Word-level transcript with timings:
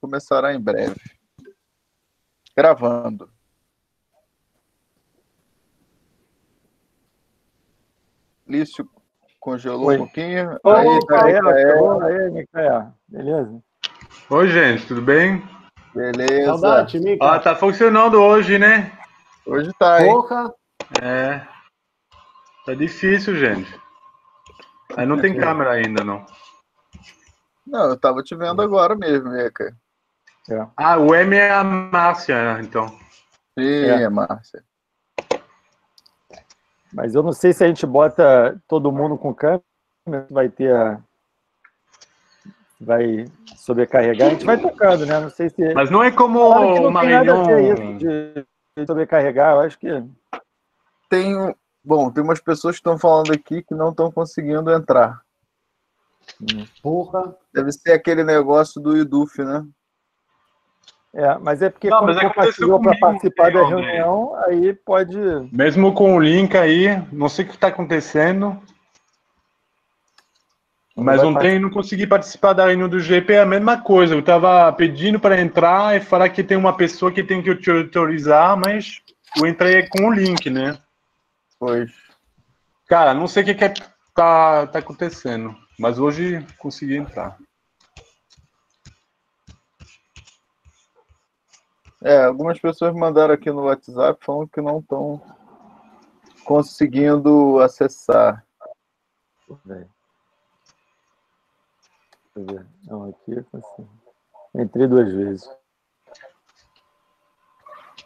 começará 0.00 0.54
em 0.54 0.60
breve. 0.60 1.00
Gravando. 2.56 3.30
Lício 8.46 8.88
congelou 9.38 9.86
Oi. 9.86 9.94
um 9.96 9.98
pouquinho. 9.98 10.58
Ô, 10.62 10.70
aí, 10.70 10.88
Micaela, 10.88 11.24
Micaela, 11.26 11.54
chegou 11.54 12.02
aí, 12.02 12.30
Micaela. 12.30 12.94
Beleza? 13.08 13.62
Oi, 14.28 14.48
gente, 14.48 14.86
tudo 14.86 15.02
bem? 15.02 15.42
beleza. 15.94 16.46
Saudade, 16.46 17.00
Mica. 17.00 17.24
Ah, 17.24 17.38
tá 17.38 17.54
funcionando 17.54 18.20
hoje, 18.20 18.58
né? 18.58 18.92
Hoje 19.46 19.70
tá, 19.78 20.04
hein? 20.04 20.12
Porra. 20.12 20.52
É. 21.02 21.40
Tá 22.66 22.74
difícil, 22.74 23.36
gente. 23.36 23.72
Aí 24.96 25.06
não 25.06 25.20
tem 25.20 25.36
câmera 25.36 25.72
ainda, 25.72 26.04
não. 26.04 26.24
Não, 27.70 27.90
eu 27.90 27.96
tava 27.96 28.22
te 28.22 28.34
vendo 28.34 28.60
agora 28.60 28.96
mesmo, 28.96 29.30
Mica. 29.30 29.74
Ah, 30.76 30.98
o 30.98 31.14
M 31.14 31.36
é 31.36 31.50
a 31.52 31.62
Márcia, 31.62 32.58
então. 32.60 32.88
Sim, 33.58 33.84
É. 33.84 34.08
Márcia. 34.08 34.64
Mas 36.92 37.14
eu 37.14 37.22
não 37.22 37.32
sei 37.32 37.52
se 37.52 37.62
a 37.62 37.68
gente 37.68 37.86
bota 37.86 38.60
todo 38.66 38.90
mundo 38.90 39.16
com 39.16 39.32
câmera, 39.32 39.62
vai 40.30 40.48
ter. 40.48 40.74
a- 40.74 40.98
Vai 42.80 43.26
sobrecarregar. 43.56 44.28
A 44.28 44.30
gente 44.30 44.46
vai 44.46 44.58
tocando, 44.58 45.04
né? 45.04 45.20
Não 45.20 45.28
sei 45.28 45.50
se. 45.50 45.74
Mas 45.74 45.90
não 45.90 46.02
é 46.02 46.10
como 46.10 46.38
que 46.38 46.80
não 46.80 46.86
uma 46.88 47.02
reunião. 47.02 47.60
isso 47.60 47.98
de, 47.98 48.46
de 48.78 48.86
sobrecarregar. 48.86 49.52
Eu 49.54 49.60
acho 49.60 49.78
que. 49.78 49.86
Tem, 51.10 51.54
bom, 51.84 52.10
tem 52.10 52.24
umas 52.24 52.40
pessoas 52.40 52.76
que 52.76 52.80
estão 52.80 52.98
falando 52.98 53.32
aqui 53.34 53.62
que 53.62 53.74
não 53.74 53.90
estão 53.90 54.10
conseguindo 54.10 54.72
entrar. 54.72 55.20
Porra. 56.82 57.34
Deve 57.52 57.72
ser 57.72 57.92
aquele 57.92 58.24
negócio 58.24 58.80
do 58.80 58.96
IDUF, 58.96 59.42
né? 59.42 59.64
É, 61.12 61.38
mas 61.38 61.60
é 61.60 61.68
porque 61.68 61.90
Não, 61.90 61.98
quando 61.98 62.14
mas 62.14 62.18
aconteceu 62.18 62.68
compartilhou 62.68 62.80
para 62.80 62.98
participar 62.98 63.52
da 63.52 63.62
né? 63.62 63.68
reunião, 63.68 64.34
aí 64.44 64.72
pode. 64.72 65.18
Mesmo 65.52 65.92
com 65.92 66.16
o 66.16 66.20
link 66.20 66.56
aí, 66.56 67.02
não 67.12 67.28
sei 67.28 67.44
o 67.44 67.48
que 67.48 67.54
está 67.54 67.68
acontecendo. 67.68 68.60
Mas 70.96 71.22
vai 71.22 71.30
ontem 71.30 71.58
não 71.58 71.70
consegui 71.70 72.06
participar 72.06 72.52
da 72.52 72.66
reunião 72.66 72.88
do 72.88 73.00
GP, 73.00 73.32
é 73.32 73.40
a 73.40 73.46
mesma 73.46 73.80
coisa. 73.80 74.14
Eu 74.14 74.20
estava 74.20 74.72
pedindo 74.72 75.18
para 75.18 75.40
entrar 75.40 75.96
e 75.96 76.00
falar 76.00 76.28
que 76.28 76.44
tem 76.44 76.56
uma 76.56 76.76
pessoa 76.76 77.10
que 77.10 77.24
tem 77.24 77.42
que 77.42 77.54
te 77.56 77.70
autorizar, 77.70 78.56
mas 78.56 79.00
eu 79.36 79.46
entrei 79.46 79.88
com 79.88 80.08
o 80.08 80.12
link, 80.12 80.50
né? 80.50 80.78
Pois. 81.58 81.90
Cara, 82.86 83.14
não 83.14 83.26
sei 83.26 83.42
o 83.42 83.46
que, 83.46 83.54
que 83.54 83.64
é, 83.64 83.72
tá, 84.14 84.66
tá 84.66 84.78
acontecendo, 84.78 85.56
mas 85.80 85.98
hoje 85.98 86.46
consegui 86.58 86.96
entrar. 86.96 87.38
É, 92.02 92.24
algumas 92.24 92.60
pessoas 92.60 92.94
mandaram 92.94 93.32
aqui 93.32 93.50
no 93.50 93.64
WhatsApp 93.64 94.22
falando 94.22 94.50
que 94.50 94.60
não 94.60 94.80
estão 94.80 95.22
conseguindo 96.44 97.58
acessar. 97.60 98.44
Deixa 99.48 99.88
eu 102.36 102.44
ver. 102.44 102.66
Não, 102.84 103.08
aqui 103.08 103.32
eu 103.32 103.44
consigo. 103.44 103.88
Entrei 104.54 104.86
duas 104.86 105.10
vezes. 105.10 105.50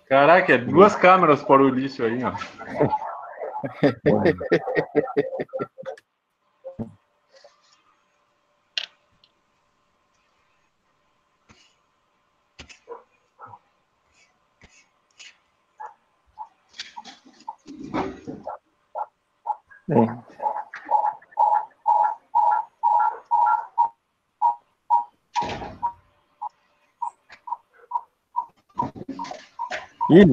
Caraca, 0.07 0.53
é 0.53 0.59
duas 0.59 0.95
câmeras 0.95 1.43
para 1.43 1.61
o 1.61 1.67
Ulício 1.67 2.07
aí, 2.07 2.21
ó. 2.23 2.35
Bem. 19.89 20.09
Ih, 30.11 30.25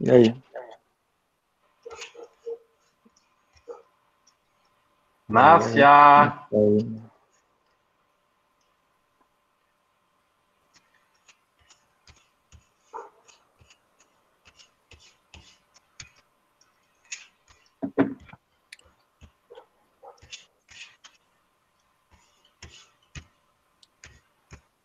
E 0.00 0.10
aí? 0.10 0.47
Márcia! 5.28 6.46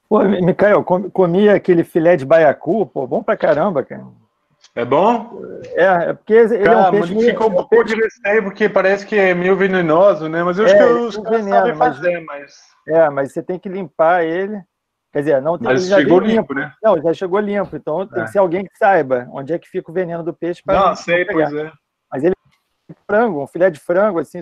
Pô, 0.09 0.19
Micael, 0.23 0.83
com- 0.83 1.09
comi 1.09 1.49
aquele 1.49 1.83
filé 1.83 2.15
de 2.15 2.25
baiacu, 2.25 2.85
pô, 2.85 3.07
bom 3.07 3.23
pra 3.23 3.35
caramba, 3.35 3.83
cara. 3.83 4.05
É 4.75 4.83
bom? 4.83 5.39
É, 5.75 5.83
é 6.09 6.13
porque 6.13 6.33
ele 6.33 6.55
é 6.55 6.63
Cara, 6.63 6.87
um 6.87 6.91
peixe 6.91 7.13
meio- 7.13 7.29
ficou 7.29 7.47
um 7.47 7.49
é 7.51 7.53
um 7.53 7.55
pouco 7.67 7.83
de 7.83 7.95
receio, 7.95 8.43
porque 8.43 8.67
parece 8.67 9.05
que 9.05 9.15
é 9.15 9.33
meio 9.33 9.55
venenoso, 9.55 10.27
né? 10.27 10.43
Mas 10.43 10.57
eu 10.57 10.65
acho 10.65 10.73
É, 10.73 10.77
que 10.77 10.83
ele 10.83 10.99
os 10.99 11.15
caras 11.17 11.29
veneno, 11.31 11.57
sabem 11.57 11.75
mas- 11.75 11.95
fazer, 11.97 12.19
mas... 12.21 12.55
É, 12.87 13.09
mas 13.09 13.31
você 13.31 13.43
tem 13.43 13.59
que 13.59 13.69
limpar 13.69 14.23
ele. 14.25 14.59
Quer 15.11 15.19
dizer, 15.19 15.41
não 15.43 15.59
tem 15.59 15.67
Mas 15.67 15.81
ele 15.81 15.89
já 15.91 15.97
chegou 15.99 16.19
vem 16.21 16.29
limpo, 16.31 16.53
né? 16.55 16.73
Não, 16.81 16.99
já 17.01 17.13
chegou 17.13 17.39
limpo. 17.39 17.75
Então 17.75 18.07
tem 18.07 18.23
É. 18.23 18.25
que 18.25 18.31
ser 18.31 18.39
alguém 18.39 18.65
que 18.65 18.75
saiba 18.77 19.27
onde 19.31 19.53
é 19.53 19.59
que 19.59 19.69
fica 19.69 19.91
o 19.91 19.93
veneno 19.93 20.23
do 20.23 20.33
peixe 20.33 20.61
para 20.65 20.79
Não, 20.89 20.95
sei, 20.95 21.23
pois 21.25 21.53
é. 21.53 21.71
frango, 23.07 23.43
um 23.43 23.47
filé 23.47 23.69
de 23.69 23.79
frango, 23.79 24.17
assim, 24.19 24.39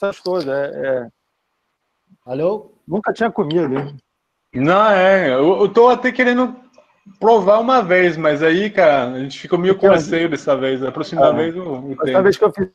gostoso. 0.00 0.50
É, 0.52 0.66
é, 0.66 1.08
Alô? 2.26 2.74
nunca 2.86 3.12
tinha 3.12 3.30
comido. 3.30 3.74
hein? 3.78 3.96
Não, 4.54 4.90
é. 4.90 5.30
Eu, 5.32 5.60
eu 5.62 5.68
tô 5.72 5.88
até 5.88 6.12
querendo 6.12 6.54
provar 7.18 7.58
uma 7.58 7.82
vez, 7.82 8.16
mas 8.16 8.42
aí, 8.42 8.70
cara, 8.70 9.12
a 9.12 9.18
gente 9.20 9.38
ficou 9.38 9.58
meio 9.58 9.76
com 9.76 9.88
receio 9.88 10.28
dessa 10.28 10.56
vez. 10.56 10.82
A 10.82 10.92
próxima 10.92 11.26
Ah. 11.26 11.32
vez 11.32 11.54
eu, 11.54 11.96
eu 12.06 12.22
vez 12.22 12.36
que 12.36 12.44
eu 12.44 12.52
fiz, 12.52 12.68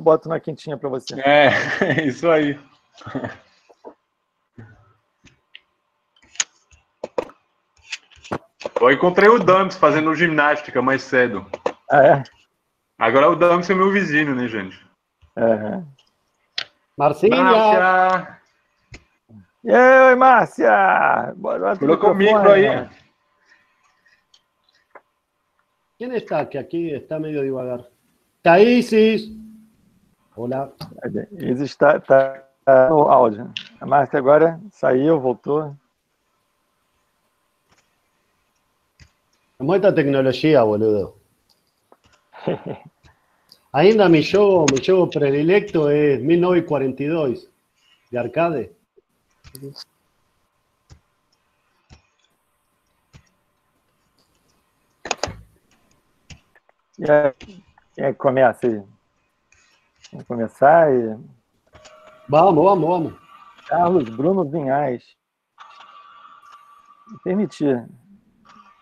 boto 0.00 0.28
na 0.28 0.40
quentinha 0.40 0.76
para 0.76 0.88
você. 0.88 1.20
É, 1.20 1.50
isso 2.06 2.28
aí. 2.28 2.58
Eu 8.80 8.90
encontrei 8.90 9.28
o 9.28 9.38
Dams 9.38 9.76
fazendo 9.76 10.14
ginástica 10.14 10.82
mais 10.82 11.02
cedo. 11.02 11.46
Ah, 11.90 12.06
é? 12.06 12.22
Agora 12.98 13.30
o 13.30 13.36
Dams 13.36 13.68
é 13.70 13.74
meu 13.74 13.90
vizinho, 13.92 14.34
né, 14.34 14.48
gente? 14.48 14.80
É. 15.36 15.82
Marcília. 16.96 17.42
Márcia! 17.42 18.38
E 19.64 19.72
aí, 19.72 20.14
Márcia! 20.16 21.32
Bora, 21.36 21.76
Colocou 21.76 22.10
o 22.10 22.14
micro 22.14 22.50
aí. 22.50 22.88
¿Quién 25.98 26.12
está? 26.12 26.48
Que 26.48 26.58
aquí 26.58 26.90
está 26.90 27.18
medio 27.18 27.42
divagar. 27.42 27.88
Taisis. 28.42 29.30
Hola. 30.34 30.72
Isa 31.38 31.64
está, 31.64 32.00
tá, 32.00 32.48
tá 32.64 32.88
no 32.88 33.10
áudio. 33.10 33.52
A 33.80 33.86
Márcia 33.86 34.18
agora 34.18 34.60
saiu, 34.72 35.20
voltou. 35.20 35.76
Muita 39.58 39.94
tecnología, 39.94 40.62
boludo. 40.64 41.16
Ainda 43.72 44.08
mi 44.08 44.24
juego, 44.24 44.66
mi 44.72 44.84
juego 44.84 45.08
predilecto 45.08 45.88
es 45.88 46.20
1942 46.20 47.48
de 48.10 48.18
arcade. 48.18 48.72
É 57.04 58.12
que 58.12 58.14
começa 58.14 58.66
aí? 58.66 58.82
Vamos 60.12 60.26
começar 60.26 60.92
e. 60.92 61.18
Vamos, 62.28 62.64
vamos, 62.64 62.88
vamos. 62.88 63.14
Carlos 63.66 64.08
Bruno 64.08 64.44
Vinhais. 64.44 65.16
Me 67.08 67.18
Permitir. 67.24 67.88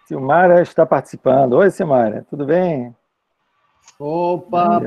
Silmara 0.06 0.60
está 0.60 0.84
participando. 0.84 1.54
Oi, 1.54 1.70
Silmara, 1.70 2.26
tudo 2.28 2.44
bem? 2.44 2.94
Opa. 3.98 4.80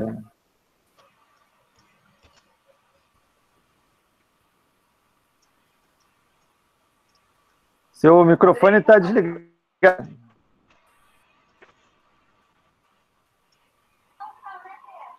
Seu 7.90 8.24
microfone 8.24 8.78
está 8.78 8.98
desligado. 8.98 10.23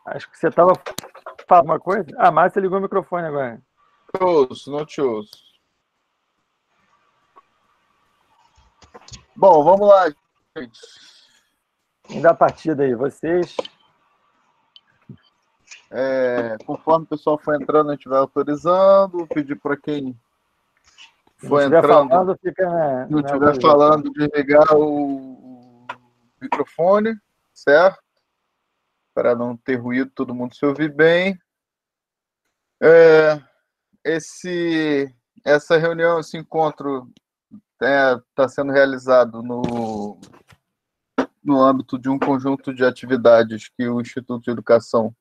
Acho 0.05 0.29
que 0.29 0.37
você 0.37 0.47
estava 0.47 0.73
falando 1.47 1.65
uma 1.65 1.79
coisa. 1.79 2.05
Ah, 2.17 2.31
Márcia 2.31 2.59
ligou 2.59 2.77
o 2.77 2.81
microfone 2.81 3.27
agora. 3.27 3.61
Te 4.15 4.23
ouço, 4.23 4.71
não 4.71 4.85
te 4.85 5.01
ouço. 5.01 5.45
Bom, 9.35 9.63
vamos 9.63 9.87
lá, 9.87 10.07
gente. 10.57 10.79
Fim 12.07 12.21
da 12.21 12.33
partida 12.33 12.83
aí, 12.83 12.93
vocês. 12.93 13.57
É, 15.91 16.57
conforme 16.65 17.05
o 17.05 17.09
pessoal 17.09 17.37
for 17.37 17.59
entrando, 17.59 17.89
a 17.89 17.95
gente 17.95 18.07
vai 18.07 18.19
autorizando. 18.19 19.17
Vou 19.17 19.27
pedir 19.27 19.55
para 19.55 19.75
quem 19.75 20.15
for 21.37 21.61
entrando, 21.61 21.87
falando, 22.09 22.37
fica 22.41 22.65
na. 22.65 23.07
não 23.07 23.21
na 23.21 23.27
estiver 23.27 23.45
autorização. 23.47 23.71
falando, 23.71 24.11
desligar 24.11 24.75
o 24.75 25.85
microfone, 26.41 27.15
certo? 27.53 28.04
Para 29.15 29.33
não 29.33 29.57
ter 29.57 29.77
ruído, 29.77 30.11
todo 30.13 30.35
mundo 30.35 30.55
se 30.55 30.65
ouvir 30.65 30.93
bem. 30.93 31.39
É, 32.83 33.41
esse, 34.03 35.11
essa 35.43 35.77
reunião, 35.77 36.19
esse 36.19 36.37
encontro 36.37 37.09
está 37.81 38.47
sendo 38.47 38.71
realizado 38.71 39.41
no, 39.41 40.19
no 41.43 41.63
âmbito 41.63 41.97
de 41.97 42.09
um 42.09 42.19
conjunto 42.19 42.73
de 42.73 42.83
atividades 42.83 43.69
que 43.69 43.87
o 43.87 44.01
Instituto 44.01 44.43
de 44.43 44.51
Educação 44.51 45.15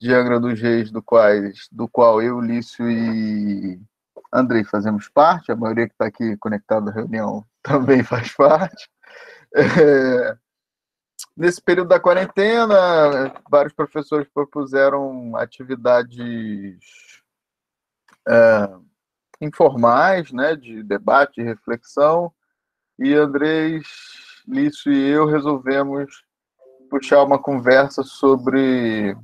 de 0.00 0.14
Angra 0.14 0.40
dos 0.40 0.58
Reis, 0.60 0.90
do, 0.90 1.02
quais, 1.02 1.68
do 1.70 1.88
qual 1.88 2.22
eu, 2.22 2.40
Lício 2.40 2.90
e 2.90 3.78
Andrei 4.32 4.64
fazemos 4.64 5.08
parte, 5.08 5.52
a 5.52 5.56
maioria 5.56 5.86
que 5.86 5.94
está 5.94 6.06
aqui 6.06 6.36
conectada 6.38 6.90
à 6.90 6.94
reunião 6.94 7.44
também 7.62 8.02
faz 8.02 8.32
parte. 8.34 8.88
É, 9.54 10.36
nesse 11.40 11.62
período 11.62 11.88
da 11.88 11.98
quarentena, 11.98 13.32
vários 13.50 13.72
professores 13.72 14.28
propuseram 14.28 15.34
atividades 15.36 16.78
é, 18.28 18.68
informais, 19.40 20.30
né, 20.32 20.54
de 20.54 20.82
debate 20.82 21.40
e 21.40 21.44
reflexão, 21.44 22.30
e 22.98 23.14
Andrés, 23.14 23.86
Lício 24.46 24.92
e 24.92 25.08
eu 25.08 25.24
resolvemos 25.24 26.22
puxar 26.90 27.22
uma 27.22 27.38
conversa 27.38 28.02
sobre 28.02 29.16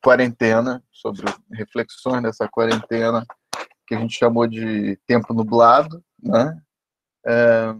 quarentena, 0.00 0.80
sobre 0.92 1.26
reflexões 1.50 2.22
dessa 2.22 2.46
quarentena 2.48 3.26
que 3.84 3.96
a 3.96 3.98
gente 3.98 4.16
chamou 4.16 4.46
de 4.46 4.96
tempo 5.06 5.34
nublado, 5.34 6.04
né? 6.22 6.56
É, 7.26 7.74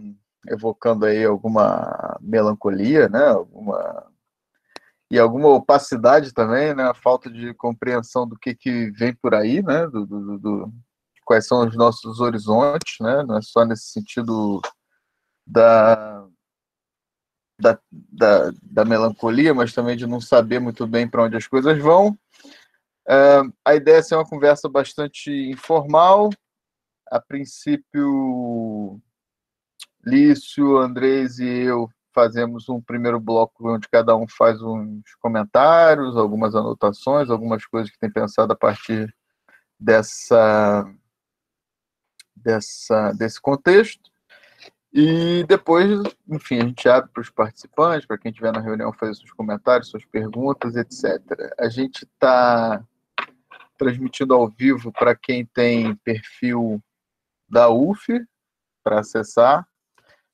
evocando 0.47 1.05
aí 1.05 1.23
alguma 1.23 2.17
melancolia, 2.21 3.09
né? 3.09 3.25
Alguma 3.27 4.07
e 5.11 5.17
alguma 5.17 5.49
opacidade 5.49 6.33
também, 6.33 6.73
né? 6.75 6.83
A 6.83 6.93
falta 6.93 7.29
de 7.29 7.53
compreensão 7.55 8.27
do 8.27 8.37
que, 8.37 8.53
que 8.53 8.91
vem 8.91 9.13
por 9.13 9.33
aí, 9.33 9.61
né? 9.63 9.87
Do, 9.87 10.05
do, 10.05 10.37
do, 10.37 10.73
quais 11.25 11.47
são 11.47 11.67
os 11.67 11.75
nossos 11.75 12.19
horizontes, 12.19 12.97
né? 13.01 13.23
Não 13.23 13.37
é 13.37 13.41
só 13.41 13.65
nesse 13.65 13.91
sentido 13.91 14.61
da 15.45 16.27
da, 17.59 17.77
da, 17.91 18.51
da, 18.63 18.85
melancolia, 18.85 19.53
mas 19.53 19.73
também 19.73 19.97
de 19.97 20.07
não 20.07 20.21
saber 20.21 20.59
muito 20.59 20.87
bem 20.87 21.07
para 21.07 21.23
onde 21.23 21.35
as 21.35 21.45
coisas 21.45 21.77
vão. 21.77 22.17
Uh, 23.05 23.51
a 23.65 23.75
ideia 23.75 23.97
é 23.97 24.01
ser 24.01 24.15
uma 24.15 24.25
conversa 24.25 24.69
bastante 24.69 25.29
informal. 25.29 26.29
A 27.11 27.19
princípio, 27.19 29.01
Lício, 30.09 30.77
Andrés 30.77 31.39
e 31.39 31.47
eu 31.47 31.89
fazemos 32.13 32.67
um 32.67 32.81
primeiro 32.81 33.19
bloco 33.19 33.69
onde 33.69 33.87
cada 33.87 34.15
um 34.15 34.27
faz 34.27 34.61
uns 34.61 35.03
comentários, 35.19 36.17
algumas 36.17 36.55
anotações, 36.55 37.29
algumas 37.29 37.65
coisas 37.65 37.91
que 37.91 37.99
tem 37.99 38.11
pensado 38.11 38.51
a 38.51 38.55
partir 38.55 39.15
dessa, 39.79 40.85
dessa 42.35 43.13
desse 43.13 43.39
contexto. 43.39 44.09
E 44.91 45.45
depois, 45.47 45.87
enfim, 46.27 46.59
a 46.59 46.65
gente 46.65 46.89
abre 46.89 47.11
para 47.11 47.21
os 47.21 47.29
participantes, 47.29 48.07
para 48.07 48.17
quem 48.17 48.31
estiver 48.31 48.51
na 48.51 48.59
reunião 48.59 48.91
fazer 48.91 49.15
seus 49.15 49.31
comentários, 49.31 49.89
suas 49.89 50.03
perguntas, 50.05 50.75
etc. 50.75 51.21
A 51.59 51.69
gente 51.69 52.05
está 52.05 52.83
transmitindo 53.77 54.33
ao 54.33 54.49
vivo 54.49 54.91
para 54.91 55.15
quem 55.15 55.45
tem 55.45 55.95
perfil 55.97 56.83
da 57.47 57.69
UF, 57.69 58.07
para 58.83 58.99
acessar, 58.99 59.65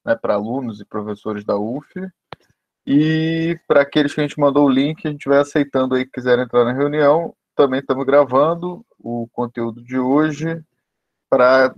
né, 0.06 0.16
para 0.16 0.36
alunos 0.36 0.80
e 0.80 0.86
professores 0.86 1.44
da 1.44 1.58
UF. 1.58 1.88
E 2.86 3.60
para 3.68 3.82
aqueles 3.82 4.14
que 4.14 4.22
a 4.22 4.24
gente 4.28 4.40
mandou 4.40 4.66
o 4.66 4.70
link, 4.70 5.06
a 5.08 5.12
gente 5.12 5.28
vai 5.28 5.40
aceitando 5.40 5.96
aí 5.96 6.06
que 6.06 6.12
quiserem 6.12 6.46
entrar 6.46 6.64
na 6.64 6.74
reunião. 6.74 7.36
Também 7.56 7.80
estamos 7.80 8.06
gravando 8.06 8.86
o 9.00 9.28
conteúdo 9.32 9.84
de 9.84 9.98
hoje 9.98 10.64
para 11.30 11.74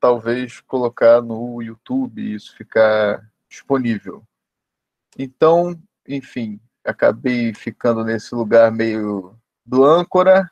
talvez 0.00 0.60
colocar 0.60 1.20
no 1.20 1.60
YouTube 1.60 2.22
e 2.22 2.34
isso 2.34 2.56
ficar 2.56 3.28
disponível. 3.48 4.22
Então, 5.18 5.78
enfim, 6.06 6.60
acabei 6.84 7.52
ficando 7.52 8.04
nesse 8.04 8.34
lugar 8.34 8.72
meio 8.72 9.36
do 9.66 9.84
âncora 9.84 10.50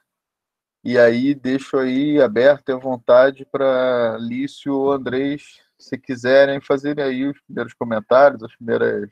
e 0.84 0.98
aí 0.98 1.34
deixo 1.34 1.78
aí 1.78 2.20
aberto 2.20 2.68
e 2.68 2.72
à 2.72 2.76
vontade 2.76 3.44
para 3.44 4.16
Lício 4.20 4.74
ou 4.74 4.92
Andrés, 4.92 5.60
se 5.78 5.98
quiserem 5.98 6.60
fazerem 6.60 7.04
aí 7.04 7.28
os 7.28 7.40
primeiros 7.42 7.74
comentários, 7.74 8.42
as 8.42 8.54
primeiras 8.56 9.10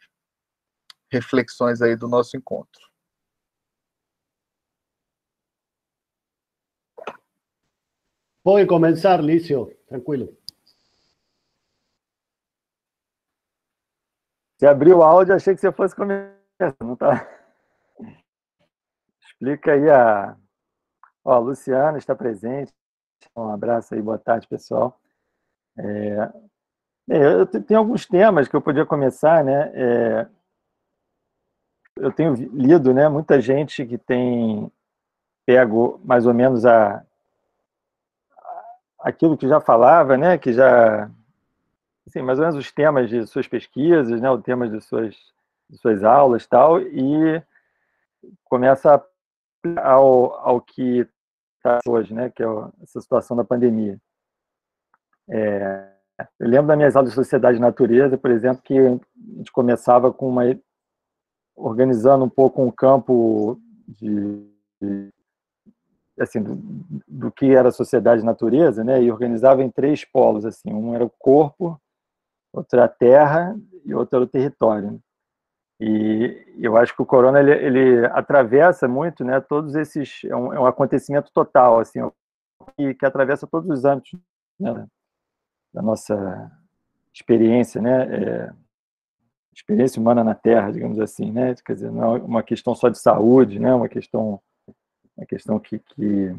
reflexões 1.11 1.81
aí 1.83 1.97
do 1.97 2.09
nosso 2.09 2.37
encontro. 2.37 2.83
Pode 8.43 8.67
começar, 8.67 9.23
Lício, 9.23 9.75
tranquilo. 9.89 10.37
Você 14.59 14.67
abriu 14.67 14.99
o 14.99 15.03
áudio, 15.03 15.35
achei 15.35 15.55
que 15.55 15.61
você 15.61 15.73
fosse 15.73 15.97
começar. 15.97 16.35
Não 16.81 16.97
tá... 16.97 17.27
Explica 19.21 19.73
aí 19.73 19.91
a. 19.91 20.37
Ó, 21.25 21.33
a 21.35 21.39
Luciana 21.39 21.99
está 21.99 22.15
presente. 22.15 22.73
Um 23.37 23.51
abraço 23.51 23.95
aí, 23.95 24.03
boa 24.03 24.19
tarde, 24.19 24.47
pessoal. 24.47 25.01
É... 25.79 26.54
Eu 27.07 27.47
tenho 27.47 27.81
alguns 27.81 28.07
temas 28.07 28.49
que 28.49 28.57
eu 28.57 28.63
podia 28.63 28.87
começar, 28.87 29.45
né? 29.45 29.71
É... 29.75 30.27
Eu 31.97 32.13
tenho 32.13 32.35
lido, 32.35 32.93
né? 32.95 33.09
Muita 33.09 33.41
gente 33.41 33.85
que 33.85 33.99
tem 33.99 34.71
pego 35.47 36.01
mais 36.05 36.27
ou 36.27 36.35
menos 36.35 36.65
a 36.65 37.05
aquilo 38.99 39.37
que 39.37 39.47
já 39.47 39.61
falava, 39.61 40.17
né? 40.17 40.39
Que 40.39 40.53
já 40.53 41.11
assim, 42.07 42.23
mais 42.23 42.39
ou 42.39 42.47
menos 42.47 42.59
os 42.59 42.73
temas 42.73 43.09
de 43.11 43.27
suas 43.27 43.47
pesquisas, 43.47 44.21
né? 44.21 44.31
Os 44.31 44.43
temas 44.43 44.71
de 44.71 44.81
suas 44.81 45.15
de 45.69 45.79
suas 45.79 46.05
aulas, 46.05 46.47
tal, 46.47 46.81
e 46.81 47.43
começa 48.45 49.03
ao, 49.83 50.35
ao 50.35 50.61
que 50.61 51.07
está 51.57 51.81
hoje, 51.87 52.13
né? 52.15 52.31
Que 52.31 52.43
é 52.43 52.47
essa 52.83 53.01
situação 53.01 53.37
da 53.37 53.45
pandemia. 53.45 53.99
É, 55.29 55.94
eu 56.39 56.49
lembro 56.49 56.69
das 56.69 56.77
minhas 56.77 56.97
aulas 56.97 57.11
de 57.11 57.15
sociedade 57.15 57.59
e 57.59 57.61
natureza, 57.61 58.17
por 58.17 58.31
exemplo, 58.31 58.63
que 58.63 58.79
a 58.79 58.91
gente 59.37 59.53
começava 59.53 60.13
com 60.13 60.29
uma 60.29 60.45
organizando 61.57 62.25
um 62.25 62.29
pouco 62.29 62.63
um 62.63 62.71
campo 62.71 63.61
de, 63.89 64.49
de 64.81 65.13
assim 66.19 66.43
do, 66.43 66.57
do, 67.07 67.33
que 67.33 67.55
era 67.55 67.71
sociedade 67.71 68.23
e 68.23 68.25
natureza, 68.25 68.85
né? 68.85 69.03
E 69.03 69.11
organizava 69.11 69.63
em 69.63 69.71
três 69.71 70.05
polos 70.05 70.45
assim, 70.45 70.73
um 70.73 70.95
era 70.95 71.05
o 71.05 71.11
corpo, 71.11 71.81
outro 72.53 72.79
era 72.79 72.87
a 72.87 72.89
terra 72.89 73.57
e 73.85 73.95
outro 73.95 74.17
era 74.17 74.25
o 74.25 74.29
território. 74.29 75.01
E 75.81 76.55
eu 76.59 76.77
acho 76.77 76.95
que 76.95 77.03
o 77.03 77.07
corona 77.07 77.41
ele, 77.41 77.53
ele 77.53 78.07
atravessa 78.07 78.87
muito, 78.87 79.25
né? 79.25 79.41
Todos 79.41 79.75
esses 79.75 80.23
é 80.25 80.37
um, 80.37 80.53
é 80.53 80.61
um 80.61 80.67
acontecimento 80.67 81.33
total, 81.33 81.81
assim, 81.81 82.01
que, 82.77 82.95
que 82.95 83.07
atravessa 83.07 83.47
todos 83.47 83.69
os 83.69 83.85
âmbitos 83.85 84.19
né? 84.59 84.87
Da 85.75 85.83
nossa 85.83 86.51
experiência, 87.13 87.83
né? 87.83 88.03
É, 88.15 88.53
experiência 89.53 90.01
humana 90.01 90.23
na 90.23 90.35
Terra, 90.35 90.71
digamos 90.71 91.01
assim, 91.01 91.33
né? 91.33 91.55
Quer 91.65 91.75
dizer, 91.75 91.91
não 91.91 92.17
é 92.17 92.19
uma 92.21 92.43
questão 92.43 92.75
só 92.75 92.89
de 92.89 92.99
saúde, 92.99 93.59
né? 93.59 93.75
Uma 93.75 93.89
questão, 93.89 94.41
uma 95.17 95.27
questão 95.27 95.59
que, 95.59 95.81
que 95.81 96.35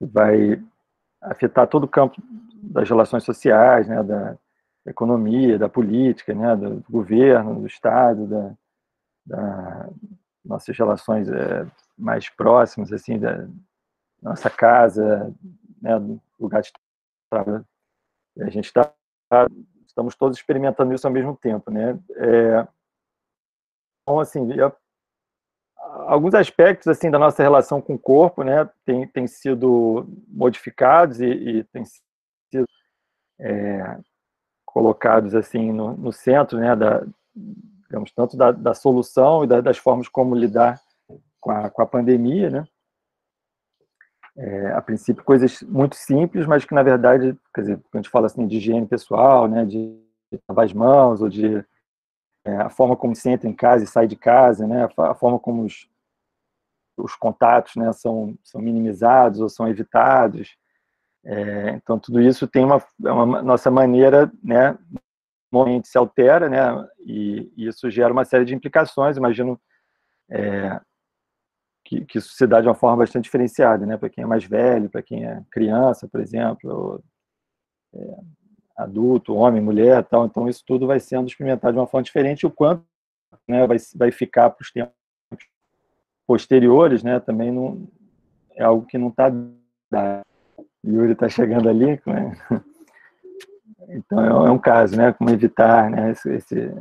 vai 0.00 0.62
afetar 1.20 1.68
todo 1.68 1.84
o 1.84 1.88
campo 1.88 2.20
das 2.62 2.88
relações 2.88 3.22
sociais, 3.22 3.86
né? 3.86 4.02
Da 4.02 4.36
economia, 4.84 5.58
da 5.58 5.68
política, 5.68 6.34
né? 6.34 6.56
Do 6.56 6.84
governo, 6.90 7.60
do 7.60 7.66
Estado, 7.66 8.26
da, 8.26 8.54
da 9.24 9.88
nossas 10.44 10.76
relações 10.76 11.28
é, 11.28 11.66
mais 11.98 12.28
próximas, 12.28 12.92
assim, 12.92 13.18
da 13.18 13.48
nossa 14.20 14.50
casa, 14.50 15.32
né? 15.80 15.98
Do 15.98 16.20
lugar 16.38 16.62
de 16.62 16.72
trabalho. 17.30 17.66
A 18.40 18.50
gente 18.50 18.66
está 18.66 18.92
estamos 19.86 20.14
todos 20.14 20.36
experimentando 20.36 20.92
isso 20.94 21.06
ao 21.06 21.12
mesmo 21.12 21.34
tempo, 21.34 21.70
né? 21.70 21.98
É, 22.16 22.68
então, 24.02 24.20
assim, 24.20 24.46
alguns 25.76 26.34
aspectos 26.34 26.86
assim 26.86 27.10
da 27.10 27.18
nossa 27.18 27.42
relação 27.42 27.80
com 27.80 27.94
o 27.94 27.98
corpo, 27.98 28.42
né, 28.42 28.68
tem, 28.84 29.06
tem 29.08 29.26
sido 29.26 30.06
modificados 30.28 31.20
e, 31.20 31.26
e 31.26 31.64
tem 31.64 31.84
sido 31.84 32.66
é, 33.40 33.98
colocados 34.64 35.34
assim 35.34 35.72
no, 35.72 35.96
no, 35.96 36.12
centro, 36.12 36.58
né, 36.58 36.76
da, 36.76 37.04
digamos, 37.34 38.12
tanto 38.12 38.36
da, 38.36 38.52
da 38.52 38.74
solução 38.74 39.44
e 39.44 39.46
da, 39.46 39.60
das 39.60 39.78
formas 39.78 40.08
como 40.08 40.34
lidar 40.34 40.80
com 41.40 41.50
a, 41.50 41.70
com 41.70 41.82
a 41.82 41.86
pandemia, 41.86 42.50
né. 42.50 42.68
É, 44.38 44.72
a 44.72 44.82
princípio 44.82 45.24
coisas 45.24 45.62
muito 45.62 45.96
simples, 45.96 46.46
mas 46.46 46.64
que 46.64 46.74
na 46.74 46.82
verdade, 46.82 47.34
quer 47.54 47.60
dizer, 47.62 47.76
quando 47.76 47.94
a 47.94 47.98
gente 47.98 48.10
fala 48.10 48.26
assim 48.26 48.46
de 48.46 48.58
higiene 48.58 48.86
pessoal, 48.86 49.48
né, 49.48 49.64
de, 49.64 49.98
lavar 50.46 50.66
as 50.66 50.72
mãos 50.74 51.22
ou 51.22 51.28
de 51.28 51.64
é, 52.44 52.56
a 52.58 52.68
forma 52.68 52.96
como 52.96 53.14
se 53.14 53.30
entra 53.30 53.48
em 53.48 53.54
casa 53.54 53.84
e 53.84 53.86
sai 53.86 54.06
de 54.06 54.14
casa, 54.14 54.66
né, 54.66 54.88
a, 54.98 55.14
forma 55.14 55.38
como 55.38 55.64
os, 55.64 55.88
os 56.96 57.14
contatos 57.16 57.76
né, 57.76 57.92
são, 57.92 58.36
são 58.44 58.60
minimizados 58.60 59.40
ou 59.40 59.48
são 59.48 59.68
evitados. 59.68 60.56
É, 61.24 61.70
então, 61.70 61.98
tudo 61.98 62.20
isso 62.20 62.46
tem 62.46 62.64
uma, 62.64 62.76
é 63.04 63.10
uma 63.10 63.42
nossa 63.42 63.70
maneira, 63.70 64.30
né, 64.42 64.78
momento 65.50 65.88
se 65.88 65.98
altera, 65.98 66.48
né, 66.48 66.88
e, 67.00 67.52
e, 67.56 67.66
isso 67.66 67.90
gera 67.90 68.12
uma 68.12 68.24
série 68.24 68.44
de 68.44 68.54
implicações, 68.54 69.16
imagino 69.16 69.58
é, 70.30 70.80
que, 71.86 72.04
que, 72.04 72.18
isso 72.18 72.34
se 72.34 72.46
dá 72.46 72.60
de 72.60 72.66
uma 72.66 72.74
forma 72.74 72.98
bastante 72.98 73.24
diferenciada, 73.24 73.86
né, 73.86 73.96
para 73.96 74.10
quem 74.10 74.24
é 74.24 74.26
mais 74.26 74.44
velho, 74.44 74.90
para 74.90 75.02
quem 75.02 75.24
é 75.24 75.42
criança, 75.50 76.08
por 76.08 76.20
exemplo, 76.20 76.70
ou, 76.70 77.04
é, 77.94 78.16
adulto, 78.76 79.34
homem, 79.34 79.62
mulher, 79.62 80.04
tal. 80.04 80.26
Então 80.26 80.48
isso 80.48 80.62
tudo 80.66 80.86
vai 80.86 81.00
sendo 81.00 81.28
experimentado 81.28 81.72
de 81.72 81.78
uma 81.78 81.86
forma 81.86 82.02
diferente. 82.02 82.46
O 82.46 82.50
quanto 82.50 82.84
né, 83.48 83.66
vai, 83.66 83.76
vai 83.94 84.10
ficar 84.10 84.50
para 84.50 84.62
os 84.62 84.70
tempos 84.70 84.94
posteriores, 86.26 87.02
né? 87.02 87.20
Também 87.20 87.50
não 87.52 87.88
é 88.54 88.64
algo 88.64 88.84
que 88.86 88.98
não 88.98 89.08
está. 89.08 89.30
Yuri 90.84 91.12
está 91.12 91.28
chegando 91.28 91.68
ali. 91.68 92.00
Né? 92.04 92.36
Então 93.88 94.20
é, 94.20 94.48
é 94.48 94.50
um 94.50 94.58
caso, 94.58 94.96
né? 94.96 95.12
Como 95.12 95.30
evitar, 95.30 95.88
né? 95.88 96.10
Esse, 96.10 96.34
esse, 96.34 96.74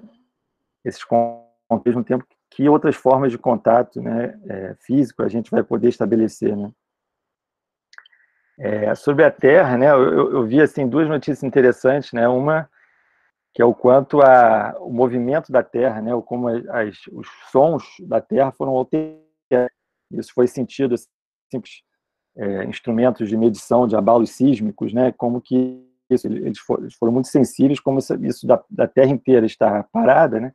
esses 0.83 1.05
ao 1.12 1.81
mesmo 1.85 2.03
tempo 2.03 2.25
que 2.55 2.69
outras 2.69 2.95
formas 2.95 3.33
de 3.33 3.38
contato, 3.38 4.01
né? 4.01 4.39
É, 4.47 4.75
físico 4.79 5.21
a 5.21 5.27
gente 5.27 5.51
vai 5.51 5.62
poder 5.62 5.89
estabelecer, 5.89 6.55
né? 6.55 6.71
É, 8.57 8.95
sobre 8.95 9.25
a 9.25 9.29
Terra, 9.29 9.77
né, 9.77 9.91
eu, 9.91 10.31
eu, 10.31 10.45
vi 10.45 10.62
assim 10.62 10.88
duas 10.88 11.09
notícias 11.09 11.43
interessantes, 11.43 12.13
né? 12.13 12.25
Uma 12.29 12.69
que 13.53 13.62
é 13.62 13.65
o 13.65 13.74
quanto 13.74 14.21
a, 14.21 14.74
o 14.79 14.91
movimento 14.91 15.51
da 15.51 15.62
Terra, 15.62 16.01
né, 16.01 16.15
ou 16.15 16.21
como 16.21 16.47
as, 16.47 16.97
os 17.12 17.27
sons 17.51 17.83
da 18.01 18.21
Terra 18.21 18.51
foram 18.51 18.71
alterados. 18.74 19.21
Isso 20.12 20.33
foi 20.33 20.47
sentido 20.47 20.95
assim, 20.95 21.07
simples 21.51 21.81
é, 22.38 22.63
instrumentos 22.63 23.27
de 23.27 23.35
medição 23.35 23.85
de 23.85 23.97
abalos 23.97 24.29
sísmicos, 24.29 24.93
né? 24.93 25.12
Como 25.17 25.41
que 25.41 25.85
isso, 26.09 26.27
eles, 26.27 26.59
foram, 26.59 26.83
eles 26.83 26.95
foram 26.95 27.12
muito 27.12 27.27
sensíveis, 27.27 27.81
como 27.81 28.00
isso, 28.00 28.47
da, 28.47 28.63
da, 28.69 28.88
Terra 28.88 29.12
inteira 29.12 29.45
está 29.45 29.83
parada, 29.83 30.39
né? 30.39 30.53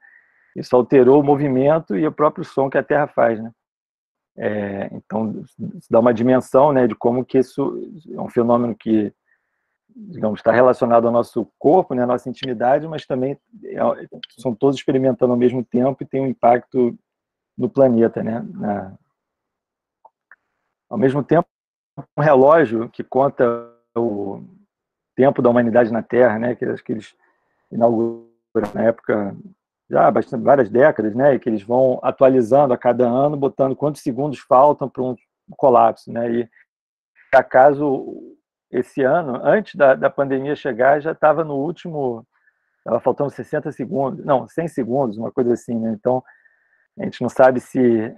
Isso 0.57 0.75
alterou 0.75 1.21
o 1.21 1.25
movimento 1.25 1.97
e 1.97 2.07
o 2.07 2.13
próprio 2.13 2.45
som 2.45 2.69
que 2.69 2.79
a 2.79 2.83
Terra 2.83 3.07
faz, 3.07 3.41
né? 3.41 3.53
É, 4.37 4.89
então, 4.93 5.43
dá 5.91 6.01
uma 6.01 6.15
dimensão 6.15 6.73
né, 6.73 6.87
de 6.87 6.95
como 6.95 7.25
que 7.25 7.39
isso 7.39 7.79
é 8.11 8.21
um 8.21 8.29
fenômeno 8.29 8.75
que, 8.75 9.13
digamos, 9.95 10.41
está 10.41 10.53
relacionado 10.53 11.07
ao 11.07 11.13
nosso 11.13 11.47
corpo, 11.59 11.95
né, 11.95 12.05
à 12.05 12.07
nossa 12.07 12.29
intimidade, 12.29 12.87
mas 12.89 13.05
também 13.05 13.39
é, 13.65 13.77
são 14.39 14.55
todos 14.55 14.77
experimentando 14.77 15.33
ao 15.33 15.39
mesmo 15.39 15.65
tempo 15.65 16.03
e 16.03 16.07
tem 16.07 16.23
um 16.23 16.29
impacto 16.29 16.97
no 17.57 17.69
planeta. 17.69 18.23
Né, 18.23 18.41
na... 18.55 18.95
Ao 20.89 20.97
mesmo 20.97 21.23
tempo, 21.23 21.49
um 22.17 22.23
relógio 22.23 22.89
que 22.89 23.05
conta 23.05 23.45
o 23.95 24.43
tempo 25.15 25.43
da 25.43 25.51
humanidade 25.51 25.93
na 25.93 26.03
Terra, 26.03 26.39
né, 26.39 26.55
que, 26.55 26.65
que 26.83 26.93
eles 26.93 27.15
inauguraram 27.71 28.73
na 28.75 28.85
época 28.85 29.37
já 29.91 30.09
bastante, 30.11 30.45
várias 30.45 30.71
décadas, 30.71 31.15
né, 31.15 31.39
que 31.39 31.49
eles 31.49 31.63
vão 31.63 31.99
atualizando 32.03 32.73
a 32.73 32.79
cada 32.79 33.09
ano, 33.09 33.37
botando 33.37 33.75
quantos 33.75 34.03
segundos 34.03 34.39
faltam 34.39 34.89
para 34.89 35.03
um 35.03 35.17
colapso, 35.57 36.13
né, 36.13 36.31
e 36.31 36.51
acaso 37.35 38.37
esse 38.71 39.03
ano, 39.03 39.41
antes 39.45 39.75
da, 39.75 39.95
da 39.95 40.09
pandemia 40.09 40.55
chegar, 40.55 41.01
já 41.01 41.11
estava 41.11 41.43
no 41.43 41.57
último, 41.57 42.25
estava 42.79 43.01
faltando 43.01 43.31
60 43.31 43.73
segundos, 43.73 44.25
não, 44.25 44.47
100 44.49 44.69
segundos, 44.69 45.19
uma 45.19 45.33
coisa 45.33 45.53
assim, 45.55 45.77
né, 45.77 45.91
então 45.91 46.23
a 46.99 47.05
gente 47.05 47.21
não 47.21 47.29
sabe 47.29 47.61
se 47.61 48.17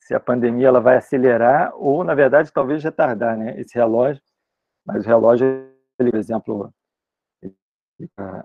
se 0.00 0.14
a 0.14 0.20
pandemia 0.20 0.68
ela 0.68 0.82
vai 0.82 0.98
acelerar 0.98 1.72
ou, 1.76 2.04
na 2.04 2.14
verdade, 2.14 2.52
talvez 2.52 2.84
retardar, 2.84 3.38
né, 3.38 3.58
esse 3.58 3.74
relógio, 3.74 4.22
mas 4.84 5.02
o 5.04 5.08
relógio, 5.08 5.46
por 5.96 6.14
exemplo, 6.14 6.74
a 8.18 8.44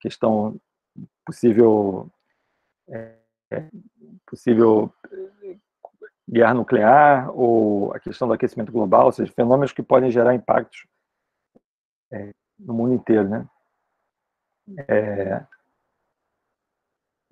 questão 0.00 0.58
possível 1.24 2.10
é, 2.88 3.14
possível 4.26 4.92
guerra 6.28 6.54
nuclear 6.54 7.30
ou 7.30 7.92
a 7.94 8.00
questão 8.00 8.26
do 8.26 8.34
aquecimento 8.34 8.72
global, 8.72 9.06
ou 9.06 9.12
seja, 9.12 9.32
fenômenos 9.32 9.72
que 9.72 9.82
podem 9.82 10.10
gerar 10.10 10.34
impactos 10.34 10.86
é, 12.10 12.30
no 12.58 12.74
mundo 12.74 12.94
inteiro, 12.94 13.28
né? 13.28 13.46
É, 14.88 15.44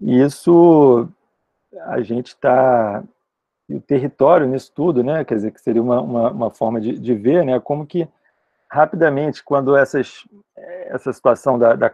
e 0.00 0.20
isso 0.20 1.08
a 1.86 2.00
gente 2.02 2.28
está 2.28 3.02
o 3.68 3.80
território 3.80 4.46
nisso 4.46 4.70
tudo, 4.72 5.02
né? 5.02 5.24
Quer 5.24 5.36
dizer 5.36 5.50
que 5.50 5.60
seria 5.60 5.82
uma, 5.82 6.00
uma, 6.00 6.30
uma 6.30 6.50
forma 6.50 6.80
de, 6.80 6.98
de, 6.98 7.14
ver, 7.14 7.44
né? 7.44 7.58
Como 7.58 7.86
que 7.86 8.08
rapidamente 8.70 9.42
quando 9.42 9.76
essas 9.76 10.28
essa 10.86 11.12
situação 11.12 11.58
da, 11.58 11.74
da 11.74 11.90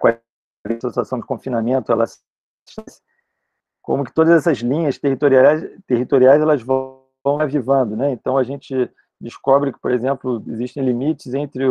situação 0.81 1.19
de 1.19 1.27
confinamento, 1.27 1.91
ela 1.91 2.05
como 3.83 4.05
que 4.05 4.13
todas 4.13 4.33
essas 4.33 4.59
linhas 4.59 4.99
territoriais, 4.99 5.63
territoriais 5.87 6.41
elas 6.41 6.63
vão, 6.63 7.01
avivando, 7.41 7.97
né? 7.97 8.13
Então 8.13 8.39
a 8.39 8.43
gente 8.43 8.91
descobre 9.21 9.73
que, 9.73 9.79
por 9.79 9.91
exemplo, 9.91 10.43
existem 10.49 10.83
limites 10.83 11.35
entre 11.35 11.65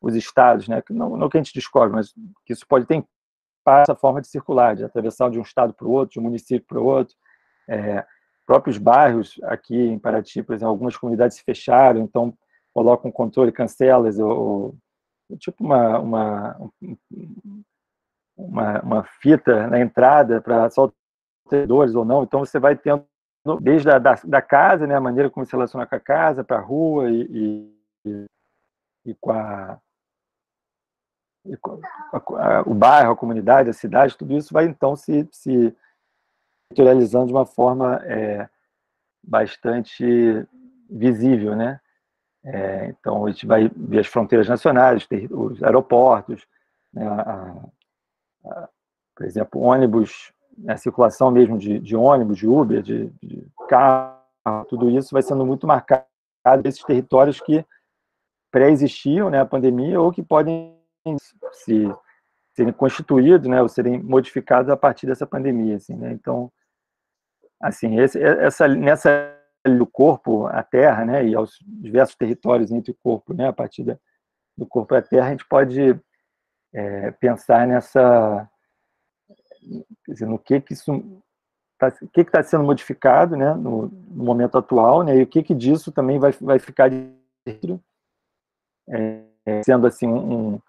os 0.00 0.14
estados, 0.14 0.68
né? 0.68 0.82
Não, 0.90 1.16
não 1.16 1.28
que 1.28 1.38
a 1.38 1.42
gente 1.42 1.54
descobre, 1.54 1.94
mas 1.94 2.12
que 2.44 2.52
isso 2.52 2.66
pode 2.66 2.86
ter 2.86 3.04
essa 3.66 3.94
forma 3.94 4.20
de 4.20 4.26
circular, 4.26 4.74
de 4.74 4.84
atravessar 4.84 5.30
de 5.30 5.38
um 5.38 5.42
estado 5.42 5.72
para 5.72 5.86
o 5.86 5.90
outro, 5.90 6.14
de 6.14 6.18
um 6.18 6.24
município 6.24 6.66
para 6.66 6.80
o 6.80 6.84
outro. 6.84 7.14
É, 7.68 8.04
próprios 8.46 8.78
bairros 8.78 9.38
aqui 9.44 9.76
em 9.76 9.98
Paraty, 9.98 10.42
por 10.42 10.54
exemplo, 10.54 10.70
algumas 10.70 10.96
comunidades 10.96 11.36
se 11.36 11.44
fecharam, 11.44 12.00
então 12.00 12.36
colocam 12.74 13.12
controle, 13.12 13.52
cancelas, 13.52 14.18
ou, 14.18 14.74
ou 15.30 15.38
tipo 15.38 15.64
uma, 15.64 15.98
uma, 15.98 16.70
uma, 18.46 18.80
uma 18.80 19.04
fita 19.04 19.66
na 19.66 19.80
entrada 19.80 20.40
para 20.40 20.70
só 20.70 20.90
ou 21.94 22.04
não, 22.04 22.22
então 22.22 22.40
você 22.40 22.58
vai 22.58 22.76
tendo 22.76 23.04
desde 23.60 23.90
a 23.90 23.98
da, 23.98 24.14
da 24.24 24.42
casa, 24.42 24.86
né, 24.86 24.94
a 24.94 25.00
maneira 25.00 25.30
como 25.30 25.44
se 25.44 25.52
relaciona 25.52 25.86
com 25.86 25.94
a 25.94 26.00
casa, 26.00 26.44
para 26.44 26.58
a 26.58 26.60
rua 26.60 27.10
e, 27.10 27.74
e, 28.04 28.26
e, 29.06 29.14
com, 29.14 29.32
a, 29.32 29.78
e 31.46 31.56
com 31.56 31.80
a, 32.36 32.62
o 32.66 32.74
bairro, 32.74 33.12
a 33.12 33.16
comunidade, 33.16 33.70
a 33.70 33.72
cidade, 33.72 34.16
tudo 34.16 34.36
isso 34.36 34.52
vai 34.52 34.66
então 34.66 34.94
se, 34.94 35.28
se 35.32 35.74
de 37.26 37.32
uma 37.32 37.46
forma 37.46 37.96
é, 38.04 38.48
bastante 39.22 40.46
visível, 40.88 41.56
né? 41.56 41.80
É, 42.44 42.86
então 42.86 43.26
a 43.26 43.30
gente 43.30 43.46
vai 43.46 43.70
ver 43.76 44.00
as 44.00 44.06
fronteiras 44.06 44.48
nacionais, 44.48 45.06
os 45.30 45.62
aeroportos, 45.62 46.46
né, 46.92 47.06
a, 47.06 47.68
por 49.14 49.26
exemplo, 49.26 49.60
ônibus, 49.60 50.32
a 50.60 50.72
né, 50.72 50.76
circulação 50.76 51.30
mesmo 51.30 51.58
de, 51.58 51.78
de 51.78 51.96
ônibus, 51.96 52.38
de 52.38 52.48
Uber, 52.48 52.82
de, 52.82 53.10
de, 53.22 53.46
carro, 53.68 54.64
tudo 54.68 54.90
isso 54.90 55.10
vai 55.12 55.22
sendo 55.22 55.44
muito 55.46 55.66
marcado 55.66 56.04
nesses 56.64 56.82
territórios 56.82 57.40
que 57.40 57.64
pré-existiam 58.50 59.30
né, 59.30 59.40
a 59.40 59.46
pandemia 59.46 60.00
ou 60.00 60.10
que 60.10 60.22
podem 60.22 60.76
se 61.52 61.88
serem 62.54 62.72
constituídos, 62.72 63.48
né, 63.48 63.62
ou 63.62 63.68
serem 63.68 64.02
modificados 64.02 64.70
a 64.70 64.76
partir 64.76 65.06
dessa 65.06 65.26
pandemia, 65.26 65.76
assim, 65.76 65.94
né? 65.94 66.12
Então, 66.12 66.52
assim, 67.62 68.00
esse, 68.00 68.20
essa 68.20 68.66
nessa 68.66 69.36
do 69.64 69.86
corpo, 69.86 70.46
a 70.46 70.62
Terra, 70.62 71.04
né, 71.04 71.26
e 71.26 71.34
aos 71.34 71.58
diversos 71.60 72.16
territórios 72.16 72.72
entre 72.72 72.92
o 72.92 72.96
corpo, 73.02 73.34
né, 73.34 73.48
a 73.48 73.52
partir 73.52 73.84
da, 73.84 73.98
do 74.56 74.66
corpo 74.66 74.94
a 74.94 75.02
Terra, 75.02 75.28
a 75.28 75.30
gente 75.30 75.46
pode 75.46 76.00
é, 76.72 77.10
pensar 77.12 77.66
nessa 77.66 78.48
dizer, 80.08 80.26
no 80.26 80.38
que 80.38 80.60
que 80.60 80.72
isso 80.72 81.22
tá, 81.78 81.90
que 81.90 82.20
está 82.20 82.42
sendo 82.42 82.64
modificado 82.64 83.36
né, 83.36 83.54
no, 83.54 83.88
no, 83.88 84.24
momento 84.24 84.58
atual, 84.58 85.02
né, 85.02 85.16
e 85.16 85.22
o 85.22 85.26
que, 85.26 85.42
que 85.42 85.54
disso 85.54 85.92
também 85.92 86.18
vai, 86.18 86.32
vai 86.32 86.58
ficar 86.58 86.90
dentro, 86.90 87.82
é, 88.88 89.22
sendo 89.64 89.86
assim 89.86 90.06
um, 90.06 90.60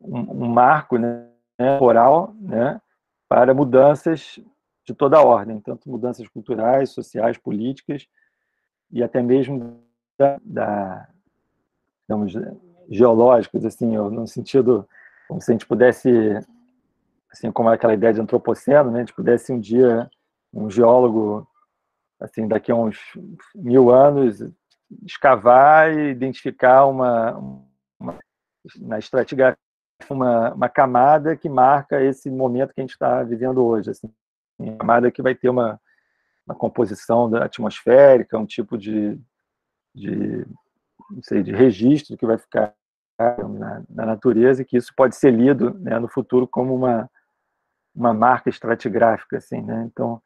um, 0.00 0.18
um 0.44 0.48
marco 0.48 0.96
né, 0.98 1.28
temporal 1.56 2.34
né, 2.38 2.80
para 3.28 3.54
mudanças 3.54 4.40
de 4.84 4.94
toda 4.94 5.16
a 5.16 5.24
ordem, 5.24 5.60
tanto 5.60 5.90
mudanças 5.90 6.28
culturais, 6.28 6.90
sociais, 6.90 7.38
políticas 7.38 8.06
e 8.90 9.02
até 9.02 9.22
mesmo 9.22 9.82
da, 10.18 10.38
da 10.44 11.08
digamos, 12.02 12.34
geológicas, 12.88 13.64
assim, 13.64 13.96
no 13.96 14.26
sentido 14.26 14.88
como 15.28 15.40
se 15.40 15.50
a 15.50 15.54
gente 15.54 15.66
pudesse, 15.66 16.10
assim 17.32 17.50
como 17.50 17.68
aquela 17.68 17.94
ideia 17.94 18.12
de 18.12 18.20
antropoceno, 18.20 18.90
né, 18.90 18.98
a 18.98 19.00
gente 19.00 19.14
pudesse 19.14 19.52
um 19.52 19.60
dia 19.60 20.08
um 20.52 20.70
geólogo, 20.70 21.46
assim, 22.20 22.46
daqui 22.46 22.70
a 22.70 22.76
uns 22.76 22.96
mil 23.54 23.90
anos, 23.90 24.38
escavar 25.04 25.92
e 25.92 26.10
identificar 26.10 26.86
uma, 26.86 27.36
uma 27.98 28.18
na 28.76 28.98
estratigrafia 28.98 29.58
uma, 30.10 30.52
uma 30.52 30.68
camada 30.68 31.36
que 31.36 31.48
marca 31.48 32.02
esse 32.02 32.30
momento 32.30 32.74
que 32.74 32.80
a 32.80 32.84
gente 32.84 32.92
está 32.92 33.22
vivendo 33.22 33.64
hoje, 33.64 33.90
assim, 33.90 34.12
uma 34.58 34.76
camada 34.76 35.10
que 35.10 35.22
vai 35.22 35.34
ter 35.34 35.48
uma, 35.48 35.80
uma 36.46 36.54
composição 36.54 37.34
atmosférica, 37.36 38.38
um 38.38 38.46
tipo 38.46 38.76
de, 38.76 39.18
de 39.94 40.46
sei, 41.22 41.42
de 41.42 41.52
registro 41.52 42.16
que 42.16 42.26
vai 42.26 42.38
ficar 42.38 42.74
na, 43.18 43.82
na 43.88 44.06
natureza 44.06 44.62
e 44.62 44.64
que 44.64 44.76
isso 44.76 44.92
pode 44.96 45.16
ser 45.16 45.32
lido 45.32 45.74
né, 45.78 45.98
no 45.98 46.08
futuro 46.08 46.46
como 46.48 46.74
uma, 46.74 47.10
uma 47.94 48.12
marca 48.12 48.50
estratigráfica, 48.50 49.38
assim, 49.38 49.62
né? 49.62 49.84
Então, 49.90 50.20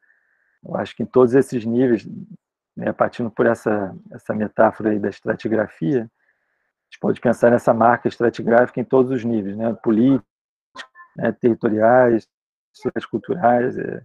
eu 0.65 0.75
acho 0.75 0.95
que 0.95 1.03
em 1.03 1.05
todos 1.05 1.35
esses 1.35 1.63
níveis, 1.65 2.07
né, 2.75 2.91
partindo 2.91 3.29
por 3.29 3.45
essa 3.45 3.95
essa 4.11 4.33
metáfora 4.33 4.89
aí 4.89 4.99
da 4.99 5.09
estratigrafia, 5.09 6.01
a 6.01 6.91
gente 6.91 6.99
pode 6.99 7.21
pensar 7.21 7.51
nessa 7.51 7.73
marca 7.73 8.07
estratigráfica 8.07 8.79
em 8.79 8.85
todos 8.85 9.11
os 9.11 9.23
níveis, 9.23 9.55
né? 9.55 9.73
Políticos, 9.83 10.27
né, 11.15 11.31
territoriais, 11.33 12.27
culturais, 13.09 13.77
é, 13.77 14.03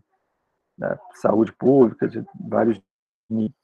da 0.77 0.99
saúde 1.15 1.53
pública, 1.53 2.09
de 2.09 2.25
vários 2.49 2.81
níveis. 3.31 3.64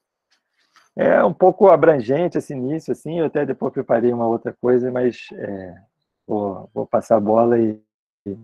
É 1.03 1.25
um 1.25 1.33
pouco 1.33 1.71
abrangente 1.71 2.37
esse 2.37 2.53
início, 2.53 2.93
assim, 2.93 3.21
eu 3.21 3.25
até 3.25 3.47
depois 3.47 3.73
preparei 3.73 4.13
uma 4.13 4.27
outra 4.27 4.55
coisa, 4.61 4.93
mas 4.93 5.29
é, 5.33 5.83
vou, 6.27 6.69
vou, 6.75 6.87
passar 6.87 7.17
a 7.17 7.21
bola 7.21 7.59
e, 7.59 7.83
e 8.27 8.39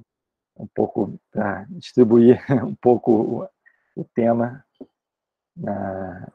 um 0.57 0.67
pouco 0.75 1.21
para 1.31 1.67
distribuir 1.69 2.43
um 2.65 2.75
pouco 2.75 3.13
o, 3.13 3.49
o 3.95 4.05
tema 4.05 4.65
na, 5.55 6.33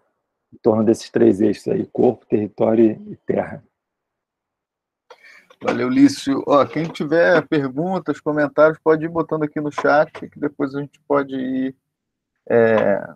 em 0.53 0.57
torno 0.57 0.83
desses 0.83 1.09
três 1.09 1.41
eixos 1.41 1.67
aí, 1.69 1.87
corpo, 1.87 2.23
território 2.27 3.01
e 3.11 3.15
terra. 3.25 3.63
Valeu, 5.59 5.89
Lício. 5.89 6.43
Ó, 6.45 6.63
quem 6.67 6.83
tiver 6.83 7.47
perguntas, 7.47 8.21
comentários, 8.21 8.77
pode 8.77 9.05
ir 9.05 9.09
botando 9.09 9.41
aqui 9.41 9.59
no 9.59 9.71
chat, 9.71 10.11
que 10.29 10.39
depois 10.39 10.75
a 10.75 10.81
gente 10.81 10.99
pode 11.07 11.35
ir 11.35 11.75
é, 12.47 13.11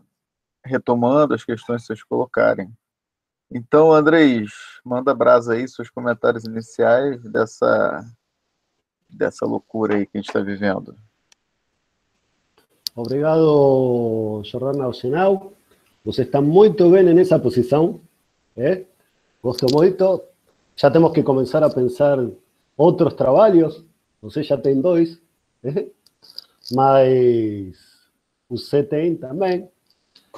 retomando 0.66 1.36
as 1.36 1.46
questões 1.46 1.82
que 1.82 1.88
vocês 1.88 2.04
colocarem. 2.04 2.76
Então, 3.58 3.94
Andrés, 3.94 4.52
manda 4.84 5.14
brasa 5.14 5.54
aí 5.54 5.66
seus 5.66 5.90
comentários 5.90 6.44
iniciais 6.44 7.24
dessa, 7.24 8.06
dessa 9.10 9.46
loucura 9.46 9.96
aí 9.96 10.06
que 10.06 10.18
a 10.18 10.20
gente 10.20 10.28
está 10.28 10.42
vivendo. 10.42 10.94
Obrigado, 12.94 14.42
Jordana 14.44 14.90
Ocenau. 14.90 15.54
Você 16.04 16.24
está 16.24 16.42
muito 16.42 16.90
bem 16.90 17.04
nessa 17.14 17.40
posição. 17.40 18.02
Eh? 18.58 18.84
Gosto 19.42 19.68
muito. 19.74 20.22
Já 20.76 20.92
temos 20.92 21.14
que 21.14 21.24
começar 21.24 21.64
a 21.64 21.70
pensar 21.70 22.18
outros 22.76 23.14
trabalhos. 23.14 23.86
Você 24.22 24.44
já 24.44 24.58
tem 24.58 24.82
dois. 24.82 25.18
Eh? 25.64 25.88
Mas 26.74 27.78
você 28.50 28.84
tem 28.84 29.16
também. 29.16 29.70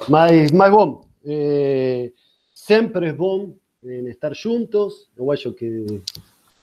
Mas, 0.08 0.52
mas 0.52 0.70
bom, 0.70 1.04
eh, 1.24 2.12
sempre 2.68 3.08
es 3.08 3.16
bom 3.16 3.54
en 3.82 4.08
estar 4.08 4.34
juntos. 4.34 5.08
Eu 5.16 5.32
acho 5.32 5.54
que, 5.54 6.02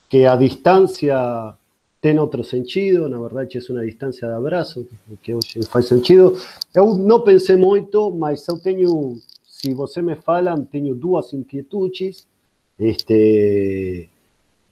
que 0.08 0.24
a 0.24 0.36
distância 0.36 1.52
tem 2.00 2.16
outro 2.20 2.44
sentido, 2.44 3.08
na 3.08 3.18
verdade 3.18 3.58
é 3.58 3.72
uma 3.72 3.84
distância 3.84 4.28
de 4.28 4.34
abraço, 4.34 4.86
que 5.20 5.34
hoje 5.34 5.60
faz 5.68 5.86
sentido. 5.86 6.38
Eu 6.72 6.94
não 6.94 7.22
pensei 7.22 7.56
muito, 7.56 8.12
mas 8.12 8.46
eu 8.46 8.56
tenho, 8.56 9.16
se 9.44 9.74
você 9.74 10.00
me 10.00 10.14
falam, 10.14 10.64
tenho 10.64 10.94
duas 10.94 11.32
inquietudes, 11.32 12.24
este, 12.78 14.08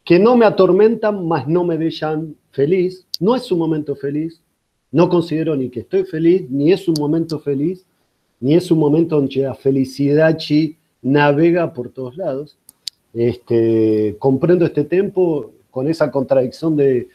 que 0.04 0.20
não 0.20 0.36
me 0.36 0.44
atormentam, 0.44 1.24
mas 1.24 1.48
não 1.48 1.66
me 1.66 1.76
deixam 1.76 2.32
feliz. 2.52 3.04
Não 3.20 3.34
é 3.34 3.40
um 3.50 3.56
momento 3.56 3.96
feliz, 3.96 4.40
não 4.92 5.08
considero 5.08 5.56
nem 5.56 5.68
que 5.68 5.80
estou 5.80 6.04
feliz, 6.04 6.48
nem 6.48 6.72
é 6.72 6.76
um 6.76 6.94
momento 6.96 7.40
feliz, 7.40 7.84
nem 8.40 8.56
é 8.56 8.60
um 8.72 8.76
momento 8.76 9.16
onde 9.16 9.44
a 9.44 9.54
felicidade 9.54 10.76
navega 11.04 11.72
por 11.72 11.90
todos 11.90 12.16
lados. 12.16 12.58
Este, 13.12 14.16
comprendo 14.18 14.64
este 14.64 14.82
tiempo 14.82 15.52
con 15.70 15.86
esa 15.86 16.10
contradicción 16.10 16.74
de 16.74 17.08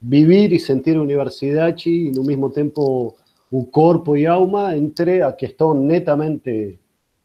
vivir 0.00 0.52
y 0.52 0.58
sentir 0.58 0.98
universidad 0.98 1.76
y 1.84 2.08
en 2.08 2.18
un 2.18 2.26
mismo 2.26 2.50
tiempo 2.50 3.14
un 3.50 3.66
cuerpo 3.66 4.16
y 4.16 4.26
alma 4.26 4.74
entre 4.74 5.22
a 5.22 5.36
que 5.36 5.46
están 5.46 5.86
netamente 5.86 6.78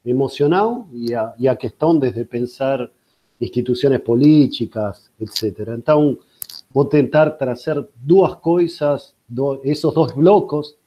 emocionados 0.04 0.86
y 0.94 1.14
a, 1.14 1.34
y 1.38 1.48
que 1.58 1.68
están 1.68 2.00
desde 2.00 2.26
pensar 2.26 2.92
instituciones 3.40 4.02
políticas, 4.02 5.12
etc. 5.20 5.70
Entonces, 5.70 6.24
voy 6.72 6.84
a 6.84 6.86
intentar 6.86 7.38
traer 7.38 7.90
dos 8.04 8.38
cosas, 8.38 9.16
esos 9.64 9.94
dos 9.94 10.16
blocos, 10.16 10.78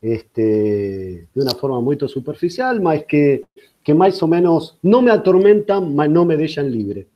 este, 0.00 1.28
de 1.34 1.42
una 1.42 1.52
forma 1.52 1.80
muy 1.80 1.98
superficial, 2.08 2.80
más 2.80 3.04
que 3.04 3.44
que 3.88 3.94
más 3.94 4.22
o 4.22 4.26
menos 4.26 4.76
no 4.82 5.00
me 5.00 5.10
atormentan, 5.10 5.96
mas 5.96 6.10
no 6.10 6.26
me 6.26 6.36
dejan 6.36 6.70
libre. 6.70 7.08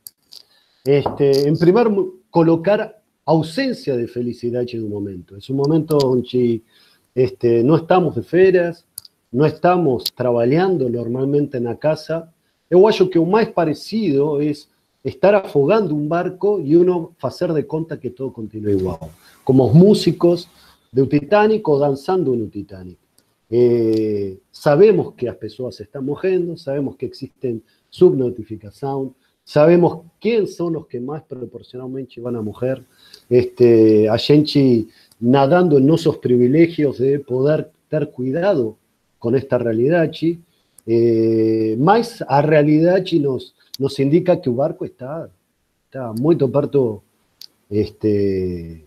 Este, 0.83 1.47
en 1.47 1.55
primer, 1.55 1.87
colocar 2.31 2.99
ausencia 3.25 3.95
de 3.95 4.07
felicidad 4.07 4.63
en 4.67 4.85
un 4.85 4.89
momento. 4.89 5.37
Es 5.37 5.51
un 5.51 5.57
momento 5.57 5.99
donde 5.99 6.63
este, 7.13 7.63
no 7.63 7.75
estamos 7.75 8.15
de 8.15 8.23
ferias, 8.23 8.87
no 9.31 9.45
estamos 9.45 10.05
trabajando 10.15 10.89
normalmente 10.89 11.57
en 11.57 11.65
la 11.65 11.77
casa. 11.77 12.33
Yo 12.71 12.87
acho 12.87 13.07
que 13.07 13.19
más 13.19 13.49
parecido 13.49 14.41
es 14.41 14.67
estar 15.03 15.35
afogando 15.35 15.93
un 15.93 16.09
barco 16.09 16.59
y 16.59 16.75
uno 16.75 17.13
hacer 17.21 17.53
de 17.53 17.67
cuenta 17.67 17.99
que 17.99 18.09
todo 18.09 18.33
continúa 18.33 18.71
igual. 18.71 18.97
Como 19.43 19.71
músicos 19.71 20.49
de 20.93 21.01
un 21.01 21.09
Titanic 21.09 21.67
o 21.67 21.79
danzando 21.79 22.33
en 22.33 22.43
un 22.43 22.49
Titanic. 22.49 22.97
Eh, 23.49 24.39
sabemos 24.51 25.13
que 25.15 25.25
las 25.25 25.35
personas 25.35 25.75
se 25.75 25.83
están 25.83 26.05
mojando, 26.05 26.55
sabemos 26.55 26.95
que 26.95 27.07
existen 27.07 27.61
subnotificación, 27.89 29.13
sabemos 29.43 30.05
quiénes 30.21 30.55
son 30.55 30.73
los 30.73 30.87
que 30.87 30.99
más 30.99 31.23
proporcionalmente 31.23 32.21
van 32.21 32.35
a 32.35 32.41
mojar. 32.41 32.83
Este, 33.29 34.07
a 34.07 34.17
gente 34.17 34.85
nadando 35.19 35.77
en 35.77 35.87
nuestros 35.87 36.17
privilegios 36.17 36.99
de 36.99 37.19
poder 37.19 37.71
tener 37.89 38.11
cuidado 38.11 38.77
con 39.19 39.35
esta 39.35 39.57
realidad, 39.57 40.11
eh, 40.85 41.75
más 41.79 42.23
a 42.27 42.41
realidad 42.41 43.03
nos, 43.19 43.55
nos 43.79 43.99
indica 43.99 44.41
que 44.41 44.49
el 44.49 44.55
barco 44.55 44.85
está, 44.85 45.29
está 45.85 46.11
muy 46.13 46.35
perto 46.35 47.03
este, 47.69 48.85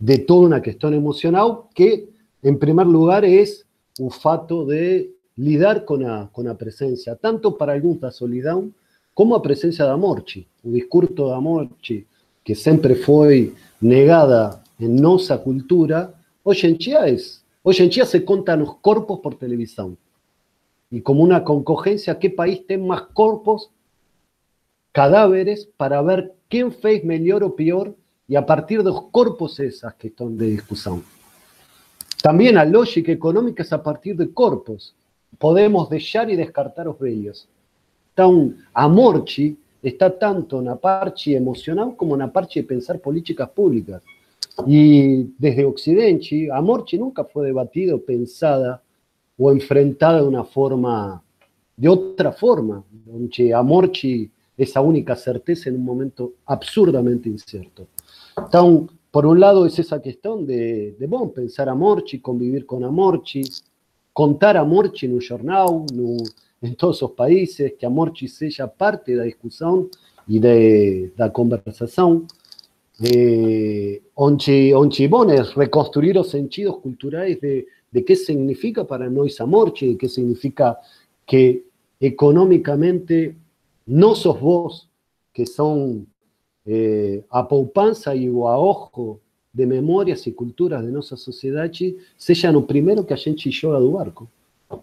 de 0.00 0.18
toda 0.18 0.46
una 0.46 0.62
cuestión 0.62 0.94
emocional 0.94 1.60
que, 1.74 2.08
en 2.42 2.58
primer 2.58 2.86
lugar, 2.86 3.24
es 3.24 3.66
un 3.98 4.10
fato 4.10 4.64
de 4.64 5.12
lidar 5.36 5.84
con 5.84 6.02
la, 6.02 6.54
presencia, 6.58 7.14
tanto 7.14 7.56
para 7.56 7.74
algunos 7.74 8.00
da 8.00 8.10
solidão, 8.10 8.72
como 9.14 9.34
a 9.34 9.42
presencia 9.42 9.84
da 9.84 9.96
morte. 9.96 10.46
O 10.64 10.70
discurso 10.72 11.28
da 11.28 11.40
morte, 11.40 12.06
que 12.42 12.54
sempre 12.54 12.94
foi 12.94 13.54
negada 13.80 14.62
en 14.78 14.96
nossa 15.00 15.36
cultura, 15.36 16.14
hoje 16.42 16.66
em 16.66 16.74
dia, 16.74 17.08
es, 17.08 17.44
hoje 17.62 17.84
em 17.84 17.88
dia 17.88 18.06
se 18.06 18.24
conta 18.24 18.56
nos 18.56 18.76
corpos 18.76 19.20
por 19.20 19.34
televisión. 19.34 19.98
Y 20.90 21.02
como 21.02 21.22
una 21.22 21.44
concogencia, 21.44 22.18
¿qué 22.18 22.30
país 22.30 22.66
tiene 22.66 22.86
más 22.86 23.02
corpos, 23.12 23.70
cadáveres, 24.92 25.68
para 25.76 26.00
ver 26.00 26.34
quién 26.48 26.72
fez 26.72 27.04
mejor 27.04 27.44
o 27.44 27.54
peor, 27.54 27.94
y 28.30 28.36
a 28.36 28.46
partir 28.46 28.78
de 28.84 28.90
los 28.90 29.10
corpos 29.10 29.58
esas 29.58 29.94
que 29.94 30.06
están 30.06 30.36
de 30.36 30.46
discusión. 30.46 31.02
También 32.22 32.54
la 32.54 32.64
lógica 32.64 33.10
económica 33.10 33.64
es 33.64 33.72
a 33.72 33.82
partir 33.82 34.16
de 34.16 34.32
corpos. 34.32 34.94
Podemos 35.36 35.90
dejar 35.90 36.30
y 36.30 36.36
descartar 36.36 36.86
los 36.86 36.96
bellos. 36.96 37.48
un 38.18 38.56
a 38.72 38.86
morchi 38.86 39.58
está 39.82 40.16
tanto 40.16 40.60
en 40.60 40.66
la 40.66 40.76
parte 40.76 41.34
emocional 41.34 41.96
como 41.96 42.14
en 42.14 42.20
la 42.20 42.32
parte 42.32 42.60
de 42.60 42.68
pensar 42.68 43.00
políticas 43.00 43.48
públicas. 43.50 44.00
Y 44.64 45.34
desde 45.36 45.64
Occidente, 45.64 46.50
a 46.52 46.60
morchi 46.60 46.98
nunca 46.98 47.24
fue 47.24 47.46
debatido, 47.46 48.00
pensada 48.00 48.80
o 49.38 49.50
enfrentada 49.50 50.22
de 50.22 50.28
una 50.28 50.44
forma, 50.44 51.20
de 51.76 51.88
otra 51.88 52.30
forma, 52.30 52.84
donde 53.06 53.52
a 53.52 53.60
morchi 53.60 54.30
esa 54.56 54.80
única 54.80 55.16
certeza 55.16 55.68
en 55.68 55.76
un 55.76 55.84
momento 55.84 56.34
absurdamente 56.46 57.28
incierto. 57.28 57.88
Entonces, 58.36 58.90
por 59.10 59.26
un 59.26 59.40
lado 59.40 59.66
es 59.66 59.78
esa 59.78 60.00
cuestión 60.00 60.46
de, 60.46 60.92
de 60.92 61.08
pensar 61.34 61.68
a 61.68 61.74
Morchi, 61.74 62.20
convivir 62.20 62.64
con 62.64 62.84
Amorchi, 62.84 63.42
contar 64.12 64.56
a 64.56 64.64
Morchi 64.64 65.08
no 65.08 65.20
jornal, 65.20 65.84
no, 65.92 66.16
em 66.62 66.74
todos 66.74 67.02
os 67.02 67.12
países, 67.12 67.72
que 67.78 67.86
a 67.86 67.90
Morchi 67.90 68.28
seja 68.28 68.68
parte 68.68 69.16
da 69.16 69.24
discussão 69.24 69.88
e 70.28 70.38
de, 70.38 71.10
da 71.16 71.28
conversação, 71.30 72.26
eh, 73.02 74.00
onde, 74.14 74.74
onde 74.74 75.08
bom, 75.08 75.28
é 75.28 75.42
reconstruir 75.42 76.16
os 76.16 76.30
sentidos 76.30 76.76
culturais 76.76 77.40
de, 77.40 77.66
de 77.90 78.02
que 78.02 78.14
significa 78.14 78.84
para 78.84 79.10
nós 79.10 79.40
a 79.40 79.46
Morchi, 79.46 79.88
de 79.88 79.96
que 79.96 80.08
significa 80.08 80.76
que 81.26 81.64
econômicamente 82.00 83.34
não 83.86 84.14
sos 84.14 84.38
vos 84.38 84.88
que 85.32 85.46
são 85.46 86.06
eh, 86.66 87.22
a 87.30 87.42
poupança 87.42 88.14
e 88.14 88.28
o 88.30 88.46
ahorro 88.46 89.20
de 89.52 89.66
memórias 89.66 90.26
e 90.26 90.32
culturas 90.32 90.84
de 90.84 90.90
nossa 90.90 91.16
sociedade 91.16 91.96
sejam 92.16 92.56
o 92.56 92.62
primeiro 92.62 93.04
que 93.04 93.12
a 93.12 93.16
gente 93.16 93.50
joga 93.50 93.80
do 93.80 93.92
barco. 93.92 94.28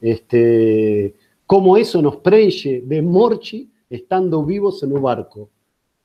Este, 0.02 1.14
como 1.46 1.78
eso 1.78 2.02
nos 2.02 2.18
preenche 2.18 2.82
de 2.82 3.02
morchi 3.02 3.70
estando 3.90 4.44
vivos 4.44 4.84
un 4.84 5.02
barco. 5.02 5.50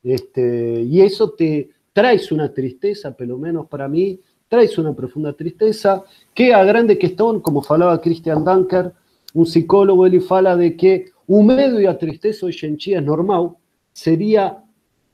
Este, 0.02 0.82
y 0.82 1.00
eso 1.00 1.30
te 1.30 1.70
traes 1.92 2.30
una 2.32 2.52
tristeza, 2.52 3.16
pelo 3.16 3.38
menos 3.38 3.66
para 3.66 3.88
mí, 3.88 4.20
traes 4.48 4.78
una 4.78 4.94
profunda 4.94 5.32
tristeza, 5.32 6.04
que 6.34 6.52
a 6.52 6.64
grande 6.64 6.98
questão, 6.98 7.40
como 7.40 7.62
falaba 7.62 8.00
Christian 8.00 8.44
Dunker, 8.44 8.92
un 9.34 9.44
psicólogo, 9.44 10.06
ele 10.06 10.20
fala 10.20 10.56
de 10.56 10.76
que 10.76 11.06
o 11.26 11.42
medo 11.42 11.80
e 11.80 11.86
a 11.86 11.94
tristeza 11.94 12.46
hoje 12.46 12.66
em 12.66 12.74
dia 12.74 12.98
é 12.98 13.00
normal, 13.00 13.58
seria 13.92 14.58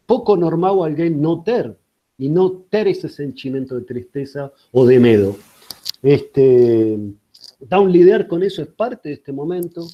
pouco 0.09 0.35
normal 0.37 0.83
alguém 0.83 1.11
não 1.11 1.43
ter, 1.43 1.77
e 2.19 2.31
não 2.31 2.49
ter 2.71 2.87
esse 2.87 3.09
sentimento 3.11 3.79
de 3.79 3.85
tristeza 3.85 4.51
ou 4.73 4.87
de 4.87 4.99
medo. 4.99 5.39
Este, 6.03 6.99
então, 7.61 7.87
lidar 7.87 8.27
com 8.27 8.43
isso 8.43 8.63
é 8.63 8.65
parte 8.65 9.11
deste 9.11 9.31
momento, 9.31 9.87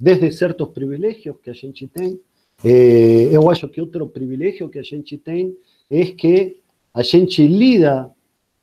desde 0.00 0.32
ciertos 0.32 0.68
privilegios 0.70 1.36
que 1.42 1.50
a 1.50 1.52
gente 1.52 1.86
tem. 1.86 2.18
Eh, 2.64 3.28
eu 3.30 3.50
acho 3.50 3.68
que 3.68 3.80
outro 3.80 4.08
privilégio 4.08 4.70
que 4.70 4.78
a 4.78 4.82
gente 4.82 5.18
tem 5.18 5.54
é 5.90 6.06
que 6.06 6.56
a 6.94 7.02
gente 7.02 7.46
lida 7.46 8.10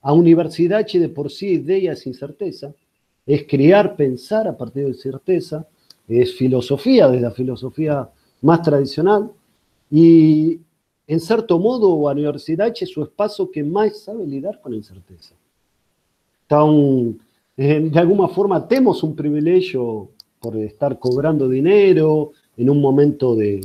a 0.02 0.12
universidade 0.12 1.00
de 1.00 1.08
por 1.10 1.30
si 1.30 1.54
ideias 1.54 2.00
sem 2.00 2.14
certeza, 2.14 2.74
é 3.28 3.38
criar, 3.38 3.96
pensar 3.96 4.48
a 4.48 4.54
partir 4.54 4.86
de 4.92 4.98
certeza, 4.98 5.66
é 6.10 6.26
filosofia, 6.26 7.08
desde 7.10 7.26
a 7.26 7.32
filosofia 7.32 8.08
mais 8.42 8.62
tradicional, 8.62 9.36
e, 9.92 10.60
em 11.08 11.20
certo 11.20 11.60
modo, 11.60 12.08
a 12.08 12.12
universidade 12.12 12.84
é 12.84 13.00
o 13.00 13.04
espaço 13.04 13.48
que 13.48 13.62
mais 13.62 14.00
sabe 14.00 14.26
lidar 14.26 14.60
com 14.60 14.70
a 14.70 14.76
incerteza. 14.76 15.34
Então, 16.46 17.16
de 17.58 18.00
alguma 18.00 18.28
forma, 18.28 18.60
temos 18.60 19.04
um 19.04 19.14
privilégio 19.14 20.10
por 20.40 20.56
estar 20.58 20.98
cobrando 20.98 21.50
dinero 21.50 22.32
en 22.58 22.70
un 22.70 22.82
momento 22.82 23.36
de, 23.36 23.62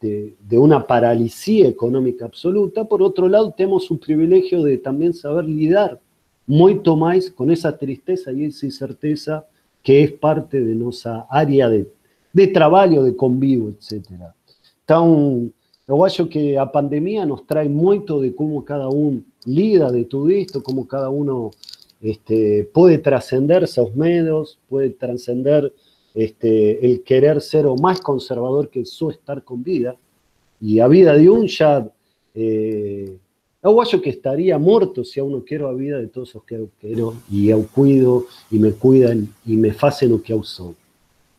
de, 0.00 0.82
paralisía 0.86 1.68
económica 1.68 2.26
absoluta. 2.26 2.84
Por 2.84 3.02
otro 3.02 3.28
lado, 3.28 3.52
tenemos 3.52 3.90
un 3.90 3.98
privilegio 3.98 4.62
de 4.62 4.78
también 4.78 5.14
saber 5.14 5.44
lidar 5.44 6.00
mucho 6.46 6.96
más 6.96 7.30
con 7.30 7.50
esa 7.50 7.76
tristeza 7.76 8.32
y 8.32 8.44
esa 8.44 8.66
incerteza 8.66 9.46
que 9.82 10.02
es 10.02 10.12
parte 10.12 10.60
de 10.60 10.74
nuestra 10.74 11.26
área 11.30 11.68
de, 11.68 11.88
de 12.32 12.46
trabajo, 12.48 13.02
de 13.02 13.16
convivio, 13.16 13.68
etc. 13.68 14.10
Entonces, 14.80 15.52
yo 15.90 16.04
acho 16.04 16.28
que 16.28 16.56
a 16.56 16.70
pandemia 16.70 17.26
nos 17.26 17.44
trae 17.44 17.68
mucho 17.68 18.20
de 18.20 18.32
cómo 18.32 18.64
cada 18.64 18.88
uno 18.88 19.22
lida 19.44 19.90
de 19.90 20.04
todo 20.04 20.28
esto, 20.28 20.62
cómo 20.62 20.86
cada 20.86 21.10
uno 21.10 21.50
este, 22.00 22.62
puede 22.72 22.98
trascender 22.98 23.64
esos 23.64 23.96
medios, 23.96 24.56
puede 24.68 24.90
trascender 24.90 25.72
este, 26.14 26.86
el 26.86 27.02
querer 27.02 27.40
ser 27.40 27.66
o 27.66 27.74
más 27.74 28.00
conservador 28.00 28.68
que 28.68 28.84
su 28.84 29.10
estar 29.10 29.42
con 29.42 29.64
vida. 29.64 29.96
Y 30.60 30.78
a 30.78 30.86
vida 30.86 31.14
de 31.14 31.28
un 31.28 31.48
ya, 31.48 31.90
eh, 32.36 33.16
yo 33.60 34.00
que 34.00 34.10
estaría 34.10 34.58
muerto 34.58 35.02
si 35.02 35.18
aún 35.18 35.32
no 35.32 35.44
quiero 35.44 35.66
a 35.66 35.72
vida 35.72 35.98
de 35.98 36.06
todos 36.06 36.32
los 36.36 36.44
que 36.44 36.56
yo 36.56 36.68
quiero 36.80 37.14
y 37.28 37.46
yo 37.46 37.66
cuido 37.66 38.26
y 38.48 38.60
me 38.60 38.70
cuidan 38.70 39.28
y 39.44 39.56
me 39.56 39.74
hacen 39.76 40.10
lo 40.10 40.22
que 40.22 40.34
yo 40.34 40.44
soy. 40.44 40.76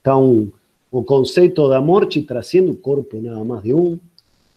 Entonces, 0.03 0.53
o 0.91 1.05
concepto 1.05 1.69
de 1.69 1.77
amor 1.77 2.11
si 2.11 2.23
trasciende 2.23 2.71
un 2.71 2.77
cuerpo 2.77 3.15
nada 3.21 3.43
más 3.45 3.63
de 3.63 3.73
un. 3.73 4.01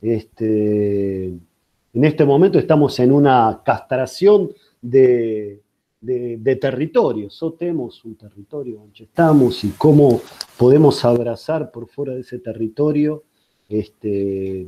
Este, 0.05 1.25
en 1.25 2.05
este 2.05 2.27
momento 2.27 2.59
estamos 2.59 2.99
en 3.01 3.11
una 3.11 3.63
castración 3.65 4.51
de, 4.83 5.63
de, 5.99 6.57
territorio. 6.57 7.31
So 7.31 7.55
tenemos 7.55 8.05
un 8.05 8.15
territorio 8.15 8.81
donde 8.81 9.05
estamos 9.05 9.65
y 9.65 9.71
cómo 9.71 10.21
podemos 10.59 11.03
abrazar 11.07 11.71
por 11.71 11.89
fuera 11.89 12.13
de 12.13 12.21
ese 12.21 12.39
territorio. 12.39 13.23
Este, 13.67 14.67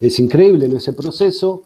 es 0.00 0.18
increíble 0.20 0.64
en 0.64 0.76
ese 0.76 0.94
proceso. 0.94 1.64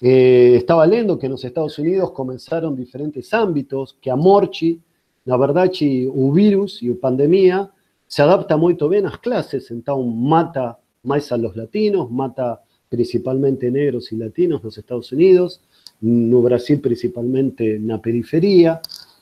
Eh, 0.00 0.54
estaba 0.56 0.84
leyendo 0.84 1.20
que 1.20 1.26
en 1.26 1.32
los 1.32 1.44
Estados 1.44 1.78
Unidos 1.78 2.10
comenzaron 2.10 2.74
diferentes 2.74 3.32
ámbitos, 3.32 3.96
que 4.00 4.10
a 4.10 4.16
Morchi, 4.16 4.80
la 5.26 5.36
verdad, 5.36 5.70
un 6.12 6.34
virus 6.34 6.82
y 6.82 6.88
una 6.88 7.00
pandemia 7.00 7.70
se 8.08 8.20
adapta 8.20 8.56
muy 8.56 8.76
bien 8.90 9.06
a 9.06 9.10
las 9.10 9.18
clases, 9.20 9.70
entonces 9.70 10.12
mata 10.12 10.80
más 11.02 11.32
a 11.32 11.36
los 11.36 11.56
latinos, 11.56 12.10
mata 12.10 12.62
principalmente 12.88 13.70
negros 13.70 14.12
y 14.12 14.16
latinos 14.16 14.60
en 14.60 14.66
los 14.66 14.78
Estados 14.78 15.12
Unidos, 15.12 15.60
no 16.00 16.42
Brasil 16.42 16.80
principalmente 16.80 17.78
na 17.78 17.98
periferia. 17.98 18.80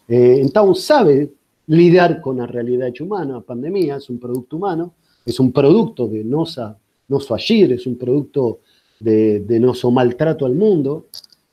Eh, 0.08 0.40
então, 0.42 0.74
sabe 0.74 1.30
lidar 1.68 2.20
com 2.20 2.40
a 2.42 2.46
realidade 2.46 3.02
humana. 3.02 3.38
A 3.38 3.40
pandemia 3.40 3.94
é 3.94 4.12
um 4.12 4.18
produto 4.18 4.56
humano, 4.56 4.92
é 5.26 5.42
um 5.42 5.50
produto 5.50 6.08
de 6.08 6.24
nossa, 6.24 6.76
nosso 7.08 7.32
agir, 7.32 7.70
é 7.72 7.88
um 7.88 7.94
produto 7.94 8.58
de, 9.00 9.40
de 9.40 9.58
maltrato 9.90 10.44
ao 10.44 10.52
mundo. 10.52 11.06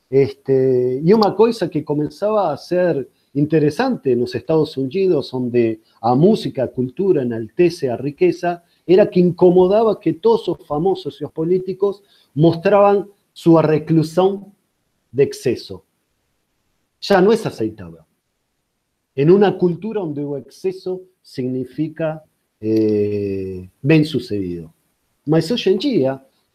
Este, 0.09 1.01
e 1.03 1.13
uma 1.13 1.33
coisa 1.33 1.67
que 1.67 1.83
começava 1.83 2.51
a 2.51 2.57
ser 2.57 3.07
interessante 3.35 4.15
nos 4.15 4.33
Estados 4.33 4.75
Unidos, 4.77 5.33
onde 5.33 5.79
a 6.01 6.15
música, 6.15 6.63
a 6.63 6.67
cultura 6.67 7.21
enaltece 7.21 7.87
a 7.87 7.95
riqueza, 7.95 8.63
era 8.87 9.05
que 9.05 9.19
incomodava 9.19 9.99
que 9.99 10.13
todos 10.13 10.47
os 10.47 10.65
famosos 10.65 11.19
e 11.19 11.25
os 11.25 11.31
políticos 11.31 12.01
mostravam 12.33 13.09
sua 13.33 13.61
reclusão 13.61 14.51
de 15.11 15.23
exceso. 15.23 15.83
Ya 16.99 17.21
no 17.21 17.31
es 17.31 17.45
aceitable. 17.45 17.99
En 19.15 19.29
una 19.29 19.57
cultura 19.57 20.01
donde 20.01 20.21
el 20.21 20.41
exceso 20.41 21.01
significa 21.21 22.23
eh, 22.59 23.69
bien 23.81 24.05
sucedido. 24.05 24.73
Mas 25.25 25.51
hoy 25.51 25.61
en 25.65 25.79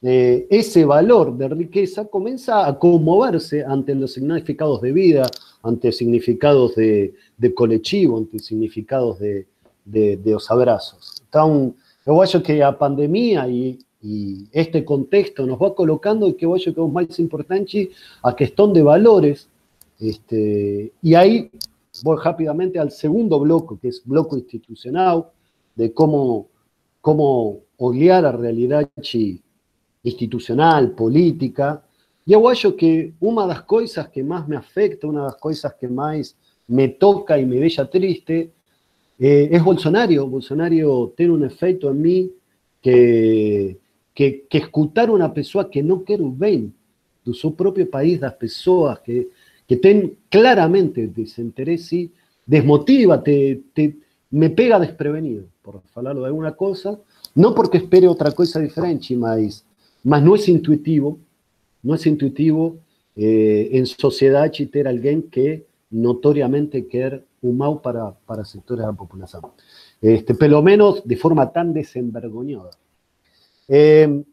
eh, 0.05 0.49
ese 0.51 0.85
valor 0.85 1.37
de 1.37 1.49
riqueza 1.49 2.07
comienza 2.07 2.66
a 2.66 2.77
conmoverse 2.77 3.64
ante 3.64 3.95
los 3.95 4.14
significados 4.14 4.81
de 4.81 4.92
vida, 4.92 5.31
ante 5.62 5.92
significados 5.92 6.75
de, 6.75 7.14
colectivo, 7.55 8.18
ante 8.18 8.40
significados 8.40 9.21
de, 9.21 9.47
de, 9.85 10.18
los 10.25 10.51
abrazos. 10.51 11.23
Entonces, 11.25 11.75
yo 12.07 12.19
creo 12.19 12.43
que 12.43 12.57
la 12.57 12.79
pandemia 12.79 13.47
y 13.49 13.79
y 14.03 14.49
este 14.51 14.85
contexto 14.85 15.47
nos 15.47 15.61
va 15.61 15.75
colocando 15.75 16.29
y 16.29 16.35
que 16.35 16.43
yo 16.43 16.57
creo 16.57 16.75
que 16.75 16.87
es 16.87 16.93
más 16.93 17.19
importante 17.21 17.91
a 18.23 18.35
cuestión 18.35 18.73
de 18.73 18.83
valores. 18.83 19.49
Este, 20.01 20.93
y 21.01 21.15
ahí 21.15 21.51
voy 22.03 22.19
rápidamente 22.23 22.81
al 22.81 22.91
segundo 22.91 23.38
bloque, 23.38 23.77
que 23.81 23.88
es 23.88 24.03
bloque 24.05 24.37
institucional, 24.37 25.27
de 25.77 25.93
cómo, 25.93 26.49
cómo 27.01 27.61
olear 27.77 28.27
a 28.27 28.33
realidad 28.33 28.91
institucional, 30.03 30.91
política. 30.91 31.85
Y 32.27 32.33
yo 32.33 32.43
creo 32.43 32.77
que 32.77 33.12
una 33.21 33.43
de 33.43 33.49
las 33.49 33.62
cosas 33.62 34.09
que 34.09 34.25
más 34.25 34.49
me 34.49 34.57
afecta, 34.57 35.07
una 35.07 35.21
de 35.21 35.27
las 35.27 35.37
cosas 35.37 35.75
que 35.75 35.87
más 35.87 36.37
me 36.67 36.88
toca 36.88 37.38
y 37.38 37.47
me 37.47 37.57
deja 37.57 37.88
triste, 37.88 38.51
eh, 39.18 39.48
es 39.51 39.62
Bolsonaro. 39.62 40.27
Bolsonaro 40.27 41.12
tiene 41.16 41.33
un 41.33 41.44
efecto 41.44 41.90
en 41.90 42.03
mí 42.03 42.31
que, 42.81 43.79
que, 44.14 44.44
que 44.48 44.59
escutar 44.59 45.11
uma 45.11 45.29
pessoa 45.33 45.70
que 45.70 45.83
não 45.83 46.01
quer 46.01 46.20
o 46.20 46.31
bem 46.31 46.72
do 47.25 47.33
seu 47.35 47.53
próprio 47.53 47.87
país, 47.87 48.18
das 48.18 48.35
pessoas 48.35 48.98
que, 48.98 49.29
que 49.66 49.77
têm 49.77 50.16
claramente 50.29 51.07
desinteresse, 51.07 52.11
desmotiva, 52.46 53.18
te, 53.18 53.62
te, 53.72 53.96
me 54.31 54.51
pega 54.51 54.81
desprevenido, 54.81 55.48
por 55.62 55.83
falarlo 55.94 56.22
de 56.22 56.29
alguma 56.29 56.53
coisa, 56.53 56.98
não 57.35 57.55
porque 57.55 57.77
espere 57.79 58.09
outra 58.09 58.33
coisa 58.33 58.61
diferente, 58.61 59.14
mas, 59.14 59.64
mas 60.05 60.22
não 60.22 60.35
é 60.35 60.51
intuitivo, 60.51 61.20
não 61.83 61.94
é 61.94 62.09
intuitivo 62.09 62.79
eh, 63.16 63.68
em 63.70 63.85
sociedade 63.85 64.66
ter 64.66 64.88
alguém 64.88 65.20
que 65.20 65.62
notoriamente 65.90 66.83
quer 66.83 67.22
o 67.42 67.52
mal 67.52 67.81
para, 67.81 68.12
para 68.26 68.44
sectores 68.44 68.85
da 68.85 68.92
população. 68.92 69.42
Este, 70.00 70.35
pelo 70.35 70.62
menos 70.62 71.02
de 71.05 71.16
forma 71.16 71.46
tão 71.46 71.72
desenvergonhada. 71.72 72.70
Eh, 73.68 74.24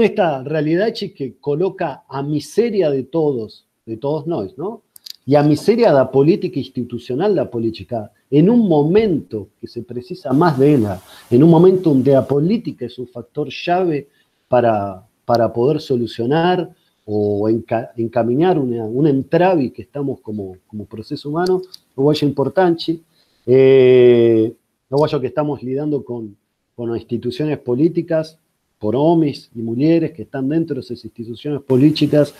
esta 0.00 0.42
realidad 0.42 0.92
que 0.92 1.36
coloca 1.40 2.02
a 2.08 2.22
miseria 2.22 2.90
de 2.90 3.04
todos, 3.04 3.66
de 3.86 3.96
todos 3.96 4.26
nosotros, 4.26 4.58
¿no? 4.58 4.82
Y 5.24 5.36
a 5.36 5.42
miseria 5.42 5.92
la 5.92 6.10
política 6.10 6.58
institucional 6.58 7.34
la 7.34 7.50
política, 7.50 8.10
en 8.30 8.48
un 8.48 8.66
momento 8.66 9.50
que 9.60 9.66
se 9.66 9.82
precisa 9.82 10.32
más 10.32 10.58
de 10.58 10.74
ella, 10.74 11.00
en 11.30 11.42
un 11.42 11.50
momento 11.50 11.90
donde 11.90 12.12
la 12.12 12.26
política 12.26 12.86
es 12.86 12.98
un 12.98 13.08
factor 13.08 13.48
llave 13.50 14.08
para, 14.48 15.06
para 15.26 15.52
poder 15.52 15.80
solucionar 15.82 16.70
o 17.04 17.48
encaminar 17.48 18.58
una, 18.58 18.84
un 18.84 19.06
entravi 19.06 19.70
que 19.70 19.82
estamos 19.82 20.20
como, 20.20 20.56
como 20.66 20.84
proceso 20.84 21.28
humano, 21.30 21.62
lo 21.98 22.26
importante. 22.26 22.98
Eh, 23.46 24.52
lo 24.90 25.20
que 25.20 25.26
estamos 25.26 25.62
lidiando 25.62 26.04
con, 26.04 26.36
con 26.74 26.94
instituciones 26.96 27.58
políticas, 27.58 28.38
por 28.78 28.94
hombres 28.94 29.50
y 29.54 29.60
mujeres 29.60 30.12
que 30.12 30.22
están 30.22 30.48
dentro 30.48 30.76
de 30.76 30.80
esas 30.80 31.04
instituciones 31.04 31.60
políticas 31.62 32.32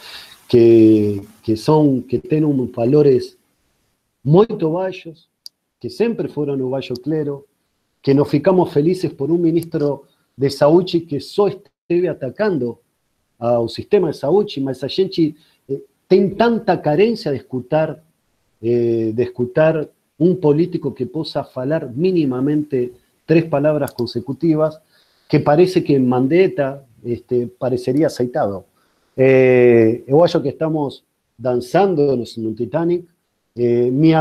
que, 0.48 1.20
que 1.42 1.56
son, 1.56 2.02
que 2.02 2.18
tienen 2.18 2.44
unos 2.44 2.72
valores 2.72 3.36
muy 4.22 4.46
bajos, 4.46 5.28
que 5.80 5.90
siempre 5.90 6.28
fueron 6.28 6.70
bajo 6.70 6.94
clero, 6.94 7.46
que 8.00 8.14
nos 8.14 8.28
ficamos 8.28 8.72
felices 8.72 9.12
por 9.12 9.30
un 9.30 9.42
ministro 9.42 10.04
de 10.36 10.50
Saúchi 10.50 11.06
que 11.06 11.20
só 11.20 11.48
esteve 11.48 12.08
atacando 12.08 12.80
al 13.38 13.68
sistema 13.68 14.08
de 14.08 14.14
Saúchi, 14.14 14.60
mas 14.60 14.82
a 14.82 14.88
gente 14.88 15.34
eh, 15.68 15.82
tem 16.06 16.34
tanta 16.34 16.80
carencia 16.80 17.30
de 17.30 17.38
escuchar, 17.38 18.02
eh, 18.60 19.12
de 19.14 19.22
escuchar 19.22 19.90
un 20.18 20.40
político 20.40 20.94
que 20.94 21.06
possa 21.06 21.44
falar 21.44 21.90
mínimamente 21.94 22.92
tres 23.24 23.44
palabras 23.44 23.92
consecutivas, 23.92 24.80
que 25.28 25.40
parece 25.40 25.84
que 25.84 25.94
en 25.94 26.08
Mandetta 26.08 26.84
este, 27.04 27.46
parecería 27.46 28.08
aceitado. 28.08 28.64
Eh, 29.16 30.04
que 30.06 30.48
estamos 30.48 31.04
danzando 31.36 32.14
en 32.14 32.20
el 32.20 32.54
Titanic. 32.56 33.04
Eh, 33.54 33.90
mi 33.92 34.12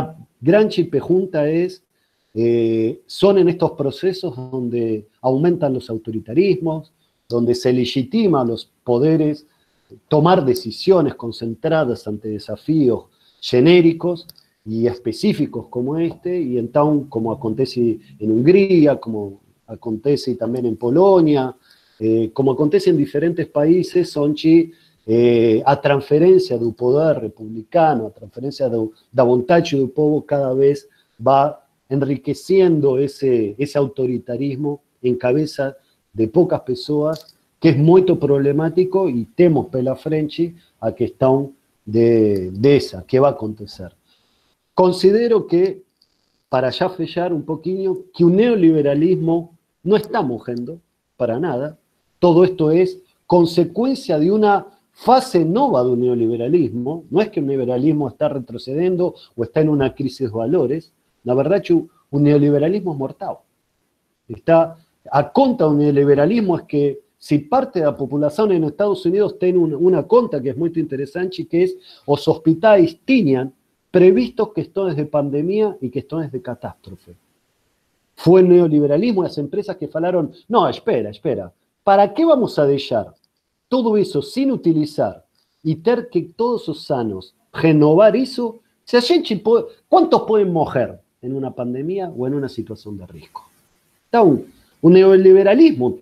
gran 0.41 0.69
chipejunta 0.69 1.49
es, 1.49 1.83
eh, 2.33 3.01
son 3.05 3.37
en 3.37 3.49
estos 3.49 3.71
procesos 3.71 4.35
donde 4.35 5.07
aumentan 5.21 5.73
los 5.73 5.89
autoritarismos, 5.89 6.91
donde 7.29 7.55
se 7.55 7.73
legitima 7.73 8.41
a 8.41 8.45
los 8.45 8.69
poderes 8.83 9.45
tomar 10.07 10.45
decisiones 10.45 11.15
concentradas 11.15 12.07
ante 12.07 12.29
desafíos 12.29 13.05
genéricos 13.39 14.27
y 14.65 14.87
específicos 14.87 15.67
como 15.69 15.97
este, 15.97 16.39
y 16.39 16.57
entonces, 16.57 17.07
como 17.09 17.31
acontece 17.31 17.99
en 18.19 18.31
Hungría, 18.31 18.97
como 18.97 19.41
acontece 19.65 20.35
también 20.35 20.65
en 20.65 20.75
Polonia, 20.75 21.55
eh, 21.99 22.31
como 22.33 22.51
acontece 22.51 22.89
en 22.89 22.97
diferentes 22.97 23.47
países, 23.47 24.09
son 24.09 24.35
eh, 25.09 25.63
a 25.65 25.79
transferencia 25.79 26.57
del 26.57 26.73
poder 26.73 27.19
republicano, 27.21 28.07
a 28.07 28.11
transferencia 28.11 28.67
de 28.69 28.89
la 29.13 29.23
voluntad 29.23 29.63
del 29.63 29.89
pueblo 29.89 30.25
cada 30.25 30.53
vez 30.53 30.87
va 31.25 31.65
enriqueciendo 31.89 32.97
ese, 32.97 33.55
ese 33.57 33.77
autoritarismo 33.77 34.81
en 35.01 35.15
cabeza 35.15 35.77
de 36.11 36.27
pocas 36.27 36.61
personas, 36.61 37.35
que 37.59 37.69
es 37.69 37.77
muy 37.77 38.01
problemático 38.03 39.09
y 39.09 39.25
temos 39.25 39.67
pela 39.67 39.95
frente 39.95 40.53
a 40.79 40.91
questão 40.91 41.53
de, 41.87 42.51
de 42.51 42.75
esa, 42.75 43.03
que 43.07 43.19
va 43.19 43.29
a 43.29 43.31
acontecer. 43.31 43.95
Considero 44.75 45.47
que, 45.47 45.83
para 46.49 46.69
ya 46.69 46.89
fechar 46.89 47.33
un 47.33 47.43
poquito, 47.43 48.05
que 48.13 48.23
un 48.23 48.35
neoliberalismo 48.35 49.57
no 49.81 49.95
está 49.95 50.21
mojando 50.21 50.79
para 51.15 51.39
nada. 51.39 51.79
Todo 52.19 52.43
esto 52.43 52.69
es 52.71 52.99
consecuencia 53.25 54.19
de 54.19 54.31
una 54.31 54.67
fase 54.91 55.45
nova 55.45 55.83
de 55.83 55.89
un 55.91 56.01
neoliberalismo. 56.01 57.05
No 57.09 57.21
es 57.21 57.29
que 57.29 57.39
el 57.39 57.47
neoliberalismo 57.47 58.07
está 58.09 58.29
retrocediendo 58.29 59.15
o 59.35 59.43
está 59.43 59.61
en 59.61 59.69
una 59.69 59.95
crisis 59.95 60.29
de 60.29 60.37
valores. 60.37 60.93
La 61.23 61.33
verdad 61.33 61.63
un 62.09 62.23
neoliberalismo 62.23 62.91
es 62.91 62.97
mortal. 62.97 63.37
Está 64.27 64.77
a 65.09 65.31
conta 65.31 65.67
un 65.67 65.79
neoliberalismo 65.79 66.57
es 66.57 66.63
que 66.63 66.99
si 67.17 67.39
parte 67.39 67.79
de 67.79 67.85
la 67.85 67.95
población 67.95 68.51
en 68.51 68.63
Estados 68.63 69.05
Unidos 69.05 69.39
tiene 69.39 69.59
una, 69.59 70.03
conta 70.03 70.41
que 70.41 70.49
es 70.49 70.57
muy 70.57 70.71
interesante, 70.75 71.47
que 71.47 71.63
es 71.63 71.77
los 72.05 72.27
hospitales 72.27 72.99
tienen 73.03 73.53
previstos 73.89 74.53
que 74.53 74.61
esto 74.61 74.87
es 74.87 74.95
de 74.95 75.05
pandemia 75.05 75.77
y 75.81 75.89
que 75.89 75.99
esto 75.99 76.21
es 76.21 76.31
de 76.31 76.41
catástrofe. 76.41 77.15
Fue 78.15 78.41
el 78.41 78.49
neoliberalismo, 78.49 79.23
las 79.23 79.37
empresas 79.37 79.77
que 79.77 79.87
falaron, 79.87 80.31
no, 80.47 80.67
espera, 80.67 81.09
espera, 81.09 81.51
¿para 81.83 82.13
qué 82.13 82.25
vamos 82.25 82.57
a 82.59 82.65
dejar 82.65 83.13
todo 83.67 83.97
eso 83.97 84.21
sin 84.21 84.51
utilizar 84.51 85.25
y 85.63 85.75
tener 85.75 86.09
que 86.09 86.21
todos 86.35 86.67
los 86.67 86.83
sanos 86.83 87.35
renovar 87.51 88.15
eso? 88.15 88.59
¿Cuántos 89.87 90.21
pueden 90.23 90.53
morir 90.53 90.99
en 91.21 91.35
una 91.35 91.51
pandemia 91.51 92.09
o 92.09 92.27
en 92.27 92.35
una 92.35 92.49
situación 92.49 92.97
de 92.97 93.07
riesgo? 93.07 93.41
Un, 94.13 94.45
un 94.81 94.93
neoliberalismo 94.93 95.93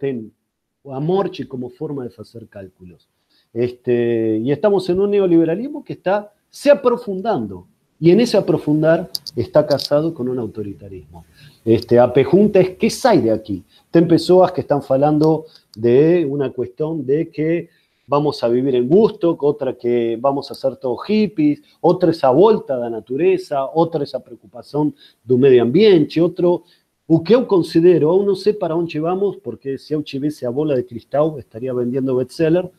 a 0.93 0.99
como 1.47 1.69
forma 1.69 2.03
de 2.03 2.13
hacer 2.17 2.47
cálculos. 2.47 3.07
Este, 3.53 4.37
y 4.43 4.51
estamos 4.51 4.89
en 4.89 4.99
un 4.99 5.11
neoliberalismo 5.11 5.83
que 5.83 5.93
está 5.93 6.33
se 6.49 6.71
aprofundando 6.71 7.67
y 7.99 8.11
en 8.11 8.19
ese 8.19 8.37
aprofundar 8.37 9.09
está 9.35 9.65
casado 9.65 10.13
con 10.13 10.29
un 10.29 10.39
autoritarismo. 10.39 11.25
Este, 11.63 11.97
a 11.99 12.11
pregunta 12.11 12.59
es, 12.59 12.71
¿qué 12.71 12.89
sale 12.89 13.23
de 13.23 13.31
aquí? 13.31 13.63
Ten 13.89 14.07
personas 14.07 14.51
que 14.51 14.61
están 14.61 14.81
hablando 14.87 15.45
de 15.75 16.25
una 16.25 16.51
cuestión 16.51 17.05
de 17.05 17.29
que 17.29 17.69
vamos 18.07 18.43
a 18.43 18.47
vivir 18.47 18.75
en 18.75 18.87
gusto, 18.87 19.35
otra 19.39 19.77
que 19.77 20.17
vamos 20.19 20.51
a 20.51 20.55
ser 20.55 20.75
todos 20.75 21.05
hippies, 21.05 21.61
otra 21.81 22.11
esa 22.11 22.29
vuelta 22.29 22.77
la 22.77 22.89
naturaleza, 22.89 23.65
otra 23.73 24.03
esa 24.03 24.23
preocupación 24.23 24.93
del 25.23 25.37
medio 25.37 25.61
ambiente, 25.61 26.21
otro 26.21 26.63
o 27.07 27.19
que 27.19 27.35
eu 27.35 27.45
considero, 27.45 28.09
eu 28.09 28.25
não 28.25 28.35
sei 28.35 28.53
para 28.53 28.75
onde 28.75 28.99
vamos, 28.99 29.35
porque 29.37 29.77
se 29.77 29.93
eu 29.93 30.01
tivesse 30.01 30.45
a 30.45 30.51
bola 30.51 30.75
de 30.75 30.83
cristal 30.83 31.37
estaria 31.37 31.73
vendendo 31.73 32.15
best-seller, 32.15 32.69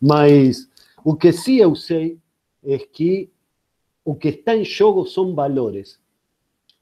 mas 0.00 0.68
o 1.04 1.14
que 1.14 1.32
sim 1.32 1.56
eu 1.56 1.74
sei 1.74 2.18
é 2.64 2.78
que 2.78 3.30
o 4.02 4.14
que 4.14 4.28
está 4.28 4.56
em 4.56 4.64
jogo 4.64 5.06
são 5.06 5.34
valores. 5.34 5.98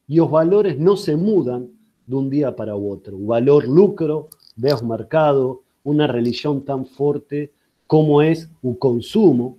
E 0.08 0.20
os 0.20 0.30
valores 0.30 0.78
não 0.78 0.96
se 0.96 1.16
mudam 1.16 1.70
de 2.06 2.14
um 2.14 2.28
dia 2.28 2.52
para 2.52 2.76
o 2.76 2.84
outro. 2.84 3.16
O 3.16 3.26
valor 3.26 3.64
lucro, 3.66 4.28
o 4.56 4.84
mercado, 4.84 5.62
uma 5.84 6.06
religião 6.06 6.60
tão 6.60 6.84
forte 6.84 7.50
como 7.88 8.22
é 8.22 8.32
o 8.62 8.74
consumo. 8.74 9.58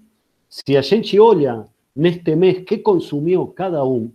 Se 0.49 0.77
a 0.77 0.81
gente 0.81 1.19
olha 1.19 1.67
neste 1.95 2.35
mês 2.35 2.63
que 2.63 2.77
consumiu 2.77 3.47
cada 3.47 3.83
um, 3.85 4.11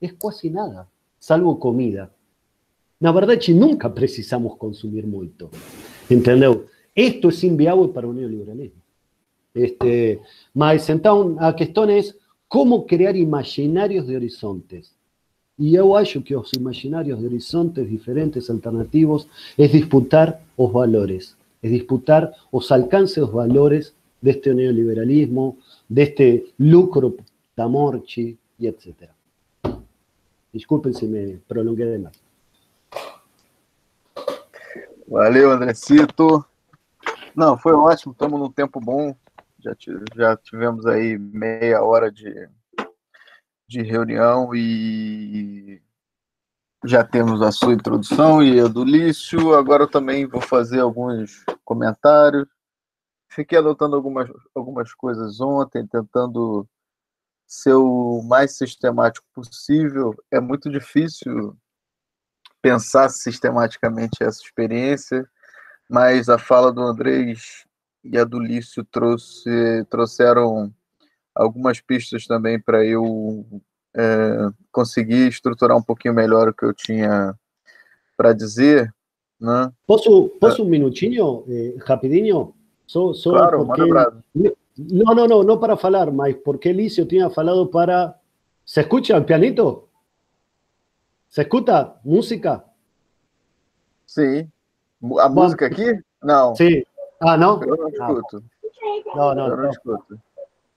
é 0.00 0.08
quase 0.08 0.50
nada, 0.50 0.86
salvo 1.18 1.56
comida. 1.56 2.10
Na 3.00 3.12
verdade, 3.12 3.54
nunca 3.54 3.88
precisamos 3.88 4.56
consumir 4.56 5.06
muito. 5.06 5.50
Entendeu? 6.10 6.66
Isto 6.94 7.30
é 7.30 7.46
inviável 7.46 7.88
para 7.88 8.06
o 8.06 8.12
neoliberalismo. 8.12 8.80
Este, 9.54 10.20
mas 10.54 10.88
então, 10.90 11.36
a 11.38 11.52
questão 11.52 11.88
é 11.88 12.00
como 12.46 12.84
criar 12.84 13.16
imaginários 13.16 14.06
de 14.06 14.14
horizontes. 14.14 14.92
E 15.58 15.74
eu 15.74 15.96
acho 15.96 16.20
que 16.20 16.34
os 16.36 16.52
imaginários 16.52 17.18
de 17.18 17.26
horizontes 17.26 17.88
diferentes, 17.88 18.50
alternativos, 18.50 19.26
é 19.56 19.66
disputar 19.66 20.40
os 20.56 20.70
valores, 20.70 21.36
é 21.62 21.68
disputar 21.68 22.32
os 22.52 22.70
alcances 22.70 23.16
dos 23.16 23.30
valores 23.30 23.94
deste 24.22 24.52
neoliberalismo, 24.52 25.58
deste 25.88 26.52
lucro 26.58 27.16
da 27.56 27.68
morte 27.68 28.38
e 28.58 28.66
etc. 28.66 29.10
Desculpem 30.52 30.92
se 30.92 31.06
me 31.06 31.38
prolonguei 31.48 31.92
demais. 31.92 32.19
Valeu, 35.10 35.50
Andrecito. 35.50 36.46
Não, 37.34 37.58
foi 37.58 37.72
ótimo, 37.72 38.12
estamos 38.12 38.38
num 38.38 38.52
tempo 38.52 38.78
bom. 38.78 39.12
Já, 39.58 39.74
já 40.14 40.36
tivemos 40.36 40.86
aí 40.86 41.18
meia 41.18 41.82
hora 41.82 42.12
de, 42.12 42.48
de 43.66 43.82
reunião 43.82 44.54
e 44.54 45.82
já 46.84 47.02
temos 47.02 47.42
a 47.42 47.50
sua 47.50 47.72
introdução 47.72 48.40
e 48.40 48.60
a 48.60 48.68
do 48.68 48.84
Lício. 48.84 49.52
Agora 49.56 49.82
eu 49.82 49.90
também 49.90 50.28
vou 50.28 50.40
fazer 50.40 50.78
alguns 50.78 51.44
comentários. 51.64 52.46
Fiquei 53.28 53.58
anotando 53.58 53.96
algumas, 53.96 54.30
algumas 54.54 54.94
coisas 54.94 55.40
ontem, 55.40 55.84
tentando 55.88 56.64
ser 57.48 57.74
o 57.74 58.22
mais 58.22 58.56
sistemático 58.56 59.26
possível. 59.34 60.14
É 60.30 60.38
muito 60.38 60.70
difícil 60.70 61.56
pensar 62.62 63.08
sistematicamente 63.08 64.22
essa 64.22 64.40
experiência, 64.42 65.26
mas 65.88 66.28
a 66.28 66.38
fala 66.38 66.72
do 66.72 66.82
Andrés 66.82 67.64
e 68.04 68.18
a 68.18 68.24
do 68.24 68.38
Lício 68.38 68.84
trouxe, 68.84 69.84
trouxeram 69.90 70.72
algumas 71.34 71.80
pistas 71.80 72.26
também 72.26 72.60
para 72.60 72.84
eu 72.84 73.44
é, 73.94 74.48
conseguir 74.70 75.28
estruturar 75.28 75.76
um 75.76 75.82
pouquinho 75.82 76.14
melhor 76.14 76.48
o 76.48 76.54
que 76.54 76.64
eu 76.64 76.72
tinha 76.72 77.34
para 78.16 78.32
dizer. 78.32 78.92
Né? 79.40 79.72
Posso, 79.86 80.28
posso 80.40 80.62
um 80.62 80.68
minutinho, 80.68 81.44
eh, 81.48 81.74
rapidinho? 81.80 82.54
Só, 82.86 83.12
só 83.14 83.30
Claro, 83.30 83.66
porque... 83.66 83.82
No, 84.76 85.14
no, 85.14 85.26
no, 85.26 85.42
no 85.42 85.58
para 85.58 85.76
falar, 85.76 86.10
mas 86.10 86.36
porque 86.36 86.72
Licio 86.72 87.06
tinha 87.06 87.28
falado 87.28 87.66
para... 87.68 88.16
¿Se 88.64 88.82
escucha 88.82 89.16
el 89.16 89.24
pianito? 89.24 89.89
¿Se 91.30 91.42
escuta 91.42 91.96
música? 92.04 92.64
Sim. 94.06 94.50
A 95.18 95.28
Bom, 95.28 95.44
música 95.44 95.66
aqui? 95.66 95.98
Não. 96.22 96.54
Sí. 96.56 96.84
Ah, 97.20 97.36
¿no? 97.36 97.62
Eu 97.62 97.76
não 97.76 97.86
Ah, 97.86 97.90
escuto. 98.12 98.44
no, 99.14 99.34
no, 99.34 99.46
Eu 99.46 99.56
não 99.56 99.56
no. 99.64 99.70
escuto. 99.70 100.18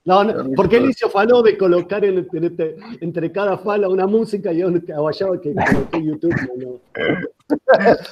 No, 0.06 0.22
no, 0.22 0.32
no 0.44 0.54
porque 0.54 0.76
escuto. 0.76 0.86
Licio 0.88 1.10
falou 1.10 1.42
de 1.42 1.56
colocar 1.58 2.04
en- 2.04 2.28
en 2.32 2.44
este- 2.44 2.76
entre 3.00 3.30
cada 3.32 3.56
fala 3.58 3.88
una 3.88 4.06
música 4.06 4.52
y 4.52 4.58
yo 4.58 4.68
achava 5.08 5.38
que 5.40 5.52
coloquei 5.54 6.00
YouTube, 6.02 6.36
não. 6.58 6.80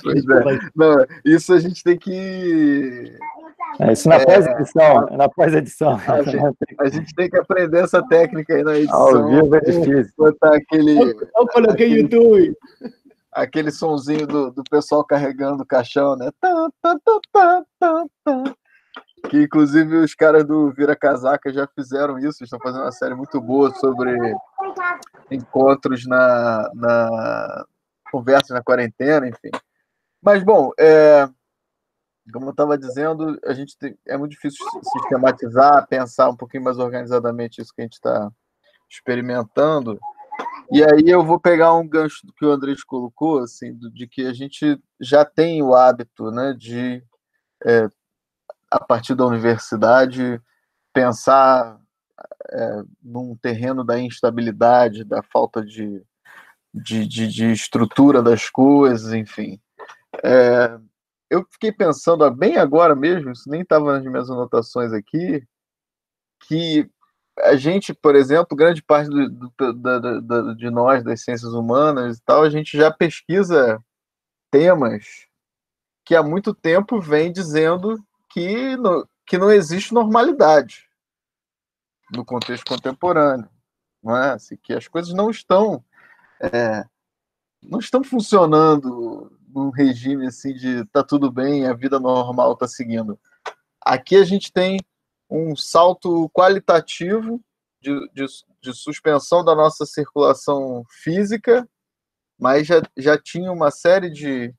Pois 0.02 0.24
é. 0.28 0.48
aí. 0.48 0.58
Não, 0.74 1.06
isso 1.24 1.52
a 1.54 1.58
gente 1.60 1.84
tem 1.84 1.96
que. 1.98 3.16
É, 3.80 3.92
isso 3.92 4.08
na 4.08 4.20
pós-edição. 4.24 5.08
é 5.08 5.16
Na 5.16 5.28
pós-edição. 5.28 6.00
A 6.06 6.22
gente, 6.22 6.76
a 6.78 6.88
gente 6.88 7.14
tem 7.14 7.30
que 7.30 7.38
aprender 7.38 7.78
essa 7.80 8.02
técnica 8.06 8.54
aí 8.54 8.62
na 8.62 8.72
Ao 8.72 8.76
edição. 8.76 9.28
vivo 9.28 9.56
é 9.56 9.60
difícil. 9.60 10.12
Botar 10.16 10.56
aquele, 10.56 10.98
Eu, 11.00 11.28
eu 11.36 11.46
coloquei 11.48 11.88
YouTube. 12.00 12.56
aquele 13.32 13.70
sonzinho 13.70 14.26
do, 14.26 14.50
do 14.50 14.62
pessoal 14.64 15.04
carregando 15.04 15.62
o 15.62 15.66
caixão, 15.66 16.16
né? 16.16 16.30
Tá, 16.40 16.68
tá, 16.82 16.96
tá, 17.04 17.20
tá, 17.32 17.62
tá, 17.78 18.04
tá. 18.24 18.54
Que 19.28 19.42
inclusive 19.44 19.96
os 19.96 20.14
caras 20.14 20.44
do 20.44 20.72
Vira 20.72 20.96
Casaca 20.96 21.52
já 21.52 21.66
fizeram 21.66 22.18
isso, 22.18 22.42
estão 22.42 22.58
fazendo 22.60 22.82
uma 22.82 22.92
série 22.92 23.14
muito 23.14 23.40
boa 23.40 23.72
sobre 23.76 24.12
encontros 25.30 26.06
na, 26.06 26.68
na 26.74 27.64
conversas 28.10 28.50
na 28.50 28.62
quarentena, 28.62 29.26
enfim. 29.28 29.50
Mas 30.20 30.42
bom, 30.42 30.70
é, 30.78 31.28
como 32.30 32.46
eu 32.46 32.50
estava 32.50 32.78
dizendo, 32.78 33.38
a 33.44 33.52
gente 33.52 33.76
tem, 33.76 33.96
é 34.06 34.16
muito 34.16 34.32
difícil 34.32 34.64
sistematizar, 34.82 35.86
pensar 35.88 36.28
um 36.30 36.36
pouquinho 36.36 36.64
mais 36.64 36.78
organizadamente 36.78 37.60
isso 37.60 37.74
que 37.74 37.80
a 37.80 37.84
gente 37.84 37.94
está 37.94 38.30
experimentando. 38.88 39.98
E 40.70 40.82
aí 40.84 41.08
eu 41.08 41.24
vou 41.24 41.40
pegar 41.40 41.74
um 41.74 41.86
gancho 41.86 42.26
do 42.26 42.32
que 42.32 42.44
o 42.44 42.50
Andrés 42.50 42.84
colocou, 42.84 43.40
assim, 43.40 43.76
de 43.76 44.06
que 44.06 44.26
a 44.26 44.32
gente 44.32 44.80
já 45.00 45.24
tem 45.24 45.62
o 45.62 45.74
hábito, 45.74 46.30
né, 46.30 46.54
de 46.56 47.02
é, 47.64 47.88
a 48.70 48.80
partir 48.80 49.14
da 49.14 49.26
universidade 49.26 50.40
pensar 50.92 51.78
é, 52.50 52.82
num 53.02 53.36
terreno 53.36 53.84
da 53.84 53.98
instabilidade, 53.98 55.04
da 55.04 55.22
falta 55.22 55.64
de, 55.64 56.02
de, 56.72 57.06
de, 57.06 57.28
de 57.28 57.52
estrutura 57.52 58.22
das 58.22 58.48
coisas, 58.48 59.12
enfim. 59.12 59.60
É, 60.22 60.78
eu 61.32 61.46
fiquei 61.50 61.72
pensando, 61.72 62.30
bem 62.30 62.58
agora 62.58 62.94
mesmo, 62.94 63.32
isso 63.32 63.48
nem 63.48 63.62
estava 63.62 63.92
nas 63.94 64.04
minhas 64.04 64.30
anotações 64.30 64.92
aqui, 64.92 65.42
que 66.46 66.88
a 67.40 67.56
gente, 67.56 67.94
por 67.94 68.14
exemplo, 68.14 68.56
grande 68.56 68.82
parte 68.82 69.08
do, 69.08 69.30
do- 69.30 69.72
da- 69.72 69.98
da- 70.20 70.54
de 70.54 70.70
nós, 70.70 71.02
das 71.02 71.22
ciências 71.22 71.54
humanas 71.54 72.18
e 72.18 72.22
tal, 72.22 72.42
a 72.42 72.50
gente 72.50 72.76
já 72.76 72.90
pesquisa 72.90 73.82
temas 74.50 75.26
que 76.04 76.14
há 76.14 76.22
muito 76.22 76.54
tempo 76.54 77.00
vem 77.00 77.32
dizendo 77.32 77.96
que, 78.30 78.76
no- 78.76 79.08
que 79.26 79.38
não 79.38 79.50
existe 79.50 79.94
normalidade 79.94 80.86
no 82.12 82.24
contexto 82.26 82.66
contemporâneo, 82.68 83.48
não 84.02 84.16
é? 84.16 84.32
Assim, 84.32 84.56
que 84.56 84.74
as 84.74 84.86
coisas 84.86 85.14
não 85.14 85.30
estão 85.30 85.82
é, 86.40 86.84
não 87.62 87.78
estão 87.78 88.02
funcionando 88.04 89.30
num 89.52 89.70
regime 89.70 90.26
assim 90.26 90.54
de 90.54 90.84
tá 90.86 91.02
tudo 91.02 91.30
bem, 91.30 91.66
a 91.66 91.74
vida 91.74 91.98
normal 92.00 92.52
está 92.52 92.66
seguindo. 92.66 93.18
Aqui 93.80 94.16
a 94.16 94.24
gente 94.24 94.52
tem 94.52 94.78
um 95.30 95.56
salto 95.56 96.28
qualitativo 96.30 97.40
de, 97.80 98.08
de, 98.12 98.26
de 98.62 98.74
suspensão 98.74 99.44
da 99.44 99.54
nossa 99.54 99.84
circulação 99.84 100.84
física, 101.02 101.68
mas 102.38 102.66
já, 102.66 102.82
já 102.96 103.18
tinha 103.18 103.50
uma 103.50 103.70
série 103.70 104.10
de 104.10 104.54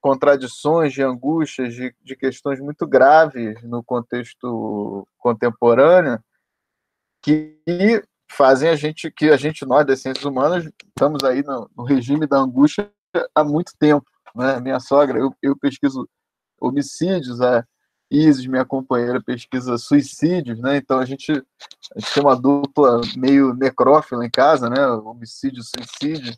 contradições, 0.00 0.92
de 0.92 1.02
angústias, 1.02 1.74
de, 1.74 1.94
de 2.02 2.16
questões 2.16 2.58
muito 2.60 2.86
graves 2.86 3.62
no 3.62 3.84
contexto 3.84 5.06
contemporâneo 5.18 6.18
que 7.22 7.56
fazem 8.28 8.68
a 8.68 8.74
gente, 8.74 9.10
que 9.10 9.30
a 9.30 9.36
gente, 9.36 9.64
nós 9.64 9.86
das 9.86 10.00
ciências 10.00 10.24
humanas, 10.24 10.68
estamos 10.88 11.22
aí 11.22 11.42
no, 11.42 11.70
no 11.76 11.84
regime 11.84 12.26
da 12.26 12.38
angústia 12.38 12.90
há 13.34 13.44
muito 13.44 13.72
tempo. 13.78 14.04
Né? 14.34 14.60
Minha 14.60 14.80
sogra, 14.80 15.18
eu, 15.18 15.34
eu 15.42 15.56
pesquiso 15.56 16.08
homicídios, 16.60 17.40
a 17.40 17.64
Isis, 18.12 18.46
minha 18.46 18.64
companheira, 18.64 19.22
pesquisa 19.22 19.78
suicídios, 19.78 20.60
né? 20.60 20.76
Então 20.76 20.98
a 20.98 21.04
gente, 21.06 21.32
a 21.32 21.98
gente 21.98 22.12
tem 22.12 22.22
uma 22.22 22.38
dupla 22.38 23.00
meio 23.16 23.54
necrófila 23.54 24.24
em 24.24 24.30
casa, 24.30 24.68
né? 24.68 24.86
Homicídio, 24.86 25.62
suicídio. 25.62 26.34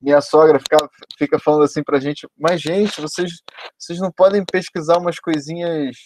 Minha 0.00 0.22
sogra 0.22 0.58
fica, 0.58 0.90
fica 1.18 1.38
falando 1.38 1.64
assim 1.64 1.82
pra 1.82 2.00
gente, 2.00 2.26
mas 2.38 2.62
gente, 2.62 2.98
vocês, 2.98 3.42
vocês 3.78 3.98
não 3.98 4.10
podem 4.10 4.42
pesquisar 4.42 4.96
umas 4.96 5.18
coisinhas 5.18 5.96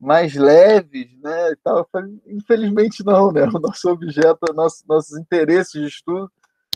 mais 0.00 0.34
leves, 0.34 1.08
né? 1.22 1.52
E 1.52 1.56
tal. 1.56 1.88
Falei, 1.92 2.20
infelizmente 2.26 3.04
não, 3.04 3.30
né? 3.30 3.44
O 3.44 3.60
nosso 3.60 3.88
objeto, 3.88 4.52
nosso, 4.54 4.82
nossos 4.88 5.16
interesses 5.16 5.80
de 5.80 5.86
estudo 5.86 6.28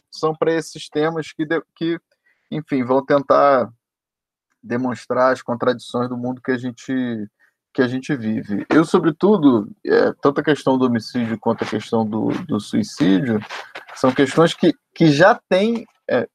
são 0.09 0.35
para 0.37 0.53
esses 0.53 0.88
temas 0.88 1.33
que, 1.33 1.45
que, 1.75 1.99
enfim, 2.49 2.85
vão 2.85 3.05
tentar 3.05 3.69
demonstrar 4.62 5.33
as 5.33 5.42
contradições 5.42 6.09
do 6.09 6.16
mundo 6.16 6.40
que 6.40 6.51
a 6.51 6.59
gente 6.59 7.29
que 7.75 7.81
a 7.81 7.88
gente 7.88 8.14
vive. 8.14 8.66
Eu, 8.68 8.85
sobretudo, 8.85 9.70
é, 9.87 10.12
tanto 10.20 10.40
a 10.40 10.44
questão 10.44 10.77
do 10.77 10.85
homicídio 10.85 11.38
quanto 11.38 11.64
a 11.64 11.66
questão 11.66 12.07
do, 12.07 12.29
do 12.44 12.61
suicídio 12.61 13.40
são 13.94 14.12
questões 14.12 14.53
que, 14.53 14.75
que 14.94 15.11
já 15.11 15.40
têm, 15.48 15.87
é, 16.07 16.29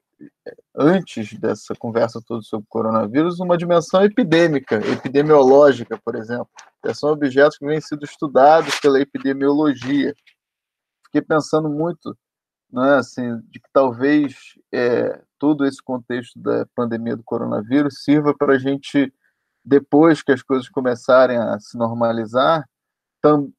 antes 0.75 1.39
dessa 1.39 1.75
conversa 1.75 2.19
toda 2.25 2.41
sobre 2.41 2.65
o 2.65 2.69
coronavírus, 2.69 3.39
uma 3.39 3.55
dimensão 3.55 4.03
epidêmica, 4.03 4.77
epidemiológica, 4.77 5.99
por 6.03 6.15
exemplo. 6.15 6.49
São 6.95 7.11
objetos 7.11 7.57
que 7.57 7.67
vêm 7.67 7.79
sendo 7.79 8.03
estudados 8.03 8.79
pela 8.79 8.99
epidemiologia. 8.99 10.15
Fiquei 11.05 11.21
pensando 11.21 11.69
muito 11.69 12.17
né, 12.71 12.95
assim, 12.95 13.37
de 13.49 13.59
que 13.59 13.69
talvez 13.71 14.35
é, 14.73 15.21
todo 15.39 15.65
esse 15.65 15.81
contexto 15.81 16.39
da 16.39 16.65
pandemia 16.75 17.15
do 17.15 17.23
coronavírus 17.23 18.03
sirva 18.03 18.33
para 18.35 18.53
a 18.53 18.57
gente 18.57 19.13
depois 19.63 20.23
que 20.23 20.31
as 20.31 20.41
coisas 20.41 20.69
começarem 20.69 21.37
a 21.37 21.59
se 21.59 21.77
normalizar, 21.77 22.67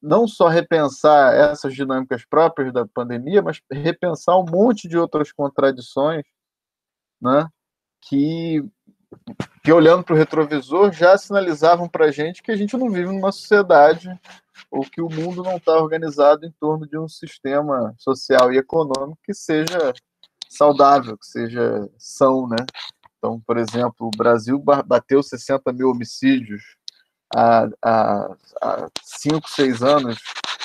não 0.01 0.27
só 0.27 0.47
repensar 0.47 1.33
essas 1.35 1.73
dinâmicas 1.75 2.25
próprias 2.25 2.73
da 2.73 2.87
pandemia, 2.87 3.41
mas 3.41 3.61
repensar 3.71 4.37
um 4.37 4.45
monte 4.45 4.87
de 4.87 4.97
outras 4.97 5.31
contradições, 5.31 6.23
né, 7.21 7.47
que, 8.01 8.63
que 9.63 9.71
olhando 9.71 10.03
para 10.03 10.15
o 10.15 10.17
retrovisor 10.17 10.91
já 10.91 11.17
sinalizavam 11.17 11.87
para 11.87 12.05
a 12.05 12.11
gente 12.11 12.41
que 12.41 12.51
a 12.51 12.55
gente 12.55 12.75
não 12.77 12.89
vive 12.89 13.11
numa 13.11 13.31
sociedade 13.31 14.09
ou 14.71 14.81
que 14.81 15.01
o 15.01 15.09
mundo 15.09 15.43
não 15.43 15.57
está 15.57 15.77
organizado 15.77 16.45
em 16.45 16.51
torno 16.59 16.87
de 16.87 16.97
um 16.97 17.07
sistema 17.07 17.93
social 17.97 18.51
e 18.51 18.57
econômico 18.57 19.19
que 19.23 19.33
seja 19.33 19.93
saudável, 20.49 21.17
que 21.17 21.27
seja 21.27 21.87
são, 21.97 22.47
né? 22.47 22.57
Então, 23.17 23.39
por 23.45 23.57
exemplo, 23.57 24.07
o 24.07 24.17
Brasil 24.17 24.57
bateu 24.85 25.21
60 25.21 25.71
mil 25.71 25.89
homicídios 25.89 26.63
há, 27.35 27.69
há, 27.83 28.35
há 28.61 28.89
cinco, 29.03 29.49
seis 29.49 29.83
anos, 29.83 30.17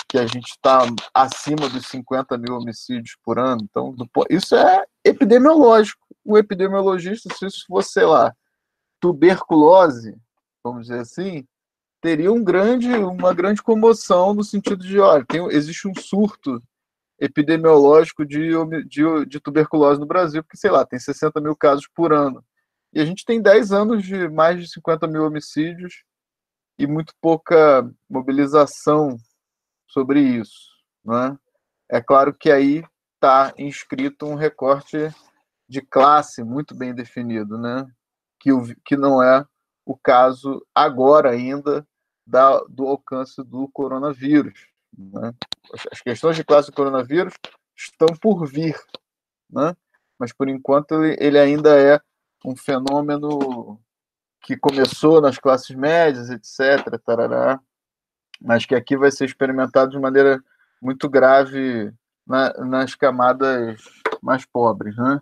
que 0.09 0.19
a 0.19 0.27
gente 0.27 0.51
está 0.51 0.87
acima 1.13 1.69
dos 1.69 1.87
50 1.87 2.39
mil 2.39 2.57
homicídios 2.57 3.17
por 3.23 3.39
ano. 3.39 3.61
Então, 3.69 3.95
isso 4.31 4.55
é 4.55 4.85
epidemiológico. 5.05 6.07
O 6.25 6.39
epidemiologista, 6.39 7.35
se 7.35 7.47
isso 7.47 7.65
fosse, 7.67 7.93
sei 7.93 8.05
lá, 8.05 8.35
tuberculose, 9.01 10.17
vamos 10.63 10.87
dizer 10.87 11.01
assim, 11.01 11.45
teria 12.01 12.33
um 12.33 12.43
grande, 12.43 12.89
uma 12.89 13.35
grande 13.35 13.63
comoção 13.63 14.33
no 14.33 14.45
sentido 14.45 14.87
de, 14.87 14.99
olha, 15.01 15.25
tem, 15.27 15.45
existe 15.49 15.89
um 15.89 15.95
surto 15.95 16.63
epidemiológico 17.25 18.25
de, 18.25 18.51
de, 18.87 19.27
de, 19.27 19.41
tuberculose 19.41 20.01
no 20.01 20.07
Brasil, 20.07 20.43
porque, 20.43 20.57
sei 20.57 20.71
lá, 20.71 20.85
tem 20.85 20.99
60 20.99 21.41
mil 21.41 21.57
casos 21.57 21.89
por 21.95 22.13
ano. 22.13 22.45
E 22.93 23.01
a 23.01 23.05
gente 23.05 23.25
tem 23.25 23.41
10 23.41 23.73
anos 23.73 24.05
de 24.05 24.29
mais 24.29 24.61
de 24.61 24.71
50 24.71 25.07
mil 25.07 25.25
homicídios 25.25 26.05
e 26.79 26.87
muito 26.87 27.13
pouca 27.21 27.89
mobilização 28.09 29.17
sobre 29.89 30.21
isso. 30.21 30.71
Né? 31.05 31.37
É 31.91 32.01
claro 32.01 32.35
que 32.35 32.51
aí 32.51 32.85
está 33.15 33.53
inscrito 33.59 34.27
um 34.27 34.35
recorte 34.35 35.09
de 35.69 35.81
classe 35.81 36.43
muito 36.45 36.75
bem 36.75 36.95
definido, 36.95 37.59
né? 37.59 37.87
que, 38.39 38.53
o, 38.53 38.63
que 38.85 38.97
não 38.97 39.23
é 39.23 39.45
o 39.87 39.97
caso 39.97 40.65
agora 40.75 41.31
ainda 41.31 41.87
da, 42.27 42.61
do 42.69 42.87
alcance 42.87 43.43
do 43.43 43.69
coronavírus. 43.69 44.74
Né? 44.97 45.35
As 45.93 46.01
questões 46.01 46.37
de 46.37 46.45
classe 46.45 46.71
do 46.71 46.77
coronavírus 46.77 47.35
estão 47.77 48.09
por 48.21 48.47
vir, 48.47 48.77
né? 49.51 49.77
mas 50.19 50.33
por 50.33 50.49
enquanto 50.49 51.05
ele, 51.05 51.39
ainda 51.39 51.79
é 51.79 52.01
um 52.45 52.57
fenômeno 52.57 53.81
que 54.43 54.57
começou 54.57 55.21
nas 55.21 55.39
classes 55.39 55.75
médias, 55.75 56.31
etc. 56.31 57.01
Tarará, 57.05 57.59
mas 58.41 58.67
que 58.67 58.75
aqui 58.75 58.97
vai 58.97 59.11
ser 59.11 59.25
experimentado 59.25 59.91
de 59.91 59.99
maneira 59.99 60.43
muito 60.81 61.09
grave 61.09 61.93
na, 62.27 62.53
nas 62.65 62.95
camadas 62.95 63.83
mais 64.23 64.45
pobres, 64.45 64.97
né? 64.97 65.21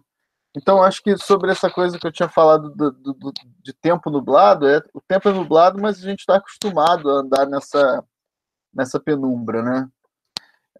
Então, 0.55 0.83
acho 0.83 1.03
que 1.03 1.17
sobre 1.17 1.51
essa 1.51 1.71
coisa 1.71 1.99
que 1.99 2.07
eu 2.07 2.13
tinha 2.13 2.29
falado 2.29 2.71
do, 2.71 2.91
do, 2.91 3.15
do, 3.15 3.33
de 3.63 3.73
tempo 3.73 4.11
nublado, 4.11 4.69
é, 4.69 4.83
o 4.93 5.01
tempo 5.01 5.29
é 5.29 5.33
nublado, 5.33 5.81
mas 5.81 5.99
a 5.99 6.03
gente 6.03 6.21
está 6.21 6.37
acostumado 6.37 7.09
a 7.09 7.21
andar 7.21 7.47
nessa, 7.47 8.05
nessa 8.75 8.99
penumbra, 9.01 9.63
né? 9.63 9.89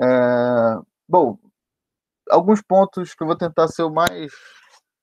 É, 0.01 0.81
bom, 1.09 1.39
alguns 2.31 2.63
pontos 2.63 3.15
que 3.15 3.23
eu 3.23 3.27
vou 3.27 3.37
tentar 3.37 3.69
ser 3.69 3.83
o 3.83 3.91
mais 3.91 4.33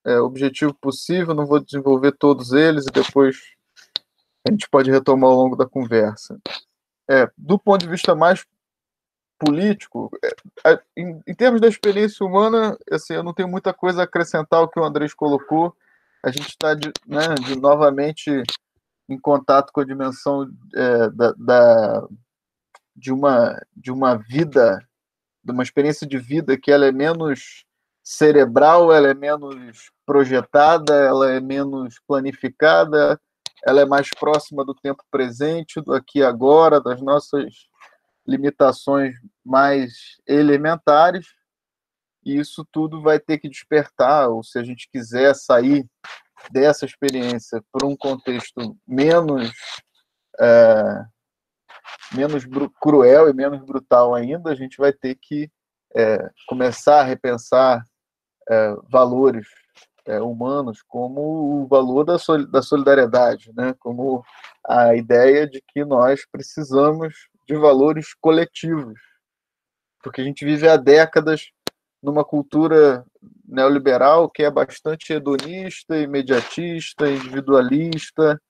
é, 0.06 0.20
objetivo 0.20 0.74
possível, 0.74 1.34
não 1.34 1.46
vou 1.46 1.60
desenvolver 1.60 2.12
todos 2.14 2.54
eles 2.54 2.86
e 2.86 2.92
depois 2.92 3.38
a 4.48 4.52
gente 4.52 4.70
pode 4.70 4.90
retomar 4.90 5.30
ao 5.30 5.36
longo 5.36 5.56
da 5.56 5.68
conversa. 5.68 6.40
É, 7.10 7.30
do 7.38 7.60
ponto 7.60 7.82
de 7.82 7.90
vista 7.90 8.16
mais 8.16 8.46
político, 9.38 10.10
é, 10.66 10.80
em, 10.98 11.22
em, 11.26 11.36
termos 11.36 11.62
da 11.62 11.68
experiência 11.68 12.26
humana, 12.26 12.78
assim, 12.92 13.14
eu 13.14 13.24
não 13.24 13.34
tenho 13.34 13.48
muita 13.48 13.74
coisa 13.74 14.02
a 14.02 14.04
acrescentar 14.04 14.60
ao 14.60 14.70
que 14.70 14.80
o 14.80 14.84
Andrés 14.84 15.14
colocou. 15.14 15.76
A 16.24 16.30
gente 16.30 16.50
está 16.50 16.76
né, 17.08 17.36
novamente 17.60 18.44
em 19.08 19.18
contato 19.18 19.72
com 19.72 19.80
a 19.80 19.86
dimensão 19.86 20.50
é, 20.76 21.10
da, 21.10 22.08
de, 23.00 23.12
uma, 23.12 23.60
de 23.76 23.92
uma 23.92 24.16
vida, 24.16 24.86
de 25.44 25.52
uma 25.52 25.64
experiência 25.64 26.06
de 26.06 26.18
vida 26.18 26.58
que 26.58 26.72
ela 26.72 26.86
é 26.86 26.92
menos 26.92 27.66
cerebral, 28.04 28.92
ela 28.92 29.10
é 29.10 29.14
menos 29.14 29.92
projetada, 30.06 30.94
ela 30.94 31.32
é 31.32 31.40
menos 31.40 32.00
planificada, 32.08 33.20
ela 33.64 33.82
é 33.82 33.86
mais 33.86 34.10
próxima 34.10 34.66
do 34.66 34.74
tempo 34.74 35.04
presente, 35.12 35.82
do 35.82 35.94
aqui 35.94 36.20
e 36.20 36.24
agora, 36.24 36.82
das 36.82 37.02
nossas 37.02 37.54
limitações 38.28 39.16
mais 39.46 40.18
elementares, 40.28 41.28
e 42.26 42.38
isso 42.38 42.66
tudo 42.72 43.02
vai 43.02 43.20
ter 43.20 43.38
que 43.38 43.50
despertar, 43.50 44.30
ou 44.30 44.44
se 44.44 44.60
a 44.60 44.64
gente 44.64 44.90
quiser 44.92 45.36
sair 45.36 45.86
dessa 46.52 46.86
experiência 46.86 47.64
para 47.72 47.88
um 47.88 47.96
contexto 47.96 48.78
menos 48.88 49.52
é, 50.40 51.06
menos 52.14 52.44
cruel 52.82 53.30
e 53.30 53.34
menos 53.34 53.64
brutal 53.64 54.16
ainda, 54.16 54.52
a 54.52 54.56
gente 54.56 54.78
vai 54.78 54.92
ter 54.92 55.16
que 55.16 55.50
é, 55.96 56.30
começar 56.48 57.02
a 57.02 57.04
repensar 57.04 57.84
é, 58.50 58.76
valores 58.90 59.48
é, 60.06 60.20
humanos 60.20 60.82
como 60.88 61.64
o 61.64 61.68
valor 61.68 62.04
da, 62.04 62.18
da 62.50 62.62
solidariedade, 62.62 63.52
né? 63.56 63.76
como 63.80 64.24
a 64.68 64.96
ideia 64.96 65.48
de 65.48 65.64
que 65.68 65.86
nós 65.86 66.26
precisamos 66.32 67.14
de 67.48 67.56
valores 67.56 68.14
coletivos, 68.20 69.00
porque 70.02 70.22
a 70.22 70.24
gente 70.24 70.46
vive 70.46 70.68
há 70.68 70.78
décadas 70.78 71.52
numa 72.02 72.24
cultura 72.24 73.06
neoliberal 73.46 74.30
que 74.30 74.44
é 74.44 74.50
bastante 74.50 75.14
hedonista, 75.14 75.98
imediatista, 75.98 77.10
individualista, 77.10 78.42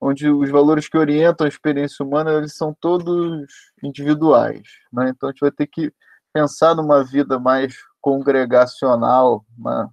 onde 0.00 0.28
os 0.28 0.50
valores 0.50 0.88
que 0.88 0.96
orientam 0.96 1.44
a 1.44 1.48
experiência 1.48 2.04
humana 2.04 2.32
eles 2.32 2.54
são 2.54 2.72
todos 2.72 3.46
individuais. 3.82 4.62
Né? 4.92 5.10
Então 5.10 5.28
a 5.28 5.32
gente 5.32 5.40
vai 5.40 5.50
ter 5.50 5.66
que 5.66 5.92
pensar 6.32 6.74
numa 6.74 7.02
vida 7.02 7.38
mais 7.38 7.74
congregacional, 8.00 9.44
uma, 9.56 9.92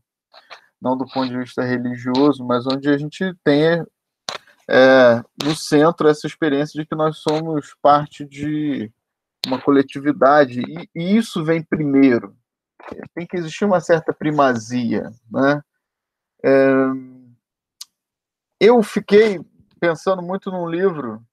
não 0.82 0.98
do 0.98 1.06
ponto 1.06 1.30
de 1.30 1.38
vista 1.38 1.64
religioso, 1.64 2.46
mas 2.46 2.68
onde 2.68 2.90
a 2.90 2.98
gente 2.98 3.34
tenha 3.44 3.86
é, 4.70 5.24
no 5.44 5.56
centro 5.56 6.08
essa 6.08 6.28
experiência 6.28 6.80
de 6.80 6.88
que 6.88 6.96
nós 6.96 7.18
somos 7.18 7.76
parte 7.82 8.26
de 8.26 8.92
uma 9.46 9.62
coletividade 9.62 10.62
e, 10.62 10.90
e, 10.96 11.18
isso 11.18 11.44
vem 11.44 11.64
primeiro. 11.64 12.36
Tem 13.14 13.26
que 13.26 13.38
existir 13.38 13.66
uma 13.66 13.80
certa 13.80 14.14
primazia, 14.14 15.12
né? 15.32 15.62
É, 16.44 16.76
eu 18.60 18.82
fiquei 18.84 19.40
pensando 19.80 20.22
muito 20.22 20.52
num 20.52 20.70
livro 20.70 21.24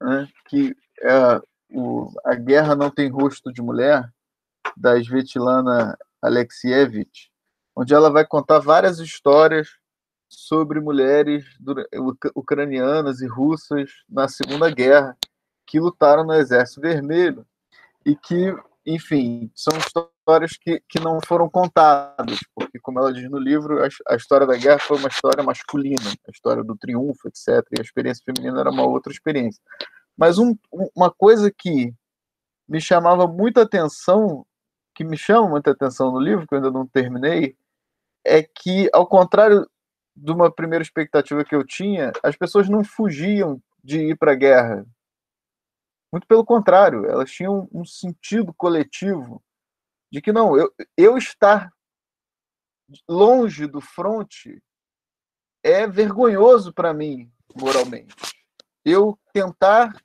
né, 0.00 0.28
que 0.48 0.74
é 1.00 1.40
o, 1.70 2.10
A 2.24 2.34
Guerra 2.34 2.74
Não 2.74 2.90
Tem 2.90 3.08
Rosto 3.08 3.52
de 3.52 3.62
Mulher, 3.62 4.08
da 4.76 4.96
Svetlana 4.98 5.96
Alexievich, 6.20 7.30
onde 7.74 7.94
ela 7.94 8.10
vai 8.10 8.26
contar 8.26 8.58
várias 8.58 8.98
histórias 8.98 9.68
sobre 10.28 10.80
mulheres 10.80 11.44
ucranianas 12.34 13.20
e 13.20 13.26
russas 13.26 13.90
na 14.08 14.28
Segunda 14.28 14.70
Guerra 14.70 15.16
que 15.66 15.78
lutaram 15.78 16.24
no 16.24 16.34
Exército 16.34 16.80
Vermelho 16.80 17.46
e 18.04 18.16
que, 18.16 18.54
enfim, 18.84 19.50
são 19.54 19.76
histórias 19.78 20.52
que, 20.60 20.82
que 20.88 20.98
não 21.00 21.18
foram 21.24 21.48
contadas, 21.48 22.38
porque, 22.54 22.78
como 22.80 22.98
ela 22.98 23.12
diz 23.12 23.28
no 23.30 23.38
livro, 23.38 23.84
a, 23.84 23.88
a 24.08 24.16
história 24.16 24.46
da 24.46 24.56
guerra 24.56 24.78
foi 24.80 24.98
uma 24.98 25.08
história 25.08 25.42
masculina, 25.42 26.10
a 26.26 26.30
história 26.30 26.64
do 26.64 26.76
triunfo, 26.76 27.28
etc. 27.28 27.64
E 27.72 27.80
a 27.80 27.82
experiência 27.82 28.24
feminina 28.24 28.60
era 28.60 28.70
uma 28.70 28.84
outra 28.84 29.12
experiência. 29.12 29.62
Mas 30.16 30.38
um, 30.38 30.56
uma 30.94 31.10
coisa 31.10 31.50
que 31.50 31.92
me 32.68 32.80
chamava 32.80 33.26
muita 33.26 33.62
atenção, 33.62 34.44
que 34.94 35.04
me 35.04 35.16
chama 35.16 35.48
muita 35.48 35.70
atenção 35.70 36.10
no 36.10 36.18
livro, 36.18 36.46
que 36.46 36.54
eu 36.54 36.58
ainda 36.58 36.70
não 36.70 36.86
terminei, 36.86 37.56
é 38.24 38.42
que, 38.42 38.88
ao 38.92 39.06
contrário 39.06 39.66
de 40.14 40.30
uma 40.30 40.50
primeira 40.50 40.82
expectativa 40.82 41.44
que 41.44 41.54
eu 41.54 41.64
tinha, 41.64 42.12
as 42.22 42.36
pessoas 42.36 42.68
não 42.68 42.84
fugiam 42.84 43.60
de 43.82 44.10
ir 44.10 44.16
para 44.16 44.32
a 44.32 44.36
guerra. 44.36 44.86
Muito 46.12 46.26
pelo 46.26 46.44
contrário, 46.44 47.06
elas 47.06 47.30
tinham 47.30 47.68
um 47.72 47.84
sentido 47.84 48.52
coletivo 48.52 49.42
de 50.10 50.20
que 50.20 50.30
não, 50.30 50.56
eu, 50.58 50.70
eu 50.94 51.16
estar 51.16 51.72
longe 53.08 53.66
do 53.66 53.80
fronte 53.80 54.62
é 55.62 55.86
vergonhoso 55.86 56.72
para 56.72 56.92
mim, 56.92 57.32
moralmente. 57.56 58.14
Eu 58.84 59.18
tentar 59.32 59.96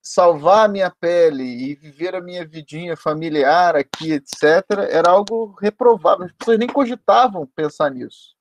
salvar 0.00 0.66
a 0.66 0.68
minha 0.68 0.90
pele 0.90 1.42
e 1.42 1.74
viver 1.74 2.14
a 2.14 2.20
minha 2.20 2.46
vidinha 2.46 2.96
familiar 2.96 3.74
aqui, 3.74 4.12
etc., 4.12 4.64
era 4.90 5.10
algo 5.10 5.52
reprovável. 5.60 6.26
As 6.26 6.32
pessoas 6.32 6.58
nem 6.58 6.68
cogitavam 6.68 7.46
pensar 7.46 7.90
nisso. 7.90 8.36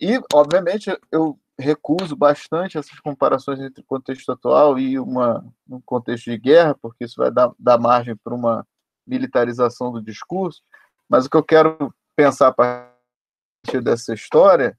E, 0.00 0.20
obviamente, 0.32 0.96
eu 1.10 1.38
recuso 1.58 2.14
bastante 2.14 2.78
essas 2.78 2.98
comparações 3.00 3.58
entre 3.60 3.82
contexto 3.82 4.30
atual 4.30 4.78
e 4.78 4.98
uma, 4.98 5.44
um 5.68 5.80
contexto 5.80 6.30
de 6.30 6.38
guerra, 6.38 6.74
porque 6.80 7.04
isso 7.04 7.16
vai 7.16 7.30
dar, 7.30 7.50
dar 7.58 7.78
margem 7.78 8.16
para 8.16 8.34
uma 8.34 8.66
militarização 9.06 9.90
do 9.90 10.02
discurso. 10.02 10.62
Mas 11.08 11.26
o 11.26 11.30
que 11.30 11.36
eu 11.36 11.42
quero 11.42 11.92
pensar 12.14 12.48
a 12.48 12.52
partir 12.52 13.82
dessa 13.82 14.14
história 14.14 14.78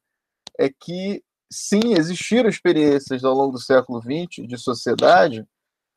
é 0.58 0.70
que, 0.70 1.24
sim, 1.52 1.94
existiram 1.98 2.50
experiências 2.50 3.24
ao 3.24 3.34
longo 3.34 3.54
do 3.54 3.60
século 3.60 4.02
XX 4.02 4.48
de 4.48 4.58
sociedade 4.58 5.46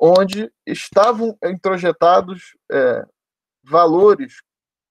onde 0.00 0.52
estavam 0.66 1.38
introjetados 1.44 2.56
é, 2.72 3.06
valores 3.62 4.42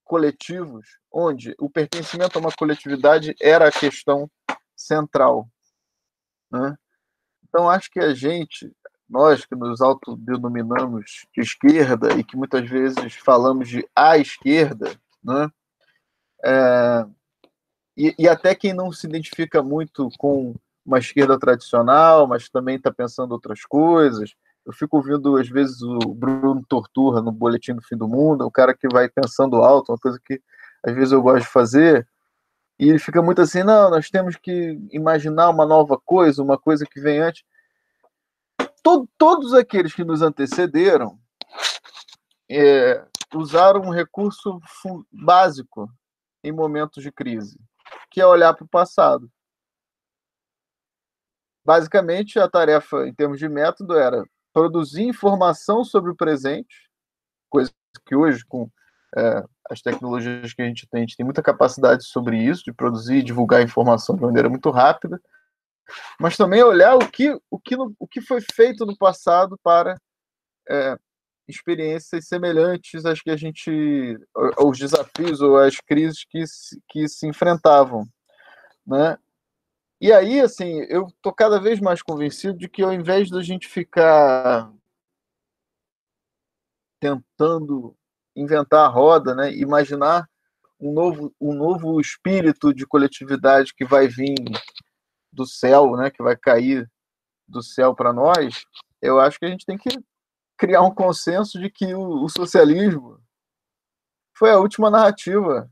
coletivos, 0.06 0.86
onde 1.12 1.54
o 1.60 1.70
pertencimento 1.70 2.38
a 2.38 2.42
uma 2.42 2.52
coletividade 2.52 3.36
era 3.42 3.68
a 3.68 3.72
questão 3.72 4.30
central. 4.74 5.50
Né? 6.52 6.76
Então, 7.48 7.70
acho 7.70 7.90
que 7.90 8.00
a 8.00 8.14
gente, 8.14 8.72
nós 9.10 9.46
que 9.46 9.56
nos 9.56 9.82
autodenominamos 9.82 11.26
de 11.34 11.42
esquerda 11.42 12.14
e 12.14 12.24
que 12.24 12.38
muitas 12.38 12.70
vezes 12.70 13.14
falamos 13.16 13.68
de 13.68 13.88
a 13.96 14.18
esquerda, 14.18 14.92
né? 15.24 15.50
É, 16.44 17.06
e, 17.96 18.16
e, 18.18 18.28
até 18.28 18.56
quem 18.56 18.74
não 18.74 18.92
se 18.92 19.06
identifica 19.06 19.62
muito 19.62 20.10
com 20.18 20.56
uma 20.84 20.98
esquerda 20.98 21.38
tradicional, 21.38 22.26
mas 22.26 22.50
também 22.50 22.78
está 22.78 22.92
pensando 22.92 23.34
outras 23.34 23.64
coisas, 23.64 24.34
eu 24.66 24.74
fico 24.74 24.98
ouvindo, 24.98 25.38
às 25.38 25.50
vezes, 25.50 25.82
o 25.82 26.00
Bruno 26.14 26.64
Torturra 26.68 27.22
no 27.22 27.32
Boletim 27.32 27.74
do 27.74 27.82
Fim 27.82 27.98
do 27.98 28.08
Mundo, 28.08 28.46
o 28.46 28.52
cara 28.52 28.76
que 28.76 28.88
vai 28.92 29.10
pensando 29.10 29.58
alto, 29.58 29.92
uma 29.92 29.98
coisa 29.98 30.20
que 30.24 30.42
às 30.84 30.94
vezes 30.94 31.12
eu 31.12 31.22
gosto 31.22 31.44
de 31.44 31.52
fazer, 31.52 32.08
e 32.82 32.90
ele 32.90 32.98
fica 32.98 33.22
muito 33.22 33.40
assim: 33.40 33.62
não, 33.62 33.92
nós 33.92 34.10
temos 34.10 34.36
que 34.36 34.76
imaginar 34.92 35.52
uma 35.52 35.68
nova 35.68 36.00
coisa, 36.00 36.42
uma 36.42 36.58
coisa 36.58 36.84
que 36.84 37.00
vem 37.00 37.20
antes. 37.20 37.44
Todo, 38.82 39.08
todos 39.20 39.54
aqueles 39.54 39.94
que 39.94 40.04
nos 40.04 40.24
antecederam 40.24 41.20
é, 42.50 43.06
usaram 43.36 43.82
um 43.82 43.92
recurso 43.92 44.60
básico 45.12 45.88
em 46.44 46.52
momentos 46.52 47.04
de 47.04 47.12
crise, 47.12 47.60
que 48.10 48.20
é 48.20 48.26
olhar 48.26 48.56
para 48.56 48.66
o 48.66 48.70
passado. 48.70 49.32
Basicamente, 51.64 52.40
a 52.40 52.50
tarefa, 52.50 53.08
em 53.08 53.14
termos 53.14 53.38
de 53.38 53.48
método, 53.48 53.96
era 53.96 54.26
produzir 54.52 55.04
informação 55.04 55.84
sobre 55.84 56.10
o 56.10 56.16
presente, 56.16 56.90
coisa 57.48 57.72
que 58.08 58.16
hoje, 58.16 58.44
com 58.44 58.68
é, 59.18 59.44
as 59.70 59.82
tecnologias 59.82 60.54
que 60.54 60.62
a 60.62 60.66
gente 60.66 60.88
tem, 60.88 61.00
a 61.00 61.02
gente 61.02 61.18
tem 61.18 61.26
muita 61.26 61.42
capacidade 61.42 62.06
sobre 62.06 62.38
isso, 62.38 62.64
de 62.64 62.74
produzir 62.74 63.18
e 63.18 63.24
divulgar 63.24 63.62
informação 63.62 64.16
de 64.16 64.22
maneira 64.22 64.50
muito 64.50 64.70
rápida, 64.70 65.22
mas 66.20 66.38
também 66.38 66.64
olhar 66.64 66.96
o 66.96 67.10
que, 67.10 67.38
o 67.50 67.60
que, 67.60 67.76
o 67.76 68.08
que 68.08 68.22
foi 68.22 68.40
feito 68.54 68.86
no 68.86 68.98
passado 68.98 69.58
para 69.62 69.96
é, 70.70 70.98
experiências 71.48 72.28
semelhantes 72.28 73.06
às 73.06 73.22
que 73.22 73.30
a 73.30 73.36
gente, 73.36 74.18
aos 74.58 74.78
desafios 74.78 75.42
ou 75.42 75.58
às 75.58 75.78
crises 75.78 76.24
que, 76.24 76.44
que 76.90 77.08
se 77.08 77.28
enfrentavam, 77.28 78.06
né? 78.86 79.18
E 80.00 80.12
aí, 80.12 80.40
assim, 80.40 80.80
eu 80.90 81.08
tô 81.22 81.32
cada 81.32 81.60
vez 81.60 81.80
mais 81.80 82.02
convencido 82.02 82.58
de 82.58 82.68
que 82.68 82.82
ao 82.82 82.92
invés 82.92 83.30
da 83.30 83.44
gente 83.44 83.68
ficar 83.68 84.72
tentando 87.00 87.96
inventar 88.36 88.86
a 88.86 88.88
roda, 88.88 89.36
né, 89.36 89.54
imaginar 89.54 90.28
um 90.80 90.94
novo, 90.94 91.36
um 91.40 91.54
novo 91.54 92.00
espírito 92.00 92.74
de 92.74 92.86
coletividade 92.86 93.74
que 93.76 93.86
vai 93.86 94.08
vir 94.08 94.36
do 95.32 95.46
céu, 95.46 95.96
né, 95.96 96.10
que 96.10 96.24
vai 96.24 96.36
cair 96.36 96.90
do 97.48 97.62
céu 97.62 97.94
para 97.94 98.14
nós, 98.14 98.66
eu 99.02 99.20
acho 99.20 99.38
que 99.38 99.46
a 99.46 99.50
gente 99.50 99.66
tem 99.66 99.78
que 99.78 99.90
criar 100.58 100.82
um 100.82 100.94
consenso 100.94 101.60
de 101.60 101.70
que 101.70 101.94
o, 101.94 102.24
o 102.24 102.30
socialismo 102.30 103.20
foi 104.38 104.52
a 104.52 104.60
última 104.60 104.90
narrativa 104.90 105.70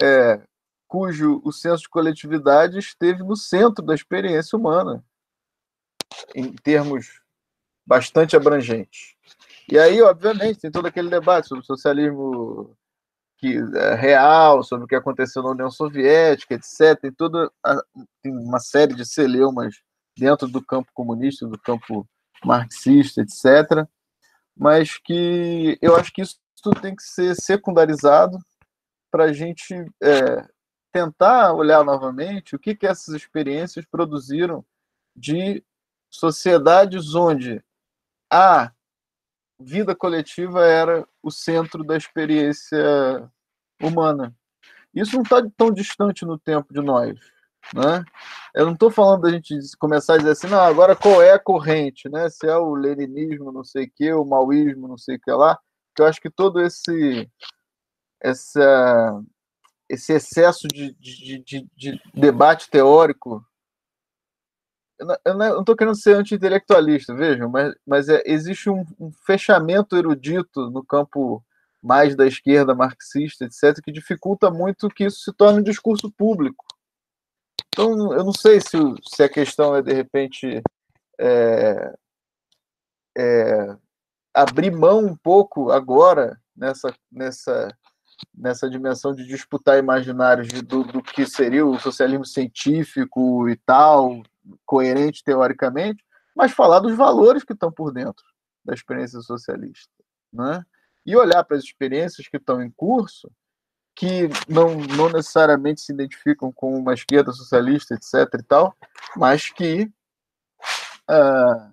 é, 0.00 0.42
cujo 0.88 1.40
o 1.44 1.52
senso 1.52 1.84
de 1.84 1.88
coletividade 1.88 2.78
esteve 2.78 3.22
no 3.22 3.36
centro 3.36 3.84
da 3.84 3.94
experiência 3.94 4.58
humana, 4.58 5.04
em 6.34 6.52
termos 6.52 7.20
bastante 7.86 8.36
abrangentes. 8.36 9.16
E 9.72 9.78
aí, 9.78 10.02
obviamente, 10.02 10.60
tem 10.60 10.70
todo 10.70 10.84
aquele 10.84 11.08
debate 11.08 11.48
sobre 11.48 11.62
o 11.62 11.66
socialismo 11.66 12.76
que 13.38 13.56
é 13.74 13.94
real, 13.94 14.62
sobre 14.62 14.84
o 14.84 14.86
que 14.86 14.94
aconteceu 14.94 15.42
na 15.42 15.48
União 15.48 15.70
Soviética, 15.70 16.54
etc. 16.54 17.00
Tem 17.00 17.10
toda 17.10 17.50
a, 17.64 17.82
tem 18.22 18.36
uma 18.36 18.58
série 18.58 18.94
de 18.94 19.06
celeumas 19.06 19.74
dentro 20.14 20.46
do 20.46 20.62
campo 20.62 20.90
comunista, 20.92 21.46
do 21.46 21.58
campo 21.58 22.06
marxista, 22.44 23.22
etc. 23.22 23.88
Mas 24.54 24.98
que 24.98 25.78
eu 25.80 25.96
acho 25.96 26.12
que 26.12 26.20
isso 26.20 26.38
tudo 26.62 26.78
tem 26.78 26.94
que 26.94 27.02
ser 27.02 27.34
secundarizado 27.34 28.36
para 29.10 29.24
a 29.24 29.32
gente 29.32 29.74
é, 30.02 30.46
tentar 30.92 31.54
olhar 31.54 31.82
novamente 31.82 32.54
o 32.54 32.58
que, 32.58 32.76
que 32.76 32.86
essas 32.86 33.14
experiências 33.14 33.86
produziram 33.86 34.62
de 35.16 35.64
sociedades 36.10 37.14
onde 37.14 37.64
a 38.30 38.70
vida 39.64 39.94
coletiva 39.94 40.66
era 40.66 41.06
o 41.22 41.30
centro 41.30 41.84
da 41.84 41.96
experiência 41.96 43.30
humana. 43.80 44.34
Isso 44.94 45.16
não 45.16 45.22
está 45.22 45.42
tão 45.56 45.70
distante 45.70 46.24
no 46.24 46.38
tempo 46.38 46.72
de 46.72 46.80
nós. 46.80 47.18
Né? 47.74 48.04
Eu 48.54 48.66
não 48.66 48.72
estou 48.72 48.90
falando 48.90 49.22
da 49.22 49.30
gente 49.30 49.56
começar 49.78 50.14
a 50.14 50.18
dizer 50.18 50.30
assim, 50.30 50.48
não, 50.48 50.60
agora 50.60 50.96
qual 50.96 51.22
é 51.22 51.32
a 51.32 51.38
corrente, 51.38 52.08
né? 52.08 52.28
Se 52.28 52.46
é 52.46 52.56
o 52.56 52.74
leninismo, 52.74 53.52
não 53.52 53.62
sei 53.62 53.84
o 53.84 53.90
que, 53.90 54.12
o 54.12 54.24
maoísmo, 54.24 54.88
não 54.88 54.98
sei 54.98 55.16
o 55.16 55.20
que 55.20 55.30
lá, 55.30 55.58
eu 55.98 56.06
acho 56.06 56.20
que 56.20 56.28
todo 56.28 56.60
esse 56.60 57.30
essa, 58.20 59.22
esse 59.88 60.12
excesso 60.12 60.68
de, 60.68 60.92
de, 60.94 61.38
de, 61.38 61.68
de 61.76 62.02
debate 62.14 62.70
teórico 62.70 63.44
eu 65.24 65.34
não 65.34 65.60
estou 65.60 65.76
querendo 65.76 65.96
ser 65.96 66.14
anti-intelectualista, 66.16 67.14
vejam, 67.14 67.48
mas, 67.48 67.74
mas 67.86 68.08
é, 68.08 68.22
existe 68.26 68.70
um, 68.70 68.84
um, 68.98 69.10
fechamento 69.26 69.96
erudito 69.96 70.70
no 70.70 70.84
campo 70.84 71.44
mais 71.82 72.14
da 72.14 72.26
esquerda 72.26 72.74
marxista, 72.74 73.44
etc., 73.44 73.82
que 73.82 73.90
dificulta 73.92 74.50
muito 74.50 74.88
que 74.88 75.04
isso 75.04 75.20
se 75.22 75.32
torne 75.32 75.60
um 75.60 75.64
discurso 75.64 76.10
público. 76.10 76.64
Então, 77.68 78.12
eu 78.12 78.24
não 78.24 78.32
sei 78.32 78.60
se, 78.60 78.78
se 79.08 79.22
a 79.22 79.28
questão 79.28 79.74
é, 79.74 79.82
de 79.82 79.92
repente, 79.92 80.62
é, 81.18 81.94
é, 83.16 83.76
abrir 84.34 84.70
mão 84.70 85.04
um 85.04 85.16
pouco 85.16 85.70
agora 85.70 86.40
nessa, 86.56 86.94
nessa, 87.10 87.76
nessa 88.34 88.68
dimensão 88.68 89.14
de 89.14 89.26
disputar 89.26 89.78
imaginários 89.78 90.48
do, 90.62 90.84
do 90.84 91.02
que 91.02 91.26
seria 91.26 91.66
o 91.66 91.78
socialismo 91.78 92.24
científico 92.24 93.48
e 93.48 93.56
tal, 93.56 94.22
coerente 94.64 95.22
teoricamente, 95.24 96.04
mas 96.34 96.52
falar 96.52 96.80
dos 96.80 96.96
valores 96.96 97.44
que 97.44 97.52
estão 97.52 97.70
por 97.70 97.92
dentro 97.92 98.24
da 98.64 98.74
experiência 98.74 99.20
socialista. 99.20 99.92
Né? 100.32 100.64
E 101.04 101.16
olhar 101.16 101.44
para 101.44 101.56
as 101.56 101.64
experiências 101.64 102.28
que 102.28 102.36
estão 102.36 102.62
em 102.62 102.70
curso 102.70 103.30
que 103.94 104.28
não, 104.48 104.74
não 104.96 105.08
necessariamente 105.10 105.80
se 105.80 105.92
identificam 105.92 106.50
com 106.50 106.74
uma 106.74 106.94
esquerda 106.94 107.32
socialista, 107.32 107.94
etc. 107.94 108.40
e 108.40 108.42
tal, 108.42 108.74
mas 109.16 109.50
que 109.50 109.90
uh, 111.10 111.72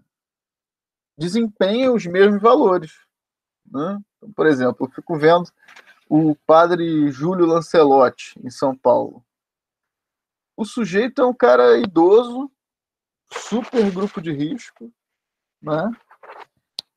desempenham 1.17 1.95
os 1.95 2.05
mesmos 2.05 2.41
valores. 2.41 2.91
Né? 3.65 3.99
Então, 4.17 4.31
por 4.33 4.47
exemplo, 4.47 4.85
eu 4.85 4.91
fico 4.91 5.17
vendo 5.17 5.49
o 6.09 6.35
padre 6.45 7.09
Júlio 7.11 7.45
Lancelotti, 7.45 8.39
em 8.43 8.49
São 8.49 8.75
Paulo. 8.75 9.23
O 10.57 10.65
sujeito 10.65 11.21
é 11.21 11.25
um 11.25 11.33
cara 11.33 11.77
idoso, 11.77 12.51
super 13.31 13.91
grupo 13.91 14.21
de 14.21 14.31
risco, 14.31 14.91
né? 15.61 15.91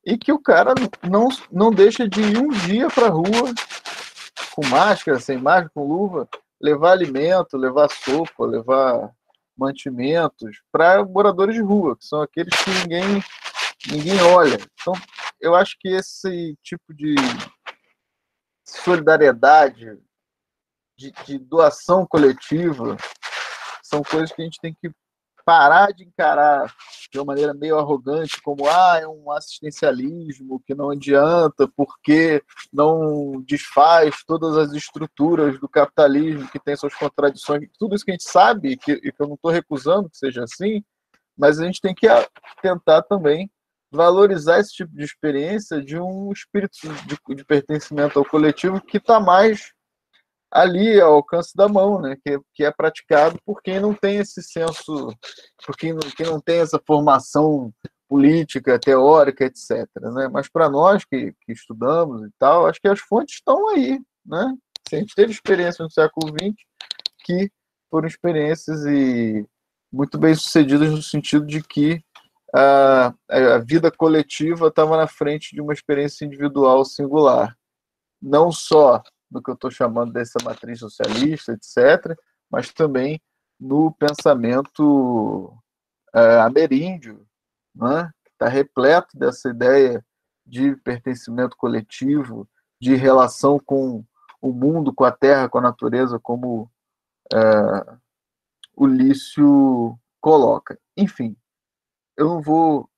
e 0.04 0.18
que 0.18 0.32
o 0.32 0.38
cara 0.38 0.74
não, 1.02 1.28
não 1.50 1.70
deixa 1.70 2.08
de 2.08 2.20
ir 2.20 2.38
um 2.38 2.48
dia 2.48 2.88
para 2.88 3.06
a 3.06 3.10
rua 3.10 3.54
com 4.54 4.66
máscara, 4.66 5.20
sem 5.20 5.38
máscara, 5.38 5.70
com 5.74 5.86
luva, 5.86 6.28
levar 6.60 6.92
alimento, 6.92 7.56
levar 7.56 7.88
sopa, 7.90 8.44
levar 8.44 9.10
mantimentos 9.56 10.60
para 10.70 11.04
moradores 11.04 11.54
de 11.54 11.62
rua, 11.62 11.96
que 11.96 12.04
são 12.04 12.20
aqueles 12.20 12.52
que 12.62 12.70
ninguém 12.70 13.22
ninguém 13.90 14.20
olha. 14.22 14.58
Então, 14.80 14.94
eu 15.40 15.54
acho 15.54 15.76
que 15.78 15.88
esse 15.88 16.56
tipo 16.62 16.94
de 16.94 17.14
solidariedade, 18.64 19.98
de, 20.96 21.12
de 21.24 21.38
doação 21.38 22.06
coletiva, 22.06 22.96
são 23.82 24.02
coisas 24.02 24.32
que 24.32 24.42
a 24.42 24.44
gente 24.44 24.60
tem 24.60 24.74
que 24.74 24.90
parar 25.44 25.92
de 25.92 26.04
encarar 26.04 26.74
de 27.10 27.18
uma 27.18 27.26
maneira 27.26 27.52
meio 27.52 27.78
arrogante, 27.78 28.40
como 28.42 28.68
ah, 28.68 28.98
é 29.00 29.06
um 29.06 29.30
assistencialismo 29.30 30.62
que 30.66 30.74
não 30.74 30.90
adianta 30.90 31.68
porque 31.76 32.42
não 32.72 33.42
desfaz 33.46 34.22
todas 34.26 34.56
as 34.56 34.72
estruturas 34.72 35.58
do 35.60 35.68
capitalismo 35.68 36.48
que 36.48 36.58
tem 36.58 36.76
suas 36.76 36.94
contradições, 36.94 37.68
tudo 37.78 37.94
isso 37.94 38.04
que 38.04 38.10
a 38.10 38.14
gente 38.14 38.28
sabe, 38.28 38.76
que, 38.76 38.96
que 39.00 39.14
eu 39.18 39.26
não 39.26 39.34
estou 39.34 39.50
recusando 39.50 40.08
que 40.08 40.16
seja 40.16 40.44
assim, 40.44 40.82
mas 41.36 41.58
a 41.58 41.64
gente 41.64 41.80
tem 41.80 41.94
que 41.94 42.06
tentar 42.60 43.02
também 43.02 43.50
valorizar 43.90 44.58
esse 44.58 44.72
tipo 44.72 44.96
de 44.96 45.04
experiência 45.04 45.82
de 45.82 45.98
um 45.98 46.32
espírito 46.32 46.78
de, 47.06 47.36
de 47.36 47.44
pertencimento 47.44 48.18
ao 48.18 48.24
coletivo 48.24 48.80
que 48.80 48.96
está 48.96 49.20
mais 49.20 49.72
ali 50.52 51.00
ao 51.00 51.14
alcance 51.14 51.56
da 51.56 51.66
mão, 51.66 52.00
né? 52.00 52.16
Que, 52.24 52.38
que 52.54 52.64
é 52.64 52.70
praticado 52.70 53.38
por 53.44 53.62
quem 53.62 53.80
não 53.80 53.94
tem 53.94 54.18
esse 54.18 54.42
senso, 54.42 55.08
por 55.64 55.76
quem 55.76 55.94
não, 55.94 56.00
quem 56.00 56.26
não 56.26 56.40
tem 56.40 56.60
essa 56.60 56.80
formação 56.86 57.72
política, 58.08 58.78
teórica, 58.78 59.46
etc. 59.46 59.88
Né? 60.14 60.28
Mas 60.30 60.46
para 60.46 60.68
nós 60.68 61.02
que, 61.04 61.32
que 61.40 61.52
estudamos 61.52 62.26
e 62.26 62.30
tal, 62.38 62.66
acho 62.66 62.78
que 62.78 62.88
as 62.88 63.00
fontes 63.00 63.36
estão 63.36 63.70
aí, 63.70 63.98
né? 64.24 64.54
Se 64.86 64.96
a 64.96 64.98
gente 64.98 65.14
teve 65.14 65.32
experiência 65.32 65.82
no 65.82 65.90
século 65.90 66.28
XX 66.28 66.54
que 67.24 67.50
foram 67.90 68.06
experiências 68.06 68.84
e 68.84 69.46
muito 69.90 70.18
bem 70.18 70.34
sucedidas 70.34 70.90
no 70.90 71.02
sentido 71.02 71.46
de 71.46 71.62
que 71.62 72.02
a, 72.54 73.14
a 73.30 73.58
vida 73.58 73.90
coletiva 73.90 74.68
estava 74.68 74.96
na 74.96 75.06
frente 75.06 75.54
de 75.54 75.62
uma 75.62 75.72
experiência 75.72 76.26
individual 76.26 76.84
singular, 76.84 77.56
não 78.20 78.52
só 78.52 79.02
no 79.32 79.42
que 79.42 79.50
eu 79.50 79.54
estou 79.54 79.70
chamando 79.70 80.12
dessa 80.12 80.38
matriz 80.44 80.78
socialista, 80.78 81.52
etc., 81.52 82.16
mas 82.50 82.72
também 82.72 83.20
no 83.58 83.90
pensamento 83.92 85.56
é, 86.14 86.40
ameríndio, 86.40 87.26
né? 87.74 88.10
que 88.22 88.30
está 88.30 88.48
repleto 88.48 89.16
dessa 89.16 89.48
ideia 89.48 90.04
de 90.44 90.76
pertencimento 90.76 91.56
coletivo, 91.56 92.48
de 92.80 92.94
relação 92.94 93.58
com 93.58 94.04
o 94.40 94.52
mundo, 94.52 94.92
com 94.92 95.04
a 95.04 95.12
terra, 95.12 95.48
com 95.48 95.58
a 95.58 95.62
natureza, 95.62 96.18
como 96.18 96.70
é, 97.32 97.96
o 98.76 98.86
Lício 98.86 99.98
coloca. 100.20 100.78
Enfim, 100.96 101.36
eu 102.16 102.26
não 102.26 102.42
vou 102.42 102.90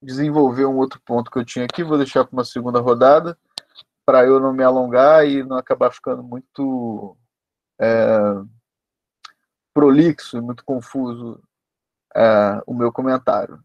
desenvolver 0.00 0.64
um 0.64 0.78
outro 0.78 1.00
ponto 1.04 1.30
que 1.30 1.38
eu 1.38 1.44
tinha 1.44 1.64
aqui, 1.64 1.84
vou 1.84 1.98
deixar 1.98 2.24
para 2.24 2.32
uma 2.32 2.44
segunda 2.44 2.80
rodada 2.80 3.38
para 4.12 4.26
eu 4.26 4.38
não 4.38 4.52
me 4.52 4.62
alongar 4.62 5.26
e 5.26 5.42
não 5.42 5.56
acabar 5.56 5.90
ficando 5.90 6.22
muito 6.22 7.16
é, 7.80 7.88
prolixo 9.72 10.36
e 10.36 10.40
muito 10.42 10.62
confuso 10.66 11.42
é, 12.14 12.62
o 12.66 12.74
meu 12.74 12.92
comentário. 12.92 13.58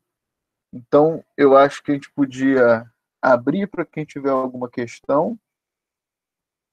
Então, 0.72 1.22
eu 1.36 1.58
acho 1.58 1.84
que 1.84 1.92
a 1.92 1.96
gente 1.96 2.10
podia 2.14 2.90
abrir 3.22 3.68
para 3.68 3.86
quem 3.86 4.06
tiver 4.06 4.30
alguma 4.30 4.70
questão. 4.70 5.38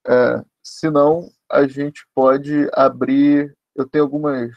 É, 0.07 0.41
se 0.63 0.89
não, 0.89 1.29
a 1.51 1.67
gente 1.67 2.07
pode 2.15 2.69
abrir. 2.71 3.53
Eu 3.75 3.85
tenho 3.85 4.05
algumas 4.05 4.55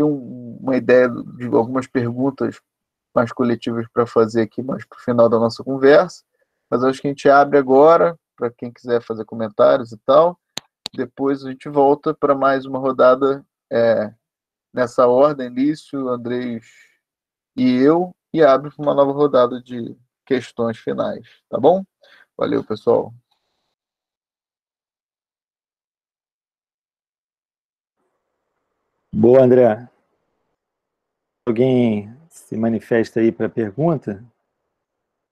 um, 0.00 0.56
uma 0.58 0.74
ideia 0.74 1.06
de 1.10 1.48
algumas 1.48 1.86
perguntas 1.86 2.58
mais 3.14 3.30
coletivas 3.30 3.86
para 3.92 4.06
fazer 4.06 4.40
aqui 4.40 4.62
mais 4.62 4.86
para 4.86 4.96
o 4.96 5.02
final 5.02 5.28
da 5.28 5.38
nossa 5.38 5.62
conversa, 5.62 6.24
mas 6.70 6.82
acho 6.82 7.02
que 7.02 7.08
a 7.08 7.10
gente 7.10 7.28
abre 7.28 7.58
agora 7.58 8.18
para 8.42 8.50
quem 8.50 8.72
quiser 8.72 9.00
fazer 9.00 9.24
comentários 9.24 9.92
e 9.92 9.98
tal. 9.98 10.36
Depois 10.92 11.44
a 11.44 11.50
gente 11.50 11.68
volta 11.68 12.12
para 12.12 12.34
mais 12.34 12.66
uma 12.66 12.80
rodada 12.80 13.46
é, 13.70 14.12
nessa 14.74 15.06
ordem, 15.06 15.48
Lício, 15.48 16.08
Andrés 16.08 16.66
e 17.56 17.76
eu, 17.76 18.12
e 18.32 18.42
abre 18.42 18.74
para 18.74 18.82
uma 18.82 18.94
nova 18.94 19.12
rodada 19.12 19.62
de 19.62 19.96
questões 20.26 20.76
finais, 20.76 21.24
tá 21.48 21.58
bom? 21.58 21.84
Valeu, 22.36 22.64
pessoal. 22.64 23.14
Boa, 29.14 29.44
André. 29.44 29.88
Alguém 31.46 32.12
se 32.28 32.56
manifesta 32.56 33.20
aí 33.20 33.30
para 33.30 33.48
pergunta? 33.48 34.24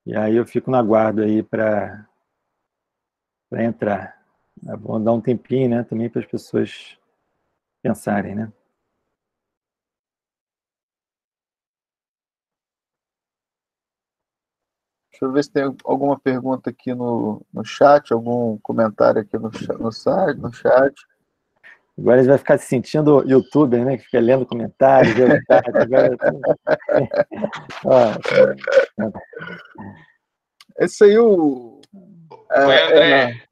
E 0.07 0.15
aí 0.15 0.37
eu 0.37 0.47
fico 0.47 0.71
na 0.71 0.83
guarda 0.83 1.25
aí 1.25 1.43
para 1.43 2.10
entrar. 3.59 4.21
É 4.69 4.77
bom 4.77 5.03
dar 5.03 5.13
um 5.13 5.21
tempinho, 5.21 5.69
né? 5.69 5.83
Também 5.85 6.09
para 6.09 6.21
as 6.21 6.27
pessoas 6.27 6.99
pensarem, 7.83 8.35
né? 8.35 8.53
Deixa 15.11 15.25
eu 15.25 15.33
ver 15.33 15.45
se 15.45 15.51
tem 15.51 15.65
alguma 15.85 16.19
pergunta 16.19 16.71
aqui 16.71 16.95
no, 16.95 17.45
no 17.53 17.65
chat, 17.65 18.13
algum 18.13 18.57
comentário 18.59 19.21
aqui 19.21 19.37
no, 19.37 19.51
no, 19.79 19.93
site, 19.93 20.39
no 20.39 20.53
chat. 20.53 20.95
Agora 21.99 22.21
ele 22.21 22.29
vai 22.29 22.39
ficar 22.39 22.57
se 22.59 22.67
sentindo 22.67 23.23
youtuber, 23.29 23.85
né? 23.85 23.99
Que 23.99 24.05
fica 24.05 24.21
lendo 24.21 24.47
comentários. 24.47 25.15
Agora... 25.75 26.17
Esse 30.79 31.05
aí 31.05 31.19
o. 31.19 31.81
É, 32.51 32.65
Oi, 32.65 32.83
André. 32.83 33.11
É, 33.11 33.43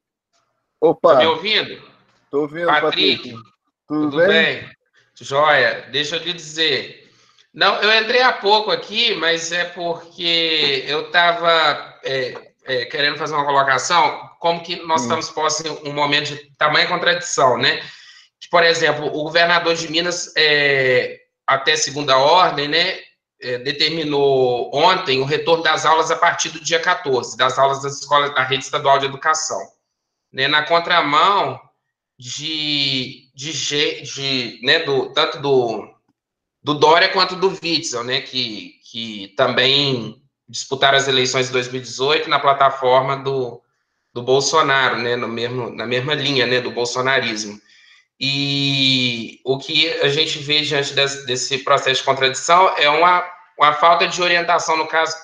Opa. 0.81 1.13
Tá 1.13 1.19
me 1.19 1.25
ouvindo? 1.27 1.81
Tô 2.29 2.41
ouvindo, 2.41 2.67
Patrick. 2.67 3.17
Patrick. 3.17 3.31
Tudo, 3.87 4.11
Tudo 4.11 4.17
bem? 4.17 4.27
bem? 4.27 4.69
Joia. 5.19 5.87
Deixa 5.91 6.15
eu 6.15 6.23
lhe 6.23 6.33
dizer. 6.33 7.09
Não, 7.53 7.81
eu 7.81 8.01
entrei 8.01 8.21
há 8.21 8.31
pouco 8.31 8.71
aqui, 8.71 9.15
mas 9.15 9.51
é 9.51 9.65
porque 9.65 10.83
eu 10.87 11.07
estava 11.07 11.99
é, 12.03 12.53
é, 12.65 12.85
querendo 12.85 13.17
fazer 13.17 13.33
uma 13.33 13.45
colocação, 13.45 14.29
como 14.39 14.61
que 14.61 14.75
nós 14.83 15.01
hum. 15.01 15.05
estamos 15.05 15.29
postos 15.31 15.65
em 15.65 15.89
um 15.89 15.93
momento 15.93 16.27
de 16.27 16.51
tamanha 16.57 16.87
contradição, 16.87 17.57
né? 17.57 17.77
Que, 18.39 18.47
por 18.49 18.63
exemplo, 18.63 19.07
o 19.07 19.23
governador 19.23 19.75
de 19.75 19.91
Minas, 19.91 20.31
é, 20.37 21.19
até 21.47 21.75
segunda 21.75 22.17
ordem, 22.17 22.67
né, 22.67 22.99
determinou 23.39 24.69
ontem 24.73 25.19
o 25.19 25.25
retorno 25.25 25.63
das 25.63 25.85
aulas 25.85 26.11
a 26.11 26.15
partir 26.15 26.49
do 26.49 26.59
dia 26.59 26.79
14, 26.79 27.37
das 27.37 27.57
aulas 27.57 27.81
das 27.81 27.99
escolas 27.99 28.33
da 28.35 28.43
rede 28.43 28.63
estadual 28.63 28.99
de 28.99 29.05
educação. 29.05 29.59
Né, 30.31 30.47
na 30.47 30.61
contramão 30.63 31.59
de, 32.17 33.31
de, 33.33 34.03
de 34.03 34.59
né, 34.61 34.79
do, 34.79 35.11
tanto 35.11 35.41
do 35.41 35.89
do 36.61 36.73
Dória 36.73 37.09
quanto 37.09 37.35
do 37.35 37.57
Witzel, 37.63 38.03
né, 38.03 38.21
que, 38.21 38.75
que 38.91 39.33
também 39.37 40.21
disputaram 40.47 40.97
as 40.97 41.07
eleições 41.07 41.47
de 41.47 41.53
2018 41.53 42.29
na 42.29 42.39
plataforma 42.39 43.15
do, 43.17 43.61
do 44.13 44.21
Bolsonaro, 44.21 44.97
né, 44.97 45.15
no 45.15 45.27
mesmo, 45.27 45.69
na 45.69 45.85
mesma 45.85 46.13
linha, 46.13 46.45
né, 46.45 46.59
do 46.59 46.71
bolsonarismo. 46.71 47.59
E 48.19 49.39
o 49.45 49.57
que 49.57 49.89
a 50.01 50.09
gente 50.09 50.39
vê 50.39 50.61
diante 50.61 50.93
desse, 50.93 51.25
desse 51.25 51.57
processo 51.59 52.01
de 52.01 52.05
contradição 52.05 52.75
é 52.77 52.89
uma, 52.89 53.25
uma 53.57 53.73
falta 53.73 54.07
de 54.07 54.21
orientação, 54.21 54.75
no 54.75 54.87
caso, 54.87 55.15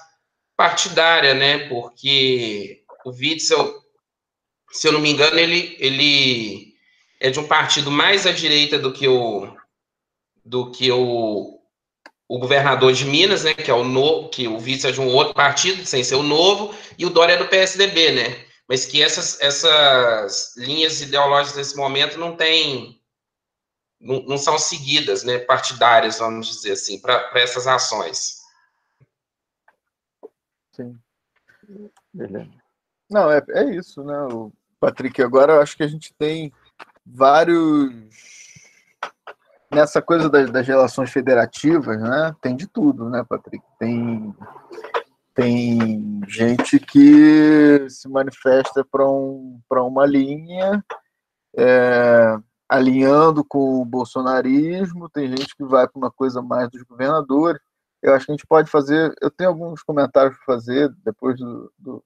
partidária, 0.56 1.34
né, 1.34 1.68
porque 1.68 2.84
o 3.04 3.10
Witzel, 3.10 3.74
se 4.72 4.88
eu 4.88 4.94
não 4.94 5.02
me 5.02 5.12
engano, 5.12 5.38
ele, 5.38 5.76
ele 5.80 6.74
é 7.20 7.30
de 7.30 7.40
um 7.40 7.48
partido 7.48 7.92
mais 7.92 8.26
à 8.26 8.32
direita 8.32 8.80
do 8.80 8.94
que 8.94 9.08
o, 9.08 9.54
do 10.46 10.72
que 10.72 10.90
o, 10.92 11.60
o 12.28 12.40
governador 12.40 12.94
de 12.94 13.04
Minas, 13.04 13.44
né, 13.44 13.54
que 13.54 13.70
é 13.70 13.74
o 13.74 13.84
novo, 13.84 14.30
que 14.30 14.48
o 14.48 14.58
vice 14.58 14.88
é 14.88 14.92
de 14.92 15.02
um 15.02 15.14
outro 15.14 15.34
partido, 15.34 15.86
sem 15.86 16.04
ser 16.04 16.16
o 16.16 16.24
novo, 16.24 16.74
e 16.98 17.06
o 17.06 17.10
Dória 17.10 17.34
é 17.34 17.38
do 17.38 17.48
PSDB, 17.48 18.12
né? 18.12 18.45
Mas 18.68 18.86
que 18.86 19.02
essas, 19.02 19.40
essas 19.42 20.56
linhas 20.58 21.02
ideológicas 21.02 21.58
nesse 21.58 21.78
momento 21.78 22.18
não 22.18 22.36
têm 22.36 23.00
não, 24.00 24.22
não 24.24 24.38
são 24.38 24.58
seguidas, 24.58 25.24
né, 25.24 25.40
partidárias, 25.40 26.20
vamos 26.20 26.48
dizer 26.48 26.74
assim, 26.74 27.00
para 27.00 27.32
essas 27.36 27.66
ações. 27.66 28.42
Sim. 30.72 30.98
Beleza. 32.14 32.52
Não, 33.10 33.32
é, 33.32 33.44
é 33.50 33.76
isso, 33.76 34.04
né, 34.04 34.18
o 34.32 34.52
Patrick. 34.80 35.22
Agora 35.22 35.54
eu 35.54 35.62
acho 35.62 35.76
que 35.76 35.84
a 35.84 35.88
gente 35.88 36.14
tem 36.14 36.54
vários 37.06 37.92
nessa 39.72 40.02
coisa 40.02 40.30
das, 40.30 40.50
das, 40.52 40.66
relações 40.66 41.12
federativas, 41.12 42.00
né, 42.00 42.34
tem 42.42 42.56
de 42.56 42.68
tudo, 42.68 43.10
né, 43.10 43.26
Patrick? 43.28 43.64
Tem, 43.78 44.34
tem 45.36 46.22
gente 46.30 46.80
que 46.80 47.90
se 47.90 48.08
manifesta 48.08 48.86
para 48.90 49.06
um, 49.08 49.60
uma 49.70 50.06
linha, 50.06 50.84
é, 51.58 52.38
alinhando 52.70 53.44
com 53.44 53.82
o 53.82 53.86
bolsonarismo, 53.86 55.10
tem 55.10 55.28
gente 55.28 55.54
que 55.56 55.66
vai 55.66 55.88
para 55.88 56.00
uma 56.00 56.10
coisa 56.10 56.42
mais 56.42 56.70
dos 56.70 56.82
governadores. 56.84 57.60
Eu 58.02 58.14
acho 58.14 58.26
que 58.26 58.32
a 58.32 58.36
gente 58.36 58.48
pode 58.48 58.72
fazer. 58.72 59.14
Eu 59.22 59.30
tenho 59.30 59.50
alguns 59.50 59.84
comentários 59.84 60.38
para 60.38 60.56
fazer 60.56 60.90
depois 61.04 61.38
do, 61.38 61.72
do, 61.78 62.04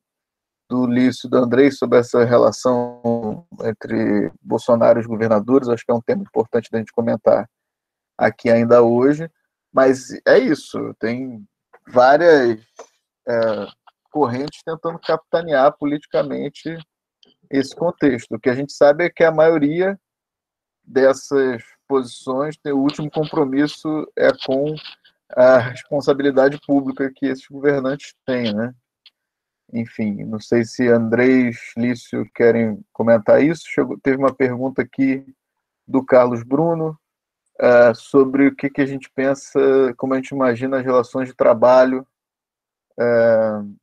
do 0.68 0.88
Lício 0.88 1.28
e 1.28 1.30
do 1.30 1.38
Andrei 1.38 1.72
sobre 1.72 2.00
essa 2.00 2.24
relação 2.24 3.46
entre 3.64 4.32
Bolsonaro 4.42 5.00
e 5.00 5.02
os 5.02 5.08
governadores. 5.08 5.70
Acho 5.70 5.86
que 5.86 5.92
é 5.92 5.96
um 5.96 6.02
tema 6.02 6.24
importante 6.24 6.72
da 6.72 6.80
gente 6.80 6.92
comentar 6.92 7.48
aqui 8.18 8.50
ainda 8.50 8.82
hoje, 8.82 9.30
mas 9.72 10.10
é 10.28 10.38
isso, 10.40 10.94
tem 11.00 11.48
várias 11.88 12.60
é, 13.30 13.68
correntes 14.12 14.62
tentando 14.66 15.00
capitanear 15.00 15.76
politicamente 15.78 16.78
esse 17.50 17.76
contexto. 17.76 18.36
O 18.36 18.40
que 18.40 18.50
a 18.50 18.56
gente 18.56 18.74
sabe 18.74 19.06
é 19.06 19.10
que 19.10 19.24
a 19.24 19.32
maioria 19.32 20.00
dessas 20.84 21.64
posições 21.88 22.58
tem 22.58 22.74
o 22.74 22.80
último 22.80 23.10
compromisso 23.10 24.08
é 24.18 24.32
com 24.46 24.74
a 25.36 25.58
responsabilidade 25.60 26.60
pública 26.66 27.12
que 27.16 27.28
esses 27.28 27.46
governantes 27.48 28.16
têm, 28.26 28.54
né? 28.54 28.74
Enfim, 29.72 30.24
não 30.24 30.40
sei 30.40 30.66
se 30.66 30.88
Andrés, 30.88 31.58
Lício 31.78 32.28
querem 32.34 32.84
comentar 32.92 33.44
isso. 33.44 33.64
Chegou, 33.68 34.00
teve 34.00 34.18
uma 34.18 34.34
pergunta 34.34 34.82
aqui 34.82 35.24
do 35.88 36.04
Carlos 36.04 36.42
Bruno 36.42 36.98
uh, 37.62 37.94
sobre 37.94 38.48
o 38.48 38.56
que, 38.56 38.68
que 38.70 38.82
a 38.82 38.86
gente 38.86 39.12
pensa, 39.14 39.60
como 39.96 40.14
a 40.14 40.18
gente 40.18 40.30
imagina 40.30 40.78
as 40.78 40.84
relações 40.84 41.30
de 41.30 41.36
trabalho 41.36 42.06
uh, 43.00 43.76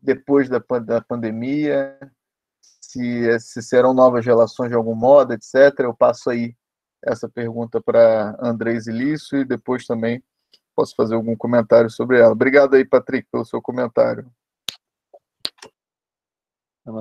depois 0.00 0.48
da, 0.48 0.62
da 0.80 1.00
pandemia, 1.00 1.98
se, 2.80 3.40
se 3.40 3.62
serão 3.62 3.92
novas 3.92 4.24
relações 4.24 4.70
de 4.70 4.76
algum 4.76 4.94
modo, 4.94 5.32
etc. 5.32 5.80
Eu 5.80 5.94
passo 5.94 6.30
aí 6.30 6.54
essa 7.02 7.28
pergunta 7.28 7.80
para 7.80 8.36
Andrés 8.40 8.86
Ilício 8.86 9.38
e 9.38 9.44
depois 9.44 9.86
também 9.86 10.22
posso 10.74 10.94
fazer 10.94 11.14
algum 11.14 11.36
comentário 11.36 11.90
sobre 11.90 12.18
ela. 12.18 12.32
Obrigado 12.32 12.74
aí, 12.74 12.84
Patrick, 12.84 13.28
pelo 13.30 13.44
seu 13.44 13.60
comentário. 13.60 14.30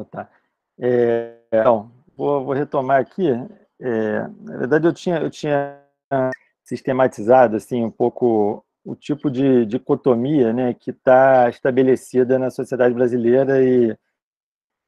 Tá. 0.10 0.30
É, 0.80 1.40
então, 1.52 1.92
vou, 2.16 2.46
vou, 2.46 2.54
retomar 2.54 3.02
aqui. 3.02 3.30
É, 3.80 4.20
na 4.40 4.58
verdade, 4.58 4.88
eu 4.88 4.94
tinha, 4.94 5.18
eu 5.18 5.30
tinha 5.30 5.82
sistematizado 6.64 7.58
assim 7.58 7.84
um 7.84 7.92
pouco 7.92 8.66
o 8.84 8.96
tipo 8.96 9.32
de 9.32 9.66
dicotomia 9.66 10.52
né, 10.52 10.74
que 10.74 10.92
está 10.92 11.50
estabelecida 11.50 12.38
na 12.38 12.50
sociedade 12.50 12.94
brasileira 12.94 13.64
e 13.64 13.98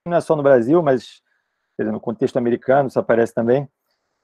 não 0.06 0.18
é 0.18 0.22
só 0.22 0.36
no 0.36 0.44
Brasil, 0.44 0.82
mas 0.84 1.22
dizer, 1.78 1.92
no 1.92 2.00
contexto 2.00 2.38
americano 2.38 2.90
isso 2.90 3.00
aparece 3.00 3.34
também, 3.34 3.68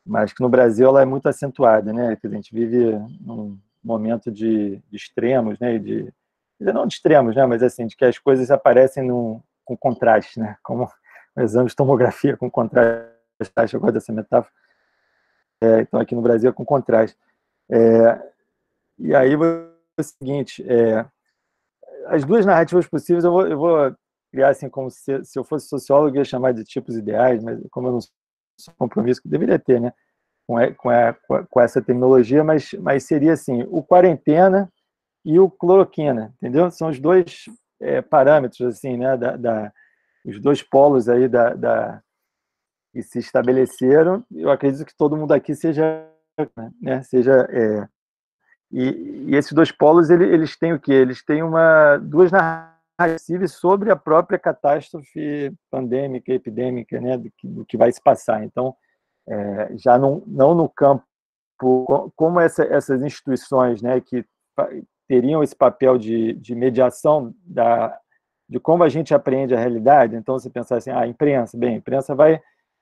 mas 0.05 0.33
que 0.33 0.41
no 0.41 0.49
Brasil 0.49 0.87
ela 0.87 1.01
é 1.01 1.05
muito 1.05 1.27
acentuada, 1.27 1.93
né? 1.93 2.15
Que 2.15 2.27
a 2.27 2.29
gente 2.29 2.53
vive 2.53 2.91
num 3.19 3.57
momento 3.83 4.31
de, 4.31 4.81
de 4.89 4.97
extremos, 4.97 5.59
né? 5.59 5.77
De 5.77 6.13
não 6.59 6.85
de 6.85 6.95
extremos, 6.95 7.35
né? 7.35 7.45
Mas 7.45 7.63
assim 7.63 7.87
de 7.87 7.95
que 7.95 8.05
as 8.05 8.17
coisas 8.17 8.51
aparecem 8.51 9.03
num, 9.03 9.41
com 9.65 9.75
contraste, 9.75 10.39
né? 10.39 10.57
Como 10.63 10.89
um 11.35 11.41
exame 11.41 11.69
de 11.69 11.75
tomografia 11.75 12.37
com 12.37 12.49
contraste, 12.49 13.73
eu 13.73 13.79
gosto 13.79 13.93
dessa 13.93 14.11
metáfora. 14.11 14.53
É, 15.63 15.81
então, 15.81 15.99
aqui 15.99 16.15
no 16.15 16.21
Brasil 16.21 16.49
é 16.49 16.53
com 16.53 16.65
contraste. 16.65 17.17
É, 17.69 18.31
e 19.01 19.15
aí, 19.15 19.35
o 19.35 20.03
seguinte, 20.03 20.63
é, 20.67 21.05
as 22.07 22.23
duas 22.23 22.45
narrativas 22.45 22.87
possíveis, 22.87 23.23
eu 23.23 23.31
vou, 23.31 23.47
eu 23.47 23.57
vou 23.57 23.95
criar 24.31 24.49
assim, 24.49 24.69
como 24.69 24.89
se, 24.89 25.23
se 25.25 25.37
eu 25.37 25.43
fosse 25.43 25.67
sociólogo, 25.67 26.15
ia 26.15 26.23
chamar 26.23 26.53
de 26.53 26.63
tipos 26.63 26.95
ideais, 26.95 27.43
mas 27.43 27.59
como 27.69 27.87
eu 27.87 27.91
não 27.93 27.99
sou 28.01 28.73
compromisso, 28.77 29.21
que 29.21 29.27
deveria 29.27 29.59
ter, 29.59 29.79
né? 29.81 29.93
com, 30.47 30.75
com, 30.75 30.89
a, 30.89 31.13
com 31.49 31.61
essa 31.61 31.81
terminologia, 31.81 32.43
mas, 32.43 32.73
mas 32.73 33.03
seria 33.05 33.33
assim, 33.33 33.63
o 33.69 33.81
quarentena 33.81 34.71
e 35.23 35.39
o 35.39 35.49
cloroquina, 35.49 36.33
entendeu? 36.37 36.69
São 36.71 36.89
os 36.89 36.99
dois 36.99 37.45
é, 37.79 38.01
parâmetros, 38.01 38.61
assim, 38.61 38.97
né, 38.97 39.15
da, 39.15 39.37
da, 39.37 39.73
os 40.25 40.39
dois 40.41 40.61
polos 40.61 41.07
aí 41.07 41.27
da, 41.27 41.53
da, 41.53 42.01
que 42.91 43.01
se 43.01 43.19
estabeleceram. 43.19 44.25
Eu 44.31 44.49
acredito 44.49 44.85
que 44.85 44.95
todo 44.95 45.15
mundo 45.15 45.31
aqui 45.31 45.55
seja, 45.55 46.07
né, 46.81 47.01
seja 47.03 47.47
é, 47.49 47.87
e, 48.71 49.25
e, 49.27 49.35
esses 49.35 49.51
dois 49.51 49.71
polos 49.71 50.09
eles, 50.09 50.29
eles 50.31 50.57
têm 50.57 50.73
o 50.73 50.79
quê? 50.79 50.93
Eles 50.93 51.23
têm 51.23 51.43
uma 51.43 51.97
duas 51.97 52.31
narrativas 52.31 53.53
sobre 53.53 53.91
a 53.91 53.95
própria 53.95 54.39
catástrofe 54.39 55.53
pandêmica, 55.69 56.33
epidêmica, 56.33 56.99
né, 56.99 57.17
do 57.17 57.31
que, 57.37 57.47
do 57.47 57.65
que 57.65 57.77
vai 57.77 57.91
se 57.91 58.01
passar. 58.01 58.43
Então, 58.43 58.75
é, 59.27 59.71
já 59.77 59.97
não, 59.97 60.23
não 60.25 60.55
no 60.55 60.69
campo 60.69 61.03
como 62.15 62.39
essa, 62.39 62.63
essas 62.63 63.03
instituições, 63.03 63.81
né, 63.81 64.01
que 64.01 64.25
teriam 65.07 65.43
esse 65.43 65.55
papel 65.55 65.97
de, 65.97 66.33
de 66.33 66.55
mediação 66.55 67.35
da, 67.45 67.95
de 68.49 68.59
como 68.59 68.83
a 68.83 68.89
gente 68.89 69.13
aprende 69.13 69.53
a 69.53 69.59
realidade. 69.59 70.15
Então, 70.15 70.39
você 70.39 70.49
pensar 70.49 70.77
assim, 70.77 70.89
ah, 70.89 71.01
a 71.01 71.07
imprensa, 71.07 71.57
bem, 71.57 71.75
a 71.75 71.77
imprensa 71.77 72.15
vai 72.15 72.41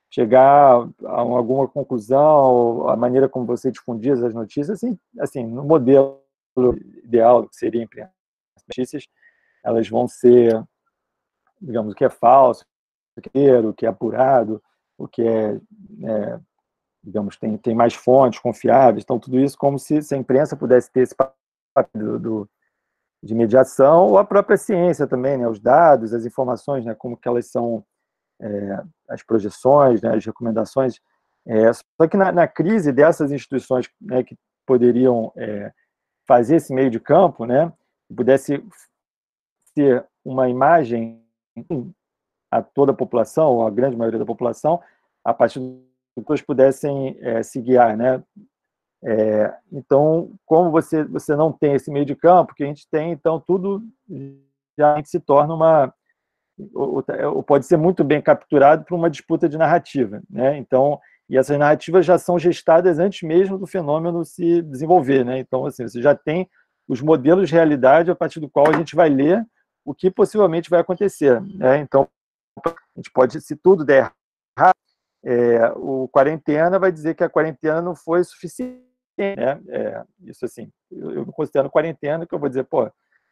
chegar 0.10 0.88
a 1.06 1.20
alguma 1.20 1.68
conclusão, 1.68 2.88
a 2.90 2.96
maneira 2.96 3.30
como 3.30 3.46
você 3.46 3.72
difundir 3.72 4.14
as 4.14 4.34
notícias, 4.34 4.70
assim, 4.70 4.98
assim 5.20 5.46
no 5.46 5.64
modelo 5.64 6.22
ideal 7.04 7.48
que 7.48 7.56
seria 7.56 7.84
imprensa. 7.84 8.12
As 8.56 8.64
notícias, 8.68 9.08
elas 9.64 9.88
vão 9.88 10.08
ser, 10.08 10.64
digamos, 11.62 11.94
o 11.94 11.96
que 11.96 12.06
é 12.06 12.10
falso, 12.10 12.66
o 13.16 13.22
que 13.22 13.40
é, 13.40 13.60
o 13.60 13.74
que 13.74 13.86
é 13.86 13.90
apurado, 13.90 14.62
o 14.98 15.08
que 15.08 15.22
é, 15.22 15.56
é 16.04 16.40
digamos, 17.04 17.38
tem, 17.38 17.58
tem 17.58 17.74
mais 17.74 17.94
fontes 17.94 18.40
confiáveis. 18.40 19.04
Então, 19.04 19.20
tudo 19.20 19.40
isso 19.40 19.58
como 19.58 19.80
se, 19.80 20.02
se 20.02 20.14
a 20.14 20.18
imprensa 20.18 20.56
pudesse 20.56 20.92
ter 20.92 21.02
esse 21.02 21.16
papel 21.16 22.20
do, 22.20 22.50
de 23.24 23.36
mediação, 23.36 24.08
ou 24.08 24.18
a 24.18 24.26
própria 24.26 24.58
ciência 24.58 25.08
também, 25.08 25.38
né, 25.38 25.48
os 25.48 25.60
dados, 25.60 26.14
as 26.14 26.26
informações, 26.26 26.86
né, 26.86 26.94
como 26.96 27.18
que 27.18 27.28
elas 27.28 27.48
são, 27.48 27.84
é, 28.42 28.84
as 29.10 29.24
projeções, 29.24 30.02
né, 30.02 30.16
as 30.16 30.26
recomendações. 30.26 31.00
É, 31.46 31.72
só 31.74 32.08
que 32.10 32.18
na, 32.18 32.32
na, 32.32 32.48
crise 32.48 32.92
dessas 32.92 33.32
instituições 33.32 33.90
né, 34.00 34.24
que 34.24 34.38
poderiam 34.66 35.32
é, 35.36 35.72
fazer 36.28 36.58
esse 36.58 36.74
meio 36.74 36.90
de 36.90 37.00
campo, 37.00 37.46
né, 37.46 37.72
pudesse 38.16 38.64
ter 39.74 40.06
uma 40.24 40.50
imagem 40.50 41.24
a 42.52 42.62
toda 42.62 42.92
a 42.92 42.96
população, 42.96 43.52
ou 43.54 43.68
a 43.68 43.70
grande 43.70 43.96
maioria 43.96 44.20
da 44.20 44.26
população, 44.26 44.82
a 45.24 45.34
partir 45.34 45.60
do 45.60 45.84
que 46.16 46.24
todos 46.24 46.42
pudessem 46.42 47.18
é, 47.22 47.44
se 47.44 47.62
guiar, 47.62 47.96
né? 47.96 48.24
É, 49.04 49.54
então, 49.72 50.34
como 50.46 50.72
você, 50.72 51.04
você 51.06 51.36
não 51.36 51.52
tem 51.52 51.74
esse 51.74 51.90
meio 51.90 52.06
de 52.06 52.16
campo, 52.16 52.54
que 52.54 52.64
a 52.64 52.68
gente 52.68 52.88
tem, 52.90 53.12
então 53.12 53.40
tudo 53.40 53.82
já 54.78 55.02
se 55.04 55.20
torna 55.20 55.54
uma. 55.54 55.94
Ou, 56.74 57.04
ou 57.36 57.44
pode 57.44 57.66
ser 57.66 57.78
muito 57.78 58.04
bem 58.04 58.22
capturado 58.22 58.84
por 58.86 58.96
uma 58.96 59.10
disputa 59.10 59.48
de 59.48 59.58
narrativa. 59.58 60.22
Né? 60.30 60.58
Então, 60.58 61.00
e 61.30 61.38
essas 61.38 61.58
narrativas 61.58 62.06
já 62.06 62.18
são 62.18 62.38
gestadas 62.40 63.00
antes 63.00 63.28
mesmo 63.28 63.58
do 63.58 63.68
fenômeno 63.68 64.26
se 64.26 64.62
desenvolver. 64.62 65.24
Né? 65.24 65.40
Então, 65.40 65.66
assim, 65.66 65.88
você 65.88 66.02
já 66.02 66.16
tem 66.16 66.50
os 66.88 67.02
modelos 67.02 67.50
de 67.50 67.56
realidade 67.56 68.12
a 68.12 68.16
partir 68.16 68.40
do 68.40 68.50
qual 68.50 68.68
a 68.68 68.74
gente 68.74 68.96
vai 68.96 69.10
ler 69.10 69.46
o 69.86 69.94
que 69.94 70.12
possivelmente 70.12 70.70
vai 70.70 70.80
acontecer. 70.80 71.42
Né? 71.42 71.80
Então, 71.80 72.08
a 72.66 72.72
gente 72.98 73.12
pode, 73.12 73.40
se 73.42 73.56
tudo 73.56 73.86
der 73.86 74.12
errado, 74.58 74.76
é, 75.24 75.72
o 75.76 76.08
quarentena 76.08 76.80
vai 76.80 76.92
dizer 76.92 77.16
que 77.16 77.24
a 77.24 77.30
quarentena 77.30 77.82
não 77.82 77.96
foi 77.96 78.24
suficiente 78.24 78.90
né? 79.20 79.60
É, 79.68 80.04
isso 80.22 80.46
assim, 80.46 80.72
eu, 80.90 81.12
eu 81.12 81.26
considero 81.26 81.70
quarentena 81.70 82.26
que 82.26 82.34
eu 82.34 82.40
vou 82.40 82.48
dizer, 82.48 82.64
pô, 82.64 82.90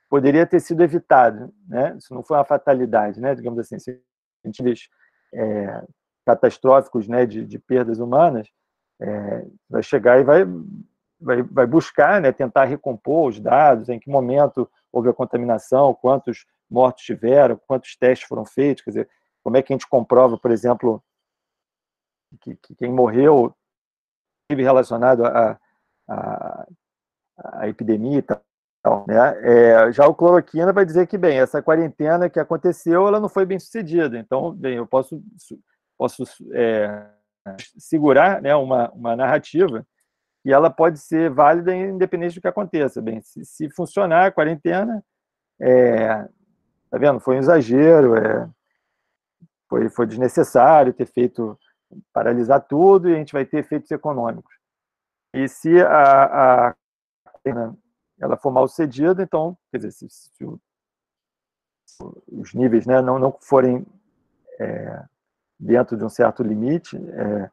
poderia 0.09 0.45
ter 0.45 0.59
sido 0.59 0.83
evitado, 0.83 1.53
né? 1.67 1.95
Isso 1.97 2.13
não 2.13 2.23
foi 2.23 2.37
uma 2.37 2.45
fatalidade, 2.45 3.19
né? 3.19 3.35
Digamos 3.35 3.59
assim, 3.59 3.77
sentidos 4.41 4.89
é, 5.33 5.83
catastróficos, 6.25 7.07
né? 7.07 7.25
De, 7.25 7.45
de 7.45 7.59
perdas 7.59 7.99
humanas, 7.99 8.47
é, 9.01 9.45
vai 9.69 9.83
chegar 9.83 10.19
e 10.19 10.23
vai, 10.23 10.45
vai, 11.19 11.43
vai 11.43 11.65
buscar, 11.67 12.21
né? 12.21 12.31
Tentar 12.31 12.65
recompor 12.65 13.29
os 13.29 13.39
dados, 13.39 13.89
em 13.89 13.99
que 13.99 14.09
momento 14.09 14.69
houve 14.91 15.09
a 15.09 15.13
contaminação, 15.13 15.93
quantos 15.93 16.45
mortos 16.69 17.03
tiveram, 17.03 17.59
quantos 17.67 17.95
testes 17.95 18.27
foram 18.27 18.45
feitos, 18.45 18.83
quer 18.83 18.91
dizer, 18.91 19.09
como 19.43 19.55
é 19.55 19.61
que 19.61 19.71
a 19.71 19.75
gente 19.75 19.87
comprova, 19.87 20.37
por 20.37 20.51
exemplo, 20.51 21.01
que, 22.41 22.55
que 22.57 22.75
quem 22.75 22.91
morreu 22.91 23.55
relacionado 24.49 25.25
a, 25.25 25.59
a, 26.09 26.67
a 27.37 27.67
epidemia 27.67 28.19
e 28.19 28.21
tal. 28.21 28.46
Né? 29.07 29.15
É, 29.41 29.91
já 29.91 30.07
o 30.07 30.15
cloroquina 30.15 30.71
vai 30.71 30.85
dizer 30.85 31.07
que, 31.07 31.17
bem, 31.17 31.39
essa 31.39 31.61
quarentena 31.61 32.29
que 32.29 32.39
aconteceu, 32.39 33.07
ela 33.07 33.19
não 33.19 33.29
foi 33.29 33.45
bem 33.45 33.59
sucedida. 33.59 34.17
Então, 34.17 34.51
bem, 34.53 34.75
eu 34.75 34.87
posso, 34.87 35.21
posso 35.97 36.23
é, 36.53 37.07
segurar 37.77 38.41
né, 38.41 38.55
uma, 38.55 38.91
uma 38.91 39.15
narrativa 39.15 39.85
e 40.45 40.53
ela 40.53 40.69
pode 40.69 40.99
ser 40.99 41.29
válida 41.29 41.75
independente 41.75 42.35
do 42.35 42.41
que 42.41 42.47
aconteça. 42.47 43.01
Bem, 43.01 43.21
se, 43.21 43.43
se 43.45 43.69
funcionar 43.69 44.27
a 44.27 44.31
quarentena, 44.31 45.03
é, 45.59 46.23
tá 46.89 46.97
vendo? 46.97 47.19
Foi 47.19 47.35
um 47.35 47.39
exagero, 47.39 48.15
é, 48.15 48.49
foi, 49.69 49.89
foi 49.89 50.07
desnecessário 50.07 50.93
ter 50.93 51.05
feito 51.05 51.57
paralisar 52.13 52.61
tudo 52.61 53.09
e 53.09 53.15
a 53.15 53.17
gente 53.17 53.33
vai 53.33 53.45
ter 53.45 53.57
efeitos 53.57 53.91
econômicos. 53.91 54.53
E 55.33 55.47
se 55.47 55.81
a, 55.81 56.69
a 56.69 56.75
ela 58.19 58.37
for 58.37 58.51
mal 58.51 58.67
cedida, 58.67 59.23
então, 59.23 59.57
quer 59.71 59.77
dizer, 59.77 59.91
se, 59.91 60.07
se 60.09 60.45
os 62.27 62.53
níveis 62.53 62.85
né, 62.85 63.01
não, 63.01 63.17
não 63.17 63.35
forem 63.39 63.85
é, 64.59 65.03
dentro 65.59 65.97
de 65.97 66.03
um 66.03 66.09
certo 66.09 66.43
limite, 66.43 66.97
é, 66.97 67.49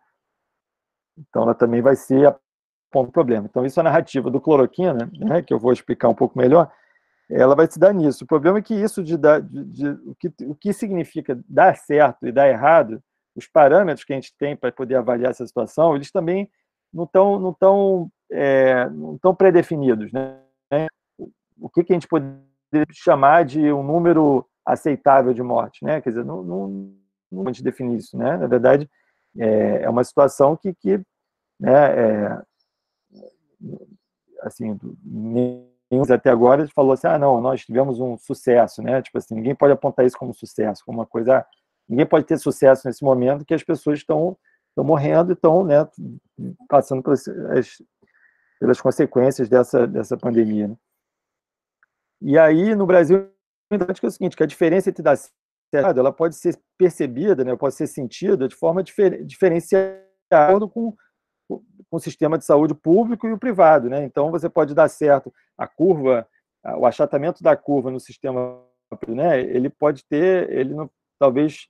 então 1.18 1.42
ela 1.42 1.54
também 1.54 1.80
vai 1.80 1.96
ser 1.96 2.26
a 2.26 2.36
ponto 2.90 3.10
problema. 3.10 3.46
Então, 3.48 3.64
isso 3.66 3.80
é 3.80 3.82
a 3.82 3.84
narrativa 3.84 4.30
do 4.30 4.40
cloroquina, 4.40 5.10
né, 5.18 5.42
que 5.42 5.52
eu 5.52 5.58
vou 5.58 5.72
explicar 5.72 6.08
um 6.08 6.14
pouco 6.14 6.38
melhor, 6.38 6.72
ela 7.28 7.54
vai 7.54 7.70
se 7.70 7.78
dar 7.78 7.92
nisso. 7.92 8.24
O 8.24 8.26
problema 8.26 8.58
é 8.58 8.62
que 8.62 8.74
isso 8.74 9.02
de, 9.02 9.16
dar, 9.16 9.40
de, 9.40 9.64
de 9.64 9.88
o, 9.88 10.14
que, 10.14 10.32
o 10.42 10.54
que 10.54 10.72
significa 10.72 11.38
dar 11.48 11.76
certo 11.76 12.26
e 12.26 12.32
dar 12.32 12.48
errado, 12.48 13.02
os 13.34 13.46
parâmetros 13.48 14.04
que 14.04 14.12
a 14.12 14.16
gente 14.16 14.34
tem 14.36 14.56
para 14.56 14.70
poder 14.70 14.96
avaliar 14.96 15.30
essa 15.30 15.46
situação, 15.46 15.96
eles 15.96 16.12
também 16.12 16.48
não 16.92 17.04
estão 17.04 17.40
não 17.40 17.52
tão, 17.52 18.10
é, 18.30 18.88
não 18.90 19.18
tão 19.18 19.34
pré-definidos. 19.34 20.12
Né? 20.12 20.38
O 21.58 21.68
que, 21.68 21.84
que 21.84 21.92
a 21.92 21.96
gente 21.96 22.08
poderia 22.08 22.42
chamar 22.92 23.44
de 23.44 23.72
um 23.72 23.82
número 23.82 24.46
aceitável 24.64 25.32
de 25.32 25.42
morte? 25.42 25.84
Né? 25.84 26.00
Quer 26.00 26.10
dizer, 26.10 26.24
não, 26.24 26.42
não, 26.42 26.94
não 27.30 27.42
a 27.42 27.46
gente 27.46 27.62
definir 27.62 27.98
isso. 27.98 28.16
Né? 28.16 28.36
Na 28.36 28.46
verdade, 28.46 28.88
é, 29.38 29.82
é 29.82 29.90
uma 29.90 30.04
situação 30.04 30.56
que, 30.56 30.74
que 30.74 31.00
né, 31.58 31.98
é, 31.98 32.42
assim, 34.42 34.78
até 36.12 36.30
agora 36.30 36.66
falou 36.74 36.92
assim, 36.92 37.06
ah, 37.06 37.18
não, 37.18 37.40
nós 37.40 37.64
tivemos 37.64 38.00
um 38.00 38.18
sucesso, 38.18 38.82
né? 38.82 39.00
Tipo 39.00 39.18
assim, 39.18 39.34
ninguém 39.34 39.54
pode 39.54 39.72
apontar 39.72 40.04
isso 40.04 40.18
como 40.18 40.34
sucesso, 40.34 40.82
como 40.84 40.98
uma 40.98 41.06
coisa, 41.06 41.46
ninguém 41.88 42.04
pode 42.04 42.26
ter 42.26 42.38
sucesso 42.38 42.86
nesse 42.86 43.04
momento 43.04 43.44
que 43.44 43.54
as 43.54 43.62
pessoas 43.62 43.98
estão 43.98 44.36
estão 44.74 44.84
morrendo 44.84 45.30
e 45.30 45.34
estão 45.34 45.64
né, 45.64 45.88
passando 46.68 47.00
pelas, 47.00 47.26
as, 47.28 47.80
pelas 48.58 48.80
consequências 48.80 49.48
dessa, 49.48 49.86
dessa 49.86 50.16
pandemia. 50.16 50.68
Né? 50.68 50.76
E 52.20 52.38
aí, 52.38 52.74
no 52.74 52.86
Brasil, 52.86 53.28
é 53.70 54.06
o 54.06 54.10
seguinte, 54.10 54.36
que 54.36 54.42
a 54.42 54.46
diferença 54.46 54.90
entre 54.90 55.02
dar 55.02 55.16
certo, 55.16 55.98
ela 55.98 56.12
pode 56.12 56.36
ser 56.36 56.58
percebida, 56.78 57.44
né, 57.44 57.56
pode 57.56 57.74
ser 57.74 57.86
sentida 57.86 58.48
de 58.48 58.54
forma 58.54 58.82
difer 58.82 59.24
diferenciada 59.24 60.04
com, 60.72 60.94
com 61.48 61.62
o 61.90 61.98
sistema 61.98 62.38
de 62.38 62.44
saúde 62.44 62.74
público 62.74 63.26
e 63.26 63.32
o 63.32 63.38
privado. 63.38 63.88
Né? 63.88 64.04
Então, 64.04 64.30
você 64.30 64.48
pode 64.48 64.74
dar 64.74 64.88
certo 64.88 65.32
a 65.58 65.66
curva, 65.66 66.26
o 66.78 66.86
achatamento 66.86 67.42
da 67.42 67.56
curva 67.56 67.90
no 67.90 68.00
sistema, 68.00 68.62
né, 69.08 69.40
ele 69.40 69.68
pode 69.68 70.04
ter, 70.04 70.50
ele 70.50 70.74
não, 70.74 70.90
talvez 71.18 71.68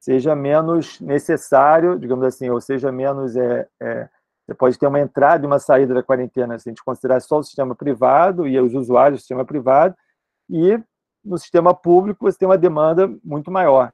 seja 0.00 0.34
menos 0.34 1.00
necessário, 1.00 1.98
digamos 1.98 2.24
assim, 2.24 2.48
ou 2.50 2.60
seja 2.60 2.92
menos 2.92 3.36
é, 3.36 3.68
é, 3.82 4.08
você 4.48 4.54
pode 4.54 4.78
ter 4.78 4.86
uma 4.86 4.98
entrada 4.98 5.44
e 5.44 5.46
uma 5.46 5.58
saída 5.58 5.92
da 5.92 6.02
quarentena 6.02 6.58
se 6.58 6.66
a 6.66 6.72
gente 6.72 6.82
considerar 6.82 7.20
só 7.20 7.38
o 7.38 7.42
sistema 7.42 7.74
privado 7.74 8.48
e 8.48 8.58
os 8.58 8.72
usuários 8.72 9.18
do 9.18 9.20
sistema 9.20 9.44
privado, 9.44 9.94
e 10.48 10.82
no 11.22 11.36
sistema 11.36 11.74
público 11.74 12.24
você 12.24 12.38
tem 12.38 12.48
uma 12.48 12.56
demanda 12.56 13.14
muito 13.22 13.50
maior. 13.50 13.92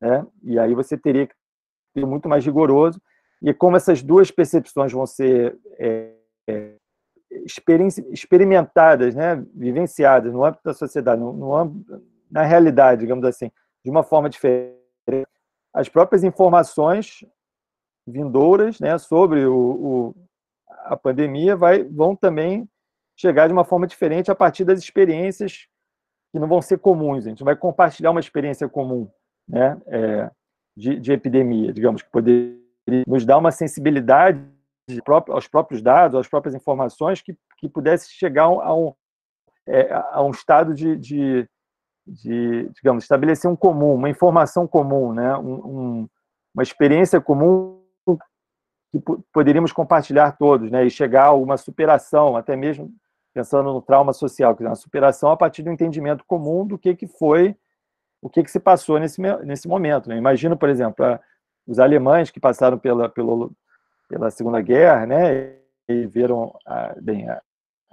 Né? 0.00 0.24
E 0.44 0.60
aí 0.60 0.76
você 0.76 0.96
teria 0.96 1.26
que 1.26 1.34
ser 1.92 2.06
muito 2.06 2.28
mais 2.28 2.44
rigoroso. 2.44 3.02
E 3.42 3.52
como 3.52 3.76
essas 3.76 4.00
duas 4.00 4.30
percepções 4.30 4.92
vão 4.92 5.04
ser 5.06 5.58
é, 5.76 6.12
é, 6.48 6.74
experimentadas, 8.12 9.16
né? 9.16 9.44
vivenciadas 9.52 10.32
no 10.32 10.44
âmbito 10.44 10.62
da 10.62 10.72
sociedade, 10.72 11.20
no, 11.20 11.32
no 11.32 11.52
âmbito, 11.52 12.00
na 12.30 12.44
realidade, 12.44 13.00
digamos 13.00 13.24
assim, 13.24 13.50
de 13.84 13.90
uma 13.90 14.04
forma 14.04 14.30
diferente, 14.30 14.78
as 15.74 15.88
próprias 15.88 16.22
informações 16.22 17.24
vindouras, 18.06 18.80
né, 18.80 18.98
sobre 18.98 19.46
o, 19.46 19.54
o, 19.56 20.14
a 20.84 20.96
pandemia, 20.96 21.56
vai, 21.56 21.82
vão 21.84 22.16
também 22.16 22.68
chegar 23.16 23.46
de 23.46 23.52
uma 23.52 23.64
forma 23.64 23.86
diferente 23.86 24.30
a 24.30 24.34
partir 24.34 24.64
das 24.64 24.78
experiências 24.78 25.66
que 26.32 26.38
não 26.38 26.48
vão 26.48 26.62
ser 26.62 26.78
comuns. 26.78 27.26
A 27.26 27.28
gente 27.28 27.44
vai 27.44 27.56
compartilhar 27.56 28.10
uma 28.10 28.20
experiência 28.20 28.68
comum, 28.68 29.08
né, 29.48 29.80
é, 29.86 30.30
de, 30.76 30.98
de, 30.98 31.12
epidemia, 31.12 31.72
digamos, 31.72 32.02
que 32.02 32.10
poderia 32.10 32.56
nos 33.06 33.24
dar 33.24 33.38
uma 33.38 33.50
sensibilidade 33.50 34.42
aos 35.28 35.46
próprios 35.46 35.82
dados, 35.82 36.18
às 36.18 36.28
próprias 36.28 36.54
informações, 36.54 37.20
que, 37.20 37.36
que 37.58 37.68
pudesse 37.68 38.10
chegar 38.10 38.44
a 38.44 38.74
um, 38.74 38.92
é, 39.66 39.92
a 39.92 40.22
um 40.22 40.30
estado 40.30 40.74
de, 40.74 40.96
de, 40.96 41.48
de, 42.06 42.68
digamos, 42.74 43.04
estabelecer 43.04 43.48
um 43.50 43.56
comum, 43.56 43.94
uma 43.94 44.10
informação 44.10 44.66
comum, 44.66 45.12
né, 45.12 45.36
um, 45.36 45.54
um, 45.54 46.08
uma 46.54 46.62
experiência 46.62 47.20
comum 47.20 47.79
que 48.92 48.98
poderíamos 49.32 49.72
compartilhar 49.72 50.32
todos, 50.32 50.70
né, 50.70 50.84
e 50.84 50.90
chegar 50.90 51.26
a 51.26 51.32
uma 51.32 51.56
superação, 51.56 52.36
até 52.36 52.56
mesmo 52.56 52.92
pensando 53.32 53.72
no 53.72 53.80
trauma 53.80 54.12
social, 54.12 54.56
que 54.56 54.64
é 54.64 54.66
uma 54.66 54.74
superação 54.74 55.30
a 55.30 55.36
partir 55.36 55.62
do 55.62 55.70
entendimento 55.70 56.24
comum 56.26 56.66
do 56.66 56.76
que, 56.76 56.96
que 56.96 57.06
foi, 57.06 57.54
o 58.20 58.28
que, 58.28 58.42
que 58.42 58.50
se 58.50 58.58
passou 58.58 58.98
nesse, 58.98 59.20
nesse 59.44 59.68
momento. 59.68 60.08
Né? 60.08 60.16
Imagino, 60.16 60.56
por 60.56 60.68
exemplo, 60.68 61.04
os 61.66 61.78
alemães 61.78 62.30
que 62.30 62.40
passaram 62.40 62.78
pela, 62.78 63.08
pela, 63.08 63.48
pela 64.08 64.30
Segunda 64.30 64.60
Guerra, 64.60 65.06
né, 65.06 65.56
e 65.88 66.06
viram, 66.06 66.56
a, 66.66 66.94
bem, 67.00 67.28
a, 67.28 67.40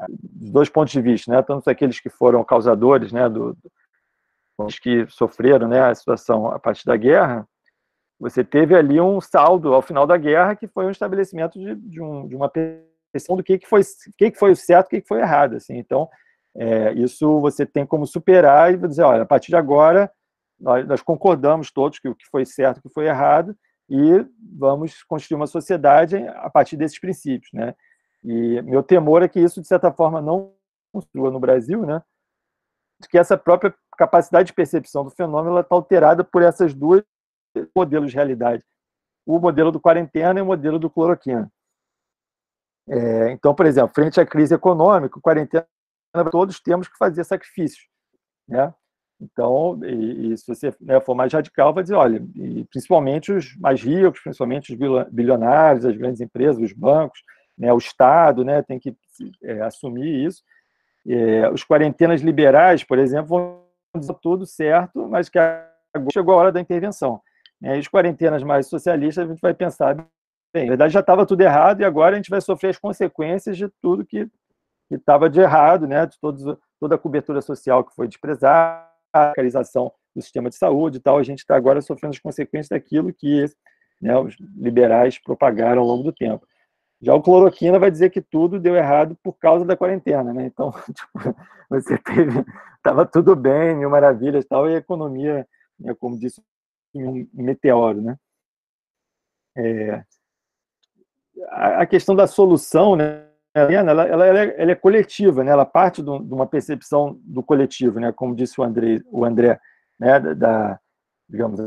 dos 0.09 0.51
dois 0.51 0.69
pontos 0.69 0.91
de 0.91 1.01
vista, 1.01 1.31
né, 1.31 1.41
tanto 1.43 1.69
aqueles 1.69 1.99
que 1.99 2.09
foram 2.09 2.43
causadores, 2.43 3.11
né, 3.11 3.29
do, 3.29 3.55
os 4.57 4.79
que 4.79 5.05
sofreram, 5.07 5.67
né, 5.67 5.81
a 5.81 5.93
situação 5.93 6.47
a 6.47 6.57
partir 6.57 6.85
da 6.85 6.97
guerra, 6.97 7.47
você 8.19 8.43
teve 8.43 8.75
ali 8.75 8.99
um 8.99 9.21
saldo 9.21 9.73
ao 9.73 9.81
final 9.81 10.07
da 10.07 10.17
guerra 10.17 10.55
que 10.55 10.67
foi 10.67 10.85
um 10.85 10.91
estabelecimento 10.91 11.59
de, 11.59 11.75
de, 11.75 12.01
um, 12.01 12.27
de 12.27 12.35
uma 12.35 12.49
percepção 12.49 13.37
do 13.37 13.43
que, 13.43 13.59
que, 13.59 13.67
foi, 13.67 13.81
que, 14.17 14.31
que 14.31 14.39
foi 14.39 14.55
certo 14.55 14.87
o 14.87 14.89
que, 14.89 15.01
que 15.01 15.07
foi 15.07 15.19
errado. 15.19 15.55
Assim. 15.55 15.77
Então, 15.77 16.09
é, 16.55 16.93
isso 16.93 17.39
você 17.39 17.65
tem 17.65 17.85
como 17.85 18.07
superar 18.07 18.73
e 18.73 18.77
dizer, 18.77 19.03
olha, 19.03 19.21
a 19.21 19.25
partir 19.25 19.49
de 19.49 19.55
agora, 19.55 20.11
nós, 20.59 20.87
nós 20.87 21.01
concordamos 21.01 21.71
todos 21.71 21.99
que 21.99 22.09
o 22.09 22.15
que 22.15 22.25
foi 22.25 22.45
certo 22.45 22.77
o 22.77 22.81
que 22.81 22.89
foi 22.89 23.05
errado 23.05 23.55
e 23.87 24.25
vamos 24.57 25.03
construir 25.03 25.37
uma 25.37 25.47
sociedade 25.47 26.17
a 26.17 26.49
partir 26.49 26.75
desses 26.75 26.99
princípios. 26.99 27.51
Né? 27.53 27.75
E 28.23 28.61
meu 28.63 28.81
temor 28.81 29.21
é 29.21 29.27
que 29.27 29.39
isso, 29.39 29.61
de 29.61 29.67
certa 29.67 29.91
forma, 29.91 30.19
não 30.19 30.53
construa 30.91 31.29
no 31.29 31.39
Brasil, 31.39 31.85
né? 31.85 32.01
que 33.11 33.17
essa 33.19 33.37
própria 33.37 33.73
capacidade 33.95 34.47
de 34.47 34.53
percepção 34.53 35.03
do 35.03 35.11
fenômeno 35.11 35.59
está 35.59 35.75
alterada 35.75 36.23
por 36.23 36.41
essas 36.41 36.73
duas 36.73 37.03
modelos 37.75 38.11
de 38.11 38.15
realidade. 38.15 38.63
O 39.25 39.39
modelo 39.39 39.71
do 39.71 39.79
quarentena 39.79 40.39
e 40.39 40.43
o 40.43 40.45
modelo 40.45 40.79
do 40.79 40.89
cloroquina. 40.89 41.51
É, 42.89 43.31
então, 43.31 43.53
por 43.53 43.65
exemplo, 43.65 43.93
frente 43.93 44.19
à 44.19 44.25
crise 44.25 44.55
econômica, 44.55 45.19
quarentena, 45.19 45.67
todos 46.31 46.59
temos 46.59 46.87
que 46.87 46.97
fazer 46.97 47.23
sacrifícios. 47.23 47.85
Né? 48.47 48.73
Então, 49.19 49.79
e, 49.83 50.31
e 50.31 50.37
se 50.37 50.47
você 50.47 50.73
né, 50.79 50.99
for 51.01 51.15
mais 51.15 51.33
radical, 51.33 51.73
vai 51.73 51.83
dizer, 51.83 51.95
olha, 51.95 52.23
principalmente 52.69 53.31
os 53.31 53.57
mais 53.57 53.81
ricos, 53.81 54.21
principalmente 54.21 54.73
os 54.73 55.09
bilionários, 55.09 55.85
as 55.85 55.97
grandes 55.97 56.21
empresas, 56.21 56.61
os 56.61 56.71
bancos, 56.71 57.21
né, 57.57 57.73
o 57.73 57.77
Estado 57.77 58.45
né, 58.45 58.61
tem 58.61 58.79
que 58.79 58.95
é, 59.43 59.61
assumir 59.61 60.25
isso. 60.25 60.43
É, 61.05 61.49
os 61.49 61.63
quarentenas 61.63 62.21
liberais, 62.21 62.83
por 62.83 62.99
exemplo, 62.99 63.29
vão 63.29 63.99
dizer 63.99 64.15
tudo 64.21 64.45
certo, 64.45 65.07
mas 65.09 65.29
que 65.29 65.39
agora 65.39 65.71
chegou 66.13 66.33
a 66.33 66.37
hora 66.37 66.51
da 66.51 66.61
intervenção. 66.61 67.19
Né? 67.61 67.79
E 67.79 67.89
quarentenas 67.89 68.43
mais 68.43 68.67
socialistas, 68.67 69.25
a 69.25 69.27
gente 69.27 69.41
vai 69.41 69.53
pensar, 69.53 69.95
bem, 70.53 70.65
na 70.65 70.69
verdade 70.69 70.93
já 70.93 70.99
estava 70.99 71.25
tudo 71.25 71.41
errado 71.41 71.81
e 71.81 71.85
agora 71.85 72.15
a 72.15 72.17
gente 72.17 72.29
vai 72.29 72.41
sofrer 72.41 72.69
as 72.69 72.77
consequências 72.77 73.57
de 73.57 73.67
tudo 73.81 74.05
que 74.05 74.27
estava 74.89 75.29
de 75.29 75.39
errado, 75.39 75.87
né? 75.87 76.05
de 76.05 76.19
todos, 76.19 76.57
toda 76.79 76.95
a 76.95 76.99
cobertura 76.99 77.41
social 77.41 77.83
que 77.83 77.95
foi 77.95 78.07
desprezada, 78.07 78.87
a 79.13 79.27
precarização 79.27 79.91
do 80.15 80.21
sistema 80.21 80.49
de 80.49 80.55
saúde 80.55 80.97
e 80.97 80.99
tal, 80.99 81.17
a 81.17 81.23
gente 81.23 81.39
está 81.39 81.55
agora 81.55 81.81
sofrendo 81.81 82.13
as 82.13 82.19
consequências 82.19 82.69
daquilo 82.69 83.13
que 83.13 83.45
né, 84.01 84.17
os 84.17 84.35
liberais 84.55 85.19
propagaram 85.19 85.81
ao 85.81 85.87
longo 85.87 86.03
do 86.03 86.11
tempo. 86.11 86.45
Já 87.01 87.13
o 87.13 87.21
cloroquina 87.21 87.77
vai 87.77 87.91
dizer 87.91 88.09
que 88.09 88.21
tudo 88.21 88.59
deu 88.59 88.75
errado 88.75 89.15
por 89.23 89.33
causa 89.33 89.63
da 89.63 89.77
quarentena, 89.77 90.33
né? 90.33 90.45
Então, 90.47 90.71
tipo, 90.93 91.35
você 91.69 91.97
teve, 91.99 92.43
estava 92.75 93.05
tudo 93.05 93.35
bem, 93.35 93.75
mil 93.75 93.89
maravilhas 93.89 94.45
tal, 94.45 94.67
e 94.69 94.75
a 94.75 94.79
economia, 94.79 95.47
né, 95.79 95.93
como 95.99 96.17
disse, 96.17 96.41
um 97.05 97.27
meteoro, 97.33 98.01
né? 98.01 98.17
É, 99.55 100.03
a, 101.49 101.85
questão 101.85 102.15
da 102.15 102.27
solução, 102.27 102.95
né? 102.95 103.25
Ela, 103.53 104.07
ela, 104.07 104.39
é, 104.39 104.61
ela 104.61 104.71
é 104.71 104.75
coletiva, 104.75 105.43
né? 105.43 105.51
Ela 105.51 105.65
parte 105.65 106.01
de 106.03 106.09
uma 106.09 106.45
percepção 106.45 107.19
do 107.23 107.41
coletivo, 107.41 107.99
né? 107.99 108.11
Como 108.11 108.35
disse 108.35 108.59
o 108.61 108.63
André, 108.63 109.01
o 109.11 109.25
André, 109.25 109.59
né? 109.99 110.19
Da, 110.19 110.79
digamos, 111.27 111.59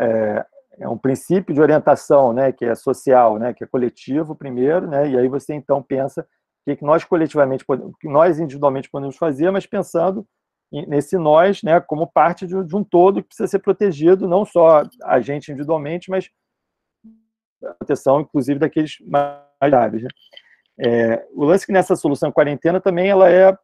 é, 0.00 0.46
é 0.78 0.88
um 0.88 0.98
princípio 0.98 1.54
de 1.54 1.60
orientação, 1.60 2.32
né, 2.32 2.52
que 2.52 2.64
é 2.64 2.74
social, 2.74 3.38
né, 3.38 3.52
que 3.52 3.64
é 3.64 3.66
coletivo 3.66 4.34
primeiro, 4.34 4.86
né, 4.86 5.08
e 5.08 5.18
aí 5.18 5.28
você 5.28 5.54
então 5.54 5.82
pensa 5.82 6.26
o 6.66 6.76
que 6.76 6.84
nós 6.84 7.04
coletivamente, 7.04 7.64
o 7.68 7.92
que 8.00 8.08
nós 8.08 8.40
individualmente 8.40 8.90
podemos 8.90 9.16
fazer, 9.16 9.50
mas 9.50 9.66
pensando 9.66 10.26
nesse 10.72 11.16
nós, 11.16 11.62
né, 11.62 11.80
como 11.80 12.06
parte 12.06 12.46
de, 12.46 12.64
de 12.64 12.76
um 12.76 12.82
todo 12.82 13.22
que 13.22 13.28
precisa 13.28 13.46
ser 13.46 13.60
protegido, 13.60 14.26
não 14.26 14.44
só 14.44 14.82
a 15.04 15.20
gente 15.20 15.50
individualmente, 15.50 16.10
mas 16.10 16.28
a 17.62 17.74
proteção, 17.74 18.20
inclusive, 18.20 18.58
daqueles 18.58 18.96
mais 19.06 19.40
graves. 19.62 20.02
Né? 20.02 20.08
É, 20.78 21.26
o 21.32 21.44
lance 21.44 21.64
que 21.64 21.72
nessa 21.72 21.94
solução 21.94 22.32
quarentena 22.32 22.80
também 22.80 23.08
ela 23.08 23.30
é, 23.30 23.56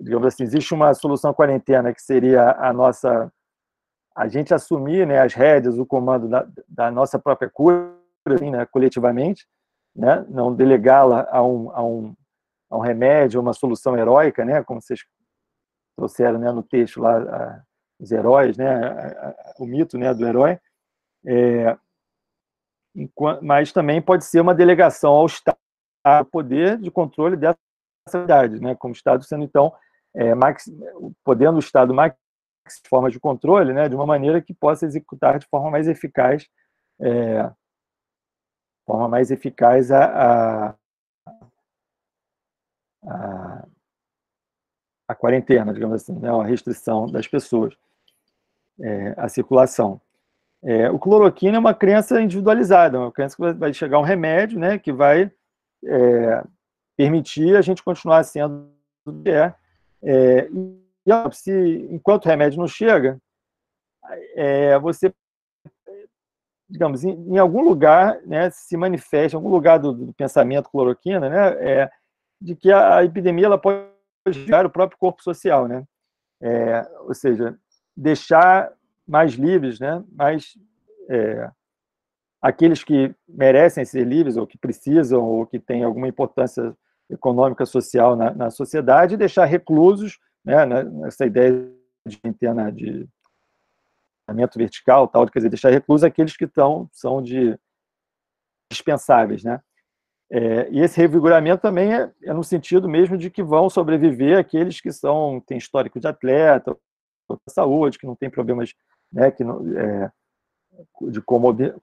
digamos 0.00 0.26
assim, 0.26 0.42
existe 0.42 0.74
uma 0.74 0.92
solução 0.94 1.32
quarentena 1.32 1.94
que 1.94 2.02
seria 2.02 2.52
a 2.58 2.72
nossa 2.72 3.32
a 4.16 4.26
gente 4.26 4.52
assumir 4.52 5.06
né, 5.06 5.20
as 5.20 5.32
rédeas, 5.32 5.78
o 5.78 5.86
comando 5.86 6.28
da, 6.28 6.44
da 6.68 6.90
nossa 6.90 7.20
própria 7.20 7.48
cura, 7.48 7.94
assim, 8.26 8.50
né, 8.50 8.66
coletivamente, 8.66 9.46
né, 9.94 10.26
não 10.28 10.52
delegá-la 10.52 11.28
a 11.30 11.40
um, 11.40 11.70
a, 11.70 11.84
um, 11.84 12.14
a 12.68 12.76
um 12.78 12.80
remédio, 12.80 13.40
uma 13.40 13.52
solução 13.52 13.96
heróica, 13.96 14.44
né, 14.44 14.60
como 14.64 14.82
vocês 14.82 15.04
trouxeram 15.98 16.38
né, 16.38 16.52
no 16.52 16.62
texto 16.62 17.00
lá, 17.00 17.18
a, 17.18 17.62
os 17.98 18.12
heróis, 18.12 18.56
né, 18.56 18.68
a, 18.68 19.54
o 19.58 19.66
mito 19.66 19.98
né, 19.98 20.14
do 20.14 20.24
herói, 20.24 20.56
é, 21.26 21.76
mas 23.42 23.72
também 23.72 24.00
pode 24.00 24.24
ser 24.24 24.40
uma 24.40 24.54
delegação 24.54 25.12
ao 25.12 25.26
Estado, 25.26 25.58
o 26.20 26.24
poder 26.24 26.78
de 26.78 26.90
controle 26.90 27.36
dessa 27.36 27.58
cidade, 28.08 28.60
né, 28.60 28.76
como 28.76 28.94
Estado 28.94 29.24
sendo, 29.24 29.42
então, 29.42 29.74
é, 30.14 30.34
max, 30.36 30.70
podendo 31.24 31.56
o 31.56 31.60
Estado 31.60 31.92
formas 32.88 33.12
de 33.12 33.18
controle, 33.18 33.72
né, 33.72 33.88
de 33.88 33.96
uma 33.96 34.06
maneira 34.06 34.40
que 34.40 34.54
possa 34.54 34.86
executar 34.86 35.40
de 35.40 35.46
forma 35.48 35.68
mais 35.68 35.88
eficaz, 35.88 36.46
é, 37.00 37.50
forma 38.86 39.08
mais 39.08 39.32
eficaz 39.32 39.90
a, 39.90 40.70
a, 40.70 40.74
a, 43.04 43.68
a 45.08 45.14
quarentena, 45.14 45.72
digamos 45.72 45.96
assim, 45.96 46.12
né, 46.18 46.28
a 46.30 46.44
restrição 46.44 47.06
das 47.06 47.26
pessoas, 47.26 47.74
é, 48.80 49.14
a 49.16 49.28
circulação. 49.28 50.00
É, 50.62 50.90
o 50.90 50.98
cloroquina 50.98 51.56
é 51.56 51.58
uma 51.60 51.74
crença 51.74 52.20
individualizada, 52.20 52.98
uma 52.98 53.12
crença 53.12 53.34
que 53.34 53.52
vai 53.54 53.72
chegar 53.72 53.98
um 53.98 54.02
remédio, 54.02 54.58
né, 54.58 54.78
que 54.78 54.92
vai 54.92 55.32
é, 55.84 56.44
permitir 56.96 57.56
a 57.56 57.62
gente 57.62 57.82
continuar 57.82 58.22
sendo 58.24 58.70
o 59.06 59.22
que 59.22 59.30
é, 59.30 59.54
é 60.02 60.48
e 61.08 61.32
se, 61.32 61.88
enquanto 61.90 62.26
o 62.26 62.28
remédio 62.28 62.58
não 62.58 62.68
chega, 62.68 63.18
é, 64.34 64.78
você, 64.78 65.12
digamos, 66.68 67.02
em, 67.02 67.12
em, 67.32 67.38
algum 67.38 67.62
lugar, 67.62 68.20
né, 68.26 68.50
se 68.50 68.76
manifesta, 68.76 69.34
em 69.34 69.38
algum 69.38 69.48
lugar 69.48 69.78
do, 69.78 69.92
do 69.92 70.12
pensamento 70.12 70.68
cloroquina, 70.68 71.30
né, 71.30 71.48
é, 71.60 71.90
de 72.38 72.54
que 72.54 72.70
a, 72.70 72.98
a, 72.98 73.04
epidemia 73.04 73.46
ela 73.46 73.56
pode 73.56 73.86
gerar 74.32 74.66
o 74.66 74.70
próprio 74.70 74.98
corpo 74.98 75.22
social, 75.22 75.66
né? 75.66 75.84
É, 76.40 76.88
ou 77.00 77.14
seja, 77.14 77.58
deixar 77.96 78.72
mais 79.06 79.32
livres, 79.32 79.80
né, 79.80 80.04
mais 80.12 80.56
é, 81.08 81.50
aqueles 82.40 82.84
que 82.84 83.12
merecem 83.26 83.84
ser 83.84 84.06
livres 84.06 84.36
ou 84.36 84.46
que 84.46 84.58
precisam 84.58 85.24
ou 85.24 85.46
que 85.46 85.58
têm 85.58 85.82
alguma 85.82 86.06
importância 86.06 86.76
econômica 87.10 87.64
social 87.66 88.14
na, 88.14 88.32
na 88.32 88.50
sociedade, 88.50 89.16
deixar 89.16 89.46
reclusos 89.46 90.20
né, 90.44 90.64
nessa 90.66 91.26
ideia 91.26 91.72
de 92.06 92.20
antena 92.24 92.70
de 92.70 93.08
vertical, 94.56 95.08
tal, 95.08 95.26
quer 95.26 95.38
dizer, 95.38 95.48
deixar 95.48 95.70
reclusos 95.70 96.04
aqueles 96.04 96.36
que 96.36 96.44
estão, 96.44 96.88
são 96.92 97.22
de 97.22 97.58
dispensáveis, 98.70 99.42
né? 99.42 99.60
É, 100.30 100.68
e 100.70 100.80
esse 100.80 101.00
revigoramento 101.00 101.62
também 101.62 101.94
é, 101.94 102.12
é, 102.22 102.32
no 102.34 102.44
sentido 102.44 102.88
mesmo 102.88 103.16
de 103.16 103.30
que 103.30 103.42
vão 103.42 103.70
sobreviver 103.70 104.38
aqueles 104.38 104.80
que 104.80 104.92
são 104.92 105.40
têm 105.40 105.56
histórico 105.56 105.98
de 105.98 106.06
atleta, 106.06 106.76
saúde, 107.48 107.98
que 107.98 108.06
não 108.06 108.14
tem 108.14 108.28
problemas, 108.28 108.74
né, 109.12 109.30
que 109.30 109.42
não, 109.42 109.60
é, 109.78 110.10
de 111.10 111.22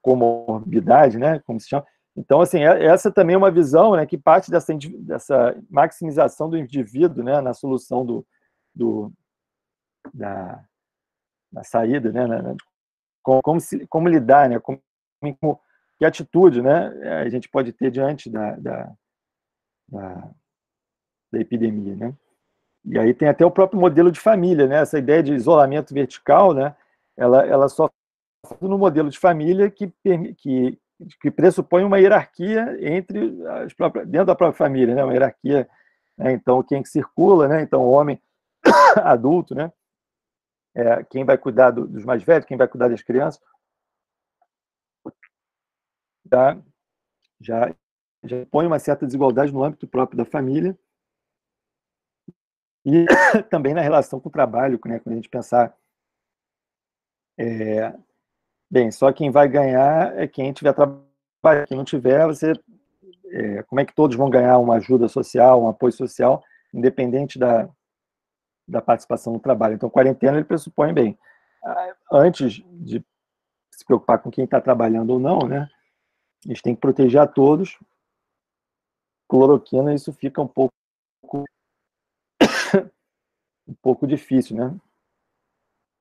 comorbidade, 0.01 1.17
né, 1.17 1.39
como 1.39 1.59
se 1.59 1.69
chama. 1.69 1.85
Então, 2.15 2.39
assim, 2.39 2.59
é, 2.59 2.85
essa 2.85 3.11
também 3.11 3.33
é 3.33 3.37
uma 3.37 3.51
visão 3.51 3.95
né, 3.95 4.05
que 4.05 4.17
parte 4.17 4.51
dessa, 4.51 4.73
dessa 4.99 5.55
maximização 5.69 6.49
do 6.49 6.57
indivíduo 6.57 7.23
né, 7.23 7.41
na 7.41 7.53
solução 7.53 8.05
do, 8.05 8.25
do 8.73 9.11
da, 10.13 10.63
da 11.51 11.63
saída, 11.63 12.11
né, 12.11 12.27
na, 12.27 12.55
como, 13.23 13.41
como, 13.41 13.59
se, 13.59 13.87
como 13.87 14.07
lidar, 14.07 14.49
né, 14.49 14.59
como, 14.59 14.79
como, 15.39 15.59
que 15.97 16.05
atitude 16.05 16.61
né, 16.61 16.87
a 17.21 17.29
gente 17.29 17.49
pode 17.49 17.71
ter 17.71 17.89
diante 17.89 18.29
da, 18.29 18.55
da, 18.57 18.93
da, 19.89 20.31
da 21.31 21.39
epidemia. 21.39 21.95
Né? 21.95 22.13
E 22.85 22.99
aí 22.99 23.13
tem 23.13 23.27
até 23.27 23.45
o 23.45 23.51
próprio 23.51 23.79
modelo 23.79 24.11
de 24.11 24.19
família, 24.19 24.67
né? 24.67 24.77
Essa 24.77 24.99
ideia 24.99 25.23
de 25.23 25.33
isolamento 25.33 25.93
vertical, 25.93 26.53
né? 26.53 26.75
Ela, 27.17 27.45
ela 27.45 27.67
só 27.67 27.89
no 28.61 28.77
modelo 28.77 29.09
de 29.09 29.17
família 29.17 29.71
que, 29.71 29.91
que, 30.37 30.79
que 31.19 31.31
pressupõe 31.31 31.83
uma 31.83 31.97
hierarquia 31.97 32.77
entre 32.79 33.43
as 33.63 33.73
próprias, 33.73 34.07
dentro 34.07 34.27
da 34.27 34.35
própria 34.35 34.57
família, 34.57 34.93
né? 34.93 35.03
Uma 35.03 35.13
hierarquia, 35.13 35.67
né? 36.15 36.33
então 36.33 36.61
quem 36.61 36.83
que 36.83 36.89
circula, 36.89 37.47
né? 37.47 37.61
Então 37.63 37.81
o 37.81 37.91
homem 37.91 38.21
adulto, 39.01 39.55
né? 39.55 39.71
É, 40.75 41.03
quem 41.05 41.23
vai 41.23 41.37
cuidar 41.37 41.71
do, 41.71 41.87
dos 41.87 42.05
mais 42.05 42.21
velhos, 42.21 42.45
quem 42.45 42.57
vai 42.57 42.67
cuidar 42.67 42.89
das 42.89 43.01
crianças, 43.01 43.41
tá? 46.29 46.57
Já 47.39 47.73
já 48.23 48.45
põe 48.47 48.65
uma 48.65 48.79
certa 48.79 49.05
desigualdade 49.05 49.53
no 49.53 49.63
âmbito 49.63 49.87
próprio 49.87 50.17
da 50.17 50.25
família 50.25 50.77
e 52.83 53.05
também 53.49 53.73
na 53.73 53.81
relação 53.81 54.19
com 54.19 54.29
o 54.29 54.31
trabalho, 54.31 54.79
né? 54.85 54.99
Quando 54.99 55.13
a 55.13 55.15
gente 55.15 55.29
pensar 55.29 55.75
é, 57.37 57.93
bem, 58.69 58.91
só 58.91 59.11
quem 59.11 59.29
vai 59.29 59.47
ganhar 59.47 60.17
é 60.17 60.27
quem 60.27 60.51
tiver 60.53 60.73
trabalho, 60.73 61.67
quem 61.67 61.77
não 61.77 61.85
tiver, 61.85 62.25
você 62.25 62.53
é, 63.27 63.63
como 63.63 63.79
é 63.79 63.85
que 63.85 63.93
todos 63.93 64.15
vão 64.15 64.29
ganhar 64.29 64.57
uma 64.57 64.75
ajuda 64.75 65.07
social, 65.07 65.61
um 65.61 65.67
apoio 65.67 65.91
social, 65.91 66.43
independente 66.73 67.37
da, 67.37 67.69
da 68.67 68.81
participação 68.81 69.33
no 69.33 69.39
trabalho. 69.39 69.75
Então, 69.75 69.89
quarentena 69.89 70.37
ele 70.37 70.45
pressupõe 70.45 70.93
bem, 70.93 71.17
antes 72.11 72.63
de 72.71 73.03
se 73.71 73.85
preocupar 73.85 74.19
com 74.19 74.31
quem 74.31 74.45
está 74.45 74.61
trabalhando 74.61 75.11
ou 75.11 75.19
não, 75.19 75.39
né? 75.39 75.69
Gente 76.45 76.61
tem 76.61 76.75
que 76.75 76.81
proteger 76.81 77.19
a 77.19 77.27
todos. 77.27 77.79
Cloroquina, 79.27 79.93
isso 79.93 80.13
fica 80.13 80.41
um 80.41 80.47
pouco 80.47 80.71
um 83.67 83.73
pouco 83.81 84.05
difícil, 84.05 84.55
né? 84.55 84.79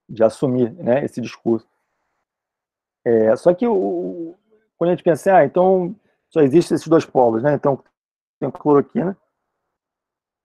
De 0.09 0.22
assumir, 0.22 0.72
né? 0.74 1.05
Esse 1.05 1.20
discurso. 1.20 1.66
É, 3.05 3.34
só 3.36 3.55
que 3.55 3.66
o, 3.66 4.34
quando 4.76 4.90
a 4.90 4.95
gente 4.95 5.05
pensa, 5.05 5.36
ah, 5.36 5.45
então 5.45 5.95
só 6.30 6.40
existem 6.40 6.74
esses 6.74 6.88
dois 6.88 7.07
polos, 7.07 7.42
né? 7.42 7.55
Então 7.55 7.82
tem 8.38 8.51
cloroquina, 8.51 9.16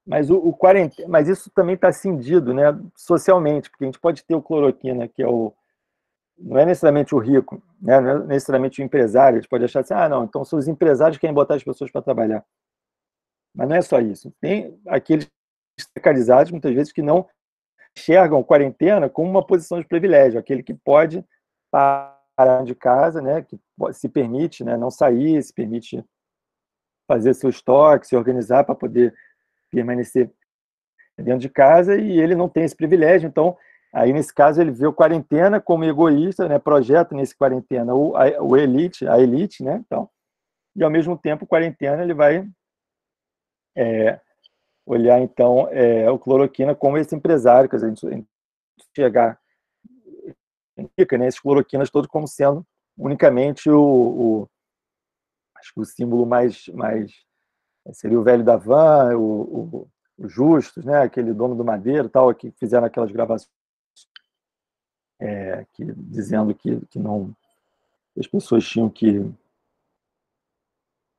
mas 0.06 0.30
o, 0.30 0.38
o 0.38 0.54
quarentena, 0.54 1.08
mas 1.10 1.28
isso 1.28 1.50
também 1.52 1.76
está 1.76 1.92
cindido, 1.92 2.54
né? 2.54 2.64
Socialmente, 2.96 3.70
porque 3.70 3.84
a 3.84 3.88
gente 3.88 4.00
pode 4.00 4.24
ter 4.24 4.36
o 4.36 4.42
cloroquina, 4.42 5.08
que 5.08 5.22
é 5.22 5.28
o 5.28 5.54
não 6.40 6.58
é 6.58 6.66
necessariamente 6.66 7.14
o 7.14 7.20
rico, 7.20 7.62
né? 7.82 8.00
não 8.00 8.10
é 8.10 8.28
necessariamente 8.28 8.82
o 8.82 8.86
empresário, 8.86 9.38
a 9.38 9.42
gente 9.42 9.50
pode 9.50 9.66
achar 9.66 9.82
assim, 9.82 9.94
ah, 9.94 10.08
não, 10.08 10.24
então 10.24 10.44
são 10.46 10.58
os 10.58 10.68
empresários 10.68 11.18
que 11.18 11.22
querem 11.22 11.34
botar 11.34 11.56
as 11.56 11.64
pessoas 11.64 11.92
para 11.92 12.02
trabalhar. 12.02 12.46
Mas 13.54 13.68
não 13.68 13.76
é 13.76 13.82
só 13.82 14.00
isso. 14.00 14.34
Tem 14.40 14.80
aqueles 14.88 15.30
precarizados, 15.94 16.52
muitas 16.52 16.74
vezes, 16.74 16.92
que 16.94 17.02
não 17.02 17.28
enxergam 17.98 18.44
quarentena 18.44 19.10
como 19.10 19.30
uma 19.30 19.46
posição 19.46 19.80
de 19.80 19.88
privilégio, 19.88 20.40
aquele 20.40 20.64
que 20.64 20.74
pode 20.74 21.26
parar 21.72 22.64
de 22.64 22.76
casa, 22.76 23.22
né, 23.22 23.42
que 23.42 23.60
se 23.92 24.08
permite 24.08 24.64
né, 24.64 24.78
não 24.78 24.90
sair, 24.90 25.42
se 25.44 25.54
permite 25.54 26.04
fazer 27.08 27.34
seu 27.34 27.50
estoque, 27.50 28.08
se 28.08 28.16
organizar 28.16 28.64
para 28.64 28.76
poder 28.76 29.14
permanecer 29.72 30.32
dentro 31.18 31.40
de 31.40 31.50
casa 31.50 31.96
e 31.98 32.20
ele 32.20 32.36
não 32.36 32.48
tem 32.48 32.64
esse 32.64 32.76
privilégio. 32.76 33.28
Então, 33.28 33.58
aí 33.94 34.14
nesse 34.14 34.34
caso 34.34 34.62
ele 34.62 34.72
vê 34.72 34.86
o 34.86 34.94
quarentena 34.94 35.60
como 35.60 35.84
egoísta, 35.84 36.48
né, 36.48 36.60
projeta 36.60 37.16
nesse 37.16 37.36
quarentena 37.36 37.94
o, 37.94 38.16
a, 38.16 38.42
o 38.42 38.56
elite, 38.56 39.08
a 39.08 39.20
elite, 39.20 39.64
né, 39.64 39.82
então, 39.86 40.10
e 40.76 40.84
ao 40.84 40.90
mesmo 40.90 41.18
tempo 41.18 41.48
quarentena 41.48 42.04
ele 42.04 42.14
vai 42.14 42.48
é, 43.76 44.20
olhar 44.86 45.20
então 45.20 45.68
é, 45.72 46.10
o 46.10 46.20
cloroquina 46.20 46.76
como 46.76 46.98
esse 46.98 47.16
empresário, 47.16 47.70
que 47.70 47.76
a 47.76 47.80
gente 47.80 48.08
chegar 48.96 49.40
indica 50.78 51.18
né, 51.18 51.28
esses 51.28 51.40
cloroquinas 51.40 51.90
todos 51.90 52.10
como 52.10 52.28
sendo 52.28 52.66
unicamente 52.98 53.70
o, 53.70 53.82
o, 53.82 54.50
acho 55.56 55.74
que 55.74 55.80
o 55.80 55.86
símbolo 55.86 56.26
mais 56.26 56.68
mais 56.70 57.12
seria 57.94 58.20
o 58.20 58.24
velho 58.24 58.44
da 58.44 58.56
van, 58.56 59.18
o, 59.18 59.88
o, 59.88 59.90
o 60.18 60.60
né, 60.84 61.02
aquele 61.02 61.34
dono 61.34 61.56
do 61.56 61.66
Madeiro, 61.66 62.10
tal, 62.10 62.34
que 62.36 62.52
fizeram 62.52 62.86
aquelas 62.86 63.12
gravações 63.12 63.59
é, 65.20 65.66
que, 65.74 65.84
dizendo 65.86 66.54
que, 66.56 66.80
que 66.88 66.98
não 66.98 67.36
as 68.18 68.28
pessoas 68.28 68.68
tinham 68.68 68.90
que, 68.90 69.22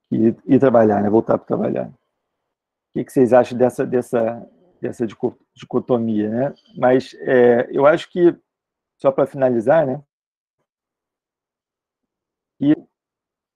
que 0.09 0.17
ir, 0.17 0.37
ir 0.47 0.59
trabalhar, 0.59 1.03
né, 1.03 1.09
voltar 1.09 1.39
para 1.39 1.47
trabalhar. 1.47 1.89
O 1.89 2.93
que, 2.93 3.05
que 3.05 3.13
vocês 3.13 3.33
acham 3.33 3.57
dessa, 3.57 3.87
dessa, 3.87 4.51
dessa 4.81 5.07
dicotomia? 5.55 6.29
Né? 6.29 6.55
Mas 6.77 7.15
é, 7.21 7.69
eu 7.71 7.87
acho 7.87 8.11
que, 8.11 8.37
só 8.99 9.11
para 9.13 9.27
finalizar, 9.27 9.87
né, 9.87 10.03
e 12.61 12.77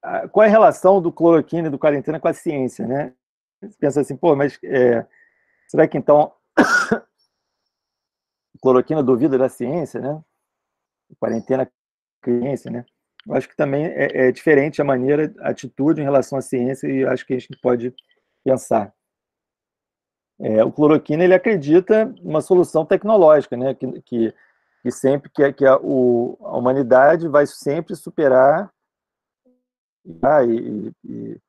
a, 0.03 0.28
qual 0.28 0.45
é 0.45 0.49
a 0.49 0.51
relação 0.51 1.01
do 1.01 1.12
cloroquina 1.12 1.68
e 1.68 1.70
do 1.70 1.78
quarentena 1.78 2.18
com 2.18 2.28
a 2.28 2.32
ciência? 2.32 2.86
Né? 2.86 3.12
Você 3.61 3.76
pensa 3.78 4.01
assim, 4.01 4.16
pô, 4.16 4.34
mas 4.34 4.59
é, 4.64 5.07
será 5.68 5.86
que 5.86 5.99
então 5.99 6.32
cloroquina 8.62 9.03
duvida 9.03 9.36
da 9.36 9.49
ciência, 9.49 10.01
né? 10.01 10.24
Quarentena 11.14 11.70
ciência, 12.24 12.70
né? 12.70 12.84
Eu 13.26 13.34
acho 13.34 13.48
que 13.48 13.56
também 13.56 13.86
é, 13.86 14.28
é, 14.28 14.32
diferente 14.32 14.82
a 14.82 14.84
maneira, 14.84 15.32
a 15.40 15.50
atitude 15.50 16.00
em 16.00 16.04
relação 16.04 16.38
à 16.38 16.42
ciência 16.42 16.86
e 16.86 17.04
acho 17.04 17.26
que 17.26 17.34
a 17.34 17.38
gente 17.38 17.58
pode 17.60 17.94
pensar. 18.44 18.92
É, 20.40 20.64
o 20.64 20.72
cloroquina 20.72 21.24
ele 21.24 21.34
acredita 21.34 22.06
numa 22.22 22.40
solução 22.40 22.84
tecnológica, 22.84 23.56
né? 23.56 23.74
Que, 23.74 24.02
que, 24.02 24.34
que 24.82 24.90
sempre 24.90 25.30
que, 25.30 25.52
que 25.52 25.66
a, 25.66 25.78
o, 25.78 26.36
a 26.42 26.56
humanidade 26.56 27.28
vai 27.28 27.46
sempre 27.46 27.96
superar 27.96 28.70
ah, 30.22 30.44
e, 30.44 30.92
e, 31.04 31.40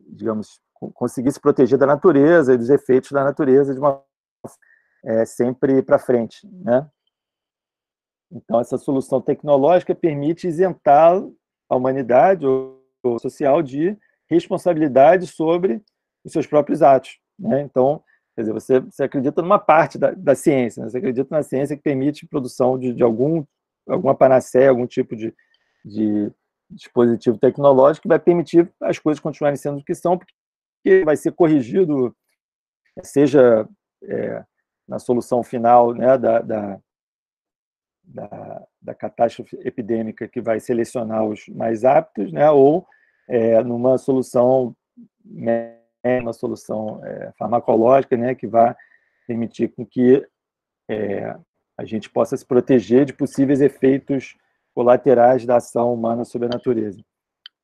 digamos, 0.00 0.60
conseguir 0.94 1.30
se 1.30 1.40
proteger 1.40 1.78
da 1.78 1.86
natureza 1.86 2.54
e 2.54 2.58
dos 2.58 2.70
efeitos 2.70 3.12
da 3.12 3.22
natureza 3.22 3.72
de 3.72 3.78
uma 3.78 4.02
é, 5.04 5.24
sempre 5.24 5.82
para 5.82 5.98
frente, 5.98 6.46
né? 6.46 6.88
Então 8.30 8.60
essa 8.60 8.76
solução 8.76 9.20
tecnológica 9.20 9.94
permite 9.94 10.46
isentar 10.46 11.22
a 11.68 11.76
humanidade 11.76 12.46
ou, 12.46 12.76
social 13.20 13.62
de 13.62 13.96
responsabilidade 14.28 15.28
sobre 15.28 15.80
os 16.24 16.32
seus 16.32 16.44
próprios 16.44 16.82
atos. 16.82 17.20
Né? 17.38 17.60
Então, 17.60 18.02
quer 18.34 18.42
dizer, 18.42 18.52
você, 18.52 18.80
você 18.80 19.04
acredita 19.04 19.40
numa 19.40 19.60
parte 19.60 19.96
da, 19.96 20.10
da 20.10 20.34
ciência, 20.34 20.82
né? 20.82 20.90
você 20.90 20.98
acredita 20.98 21.28
na 21.30 21.42
ciência 21.42 21.76
que 21.76 21.82
permite 21.82 22.26
produção 22.26 22.76
de, 22.76 22.92
de 22.92 23.04
algum, 23.04 23.44
alguma 23.88 24.12
panaceia, 24.12 24.70
algum 24.70 24.88
tipo 24.88 25.14
de, 25.14 25.32
de 25.84 26.32
dispositivo 26.68 27.38
tecnológico 27.38 28.02
que 28.02 28.08
vai 28.08 28.18
permitir 28.18 28.68
as 28.80 28.98
coisas 28.98 29.20
continuarem 29.20 29.56
sendo 29.56 29.78
o 29.78 29.84
que 29.84 29.94
são, 29.94 30.18
porque 30.18 31.04
vai 31.04 31.16
ser 31.16 31.32
corrigido, 31.32 32.14
seja 33.02 33.68
é, 34.02 34.44
na 34.88 34.98
solução 34.98 35.42
final 35.42 35.94
né, 35.94 36.18
da, 36.18 36.40
da, 36.40 36.80
da, 38.06 38.66
da, 38.80 38.94
catástrofe 38.94 39.58
epidêmica 39.64 40.28
que 40.28 40.40
vai 40.40 40.60
selecionar 40.60 41.24
os 41.24 41.48
mais 41.48 41.84
aptos, 41.84 42.32
né, 42.32 42.50
ou 42.50 42.86
é, 43.28 43.62
numa 43.62 43.98
solução 43.98 44.74
uma 46.04 46.32
solução 46.32 47.04
é, 47.04 47.32
farmacológica, 47.36 48.16
né, 48.16 48.34
que 48.34 48.46
vai 48.46 48.74
permitir 49.26 49.68
com 49.68 49.84
que 49.84 50.24
é, 50.88 51.36
a 51.76 51.84
gente 51.84 52.08
possa 52.08 52.36
se 52.36 52.46
proteger 52.46 53.04
de 53.04 53.12
possíveis 53.12 53.60
efeitos 53.60 54.36
colaterais 54.72 55.44
da 55.44 55.56
ação 55.56 55.92
humana 55.92 56.24
sobre 56.24 56.46
a 56.46 56.50
natureza. 56.50 57.02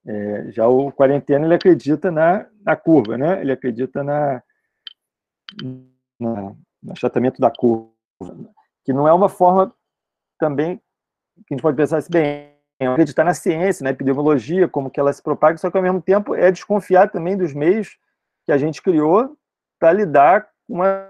É, 0.05 0.51
já 0.51 0.66
o 0.66 0.90
quarentena 0.90 1.45
ele 1.45 1.55
acredita 1.55 2.11
na, 2.11 2.47
na 2.61 2.74
curva, 2.74 3.16
né? 3.16 3.40
Ele 3.40 3.53
acredita 3.53 4.03
na, 4.03 4.43
na 6.18 6.57
no 6.82 6.93
achatamento 6.93 7.40
da 7.40 7.51
curva, 7.51 7.93
que 8.84 8.93
não 8.93 9.07
é 9.07 9.12
uma 9.12 9.28
forma 9.28 9.72
também 10.43 10.82
a 11.36 11.55
gente 11.55 11.62
pode 11.62 11.76
pensar 11.76 11.99
assim, 11.99 12.11
bem, 12.11 12.51
acreditar 12.80 13.22
na 13.22 13.32
ciência, 13.32 13.84
na 13.84 13.90
epidemiologia, 13.90 14.68
como 14.68 14.90
que 14.90 14.99
ela 14.99 15.12
se 15.12 15.22
propaga, 15.22 15.57
só 15.57 15.70
que 15.70 15.76
ao 15.76 15.82
mesmo 15.82 16.03
tempo 16.03 16.34
é 16.34 16.51
desconfiar 16.51 17.09
também 17.11 17.36
dos 17.36 17.55
meios 17.55 17.97
que 18.45 18.51
a 18.51 18.59
gente 18.59 18.82
criou 18.82 19.36
para 19.78 19.93
lidar 19.93 20.49
com 20.66 20.74
uma, 20.74 21.09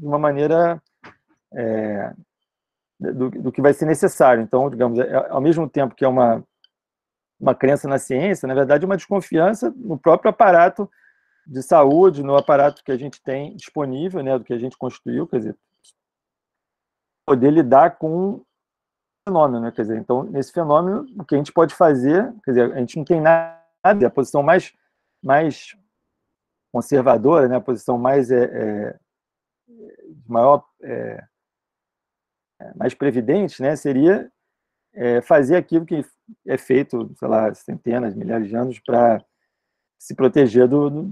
uma 0.00 0.18
maneira 0.18 0.80
é, 1.52 2.12
do, 3.00 3.30
do, 3.30 3.50
que 3.50 3.60
vai 3.60 3.74
ser 3.74 3.86
necessário. 3.86 4.44
Então, 4.44 4.70
digamos, 4.70 5.00
é, 5.00 5.12
ao 5.28 5.40
mesmo 5.40 5.68
tempo 5.68 5.96
que 5.96 6.04
é 6.04 6.08
uma, 6.08 6.44
uma 7.40 7.54
crença 7.54 7.88
na 7.88 7.98
ciência, 7.98 8.46
na 8.46 8.54
verdade, 8.54 8.84
é 8.84 8.86
uma 8.86 8.96
desconfiança 8.96 9.74
no 9.76 9.98
próprio 9.98 10.30
aparato 10.30 10.88
de 11.44 11.62
saúde, 11.64 12.22
no 12.22 12.36
aparato 12.36 12.84
que 12.84 12.92
a 12.92 12.96
gente 12.96 13.20
tem 13.20 13.56
disponível, 13.56 14.22
né, 14.22 14.38
do 14.38 14.44
que 14.44 14.52
a 14.52 14.58
gente 14.58 14.78
construiu, 14.78 15.26
quer 15.26 15.38
dizer, 15.38 15.56
poder 17.26 17.50
lidar 17.50 17.98
com 17.98 18.42
fenômeno, 19.28 19.60
né, 19.60 19.72
quer 19.72 19.82
dizer, 19.82 19.98
então, 19.98 20.22
nesse 20.22 20.52
fenômeno, 20.52 21.04
o 21.18 21.24
que 21.24 21.34
a 21.34 21.38
gente 21.38 21.52
pode 21.52 21.74
fazer, 21.74 22.32
quer 22.44 22.52
dizer, 22.52 22.72
a 22.72 22.78
gente 22.78 22.96
não 22.96 23.04
tem 23.04 23.20
nada, 23.20 24.06
a 24.06 24.10
posição 24.10 24.42
mais, 24.42 24.72
mais 25.22 25.76
conservadora, 26.72 27.48
né, 27.48 27.56
a 27.56 27.60
posição 27.60 27.98
mais 27.98 28.30
é, 28.30 28.44
é 28.44 28.98
maior 30.28 30.64
é, 30.80 31.24
é, 32.60 32.74
mais 32.74 32.94
previdente, 32.94 33.60
né, 33.60 33.74
seria 33.74 34.30
é, 34.94 35.20
fazer 35.20 35.56
aquilo 35.56 35.84
que 35.84 36.04
é 36.46 36.56
feito, 36.56 37.12
sei 37.16 37.28
lá, 37.28 37.52
centenas, 37.54 38.14
milhares 38.14 38.48
de 38.48 38.56
anos 38.56 38.78
para 38.78 39.24
se 39.98 40.14
proteger 40.14 40.68
do, 40.68 40.90
do, 40.90 41.02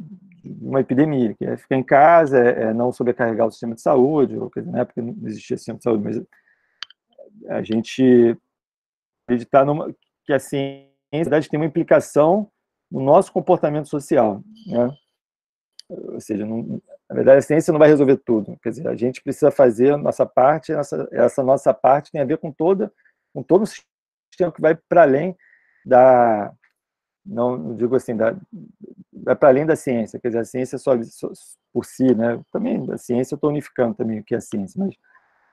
de 0.43 0.65
uma 0.65 0.81
epidemia, 0.81 1.35
que 1.35 1.45
é 1.45 1.57
ficar 1.57 1.77
em 1.77 1.83
casa, 1.83 2.39
é, 2.39 2.65
é 2.65 2.75
não 2.75 2.93
sobrecarregar 2.93 3.47
o 3.47 3.51
sistema 3.51 3.75
de 3.75 3.81
saúde, 3.81 4.37
ou, 4.37 4.51
dizer, 4.55 4.71
na 4.71 4.81
época 4.81 5.03
não 5.03 5.17
existia 5.27 5.57
sistema 5.57 5.79
de 5.79 5.85
saúde, 5.85 6.05
mas 6.05 6.23
a 7.49 7.63
gente 7.63 8.37
acreditar 9.27 9.65
numa, 9.65 9.95
que 10.25 10.33
a 10.33 10.39
ciência, 10.39 10.91
na 11.13 11.19
verdade, 11.19 11.49
tem 11.49 11.59
uma 11.59 11.67
implicação 11.67 12.51
no 12.91 13.01
nosso 13.01 13.33
comportamento 13.33 13.89
social, 13.89 14.43
né? 14.67 14.91
Ou 15.89 16.21
seja, 16.21 16.47
não, 16.47 16.81
na 17.09 17.15
verdade, 17.15 17.39
a 17.39 17.43
ciência 17.43 17.73
não 17.73 17.79
vai 17.79 17.89
resolver 17.89 18.17
tudo. 18.17 18.59
Quer 18.63 18.71
dizer, 18.71 18.89
a 18.89 18.97
gente 18.97 19.23
precisa 19.23 19.51
fazer 19.51 19.93
a 19.93 19.99
nossa 19.99 20.25
parte, 20.25 20.73
essa, 20.73 21.09
essa 21.13 21.43
nossa 21.43 21.75
parte 21.75 22.11
tem 22.11 22.21
a 22.21 22.25
ver 22.25 22.39
com, 22.39 22.51
toda, 22.51 22.93
com 23.33 23.43
todo 23.43 23.63
o 23.63 23.67
sistema 23.67 24.53
que 24.53 24.61
vai 24.61 24.75
para 24.75 25.03
além 25.03 25.37
da. 25.85 26.53
Não, 27.25 27.75
digo 27.75 27.97
assim, 27.97 28.17
da, 28.17 28.37
vai 29.13 29.35
para 29.35 29.49
além 29.49 29.67
da 29.67 29.77
ciência. 29.77 30.21
Quer 30.21 30.29
dizer, 30.29 30.41
a 30.41 30.45
ciência 30.45 30.79
só, 30.79 30.93
só 31.03 31.31
por 31.73 31.85
si, 31.85 32.15
né? 32.15 32.41
Também 32.53 32.91
a 32.93 32.99
ciência 32.99 33.35
eu 33.35 33.37
estou 33.37 33.51
unificando 33.51 33.95
também 33.95 34.21
o 34.21 34.25
que 34.25 34.35
é 34.35 34.39
a 34.39 34.41
ciência, 34.41 34.79
mas 34.83 34.95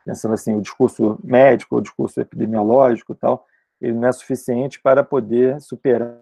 pensando 0.05 0.33
assim, 0.33 0.55
o 0.55 0.61
discurso 0.61 1.19
médico, 1.23 1.77
o 1.77 1.81
discurso 1.81 2.19
epidemiológico 2.19 3.13
e 3.13 3.15
tal, 3.15 3.45
ele 3.79 3.93
não 3.93 4.07
é 4.07 4.11
suficiente 4.11 4.81
para 4.81 5.03
poder 5.03 5.61
superar 5.61 6.19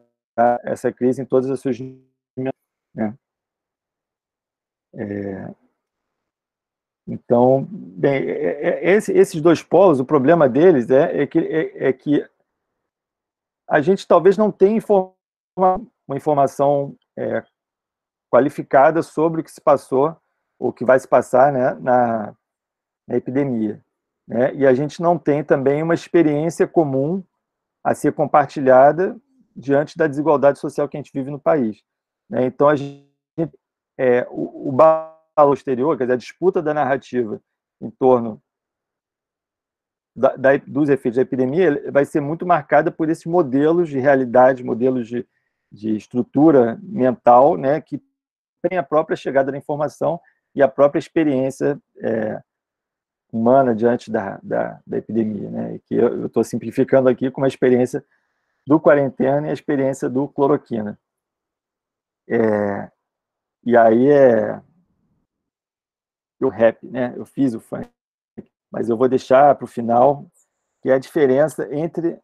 essa 0.63 0.91
crise 0.91 1.21
em 1.21 1.25
todas 1.25 1.49
as 1.49 1.59
suas 1.59 1.79
né? 2.95 3.13
É, 4.93 5.53
então, 7.11 7.67
bem, 7.71 8.13
é, 8.29 8.85
é, 8.85 8.91
esse, 8.95 9.11
esses 9.11 9.41
dois 9.41 9.63
polos, 9.63 9.99
o 9.99 10.05
problema 10.05 10.47
deles 10.47 10.89
é, 10.91 11.23
é 11.23 11.27
que, 11.27 11.39
é, 11.39 11.89
é, 11.89 11.93
que 11.93 12.23
a 13.67 13.81
gente 13.81 14.07
talvez 14.07 14.37
não 14.37 14.51
tenha 14.51 14.77
informa, 14.77 15.13
uma 15.59 16.17
informação 16.17 16.95
é, 17.17 17.43
qualificada 18.31 19.01
sobre 19.01 19.41
o 19.41 19.43
que 19.43 19.51
se 19.51 19.61
passou, 19.61 20.15
o 20.57 20.71
que 20.71 20.85
vai 20.85 20.99
se 20.99 21.07
passar 21.07 21.51
né, 21.51 21.73
na, 21.75 22.35
na 23.07 23.15
epidemia. 23.15 23.83
Né? 24.27 24.53
E 24.55 24.67
a 24.67 24.73
gente 24.73 25.01
não 25.01 25.17
tem 25.17 25.43
também 25.43 25.81
uma 25.81 25.93
experiência 25.93 26.67
comum 26.67 27.23
a 27.83 27.93
ser 27.93 28.13
compartilhada 28.13 29.17
diante 29.55 29.97
da 29.97 30.07
desigualdade 30.07 30.59
social 30.59 30.87
que 30.87 30.97
a 30.97 30.99
gente 30.99 31.13
vive 31.13 31.31
no 31.31 31.39
país. 31.39 31.81
Né? 32.29 32.45
Então, 32.45 32.67
a 32.67 32.75
gente 32.75 33.09
é, 33.97 34.25
o, 34.29 34.69
o 34.69 34.71
balo 34.71 35.53
exterior, 35.53 35.97
quer 35.97 36.05
dizer, 36.05 36.13
a 36.13 36.17
disputa 36.17 36.61
da 36.61 36.73
narrativa 36.73 37.41
em 37.81 37.89
torno 37.89 38.41
da, 40.15 40.35
da, 40.37 40.57
dos 40.57 40.87
efeitos 40.87 41.17
da 41.17 41.21
epidemia 41.21 41.91
vai 41.91 42.05
ser 42.05 42.21
muito 42.21 42.45
marcada 42.45 42.91
por 42.91 43.09
esses 43.09 43.25
modelos 43.25 43.89
de 43.89 43.99
realidade, 43.99 44.63
modelos 44.63 45.07
de, 45.07 45.27
de 45.71 45.95
estrutura 45.95 46.79
mental, 46.81 47.57
né, 47.57 47.79
que 47.81 48.01
tem 48.61 48.77
a 48.77 48.83
própria 48.83 49.15
chegada 49.15 49.51
da 49.51 49.57
informação 49.57 50.19
e 50.53 50.61
a 50.61 50.67
própria 50.67 50.99
experiência 50.99 51.79
é, 51.97 52.41
humana 53.31 53.75
diante 53.75 54.11
da, 54.11 54.39
da, 54.41 54.81
da 54.85 54.97
epidemia, 54.97 55.49
né, 55.49 55.79
que 55.85 55.95
eu 55.95 56.25
estou 56.25 56.43
simplificando 56.43 57.07
aqui 57.07 57.29
com 57.29 57.43
a 57.43 57.47
experiência 57.47 58.03
do 58.65 58.79
quarentena 58.79 59.47
e 59.47 59.49
a 59.49 59.53
experiência 59.53 60.09
do 60.09 60.27
cloroquina. 60.27 60.99
É, 62.27 62.91
e 63.63 63.75
aí 63.75 64.09
é 64.09 64.61
o 66.45 66.49
rap, 66.49 66.85
né? 66.87 67.13
Eu 67.17 67.25
fiz 67.25 67.53
o 67.53 67.59
funk, 67.59 67.89
mas 68.71 68.89
eu 68.89 68.97
vou 68.97 69.09
deixar 69.09 69.55
para 69.55 69.65
o 69.65 69.67
final 69.67 70.25
que 70.81 70.89
é 70.89 70.93
a 70.93 70.99
diferença 70.99 71.67
entre 71.73 72.19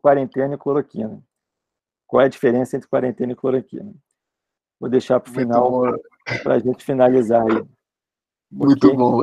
quarentena 0.00 0.54
e 0.54 0.58
cloroquina. 0.58 1.20
Qual 2.06 2.20
é 2.20 2.26
a 2.26 2.28
diferença 2.28 2.76
entre 2.76 2.88
quarentena 2.88 3.32
e 3.32 3.36
cloroquina? 3.36 3.92
Vou 4.78 4.88
deixar 4.90 5.18
para 5.20 5.30
o 5.30 5.34
final 5.34 5.82
para 6.42 6.54
a 6.54 6.58
gente 6.58 6.84
finalizar 6.84 7.42
aí. 7.42 7.64
Muito 8.50 8.94
bom. 8.94 9.22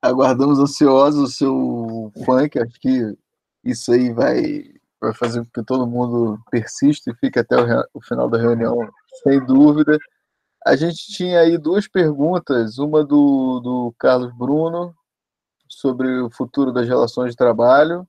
Aguardamos 0.00 0.58
ansiosos 0.58 1.30
o 1.30 1.32
seu 1.32 2.12
funk. 2.24 2.58
Acho 2.58 2.80
que 2.80 3.16
isso 3.64 3.92
aí 3.92 4.12
vai, 4.12 4.72
vai 5.00 5.14
fazer 5.14 5.40
com 5.40 5.50
que 5.50 5.62
todo 5.64 5.86
mundo 5.86 6.38
persista 6.50 7.10
e 7.10 7.14
fique 7.14 7.38
até 7.38 7.56
o, 7.56 7.84
o 7.94 8.00
final 8.00 8.28
da 8.28 8.38
reunião, 8.38 8.78
sem 9.22 9.44
dúvida. 9.44 9.98
A 10.64 10.76
gente 10.76 11.12
tinha 11.12 11.40
aí 11.40 11.58
duas 11.58 11.86
perguntas, 11.86 12.78
uma 12.78 13.04
do, 13.04 13.60
do 13.60 13.94
Carlos 13.98 14.32
Bruno 14.34 14.94
sobre 15.68 16.20
o 16.20 16.30
futuro 16.30 16.72
das 16.72 16.88
relações 16.88 17.32
de 17.32 17.36
trabalho, 17.36 18.06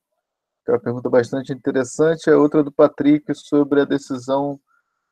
que 0.65 0.71
é 0.71 0.73
uma 0.73 0.81
pergunta 0.81 1.09
bastante 1.09 1.53
interessante, 1.53 2.29
a 2.29 2.37
outra 2.37 2.63
do 2.63 2.71
Patrick 2.71 3.33
sobre 3.35 3.81
a 3.81 3.85
decisão 3.85 4.59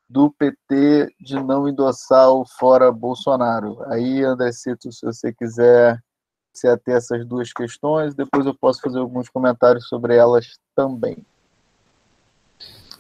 do 0.09 0.31
PT 0.31 1.13
de 1.19 1.35
não 1.41 1.67
endossar 1.69 2.29
o 2.31 2.43
fora 2.45 2.91
Bolsonaro. 2.91 3.83
Aí, 3.85 4.23
André 4.23 4.51
Cito, 4.51 4.91
se 4.91 5.05
você 5.05 5.31
quiser 5.31 5.99
se 6.51 6.67
ater 6.67 6.97
essas 6.97 7.25
duas 7.25 7.51
questões, 7.53 8.13
depois 8.13 8.45
eu 8.45 8.53
posso 8.53 8.81
fazer 8.81 8.99
alguns 8.99 9.29
comentários 9.29 9.87
sobre 9.87 10.15
elas 10.15 10.59
também. 10.75 11.17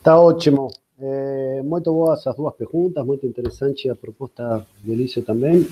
Tá 0.01 0.19
ótimo. 0.19 0.69
É, 0.99 1.61
muito 1.63 1.91
boas 1.91 2.25
as 2.25 2.35
duas 2.35 2.55
perguntas, 2.55 3.05
muito 3.05 3.25
interessante 3.25 3.89
a 3.89 3.95
proposta 3.95 4.65
do 4.83 4.91
Elício 4.91 5.23
também. 5.23 5.67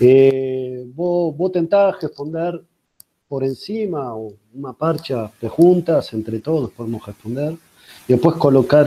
É, 0.00 0.84
vou, 0.94 1.32
vou 1.32 1.48
tentar 1.48 1.96
responder 2.00 2.60
por 3.30 3.44
encima 3.44 4.12
uma 4.52 4.74
parte 4.74 5.12
das 5.12 5.30
perguntas, 5.40 6.12
entre 6.12 6.40
todos 6.40 6.72
podemos 6.72 7.00
responder, 7.06 7.56
e 8.08 8.14
depois 8.16 8.36
colocar. 8.36 8.86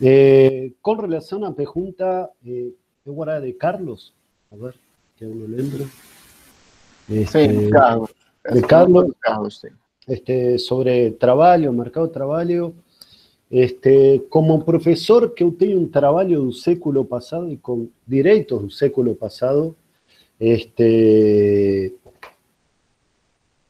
É, 0.00 0.70
com 0.80 0.94
relação 0.94 1.44
à 1.44 1.50
pergunta, 1.50 2.30
é, 2.46 2.66
eu 3.04 3.22
era 3.22 3.40
de 3.40 3.52
Carlos, 3.54 4.12
a 4.52 4.56
ver, 4.56 4.74
que 5.16 5.24
eu 5.24 5.34
não 5.34 5.48
lembro. 5.48 5.90
Este, 7.10 7.48
sim, 7.48 7.70
Carlos. 7.70 8.10
De 8.52 8.62
Carlos, 8.62 9.12
Carlos 9.20 9.60
sim. 9.60 9.70
Este, 10.08 10.56
sobre 10.58 11.10
trabalho, 11.12 11.72
mercado 11.72 12.06
de 12.06 12.12
trabalho. 12.12 12.72
Este, 13.50 14.20
como 14.30 14.62
professor 14.62 15.30
que 15.30 15.42
eu 15.42 15.50
tenho 15.50 15.80
um 15.80 15.88
trabalho 15.88 16.42
do 16.42 16.52
século 16.52 17.04
passado 17.04 17.50
e 17.50 17.56
com 17.56 17.88
direitos 18.06 18.62
do 18.62 18.70
século 18.70 19.16
passado, 19.16 19.74
este, 20.38 21.92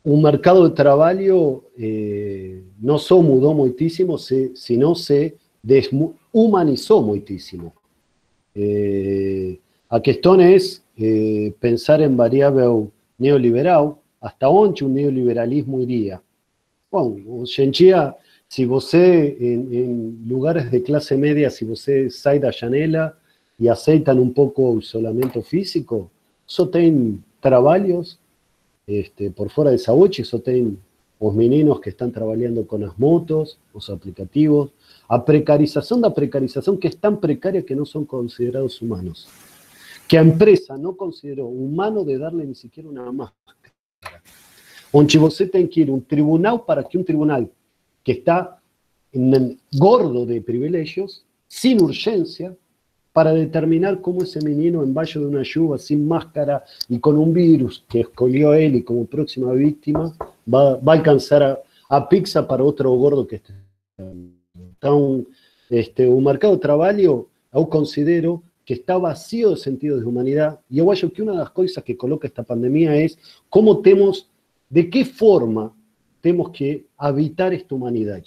o 0.06 0.16
mercado 0.16 0.68
de 0.68 0.74
trabalho 0.76 1.64
eh, 1.76 2.60
não 2.80 2.96
só 2.96 3.20
mudou 3.20 3.52
muitíssimo, 3.52 4.16
se, 4.16 4.52
sino 4.54 4.94
se 4.94 5.34
deshumanizou 5.60 7.02
muitíssimo. 7.02 7.72
Eh, 8.54 9.58
eh, 9.90 11.52
pensar 11.58 12.00
em 12.00 12.14
variável 12.14 12.92
neoliberal, 13.18 14.00
hasta 14.20 14.48
onde 14.48 14.84
o 14.84 14.88
neoliberalismo 14.88 15.80
iria. 15.80 16.20
Bom, 16.90 17.18
hoje 17.26 17.64
em 17.64 17.70
dia 17.72 18.14
en, 18.56 20.24
lugares 20.28 20.70
de 20.70 20.82
clase 20.82 21.16
media, 21.16 21.50
si 21.50 21.64
você 21.64 22.08
sai 22.10 22.38
da 22.38 22.52
janela 22.52 23.18
y 23.58 23.66
aceitan 23.66 24.20
un 24.20 24.32
poco 24.32 24.72
el 24.72 24.78
isolamento 24.78 25.42
físico, 25.42 26.12
só 26.46 26.64
tem 26.64 27.18
trabalhos 27.40 28.20
este, 28.86 29.30
por 29.30 29.50
fuera 29.50 29.70
de 29.70 29.78
saúde, 29.78 30.24
só 30.24 30.38
tem 30.38 30.78
os 31.18 31.34
meninos 31.34 31.80
que 31.80 31.90
están 31.90 32.12
trabajando 32.12 32.66
con 32.66 32.82
las 32.82 32.98
motos, 32.98 33.58
los 33.74 33.90
aplicativos, 33.90 34.70
a 35.08 35.24
precarización 35.24 36.00
da 36.00 36.12
precarización 36.12 36.78
que 36.78 36.88
es 36.88 36.96
tan 36.98 37.18
precaria 37.18 37.64
que 37.64 37.74
no 37.74 37.84
son 37.84 38.04
considerados 38.04 38.80
humanos. 38.82 39.26
Que 40.06 40.18
a 40.18 40.22
empresa 40.22 40.76
no 40.76 40.96
consideró 40.96 41.46
humano 41.46 42.04
de 42.04 42.18
darle 42.18 42.46
ni 42.46 42.54
siquiera 42.54 42.88
una 42.88 43.10
máscara. 43.10 43.56
Onde 44.92 45.18
você 45.18 45.46
tem 45.46 45.66
que 45.66 45.80
ir 45.80 45.88
a 45.88 45.92
un 45.92 46.02
tribunal 46.02 46.64
para 46.64 46.84
que 46.84 46.96
un 46.96 47.04
tribunal 47.04 47.50
que 48.04 48.12
está 48.12 48.60
en 49.12 49.58
gordo 49.72 50.26
de 50.26 50.40
privilegios, 50.40 51.24
sin 51.48 51.82
urgencia, 51.82 52.54
para 53.16 53.32
determinar 53.32 54.02
cómo 54.02 54.24
ese 54.24 54.44
menino 54.44 54.82
en 54.82 54.92
Valle 54.92 55.18
de 55.18 55.24
una 55.24 55.42
lluvia, 55.42 55.78
sin 55.78 56.06
máscara 56.06 56.62
y 56.86 56.98
con 56.98 57.16
un 57.16 57.32
virus 57.32 57.82
que 57.88 58.00
escogió 58.00 58.52
él 58.52 58.74
y 58.74 58.82
como 58.82 59.06
próxima 59.06 59.52
víctima, 59.52 60.14
va, 60.46 60.72
a 60.74 60.92
alcanzar 60.92 61.62
a, 61.88 62.08
pizza 62.10 62.46
para 62.46 62.62
otro 62.62 62.92
gordo 62.92 63.26
que 63.26 63.36
esté. 63.36 63.54
Então, 64.54 65.24
este, 65.70 66.06
o 66.06 66.20
mercado 66.20 66.56
de 66.56 66.60
trabalho, 66.60 67.26
eu 67.54 67.64
considero 67.64 68.42
que 68.66 68.74
está 68.74 68.98
vacío 68.98 69.52
de 69.52 69.56
sentido 69.56 69.98
de 69.98 70.04
humanidad. 70.04 70.60
Y 70.68 70.76
yo 70.76 70.92
acho 70.92 71.10
que 71.10 71.22
una 71.22 71.32
de 71.32 71.38
las 71.38 71.50
cosas 71.52 71.82
que 71.82 71.96
coloca 71.96 72.28
esta 72.28 72.42
pandemia 72.42 72.96
es 72.96 73.18
cómo 73.48 73.80
tenemos, 73.80 74.28
de 74.68 74.90
qué 74.90 75.06
forma 75.06 75.74
tenemos 76.20 76.50
que 76.50 76.84
habitar 76.98 77.54
esta 77.54 77.74
humanidad. 77.74 78.20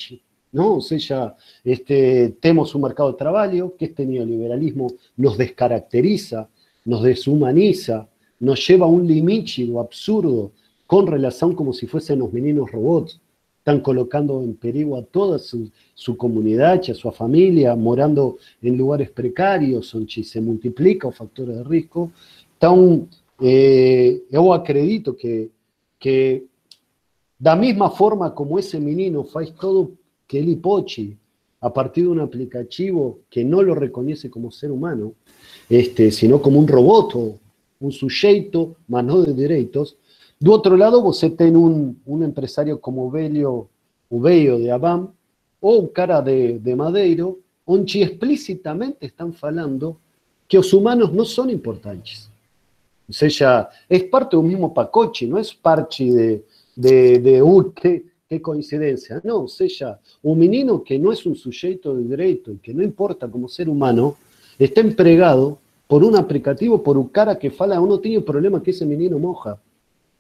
¿No? 0.52 0.78
O 0.78 0.82
sea, 0.82 1.36
este, 1.64 2.36
tenemos 2.40 2.74
un 2.76 2.82
mercado 2.82 3.12
de 3.12 3.18
trabajo 3.18 3.76
que 3.78 3.86
este 3.86 4.06
neoliberalismo 4.06 4.94
nos 5.18 5.38
descaracteriza, 5.38 6.50
nos 6.86 7.04
deshumaniza, 7.04 8.08
nos 8.40 8.66
lleva 8.68 8.86
a 8.86 8.90
un 8.90 9.08
limite 9.08 9.68
absurdo 9.78 10.52
con 10.88 11.08
relación 11.08 11.54
como 11.54 11.74
si 11.74 11.88
fuesen 11.88 12.20
los 12.20 12.34
meninos 12.34 12.72
robots. 12.72 13.20
Están 13.60 13.82
colocando 13.82 14.42
en 14.42 14.56
peligro 14.56 14.96
a 14.96 15.04
toda 15.04 15.38
su, 15.38 15.70
su 15.94 16.18
comunidad, 16.18 16.82
a 16.90 16.94
su 16.94 17.12
familia, 17.12 17.76
morando 17.76 18.38
en 18.62 18.78
lugares 18.78 19.12
precarios, 19.12 19.92
donde 19.92 20.24
se 20.24 20.42
multiplica 20.42 21.08
o 21.08 21.12
factores 21.12 21.58
de 21.58 21.64
riesgo. 21.64 22.12
Então, 22.58 23.08
eh, 23.42 24.24
acredito 24.54 25.16
que, 25.16 25.50
que 26.00 26.46
da 27.38 27.56
misma 27.56 27.90
forma 27.90 28.34
como 28.34 28.58
ese 28.58 28.80
menino 28.80 29.24
faz 29.24 29.54
todo 29.54 29.92
ele 30.38 30.56
pode, 30.56 31.18
a 31.62 31.74
partir 31.74 32.04
de 32.04 32.10
un 32.10 32.20
aplicativo 32.20 33.20
que 33.30 33.44
no 33.44 33.62
lo 33.62 33.76
reconoce 33.76 34.30
como 34.30 34.52
ser 34.52 34.72
humano, 34.72 35.14
este, 35.70 36.12
sino 36.12 36.42
como 36.42 36.60
un 36.60 36.68
robot, 36.68 37.40
un 37.80 37.92
sujeto, 37.92 38.76
mas 38.88 39.04
no 39.04 39.22
de 39.22 39.34
derechos. 39.34 39.98
Do 40.40 40.52
outro 40.52 40.76
lado, 40.76 41.02
você 41.02 41.30
tem 41.30 41.56
um, 41.56 41.96
um 42.06 42.24
empresário 42.24 42.78
como 42.78 43.08
o 43.08 43.10
Velho, 43.10 43.68
o 44.10 44.22
Velho 44.22 44.58
de 44.58 44.70
Abam, 44.70 45.14
o 45.62 45.88
cara 45.88 46.22
de, 46.22 46.60
de 46.60 46.76
Madeiro, 46.76 47.40
onde 47.66 48.02
explicitamente 48.02 48.98
estão 49.02 49.32
falando 49.34 49.98
que 50.48 50.58
os 50.58 50.72
humanos 50.74 51.12
não 51.14 51.26
são 51.26 51.50
importantes. 51.50 52.30
Ou 53.08 53.14
seja, 53.14 53.70
é 53.90 54.00
parte 54.00 54.32
do 54.32 54.44
mesmo 54.44 54.70
pacote, 54.70 55.28
não 55.28 55.38
é 55.38 55.42
parte 55.62 56.06
de, 56.10 56.42
de, 56.76 57.18
de 57.20 57.42
uh, 58.30 58.38
que, 58.38 58.38
que 58.38 58.42
coincidencia. 58.42 59.22
No, 59.24 59.44
o 59.44 59.48
sea, 59.48 60.00
un 60.22 60.40
menino 60.40 60.84
que 60.84 61.00
no 61.00 61.12
es 61.12 61.26
un 61.26 61.36
sujeto 61.36 61.96
de 61.96 62.04
derecho 62.04 62.52
y 62.52 62.58
que 62.58 62.74
no 62.74 62.84
importa 62.84 63.28
como 63.30 63.48
ser 63.48 63.70
humano, 63.70 64.16
está 64.58 64.82
empregado 64.82 65.60
por 65.88 66.04
un 66.04 66.16
aplicativo, 66.16 66.84
por 66.84 66.98
un 66.98 67.08
cara 67.08 67.38
que 67.40 67.50
fala, 67.50 67.82
uno 67.82 68.00
tiene 68.00 68.22
problema 68.22 68.62
que 68.62 68.72
ese 68.72 68.86
menino 68.86 69.18
moja. 69.18 69.60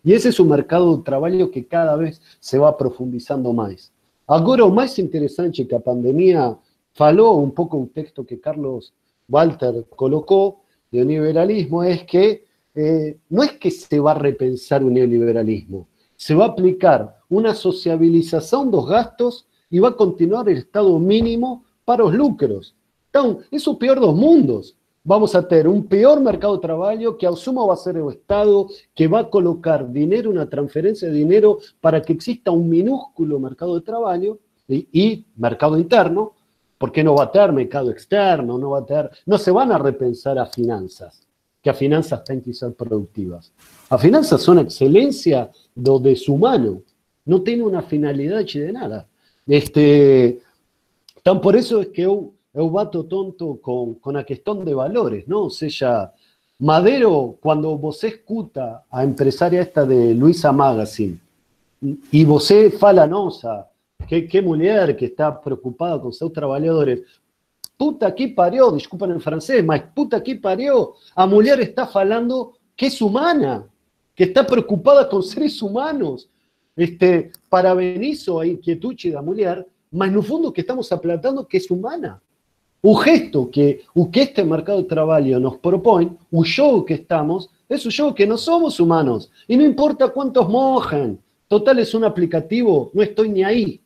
Y 0.04 0.14
ese 0.14 0.30
es 0.30 0.40
un 0.40 0.50
mercado 0.50 0.98
de 0.98 1.04
trabajo 1.04 1.52
que 1.52 1.66
cada 1.66 1.96
vez 1.96 2.22
se 2.40 2.58
va 2.58 2.78
profundizando 2.78 3.54
más. 3.54 3.92
Ahora, 4.26 4.60
lo 4.60 4.70
más 4.70 4.98
interesante 4.98 5.68
que 5.68 5.76
la 5.76 5.80
pandemia 5.80 6.58
faló, 6.94 7.34
un 7.34 7.52
poco 7.52 7.78
un 7.78 7.90
texto 7.90 8.26
que 8.26 8.40
Carlos 8.40 8.94
Walter 9.28 9.86
colocó 9.96 10.62
de 10.92 11.06
neoliberalismo, 11.06 11.84
es 11.84 12.04
que 12.04 12.46
eh, 12.76 13.18
no 13.30 13.44
es 13.44 13.54
que 13.54 13.72
se 13.72 14.00
va 14.00 14.12
a 14.12 14.16
repensar 14.16 14.84
un 14.84 14.94
neoliberalismo, 14.94 15.88
se 16.20 16.36
va 16.36 16.44
a 16.44 16.48
aplicar 16.50 17.16
una 17.30 17.56
sociabilización 17.56 18.70
de 18.70 18.76
los 18.76 18.90
gastos 18.90 19.48
y 19.70 19.80
va 19.80 19.90
a 19.90 19.96
continuar 19.96 20.50
el 20.50 20.58
estado 20.58 21.00
mínimo 21.00 21.64
para 21.86 22.04
los 22.04 22.14
lucros. 22.14 22.76
Entonces, 23.06 23.48
es 23.50 23.66
o 23.70 23.80
peor 23.80 24.02
dos 24.02 24.14
mundos. 24.14 24.76
Vamos 25.02 25.34
a 25.34 25.48
tener 25.48 25.70
un 25.70 25.88
peor 25.88 26.20
mercado 26.20 26.58
de 26.58 26.62
trabajo 26.62 27.18
que 27.18 27.26
al 27.26 27.38
sumo 27.38 27.66
va 27.66 27.74
a 27.76 27.78
ser 27.78 27.96
el 27.96 28.10
Estado 28.10 28.68
que 28.94 29.08
va 29.08 29.20
a 29.20 29.30
colocar 29.30 29.90
dinero, 29.90 30.30
una 30.30 30.50
transferencia 30.50 31.08
de 31.08 31.14
dinero 31.14 31.60
para 31.80 32.02
que 32.02 32.12
exista 32.12 32.52
un 32.52 32.68
minúsculo 32.68 33.40
mercado 33.40 33.76
de 33.76 33.82
trabajo 33.82 34.40
y, 34.68 34.88
y 34.92 35.26
mercado 35.38 35.80
interno, 35.80 36.34
porque 36.78 37.02
no 37.02 37.16
va 37.16 37.24
a 37.24 37.32
tener 37.32 37.54
mercado 37.54 37.92
externo, 37.92 38.58
no 38.58 38.72
va 38.72 38.80
a 38.80 38.86
tener, 38.86 39.10
no 39.26 39.38
se 39.38 39.52
van 39.52 39.72
a 39.72 39.78
repensar 39.78 40.38
a 40.38 40.46
finanzas 40.46 41.29
que 41.62 41.70
a 41.70 41.74
finanzas 41.74 42.24
tienen 42.24 42.44
que 42.44 42.54
ser 42.54 42.74
productivas. 42.74 43.52
A 43.90 43.98
finanzas 43.98 44.42
son 44.42 44.60
excelencia 44.60 45.50
do 45.76 46.00
deshumano, 46.00 46.84
no 47.26 47.42
tiene 47.42 47.64
una 47.64 47.82
finalidad 47.82 48.44
de 48.46 48.72
nada. 48.72 49.08
Este, 49.46 50.40
tan 51.24 51.42
por 51.42 51.56
eso 51.56 51.82
es 51.82 51.88
que 51.90 52.04
eu, 52.04 52.34
bato 52.54 53.06
tonto 53.06 53.60
con, 53.62 53.96
con 53.96 54.18
a 54.18 54.24
questão 54.24 54.64
de 54.64 54.74
valores, 54.74 55.28
¿no? 55.28 55.46
O 55.46 55.50
sea, 55.50 56.14
Madero, 56.60 57.38
cuando 57.40 57.78
vos 57.78 58.04
escuta 58.04 58.84
a 58.90 59.04
empresaria 59.04 59.62
esta 59.62 59.86
de 59.86 60.14
Luisa 60.14 60.52
Magazine, 60.52 61.18
y 62.12 62.26
vos 62.26 62.52
fala, 62.78 63.08
nosa, 63.08 63.70
qué, 64.08 64.28
qué 64.28 64.42
mujer 64.42 64.96
que 64.98 65.06
está 65.06 65.40
preocupada 65.42 66.02
con 66.02 66.12
sus 66.12 66.34
trabajadores, 66.34 67.02
puta 67.80 68.14
que 68.14 68.28
parió, 68.28 68.72
disculpen 68.74 69.12
en 69.12 69.22
francés, 69.22 69.64
mas 69.64 69.82
puta 69.96 70.22
que 70.22 70.36
parió, 70.36 70.96
a 71.16 71.26
mujer 71.26 71.62
está 71.62 71.88
falando 71.88 72.58
que 72.76 72.88
es 72.88 73.02
humana, 73.02 73.66
que 74.14 74.26
está 74.26 74.46
preocupada 74.46 75.08
con 75.08 75.24
seres 75.24 75.62
humanos. 75.62 76.28
Este, 76.76 77.32
parabenizo 77.48 78.42
a 78.42 78.46
inquietude 78.46 79.12
da 79.12 79.22
mulher, 79.22 79.66
mas 79.92 80.12
no 80.12 80.22
fundo 80.22 80.52
que 80.52 80.60
estamos 80.60 80.92
aplatando 80.92 81.48
que 81.48 81.56
es 81.56 81.72
humana. 81.72 82.22
Un 82.82 82.98
gesto 82.98 83.50
que, 83.50 83.86
o 83.96 84.12
que 84.12 84.24
este 84.24 84.44
mercado 84.44 84.80
de 84.80 84.84
trabajo 84.84 85.40
nos 85.40 85.56
propone, 85.58 86.18
un 86.32 86.44
show 86.44 86.84
que 86.84 86.96
estamos, 86.96 87.50
es 87.70 87.86
un 87.86 87.92
show 87.92 88.14
que 88.14 88.28
no 88.28 88.38
somos 88.38 88.78
humanos. 88.82 89.32
Y 89.48 89.56
no 89.56 89.64
importa 89.64 90.10
cuántos 90.10 90.50
mojan. 90.50 91.18
Total, 91.48 91.80
es 91.80 91.94
un 91.94 92.04
aplicativo, 92.04 92.92
no 92.94 93.02
estoy 93.02 93.30
ni 93.30 93.42
ahí. 93.42 93.80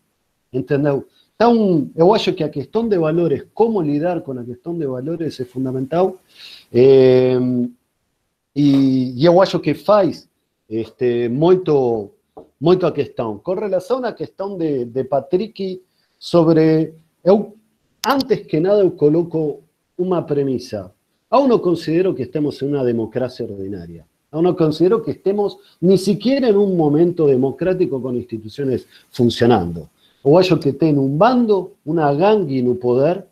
¿Entendeu? 0.51 1.05
Então, 1.35 1.89
eu 1.95 2.13
acho 2.13 2.31
que 2.33 2.43
a 2.43 2.49
questão 2.49 2.87
de 2.87 2.97
valores, 2.97 3.45
como 3.53 3.81
lidar 3.81 4.21
com 4.21 4.31
a 4.33 4.43
questão 4.43 4.77
de 4.77 4.85
valores 4.85 5.39
é 5.39 5.45
fundamental. 5.45 6.17
É, 6.71 7.37
e, 8.55 9.13
e, 9.17 9.27
acho 9.27 9.59
que 9.59 9.73
faz 9.73 10.29
este, 10.69 11.29
muito, 11.29 12.11
muito 12.61 12.85
a 12.85 12.91
questão. 12.91 13.39
Com 13.39 13.55
relação 13.55 14.03
à 14.05 14.13
questão 14.13 14.57
de, 14.57 14.85
de 14.85 15.03
Patrick, 15.05 15.81
sobre. 16.19 16.93
Eu, 17.23 17.55
antes 18.07 18.45
que 18.47 18.59
nada, 18.59 18.79
eu 18.81 18.91
coloco 18.91 19.63
uma 19.97 20.21
premissa. 20.21 20.93
Aún 21.29 21.47
não 21.47 21.59
considero 21.59 22.13
que 22.13 22.23
estemos 22.23 22.61
em 22.61 22.67
uma 22.67 22.83
democracia 22.83 23.45
ordinária. 23.45 24.05
Aún 24.31 24.43
não 24.43 24.55
considero 24.55 25.01
que 25.01 25.11
estemos 25.11 25.57
ni 25.81 25.97
siquiera 25.97 26.47
en 26.47 26.57
un 26.57 26.77
momento 26.77 27.25
democrático 27.27 28.01
con 28.01 28.15
instituciones 28.15 28.87
funcionando. 29.09 29.89
O 30.23 30.39
ellos 30.39 30.59
que 30.59 30.73
tienen 30.73 30.99
un 30.99 31.17
bando, 31.17 31.75
una 31.85 32.11
gangue 32.13 32.59
en 32.59 32.69
un 32.69 32.79
poder, 32.79 33.27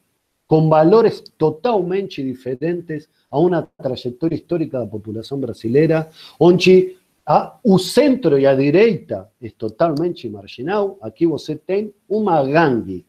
con 0.45 0.69
valores 0.69 1.23
totalmente 1.37 2.21
diferentes 2.21 3.09
a 3.29 3.39
una 3.39 3.65
trayectoria 3.65 4.35
histórica 4.35 4.79
de 4.79 4.85
la 4.85 4.91
población 4.91 5.39
brasilera, 5.39 6.09
onde 6.37 6.97
a, 7.25 7.59
o 7.63 7.79
centro 7.79 8.37
y 8.37 8.45
a 8.45 8.53
derecha 8.55 9.29
es 9.39 9.55
totalmente 9.55 10.29
marginal. 10.29 10.97
Aquí 11.01 11.25
você 11.25 11.55
tem 11.55 11.93
una 12.09 12.43
gangue 12.43 13.05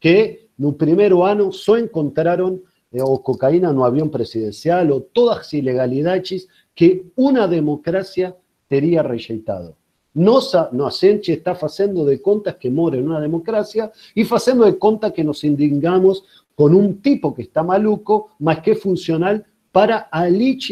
que 0.00 0.48
no 0.56 0.72
primeiro 0.72 1.24
ano 1.24 1.52
só 1.52 1.76
encontraron 1.76 2.62
eh, 2.90 3.02
o 3.02 3.22
cocaína 3.22 3.72
no 3.72 3.84
avión 3.84 4.10
presidencial 4.10 4.90
o 4.90 5.02
todas 5.02 5.38
las 5.38 5.54
ilegalidades 5.54 6.48
que 6.74 7.12
una 7.16 7.46
democracia 7.46 8.34
teria 8.68 9.02
rejeitado. 9.02 9.76
Nossa, 10.16 10.70
a 10.72 10.90
está 11.34 11.50
haciendo 11.50 12.02
de 12.06 12.22
contas 12.22 12.56
que 12.56 12.70
mora 12.70 12.96
en 12.96 13.06
una 13.06 13.20
democracia 13.20 13.92
y 14.14 14.24
haciendo 14.24 14.64
de 14.64 14.78
contas 14.78 15.12
que 15.12 15.22
nos 15.22 15.44
indignamos 15.44 16.24
con 16.54 16.74
un 16.74 17.02
tipo 17.02 17.34
que 17.34 17.42
está 17.42 17.62
maluco, 17.62 18.30
más 18.38 18.60
que 18.60 18.74
funcional 18.74 19.44
para 19.70 20.08
a 20.10 20.26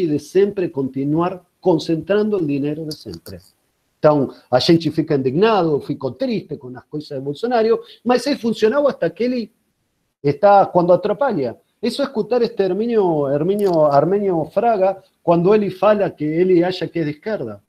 de 0.07 0.17
siempre 0.17 0.71
continuar 0.71 1.43
concentrando 1.59 2.39
el 2.39 2.47
dinero 2.47 2.85
de 2.85 2.91
siempre. 2.91 3.39
Entonces, 4.01 4.43
a 4.49 4.59
gente 4.59 4.89
fica 4.89 5.13
indignado, 5.13 5.79
fico 5.79 6.15
triste 6.15 6.57
con 6.57 6.73
las 6.73 6.85
cosas 6.85 7.19
de 7.19 7.19
Bolsonaro, 7.19 7.81
mas 8.03 8.25
es 8.25 8.41
funcionado 8.41 8.89
hasta 8.89 9.13
que 9.13 9.25
él 9.25 9.51
está 10.23 10.71
cuando 10.73 10.91
atrapalha. 10.91 11.55
Eso 11.79 12.01
es 12.01 12.09
escuchar 12.09 12.41
este 12.41 12.63
Herminio, 12.63 13.29
Herminio, 13.29 13.91
Armenio 13.91 14.43
Fraga 14.45 15.03
cuando 15.21 15.53
él 15.53 15.71
fala 15.71 16.15
que 16.15 16.41
él 16.41 16.63
haya 16.63 16.87
que 16.87 16.99
es 17.01 17.05
de 17.05 17.11
izquierda. 17.11 17.61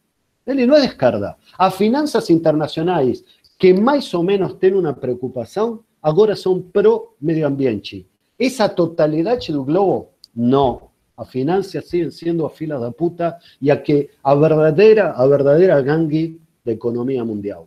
Ele 0.47 0.67
não 0.67 0.77
é 0.77 0.81
de 0.81 0.87
esquerda. 0.87 1.37
A 1.59 1.71
finanças 1.71 2.31
internacionais 2.31 3.25
que 3.59 3.73
mais 3.73 4.13
ou 4.15 4.23
menos 4.23 4.55
têm 4.55 4.75
uma 4.75 4.93
preocupação, 4.93 5.81
agora 6.03 6.37
são 6.37 6.61
pró-meio 6.61 7.47
ambiente. 7.47 8.07
Essa 8.39 8.69
totalidade 8.69 9.51
do 9.53 9.65
globo, 9.65 10.11
não. 10.35 10.91
A 11.17 11.25
finanças 11.25 11.89
siguen 11.89 12.11
sendo 12.11 12.45
a 12.45 12.51
fila 12.51 12.79
da 12.79 12.93
puta 12.93 13.39
e 13.61 13.71
a 13.71 13.77
que 13.79 14.11
a 14.23 14.35
verdadeira, 14.35 15.15
a 15.15 15.81
gangue 15.81 16.39
da 16.63 16.73
economia 16.73 17.25
mundial. 17.25 17.67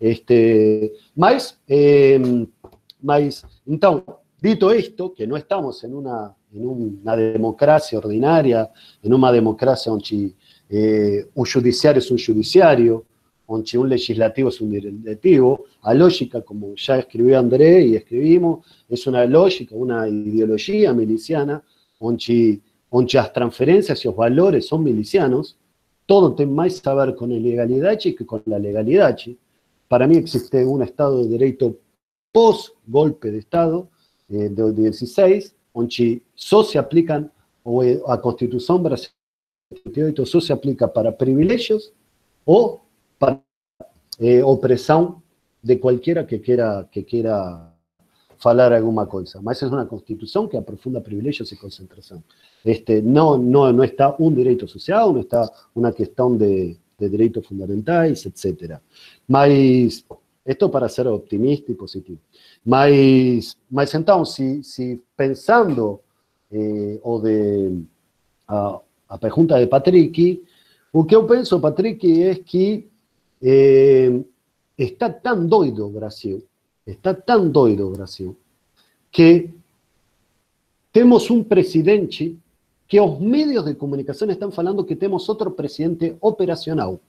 Este, 0.00 0.92
mas, 1.14 1.56
eh, 1.68 2.18
mas, 3.00 3.44
então, 3.66 4.02
dito 4.42 4.72
esto, 4.72 5.14
que 5.14 5.26
no 5.26 5.36
estamos 5.36 5.84
en 5.84 5.94
una 5.94 6.34
democracia 7.16 7.98
ordinaria, 7.98 8.70
en 9.02 9.14
una 9.14 9.30
democracia 9.30 9.92
eh, 10.68 11.26
un 11.34 11.44
judiciario 11.46 11.98
es 11.98 12.10
un 12.10 12.18
judiciario, 12.18 13.04
onde 13.46 13.78
un 13.78 13.88
legislativo 13.88 14.50
es 14.50 14.60
un 14.60 14.72
legislativo, 14.72 15.64
a 15.82 15.94
lógica, 15.94 16.42
como 16.42 16.74
ya 16.74 16.98
escribió 16.98 17.38
André 17.38 17.86
y 17.86 17.96
escribimos, 17.96 18.66
es 18.88 19.06
una 19.06 19.24
lógica, 19.24 19.74
una 19.74 20.06
ideología 20.06 20.92
miliciana, 20.92 21.62
onde, 21.98 22.60
onde 22.90 23.20
transferencias 23.32 24.04
y 24.04 24.08
los 24.08 24.16
valores 24.16 24.66
son 24.66 24.84
milicianos, 24.84 25.56
todo 26.04 26.34
tiene 26.34 26.52
más 26.52 26.86
a 26.86 26.94
ver 26.94 27.14
con 27.14 27.30
la 27.30 27.36
ilegalidad 27.36 27.98
que 27.98 28.26
con 28.26 28.42
la 28.46 28.58
legalidad. 28.58 29.16
Para 29.88 30.06
mí 30.06 30.16
existe 30.16 30.64
un 30.64 30.82
Estado 30.82 31.22
de 31.22 31.28
Derecho 31.28 31.76
post-golpe 32.32 33.30
de 33.30 33.38
Estado, 33.38 33.88
de 34.28 34.72
16, 34.72 35.54
onde 35.72 36.22
só 36.34 36.62
se 36.62 36.78
aplican 36.78 37.30
eh, 37.82 38.00
a 38.06 38.18
Constituição 38.18 38.78
brasileira 38.82 39.17
38 39.70 40.26
só 40.26 40.40
se 40.40 40.52
aplica 40.52 40.88
para 40.88 41.12
privilegios 41.12 41.92
o 42.44 42.80
para 43.18 43.42
eh, 44.18 44.42
opresión 44.42 45.22
de 45.62 45.78
cualquiera 45.78 46.26
que 46.26 46.40
quiera, 46.40 46.88
que 46.90 47.04
quiera 47.04 47.74
falar 48.38 48.72
alguma 48.72 49.06
coisa, 49.06 49.40
mas 49.42 49.60
é 49.62 49.66
uma 49.66 49.84
Constituição 49.86 50.48
que 50.48 50.56
aprofunda 50.56 51.00
privilegios 51.00 51.50
e 51.52 51.56
concentração. 51.56 52.22
Este, 52.64 53.02
não, 53.02 53.36
não, 53.36 53.72
não 53.72 53.84
está 53.84 54.14
um 54.18 54.32
direito 54.32 54.66
social, 54.68 55.12
não 55.12 55.20
está 55.20 55.50
uma 55.74 55.92
questão 55.92 56.36
de, 56.36 56.76
de 56.98 57.08
direitos 57.08 57.46
fundamentais, 57.46 58.24
etc. 58.24 58.78
Mas, 59.26 60.04
isto 60.46 60.68
para 60.70 60.88
ser 60.88 61.06
optimista 61.08 61.70
e 61.70 61.74
positivo, 61.74 62.20
mas, 62.64 63.56
mas 63.70 63.92
então, 63.94 64.24
se, 64.24 64.62
se 64.62 65.02
pensando 65.16 66.00
eh, 66.50 66.98
ou 67.02 67.20
de, 67.20 67.82
a 69.08 69.18
pergunta 69.18 69.58
de 69.58 69.66
Patrick, 69.66 70.42
o 70.92 71.04
que 71.04 71.14
eu 71.14 71.26
penso, 71.26 71.60
Patrick, 71.60 72.22
é 72.22 72.34
que 72.34 72.88
eh, 73.42 74.20
está 74.76 75.10
tão 75.10 75.46
doido 75.46 75.86
o 75.86 75.90
Brasil, 75.90 76.44
está 76.86 77.14
tão 77.14 77.48
doido 77.48 77.86
o 77.86 77.90
Brasil, 77.90 78.36
que 79.10 79.50
temos 80.92 81.30
um 81.30 81.42
presidente 81.44 82.38
que 82.86 83.00
os 83.00 83.20
medios 83.20 83.64
de 83.64 83.74
comunicação 83.74 84.30
estão 84.30 84.50
falando 84.50 84.84
que 84.84 84.96
temos 84.96 85.28
outro 85.28 85.50
presidente 85.50 86.16
operacional. 86.20 87.00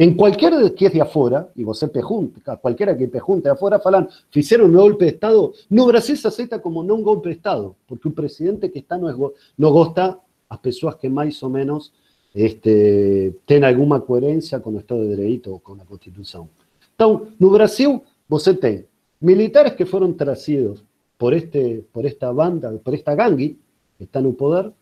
En 0.00 0.14
cualquier 0.14 0.72
que 0.74 0.86
es 0.86 0.92
de 0.92 1.00
afuera, 1.00 1.50
y 1.56 1.64
vos 1.64 1.84
pergunta, 1.92 2.56
cualquiera 2.56 2.96
que 2.96 3.08
pregunte 3.08 3.48
de 3.48 3.54
afuera, 3.54 3.80
falan, 3.80 4.08
hicieron 4.32 4.70
un 4.70 4.76
golpe 4.76 5.06
de 5.06 5.10
Estado. 5.10 5.52
No, 5.70 5.86
Brasil 5.86 6.16
se 6.16 6.28
acepta 6.28 6.62
como 6.62 6.84
no 6.84 6.94
un 6.94 7.02
golpe 7.02 7.30
de 7.30 7.34
Estado, 7.34 7.74
porque 7.84 8.06
un 8.06 8.14
presidente 8.14 8.70
que 8.70 8.78
está 8.78 8.96
no, 8.96 9.10
es, 9.10 9.16
no 9.56 9.70
gosta 9.72 10.20
a 10.48 10.60
personas 10.60 10.96
que 10.96 11.08
más 11.08 11.42
o 11.42 11.50
menos 11.50 11.92
este, 12.34 13.36
tengan 13.44 13.70
alguna 13.70 14.00
coherencia 14.00 14.60
con 14.60 14.74
el 14.74 14.80
Estado 14.80 15.02
de 15.02 15.16
Derecho 15.16 15.54
o 15.54 15.58
con 15.58 15.78
la 15.78 15.84
Constitución. 15.84 16.48
Entonces, 16.90 17.34
no 17.38 17.50
Brasil, 17.50 18.02
você 18.28 18.54
tem 18.54 18.86
militares 19.20 19.74
que 19.74 19.86
fueron 19.86 20.16
traídos 20.16 20.84
por, 21.16 21.34
este, 21.34 21.84
por 21.92 22.06
esta 22.06 22.30
banda, 22.32 22.76
por 22.78 22.94
esta 22.94 23.14
gangue, 23.14 23.56
que 23.96 24.04
está 24.04 24.20
el 24.20 24.34
poder, 24.34 24.72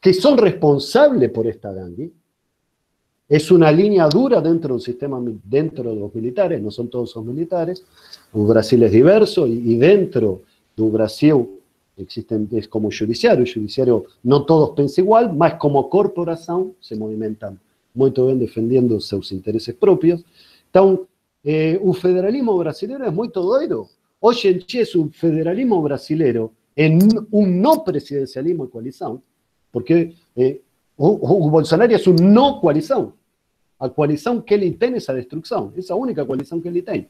que 0.00 0.12
son 0.12 0.38
responsables 0.38 1.30
por 1.30 1.46
esta 1.46 1.72
gangue, 1.72 2.12
es 3.28 3.50
una 3.50 3.72
línea 3.72 4.08
dura 4.08 4.40
dentro 4.40 4.74
del 4.74 4.82
sistema, 4.82 5.20
dentro 5.44 5.90
de 5.90 5.96
los 5.96 6.14
militares, 6.14 6.62
no 6.62 6.70
son 6.70 6.88
todos 6.88 7.10
son 7.10 7.26
militares. 7.26 7.84
El 8.32 8.42
Brasil 8.42 8.82
es 8.84 8.92
diverso 8.92 9.46
y, 9.46 9.76
dentro 9.76 10.42
del 10.76 10.90
Brasil 10.90 11.34
existen, 11.96 12.48
es 12.52 12.68
como 12.68 12.90
judiciario, 12.90 13.44
el 13.44 13.52
judiciario 13.52 14.04
no 14.22 14.44
todos 14.44 14.70
piensan 14.76 15.04
igual, 15.04 15.34
más 15.34 15.54
como 15.54 15.88
corporación 15.88 16.74
se 16.80 16.96
movimentan 16.96 17.58
muy 17.94 18.10
bien 18.10 18.38
defendiendo 18.38 19.00
sus 19.00 19.32
intereses 19.32 19.74
propios. 19.74 20.22
Entonces, 20.66 21.06
eh, 21.42 21.80
el 21.82 21.94
federalismo 21.94 22.56
brasileño 22.58 23.04
es 23.04 23.12
muy 23.12 23.28
doido. 23.28 23.88
En 24.20 24.58
Chile 24.60 24.82
es 24.82 24.94
un 24.94 25.12
federalismo 25.12 25.80
brasileño 25.82 26.50
en 26.74 26.98
un 27.30 27.60
no 27.60 27.84
presidencialismo 27.84 28.66
de 28.66 28.70
coalición, 28.70 29.22
porque 29.70 30.14
eh, 30.34 30.60
o, 30.96 31.50
Bolsonaro 31.50 31.94
es 31.94 32.06
un 32.06 32.16
no 32.34 32.60
coalición. 32.60 33.14
A 33.78 33.90
coalición 33.90 34.42
que 34.42 34.54
él 34.54 34.76
tiene 34.78 34.98
esa 34.98 35.12
destrucción, 35.12 35.72
esa 35.76 35.94
única 35.94 36.26
coalición 36.26 36.62
que 36.62 36.68
él 36.68 36.84
tiene. 36.84 37.08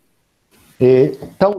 Eh, 0.78 1.16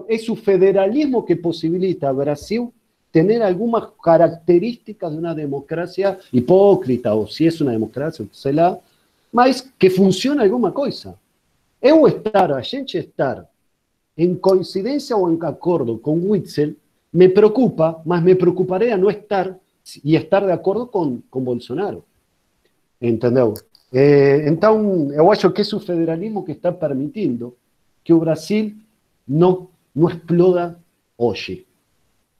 es 0.07 0.29
un 0.29 0.37
federalismo 0.37 1.25
que 1.25 1.37
posibilita 1.37 2.09
a 2.09 2.11
Brasil 2.11 2.69
tener 3.11 3.41
algunas 3.41 3.89
características 4.03 5.11
de 5.11 5.17
una 5.17 5.33
democracia 5.33 6.17
hipócrita, 6.31 7.15
o 7.15 7.27
si 7.27 7.47
es 7.47 7.61
una 7.61 7.71
democracia, 7.71 8.25
sei 8.31 8.53
lá, 8.53 8.79
mas 9.31 9.61
que 9.77 9.89
funciona 9.89 10.43
alguna 10.43 10.71
cosa. 10.71 11.17
Eu 11.81 12.07
estar, 12.07 12.51
a 12.51 12.61
gente 12.61 12.97
estar 12.97 13.47
en 14.15 14.35
coincidencia 14.35 15.15
o 15.15 15.29
en 15.29 15.37
acuerdo 15.43 16.01
con 16.01 16.27
Witzel, 16.27 16.75
me 17.11 17.29
preocupa, 17.29 18.01
mas 18.03 18.23
me 18.23 18.35
preocuparía 18.35 18.97
no 18.97 19.09
estar 19.09 19.57
y 20.03 20.15
estar 20.15 20.45
de 20.45 20.53
acuerdo 20.53 20.89
con, 20.89 21.23
con 21.29 21.45
Bolsonaro. 21.45 22.03
Entendeu? 22.99 23.53
É, 23.93 24.49
então, 24.49 25.11
eu 25.13 25.31
acho 25.31 25.51
que 25.51 25.61
esse 25.61 25.75
é 25.75 25.79
federalismo 25.79 26.43
que 26.43 26.51
está 26.51 26.71
permitindo 26.71 27.55
que 28.03 28.11
o 28.11 28.19
Brasil 28.19 28.73
não, 29.27 29.69
não 29.95 30.09
exploda 30.09 30.79
hoje. 31.17 31.66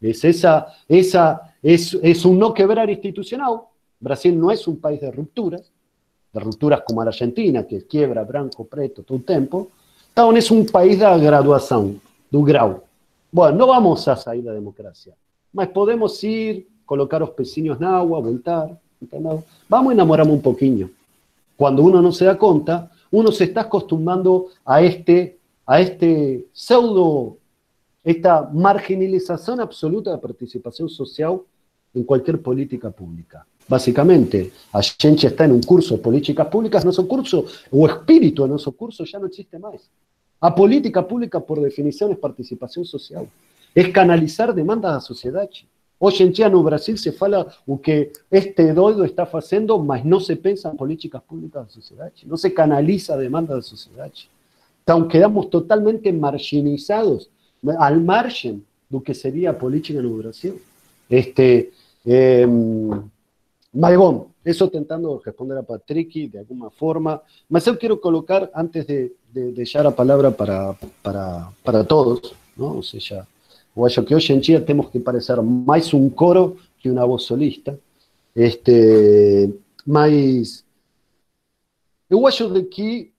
É, 0.01 0.09
essa, 0.09 0.73
essa, 0.87 1.51
é, 1.63 1.73
é 1.73 2.27
um 2.27 2.33
não 2.33 2.51
quebrar 2.53 2.89
institucional. 2.89 3.73
Brasil 3.99 4.33
não 4.35 4.51
é 4.51 4.55
um 4.67 4.75
país 4.75 4.99
de 4.99 5.09
rupturas, 5.09 5.71
de 6.33 6.39
rupturas 6.39 6.81
como 6.85 7.01
a 7.01 7.05
Argentina, 7.05 7.63
que 7.63 7.81
quebra 7.81 8.23
branco, 8.23 8.63
preto 8.65 9.03
todo 9.03 9.19
o 9.19 9.23
tempo. 9.23 9.71
Então, 10.11 10.35
é 10.35 10.39
um 10.51 10.65
país 10.65 10.99
da 10.99 11.17
graduação, 11.17 11.95
do 12.31 12.41
grau. 12.43 12.83
Bom, 13.31 13.51
não 13.51 13.67
vamos 13.67 14.07
a 14.07 14.15
sair 14.15 14.41
da 14.41 14.53
democracia, 14.53 15.13
mas 15.53 15.69
podemos 15.69 16.23
ir, 16.23 16.67
colocar 16.85 17.21
os 17.21 17.31
pezinhos 17.31 17.79
na 17.79 17.97
água, 17.97 18.21
voltar, 18.21 18.77
Vamos 19.69 19.91
a 19.91 19.93
enamorarnos 19.93 20.35
un 20.35 20.41
poquito. 20.41 20.89
Cuando 21.55 21.83
uno 21.83 22.01
no 22.01 22.11
se 22.11 22.25
da 22.25 22.37
cuenta, 22.37 22.91
uno 23.11 23.31
se 23.31 23.45
está 23.45 23.61
acostumbrando 23.61 24.47
a 24.65 24.81
este, 24.81 25.37
a 25.65 25.81
este 25.81 26.45
pseudo, 26.53 27.37
esta 28.07 28.49
marginalización 28.53 29.59
absoluta 29.59 30.11
de 30.13 30.17
participación 30.17 30.87
social 30.87 31.41
en 31.93 32.03
cualquier 32.05 32.41
política 32.41 32.89
pública. 32.89 33.45
Básicamente, 33.67 34.53
a 34.71 34.81
gente 34.81 35.27
está 35.27 35.43
en 35.43 35.51
un 35.51 35.61
curso 35.61 35.97
de 35.97 36.01
políticas 36.01 36.47
públicas, 36.47 36.85
nuestro 36.85 37.05
curso, 37.05 37.43
o 37.69 37.85
espíritu 37.85 38.43
de 38.43 38.49
nuestro 38.49 38.71
curso 38.71 39.03
ya 39.03 39.19
no 39.19 39.27
existe 39.27 39.59
más. 39.59 39.89
A 40.39 40.55
política 40.55 41.05
pública, 41.05 41.41
por 41.41 41.59
definición, 41.59 42.13
es 42.13 42.17
participación 42.17 42.85
social. 42.85 43.27
Es 43.75 43.89
canalizar 43.89 44.55
demandas 44.55 44.91
a 44.91 44.95
la 44.95 45.01
sociedad. 45.01 45.49
Hoy 45.99 46.13
en 46.19 46.31
día 46.31 46.47
no 46.47 46.63
Brasil 46.63 46.97
se 46.97 47.11
fala 47.11 47.45
o 47.65 47.81
que 47.81 48.13
este 48.31 48.71
doido 48.73 49.03
está 49.03 49.23
haciendo, 49.23 49.79
mas 49.79 50.05
no 50.05 50.21
se 50.21 50.37
piensa 50.37 50.69
en 50.69 50.77
políticas 50.77 51.21
públicas 51.23 51.67
de 51.67 51.73
sociedad, 51.73 52.09
no 52.25 52.37
se 52.37 52.53
canaliza 52.53 53.17
demanda 53.17 53.53
de 53.53 53.63
sociedad. 53.63 54.09
Entonces 54.79 55.11
quedamos 55.11 55.49
totalmente 55.49 56.13
marginalizados, 56.13 57.29
al 57.79 58.01
margen 58.01 58.59
de 58.89 58.97
lo 58.97 59.03
que 59.03 59.13
sería 59.13 59.57
política 59.57 59.99
en 59.99 60.17
Brasil. 60.17 60.55
Este, 61.09 61.71
eh, 62.05 62.47
eso 64.43 64.69
tentando 64.69 65.21
responder 65.23 65.57
a 65.57 65.63
Patrick 65.63 66.31
de 66.31 66.39
alguna 66.39 66.69
forma, 66.69 67.21
mas 67.49 67.65
yo 67.65 67.77
quiero 67.77 67.99
colocar, 67.99 68.49
antes 68.53 68.87
de, 68.87 69.13
de, 69.33 69.51
de 69.51 69.83
la 69.83 69.91
palabra 69.91 70.31
para, 70.31 70.73
para, 71.01 71.51
para 71.63 71.83
todos, 71.83 72.33
¿no? 72.55 72.77
o 72.77 72.83
sea, 72.83 73.27
eu 73.77 73.85
acho 73.85 74.03
que 74.03 74.15
hoje 74.15 74.33
em 74.33 74.39
dia 74.39 74.59
temos 74.59 74.89
que 74.89 74.99
parecer 74.99 75.39
mais 75.39 75.93
um 75.93 76.09
coro 76.09 76.57
que 76.79 76.89
uma 76.89 77.05
voz 77.05 77.23
solista. 77.23 77.79
Este, 78.35 79.53
mas 79.85 80.65
eu 82.09 82.25
acho 82.25 82.49
que, 82.65 83.11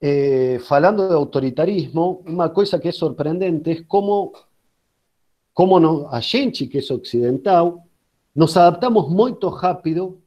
eh, 0.00 0.58
falando 0.66 1.08
de 1.08 1.14
autoritarismo, 1.14 2.22
uma 2.26 2.48
coisa 2.48 2.78
que 2.78 2.88
é 2.88 2.92
surpreendente 2.92 3.70
é 3.70 3.82
como, 3.84 4.32
como 5.52 5.78
no, 5.78 6.08
a 6.08 6.20
gente 6.20 6.66
que 6.66 6.78
é 6.78 6.80
ocidental 6.80 7.86
nos 8.34 8.56
adaptamos 8.56 9.10
muito 9.10 9.48
rápido 9.48 10.20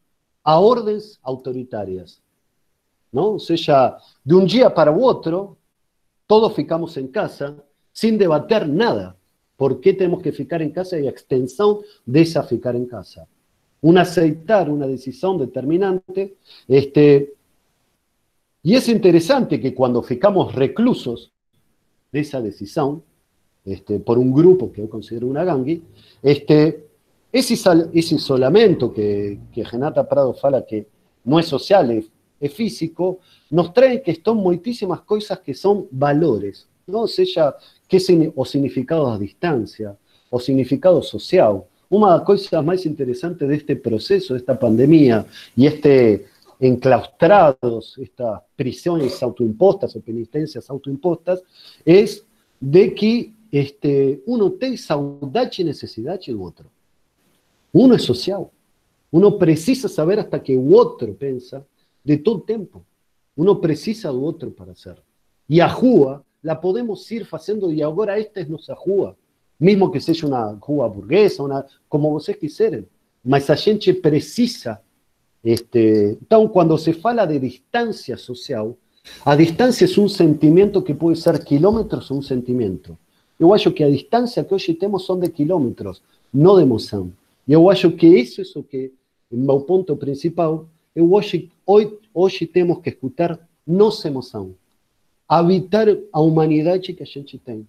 a 0.43 0.59
ordens 0.59 1.19
autoritárias. 1.23 2.21
Não? 3.11 3.33
Ou 3.33 3.39
seja, 3.39 3.97
de 4.25 4.35
um 4.35 4.45
dia 4.45 4.69
para 4.69 4.91
o 4.91 4.99
outro, 4.99 5.57
todos 6.27 6.53
ficamos 6.53 6.97
em 6.97 7.07
casa, 7.07 7.63
sin 7.91 8.17
debater 8.17 8.67
nada. 8.67 9.15
¿Por 9.55 9.79
qué 9.79 9.93
tenemos 9.93 10.21
que 10.21 10.31
ficar 10.31 10.61
en 10.61 10.71
casa 10.71 10.99
y 10.99 11.07
extensión 11.07 11.81
de 12.05 12.21
esa 12.21 12.43
ficar 12.43 12.75
en 12.75 12.85
casa? 12.85 13.27
Un 13.81 13.97
aceitar 13.97 14.69
una 14.69 14.87
decisión 14.87 15.37
determinante. 15.37 16.37
Este, 16.67 17.33
y 18.63 18.75
es 18.75 18.87
interesante 18.87 19.59
que 19.59 19.73
cuando 19.73 20.01
ficamos 20.01 20.55
reclusos 20.55 21.33
de 22.11 22.21
esa 22.21 22.41
decisión, 22.41 23.03
este, 23.65 23.99
por 23.99 24.17
un 24.17 24.33
grupo 24.33 24.71
que 24.71 24.81
yo 24.81 24.89
considero 24.89 25.27
una 25.27 25.43
gangue, 25.43 25.81
este, 26.21 26.87
ese, 27.31 27.53
ese 27.53 28.15
isolamento 28.15 28.93
que, 28.93 29.39
que 29.51 29.63
Renata 29.63 30.07
Prado 30.07 30.33
fala 30.33 30.65
que 30.65 30.87
no 31.25 31.39
es 31.39 31.47
social, 31.47 31.91
es, 31.91 32.05
es 32.39 32.53
físico, 32.53 33.19
nos 33.49 33.73
trae 33.73 34.01
que 34.01 34.19
son 34.23 34.37
muchísimas 34.37 35.01
cosas 35.01 35.39
que 35.39 35.53
son 35.53 35.87
valores, 35.91 36.67
¿no? 36.87 37.05
Que 37.87 38.31
o 38.35 38.45
significado 38.45 39.11
a 39.11 39.17
distancia, 39.17 39.95
o 40.29 40.39
significado 40.39 41.01
social. 41.01 41.63
Una 41.89 42.07
de 42.07 42.17
las 42.17 42.25
cosas 42.25 42.65
más 42.65 42.85
interesantes 42.85 43.47
de 43.47 43.55
este 43.55 43.75
proceso, 43.75 44.33
de 44.33 44.39
esta 44.39 44.57
pandemia 44.57 45.25
y 45.55 45.67
este 45.67 46.25
enclaustrados, 46.59 47.97
estas 47.97 48.41
prisiones 48.55 49.21
autoimpostas 49.21 49.95
o 49.95 50.01
penitencias 50.01 50.69
autoimpostas, 50.69 51.43
es 51.85 52.25
de 52.59 52.93
que 52.93 53.33
este, 53.51 54.23
uno 54.25 54.51
tiene 54.53 54.77
saudade 54.77 55.51
y 55.57 55.63
necesidad 55.63 56.19
del 56.19 56.41
otro. 56.41 56.69
Uno 57.71 57.95
es 57.95 58.03
social. 58.03 58.47
Uno 59.11 59.37
precisa 59.37 59.87
saber 59.87 60.19
hasta 60.19 60.41
que 60.41 60.53
el 60.53 60.73
otro 60.73 61.13
piensa 61.15 61.63
de 62.03 62.17
todo 62.17 62.41
tiempo. 62.41 62.83
Uno 63.35 63.59
precisa 63.61 64.11
del 64.11 64.23
otro 64.23 64.51
para 64.51 64.71
hacer. 64.71 65.01
Y 65.47 65.59
a 65.59 65.67
rua 65.67 66.23
la 66.41 66.59
podemos 66.59 67.11
ir 67.11 67.27
haciendo 67.31 67.71
y 67.71 67.81
ahora 67.81 68.17
esta 68.17 68.41
es 68.41 68.49
nuestra 68.49 68.75
rua. 68.85 69.15
Mismo 69.59 69.91
que 69.91 70.01
sea 70.01 70.27
una 70.27 70.53
rua 70.53 70.87
burguesa, 70.87 71.43
una, 71.43 71.65
como 71.87 72.11
vocês 72.11 72.37
quiserem. 72.37 72.85
Mas 73.23 73.49
a 73.49 73.55
gente 73.55 73.93
precisa 73.93 74.81
este, 75.43 76.17
então, 76.21 76.47
quando 76.47 76.77
se 76.77 76.93
fala 76.93 77.25
de 77.25 77.37
distância 77.37 78.15
social, 78.15 78.77
a 79.25 79.35
distância 79.35 79.85
é 79.85 79.99
um 79.99 80.07
sentimento 80.07 80.81
que 80.81 80.93
pode 80.93 81.19
ser 81.19 81.43
quilômetros 81.43 82.09
ou 82.09 82.19
um 82.19 82.21
sentimento. 82.21 82.97
Eu 83.37 83.53
acho 83.53 83.71
que 83.71 83.83
a 83.83 83.89
distância 83.89 84.43
que 84.43 84.53
hoje 84.53 84.73
temos 84.73 85.05
são 85.05 85.19
de 85.19 85.29
quilômetros, 85.29 86.01
não 86.33 86.55
de 86.55 86.61
emoção. 86.61 87.11
E 87.45 87.51
eu 87.51 87.69
acho 87.69 87.91
que 87.91 88.07
isso 88.07 88.41
é 88.41 88.59
o 88.59 88.63
que, 88.63 88.93
meu 89.29 89.59
ponto 89.61 89.97
principal, 89.97 90.65
eu 90.95 91.11
hoje, 91.11 91.51
hoje, 91.65 91.97
hoje 92.13 92.47
temos 92.47 92.79
que 92.79 92.89
escutar 92.89 93.37
nossa 93.67 94.07
emoção, 94.07 94.55
habitar 95.27 95.87
a 96.13 96.21
humanidade 96.21 96.93
que 96.93 97.03
a 97.03 97.05
gente 97.05 97.37
tem. 97.37 97.67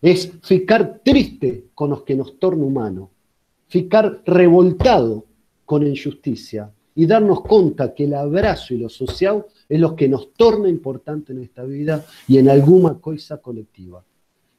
É 0.00 0.14
ficar 0.14 0.84
triste 1.00 1.64
com 1.74 1.90
os 1.92 2.02
que 2.02 2.14
nos 2.14 2.30
tornam 2.32 2.68
humano, 2.68 3.10
ficar 3.66 4.20
revoltado 4.24 5.24
com 5.64 5.76
a 5.76 5.88
injustiça, 5.88 6.72
y 6.96 7.06
darnos 7.06 7.42
cuenta 7.42 7.94
que 7.94 8.04
el 8.04 8.14
abrazo 8.14 8.74
y 8.74 8.78
lo 8.78 8.88
social 8.88 9.44
es 9.68 9.78
lo 9.78 9.94
que 9.94 10.08
nos 10.08 10.32
torna 10.32 10.68
importante 10.68 11.32
en 11.32 11.42
esta 11.42 11.62
vida 11.62 12.04
y 12.26 12.38
en 12.38 12.48
alguna 12.48 12.94
cosa 12.94 13.36
colectiva. 13.36 14.02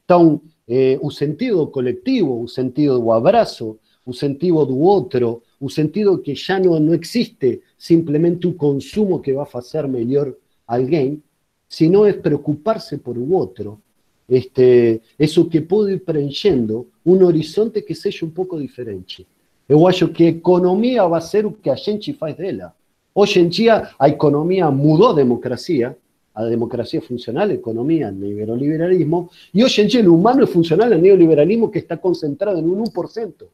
Entonces, 0.02 0.50
eh, 0.68 0.98
un 1.02 1.12
sentido 1.12 1.72
colectivo, 1.72 2.36
un 2.36 2.48
sentido 2.48 3.00
de 3.00 3.12
abrazo, 3.12 3.80
un 4.06 4.14
sentido 4.14 4.66
do 4.66 4.80
otro, 4.84 5.42
un 5.60 5.70
sentido 5.70 6.22
que 6.22 6.36
ya 6.36 6.60
no, 6.60 6.80
no 6.80 6.94
existe 6.94 7.62
simplemente 7.76 8.48
un 8.48 8.54
consumo 8.54 9.22
que 9.22 9.34
va 9.34 9.44
a 9.52 9.58
hacer 9.58 9.88
mejor 9.88 10.40
a 10.68 10.76
alguien, 10.76 11.24
sino 11.68 12.06
es 12.06 12.16
preocuparse 12.16 13.00
por 13.00 13.18
el 13.18 13.28
otro, 13.34 13.82
este, 14.28 15.02
eso 15.18 15.50
que 15.50 15.62
puede 15.62 15.94
ir 15.94 16.04
preenchendo 16.04 16.88
un 17.04 17.24
horizonte 17.24 17.84
que 17.84 17.96
sea 17.96 18.12
un 18.22 18.32
poco 18.32 18.60
diferente. 18.60 19.26
Eu 19.68 19.86
acho 19.86 20.08
que 20.08 20.24
a 20.24 20.30
economia 20.30 21.06
vai 21.08 21.22
ser 21.22 21.46
o 21.46 21.52
que 21.52 21.70
a 21.70 21.76
gente 21.76 22.14
faz 22.14 22.36
dela. 22.36 22.74
Hoje 23.14 23.40
em 23.40 23.50
dia, 23.50 23.92
a 24.00 24.08
economia 24.08 24.72
mudou 24.72 25.10
a 25.10 25.14
democracia, 25.14 25.98
a 26.34 26.46
democracia 26.46 27.02
funcional, 27.02 27.50
a 27.50 27.54
economia, 27.54 28.12
neoliberalismo, 28.12 29.30
e 29.54 29.64
hoje 29.64 29.82
em 29.82 29.88
dia 29.88 30.10
o 30.10 30.16
humano 30.16 30.44
é 30.44 30.46
funcional 30.48 30.94
ao 30.94 31.00
neoliberalismo 31.00 31.70
que 31.70 31.80
está 31.80 31.98
concentrado 31.98 32.60
em 32.60 32.64
um 32.64 32.84
1%. 32.84 33.48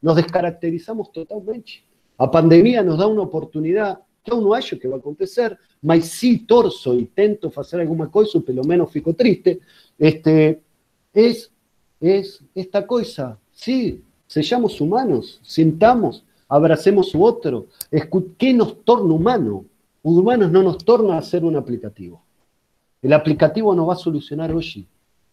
Nos 0.00 0.14
descaracterizamos 0.14 1.08
totalmente. 1.08 1.84
A 2.16 2.26
pandemia 2.26 2.82
nos 2.82 2.98
dá 2.98 3.06
uma 3.06 3.22
oportunidade 3.22 3.98
que 4.22 4.32
eu 4.32 4.40
não 4.40 4.52
acho 4.52 4.76
que 4.76 4.86
vai 4.86 4.98
acontecer, 4.98 5.58
mas 5.82 6.04
se 6.06 6.38
torço 6.38 6.94
e 6.98 7.04
tento 7.06 7.50
fazer 7.50 7.80
alguma 7.80 8.08
coisa, 8.08 8.40
pelo 8.40 8.66
menos 8.66 8.92
fico 8.92 9.12
triste, 9.12 9.60
este, 9.98 10.58
é, 11.14 11.30
é 12.02 12.22
esta 12.54 12.82
coisa. 12.82 13.38
Sí, 13.52 14.02
Seamos 14.30 14.80
humanos, 14.80 15.40
sintamos, 15.42 16.24
abracemos 16.48 17.08
su 17.08 17.24
otro. 17.24 17.66
¿Qué 18.38 18.52
nos 18.52 18.84
torna 18.84 19.12
humano? 19.12 19.64
Humanos 20.04 20.52
no 20.52 20.62
nos 20.62 20.84
torna 20.84 21.18
a 21.18 21.22
ser 21.22 21.44
un 21.44 21.56
aplicativo. 21.56 22.22
El 23.02 23.12
aplicativo 23.12 23.74
no 23.74 23.86
va 23.86 23.94
a 23.94 23.96
solucionar 23.96 24.52
hoy, 24.52 24.86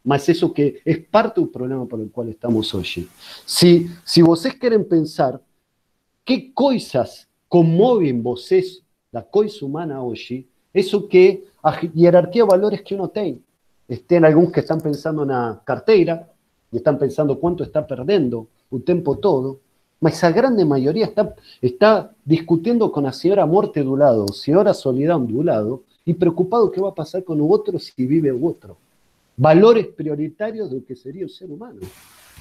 mas 0.04 0.28
eso 0.30 0.52
que 0.52 0.82
es 0.84 0.98
parte 0.98 1.40
del 1.40 1.52
problema 1.52 1.86
por 1.86 2.02
el 2.02 2.10
cual 2.10 2.30
estamos 2.30 2.74
hoy. 2.74 3.08
Si, 3.46 3.88
si 4.04 4.24
vocês 4.24 4.56
quieren 4.56 4.84
pensar 4.84 5.40
qué 6.26 6.52
cosas 6.52 7.28
conmueven 7.48 8.24
vocês, 8.24 8.84
la 9.12 9.22
cosa 9.22 9.64
humana 9.64 10.02
hoy, 10.02 10.50
eso 10.74 11.08
que 11.08 11.46
a 11.62 11.72
jerarquía 11.72 12.44
de 12.44 12.50
valores 12.50 12.82
que 12.82 12.96
uno 12.96 13.10
tiene. 13.10 13.42
Estén 13.88 14.26
algunos 14.26 14.52
que 14.52 14.62
están 14.62 14.82
pensando 14.82 15.22
en 15.22 15.30
la 15.30 15.62
cartera 15.64 16.28
y 16.72 16.78
están 16.78 16.98
pensando 16.98 17.40
cuánto 17.40 17.64
está 17.64 17.86
perdiendo 17.86 18.48
o 18.70 18.80
tempo 18.80 19.16
todo, 19.16 19.60
mas 20.00 20.24
a 20.24 20.32
grande 20.32 20.64
maioria 20.64 21.06
está, 21.06 21.34
está 21.62 22.10
discutindo 22.26 22.90
com 22.90 23.06
a 23.06 23.12
senhora 23.12 23.46
morte 23.46 23.82
do 23.82 23.96
lado, 23.96 24.32
senhora 24.34 24.74
solidão 24.74 25.26
do 25.26 25.42
lado, 25.42 25.84
e 26.06 26.14
preocupado 26.14 26.70
que 26.70 26.80
vai 26.80 26.92
passar 26.92 27.22
com 27.22 27.34
o 27.34 27.48
outro 27.48 27.80
se 27.80 27.94
vive 27.98 28.32
o 28.32 28.44
outro. 28.44 28.78
Valores 29.38 29.88
prioritários 29.88 30.70
do 30.70 30.82
que 30.82 30.96
seria 30.96 31.26
o 31.26 31.30
ser 31.30 31.46
humano. 31.46 31.82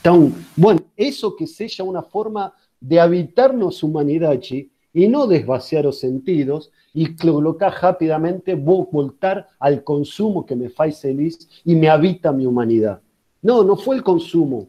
Então, 0.00 0.32
bueno, 0.56 0.80
isso 0.96 1.32
que 1.32 1.46
seja 1.46 1.82
uma 1.82 2.02
forma 2.02 2.52
de 2.80 2.98
habitar 2.98 3.52
nossa 3.52 3.84
humanidade 3.84 4.70
e 4.94 5.08
não 5.08 5.26
desvaciar 5.26 5.86
os 5.86 5.98
sentidos 5.98 6.70
e 6.94 7.08
colocar 7.08 7.68
rapidamente, 7.68 8.54
vou 8.54 8.88
voltar 8.90 9.48
ao 9.60 9.76
consumo 9.78 10.44
que 10.44 10.54
me 10.54 10.68
faz 10.68 11.00
feliz 11.00 11.46
e 11.66 11.74
me 11.74 11.88
habita 11.88 12.32
minha 12.32 12.48
humanidade. 12.48 13.00
Não, 13.42 13.62
não 13.62 13.76
foi 13.76 13.98
o 13.98 14.02
consumo, 14.02 14.68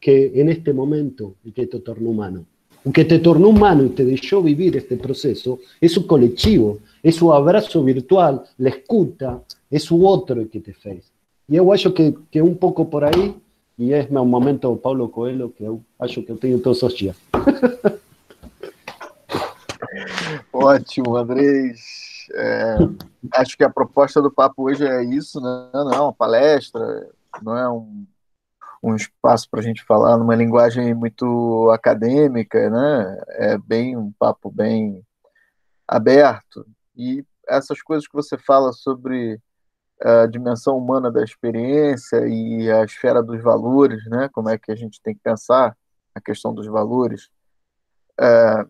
que 0.00 0.40
en 0.40 0.48
este 0.48 0.72
momento 0.72 1.34
el 1.44 1.52
que 1.52 1.66
te 1.66 1.80
tornó 1.80 2.10
humano. 2.10 2.44
O 2.84 2.92
que 2.92 3.04
te 3.04 3.18
tornó 3.18 3.48
humano 3.48 3.84
y 3.84 3.90
te 3.90 4.04
dejó 4.04 4.40
vivir 4.40 4.76
este 4.76 4.96
proceso 4.96 5.58
es 5.80 5.96
un 5.96 6.06
colectivo, 6.06 6.78
es 7.02 7.20
un 7.20 7.32
abrazo 7.32 7.82
virtual, 7.82 8.42
la 8.58 8.68
escuta, 8.70 9.42
es 9.70 9.90
un 9.90 10.02
otro 10.04 10.48
que 10.48 10.60
te 10.60 10.72
fez. 10.72 11.10
Y 11.48 11.56
yo 11.56 11.72
acho 11.72 11.92
que, 11.92 12.14
que 12.30 12.40
un 12.40 12.56
poco 12.56 12.88
por 12.88 13.04
ahí, 13.04 13.34
y 13.76 13.92
es 13.92 14.10
un 14.10 14.28
momento 14.28 14.76
Paulo 14.76 15.10
Coelho 15.10 15.54
que 15.54 15.64
eu 15.64 15.80
acho 15.98 16.22
que 16.24 16.32
eu 16.32 16.36
tenho 16.36 16.60
todos 16.60 16.82
os. 16.82 16.94
Ótimo, 20.52 21.16
Andrés. 21.16 22.26
Acho 23.32 23.56
que 23.56 23.64
a 23.64 23.70
proposta 23.70 24.20
do 24.20 24.30
papo 24.30 24.64
hoje 24.64 24.84
é 24.84 25.02
isso, 25.04 25.40
né? 25.40 25.70
não 25.72 25.92
é 25.92 26.00
uma 26.00 26.12
palestra, 26.12 27.08
não 27.40 27.56
é 27.56 27.68
um 27.70 28.04
um 28.82 28.94
espaço 28.94 29.48
para 29.50 29.60
a 29.60 29.62
gente 29.62 29.84
falar 29.84 30.16
numa 30.16 30.34
linguagem 30.34 30.94
muito 30.94 31.70
acadêmica, 31.72 32.70
né? 32.70 33.22
É 33.30 33.58
bem 33.58 33.96
um 33.96 34.12
papo 34.12 34.50
bem 34.50 35.04
aberto. 35.86 36.66
E 36.96 37.24
essas 37.48 37.82
coisas 37.82 38.06
que 38.06 38.14
você 38.14 38.36
fala 38.38 38.72
sobre 38.72 39.40
a 40.00 40.26
dimensão 40.26 40.76
humana 40.76 41.10
da 41.10 41.24
experiência 41.24 42.26
e 42.28 42.70
a 42.70 42.84
esfera 42.84 43.22
dos 43.22 43.42
valores, 43.42 44.04
né? 44.06 44.28
Como 44.32 44.48
é 44.48 44.56
que 44.58 44.70
a 44.70 44.76
gente 44.76 45.00
tem 45.02 45.14
que 45.14 45.20
pensar 45.22 45.76
a 46.14 46.20
questão 46.20 46.54
dos 46.54 46.66
valores 46.66 47.30
é, 48.20 48.66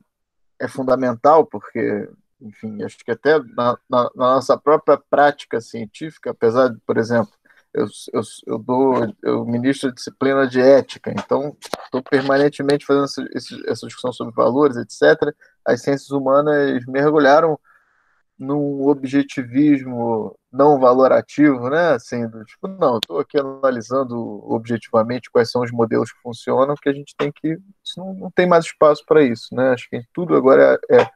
é 0.61 0.69
fundamental 0.69 1.47
porque, 1.47 2.09
enfim, 2.41 2.83
acho 2.83 2.99
que 2.99 3.11
até 3.11 3.39
na, 3.39 3.79
na, 3.89 4.03
na 4.15 4.35
nossa 4.35 4.57
própria 4.57 4.99
prática 5.11 5.61
científica, 5.61 6.31
apesar 6.31 6.69
de, 6.69 6.79
por 6.87 6.97
exemplo, 6.99 7.33
eu, 7.75 7.87
eu, 8.13 8.23
eu 8.47 8.59
dou, 8.59 9.15
eu 9.23 9.45
ministro 9.45 9.93
disciplina 9.93 10.47
de 10.47 10.61
ética, 10.61 11.11
então 11.11 11.57
estou 11.85 12.03
permanentemente 12.03 12.87
fazendo 12.87 13.05
essa, 13.35 13.57
essa 13.67 13.87
discussão 13.87 14.13
sobre 14.13 14.35
valores, 14.35 14.77
etc. 14.77 15.35
As 15.65 15.83
ciências 15.83 16.11
humanas 16.11 16.85
mergulharam 16.87 17.59
num 18.39 18.87
objetivismo 18.87 20.39
não 20.51 20.79
valorativo, 20.79 21.69
né? 21.69 21.91
Assim, 21.91 22.27
do, 22.29 22.45
tipo, 22.45 22.69
não, 22.69 22.99
estou 22.99 23.19
aqui 23.19 23.39
analisando 23.39 24.17
objetivamente 24.51 25.31
quais 25.31 25.51
são 25.51 25.63
os 25.63 25.73
modelos 25.73 26.13
que 26.13 26.21
funcionam, 26.23 26.75
que 26.81 26.89
a 26.89 26.93
gente 26.93 27.15
tem 27.17 27.33
que. 27.33 27.59
Não, 27.97 28.15
não 28.15 28.31
tem 28.31 28.47
mais 28.47 28.67
espaço 28.67 29.05
para 29.07 29.23
isso, 29.23 29.55
né? 29.55 29.71
Acho 29.71 29.89
que 29.91 30.03
tudo 30.13 30.37
agora 30.37 30.79
é, 30.91 31.03
é 31.03 31.11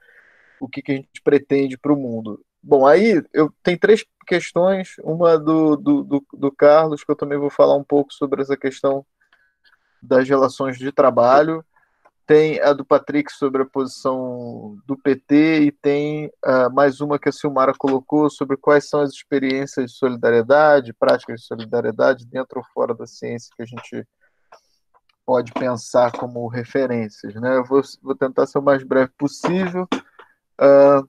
o 0.61 0.69
que, 0.69 0.83
que 0.83 0.93
a 0.93 0.95
gente 0.97 1.23
pretende 1.23 1.79
para 1.79 1.93
o 1.93 1.97
mundo. 1.97 2.41
Bom, 2.63 2.87
aí 2.87 3.23
eu 3.33 3.53
tenho 3.63 3.79
três 3.79 4.05
questões, 4.27 4.95
uma 5.03 5.37
do, 5.37 5.77
do, 5.77 6.05
do, 6.05 6.27
do, 6.33 6.53
Carlos, 6.53 7.03
que 7.03 7.11
eu 7.11 7.17
também 7.17 7.37
vou 7.37 7.51
falar 7.51 7.77
um 7.77 7.83
pouco 7.83 8.13
sobre 8.13 8.41
essa 8.41 8.57
questão 8.57 9.05
das 10.01 10.29
relações 10.29 10.79
de 10.79 10.93
trabalho, 10.93 11.65
tem 12.25 12.61
a 12.61 12.73
do 12.73 12.85
Patrick 12.85 13.33
sobre 13.33 13.63
a 13.63 13.67
posição 13.67 14.79
do 14.87 14.97
PT 14.97 15.63
e 15.63 15.73
tem 15.73 16.29
uh, 16.47 16.73
mais 16.73 17.01
uma 17.01 17.19
que 17.19 17.29
a 17.29 17.33
Silmara 17.33 17.75
colocou 17.77 18.31
sobre 18.31 18.57
quais 18.57 18.89
são 18.89 19.01
as 19.01 19.11
experiências 19.11 19.91
de 19.91 19.99
solidariedade, 19.99 20.95
práticas 20.95 21.41
de 21.41 21.47
solidariedade 21.47 22.25
dentro 22.27 22.61
ou 22.61 22.65
fora 22.73 22.95
da 22.95 23.07
ciência 23.07 23.53
que 23.57 23.63
a 23.63 23.67
gente 23.67 24.07
pode 25.27 25.53
pensar 25.53 26.13
como 26.13 26.47
referências. 26.47 27.35
Né? 27.35 27.57
Eu 27.57 27.65
vou, 27.65 27.83
vou 28.01 28.15
tentar 28.15 28.47
ser 28.47 28.59
o 28.59 28.63
mais 28.63 28.85
breve 28.85 29.11
possível. 29.19 29.89
Uh, 30.61 31.09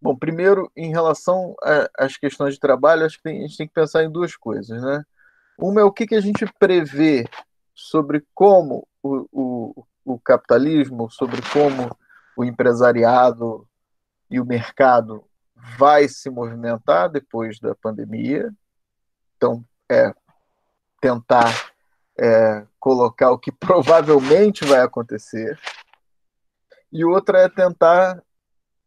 bom, 0.00 0.16
primeiro, 0.16 0.70
em 0.76 0.90
relação 0.90 1.54
às 1.98 2.16
questões 2.16 2.54
de 2.54 2.60
trabalho, 2.60 3.04
acho 3.04 3.20
que 3.20 3.28
a 3.28 3.32
gente 3.32 3.56
tem 3.56 3.66
que 3.66 3.74
pensar 3.74 4.04
em 4.04 4.10
duas 4.10 4.36
coisas. 4.36 4.82
Né? 4.82 5.04
Uma 5.58 5.80
é 5.80 5.84
o 5.84 5.92
que, 5.92 6.06
que 6.06 6.14
a 6.14 6.20
gente 6.20 6.46
prevê 6.58 7.26
sobre 7.74 8.24
como 8.34 8.86
o, 9.02 9.26
o, 9.32 9.86
o 10.04 10.18
capitalismo, 10.18 11.10
sobre 11.10 11.40
como 11.52 11.96
o 12.36 12.44
empresariado 12.44 13.66
e 14.30 14.40
o 14.40 14.44
mercado 14.44 15.24
vai 15.78 16.08
se 16.08 16.28
movimentar 16.30 17.10
depois 17.10 17.58
da 17.58 17.74
pandemia. 17.74 18.50
Então, 19.36 19.64
é 19.90 20.12
tentar 21.00 21.72
é, 22.18 22.66
colocar 22.78 23.30
o 23.30 23.38
que 23.38 23.52
provavelmente 23.52 24.64
vai 24.64 24.80
acontecer. 24.80 25.58
E 26.92 27.04
outra 27.04 27.40
é 27.40 27.48
tentar 27.48 28.22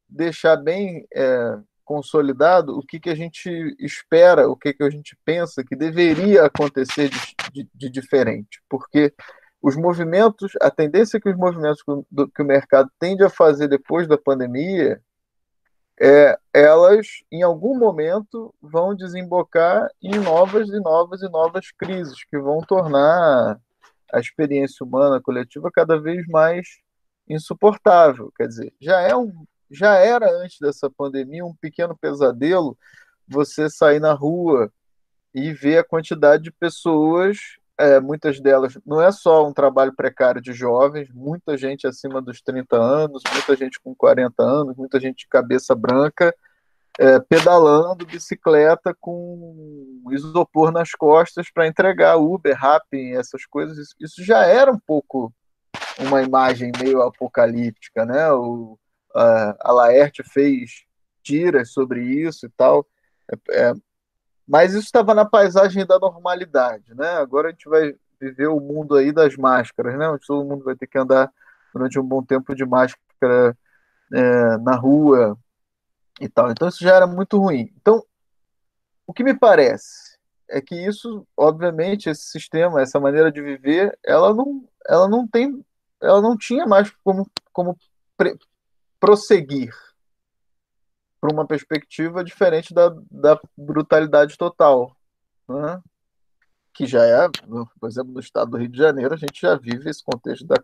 deixar 0.10 0.57
bem 0.57 1.06
é, 1.14 1.57
consolidado 1.86 2.77
o 2.77 2.86
que, 2.86 2.99
que 2.99 3.10
a 3.10 3.15
gente 3.15 3.49
espera, 3.80 4.49
o 4.49 4.56
que, 4.56 4.73
que 4.73 4.84
a 4.84 4.90
gente 4.90 5.18
pensa 5.26 5.64
que 5.64 5.76
deveria 5.76 6.45
acontecer 6.45 7.10
de, 7.10 7.36
de, 7.52 7.69
de 7.73 7.90
diferente. 7.90 8.61
Porque 8.69 9.14
os 9.61 9.76
movimentos, 9.76 10.53
a 10.61 10.72
tendência 10.72 11.19
que 11.19 11.30
os 11.30 11.36
movimentos 11.36 11.84
do, 12.10 12.27
que 12.30 12.41
o 12.41 12.45
mercado 12.45 12.90
tende 12.99 13.23
a 13.23 13.30
fazer 13.30 13.68
depois 13.68 14.07
da 14.07 14.18
pandemia 14.18 15.02
é, 16.02 16.38
elas, 16.53 17.07
em 17.30 17.44
algum 17.44 17.77
momento, 17.77 18.53
vão 18.61 18.95
desembocar 18.95 19.90
em 20.02 20.18
novas 20.18 20.69
e 20.69 20.80
novas 20.80 21.22
e 21.22 21.30
novas 21.30 21.72
crises 21.72 22.23
que 22.23 22.38
vão 22.38 22.61
tornar 22.61 23.60
a 24.14 24.19
experiência 24.19 24.86
humana 24.86 25.19
coletiva 25.22 25.69
cada 25.69 25.99
vez 25.99 26.26
mais 26.27 26.65
insuportável. 27.27 28.31
Quer 28.38 28.48
dizer, 28.48 28.73
já 28.80 29.02
é 29.02 29.14
um, 29.14 29.45
já 29.70 29.96
era 29.96 30.30
antes 30.41 30.58
dessa 30.60 30.90
pandemia 30.90 31.46
um 31.46 31.56
pequeno 31.56 31.98
pesadelo 31.98 32.78
você 33.28 33.70
sair 33.70 34.00
na 34.00 34.14
rua 34.14 34.72
e 35.34 35.54
ver 35.54 35.78
a 35.78 35.84
quantidade 35.84 36.44
de 36.44 36.52
pessoas 36.52 37.38
é, 37.80 37.98
muitas 37.98 38.41
delas, 38.41 38.78
não 38.86 39.02
é 39.02 39.10
só 39.10 39.48
um 39.48 39.54
trabalho 39.54 39.96
precário 39.96 40.41
de 40.41 40.52
jovens, 40.52 41.10
muita 41.14 41.58
gente 41.58 41.88
acima 41.88 42.22
dos 42.22 42.41
30 42.41 42.76
anos, 42.76 43.24
muita 43.32 43.56
gente 43.56 43.80
com 43.80 43.96
40 43.96 44.44
anos, 44.44 44.76
muita 44.76 45.00
gente 45.00 45.20
de 45.20 45.28
cabeça 45.30 45.74
branca, 45.74 46.36
é, 47.00 47.18
pedalando 47.22 48.06
bicicleta 48.06 48.94
com 49.00 50.04
isopor 50.12 50.74
nas 50.74 50.91
costas 50.91 51.50
para 51.50 51.68
entregar 51.68 52.18
Uber, 52.18 52.54
Rappi, 52.54 53.14
essas 53.16 53.46
coisas. 53.46 53.96
Isso 53.98 54.26
já 54.26 54.46
era 54.46 54.70
um 54.70 54.80
pouco 54.80 55.34
uma 55.98 56.22
imagem 56.22 56.74
meio 56.84 57.02
apocalíptica, 57.02 58.06
né? 58.06 58.30
O, 58.34 58.78
a, 59.15 59.72
Laerte 59.72 60.23
fez 60.23 60.86
tiras 61.23 61.72
sobre 61.72 62.03
isso 62.03 62.45
e 62.45 62.49
tal. 62.49 62.86
É, 63.31 63.69
é, 63.69 63.73
mas 64.48 64.73
isso 64.73 64.86
estava 64.86 65.14
na 65.14 65.26
paisagem 65.26 65.86
da 65.86 65.99
normalidade, 65.99 66.94
né? 66.95 67.10
Agora 67.18 67.49
a 67.49 67.52
gente 67.52 67.69
vai 67.69 67.95
viver 68.19 68.48
o 68.48 68.60
mundo 68.60 68.95
aí 68.95 69.11
das 69.11 69.36
máscaras, 69.36 69.98
né? 69.98 70.10
Onde 70.10 70.26
todo 70.26 70.48
mundo 70.48 70.64
vai 70.64 70.76
ter 70.76 70.88
que 70.88 70.98
andar 70.98 71.31
durante 71.73 71.99
um 71.99 72.03
bom 72.03 72.23
tempo 72.23 72.56
de 72.56 72.65
máscara 72.65 73.57
é, 74.11 74.57
na 74.57 74.76
rua 74.76 75.38
e 76.19 76.27
tal. 76.27 76.52
Então 76.52 76.68
isso 76.68 76.84
já 76.84 76.95
era 76.95 77.07
muito 77.07 77.38
ruim. 77.38 77.72
Então, 77.77 78.03
o 79.06 79.14
que 79.14 79.23
me 79.23 79.34
parece 79.38 80.18
é 80.49 80.60
que 80.60 80.76
isso, 80.76 81.27
obviamente, 81.38 82.10
esse 82.10 82.23
sistema, 82.23 82.81
essa 82.81 82.99
maneira 82.99 83.31
de 83.31 83.41
viver, 83.41 83.98
ela 84.03 84.34
não, 84.34 84.68
ela 84.88 85.07
não 85.07 85.27
tem, 85.27 85.64
ela 86.02 86.22
não 86.22 86.36
tinha 86.36 86.65
mais 86.65 86.91
como, 87.03 87.30
como 87.53 87.77
prosseguir 89.00 89.74
para 91.20 91.34
uma 91.34 91.46
perspectiva 91.46 92.24
diferente 92.24 92.74
da, 92.74 92.94
da 93.12 93.40
brutalidade 93.58 94.38
total. 94.38 94.96
Né? 95.48 95.82
Que 96.74 96.86
já 96.86 97.04
é, 97.04 97.30
por 97.80 97.90
exemplo, 97.90 98.14
no 98.14 98.20
estado 98.20 98.52
do 98.52 98.58
Rio 98.58 98.70
de 98.70 98.78
Janeiro, 98.78 99.14
a 99.14 99.18
gente 99.18 99.42
já 99.42 99.56
vive 99.56 99.90
esse 99.90 100.04
contexto 100.04 100.46
da, 100.46 100.56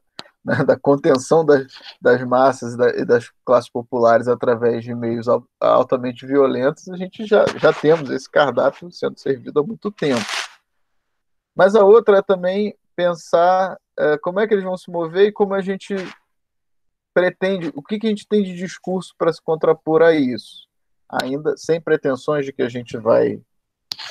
né, 0.45 0.63
da 0.63 0.79
contenção 0.79 1.45
das, 1.45 1.65
das 1.99 2.23
massas 2.23 2.73
e, 2.73 2.77
da, 2.77 2.89
e, 2.89 3.05
das 3.05 3.31
classes 3.43 3.69
populares 3.69 4.27
através 4.27 4.83
de 4.83 4.93
meios 4.93 5.27
altamente 5.59 6.25
violentos, 6.25 6.87
a 6.89 6.95
gente 6.95 7.25
já, 7.25 7.45
já 7.59 7.73
temos 7.73 8.09
esse 8.09 8.29
cardápio 8.29 8.91
sendo 8.91 9.19
servido 9.19 9.59
há 9.59 9.63
muito 9.63 9.91
tempo. 9.91 10.25
Mas 11.55 11.75
a 11.75 11.83
outra 11.83 12.19
é 12.19 12.21
também 12.21 12.77
pensar 12.95 13.77
é, 13.97 14.17
como 14.17 14.39
é 14.39 14.47
que 14.47 14.53
eles 14.53 14.63
vão 14.63 14.77
se 14.77 14.89
mover 14.89 15.27
e 15.27 15.31
como 15.31 15.53
a 15.53 15.61
gente 15.61 15.95
pretende, 17.15 17.71
o 17.73 17.81
que, 17.81 17.97
que 17.97 18.07
a 18.07 18.09
gente 18.09 18.27
tem 18.27 18.43
de 18.43 18.53
discurso 18.53 19.15
para 19.17 19.31
se 19.31 19.41
contrapor 19.41 20.01
a 20.01 20.13
isso? 20.13 20.67
Ainda 21.09 21.55
sem 21.55 21.79
pretensões 21.79 22.45
de 22.45 22.51
que 22.51 22.61
a 22.61 22.67
gente 22.67 22.97
vai 22.97 23.41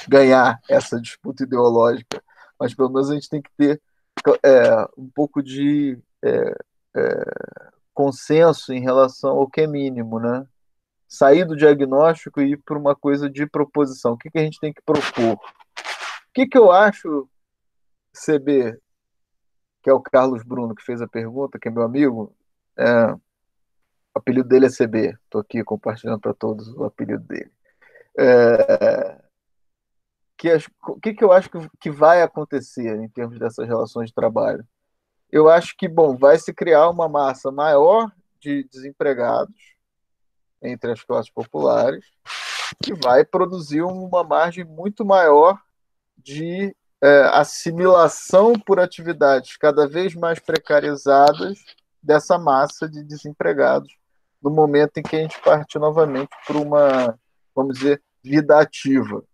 ganhar 0.09 0.59
essa 0.71 0.99
disputa 0.99 1.43
ideológica, 1.43 2.25
mas 2.59 2.75
pelo 2.75 2.89
menos 2.89 3.11
a 3.11 3.15
gente 3.15 3.29
tem 3.29 3.43
que 3.43 3.51
ter 3.59 3.81
é, 4.43 4.89
um 4.97 5.11
pouco 5.15 5.43
de 5.43 5.99
é, 6.25 6.57
é, 6.97 7.25
consenso 7.93 8.73
em 8.73 8.81
relação 8.81 9.37
ao 9.37 9.51
que 9.51 9.61
é 9.61 9.67
mínimo, 9.67 10.19
né? 10.19 10.47
Sair 11.07 11.45
do 11.45 11.55
diagnóstico 11.55 12.41
e 12.41 12.53
ir 12.53 12.57
para 12.57 12.79
uma 12.79 12.97
coisa 12.97 13.29
de 13.29 13.47
proposição. 13.47 14.13
O 14.15 14.17
que, 14.17 14.31
que 14.31 14.39
a 14.39 14.43
gente 14.43 14.59
tem 14.59 14.73
que 14.73 14.81
propor? 14.81 15.35
O 15.35 15.41
que, 16.33 16.47
que 16.47 16.57
eu 16.57 16.73
acho, 16.73 17.29
CB, 18.15 18.79
que 19.83 19.91
é 19.91 19.93
o 19.93 20.01
Carlos 20.01 20.43
Bruno 20.43 20.75
que 20.75 20.83
fez 20.83 21.03
a 21.03 21.07
pergunta, 21.07 21.59
que 21.59 21.69
é 21.69 21.71
meu 21.71 21.83
amigo, 21.83 22.35
é, 22.79 23.13
o 23.13 23.21
apelido 24.15 24.49
dele 24.49 24.67
é 24.67 24.71
CB. 24.71 25.17
Estou 25.25 25.41
aqui 25.41 25.63
compartilhando 25.65 26.21
para 26.21 26.35
todos 26.35 26.69
o 26.69 26.85
apelido 26.85 27.23
dele. 27.25 27.53
É, 28.17 29.21
que 30.37 30.49
o 30.89 31.01
que, 31.01 31.15
que 31.15 31.25
eu 31.25 31.33
acho 31.33 31.51
que, 31.51 31.59
que 31.81 31.91
vai 31.91 32.23
acontecer 32.23 32.97
em 33.01 33.09
termos 33.09 33.39
dessas 33.39 33.67
relações 33.67 34.09
de 34.09 34.15
trabalho? 34.15 34.67
Eu 35.31 35.49
acho 35.49 35.77
que, 35.77 35.89
bom, 35.89 36.17
vai 36.17 36.39
se 36.39 36.53
criar 36.53 36.89
uma 36.91 37.09
massa 37.09 37.51
maior 37.51 38.13
de 38.39 38.65
desempregados 38.65 39.75
entre 40.63 40.93
as 40.93 41.03
classes 41.03 41.31
populares, 41.31 42.05
que 42.83 42.95
vai 42.95 43.25
produzir 43.25 43.83
uma 43.83 44.23
margem 44.23 44.65
muito 44.65 45.05
maior 45.05 45.61
de 46.17 46.75
é, 47.03 47.23
assimilação 47.33 48.55
por 48.59 48.81
atividades 48.81 49.57
cada 49.57 49.87
vez 49.87 50.15
mais 50.15 50.39
precarizadas 50.39 51.59
dessa 52.05 52.39
massa 52.39 52.89
de 52.89 53.03
desempregados 53.03 53.93
no 54.43 54.51
momento 54.51 54.99
em 54.99 55.03
que 55.03 55.17
a 55.17 55.21
gente 55.21 55.41
parte 55.41 55.79
novamente 55.79 56.31
para 56.47 56.59
uma, 56.59 57.19
vamos 57.55 57.79
dizer, 57.79 58.03
vida 58.23 58.61
ativa. 58.61 59.25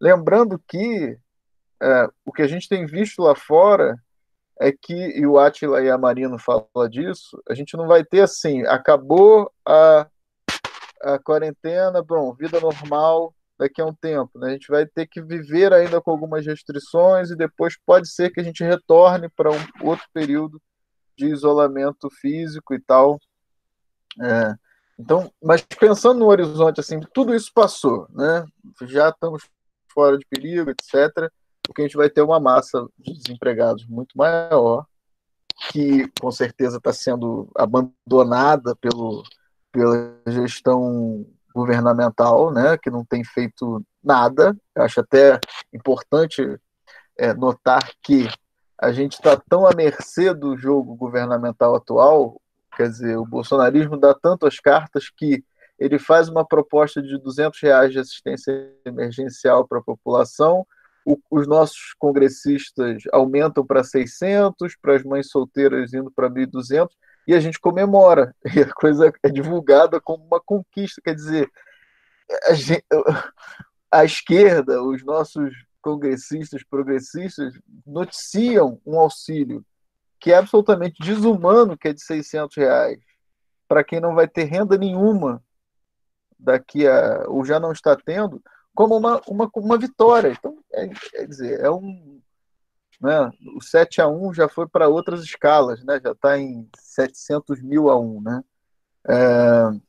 Lembrando 0.00 0.60
que 0.66 1.16
é, 1.80 2.08
o 2.24 2.32
que 2.32 2.42
a 2.42 2.48
gente 2.48 2.68
tem 2.68 2.84
visto 2.84 3.22
lá 3.22 3.36
fora 3.36 3.96
é 4.60 4.72
que, 4.72 4.94
e 4.94 5.24
o 5.26 5.38
Atila 5.38 5.80
e 5.82 5.88
a 5.88 5.96
Marino 5.96 6.38
falam 6.38 6.66
disso, 6.90 7.40
a 7.48 7.54
gente 7.54 7.76
não 7.76 7.86
vai 7.86 8.04
ter 8.04 8.20
assim, 8.20 8.66
acabou 8.66 9.50
a, 9.66 10.08
a 11.02 11.18
quarentena, 11.20 12.02
bom, 12.02 12.34
vida 12.34 12.60
normal 12.60 13.32
daqui 13.58 13.80
a 13.80 13.86
um 13.86 13.94
tempo. 13.94 14.38
Né? 14.38 14.48
A 14.48 14.50
gente 14.50 14.68
vai 14.68 14.86
ter 14.86 15.06
que 15.06 15.22
viver 15.22 15.72
ainda 15.72 16.00
com 16.00 16.10
algumas 16.10 16.44
restrições 16.44 17.30
e 17.30 17.36
depois 17.36 17.76
pode 17.86 18.08
ser 18.08 18.30
que 18.30 18.40
a 18.40 18.44
gente 18.44 18.64
retorne 18.64 19.28
para 19.28 19.50
um 19.50 19.60
outro 19.82 20.06
período 20.12 20.60
de 21.16 21.26
isolamento 21.26 22.08
físico 22.10 22.74
e 22.74 22.80
tal. 22.80 23.18
É, 24.20 24.54
então, 24.98 25.32
mas 25.42 25.62
pensando 25.62 26.20
no 26.20 26.26
horizonte, 26.26 26.80
assim, 26.80 27.00
tudo 27.12 27.34
isso 27.34 27.50
passou, 27.54 28.06
né? 28.10 28.44
Já 28.82 29.08
estamos 29.08 29.42
fora 29.92 30.18
de 30.18 30.26
perigo, 30.26 30.70
etc. 30.70 31.30
Porque 31.62 31.82
a 31.82 31.84
gente 31.84 31.96
vai 31.96 32.10
ter 32.10 32.22
uma 32.22 32.40
massa 32.40 32.86
de 32.98 33.12
desempregados 33.12 33.86
muito 33.86 34.16
maior, 34.16 34.86
que 35.70 36.10
com 36.20 36.30
certeza 36.30 36.78
está 36.78 36.92
sendo 36.92 37.50
abandonada 37.56 38.74
pelo, 38.76 39.22
pela 39.70 40.16
gestão 40.28 41.26
governamental, 41.54 42.52
né? 42.52 42.76
Que 42.78 42.90
não 42.90 43.04
tem 43.04 43.24
feito 43.24 43.84
nada. 44.02 44.56
Eu 44.74 44.82
acho 44.82 45.00
até 45.00 45.38
importante 45.72 46.42
é, 47.16 47.32
notar 47.34 47.90
que 48.02 48.28
a 48.82 48.90
gente 48.90 49.12
está 49.12 49.36
tão 49.36 49.64
à 49.64 49.70
mercê 49.72 50.34
do 50.34 50.56
jogo 50.58 50.96
governamental 50.96 51.76
atual, 51.76 52.42
quer 52.76 52.88
dizer, 52.88 53.16
o 53.16 53.24
bolsonarismo 53.24 53.96
dá 53.96 54.12
tantas 54.12 54.58
cartas 54.58 55.08
que 55.08 55.44
ele 55.78 56.00
faz 56.00 56.28
uma 56.28 56.44
proposta 56.44 57.00
de 57.00 57.16
200 57.16 57.60
reais 57.62 57.92
de 57.92 58.00
assistência 58.00 58.52
emergencial 58.84 59.68
para 59.68 59.78
a 59.78 59.82
população, 59.82 60.66
o, 61.06 61.16
os 61.30 61.46
nossos 61.46 61.94
congressistas 61.96 63.04
aumentam 63.12 63.64
para 63.64 63.84
600, 63.84 64.76
para 64.82 64.96
as 64.96 65.04
mães 65.04 65.30
solteiras 65.30 65.94
indo 65.94 66.10
para 66.10 66.28
1.200, 66.28 66.88
e 67.28 67.34
a 67.34 67.40
gente 67.40 67.60
comemora, 67.60 68.34
e 68.52 68.62
a 68.62 68.72
coisa 68.72 69.12
é 69.22 69.28
divulgada 69.28 70.00
como 70.00 70.24
uma 70.24 70.40
conquista, 70.40 71.00
quer 71.00 71.14
dizer, 71.14 71.48
a, 72.48 72.52
gente, 72.54 72.84
a 73.92 74.04
esquerda, 74.04 74.82
os 74.82 75.04
nossos 75.04 75.54
congressistas 75.82 76.62
progressistas 76.64 77.54
noticiam 77.86 78.80
um 78.86 78.98
auxílio 78.98 79.64
que 80.22 80.30
é 80.30 80.36
absolutamente 80.36 81.02
desumano, 81.02 81.76
que 81.76 81.88
é 81.88 81.92
de 81.92 82.00
600 82.00 82.56
reais, 82.56 83.00
para 83.66 83.82
quem 83.82 84.00
não 84.00 84.14
vai 84.14 84.28
ter 84.28 84.44
renda 84.44 84.78
nenhuma 84.78 85.42
daqui 86.38 86.86
a, 86.86 87.24
ou 87.26 87.44
já 87.44 87.58
não 87.58 87.72
está 87.72 87.96
tendo, 87.96 88.40
como 88.72 88.96
uma, 88.96 89.20
uma, 89.26 89.50
uma 89.56 89.76
vitória. 89.76 90.28
Então, 90.28 90.56
é, 90.72 90.88
é 91.14 91.26
dizer, 91.26 91.60
é 91.60 91.70
um. 91.70 92.20
Né, 93.00 93.32
o 93.56 93.60
7 93.60 94.00
a 94.00 94.06
1 94.06 94.32
já 94.32 94.48
foi 94.48 94.68
para 94.68 94.88
outras 94.88 95.24
escalas, 95.24 95.82
né, 95.82 96.00
já 96.00 96.12
está 96.12 96.38
em 96.38 96.68
700 96.78 97.60
mil 97.60 97.90
a 97.90 97.98
1. 97.98 98.22
Né, 98.22 98.44
é, 99.08 99.80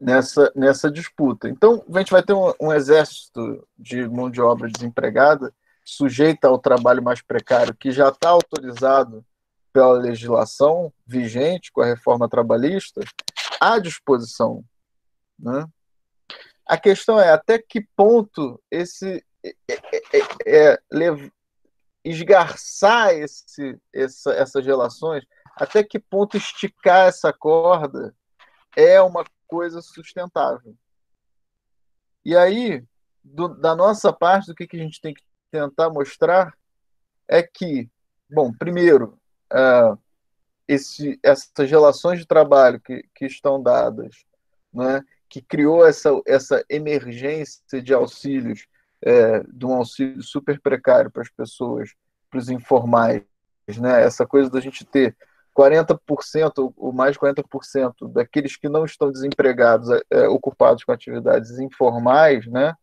nessa, 0.00 0.52
nessa 0.54 0.90
disputa. 0.90 1.48
Então, 1.48 1.84
a 1.92 1.98
gente 1.98 2.10
vai 2.10 2.22
ter 2.22 2.32
um, 2.32 2.52
um, 2.60 2.72
exército 2.72 3.66
de 3.76 4.06
mão 4.08 4.30
de 4.30 4.40
obra 4.40 4.68
desempregada, 4.68 5.52
sujeita 5.84 6.48
ao 6.48 6.58
trabalho 6.58 7.02
mais 7.02 7.20
precário, 7.20 7.74
que 7.74 7.90
já 7.90 8.08
está 8.08 8.30
autorizado 8.30 9.24
pela 9.72 9.92
legislação 9.92 10.92
vigente 11.06 11.72
com 11.72 11.80
a 11.80 11.86
reforma 11.86 12.28
trabalhista, 12.28 13.00
à 13.60 13.78
disposição. 13.78 14.64
Né? 15.38 15.66
A 16.66 16.76
questão 16.76 17.18
é 17.18 17.30
até 17.30 17.58
que 17.58 17.86
ponto 17.96 18.60
esse 18.70 19.24
é, 19.44 19.54
é, 19.68 20.18
é, 20.46 20.78
é 20.86 21.30
esgarçar 22.04 23.14
esse, 23.14 23.78
essa, 23.92 24.32
essas 24.32 24.64
relações, 24.64 25.24
até 25.56 25.82
que 25.82 25.98
ponto 25.98 26.36
esticar 26.36 27.08
essa 27.08 27.32
corda 27.32 28.14
é 28.76 29.00
uma 29.02 29.24
coisa 29.48 29.80
sustentável. 29.80 30.76
E 32.24 32.36
aí, 32.36 32.84
do, 33.24 33.48
da 33.48 33.74
nossa 33.74 34.12
parte, 34.12 34.46
do 34.46 34.54
que, 34.54 34.66
que 34.66 34.76
a 34.76 34.82
gente 34.82 35.00
tem 35.00 35.14
que 35.14 35.22
tentar 35.50 35.90
mostrar 35.90 36.54
é 37.26 37.42
que, 37.42 37.88
bom, 38.30 38.52
primeiro, 38.52 39.18
uh, 39.52 39.98
esse, 40.66 41.18
essas 41.22 41.70
relações 41.70 42.20
de 42.20 42.26
trabalho 42.26 42.80
que, 42.80 43.02
que 43.14 43.24
estão 43.24 43.62
dadas, 43.62 44.24
né, 44.72 45.02
que 45.28 45.40
criou 45.40 45.86
essa, 45.86 46.10
essa 46.26 46.64
emergência 46.68 47.82
de 47.82 47.92
auxílios, 47.94 48.66
é, 49.02 49.42
de 49.44 49.64
um 49.64 49.74
auxílio 49.74 50.22
super 50.22 50.60
precário 50.60 51.10
para 51.10 51.22
as 51.22 51.30
pessoas, 51.30 51.94
para 52.30 52.38
os 52.38 52.48
informais, 52.50 53.22
né, 53.78 54.02
essa 54.02 54.26
coisa 54.26 54.50
da 54.50 54.60
gente 54.60 54.84
ter 54.84 55.16
40% 55.58 56.72
ou 56.76 56.92
mais 56.92 57.14
de 57.14 57.18
40% 57.18 58.12
daqueles 58.12 58.56
que 58.56 58.68
não 58.68 58.84
estão 58.84 59.10
desempregados 59.10 59.90
é, 59.90 60.02
é, 60.10 60.28
ocupados 60.28 60.84
com 60.84 60.92
atividades 60.92 61.58
informais, 61.58 62.46
né, 62.46 62.74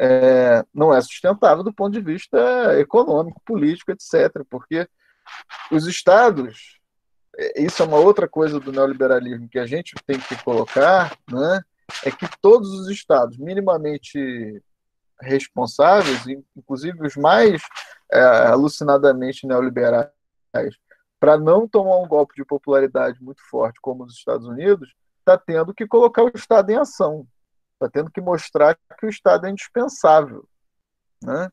é, 0.00 0.64
não 0.74 0.92
é 0.92 1.00
sustentável 1.00 1.62
do 1.62 1.72
ponto 1.72 1.92
de 1.92 2.00
vista 2.00 2.36
econômico, 2.78 3.40
político, 3.44 3.92
etc. 3.92 4.44
Porque 4.50 4.88
os 5.70 5.86
estados, 5.86 6.80
é, 7.36 7.62
isso 7.62 7.82
é 7.82 7.86
uma 7.86 7.98
outra 7.98 8.28
coisa 8.28 8.58
do 8.58 8.72
neoliberalismo 8.72 9.48
que 9.48 9.58
a 9.58 9.66
gente 9.66 9.94
tem 10.04 10.18
que 10.18 10.42
colocar, 10.42 11.16
né, 11.30 11.60
é 12.04 12.10
que 12.10 12.26
todos 12.40 12.68
os 12.80 12.88
estados 12.88 13.38
minimamente 13.38 14.60
responsáveis, 15.20 16.24
inclusive 16.56 17.06
os 17.06 17.16
mais 17.16 17.62
é, 18.12 18.20
alucinadamente 18.20 19.46
neoliberais, 19.46 20.10
para 21.20 21.36
não 21.36 21.66
tomar 21.66 21.98
um 21.98 22.06
golpe 22.06 22.34
de 22.34 22.44
popularidade 22.44 23.22
muito 23.22 23.42
forte 23.48 23.80
como 23.80 24.04
os 24.04 24.14
Estados 24.14 24.46
Unidos, 24.46 24.94
está 25.20 25.36
tendo 25.36 25.74
que 25.74 25.86
colocar 25.86 26.22
o 26.22 26.30
Estado 26.34 26.70
em 26.70 26.76
ação, 26.76 27.26
está 27.74 27.88
tendo 27.88 28.10
que 28.10 28.20
mostrar 28.20 28.78
que 28.98 29.06
o 29.06 29.08
Estado 29.08 29.46
é 29.46 29.50
indispensável 29.50 30.48
né, 31.22 31.50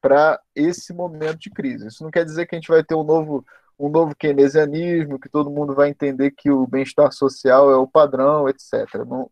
para 0.00 0.40
esse 0.54 0.92
momento 0.92 1.38
de 1.38 1.50
crise. 1.50 1.88
Isso 1.88 2.04
não 2.04 2.10
quer 2.10 2.24
dizer 2.24 2.46
que 2.46 2.54
a 2.54 2.58
gente 2.58 2.68
vai 2.68 2.84
ter 2.84 2.94
um 2.94 3.02
novo, 3.02 3.44
um 3.78 3.88
novo 3.88 4.14
keynesianismo, 4.14 5.18
que 5.18 5.28
todo 5.28 5.50
mundo 5.50 5.74
vai 5.74 5.88
entender 5.88 6.30
que 6.30 6.50
o 6.50 6.66
bem-estar 6.66 7.10
social 7.12 7.70
é 7.70 7.76
o 7.76 7.88
padrão, 7.88 8.48
etc. 8.48 9.04
Não, 9.06 9.30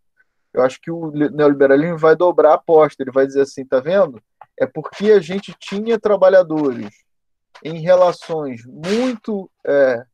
eu 0.53 0.63
acho 0.63 0.81
que 0.81 0.91
o 0.91 1.11
neoliberalismo 1.11 1.99
vai 1.99 2.17
dobrar 2.17 2.53
a 2.53 2.55
aposta, 2.55 3.03
ele 3.03 3.13
vai 3.13 3.27
dizer 3.27 3.43
assim, 3.43 3.65
tá 3.65 3.79
vendo? 3.79 4.23
É 4.59 4.67
porque 4.67 5.13
a 5.13 5.21
gente 5.21 5.55
tinha 5.59 6.01
trabalhadores 6.01 7.06
em 7.65 7.81
relações 7.81 8.65
muito 8.67 9.51
é, 9.67 10.05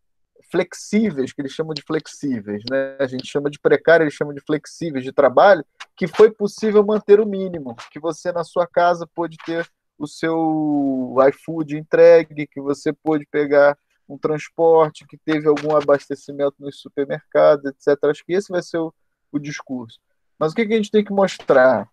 flexíveis, 0.51 1.33
que 1.33 1.41
eles 1.41 1.53
chamam 1.53 1.73
de 1.73 1.83
flexíveis, 1.83 2.63
né? 2.71 2.97
a 2.99 3.07
gente 3.07 3.27
chama 3.27 3.51
de 3.51 3.59
precário, 3.59 4.05
eles 4.05 4.15
chamam 4.15 4.35
de 4.35 4.41
flexíveis 4.41 5.05
de 5.05 5.13
trabalho, 5.13 5.65
que 5.97 6.07
foi 6.07 6.31
possível 6.31 6.85
manter 6.85 7.21
o 7.21 7.27
mínimo, 7.27 7.75
que 7.91 7.99
você 7.99 8.31
na 8.33 8.45
sua 8.45 8.67
casa 8.67 9.09
pôde 9.15 9.37
ter 9.45 9.67
o 9.99 10.07
seu 10.07 11.15
iFood 11.29 11.77
entregue, 11.77 12.47
que 12.47 12.61
você 12.61 12.93
pôde 12.93 13.27
pegar 13.27 13.79
um 14.09 14.19
transporte, 14.19 15.07
que 15.07 15.17
teve 15.17 15.49
algum 15.49 15.75
abastecimento 15.77 16.57
nos 16.59 16.81
supermercados, 16.81 17.65
etc. 17.65 18.05
Acho 18.05 18.25
que 18.25 18.35
esse 18.35 18.51
vai 18.51 18.63
ser 18.63 18.79
o, 18.79 18.93
o 19.31 19.39
discurso. 19.39 19.99
Mas 20.39 20.53
o 20.53 20.55
que, 20.55 20.67
que 20.67 20.75
a 20.75 20.77
gente 20.77 20.91
tem 20.91 21.05
que 21.05 21.13
mostrar 21.13 21.89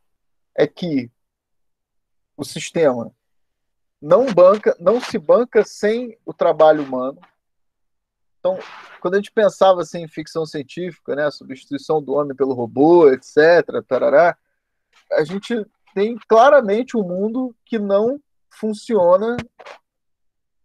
é 0.56 0.68
que 0.68 1.10
o 2.36 2.44
sistema 2.44 3.14
não 4.02 4.26
banca, 4.34 4.76
não 4.80 5.02
se 5.02 5.18
banca 5.18 5.64
sem 5.64 6.18
o 6.26 6.34
trabalho 6.34 6.84
humano. 6.84 7.20
Então, 8.40 8.58
quando 9.02 9.16
a 9.16 9.18
gente 9.18 9.32
pensava 9.32 9.82
assim, 9.82 10.04
em 10.04 10.08
ficção 10.08 10.46
científica, 10.46 11.16
né, 11.16 11.30
substituição 11.30 12.02
do 12.02 12.14
homem 12.14 12.36
pelo 12.36 12.54
robô, 12.54 13.10
etc., 13.10 13.84
tarará, 13.86 14.38
a 15.12 15.24
gente 15.24 15.66
tem 15.94 16.18
claramente 16.28 16.96
um 16.96 17.04
mundo 17.04 17.54
que 17.66 17.78
não 17.78 18.22
funciona, 18.50 19.36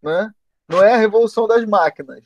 né? 0.02 0.32
Não 0.68 0.82
é 0.82 0.94
a 0.94 0.98
revolução 0.98 1.46
das 1.46 1.64
máquinas. 1.64 2.24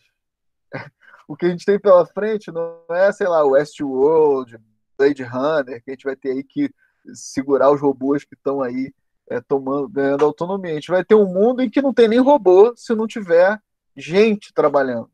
O 1.31 1.37
que 1.37 1.45
a 1.45 1.51
gente 1.51 1.67
tem 1.67 1.79
pela 1.79 2.07
frente 2.07 2.51
não 2.51 2.83
é, 2.89 3.13
sei 3.13 3.29
lá, 3.29 3.45
Westworld, 3.45 4.59
Blade 4.97 5.23
Runner, 5.23 5.85
que 5.85 5.91
a 5.91 5.93
gente 5.93 6.05
vai 6.05 6.17
ter 6.17 6.31
aí 6.31 6.43
que 6.43 6.75
segurar 7.13 7.71
os 7.71 7.83
robôs 7.83 8.25
que 8.25 8.35
estão 8.35 8.63
aí 8.63 8.95
é, 9.31 9.41
tomando, 9.41 9.89
ganhando 9.89 10.25
autonomia. 10.25 10.73
A 10.73 10.75
gente 10.75 10.91
vai 10.91 11.05
ter 11.05 11.15
um 11.15 11.27
mundo 11.27 11.63
em 11.63 11.71
que 11.71 11.83
não 11.83 11.93
tem 11.93 12.09
nem 12.09 12.21
robô 12.21 12.75
se 12.77 12.95
não 12.95 13.07
tiver 13.07 13.61
gente 13.97 14.53
trabalhando. 14.53 15.11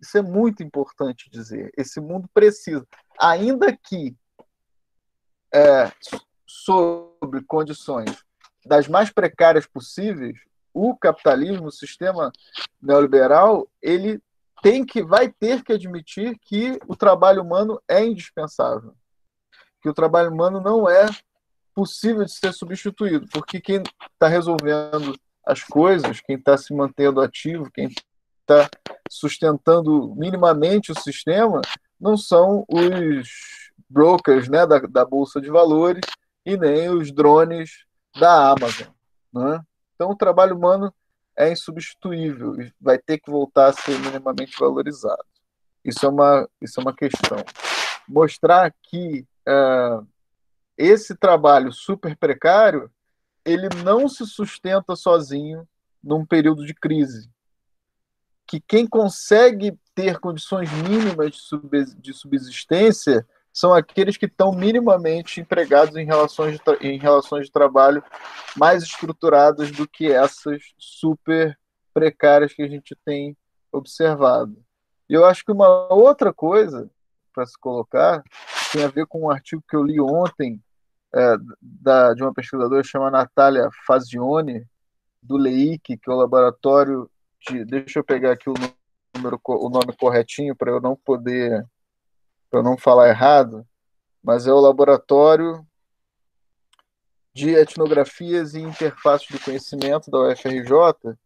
Isso 0.00 0.18
é 0.18 0.22
muito 0.22 0.62
importante 0.62 1.30
dizer. 1.30 1.72
Esse 1.76 2.00
mundo 2.00 2.28
precisa, 2.32 2.86
ainda 3.18 3.74
que 3.76 4.14
é, 5.52 5.90
sob 6.46 7.42
condições 7.44 8.24
das 8.66 8.88
mais 8.88 9.10
precárias 9.10 9.66
possíveis, 9.66 10.38
o 10.72 10.96
capitalismo, 10.96 11.66
o 11.66 11.72
sistema 11.72 12.32
neoliberal, 12.82 13.68
ele 13.80 14.20
tem 14.62 14.84
que 14.84 15.02
vai 15.02 15.30
ter 15.30 15.62
que 15.62 15.72
admitir 15.72 16.38
que 16.38 16.78
o 16.88 16.96
trabalho 16.96 17.42
humano 17.42 17.80
é 17.86 18.04
indispensável, 18.04 18.94
que 19.80 19.88
o 19.88 19.94
trabalho 19.94 20.32
humano 20.32 20.60
não 20.60 20.88
é 20.88 21.06
possível 21.74 22.24
de 22.24 22.32
ser 22.32 22.52
substituído, 22.52 23.26
porque 23.32 23.60
quem 23.60 23.82
está 24.12 24.28
resolvendo 24.28 25.18
as 25.44 25.62
coisas, 25.62 26.20
quem 26.20 26.36
está 26.36 26.56
se 26.56 26.72
mantendo 26.72 27.20
ativo, 27.20 27.70
quem 27.70 27.88
está 28.40 28.68
sustentando 29.10 30.14
minimamente 30.16 30.92
o 30.92 31.00
sistema, 31.00 31.60
não 32.00 32.16
são 32.16 32.64
os 32.68 33.28
brokers 33.88 34.48
né, 34.48 34.66
da, 34.66 34.78
da 34.78 35.04
Bolsa 35.04 35.40
de 35.40 35.50
Valores 35.50 36.04
e 36.44 36.56
nem 36.56 36.90
os 36.90 37.12
drones 37.12 37.84
da 38.18 38.50
Amazon. 38.50 38.88
Né? 39.32 39.60
Então, 39.94 40.10
o 40.10 40.16
trabalho 40.16 40.56
humano 40.56 40.92
é 41.36 41.50
insubstituível 41.50 42.60
e 42.60 42.72
vai 42.80 42.98
ter 42.98 43.18
que 43.18 43.30
voltar 43.30 43.66
a 43.66 43.72
ser 43.72 43.98
minimamente 43.98 44.56
valorizado. 44.58 45.24
Isso 45.84 46.04
é 46.06 46.08
uma, 46.08 46.48
isso 46.60 46.80
é 46.80 46.82
uma 46.82 46.94
questão. 46.94 47.38
Mostrar 48.08 48.72
que 48.82 49.26
uh, 49.48 50.06
esse 50.76 51.14
trabalho 51.14 51.72
super 51.72 52.16
precário, 52.16 52.90
ele 53.44 53.68
não 53.84 54.08
se 54.08 54.26
sustenta 54.26 54.96
sozinho 54.96 55.66
num 56.02 56.24
período 56.24 56.64
de 56.66 56.74
crise. 56.74 57.30
Que 58.46 58.60
quem 58.60 58.86
consegue 58.86 59.78
ter 59.94 60.18
condições 60.18 60.70
mínimas 60.72 61.34
de 61.98 62.12
subsistência 62.12 63.26
são 63.52 63.72
aqueles 63.72 64.16
que 64.16 64.26
estão 64.26 64.52
minimamente 64.52 65.40
empregados 65.40 65.96
em 65.96 66.04
relações 66.04 66.58
de, 66.58 66.86
em 66.86 66.98
relações 66.98 67.46
de 67.46 67.52
trabalho 67.52 68.02
mais 68.56 68.82
estruturadas 68.82 69.70
do 69.70 69.88
que 69.88 70.10
essas 70.10 70.60
super 70.76 71.56
precárias 71.92 72.52
que 72.52 72.62
a 72.62 72.68
gente 72.68 72.96
tem 73.04 73.36
observado. 73.70 74.56
E 75.08 75.14
eu 75.14 75.24
acho 75.24 75.44
que 75.44 75.52
uma 75.52 75.92
outra 75.92 76.32
coisa 76.32 76.90
para 77.32 77.46
se 77.46 77.56
colocar 77.58 78.24
tem 78.74 78.82
a 78.82 78.88
ver 78.88 79.06
com 79.06 79.22
um 79.22 79.30
artigo 79.30 79.62
que 79.68 79.76
eu 79.76 79.84
li 79.84 80.00
ontem 80.00 80.60
é, 81.14 81.36
da, 81.62 82.12
de 82.12 82.24
uma 82.24 82.34
pesquisadora 82.34 82.82
chamada 82.82 83.18
Natália 83.18 83.68
Fazione, 83.86 84.66
do 85.22 85.36
LEIC, 85.36 85.96
que 85.96 86.10
é 86.10 86.12
o 86.12 86.16
laboratório 86.16 87.08
de. 87.46 87.64
Deixa 87.64 88.00
eu 88.00 88.04
pegar 88.04 88.32
aqui 88.32 88.50
o, 88.50 88.54
número, 89.14 89.40
o 89.44 89.68
nome 89.70 89.96
corretinho 89.96 90.56
para 90.56 90.72
eu 90.72 90.80
não 90.80 90.96
poder. 90.96 91.64
para 92.50 92.64
não 92.64 92.76
falar 92.76 93.08
errado, 93.08 93.64
mas 94.20 94.48
é 94.48 94.52
o 94.52 94.60
laboratório 94.60 95.64
de 97.32 97.50
etnografias 97.50 98.54
e 98.54 98.60
interfaces 98.60 99.28
do 99.28 99.38
conhecimento 99.38 100.10
da 100.10 100.18
UFRJ, 100.18 101.16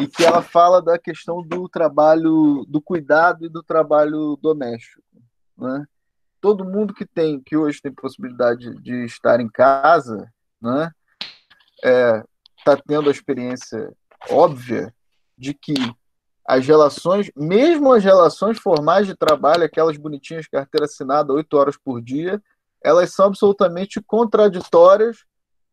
e 0.00 0.06
que 0.06 0.24
ela 0.24 0.42
fala 0.42 0.80
da 0.80 0.98
questão 0.98 1.42
do 1.42 1.68
trabalho, 1.68 2.64
do 2.66 2.80
cuidado 2.80 3.44
e 3.44 3.48
do 3.50 3.62
trabalho 3.62 4.36
doméstico. 4.36 5.02
Né? 5.56 5.86
Todo 6.40 6.64
mundo 6.64 6.94
que 6.94 7.06
tem, 7.06 7.40
que 7.40 7.56
hoje 7.56 7.80
tem 7.80 7.92
possibilidade 7.92 8.74
de 8.82 9.04
estar 9.04 9.40
em 9.40 9.48
casa, 9.48 10.30
né, 10.60 10.90
é, 11.84 12.22
está 12.58 12.76
tendo 12.76 13.08
a 13.08 13.12
experiência 13.12 13.92
óbvia 14.28 14.92
de 15.36 15.54
que 15.54 15.74
as 16.46 16.66
relações, 16.66 17.30
mesmo 17.36 17.92
as 17.92 18.04
relações 18.04 18.58
formais 18.58 19.06
de 19.06 19.16
trabalho, 19.16 19.64
aquelas 19.64 19.96
bonitinhas 19.96 20.46
carteira 20.46 20.84
assinada 20.84 21.32
oito 21.32 21.56
horas 21.56 21.76
por 21.76 22.00
dia, 22.00 22.40
elas 22.82 23.12
são 23.12 23.26
absolutamente 23.26 24.00
contraditórias 24.00 25.24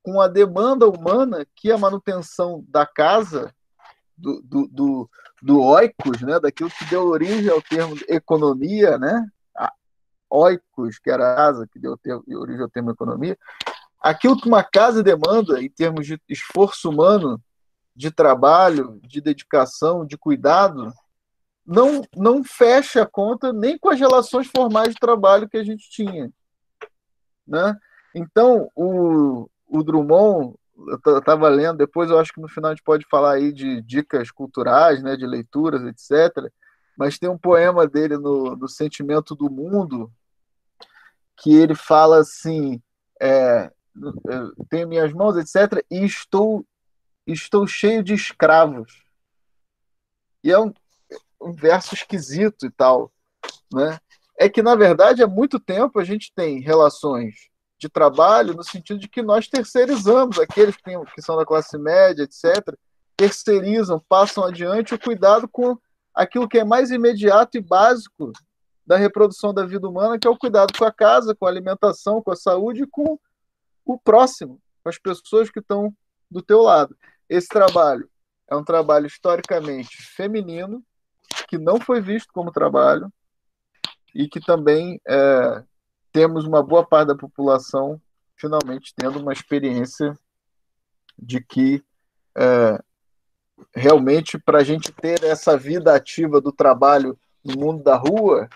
com 0.02 0.20
a 0.20 0.28
demanda 0.28 0.88
humana 0.88 1.46
que 1.56 1.72
a 1.72 1.78
manutenção 1.78 2.66
da 2.68 2.86
casa, 2.86 3.54
do, 4.18 4.42
do, 4.42 4.68
do, 4.68 5.10
do 5.42 5.62
oikos, 5.62 6.22
né, 6.22 6.40
daquilo 6.40 6.72
que 6.72 6.86
deu 6.86 7.08
origem 7.08 7.50
ao 7.50 7.62
termo 7.62 7.96
economia, 8.08 8.98
né, 8.98 9.26
oikos, 10.34 10.98
que 10.98 11.12
era 11.12 11.32
a 11.32 11.36
casa 11.36 11.68
que 11.72 11.80
deu 11.80 11.98
origem 12.40 12.64
ao 12.64 12.70
termo 12.70 12.92
economia, 12.92 13.38
aquilo 14.02 14.40
que 14.40 14.48
uma 14.48 14.64
casa 14.64 15.04
demanda 15.04 15.62
em 15.62 15.70
termos 15.70 16.08
de 16.08 16.20
esforço 16.28 16.90
humano 16.90 17.40
de 17.96 18.10
trabalho, 18.10 19.00
de 19.04 19.22
dedicação, 19.22 20.06
de 20.06 20.18
cuidado, 20.18 20.92
não, 21.66 22.02
não 22.16 22.44
fecha 22.44 23.04
a 23.04 23.06
conta 23.06 23.54
nem 23.54 23.78
com 23.78 23.90
as 23.90 24.00
relações 24.00 24.48
formais 24.48 24.90
de 24.90 25.00
trabalho 25.00 25.48
que 25.48 25.58
a 25.58 25.64
gente 25.64 25.90
tinha. 25.90 26.32
Né? 27.48 27.78
Então, 28.16 28.70
o, 28.76 29.48
o 29.68 29.84
Drummond, 29.84 30.56
eu 31.06 31.18
estava 31.20 31.48
lendo, 31.48 31.78
depois 31.78 32.10
eu 32.10 32.20
acho 32.20 32.34
que 32.34 32.42
no 32.42 32.50
final 32.50 32.72
a 32.72 32.74
gente 32.74 32.84
pode 32.84 33.06
falar 33.10 33.34
aí 33.34 33.54
de 33.54 33.82
dicas 33.84 34.32
culturais, 34.32 35.04
né, 35.04 35.16
de 35.16 35.26
leituras, 35.26 35.84
etc. 35.84 36.52
Mas 36.98 37.20
tem 37.20 37.30
um 37.30 37.38
poema 37.38 37.88
dele 37.88 38.18
no, 38.18 38.56
no 38.56 38.68
Sentimento 38.68 39.36
do 39.36 39.50
Mundo 39.50 40.12
que 41.38 41.54
ele 41.56 41.76
fala 41.76 42.20
assim: 42.20 42.82
é, 43.22 43.72
tenho 44.70 44.88
minhas 44.88 45.14
mãos, 45.14 45.38
etc., 45.38 45.84
e 45.90 46.04
estou 46.04 46.66
estou 47.26 47.66
cheio 47.66 48.04
de 48.04 48.14
escravos. 48.14 49.04
E 50.44 50.52
é 50.52 50.60
um, 50.60 50.74
um 51.42 51.54
verso 51.54 51.96
esquisito 51.96 52.66
e 52.66 52.72
tal, 52.72 53.12
né? 53.72 53.98
É 54.38 54.50
que, 54.50 54.62
na 54.62 54.76
verdade, 54.76 55.24
há 55.24 55.28
muito 55.28 55.60
tempo 55.60 56.00
a 56.00 56.04
gente 56.04 56.34
tem 56.36 56.60
relações 56.60 57.50
de 57.78 57.88
trabalho 57.88 58.54
no 58.54 58.64
sentido 58.64 59.00
de 59.00 59.08
que 59.08 59.22
nós 59.22 59.48
terceirizamos, 59.48 60.40
aqueles 60.40 60.76
que, 60.76 60.84
tem, 60.84 61.02
que 61.06 61.22
são 61.22 61.38
da 61.38 61.46
classe 61.46 61.78
média, 61.78 62.24
etc., 62.24 62.76
terceirizam, 63.16 64.04
passam 64.10 64.44
adiante 64.44 64.94
o 64.94 65.00
cuidado 65.00 65.48
com 65.48 65.78
aquilo 66.14 66.48
que 66.48 66.58
é 66.58 66.64
mais 66.64 66.92
imediato 66.92 67.58
e 67.58 67.62
básico 67.62 68.32
da 68.86 68.98
reprodução 68.98 69.54
da 69.54 69.66
vida 69.66 69.88
humana, 69.88 70.20
que 70.20 70.28
é 70.28 70.32
o 70.32 70.38
cuidado 70.38 70.78
com 70.78 70.86
a 70.86 70.92
casa, 70.92 71.36
com 71.36 71.46
a 71.46 71.50
alimentação, 71.50 72.22
com 72.22 72.32
a 72.32 72.36
saúde 72.36 72.84
e 72.84 72.88
com 72.88 73.20
o 73.86 73.98
próximo, 73.98 74.60
com 74.84 74.90
as 74.90 74.98
pessoas 74.98 75.50
que 75.50 75.60
estão 75.60 75.96
do 76.30 76.42
teu 76.42 76.62
lado. 76.62 76.96
Esse 77.30 77.48
trabalho 77.48 78.10
é 78.50 78.56
um 78.56 78.64
trabalho 78.64 79.08
historicamente 79.08 79.98
feminino, 80.16 80.84
que 81.48 81.58
não 81.58 81.80
foi 81.80 82.02
visto 82.02 82.32
como 82.34 82.52
trabalho, 82.52 83.12
e 84.14 84.28
que 84.28 84.40
também 84.40 85.02
é, 85.08 85.64
temos 86.12 86.46
uma 86.46 86.62
boa 86.62 86.86
parte 86.86 87.08
da 87.08 87.16
população 87.16 88.00
finalmente 88.36 88.94
tendo 88.96 89.20
uma 89.20 89.34
experiência 89.34 90.18
de 91.18 91.42
que 91.42 91.84
é, 92.36 92.84
realmente 93.74 94.38
para 94.38 94.60
a 94.60 94.64
gente 94.64 94.92
ter 94.92 95.24
essa 95.24 95.58
vida 95.58 95.96
ativa 95.96 96.42
do 96.42 96.52
trabalho 96.52 97.18
no 97.44 97.58
mundo 97.58 97.84
da 97.84 97.96
rua, 97.96 98.50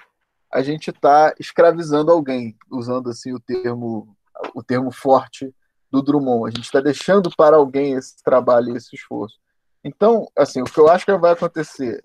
a 0.58 0.64
gente 0.64 0.90
está 0.90 1.36
escravizando 1.40 2.12
alguém, 2.12 2.58
usando 2.72 3.12
assim 3.12 3.32
o 3.32 3.40
termo 3.40 4.18
o 4.56 4.64
termo 4.64 4.92
forte 4.92 5.54
do 5.92 6.02
Drummond. 6.02 6.48
A 6.48 6.50
gente 6.50 6.66
está 6.66 6.82
deixando 6.82 7.30
para 7.36 7.58
alguém 7.58 7.94
esse 7.94 8.24
trabalho 8.24 8.74
e 8.74 8.78
esse 8.78 8.96
esforço. 8.96 9.38
Então, 9.84 10.28
assim, 10.36 10.62
o 10.62 10.66
que 10.66 10.80
eu 10.80 10.90
acho 10.90 11.06
que 11.06 11.16
vai 11.16 11.34
acontecer, 11.34 12.04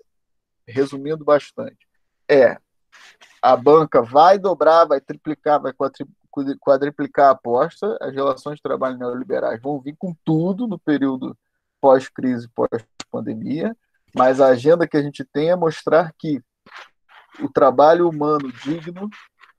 resumindo 0.67 1.25
bastante, 1.25 1.87
é 2.29 2.57
a 3.41 3.57
banca 3.57 4.03
vai 4.03 4.37
dobrar, 4.37 4.85
vai 4.85 5.01
triplicar, 5.01 5.59
vai 5.59 5.73
quadriplicar 6.59 7.29
a 7.29 7.31
aposta, 7.31 7.97
as 7.99 8.13
relações 8.13 8.57
de 8.57 8.61
trabalho 8.61 8.99
neoliberais 8.99 9.59
vão 9.59 9.81
vir 9.81 9.95
com 9.97 10.15
tudo 10.23 10.67
no 10.67 10.77
período 10.77 11.35
pós-crise, 11.81 12.47
pós-pandemia, 12.49 13.75
mas 14.15 14.39
a 14.39 14.49
agenda 14.49 14.87
que 14.87 14.95
a 14.95 15.01
gente 15.01 15.25
tem 15.25 15.49
é 15.49 15.55
mostrar 15.55 16.13
que 16.19 16.39
o 17.41 17.49
trabalho 17.49 18.09
humano 18.09 18.51
digno 18.63 19.09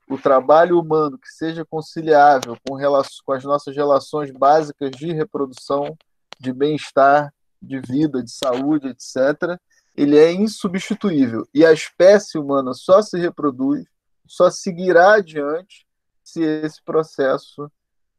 o 0.07 0.17
trabalho 0.17 0.79
humano 0.79 1.17
que 1.17 1.29
seja 1.29 1.65
conciliável 1.65 2.57
com, 2.67 2.77
com 3.25 3.33
as 3.33 3.43
nossas 3.43 3.75
relações 3.75 4.31
básicas 4.31 4.91
de 4.91 5.11
reprodução, 5.11 5.97
de 6.39 6.53
bem-estar, 6.53 7.33
de 7.61 7.79
vida, 7.79 8.21
de 8.21 8.31
saúde, 8.31 8.89
etc., 8.89 9.59
ele 9.95 10.17
é 10.17 10.31
insubstituível. 10.31 11.47
E 11.53 11.65
a 11.65 11.71
espécie 11.71 12.37
humana 12.37 12.73
só 12.73 13.01
se 13.01 13.17
reproduz, 13.17 13.85
só 14.27 14.51
seguirá 14.51 15.13
adiante 15.15 15.87
se 16.23 16.43
esse 16.43 16.83
processo 16.83 17.71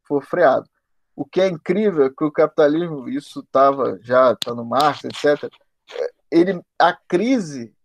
for 0.02 0.24
freado. 0.24 0.68
O 1.14 1.24
que 1.24 1.40
é 1.40 1.48
incrível 1.48 2.06
é 2.06 2.10
que 2.10 2.24
o 2.24 2.32
capitalismo, 2.32 3.08
isso 3.08 3.40
estava 3.40 3.98
já 4.02 4.34
tá 4.34 4.54
no 4.54 4.64
Marx, 4.64 5.04
etc., 5.04 5.50
ele, 6.30 6.60
a 6.78 6.92
crise 6.92 7.75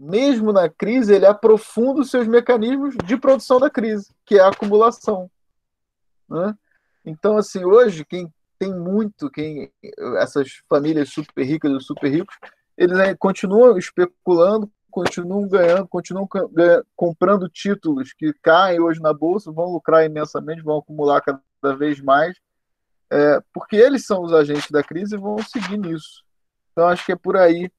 mesmo 0.00 0.50
na 0.50 0.66
crise, 0.66 1.14
ele 1.14 1.26
aprofunda 1.26 2.00
os 2.00 2.10
seus 2.10 2.26
mecanismos 2.26 2.96
de 3.04 3.18
produção 3.18 3.60
da 3.60 3.68
crise, 3.68 4.10
que 4.24 4.36
é 4.36 4.40
a 4.40 4.48
acumulação. 4.48 5.30
Né? 6.26 6.56
Então, 7.04 7.36
assim, 7.36 7.64
hoje, 7.66 8.02
quem 8.06 8.32
tem 8.58 8.74
muito, 8.74 9.30
quem 9.30 9.70
essas 10.16 10.62
famílias 10.66 11.10
super 11.10 11.44
ricas 11.44 11.70
e 11.70 11.84
super 11.84 12.10
ricos, 12.10 12.34
eles 12.78 12.96
continuam 13.18 13.76
especulando, 13.76 14.70
continuam 14.90 15.46
ganhando, 15.46 15.86
continuam 15.86 16.26
comprando 16.96 17.46
títulos 17.48 18.14
que 18.14 18.32
caem 18.42 18.80
hoje 18.80 19.02
na 19.02 19.12
bolsa, 19.12 19.52
vão 19.52 19.66
lucrar 19.66 20.06
imensamente, 20.06 20.62
vão 20.62 20.78
acumular 20.78 21.20
cada 21.20 21.76
vez 21.76 22.00
mais, 22.00 22.38
é, 23.10 23.38
porque 23.52 23.76
eles 23.76 24.06
são 24.06 24.22
os 24.22 24.32
agentes 24.32 24.70
da 24.70 24.82
crise 24.82 25.14
e 25.14 25.18
vão 25.18 25.36
seguir 25.42 25.76
nisso. 25.76 26.24
Então, 26.72 26.88
acho 26.88 27.04
que 27.04 27.12
é 27.12 27.16
por 27.16 27.36
aí 27.36 27.70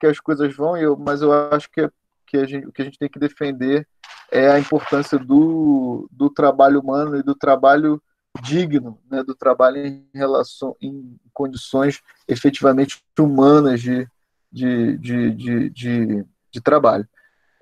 que 0.00 0.06
as 0.06 0.18
coisas 0.18 0.54
vão, 0.56 0.76
eu, 0.76 0.96
mas 0.96 1.20
eu 1.20 1.32
acho 1.52 1.70
que, 1.70 1.88
que 2.26 2.38
a 2.38 2.46
gente, 2.46 2.66
o 2.66 2.72
que 2.72 2.80
a 2.80 2.84
gente 2.84 2.98
tem 2.98 3.08
que 3.08 3.18
defender 3.18 3.86
é 4.32 4.50
a 4.50 4.58
importância 4.58 5.18
do, 5.18 6.08
do 6.10 6.30
trabalho 6.30 6.80
humano 6.80 7.16
e 7.16 7.22
do 7.22 7.34
trabalho 7.34 8.02
digno, 8.42 8.98
né, 9.10 9.22
do 9.22 9.34
trabalho 9.34 9.78
em 9.84 10.08
relação 10.14 10.76
em 10.80 11.18
condições 11.32 12.00
efetivamente 12.28 13.02
humanas 13.18 13.80
de, 13.80 14.08
de, 14.50 14.96
de, 14.98 15.70
de, 15.70 16.24
de, 16.50 16.60
trabalho. 16.60 17.06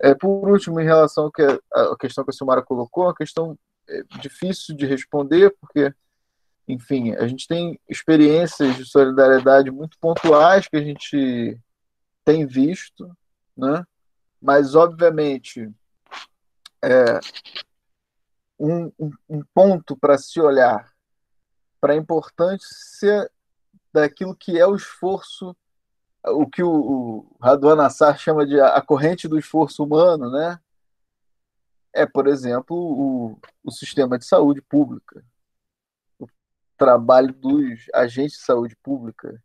É, 0.01 0.15
por 0.15 0.49
último, 0.49 0.79
em 0.79 0.85
relação 0.85 1.25
ao 1.25 1.33
que 1.33 1.43
a 1.43 1.97
questão 1.99 2.23
que 2.23 2.31
a 2.31 2.33
Silmara 2.33 2.63
colocou, 2.63 3.05
uma 3.05 3.15
questão 3.15 3.59
é, 3.89 4.03
difícil 4.21 4.77
de 4.77 4.87
responder, 4.87 5.55
porque, 5.59 5.93
enfim, 6.69 7.15
a 7.15 7.27
gente 7.27 7.49
tem 7.49 7.81
experiências 7.89 8.77
de 8.77 8.85
solidariedade 8.85 9.71
muito 9.71 9.99
pontuais 9.99 10.69
que 10.69 10.77
a 10.77 10.83
gente 10.83 11.59
tem 12.29 12.45
visto, 12.45 13.11
né? 13.57 13.87
mas 14.39 14.75
obviamente 14.75 15.73
é, 16.85 17.19
um, 18.61 18.93
um 19.27 19.43
ponto 19.55 19.97
para 19.97 20.19
se 20.19 20.39
olhar 20.39 20.93
para 21.81 21.95
a 21.95 21.97
importância 21.97 23.31
daquilo 23.91 24.37
que 24.37 24.59
é 24.59 24.67
o 24.67 24.77
esforço, 24.77 25.57
o 26.23 26.47
que 26.47 26.63
o, 26.63 26.71
o 26.71 27.37
Radwan 27.41 27.83
Assar 27.83 28.19
chama 28.19 28.45
de 28.45 28.61
a 28.61 28.83
corrente 28.83 29.27
do 29.27 29.39
esforço 29.39 29.83
humano, 29.83 30.31
né? 30.31 30.61
é, 31.95 32.05
por 32.05 32.27
exemplo, 32.27 32.77
o, 32.77 33.41
o 33.65 33.71
sistema 33.71 34.19
de 34.19 34.27
saúde 34.27 34.61
pública, 34.61 35.25
o 36.19 36.29
trabalho 36.77 37.33
dos 37.33 37.87
agentes 37.95 38.37
de 38.37 38.45
saúde 38.45 38.77
pública. 38.83 39.43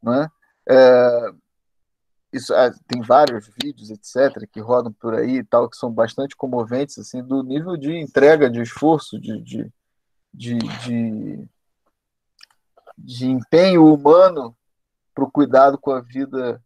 Né? 0.00 0.30
É, 0.68 1.34
isso, 2.34 2.52
ah, 2.52 2.72
tem 2.88 3.00
vários 3.00 3.48
vídeos, 3.62 3.90
etc., 3.90 4.48
que 4.50 4.60
rodam 4.60 4.92
por 4.92 5.14
aí 5.14 5.38
e 5.38 5.44
tal, 5.44 5.68
que 5.68 5.76
são 5.76 5.90
bastante 5.90 6.34
comoventes, 6.34 6.98
assim, 6.98 7.22
do 7.22 7.42
nível 7.44 7.76
de 7.76 7.96
entrega, 7.96 8.50
de 8.50 8.60
esforço, 8.60 9.20
de, 9.20 9.40
de, 9.40 9.72
de, 10.32 10.58
de, 10.58 11.48
de 12.98 13.30
empenho 13.30 13.86
humano 13.86 14.56
para 15.14 15.24
o 15.24 15.30
cuidado 15.30 15.78
com 15.78 15.92
a 15.92 16.00
vida 16.00 16.60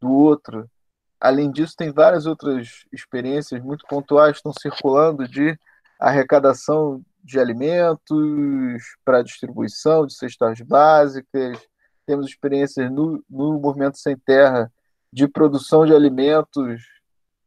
do 0.00 0.10
outro. 0.10 0.70
Além 1.20 1.50
disso, 1.50 1.74
tem 1.76 1.90
várias 1.90 2.24
outras 2.24 2.84
experiências 2.92 3.60
muito 3.60 3.84
pontuais 3.88 4.32
que 4.32 4.36
estão 4.38 4.52
circulando 4.52 5.26
de 5.26 5.58
arrecadação 5.98 7.04
de 7.24 7.40
alimentos 7.40 8.96
para 9.04 9.22
distribuição 9.22 10.06
de 10.06 10.14
cestas 10.14 10.60
básicas, 10.60 11.58
temos 12.06 12.26
experiências 12.26 12.90
no, 12.90 13.24
no 13.30 13.60
movimento 13.60 13.98
sem 13.98 14.16
terra 14.16 14.72
de 15.12 15.28
produção 15.28 15.84
de 15.84 15.94
alimentos 15.94 16.82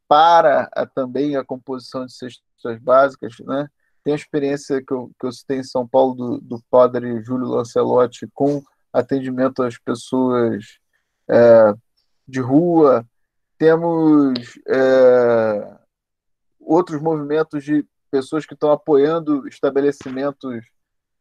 para 0.07 0.69
a, 0.73 0.85
também 0.85 1.35
a 1.35 1.43
composição 1.43 2.05
de 2.05 2.13
cestas 2.13 2.79
básicas, 2.79 3.35
né? 3.39 3.67
Tem 4.03 4.13
a 4.13 4.17
experiência 4.17 4.83
que 4.85 4.93
eu, 4.93 5.11
que 5.19 5.25
eu 5.25 5.31
citei 5.31 5.57
em 5.57 5.63
São 5.63 5.87
Paulo 5.87 6.13
do, 6.13 6.41
do 6.41 6.63
padre 6.69 7.23
Júlio 7.23 7.47
Lancelotti 7.47 8.27
com 8.33 8.63
atendimento 8.93 9.63
às 9.63 9.79
pessoas 9.79 10.77
é, 11.27 11.73
de 12.27 12.39
rua. 12.39 13.03
Temos 13.57 14.59
é, 14.67 15.75
outros 16.59 17.01
movimentos 17.01 17.63
de 17.63 17.83
pessoas 18.11 18.45
que 18.45 18.53
estão 18.53 18.71
apoiando 18.71 19.47
estabelecimentos, 19.47 20.63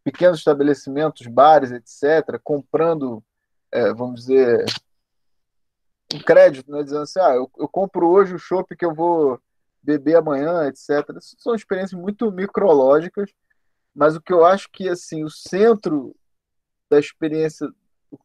pequenos 0.05 0.39
estabelecimentos, 0.39 1.27
bares, 1.27 1.73
etc., 1.73 2.39
comprando, 2.45 3.25
é, 3.73 3.95
vamos 3.95 4.27
dizer, 4.27 4.65
um 6.12 6.18
crédito, 6.18 6.70
né, 6.70 6.82
dizendo 6.82 7.02
assim, 7.02 7.20
ah, 7.20 7.35
eu, 7.35 7.51
eu 7.59 7.68
compro 7.68 8.09
hoje 8.09 8.35
o 8.35 8.39
chopp 8.39 8.76
que 8.76 8.85
eu 8.85 8.94
vou 8.94 9.40
beber 9.82 10.16
amanhã, 10.16 10.66
etc. 10.66 10.89
São 11.39 11.55
experiências 11.55 12.01
muito 12.01 12.31
micrológicas, 12.31 13.31
mas 13.94 14.16
o 14.16 14.20
que 14.20 14.32
eu 14.32 14.44
acho 14.44 14.68
que 14.72 14.89
assim 14.89 15.24
o 15.24 15.31
centro 15.31 16.14
da 16.90 16.98
experiência, 16.98 17.68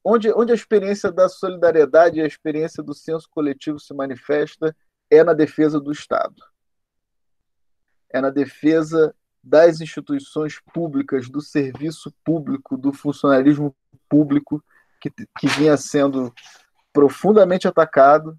onde, 0.03 0.31
onde 0.33 0.51
a 0.51 0.55
experiência 0.55 1.11
da 1.11 1.27
solidariedade 1.27 2.19
e 2.19 2.21
a 2.21 2.27
experiência 2.27 2.83
do 2.83 2.93
senso 2.93 3.27
coletivo 3.29 3.79
se 3.79 3.93
manifesta, 3.93 4.75
é 5.09 5.23
na 5.23 5.33
defesa 5.33 5.79
do 5.79 5.91
Estado. 5.91 6.43
É 8.09 8.21
na 8.21 8.29
defesa 8.29 9.15
das 9.43 9.81
instituições 9.81 10.59
públicas, 10.73 11.29
do 11.29 11.41
serviço 11.41 12.13
público, 12.23 12.77
do 12.77 12.91
funcionalismo 12.91 13.75
público, 14.07 14.63
que, 15.01 15.09
que 15.09 15.47
vinha 15.47 15.77
sendo 15.77 16.33
profundamente 16.93 17.67
atacado 17.67 18.37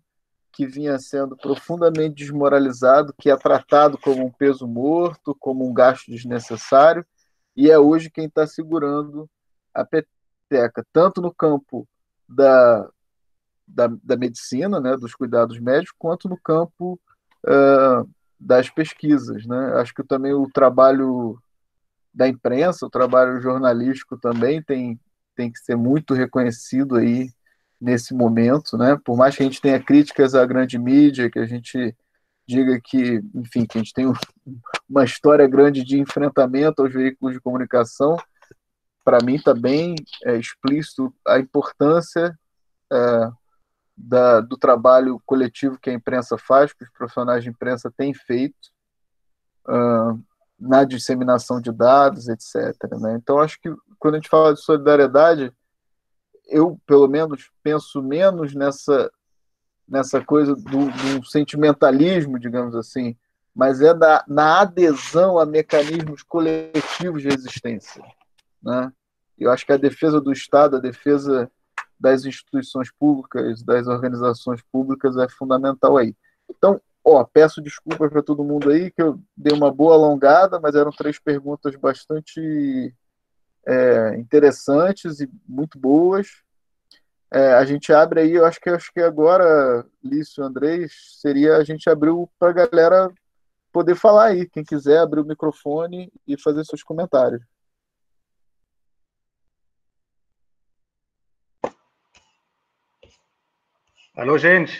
que 0.52 0.66
vinha 0.66 0.98
sendo 0.98 1.36
profundamente 1.36 2.16
desmoralizado, 2.16 3.14
que 3.18 3.30
é 3.30 3.36
tratado 3.36 3.96
como 3.96 4.26
um 4.26 4.30
peso 4.30 4.66
morto, 4.66 5.34
como 5.38 5.68
um 5.68 5.72
gasto 5.72 6.10
desnecessário, 6.10 7.06
e 7.56 7.70
é 7.70 7.78
hoje 7.78 8.10
quem 8.10 8.26
está 8.26 8.46
segurando 8.46 9.28
a 9.72 9.84
peteca, 9.84 10.84
tanto 10.92 11.20
no 11.20 11.32
campo 11.32 11.86
da, 12.28 12.88
da, 13.66 13.88
da, 14.02 14.16
medicina, 14.16 14.80
né, 14.80 14.96
dos 14.96 15.14
cuidados 15.14 15.58
médicos, 15.58 15.94
quanto 15.98 16.28
no 16.28 16.36
campo 16.36 17.00
uh, 17.46 18.08
das 18.38 18.68
pesquisas. 18.68 19.46
Né? 19.46 19.72
Acho 19.76 19.94
que 19.94 20.02
também 20.02 20.32
o 20.32 20.48
trabalho 20.50 21.40
da 22.12 22.28
imprensa, 22.28 22.86
o 22.86 22.90
trabalho 22.90 23.40
jornalístico 23.40 24.18
também 24.18 24.62
tem, 24.62 24.98
tem 25.34 25.50
que 25.50 25.58
ser 25.58 25.76
muito 25.76 26.14
reconhecido 26.14 26.96
aí 26.96 27.30
nesse 27.80 28.14
momento, 28.14 28.76
né? 28.76 28.98
Por 29.04 29.16
mais 29.16 29.36
que 29.36 29.42
a 29.42 29.46
gente 29.46 29.60
tenha 29.60 29.82
críticas 29.82 30.34
à 30.34 30.44
grande 30.44 30.78
mídia, 30.78 31.30
que 31.30 31.38
a 31.38 31.46
gente 31.46 31.96
diga 32.46 32.80
que, 32.82 33.22
enfim, 33.34 33.64
que 33.64 33.78
a 33.78 33.80
gente 33.80 33.94
tem 33.94 34.12
uma 34.88 35.04
história 35.04 35.46
grande 35.46 35.84
de 35.84 35.98
enfrentamento 35.98 36.82
aos 36.82 36.92
veículos 36.92 37.34
de 37.34 37.40
comunicação, 37.40 38.16
para 39.04 39.24
mim 39.24 39.36
está 39.36 39.54
bem 39.54 39.94
é, 40.24 40.36
explícito 40.36 41.14
a 41.26 41.38
importância 41.38 42.36
é, 42.92 43.30
da, 43.96 44.40
do 44.40 44.56
trabalho 44.56 45.20
coletivo 45.26 45.78
que 45.78 45.90
a 45.90 45.94
imprensa 45.94 46.36
faz, 46.38 46.72
que 46.72 46.84
os 46.84 46.90
profissionais 46.90 47.44
de 47.44 47.50
imprensa 47.50 47.92
têm 47.96 48.14
feito 48.14 48.70
uh, 49.68 50.20
na 50.58 50.84
disseminação 50.84 51.60
de 51.60 51.70
dados, 51.72 52.28
etc. 52.28 52.74
Né? 52.98 53.14
Então, 53.16 53.38
acho 53.38 53.60
que 53.60 53.70
quando 53.98 54.14
a 54.14 54.18
gente 54.18 54.28
fala 54.28 54.54
de 54.54 54.60
solidariedade, 54.60 55.52
eu, 56.50 56.78
pelo 56.86 57.08
menos, 57.08 57.50
penso 57.62 58.02
menos 58.02 58.54
nessa, 58.54 59.10
nessa 59.88 60.22
coisa 60.22 60.54
do, 60.54 60.90
do 60.90 61.24
sentimentalismo, 61.24 62.38
digamos 62.38 62.74
assim, 62.74 63.16
mas 63.54 63.80
é 63.80 63.94
da, 63.94 64.24
na 64.28 64.60
adesão 64.60 65.38
a 65.38 65.46
mecanismos 65.46 66.22
coletivos 66.22 67.22
de 67.22 67.28
resistência. 67.28 68.02
Né? 68.62 68.92
Eu 69.38 69.50
acho 69.50 69.64
que 69.64 69.72
a 69.72 69.76
defesa 69.76 70.20
do 70.20 70.32
Estado, 70.32 70.76
a 70.76 70.80
defesa 70.80 71.50
das 71.98 72.24
instituições 72.24 72.90
públicas, 72.90 73.62
das 73.62 73.86
organizações 73.86 74.62
públicas 74.72 75.16
é 75.16 75.28
fundamental 75.28 75.96
aí. 75.96 76.14
Então, 76.48 76.80
ó, 77.04 77.24
peço 77.24 77.60
desculpas 77.60 78.10
para 78.10 78.22
todo 78.22 78.44
mundo 78.44 78.70
aí, 78.70 78.90
que 78.90 79.02
eu 79.02 79.20
dei 79.36 79.56
uma 79.56 79.70
boa 79.70 79.94
alongada, 79.94 80.58
mas 80.60 80.74
eram 80.74 80.90
três 80.90 81.18
perguntas 81.18 81.76
bastante 81.76 82.94
é, 83.70 84.16
interessantes 84.18 85.20
e 85.20 85.30
muito 85.48 85.78
boas. 85.78 86.26
É, 87.32 87.54
a 87.54 87.64
gente 87.64 87.92
abre 87.92 88.20
aí, 88.20 88.32
eu 88.32 88.44
acho 88.44 88.60
que 88.60 88.68
acho 88.68 88.92
que 88.92 89.00
agora, 89.00 89.86
Lício 90.02 90.42
Andrés, 90.42 90.92
seria 91.20 91.56
a 91.56 91.62
gente 91.62 91.88
abriu 91.88 92.28
para 92.36 92.50
a 92.50 92.66
galera 92.66 93.12
poder 93.72 93.94
falar 93.94 94.26
aí. 94.26 94.48
Quem 94.48 94.64
quiser 94.64 94.98
abrir 94.98 95.20
o 95.20 95.24
microfone 95.24 96.12
e 96.26 96.36
fazer 96.40 96.64
seus 96.64 96.82
comentários. 96.82 97.40
Alô, 104.16 104.36
gente. 104.36 104.76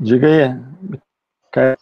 Diga 0.00 0.26
aí. 0.26 1.76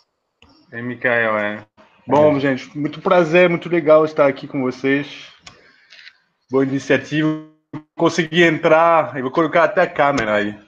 É 0.70 0.82
Micael, 0.82 1.38
é. 1.38 1.77
Bom, 2.08 2.40
gente, 2.40 2.76
muito 2.76 3.02
prazer, 3.02 3.50
muito 3.50 3.68
legal 3.68 4.02
estar 4.02 4.26
aqui 4.26 4.48
com 4.48 4.62
vocês. 4.62 5.26
Boa 6.50 6.64
iniciativa. 6.64 7.44
Consegui 7.98 8.44
entrar, 8.44 9.14
eu 9.14 9.24
vou 9.24 9.30
colocar 9.30 9.64
até 9.64 9.82
a 9.82 9.86
câmera 9.86 10.36
aí. 10.36 10.58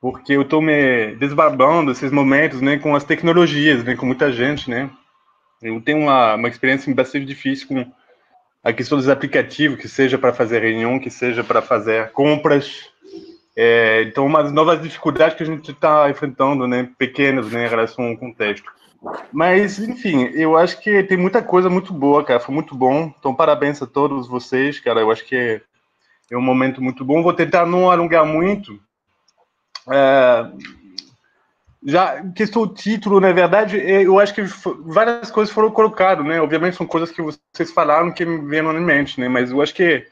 Porque 0.00 0.34
eu 0.34 0.42
estou 0.42 0.62
me 0.62 1.16
desbarbando 1.16 1.90
esses 1.90 2.12
momentos, 2.12 2.60
né, 2.60 2.78
com 2.78 2.94
as 2.94 3.02
tecnologias, 3.02 3.82
né, 3.82 3.96
com 3.96 4.06
muita 4.06 4.30
gente, 4.30 4.70
né. 4.70 4.88
Eu 5.60 5.80
tenho 5.80 5.98
uma, 5.98 6.36
uma 6.36 6.48
experiência 6.48 6.94
bastante 6.94 7.26
difícil 7.26 7.66
com 7.66 7.92
a 8.62 8.72
questão 8.72 8.96
dos 8.96 9.08
aplicativos, 9.08 9.76
que 9.76 9.88
seja 9.88 10.16
para 10.16 10.32
fazer 10.32 10.62
reunião, 10.62 11.00
que 11.00 11.10
seja 11.10 11.42
para 11.42 11.60
fazer 11.60 12.12
compras. 12.12 12.88
É, 13.56 14.02
então, 14.02 14.24
umas 14.24 14.52
novas 14.52 14.80
dificuldades 14.80 15.36
que 15.36 15.42
a 15.42 15.46
gente 15.46 15.72
está 15.72 16.08
enfrentando, 16.08 16.68
né, 16.68 16.88
pequenas, 16.96 17.50
né, 17.50 17.66
em 17.66 17.68
relação 17.68 18.04
ao 18.04 18.16
contexto. 18.16 18.70
Mas, 19.32 19.78
enfim, 19.78 20.24
eu 20.34 20.56
acho 20.56 20.80
que 20.80 21.02
tem 21.04 21.16
muita 21.16 21.42
coisa 21.42 21.68
muito 21.68 21.92
boa, 21.92 22.24
cara. 22.24 22.40
Foi 22.40 22.54
muito 22.54 22.74
bom. 22.74 23.12
Então, 23.18 23.34
parabéns 23.34 23.80
a 23.82 23.86
todos 23.86 24.26
vocês, 24.26 24.80
cara. 24.80 25.00
Eu 25.00 25.10
acho 25.10 25.24
que 25.24 25.60
é 26.30 26.36
um 26.36 26.42
momento 26.42 26.82
muito 26.82 27.04
bom. 27.04 27.22
Vou 27.22 27.32
tentar 27.34 27.66
não 27.66 27.90
alongar 27.90 28.24
muito. 28.24 28.78
É... 29.88 30.46
Já, 31.84 32.20
questão 32.32 32.66
do 32.66 32.74
título, 32.74 33.20
na 33.20 33.32
verdade, 33.32 33.78
é, 33.78 34.04
eu 34.04 34.18
acho 34.18 34.34
que 34.34 34.42
várias 34.80 35.30
coisas 35.30 35.54
foram 35.54 35.70
colocadas, 35.70 36.26
né? 36.26 36.40
Obviamente 36.40 36.76
são 36.76 36.86
coisas 36.86 37.12
que 37.12 37.22
vocês 37.22 37.70
falaram 37.72 38.10
que 38.10 38.24
me 38.24 38.44
vieram 38.48 38.76
em 38.76 38.80
mente, 38.80 39.20
né? 39.20 39.28
Mas 39.28 39.52
eu 39.52 39.62
acho 39.62 39.72
que 39.72 40.04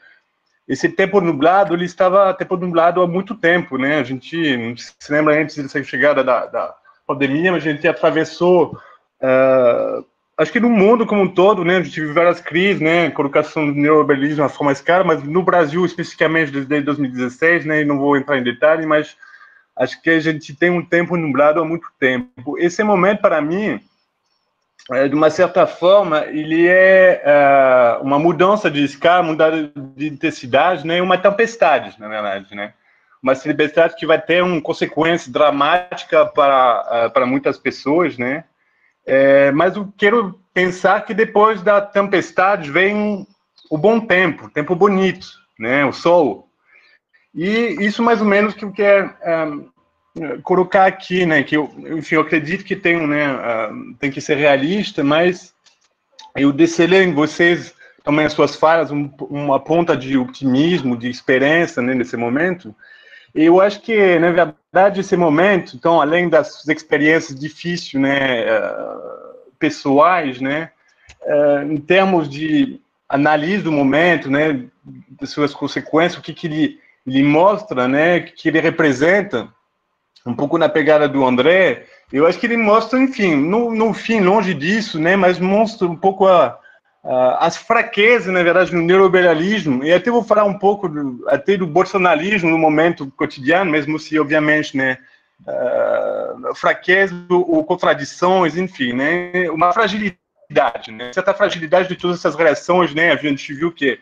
esse 0.67 0.87
tempo 0.87 1.19
nublado, 1.19 1.73
ele 1.73 1.83
estava 1.83 2.33
tempo 2.33 2.55
nublado 2.55 3.01
há 3.01 3.07
muito 3.07 3.35
tempo, 3.35 3.77
né? 3.77 3.99
A 3.99 4.03
gente 4.03 4.75
se 4.77 5.11
lembra 5.11 5.41
antes 5.41 5.57
da 5.57 5.83
chegada 5.83 6.23
da, 6.23 6.45
da 6.45 6.75
pandemia, 7.05 7.53
a 7.53 7.59
gente 7.59 7.87
atravessou, 7.87 8.77
uh, 9.21 10.05
acho 10.37 10.51
que 10.51 10.59
no 10.59 10.69
mundo 10.69 11.05
como 11.05 11.21
um 11.21 11.27
todo, 11.27 11.63
né, 11.63 11.77
a 11.77 11.83
gente 11.83 11.99
vive 11.99 12.13
várias 12.13 12.41
crises, 12.41 12.81
né, 12.81 13.09
colocação 13.11 13.65
do 13.65 13.73
neoliberalismo 13.73 14.43
na 14.43 14.49
forma 14.49 14.65
mais 14.65 14.81
cara, 14.81 15.03
mas 15.03 15.23
no 15.23 15.43
Brasil 15.43 15.85
especificamente 15.85 16.51
desde 16.51 16.81
2016, 16.81 17.65
né, 17.65 17.83
não 17.83 17.99
vou 17.99 18.17
entrar 18.17 18.37
em 18.37 18.43
detalhe, 18.43 18.85
mas 18.85 19.15
acho 19.75 20.01
que 20.01 20.09
a 20.09 20.19
gente 20.19 20.55
tem 20.55 20.69
um 20.69 20.83
tempo 20.83 21.15
nublado 21.17 21.59
há 21.59 21.65
muito 21.65 21.87
tempo. 21.99 22.57
Esse 22.57 22.83
momento, 22.83 23.21
para 23.21 23.41
mim, 23.41 23.79
é, 24.91 25.07
de 25.07 25.15
uma 25.15 25.29
certa 25.29 25.67
forma, 25.67 26.25
ele 26.25 26.67
é 26.67 27.21
uh, 27.99 28.03
uma 28.03 28.19
mudança 28.19 28.69
de 28.69 28.83
escala, 28.83 29.23
mudança 29.23 29.71
de 29.95 30.07
intensidade, 30.07 30.85
né, 30.85 31.01
uma 31.01 31.17
tempestade, 31.17 31.99
na 31.99 32.07
verdade, 32.07 32.55
né 32.55 32.73
uma 33.25 33.35
tempestade 33.35 33.95
que 33.95 34.05
vai 34.05 34.21
ter 34.21 34.43
uma 34.43 34.61
consequência 34.61 35.31
dramática 35.31 36.27
para, 36.27 37.07
uh, 37.07 37.11
para 37.11 37.25
muitas 37.25 37.57
pessoas, 37.57 38.19
né? 38.19 38.43
É, 39.03 39.51
mas 39.51 39.75
eu 39.75 39.91
quero 39.97 40.39
pensar 40.53 41.03
que 41.03 41.13
depois 41.13 41.63
da 41.63 41.81
tempestade 41.81 42.69
vem 42.69 43.25
o 43.67 43.77
bom 43.79 43.99
tempo, 43.99 44.49
tempo 44.51 44.75
bonito, 44.75 45.27
né? 45.57 45.83
O 45.85 45.91
sol. 45.91 46.47
E 47.33 47.75
isso 47.79 48.03
mais 48.03 48.21
ou 48.21 48.27
menos 48.27 48.53
que 48.53 48.63
eu 48.63 48.71
quero 48.71 49.11
é, 49.21 50.37
colocar 50.43 50.85
aqui, 50.85 51.25
né? 51.25 51.41
Que 51.41 51.57
eu, 51.57 51.73
enfim, 51.97 52.15
eu 52.15 52.21
acredito 52.21 52.63
que 52.63 52.75
tem, 52.75 53.07
né? 53.07 53.33
Uh, 53.33 53.95
tem 53.95 54.11
que 54.11 54.21
ser 54.21 54.37
realista, 54.37 55.03
mas 55.03 55.51
eu 56.35 56.53
descelei 56.53 57.01
em 57.01 57.13
vocês 57.13 57.73
também 58.03 58.27
as 58.27 58.33
suas 58.33 58.55
falas 58.55 58.91
um, 58.91 59.09
uma 59.31 59.59
ponta 59.59 59.97
de 59.97 60.15
otimismo, 60.15 60.95
de 60.95 61.09
esperança, 61.09 61.81
né? 61.81 61.95
Nesse 61.95 62.15
momento. 62.15 62.75
Eu 63.35 63.59
acho 63.59 63.81
que, 63.81 64.17
na 64.17 64.31
verdade, 64.31 65.01
esse 65.01 65.17
momento, 65.17 65.75
então, 65.75 65.99
além 65.99 66.29
das 66.29 66.65
experiências 66.67 67.37
difíceis, 67.37 67.93
né, 68.01 68.43
eh, 68.43 68.95
pessoais, 69.59 70.39
né? 70.39 70.71
Uh, 71.23 71.73
em 71.73 71.77
termos 71.77 72.29
de 72.29 72.79
análise 73.09 73.63
do 73.63 73.71
momento, 73.71 74.29
né? 74.29 74.65
De 74.83 75.27
suas 75.27 75.53
consequências, 75.53 76.19
o 76.19 76.21
que, 76.21 76.33
que 76.33 76.47
ele, 76.47 76.79
ele 77.05 77.23
mostra, 77.23 77.87
né? 77.87 78.17
O 78.17 78.23
que 78.25 78.47
ele 78.47 78.59
representa, 78.59 79.47
um 80.25 80.35
pouco 80.35 80.57
na 80.57 80.69
pegada 80.69 81.07
do 81.07 81.25
André, 81.25 81.85
eu 82.13 82.27
acho 82.27 82.39
que 82.39 82.45
ele 82.45 82.57
mostra, 82.57 82.99
enfim, 82.99 83.35
no, 83.35 83.73
no 83.73 83.93
fim, 83.93 84.19
longe 84.19 84.53
disso, 84.53 84.99
né? 84.99 85.15
Mas 85.15 85.39
mostra 85.39 85.87
um 85.87 85.95
pouco 85.95 86.27
a, 86.27 86.59
as 87.39 87.57
fraquezas, 87.57 88.33
na 88.33 88.41
verdade, 88.41 88.73
no 88.73 88.81
neoliberalismo, 88.81 89.83
e 89.83 89.93
até 89.93 90.09
vou 90.09 90.23
falar 90.23 90.45
um 90.45 90.57
pouco 90.57 90.87
do, 90.89 91.23
até 91.27 91.55
do 91.55 91.67
bolsonarismo 91.67 92.49
no 92.49 92.57
momento 92.57 93.11
cotidiano, 93.15 93.69
mesmo 93.69 93.99
se, 93.99 94.17
obviamente, 94.19 94.75
né? 94.75 94.97
uh, 95.41 96.55
fraqueza 96.55 97.13
ou 97.29 97.63
contradições, 97.63 98.57
enfim, 98.57 98.93
né? 98.93 99.49
Uma 99.49 99.73
fragilidade, 99.73 100.91
né? 100.91 101.11
Certa 101.13 101.33
fragilidade 101.33 101.89
de 101.89 101.95
todas 101.95 102.19
essas 102.19 102.35
relações, 102.35 102.93
né? 102.93 103.11
A 103.11 103.15
gente 103.15 103.53
viu 103.53 103.71
que 103.71 103.99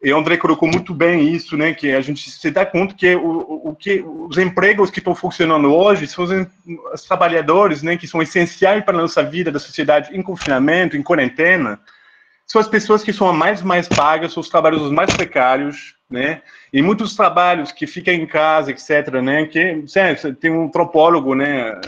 e 0.00 0.12
André 0.12 0.36
colocou 0.36 0.68
muito 0.68 0.94
bem 0.94 1.28
isso, 1.28 1.56
né? 1.56 1.74
Que 1.74 1.92
a 1.92 2.00
gente 2.00 2.30
se 2.30 2.50
dá 2.52 2.64
conta 2.64 2.94
que 2.94 3.16
o, 3.16 3.70
o 3.70 3.74
que 3.74 4.00
os 4.06 4.38
empregos 4.38 4.90
que 4.90 5.00
estão 5.00 5.12
funcionando 5.12 5.74
hoje 5.74 6.06
são 6.06 6.24
os, 6.24 6.30
os, 6.94 7.02
trabalhadores, 7.02 7.82
né? 7.82 7.96
Que 7.96 8.06
são 8.06 8.22
essenciais 8.22 8.84
para 8.84 8.96
a 8.96 9.00
nossa 9.00 9.24
vida 9.24 9.50
da 9.50 9.58
sociedade 9.58 10.16
em 10.16 10.22
confinamento, 10.22 10.96
em 10.96 11.02
quarentena, 11.02 11.80
são 12.48 12.60
as 12.60 12.66
pessoas 12.66 13.04
que 13.04 13.12
são 13.12 13.28
as 13.28 13.36
mais 13.36 13.62
mais 13.62 13.86
pagas, 13.86 14.32
são 14.32 14.40
os 14.40 14.48
trabalhadores 14.48 14.90
mais 14.90 15.14
precários, 15.14 15.94
né? 16.10 16.40
E 16.72 16.80
muitos 16.80 17.14
trabalhos 17.14 17.70
que 17.70 17.86
ficam 17.86 18.14
em 18.14 18.26
casa, 18.26 18.70
etc., 18.70 19.20
né? 19.22 19.44
Que 19.46 19.84
tem 20.40 20.50
um 20.50 20.64
antropólogo, 20.64 21.34
né? 21.34 21.78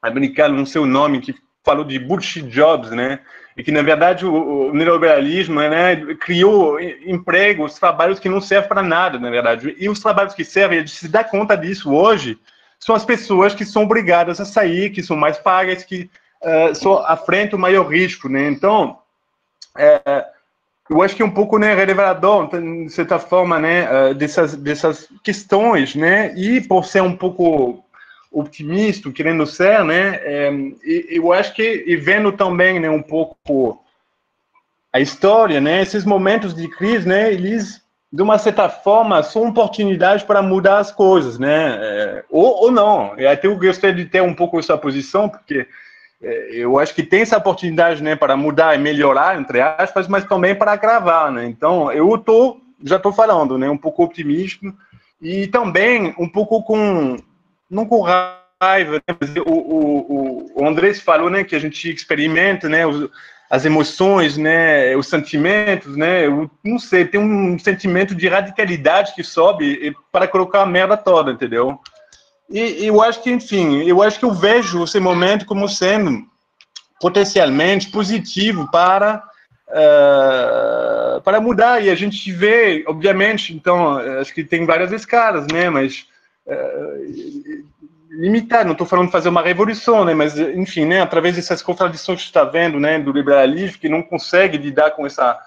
Americano, 0.00 0.56
não 0.56 0.64
sei 0.64 0.80
o 0.80 0.86
nome, 0.86 1.20
que 1.20 1.34
falou 1.64 1.84
de 1.84 1.98
bullshit 1.98 2.42
jobs, 2.42 2.92
né? 2.92 3.18
E 3.56 3.62
que 3.64 3.72
na 3.72 3.82
verdade 3.82 4.24
o, 4.24 4.68
o 4.68 4.72
neoliberalismo, 4.72 5.60
né? 5.60 5.96
Criou 6.20 6.80
empregos, 6.80 7.74
trabalhos 7.74 8.20
que 8.20 8.28
não 8.28 8.40
servem 8.40 8.68
para 8.68 8.82
nada, 8.84 9.18
na 9.18 9.30
verdade. 9.30 9.74
E 9.76 9.88
os 9.88 9.98
trabalhos 9.98 10.32
que 10.32 10.44
servem, 10.44 10.78
a 10.78 10.80
gente 10.82 10.94
se 10.94 11.08
dá 11.08 11.24
conta 11.24 11.56
disso 11.56 11.92
hoje, 11.92 12.38
são 12.78 12.94
as 12.94 13.04
pessoas 13.04 13.52
que 13.52 13.64
são 13.64 13.82
obrigadas 13.82 14.40
a 14.40 14.44
sair, 14.44 14.90
que 14.90 15.02
são 15.02 15.16
mais 15.16 15.38
pagas, 15.38 15.82
que 15.82 16.08
uh, 16.40 16.72
são 16.72 16.98
à 16.98 17.16
frente 17.16 17.56
o 17.56 17.58
maior 17.58 17.88
risco, 17.88 18.28
né? 18.28 18.48
Então, 18.48 19.01
é, 19.76 20.26
eu 20.90 21.02
acho 21.02 21.16
que 21.16 21.22
é 21.22 21.24
um 21.24 21.30
pouco 21.30 21.58
né, 21.58 21.74
revelador, 21.74 22.48
de 22.48 22.90
certa 22.90 23.18
forma, 23.18 23.58
né, 23.58 24.10
eh, 24.10 24.14
dessas, 24.14 24.54
dessas 24.54 25.08
questões, 25.22 25.94
né, 25.94 26.34
e 26.36 26.60
por 26.60 26.84
ser 26.84 27.02
um 27.02 27.16
pouco 27.16 27.82
otimista, 28.30 29.10
querendo 29.10 29.46
ser, 29.46 29.84
né, 29.84 30.20
é, 30.22 30.50
eu 31.08 31.32
acho 31.32 31.54
que, 31.54 31.84
e 31.86 31.96
vendo 31.96 32.32
também, 32.32 32.80
né, 32.80 32.90
um 32.90 33.02
pouco 33.02 33.82
a 34.92 35.00
história, 35.00 35.60
né, 35.60 35.80
esses 35.80 36.04
momentos 36.04 36.54
de 36.54 36.68
crise, 36.68 37.08
né, 37.08 37.32
eles, 37.32 37.80
de 38.12 38.22
uma 38.22 38.38
certa 38.38 38.68
forma, 38.68 39.22
são 39.22 39.48
oportunidades 39.48 40.24
para 40.24 40.42
mudar 40.42 40.78
as 40.78 40.90
coisas, 40.90 41.38
né, 41.38 41.78
é, 41.80 42.24
ou, 42.28 42.64
ou 42.64 42.70
não, 42.70 43.18
e 43.18 43.26
até 43.26 43.46
eu 43.46 43.56
gostaria 43.56 43.94
de 43.96 44.10
ter 44.10 44.20
um 44.20 44.34
pouco 44.34 44.58
essa 44.58 44.76
posição, 44.76 45.28
porque 45.28 45.60
é, 45.60 45.66
eu 46.22 46.78
acho 46.78 46.94
que 46.94 47.02
tem 47.02 47.22
essa 47.22 47.36
oportunidade 47.36 48.02
né, 48.02 48.14
para 48.14 48.36
mudar 48.36 48.74
e 48.74 48.78
melhorar, 48.78 49.38
entre 49.38 49.60
aspas, 49.60 50.06
mas 50.06 50.24
também 50.24 50.54
para 50.54 50.72
agravar. 50.72 51.32
Né? 51.32 51.46
Então, 51.46 51.90
eu 51.90 52.16
tô, 52.16 52.60
já 52.82 52.96
estou 52.96 53.12
falando, 53.12 53.58
né, 53.58 53.68
um 53.68 53.76
pouco 53.76 54.04
otimista 54.04 54.72
e 55.20 55.46
também 55.48 56.14
um 56.18 56.28
pouco 56.28 56.62
com, 56.62 57.16
não 57.68 57.86
com 57.86 58.00
raiva, 58.00 59.02
né, 59.08 59.16
o, 59.44 59.52
o, 59.52 60.62
o 60.62 60.66
Andrés 60.66 61.00
falou 61.00 61.28
né, 61.28 61.42
que 61.42 61.56
a 61.56 61.60
gente 61.60 61.92
experimenta 61.92 62.68
né, 62.68 62.86
os, 62.86 63.10
as 63.50 63.64
emoções, 63.64 64.38
né, 64.38 64.96
os 64.96 65.08
sentimentos, 65.08 65.96
né, 65.96 66.26
eu 66.26 66.50
não 66.64 66.78
sei, 66.78 67.04
tem 67.04 67.20
um 67.20 67.58
sentimento 67.58 68.14
de 68.14 68.28
radicalidade 68.28 69.14
que 69.14 69.24
sobe 69.24 69.94
para 70.10 70.28
colocar 70.28 70.62
a 70.62 70.66
merda 70.66 70.96
toda, 70.96 71.32
entendeu? 71.32 71.80
E 72.52 72.86
eu 72.86 73.00
acho 73.02 73.22
que, 73.22 73.30
enfim, 73.30 73.82
eu 73.82 74.02
acho 74.02 74.18
que 74.18 74.24
eu 74.24 74.32
vejo 74.32 74.84
esse 74.84 75.00
momento 75.00 75.46
como 75.46 75.66
sendo 75.68 76.22
potencialmente 77.00 77.90
positivo 77.90 78.70
para 78.70 79.24
uh, 79.68 81.20
para 81.22 81.40
mudar. 81.40 81.82
E 81.82 81.88
a 81.88 81.94
gente 81.94 82.30
vê, 82.30 82.84
obviamente, 82.86 83.54
então, 83.54 83.96
acho 84.20 84.34
que 84.34 84.44
tem 84.44 84.66
várias 84.66 84.92
escalas, 84.92 85.46
né? 85.50 85.70
Mas 85.70 86.06
uh, 86.46 87.64
limitar, 88.10 88.66
não 88.66 88.72
estou 88.72 88.86
falando 88.86 89.06
de 89.06 89.12
fazer 89.12 89.30
uma 89.30 89.42
revolução, 89.42 90.04
né? 90.04 90.12
Mas, 90.12 90.38
enfim, 90.38 90.84
né? 90.84 91.00
Através 91.00 91.36
dessas 91.36 91.62
contradições 91.62 92.20
que 92.20 92.26
está 92.26 92.44
vendo, 92.44 92.78
né? 92.78 92.98
Do 92.98 93.12
liberalismo 93.12 93.78
que 93.78 93.88
não 93.88 94.02
consegue 94.02 94.58
lidar 94.58 94.90
com 94.90 95.06
essa 95.06 95.38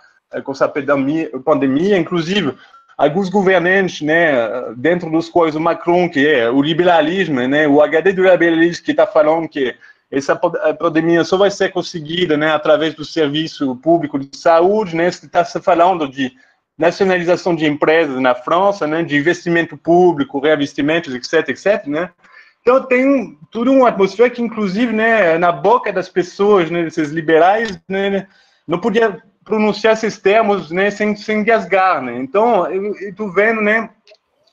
com 0.44 0.52
essa 0.52 0.68
pandemia 0.68 1.98
inclusive 1.98 2.58
alguns 2.98 3.30
governantes, 3.30 4.02
né, 4.02 4.34
dentro 4.78 5.10
dos 5.10 5.30
quais 5.30 5.56
o 5.56 5.60
Macron, 5.60 6.10
que 6.10 6.26
é 6.28 6.50
o 6.50 6.62
liberalismo, 6.62 7.42
né, 7.48 7.68
o 7.68 7.82
HD 7.82 8.14
do 8.14 8.24
liberalismo 8.24 8.86
que 8.86 8.92
está 8.92 9.06
falando 9.06 9.50
que 9.50 9.76
essa 10.10 10.36
pandemia 10.36 11.24
só 11.24 11.38
vai 11.38 11.52
ser 11.52 11.72
conseguida, 11.72 12.38
né, 12.38 12.52
através 12.52 12.94
do 12.94 13.04
serviço 13.04 13.76
público 13.78 14.18
de 14.18 14.38
saúde, 14.38 14.96
né, 14.96 15.08
está 15.08 15.44
se 15.44 15.60
falando 15.60 16.08
de 16.08 16.32
nacionalização 16.78 17.56
de 17.56 17.66
empresas 17.66 18.20
na 18.20 18.36
França, 18.36 18.86
né, 18.86 19.04
de 19.04 19.18
investimento 19.18 19.78
público, 19.78 20.40
reinvestimentos, 20.40 21.14
etc, 21.14 21.50
etc, 21.50 21.88
né. 21.88 22.10
Então 22.62 22.82
tem 22.84 23.38
tudo 23.52 23.72
uma 23.72 23.90
atmosfera 23.90 24.30
que, 24.30 24.42
inclusive, 24.42 24.92
né, 24.92 25.38
na 25.38 25.52
boca 25.52 25.92
das 25.92 26.10
pessoas, 26.10 26.72
né, 26.72 26.84
desses 26.84 27.12
liberais, 27.12 27.80
né, 27.88 28.28
não 28.68 28.80
podia 28.80 29.22
pronunciar 29.46 29.94
esses 29.94 30.18
termos 30.18 30.72
né, 30.72 30.90
sem, 30.90 31.16
sem 31.16 31.44
gasgar. 31.44 32.02
Né? 32.02 32.18
Então, 32.18 32.70
eu 32.70 32.92
estou 32.96 33.32
vendo, 33.32 33.62
né, 33.62 33.90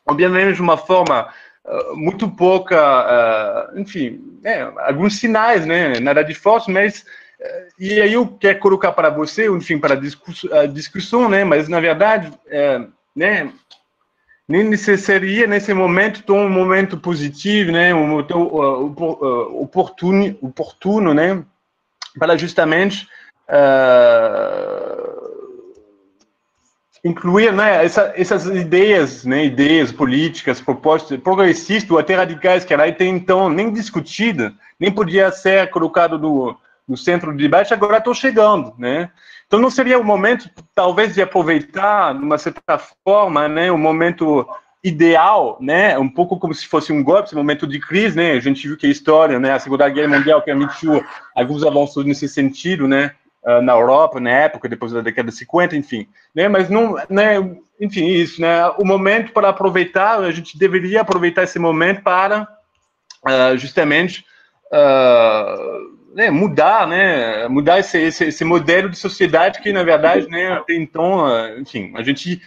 obviamente, 0.06 0.56
de 0.56 0.62
uma 0.62 0.77
forma 0.77 1.32
uh, 1.64 1.97
muito 1.97 2.31
pouca, 2.31 3.73
uh, 3.73 3.78
enfim, 3.81 4.39
né, 4.43 4.70
alguns 4.81 5.19
sinais, 5.19 5.64
né, 5.66 5.98
nada 5.98 6.23
de 6.23 6.35
forte, 6.35 6.70
mas. 6.70 7.01
Uh, 7.40 7.73
e 7.78 8.01
aí 8.01 8.12
eu 8.12 8.27
quero 8.27 8.60
colocar 8.60 8.93
para 8.93 9.09
você, 9.09 9.48
enfim, 9.48 9.78
para 9.78 9.94
a 9.94 10.66
discussão, 10.66 11.28
né, 11.28 11.43
mas 11.43 11.69
na 11.69 11.81
verdade, 11.81 12.31
é, 12.48 12.81
né, 13.16 13.51
nem 14.47 14.77
seria 14.77 15.47
nesse 15.47 15.73
momento 15.73 16.23
tão 16.23 16.36
um 16.36 16.51
momento 16.51 16.98
positivo, 16.98 17.73
né, 17.73 17.94
um, 17.94 18.23
tão, 18.23 18.43
oportuno, 18.43 20.36
oportuno, 20.43 21.14
né, 21.14 21.43
para 22.19 22.36
justamente 22.36 23.09
uh, 23.53 25.12
incluir 27.05 27.53
né, 27.53 27.85
essa, 27.85 28.12
essas 28.16 28.47
ideias, 28.47 29.24
né, 29.24 29.45
ideias 29.45 29.93
políticas, 29.93 30.61
propostas 30.61 31.20
progressistas 31.20 31.91
ou 31.91 31.99
até 31.99 32.15
radicais 32.15 32.65
que 32.65 32.73
ela 32.73 32.87
até 32.87 33.05
então 33.05 33.49
nem 33.49 33.73
discutida, 33.73 34.55
nem 34.79 34.91
podia 34.91 35.31
ser 35.31 35.69
colocado 35.70 36.19
no, 36.19 36.57
no 36.89 36.97
centro 36.97 37.33
do 37.33 37.39
debate, 37.39 37.74
agora 37.74 37.99
estão 37.99 38.15
chegando, 38.15 38.73
né? 38.79 39.11
Então 39.47 39.61
não 39.61 39.70
seria 39.70 39.99
o 39.99 40.05
momento, 40.05 40.49
talvez, 40.74 41.15
de 41.15 41.20
aproveitar, 41.20 42.15
de 42.15 42.24
uma 42.24 42.39
certa 42.39 42.79
forma, 43.05 43.49
né, 43.49 43.70
o 43.70 43.77
momento 43.77 44.47
ideal, 44.83 45.59
né, 45.61 45.97
um 45.99 46.09
pouco 46.09 46.39
como 46.39 46.55
se 46.55 46.66
fosse 46.66 46.93
um 46.93 47.05
golpe, 47.05 47.27
esse 47.27 47.35
momento 47.35 47.66
de 47.66 47.79
crise, 47.79 48.16
né, 48.16 48.33
a 48.33 48.41
gente 48.41 48.66
viu 48.66 48.77
que 48.77 48.87
a 48.87 48.91
história, 48.91 49.39
né, 49.39 49.53
a 49.53 49.59
Segunda 49.59 49.89
Guerra 49.89 50.16
Mundial 50.16 50.43
permitiu 50.43 51.05
alguns 51.37 51.62
avanços 51.65 52.05
nesse 52.05 52.29
sentido, 52.29 52.89
né, 52.89 53.12
uh, 53.44 53.62
na 53.62 53.73
Europa, 53.73 54.20
na 54.20 54.31
época, 54.31 54.69
depois 54.69 54.93
da 54.93 55.01
década 55.01 55.31
de 55.31 55.36
50, 55.36 55.77
enfim. 55.77 56.09
Né? 56.35 56.48
Mas 56.48 56.69
não, 56.69 56.97
né, 57.09 57.36
enfim, 57.81 58.06
isso, 58.06 58.40
né? 58.40 58.69
O 58.78 58.85
momento 58.85 59.32
para 59.32 59.48
aproveitar, 59.48 60.20
a 60.20 60.31
gente 60.31 60.59
deveria 60.59 61.01
aproveitar 61.01 61.43
esse 61.43 61.59
momento 61.59 62.02
para 62.02 62.47
uh, 63.27 63.56
justamente 63.56 64.24
uh, 64.73 66.14
né, 66.14 66.31
mudar, 66.31 66.86
né? 66.86 67.48
Mudar 67.48 67.81
esse, 67.81 67.98
esse, 67.98 68.24
esse, 68.27 68.44
modelo 68.44 68.89
de 68.89 68.97
sociedade 68.97 69.60
que, 69.60 69.73
na 69.73 69.82
verdade, 69.82 70.28
né, 70.28 70.52
até 70.52 70.74
então, 70.74 71.27
enfim, 71.59 71.93
a 71.97 72.02
gente, 72.02 72.40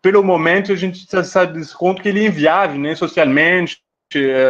pelo 0.00 0.24
momento, 0.24 0.72
a 0.72 0.76
gente 0.76 1.04
está 1.04 1.44
dando 1.44 1.66
conta 1.74 2.02
que 2.02 2.08
ele 2.08 2.24
é 2.24 2.28
inviável, 2.28 2.80
né? 2.80 2.94
Socialmente, 2.94 3.78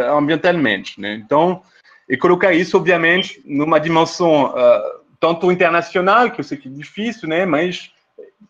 ambientalmente, 0.09 1.01
né? 1.01 1.15
Então, 1.15 1.63
e 2.09 2.17
colocar 2.17 2.53
isso, 2.53 2.77
obviamente, 2.77 3.41
numa 3.45 3.81
dimensão 3.81 4.51
uh, 4.51 5.02
tanto 5.23 5.53
internacional, 5.53 6.33
que 6.33 6.41
eu 6.41 6.45
sei 6.45 6.59
que 6.59 6.67
é 6.67 6.73
difícil, 6.73 7.29
né, 7.29 7.47
mas 7.47 7.93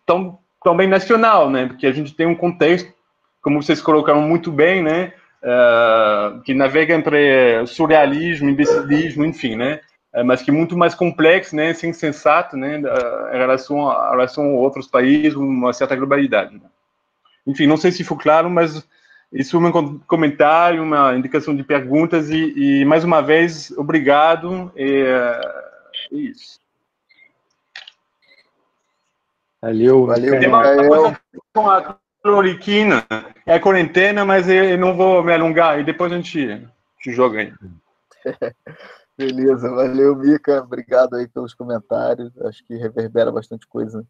tão, 0.06 0.38
também 0.64 0.88
nacional, 0.88 1.50
né, 1.50 1.66
porque 1.66 1.86
a 1.86 1.92
gente 1.92 2.14
tem 2.14 2.26
um 2.26 2.34
contexto, 2.34 2.90
como 3.42 3.62
vocês 3.62 3.82
colocaram 3.82 4.22
muito 4.22 4.50
bem, 4.50 4.82
né, 4.82 5.12
uh, 5.42 6.40
que 6.40 6.54
navega 6.54 6.94
entre 6.94 7.66
surrealismo, 7.66 8.48
imbecismo, 8.48 9.22
enfim, 9.22 9.54
né, 9.54 9.80
uh, 10.14 10.24
mas 10.24 10.40
que 10.40 10.50
é 10.50 10.54
muito 10.54 10.74
mais 10.74 10.94
complexo, 10.94 11.54
né, 11.54 11.74
sem 11.74 11.92
sensato, 11.92 12.56
né, 12.56 12.78
em 12.78 13.38
relação 13.38 13.90
a, 13.90 14.06
em 14.08 14.10
relação 14.12 14.42
a 14.42 14.60
outros 14.60 14.86
países, 14.86 15.34
uma 15.34 15.74
certa 15.74 15.94
globalidade. 15.94 16.54
Né. 16.54 16.70
Enfim, 17.46 17.66
não 17.66 17.76
sei 17.76 17.92
se 17.92 18.02
foi 18.02 18.16
claro, 18.16 18.48
mas 18.48 18.82
isso 19.30 19.58
é 19.58 19.60
um 19.60 19.98
comentário, 20.06 20.82
uma 20.82 21.14
indicação 21.14 21.54
de 21.54 21.62
perguntas 21.62 22.30
e, 22.30 22.80
e 22.80 22.84
mais 22.86 23.04
uma 23.04 23.20
vez, 23.20 23.70
obrigado. 23.76 24.72
E, 24.74 25.04
Isso. 26.10 26.61
Valeu, 29.62 30.06
Valeu, 30.06 30.40
Tem 30.40 30.48
uma 30.48 30.62
coisa 30.62 31.20
com 31.54 31.70
a 31.70 31.96
cloriquina. 32.20 33.06
É 33.46 33.60
quarentena, 33.60 34.24
mas 34.24 34.48
eu 34.48 34.76
não 34.76 34.96
vou 34.96 35.22
me 35.22 35.32
alongar. 35.32 35.78
E 35.78 35.84
depois 35.84 36.12
a 36.12 36.16
gente, 36.16 36.50
a 36.50 36.56
gente 36.56 37.12
joga 37.14 37.40
aí. 37.40 37.52
Beleza, 39.16 39.70
valeu, 39.70 40.16
Mica. 40.16 40.62
Obrigado 40.62 41.14
aí 41.14 41.28
pelos 41.28 41.54
comentários. 41.54 42.32
Acho 42.42 42.64
que 42.64 42.74
reverbera 42.74 43.30
bastante 43.30 43.66
coisa 43.68 44.04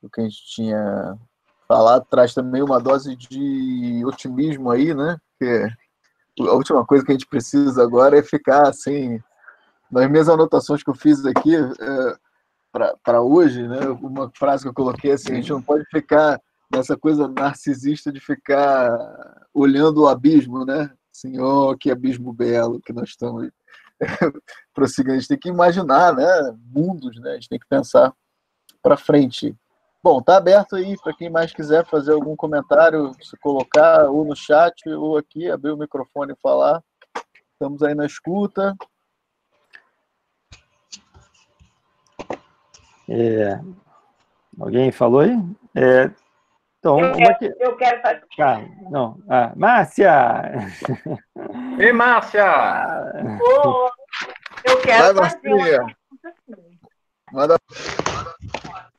do 0.00 0.08
que 0.08 0.20
a 0.20 0.24
gente 0.24 0.46
tinha 0.46 1.18
falado. 1.66 2.06
Traz 2.08 2.32
também 2.32 2.62
uma 2.62 2.78
dose 2.78 3.16
de 3.16 4.04
otimismo 4.04 4.70
aí, 4.70 4.94
né? 4.94 5.16
Porque 5.38 5.68
a 6.48 6.52
última 6.52 6.86
coisa 6.86 7.04
que 7.04 7.10
a 7.10 7.14
gente 7.14 7.26
precisa 7.26 7.82
agora 7.82 8.18
é 8.18 8.22
ficar 8.22 8.68
assim. 8.68 9.20
Nas 9.90 10.08
minhas 10.08 10.28
anotações 10.28 10.82
que 10.82 10.90
eu 10.90 10.94
fiz 10.94 11.24
aqui 11.24 11.56
é, 11.56 12.16
para 13.02 13.22
hoje, 13.22 13.66
né? 13.66 13.80
Uma 14.00 14.30
frase 14.34 14.62
que 14.62 14.68
eu 14.68 14.74
coloquei 14.74 15.12
assim: 15.12 15.32
a 15.32 15.34
gente 15.36 15.50
não 15.50 15.62
pode 15.62 15.84
ficar 15.90 16.40
nessa 16.72 16.96
coisa 16.96 17.28
narcisista 17.28 18.12
de 18.12 18.20
ficar 18.20 18.90
olhando 19.54 20.02
o 20.02 20.08
abismo, 20.08 20.64
né? 20.64 20.90
Assim, 21.14 21.38
oh, 21.40 21.76
que 21.76 21.90
abismo 21.90 22.32
belo 22.32 22.80
que 22.80 22.92
nós 22.92 23.10
estamos 23.10 23.50
prosseguindo. 24.74 25.14
A 25.14 25.18
gente 25.18 25.28
tem 25.28 25.38
que 25.38 25.48
imaginar, 25.48 26.14
né? 26.14 26.26
Mundos, 26.64 27.18
né? 27.20 27.30
A 27.30 27.34
gente 27.34 27.48
tem 27.48 27.58
que 27.58 27.68
pensar 27.68 28.12
para 28.82 28.96
frente. 28.96 29.54
Bom, 30.02 30.22
tá 30.22 30.36
aberto 30.36 30.76
aí 30.76 30.96
para 31.02 31.14
quem 31.14 31.28
mais 31.28 31.52
quiser 31.52 31.84
fazer 31.86 32.12
algum 32.12 32.36
comentário, 32.36 33.12
se 33.20 33.36
colocar 33.38 34.08
ou 34.08 34.24
no 34.24 34.36
chat 34.36 34.88
ou 34.90 35.16
aqui, 35.16 35.50
abrir 35.50 35.72
o 35.72 35.76
microfone 35.76 36.32
e 36.32 36.40
falar. 36.40 36.80
Estamos 37.52 37.82
aí 37.82 37.94
na 37.94 38.06
escuta. 38.06 38.76
É, 43.08 43.60
alguém 44.58 44.90
falou 44.90 45.20
aí? 45.20 45.32
É, 45.74 46.10
então, 46.78 47.00
Eu 47.00 47.12
quero, 47.14 47.38
que... 47.38 47.54
eu 47.58 47.76
quero 47.76 48.00
fazer. 48.02 48.22
Ah, 48.40 48.60
não. 48.90 49.18
Ah, 49.28 49.52
Márcia! 49.56 50.52
Ei, 51.80 51.92
Márcia! 51.92 52.44
Ô, 53.40 53.90
eu 54.64 54.80
quero 54.82 55.14
Vai, 55.14 55.30
fazer 55.30 55.52
uma 55.52 55.64
assim. 55.64 56.78
Manda 57.32 57.56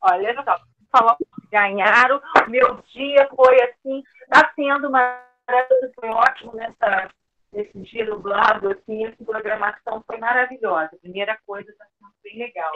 Olha 0.02 0.34
só, 0.44 0.60
falou 0.92 1.16
que 1.16 1.26
ganharam. 1.50 2.20
Meu 2.48 2.78
dia 2.92 3.26
foi 3.34 3.62
assim, 3.62 4.02
está 4.22 4.52
sendo 4.54 4.90
maravilhoso, 4.90 5.92
foi 5.98 6.10
ótimo 6.10 6.54
nessa, 6.56 7.08
nesse 7.52 7.78
dia 7.80 8.04
nublado, 8.04 8.70
assim, 8.70 9.06
essa 9.06 9.24
programação 9.24 10.04
foi 10.06 10.18
maravilhosa. 10.18 10.90
Primeira 11.00 11.38
coisa, 11.46 11.70
está 11.70 11.86
sendo 11.98 12.12
bem 12.22 12.38
legal. 12.38 12.70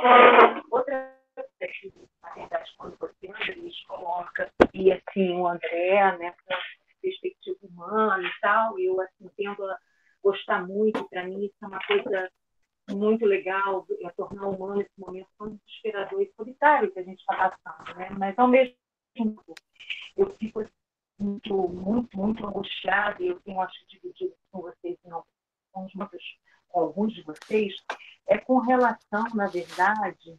Outra 0.70 1.21
coisa, 1.34 2.08
na 2.22 2.30
verdade, 2.34 2.70
quando 2.76 2.96
você 2.98 3.28
Andrés, 3.28 3.84
coloca, 3.86 4.52
e 4.74 4.92
assim, 4.92 5.32
o 5.32 5.46
André, 5.46 6.18
né, 6.18 6.34
com 6.46 6.54
perspectiva 7.00 7.58
humana 7.62 8.22
e 8.26 8.40
tal, 8.40 8.78
eu 8.78 9.00
assim, 9.00 9.30
tendo 9.36 9.64
a 9.64 9.78
gostar 10.22 10.66
muito, 10.66 11.08
para 11.08 11.24
mim, 11.24 11.44
isso 11.44 11.56
é 11.62 11.66
uma 11.66 11.84
coisa 11.84 12.30
muito 12.90 13.24
legal 13.24 13.86
é 14.00 14.10
tornar 14.10 14.48
humano 14.48 14.80
esse 14.80 14.90
momento 14.98 15.28
tão 15.38 15.54
desesperador 15.54 16.20
e 16.20 16.32
solitário 16.36 16.90
que 16.92 16.98
a 16.98 17.02
gente 17.02 17.20
está 17.20 17.50
passando, 17.64 17.96
né? 17.96 18.10
Mas 18.10 18.38
ao 18.38 18.48
mesmo 18.48 18.74
tempo 19.14 19.54
eu 20.16 20.30
fico 20.30 20.60
assim, 20.60 20.70
muito, 21.18 21.68
muito, 21.68 22.16
muito 22.16 22.46
angustiada 22.46 23.22
e 23.22 23.28
eu 23.28 23.40
tenho 23.40 23.60
acho 23.60 23.86
dividido 23.86 24.34
com 24.50 24.62
vocês 24.62 24.98
em 25.04 25.10
alguns, 25.10 25.94
muitos, 25.94 26.38
com 26.72 26.80
alguns 26.80 27.12
de 27.12 27.22
vocês 27.22 27.74
é 28.26 28.38
com 28.38 28.58
relação, 28.58 29.24
na 29.34 29.46
verdade, 29.46 30.38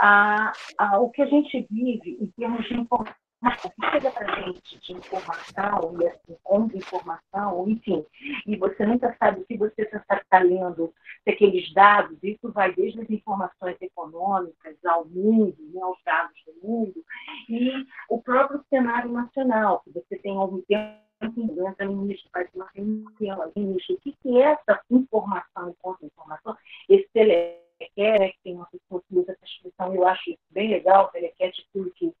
a, 0.00 0.52
a 0.78 1.00
o 1.00 1.10
que 1.10 1.22
a 1.22 1.26
gente 1.26 1.66
vive 1.70 2.18
em 2.20 2.26
termos 2.26 2.66
de 2.68 2.74
informação. 2.74 3.14
Que 3.42 3.90
chega 3.90 4.10
para 4.10 4.30
a 4.30 4.40
gente 4.42 4.78
de 4.80 4.92
informação 4.92 5.96
e 5.98 6.06
assim, 6.06 6.36
contra-informação, 6.42 7.66
enfim, 7.70 8.04
e 8.46 8.54
você 8.54 8.84
nunca 8.84 9.16
sabe 9.18 9.42
se 9.46 9.56
você 9.56 9.80
está 9.80 10.38
lendo 10.40 10.92
aqueles 11.26 11.72
dados, 11.72 12.18
isso 12.22 12.52
vai 12.52 12.70
desde 12.74 13.00
as 13.00 13.08
informações 13.08 13.78
econômicas 13.80 14.76
ao 14.84 15.06
mundo, 15.06 15.56
né, 15.72 15.80
aos 15.80 15.96
dados 16.04 16.38
do 16.44 16.68
mundo, 16.68 17.02
e 17.48 17.72
o 18.10 18.20
próprio 18.20 18.62
cenário 18.68 19.10
nacional, 19.10 19.80
que 19.84 19.90
você 19.90 20.18
tem 20.18 20.36
algum 20.36 20.60
tempo 20.60 21.09
entra 21.22 21.86
no 21.86 21.96
ministro, 21.96 22.30
faz 22.32 22.48
uma 22.54 22.68
reunião, 22.74 23.52
ministro, 23.54 23.94
o 23.94 24.00
que, 24.00 24.12
que 24.22 24.40
é 24.40 24.52
essa 24.52 24.80
informação 24.90 25.74
contra-informação, 25.80 26.56
esse 26.88 27.08
telequete, 27.12 28.32
que 28.32 28.42
tem 28.42 28.54
uma 28.54 28.66
pessoa 28.66 29.02
que 29.08 29.18
usa 29.18 29.32
essa 29.32 29.44
expressão, 29.44 29.94
eu 29.94 30.06
acho 30.06 30.36
bem 30.50 30.70
legal, 30.70 31.10
telequete, 31.10 31.66
tudo 31.72 31.90
que 31.92 32.12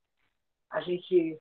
a 0.70 0.80
gente 0.80 1.38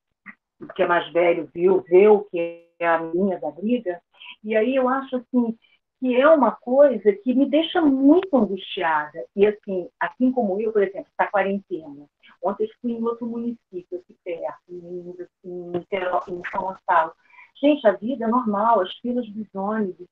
que 0.75 0.83
é 0.83 0.87
mais 0.87 1.09
velho 1.13 1.49
viu, 1.53 1.81
vê 1.83 2.07
o 2.09 2.25
que 2.25 2.67
é 2.79 2.87
a 2.87 2.97
linha 2.97 3.39
da 3.39 3.49
briga, 3.49 4.01
e 4.43 4.55
aí 4.55 4.75
eu 4.75 4.89
acho 4.89 5.15
assim 5.15 5.57
que 5.99 6.15
é 6.15 6.27
uma 6.29 6.51
coisa 6.51 7.11
que 7.11 7.33
me 7.33 7.45
deixa 7.45 7.81
muito 7.81 8.33
angustiada. 8.35 9.25
E 9.35 9.45
assim, 9.45 9.89
assim 9.99 10.31
como 10.31 10.59
eu, 10.61 10.71
por 10.71 10.81
exemplo, 10.81 11.09
está 11.09 11.27
quarentena. 11.27 12.07
Ontem 12.41 12.63
eu 12.63 12.69
fui 12.81 12.93
em 12.93 13.03
outro 13.03 13.27
município 13.27 13.99
aqui 13.99 14.15
perto, 14.23 14.57
em, 14.69 15.13
em, 15.43 15.71
em 15.75 16.41
São 16.49 16.61
Gonçalo. 16.61 17.11
Gente, 17.55 17.87
a 17.87 17.91
vida 17.91 18.25
é 18.25 18.27
normal, 18.27 18.81
as 18.81 18.93
filas 18.97 19.27
dos 19.29 19.47
ônibus. 19.53 20.07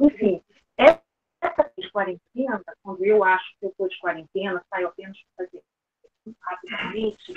Enfim, 0.00 0.42
essa 0.76 1.02
de 1.76 1.90
quarentena, 1.90 2.62
quando 2.82 3.04
eu 3.04 3.22
acho 3.24 3.44
que 3.58 3.66
eu 3.66 3.70
estou 3.70 3.88
de 3.88 3.98
quarentena, 3.98 4.64
saio 4.70 4.88
apenas 4.88 5.18
para 5.36 5.46
fazer 5.46 5.62
rapidamente, 6.40 7.32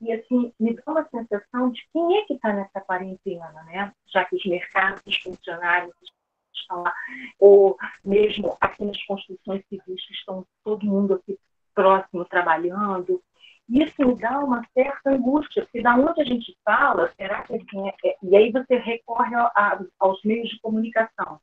e 0.00 0.12
assim, 0.12 0.52
me 0.60 0.74
dá 0.74 0.82
uma 0.86 1.08
sensação 1.08 1.70
de 1.70 1.82
quem 1.92 2.18
é 2.18 2.24
que 2.26 2.34
está 2.34 2.52
nessa 2.52 2.80
quarentena, 2.80 3.50
né? 3.64 3.92
Já 4.06 4.24
que 4.24 4.36
os 4.36 4.44
mercados, 4.44 5.02
os 5.06 5.16
funcionários 5.16 5.94
estão 6.54 6.82
lá, 6.82 6.94
ou 7.38 7.76
mesmo 8.04 8.56
aqui 8.60 8.84
nas 8.84 9.02
construções 9.04 9.64
civis 9.68 10.06
que 10.06 10.12
estão 10.12 10.46
todo 10.62 10.84
mundo 10.84 11.14
aqui 11.14 11.38
próximo 11.74 12.24
trabalhando. 12.24 13.22
Isso 13.68 14.06
me 14.06 14.14
dá 14.16 14.40
uma 14.40 14.62
certa 14.74 15.10
angústia, 15.10 15.62
porque 15.62 15.80
da 15.80 15.96
onde 15.96 16.20
a 16.20 16.24
gente 16.24 16.56
fala, 16.64 17.10
será 17.16 17.42
que 17.42 17.54
assim, 17.54 17.88
é, 18.04 18.16
e 18.22 18.36
aí 18.36 18.52
você 18.52 18.76
recorre 18.76 19.34
a, 19.34 19.46
a, 19.56 19.80
aos 20.00 20.22
meios 20.22 20.50
de 20.50 20.60
comunicação. 20.60 21.40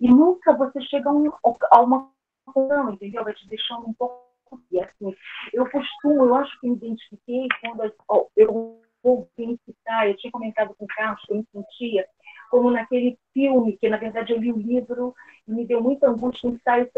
E 0.00 0.08
nunca 0.08 0.56
você 0.56 0.80
chega 0.82 1.08
a, 1.08 1.12
um, 1.12 1.30
a 1.70 1.80
uma 1.80 2.10
conclusão, 2.46 2.92
entendeu? 2.92 3.24
Vai 3.24 3.34
te 3.34 3.48
deixando 3.48 3.88
um 3.88 3.94
pouco 3.94 4.24
e 4.70 4.80
assim, 4.80 5.14
eu 5.52 5.68
costumo, 5.68 6.24
eu 6.24 6.34
acho 6.36 6.60
que 6.60 6.68
me 6.68 6.76
identifiquei 6.76 7.48
quando 7.60 7.92
eu 8.36 8.80
ouvi 9.02 9.58
citar, 9.64 10.08
eu 10.08 10.16
tinha 10.16 10.30
comentado 10.30 10.74
com 10.76 10.84
o 10.84 10.88
Carlos 10.88 11.20
que 11.22 11.32
eu 11.32 11.38
me 11.38 11.46
sentia 11.52 12.06
como 12.50 12.70
naquele 12.70 13.18
filme, 13.32 13.76
que 13.76 13.88
na 13.88 13.96
verdade 13.96 14.32
eu 14.32 14.38
li 14.38 14.52
o 14.52 14.56
livro 14.56 15.14
e 15.48 15.52
me 15.52 15.66
deu 15.66 15.82
muita 15.82 16.08
angústia, 16.08 16.48
um 16.48 16.54
ensaio 16.54 16.88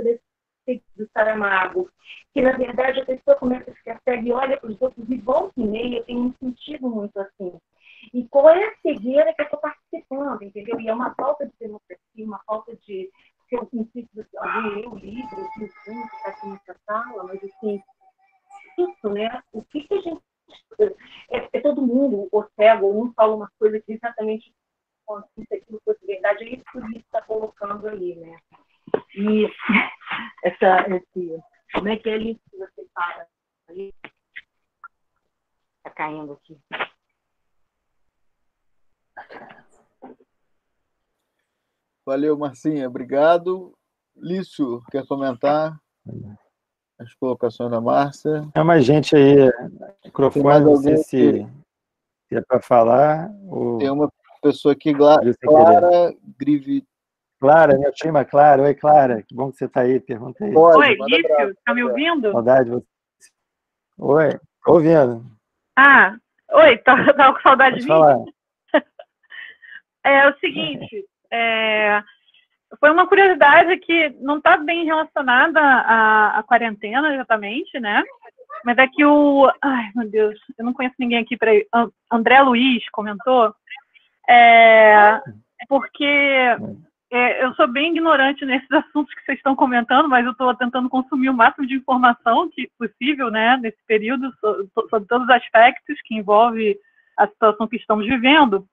do 0.97 1.09
Saramago, 1.13 1.91
que 2.33 2.43
na 2.43 2.53
verdade 2.53 3.01
a 3.01 3.07
pessoa 3.07 3.37
começa 3.37 3.71
a 3.71 3.75
ficar 3.75 4.01
cega 4.05 4.29
e 4.29 4.33
olha 4.33 4.57
para 4.59 4.71
os 4.71 4.81
outros 4.81 5.09
e 5.09 5.17
volta 5.19 5.53
e 5.57 5.67
meia, 5.67 6.05
tem 6.05 6.17
um 6.17 6.35
sentido 6.41 6.89
muito 6.89 7.19
assim. 7.19 7.53
E 8.13 8.27
qual 8.29 8.51
é 8.51 8.65
a 8.65 8.77
cegueira 8.83 9.33
que 9.35 9.43
eu 9.43 9.45
estou 9.45 9.61
participando, 9.61 10.43
entendeu? 10.43 10.81
E 10.81 10.89
é 10.89 10.95
uma 10.95 11.15
falta 11.15 11.47
de 11.47 11.53
democracia, 11.59 12.25
uma 12.25 12.41
falta 12.47 12.75
de 12.87 13.11
que 13.49 13.57
eu 13.57 13.67
consigo 13.67 14.09
alguém 14.39 14.75
ler 14.75 14.89
o 14.89 14.97
livro, 14.97 15.41
o 15.41 15.69
filme 15.69 16.09
que 16.09 16.17
está 16.17 16.31
aqui 16.31 16.47
nessa 16.49 16.77
sala, 16.85 17.25
mas 17.25 17.43
assim, 17.43 17.81
isso, 18.79 19.09
né? 19.11 19.43
O 19.53 19.63
que, 19.63 19.83
que 19.83 19.95
a 19.95 20.01
gente. 20.01 20.23
É, 21.31 21.49
é 21.53 21.61
todo 21.61 21.83
mundo, 21.83 22.29
o 22.31 22.45
cego, 22.55 23.03
um 23.03 23.13
fala 23.13 23.35
uma 23.35 23.51
coisa 23.59 23.81
que 23.81 23.93
exatamente 23.93 24.53
se 25.49 25.55
aquilo 25.55 25.81
fosse 25.85 26.05
verdade, 26.05 26.45
é 26.45 26.49
isso 26.55 26.65
que 26.73 26.79
o 26.79 26.99
está 26.99 27.23
colocando 27.23 27.87
aí, 27.89 28.17
né? 28.17 28.37
E 29.15 29.49
essa, 30.47 30.87
esse, 30.95 31.43
como 31.75 31.89
é 31.89 31.97
que 31.97 32.09
é 32.09 32.19
isso 32.19 32.41
que 32.51 32.57
você 32.57 32.87
fala? 32.95 33.27
Está 35.79 35.91
caindo 35.97 36.33
aqui. 36.35 36.57
Valeu, 42.07 42.39
Marcinha. 42.39 42.87
Obrigado. 42.87 43.77
Lício, 44.15 44.83
quer 44.91 45.05
comentar 45.07 45.77
as 46.99 47.13
colocações 47.15 47.71
da 47.71 47.81
Márcia? 47.81 48.49
É 48.55 48.63
mais 48.63 48.85
gente 48.85 49.17
aí, 49.17 49.51
microfone, 50.05 50.65
não 50.65 50.77
sei 50.77 50.97
se, 50.99 51.47
se 52.29 52.37
é 52.37 52.41
para 52.41 52.63
falar. 52.63 53.29
Ou... 53.49 53.79
Tem 53.79 53.91
uma 53.91 54.11
pessoa 54.41 54.73
aqui, 54.73 54.95
Clara 54.95 56.15
Grivi. 56.39 56.87
Clara, 57.41 57.77
minha 57.77 57.93
prima 57.99 58.25
Clara. 58.25 58.63
Oi, 58.63 58.75
Clara. 58.75 59.23
Que 59.23 59.35
bom 59.35 59.51
que 59.51 59.59
você 59.59 59.67
está 59.67 59.83
aí. 59.83 60.01
Pergunta 60.01 60.45
aí. 60.45 60.55
Oi, 60.55 60.97
Lício, 61.09 61.51
está 61.51 61.75
me 61.75 61.85
ouvindo? 61.85 62.33
Saudade 62.33 62.65
de 62.65 62.71
você. 62.71 62.87
Oi, 63.99 64.39
tô 64.65 64.73
ouvindo. 64.73 65.25
Ah, 65.77 66.17
oi, 66.53 66.79
tá, 66.79 67.13
tá 67.15 67.33
com 67.33 67.41
saudade 67.41 67.77
Pode 67.77 67.83
de 67.83 67.89
falar. 67.89 68.19
mim? 68.19 68.33
é 70.05 70.29
o 70.29 70.39
seguinte, 70.39 71.05
é, 71.31 72.03
foi 72.79 72.91
uma 72.91 73.07
curiosidade 73.07 73.77
que 73.79 74.11
não 74.21 74.39
está 74.39 74.57
bem 74.57 74.85
relacionada 74.85 75.61
à, 75.61 76.39
à, 76.39 76.43
quarentena 76.43 77.15
exatamente, 77.15 77.79
né? 77.81 78.03
Mas 78.65 78.77
é 78.79 78.87
que 78.87 79.05
o. 79.05 79.51
Ai, 79.63 79.91
meu 79.95 80.09
Deus, 80.11 80.39
eu 80.59 80.65
não 80.65 80.73
conheço 80.73 80.97
ninguém 80.99 81.19
aqui. 81.19 81.37
para 81.37 81.53
André 82.11 82.41
Luiz 82.41 82.89
comentou. 82.91 83.55
É, 84.29 85.21
porque 85.69 86.57
é, 87.11 87.45
eu 87.45 87.55
sou 87.55 87.69
bem 87.69 87.93
ignorante 87.93 88.45
nesses 88.45 88.71
assuntos 88.73 89.15
que 89.15 89.25
vocês 89.25 89.39
estão 89.39 89.55
comentando, 89.55 90.09
mas 90.09 90.25
eu 90.25 90.33
estou 90.33 90.55
tentando 90.55 90.89
consumir 90.89 91.31
o 91.31 91.35
máximo 91.35 91.67
de 91.67 91.75
informação 91.75 92.51
que 92.51 92.69
possível, 92.79 93.31
né, 93.31 93.57
nesse 93.59 93.79
período, 93.87 94.33
sobre, 94.41 95.07
todos 95.07 95.27
os 95.27 95.31
aspectos 95.31 95.99
que 96.05 96.17
envolve 96.17 96.77
a 97.17 97.27
situação 97.27 97.69
que 97.69 97.77
estamos 97.77 98.07
vivendo. 98.07 98.67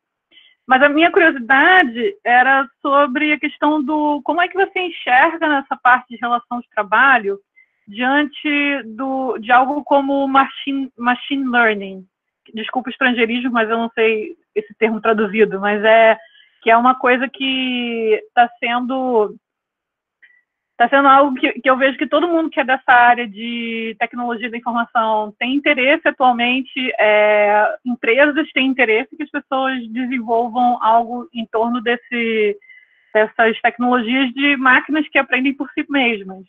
Mas 0.66 0.82
a 0.82 0.90
minha 0.90 1.12
curiosidade 1.12 2.16
era 2.24 2.68
sobre 2.82 3.34
a 3.34 3.40
questão 3.40 3.84
do 3.84 4.22
como 4.24 4.42
é 4.42 4.48
que 4.48 4.56
você 4.56 4.80
enxerga 4.80 5.48
nessa 5.48 5.76
parte 5.76 6.08
de 6.10 6.16
relação 6.16 6.62
de 6.62 6.70
trabalho 6.70 7.38
diante 7.86 8.82
do, 8.86 9.38
de 9.40 9.52
algo 9.52 9.84
como 9.84 10.26
machine, 10.28 10.90
machine 10.98 11.50
learning. 11.50 12.06
Desculpa 12.54 12.90
o 12.90 12.92
estrangeirismo, 12.92 13.52
mas 13.52 13.70
eu 13.70 13.78
não 13.78 13.92
sei 13.94 14.38
esse 14.56 14.74
termo 14.76 15.02
traduzido, 15.02 15.60
mas 15.60 15.84
é 15.84 16.18
que 16.64 16.72
é 16.72 16.78
uma 16.78 16.96
coisa 16.96 17.28
que 17.28 18.24
está 18.28 18.50
sendo 18.58 19.36
está 20.72 20.90
sendo 20.90 21.08
algo 21.08 21.36
que, 21.36 21.52
que, 21.54 21.70
eu 21.70 21.78
vejo 21.78 21.98
que 21.98 22.08
todo 22.08 22.28
mundo 22.28 22.50
que 22.50 22.60
é 22.60 22.64
dessa 22.64 22.92
área 22.92 23.28
de 23.28 23.96
tecnologia 24.00 24.50
da 24.50 24.58
informação 24.58 25.32
tem 25.38 25.54
interesse 25.54 26.08
atualmente, 26.08 26.92
é, 27.00 27.76
empresas 27.86 28.52
têm 28.54 28.68
interesse 28.68 29.16
que 29.16 29.24
as 29.24 29.30
pessoas 29.30 29.88
desenvolvam 29.90 30.82
algo 30.82 31.30
em 31.32 31.46
torno 31.46 31.80
desse, 31.80 32.58
dessas 33.14 33.60
tecnologias 33.62 34.34
de 34.34 34.58
máquinas 34.58 35.08
que 35.10 35.20
aprendem 35.20 35.54
por 35.54 35.70
si 35.72 35.86
mesmas. 35.90 36.44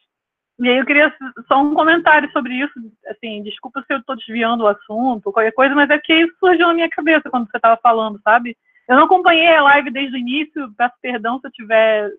E 0.58 0.68
aí 0.68 0.78
eu 0.78 0.86
queria 0.86 1.12
só 1.48 1.60
um 1.60 1.74
comentário 1.74 2.30
sobre 2.32 2.54
isso, 2.54 2.72
assim, 3.08 3.42
desculpa 3.42 3.82
se 3.82 3.92
eu 3.92 3.98
estou 3.98 4.16
desviando 4.16 4.64
o 4.64 4.68
assunto, 4.68 5.32
qualquer 5.32 5.52
coisa, 5.52 5.74
mas 5.74 5.90
é 5.90 5.98
que 5.98 6.14
isso 6.14 6.34
surgiu 6.38 6.68
na 6.68 6.74
minha 6.74 6.88
cabeça 6.88 7.28
quando 7.28 7.50
você 7.50 7.58
estava 7.58 7.78
falando, 7.82 8.20
sabe? 8.22 8.56
Eu 8.88 8.96
não 8.96 9.04
acompanhei 9.04 9.48
a 9.48 9.62
live 9.62 9.90
desde 9.90 10.16
o 10.16 10.18
início, 10.18 10.72
peço 10.76 10.94
perdão 11.00 11.38
se 11.40 11.46
eu 11.46 11.52
tiver 11.52 12.10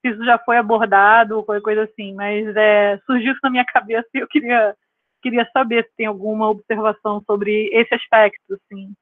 se 0.00 0.10
isso 0.10 0.24
já 0.24 0.38
foi 0.38 0.56
abordado 0.56 1.36
ou 1.36 1.44
qualquer 1.44 1.62
coisa 1.62 1.82
assim, 1.84 2.14
mas 2.14 2.54
é, 2.56 2.98
surgiu 3.06 3.32
isso 3.32 3.40
na 3.42 3.50
minha 3.50 3.64
cabeça 3.66 4.08
e 4.14 4.18
eu 4.18 4.28
queria, 4.28 4.76
queria 5.22 5.48
saber 5.52 5.84
se 5.84 5.96
tem 5.96 6.06
alguma 6.06 6.48
observação 6.48 7.22
sobre 7.26 7.68
esse 7.72 7.94
aspecto, 7.94 8.54
assim. 8.54 8.94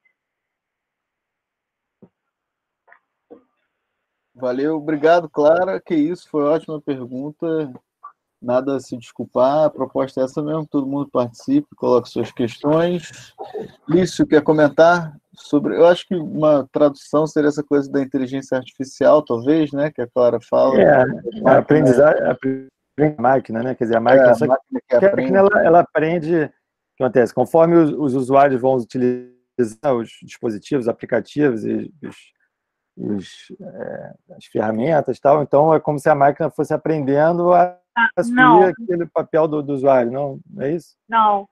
Valeu, 4.33 4.75
obrigado, 4.75 5.29
Clara. 5.29 5.79
Que 5.79 5.95
isso, 5.95 6.29
foi 6.29 6.43
ótima 6.43 6.81
pergunta 6.81 7.71
nada 8.41 8.75
a 8.75 8.79
se 8.79 8.97
desculpar, 8.97 9.65
a 9.65 9.69
proposta 9.69 10.21
é 10.21 10.23
essa 10.23 10.41
mesmo, 10.41 10.67
todo 10.67 10.87
mundo 10.87 11.09
participe, 11.11 11.67
coloque 11.75 12.09
suas 12.09 12.31
questões. 12.31 13.33
Lício, 13.87 14.27
quer 14.27 14.41
comentar 14.41 15.15
sobre, 15.33 15.75
eu 15.75 15.85
acho 15.85 16.07
que 16.07 16.15
uma 16.15 16.67
tradução 16.71 17.27
seria 17.27 17.49
essa 17.49 17.63
coisa 17.63 17.91
da 17.91 18.01
inteligência 18.01 18.57
artificial, 18.57 19.21
talvez, 19.21 19.71
né, 19.71 19.91
que 19.91 20.01
a 20.01 20.07
Clara 20.07 20.39
fala. 20.41 20.79
É, 20.79 21.05
a 21.45 21.57
aprendizagem, 21.57 22.21
a 22.23 23.21
máquina, 23.21 23.63
né, 23.63 23.75
quer 23.75 23.85
dizer, 23.85 23.97
a 23.97 24.01
máquina, 24.01 24.27
é, 24.27 24.29
a 24.29 24.47
máquina 24.47 24.81
que, 24.89 24.99
que 24.99 25.05
aprende. 25.05 25.35
ela, 25.35 25.63
ela 25.63 25.79
aprende, 25.81 26.43
o 26.43 26.49
que 26.97 27.03
acontece, 27.03 27.33
conforme 27.33 27.75
os, 27.75 27.91
os 27.91 28.13
usuários 28.15 28.61
vão 28.61 28.75
utilizar 28.75 29.95
os 29.95 30.09
dispositivos, 30.23 30.87
aplicativos 30.87 31.65
e 31.65 31.91
os, 32.03 32.34
os, 32.97 33.51
é, 33.61 34.13
as 34.37 34.45
ferramentas 34.45 35.19
tal, 35.19 35.41
então 35.41 35.73
é 35.73 35.79
como 35.79 35.99
se 35.99 36.09
a 36.09 36.15
máquina 36.15 36.49
fosse 36.49 36.73
aprendendo 36.73 37.53
a 37.53 37.77
assumir 38.15 38.35
não. 38.35 38.63
aquele 38.63 39.05
papel 39.05 39.47
do, 39.47 39.61
do, 39.61 39.73
usuário, 39.73 40.11
não, 40.11 40.39
é 40.59 40.71
isso? 40.71 40.95
Não. 41.07 41.47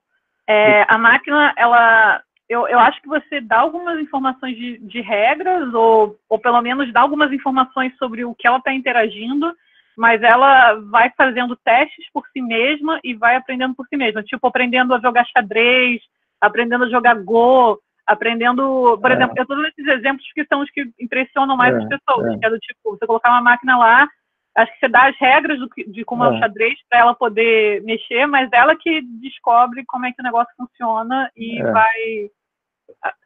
É, 0.47 0.85
a 0.87 0.97
máquina, 0.97 1.53
ela, 1.57 2.21
eu, 2.49 2.67
eu 2.67 2.79
acho 2.79 3.01
que 3.01 3.07
você 3.07 3.41
dá 3.41 3.59
algumas 3.59 3.99
informações 3.99 4.55
de, 4.55 4.77
de 4.79 5.01
regras, 5.01 5.73
ou, 5.73 6.17
ou 6.29 6.39
pelo 6.39 6.61
menos 6.61 6.91
dá 6.91 7.01
algumas 7.01 7.31
informações 7.31 7.95
sobre 7.97 8.25
o 8.25 8.35
que 8.35 8.47
ela 8.47 8.57
está 8.57 8.73
interagindo, 8.73 9.53
mas 9.97 10.21
ela 10.23 10.75
vai 10.89 11.11
fazendo 11.15 11.55
testes 11.57 12.05
por 12.13 12.25
si 12.33 12.41
mesma 12.41 12.99
e 13.03 13.13
vai 13.13 13.35
aprendendo 13.35 13.75
por 13.75 13.87
si 13.87 13.95
mesma, 13.95 14.23
tipo 14.23 14.47
aprendendo 14.47 14.93
a 14.93 14.99
jogar 14.99 15.25
xadrez, 15.25 16.01
aprendendo 16.41 16.85
a 16.85 16.89
jogar 16.89 17.15
Go, 17.15 17.79
aprendendo, 18.05 18.97
por 18.99 19.11
é. 19.11 19.15
exemplo, 19.15 19.33
eu 19.37 19.45
todos 19.45 19.65
esses 19.69 19.87
exemplos 19.87 20.25
que 20.33 20.45
são 20.45 20.61
os 20.61 20.69
que 20.71 20.89
impressionam 20.99 21.55
mais 21.55 21.73
é, 21.73 21.77
as 21.77 21.87
pessoas, 21.87 22.33
é. 22.33 22.37
que 22.37 22.45
é 22.45 22.49
do 22.49 22.59
tipo, 22.59 22.79
você 22.91 23.05
colocar 23.07 23.31
uma 23.31 23.41
máquina 23.41 23.77
lá, 23.77 24.07
acho 24.55 24.71
que 24.73 24.79
você 24.79 24.87
dá 24.87 25.07
as 25.07 25.17
regras 25.17 25.59
do, 25.59 25.67
de 25.87 26.03
como 26.05 26.23
é, 26.23 26.29
o 26.29 26.33
é. 26.35 26.39
xadrez 26.39 26.75
para 26.89 26.99
ela 26.99 27.15
poder 27.15 27.81
mexer, 27.83 28.25
mas 28.27 28.49
ela 28.51 28.75
que 28.75 29.01
descobre 29.21 29.83
como 29.87 30.05
é 30.05 30.11
que 30.11 30.21
o 30.21 30.23
negócio 30.23 30.53
funciona 30.57 31.31
e 31.35 31.61
é. 31.61 31.71
vai 31.71 32.29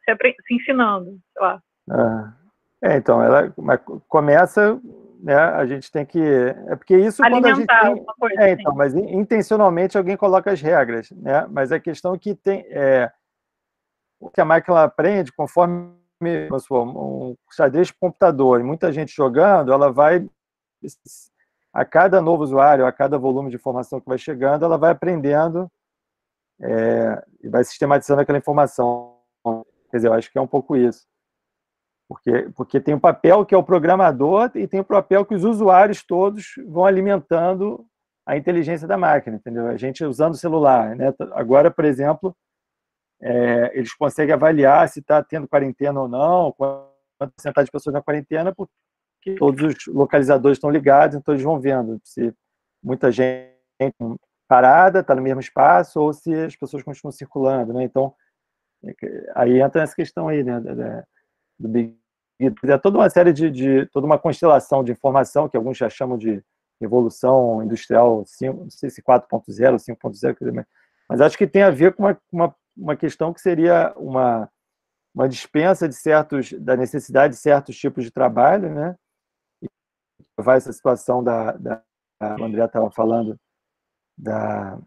se, 0.04 0.32
se, 0.46 0.54
ensinando, 0.54 1.18
sei 1.32 1.42
lá. 1.42 1.62
É, 2.82 2.96
então, 2.96 3.22
ela 3.22 3.52
começa, 4.08 4.80
né, 5.20 5.34
a 5.34 5.66
gente 5.66 5.90
tem 5.90 6.06
que, 6.06 6.20
é 6.20 6.76
porque 6.76 6.96
isso 6.96 7.22
Alimentar 7.24 7.48
quando 7.50 7.86
a 7.86 7.88
gente 7.88 8.04
tem, 8.06 8.14
coisa, 8.18 8.42
é, 8.42 8.50
então, 8.52 8.74
mas 8.74 8.94
intencionalmente 8.94 9.98
alguém 9.98 10.16
coloca 10.16 10.52
as 10.52 10.60
regras, 10.60 11.10
né, 11.10 11.46
mas 11.50 11.72
a 11.72 11.80
questão 11.80 12.14
é 12.14 12.18
que 12.18 12.34
tem, 12.36 12.64
é, 12.70 13.10
o 14.20 14.30
que 14.30 14.40
a 14.40 14.44
máquina 14.44 14.82
aprende, 14.82 15.32
conforme 15.32 15.92
um 16.20 17.36
xadrez 17.52 17.88
de 17.88 17.94
computador 17.94 18.60
e 18.60 18.64
muita 18.64 18.92
gente 18.92 19.14
jogando, 19.14 19.72
ela 19.72 19.92
vai 19.92 20.28
a 21.72 21.84
cada 21.84 22.20
novo 22.20 22.42
usuário, 22.42 22.86
a 22.86 22.92
cada 22.92 23.18
volume 23.18 23.50
de 23.50 23.56
informação 23.56 24.00
que 24.00 24.08
vai 24.08 24.18
chegando, 24.18 24.64
ela 24.64 24.76
vai 24.76 24.90
aprendendo 24.90 25.70
é, 26.60 27.24
e 27.42 27.48
vai 27.48 27.62
sistematizando 27.62 28.20
aquela 28.20 28.38
informação. 28.38 29.16
Quer 29.90 29.98
dizer, 29.98 30.08
eu 30.08 30.12
acho 30.14 30.30
que 30.30 30.38
é 30.38 30.40
um 30.40 30.46
pouco 30.46 30.76
isso. 30.76 31.06
Porque, 32.08 32.50
porque 32.56 32.80
tem 32.80 32.94
o 32.94 33.00
papel 33.00 33.44
que 33.44 33.54
é 33.54 33.58
o 33.58 33.62
programador 33.62 34.50
e 34.54 34.66
tem 34.66 34.80
o 34.80 34.84
papel 34.84 35.26
que 35.26 35.34
os 35.34 35.44
usuários 35.44 36.02
todos 36.02 36.54
vão 36.66 36.84
alimentando 36.86 37.86
a 38.26 38.36
inteligência 38.36 38.88
da 38.88 38.96
máquina, 38.96 39.36
entendeu? 39.36 39.68
A 39.68 39.76
gente 39.76 40.04
usando 40.04 40.32
o 40.32 40.38
celular, 40.38 40.96
né? 40.96 41.14
Agora, 41.32 41.70
por 41.70 41.84
exemplo, 41.84 42.34
é, 43.20 43.70
eles 43.74 43.94
conseguem 43.94 44.34
avaliar 44.34 44.88
se 44.88 45.00
está 45.00 45.22
tendo 45.22 45.48
quarentena 45.48 46.00
ou 46.00 46.08
não, 46.08 46.52
quanto 46.52 46.88
porcentagem 47.18 47.66
de 47.66 47.72
pessoas 47.72 47.94
na 47.94 48.02
quarentena, 48.02 48.54
porque 48.54 49.34
todos 49.36 49.62
os 49.62 49.86
localizadores 49.86 50.56
estão 50.56 50.70
ligados, 50.70 51.16
então 51.16 51.34
eles 51.34 51.44
vão 51.44 51.58
vendo 51.58 52.00
se 52.04 52.32
muita 52.82 53.10
gente 53.10 53.56
parada, 54.46 55.00
está 55.00 55.14
no 55.14 55.22
mesmo 55.22 55.40
espaço, 55.40 56.00
ou 56.00 56.12
se 56.12 56.32
as 56.32 56.56
pessoas 56.56 56.82
continuam 56.82 57.12
circulando, 57.12 57.72
né? 57.74 57.82
Então, 57.82 58.14
aí 59.34 59.60
entra 59.60 59.82
essa 59.82 59.94
questão 59.94 60.28
aí, 60.28 60.42
né, 60.44 60.60
do 61.58 61.68
Big 61.68 61.98
é 62.40 62.78
toda 62.78 62.98
uma 62.98 63.10
série 63.10 63.32
de, 63.32 63.50
de, 63.50 63.86
toda 63.86 64.06
uma 64.06 64.18
constelação 64.18 64.84
de 64.84 64.92
informação 64.92 65.48
que 65.48 65.56
alguns 65.56 65.76
já 65.76 65.90
chamam 65.90 66.16
de 66.16 66.40
revolução 66.80 67.62
industrial 67.64 68.22
5, 68.24 68.60
não 68.62 68.70
sei 68.70 68.90
se 68.90 69.02
4.0 69.02 69.74
5.0 69.76 70.66
mas 71.08 71.20
acho 71.20 71.36
que 71.36 71.46
tem 71.46 71.62
a 71.62 71.70
ver 71.70 71.94
com 71.94 72.04
uma, 72.04 72.20
uma, 72.30 72.54
uma 72.78 72.96
questão 72.96 73.32
que 73.32 73.40
seria 73.40 73.92
uma 73.96 74.50
uma 75.14 75.28
dispensa 75.28 75.88
de 75.88 75.94
certos 75.94 76.52
da 76.52 76.76
necessidade 76.76 77.34
de 77.34 77.40
certos 77.40 77.76
tipos 77.76 78.04
de 78.04 78.10
trabalho 78.10 78.72
né 78.72 78.96
vai 80.40 80.56
essa 80.56 80.72
situação 80.72 81.22
da, 81.22 81.52
da 81.52 81.82
a 82.20 82.64
estava 82.64 82.90
falando 82.90 83.38
da 84.16 84.78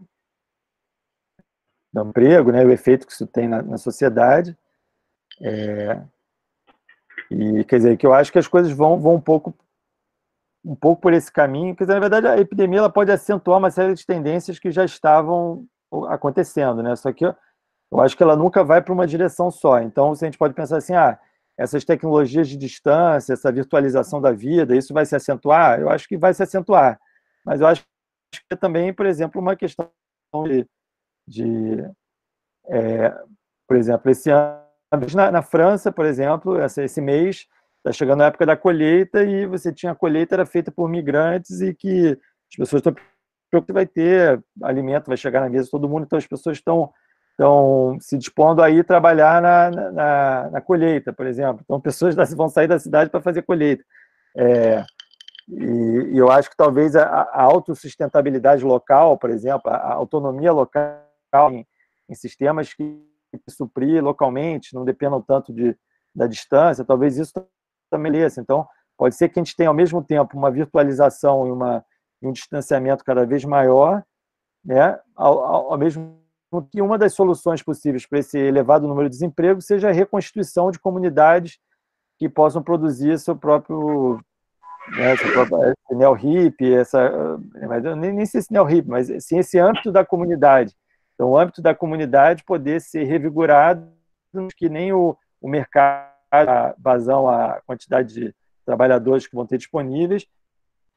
do 1.94 2.02
emprego, 2.04 2.52
né, 2.52 2.64
o 2.64 2.72
efeito 2.72 3.06
que 3.06 3.12
isso 3.12 3.28
tem 3.28 3.48
na, 3.48 3.62
na 3.62 3.78
sociedade. 3.78 4.58
É, 5.42 6.02
e 7.30 7.64
quer 7.66 7.78
dizer 7.78 7.98
que 7.98 8.06
eu 8.06 8.14
acho 8.14 8.32
que 8.32 8.40
as 8.40 8.48
coisas 8.48 8.72
vão, 8.72 9.00
vão 9.00 9.16
um 9.16 9.22
pouco 9.22 9.54
um 10.64 10.76
pouco 10.76 11.02
por 11.02 11.12
esse 11.12 11.32
caminho, 11.32 11.76
quer 11.76 11.86
dizer, 11.86 11.96
na 11.96 12.00
verdade 12.00 12.28
a 12.28 12.38
epidemia 12.38 12.80
ela 12.80 12.90
pode 12.90 13.12
acentuar 13.12 13.58
uma 13.58 13.72
série 13.72 13.96
de 13.96 14.06
tendências 14.06 14.60
que 14.60 14.70
já 14.70 14.86
estavam 14.86 15.66
acontecendo, 16.08 16.84
né? 16.84 16.96
Só 16.96 17.12
que 17.12 17.26
eu, 17.92 18.02
acho 18.02 18.16
que 18.16 18.24
ela 18.24 18.36
nunca 18.36 18.64
vai 18.64 18.82
para 18.82 18.94
uma 18.94 19.08
direção 19.08 19.52
só. 19.52 19.80
Então, 19.82 20.12
a 20.12 20.16
gente 20.16 20.38
pode 20.38 20.54
pensar 20.54 20.78
assim, 20.78 20.94
ah, 20.94 21.20
essas 21.58 21.84
tecnologias 21.84 22.48
de 22.48 22.58
distância, 22.58 23.34
essa 23.34 23.52
virtualização 23.52 24.22
da 24.22 24.32
vida, 24.32 24.76
isso 24.76 24.94
vai 24.94 25.06
se 25.06 25.16
acentuar? 25.16 25.80
Eu 25.80 25.90
acho 25.90 26.08
que 26.08 26.18
vai 26.18 26.34
se 26.34 26.42
acentuar. 26.42 27.00
Mas 27.46 27.62
eu 27.62 27.68
acho 27.68 27.84
que 28.34 28.40
é 28.52 28.56
também, 28.56 28.94
por 28.94 29.06
exemplo, 29.06 29.42
uma 29.42 29.56
questão 29.56 29.90
de, 30.46 30.66
de 31.28 31.84
é, 32.68 33.14
por 33.68 33.78
exemplo, 33.78 34.10
esse 34.12 34.30
ano, 34.30 34.62
na, 35.14 35.32
na 35.32 35.42
França, 35.42 35.92
por 35.92 36.06
exemplo, 36.06 36.60
essa, 36.60 36.84
esse 36.84 37.02
mês, 37.02 37.48
está 37.78 37.92
chegando 37.92 38.22
a 38.22 38.28
época 38.28 38.46
da 38.46 38.58
colheita 38.58 39.24
e 39.24 39.46
você 39.46 39.74
tinha 39.74 39.92
a 39.92 39.96
colheita 39.96 40.36
era 40.36 40.46
feita 40.46 40.72
por 40.72 40.90
migrantes 40.90 41.62
e 41.62 41.74
que 41.74 42.18
as 42.52 42.56
pessoas 42.58 42.82
estão 42.82 42.96
que 43.66 43.74
vai 43.74 43.86
ter 43.86 44.42
alimento, 44.64 45.08
vai 45.08 45.18
chegar 45.18 45.42
na 45.42 45.50
mesa 45.50 45.70
todo 45.70 45.90
mundo, 45.90 46.04
então 46.04 46.18
as 46.18 46.26
pessoas 46.26 46.58
estão 46.58 46.92
estão 47.42 47.98
se 48.00 48.18
dispondo 48.18 48.62
a 48.62 48.70
ir 48.70 48.86
trabalhar 48.86 49.42
na, 49.42 49.72
na, 49.72 50.50
na, 50.52 50.62
colheita, 50.62 51.12
por 51.12 51.26
exemplo. 51.26 51.62
Então, 51.64 51.82
pessoas 51.82 52.16
vão 52.36 52.48
sair 52.48 52.68
da 52.68 52.78
cidade 52.78 53.10
para 53.10 53.22
fazer 53.22 53.42
colheita. 53.42 53.84
É, 54.38 54.86
E, 55.50 56.14
e, 56.14 56.18
eu 56.18 56.30
acho 56.30 56.50
que 56.50 56.56
talvez 56.56 56.96
a, 56.96 57.04
a 57.04 57.42
autossustentabilidade 57.42 58.64
local, 58.64 59.18
por 59.18 59.32
exemplo, 59.32 59.72
a, 59.72 59.94
autonomia 59.94 60.52
local 60.54 61.02
em, 61.52 61.66
em 62.08 62.16
sistemas 62.16 62.74
que 62.74 63.02
suprir 63.50 64.04
localmente, 64.04 64.76
não 64.76 64.86
dependam 64.86 65.22
tanto 65.22 65.52
de, 65.52 65.76
da 66.14 66.28
distância, 66.28 66.86
talvez 66.86 67.18
isso 67.18 67.34
também 67.90 68.12
mereça. 68.12 68.40
Então, 68.40 68.68
pode 68.98 69.16
ser 69.16 69.30
que 69.30 69.40
a 69.40 69.44
gente 69.44 69.56
tenha 69.56 69.70
ao 69.70 69.76
mesmo 69.76 70.04
tempo 70.04 70.38
uma 70.38 70.52
virtualização 70.52 71.48
e, 71.48 71.52
uma, 71.52 71.84
um 72.22 72.32
distanciamento 72.32 73.04
cada 73.04 73.26
vez 73.26 73.44
maior, 73.44 74.04
né, 74.64 75.00
ao, 75.16 75.40
ao, 75.40 75.72
ao 75.72 75.78
mesmo 75.78 76.21
que 76.70 76.82
uma 76.82 76.98
das 76.98 77.14
soluções 77.14 77.64
possíveis 77.64 78.06
para 78.06 78.20
esse 78.20 78.38
elevado 78.38 78.88
número 78.88 79.08
de 79.08 79.16
desemprego 79.16 79.62
seja 79.62 79.90
a 79.90 79.94
reconstituição 79.94 80.70
de 80.70 80.80
comunidades 80.80 81.58
que 82.18 82.28
possam 82.28 82.62
produzir 82.62 83.18
seu 83.20 83.36
próprio 83.36 84.20
né, 84.90 85.16
seu 85.16 85.32
próprio 85.32 85.74
neo-hip, 85.92 86.74
essa, 86.74 87.40
mas 87.68 87.86
eu 87.86 87.96
nem, 87.96 88.12
nem 88.12 88.26
sei 88.26 88.42
se 88.42 88.52
neo-hip, 88.52 88.88
mas 88.88 89.08
sim 89.24 89.38
esse 89.38 89.60
âmbito 89.60 89.92
da 89.92 90.04
comunidade. 90.04 90.76
Então, 91.14 91.30
o 91.30 91.38
âmbito 91.38 91.62
da 91.62 91.74
comunidade 91.74 92.44
poder 92.44 92.82
ser 92.82 93.04
revigorado, 93.04 93.88
que 94.58 94.68
nem 94.68 94.92
o, 94.92 95.16
o 95.40 95.48
mercado, 95.48 96.10
a 96.32 96.74
vazão, 96.78 97.30
a 97.30 97.62
quantidade 97.66 98.14
de 98.14 98.36
trabalhadores 98.66 99.28
que 99.28 99.36
vão 99.36 99.46
ter 99.46 99.58
disponíveis, 99.58 100.26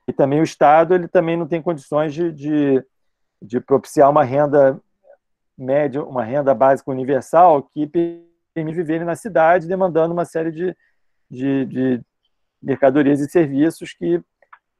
e 0.08 0.12
também 0.12 0.40
o 0.40 0.44
Estado, 0.44 0.94
ele 0.94 1.08
também 1.08 1.36
não 1.36 1.46
tem 1.46 1.62
condições 1.62 2.14
de, 2.14 2.32
de, 2.32 2.84
de 3.40 3.60
propiciar 3.60 4.10
uma 4.10 4.24
renda 4.24 4.80
média, 5.56 6.02
uma 6.02 6.24
renda 6.24 6.54
básica 6.54 6.90
universal 6.90 7.62
que 7.62 7.86
permite 7.86 8.76
viverem 8.76 9.06
na 9.06 9.16
cidade, 9.16 9.68
demandando 9.68 10.12
uma 10.12 10.24
série 10.24 10.50
de, 10.50 10.76
de, 11.30 11.64
de 11.66 12.02
mercadorias 12.62 13.20
e 13.20 13.28
serviços 13.28 13.92
que 13.92 14.22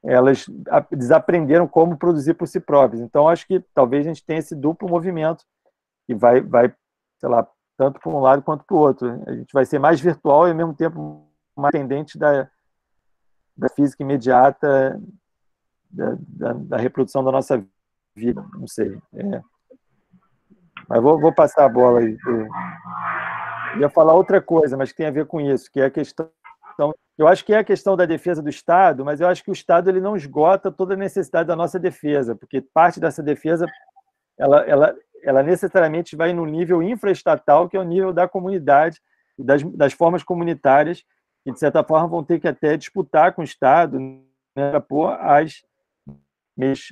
elas 0.03 0.45
desaprenderam 0.93 1.67
como 1.67 1.97
produzir 1.97 2.35
por 2.35 2.47
si 2.47 2.61
próprias. 2.61 3.01
Então, 3.01 3.29
acho 3.29 3.47
que 3.47 3.61
talvez 3.73 4.05
a 4.05 4.09
gente 4.09 4.25
tenha 4.25 4.39
esse 4.39 4.55
duplo 4.55 4.89
movimento 4.89 5.45
que 6.07 6.15
vai, 6.15 6.43
vai 6.43 6.75
sei 7.19 7.29
lá, 7.29 7.49
tanto 7.77 7.99
para 7.99 8.13
um 8.13 8.21
lado 8.21 8.43
quanto 8.43 8.65
para 8.65 8.77
o 8.77 8.81
outro. 8.81 9.23
A 9.27 9.35
gente 9.35 9.53
vai 9.53 9.65
ser 9.65 9.79
mais 9.79 10.01
virtual 10.01 10.47
e, 10.47 10.51
ao 10.51 10.57
mesmo 10.57 10.75
tempo, 10.75 11.27
mais 11.57 11.73
dependente 11.73 12.19
da, 12.19 12.51
da 13.57 13.69
física 13.71 14.03
imediata, 14.03 15.01
da, 15.91 16.17
da, 16.21 16.53
da 16.53 16.77
reprodução 16.77 17.25
da 17.25 17.33
nossa 17.33 17.65
vida. 18.15 18.45
Não 18.53 18.67
sei. 18.67 18.99
É. 19.15 19.43
Mas 20.89 21.03
vou, 21.03 21.21
vou 21.21 21.33
passar 21.33 21.65
a 21.65 21.69
bola 21.69 22.01
aí. 22.01 22.17
Eu 23.75 23.81
ia 23.81 23.89
falar 23.89 24.15
outra 24.15 24.41
coisa, 24.41 24.77
mas 24.77 24.91
que 24.91 24.99
tem 24.99 25.07
a 25.07 25.11
ver 25.11 25.27
com 25.27 25.41
isso, 25.41 25.71
que 25.71 25.81
é 25.81 25.87
a 25.87 25.91
questão. 25.91 26.31
Eu 27.17 27.29
acho 27.29 27.45
que 27.45 27.53
é 27.53 27.59
a 27.59 27.65
questão 27.65 27.97
da 27.97 28.07
defesa 28.07 28.43
do 28.43 28.49
Estado, 28.49 29.05
mas 29.05 29.21
eu 29.21 29.29
acho 29.29 29.45
que 29.45 29.51
o 29.51 29.53
Estado 29.53 29.89
ele 29.89 30.01
não 30.01 30.17
esgota 30.17 30.73
toda 30.73 30.95
a 30.95 30.97
necessidade 30.97 31.47
da 31.47 31.55
nossa 31.55 31.79
defesa, 31.79 32.35
porque 32.35 32.61
parte 32.61 32.99
dessa 32.99 33.23
defesa 33.23 33.67
ela, 34.37 34.63
ela, 34.65 34.97
ela 35.23 35.43
necessariamente 35.43 36.17
vai 36.17 36.33
no 36.33 36.45
nível 36.45 36.83
infraestatal, 36.83 37.69
que 37.69 37.77
é 37.77 37.81
o 37.81 37.85
nível 37.85 38.13
da 38.13 38.29
comunidade, 38.29 39.01
das, 39.39 39.63
das 39.63 39.93
formas 39.93 40.23
comunitárias, 40.23 41.05
que, 41.45 41.53
de 41.53 41.59
certa 41.59 41.85
forma, 41.85 42.09
vão 42.09 42.25
ter 42.25 42.41
que 42.41 42.49
até 42.49 42.77
disputar 42.77 43.33
com 43.33 43.43
o 43.43 43.45
Estado 43.45 43.99
né, 43.99 44.71
para 44.71 44.81
pôr 44.81 45.13
as, 45.21 45.63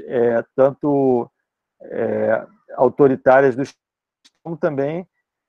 é, 0.07 0.45
tanto 0.55 1.31
é, 1.81 2.47
autoritárias 2.77 3.57
do 3.57 3.63
como 4.43 4.57
também 4.57 5.07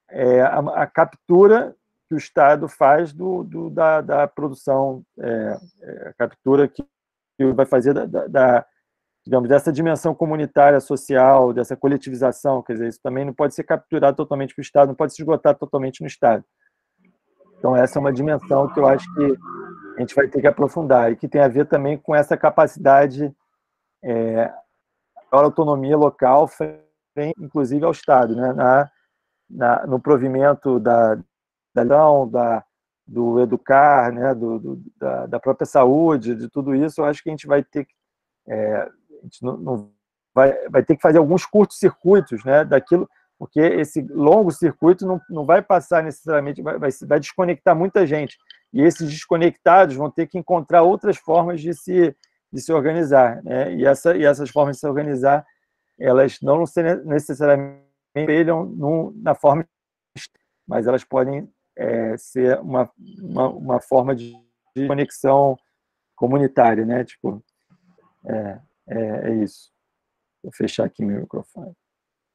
é, 0.10 0.41
a, 0.41 0.60
a, 0.60 0.88
captura 0.88 1.76
que 2.07 2.15
o 2.15 2.18
Estado 2.18 2.68
faz 2.68 3.14
do, 3.14 3.44
do 3.44 3.70
da, 3.70 4.02
da, 4.02 4.28
produção, 4.28 5.03
é, 5.20 5.57
é, 5.82 6.07
a 6.10 6.14
captura 6.14 6.68
que, 6.68 6.86
que 7.38 7.45
vai 7.53 7.65
fazer 7.65 7.94
da, 7.94 8.06
da, 8.06 8.28
da, 8.28 8.65
digamos, 9.26 9.49
dessa 9.49 9.72
dimensão 9.72 10.14
comunitária, 10.14 10.80
social, 10.80 11.53
dessa 11.53 11.76
coletivização, 11.76 12.61
quer 12.61 12.74
dizer, 12.74 12.88
isso 12.90 12.99
também 13.02 13.26
não 13.26 13.34
pode 13.34 13.56
ser 13.56 13.64
capturado 13.64 14.18
totalmente 14.18 14.53
para 14.53 14.61
o 14.61 14.64
Estado, 14.64 14.88
não 14.90 14.95
pode 14.95 15.14
se 15.14 15.22
esgotar 15.22 15.56
totalmente 15.56 16.02
no 16.02 16.07
Estado. 16.07 16.44
Então, 17.57 17.76
essa 17.76 17.98
é 17.98 18.02
uma 18.02 18.11
dimensão 18.11 18.68
que 18.68 18.80
eu 18.80 18.86
acho 18.86 19.11
que 19.15 19.38
a 19.98 20.02
gente 20.02 20.14
vai 20.14 20.28
ter 20.28 20.41
que 20.41 20.48
aprofundar 20.48 21.11
e 21.11 21.15
que 21.15 21.30
tem 21.30 21.41
a 21.41 21.48
ver 21.48 21.65
também 21.65 21.98
com 21.98 22.14
essa 22.14 22.36
capacidade, 22.36 23.34
é, 24.03 24.53
autonomia 25.32 25.98
local 25.98 26.48
inclusive 27.38 27.84
ao 27.85 27.91
Estado, 27.91 28.35
né? 28.35 28.53
Na, 28.53 28.91
na, 29.49 29.88
no 29.88 29.99
provimento 29.99 30.80
da, 30.80 31.15
da, 31.73 31.84
da 32.26 32.65
do 33.06 33.40
educar, 33.41 34.11
né? 34.11 34.34
Do, 34.34 34.60
do, 34.60 34.84
da, 34.98 35.26
da, 35.27 35.40
própria 35.40 35.65
saúde, 35.65 36.35
de 36.35 36.49
tudo 36.49 36.73
isso, 36.73 37.02
eu 37.02 37.06
acho 37.06 37.22
que 37.22 37.30
a 37.30 37.34
gente 37.34 37.48
vai 37.48 37.64
ter 37.64 37.85
que, 37.85 37.94
é, 38.48 38.76
a 38.77 39.23
gente 39.23 39.44
não, 39.44 39.57
não 39.57 39.91
vai, 40.34 40.69
vai 40.69 40.84
ter 40.84 40.95
que 40.95 41.02
fazer 41.02 41.18
alguns 41.18 41.45
curtos 41.45 41.77
circuitos, 41.77 42.44
né? 42.44 42.64
Daquilo, 42.64 43.07
porque 43.38 43.60
esse 43.60 44.02
longo 44.02 44.52
circuito 44.52 45.06
não, 45.06 45.19
não 45.30 45.45
vai 45.45 45.61
passar 45.61 46.03
necessariamente, 46.03 46.61
vai, 46.61 46.77
vai, 46.77 46.90
vai 47.06 47.19
desconectar 47.19 47.76
muita 47.76 48.07
gente. 48.07 48.38
E 48.72 48.81
esses 48.81 49.10
desconectados 49.10 49.95
vão 49.95 50.10
ter 50.10 50.27
que 50.27 50.38
encontrar 50.38 50.81
outras 50.81 51.18
formas 51.18 51.61
de 51.61 51.73
se, 51.73 52.15
de 52.52 52.61
se 52.61 52.72
organizar. 52.72 53.44
Né? 53.44 53.76
E, 53.76 53.85
essa, 53.85 54.15
e 54.15 54.23
essas 54.23 54.49
formas 54.49 54.77
de 54.77 54.80
se 54.80 54.88
organizar 54.88 55.45
elas 55.99 56.40
não 56.41 56.64
necessariamente 57.06 57.84
espelham 58.15 58.65
na 59.15 59.34
forma, 59.34 59.68
mas 60.68 60.88
elas 60.88 61.03
podem 61.03 61.52
é, 61.76 62.15
ser 62.18 62.60
uma, 62.60 62.90
uma, 63.22 63.49
uma, 63.49 63.82
forma 63.82 64.15
de, 64.15 64.34
de, 64.76 64.88
conexão 64.88 65.57
comunitária, 66.15 66.86
né? 66.86 67.03
Tipo, 67.03 67.44
é, 68.26 68.60
é, 68.88 69.30
é, 69.30 69.36
isso. 69.44 69.72
Vou 70.44 70.53
fechar 70.53 70.86
aqui 70.86 71.03
meu 71.03 71.22
microfone. 71.22 71.74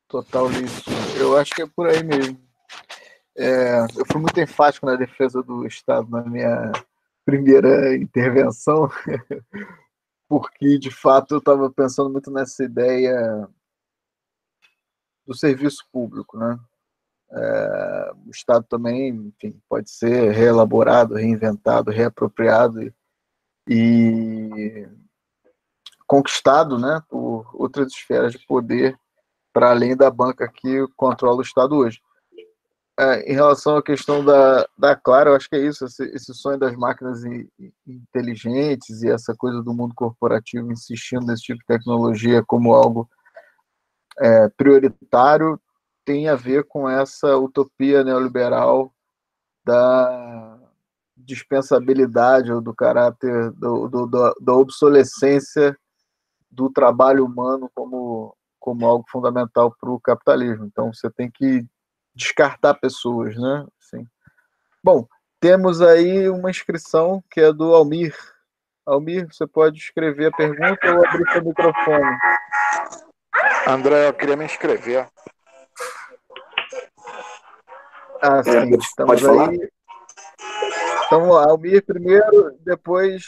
Total 0.09 0.51
isso. 0.51 0.91
Eu 1.21 1.37
acho 1.37 1.55
que 1.55 1.63
é 1.63 1.67
por 1.67 1.89
aí 1.89 2.03
mesmo. 2.03 2.39
É, 3.37 3.83
eu 3.97 4.05
fui 4.11 4.21
muito 4.21 4.41
enfático 4.41 4.87
na 4.87 4.97
defesa 4.97 5.43
do 5.43 5.67
Estado 5.67 6.11
na 6.11 6.23
minha 6.23 6.73
primeira 7.25 7.95
intervenção, 7.95 8.89
porque 10.29 10.79
de 10.79 10.91
fato 10.91 11.35
eu 11.35 11.39
estava 11.39 11.71
pensando 11.71 12.11
muito 12.11 12.31
nessa 12.31 12.63
ideia 12.63 13.49
do 15.27 15.35
serviço 15.35 15.87
público, 15.91 16.39
né? 16.39 16.59
É, 17.31 18.13
o 18.27 18.31
Estado 18.31 18.65
também, 18.69 19.09
enfim, 19.09 19.61
pode 19.69 19.91
ser 19.91 20.33
reelaborado, 20.33 21.15
reinventado, 21.15 21.91
reapropriado 21.91 22.83
e, 22.83 22.93
e 23.69 24.89
conquistado, 26.07 26.79
né, 26.79 27.03
por 27.07 27.51
outras 27.53 27.93
esferas 27.93 28.33
de 28.33 28.39
poder 28.47 28.99
para 29.53 29.71
além 29.71 29.95
da 29.95 30.11
banca 30.11 30.51
que 30.51 30.87
controla 30.97 31.39
o 31.39 31.43
Estado 31.43 31.77
hoje. 31.77 32.01
É, 33.01 33.31
em 33.31 33.35
relação 33.35 33.77
à 33.77 33.83
questão 33.83 34.25
da, 34.25 34.67
da 34.77 34.97
Clara, 34.97 35.31
eu 35.31 35.37
acho 35.37 35.49
que 35.49 35.55
é 35.55 35.65
isso, 35.65 35.85
esse, 35.85 36.03
esse 36.07 36.35
sonho 36.35 36.59
das 36.59 36.75
máquinas 36.75 37.23
inteligentes 37.87 39.03
e 39.05 39.09
essa 39.09 39.37
coisa 39.37 39.63
do 39.63 39.73
mundo 39.73 39.95
corporativo 39.95 40.73
insistindo 40.73 41.25
nesse 41.25 41.43
tipo 41.43 41.61
de 41.61 41.67
tecnologia 41.67 42.43
como 42.45 42.75
algo 42.75 43.09
é, 44.19 44.49
prioritário, 44.49 45.61
tem 46.05 46.29
a 46.29 46.35
ver 46.35 46.65
com 46.65 46.91
essa 46.91 47.37
utopia 47.37 48.03
neoliberal 48.03 48.93
da 49.65 50.59
dispensabilidade 51.17 52.53
ou 52.53 52.61
do 52.61 52.75
caráter 52.75 53.53
do, 53.53 53.87
do, 53.87 54.07
do, 54.07 54.35
da 54.41 54.55
obsolescência 54.55 55.79
do 56.51 56.69
trabalho 56.69 57.25
humano 57.25 57.71
como, 57.77 58.35
como 58.59 58.87
algo 58.87 59.05
fundamental 59.09 59.73
para 59.79 59.91
o 59.91 60.01
capitalismo. 60.01 60.65
Então, 60.65 60.93
você 60.93 61.09
tem 61.11 61.31
que 61.31 61.65
descartar 62.19 62.75
pessoas, 62.75 63.37
né? 63.37 63.65
Assim. 63.81 64.05
Bom, 64.83 65.07
temos 65.41 65.81
aí 65.81 66.29
uma 66.29 66.51
inscrição 66.51 67.23
que 67.31 67.41
é 67.41 67.53
do 67.53 67.73
Almir. 67.73 68.15
Almir, 68.85 69.29
você 69.33 69.47
pode 69.47 69.79
escrever 69.79 70.27
a 70.27 70.37
pergunta 70.37 70.95
ou 70.95 71.07
abrir 71.07 71.33
seu 71.33 71.45
microfone. 71.45 72.19
André, 73.69 74.09
eu 74.09 74.15
queria 74.15 74.37
me 74.37 74.45
inscrever. 74.45 75.09
Ah, 78.21 78.43
sim. 78.43 78.75
Estamos 78.77 79.25
aí. 79.25 79.71
Então, 81.07 81.33
Almir 81.33 81.85
primeiro, 81.85 82.59
depois 82.61 83.23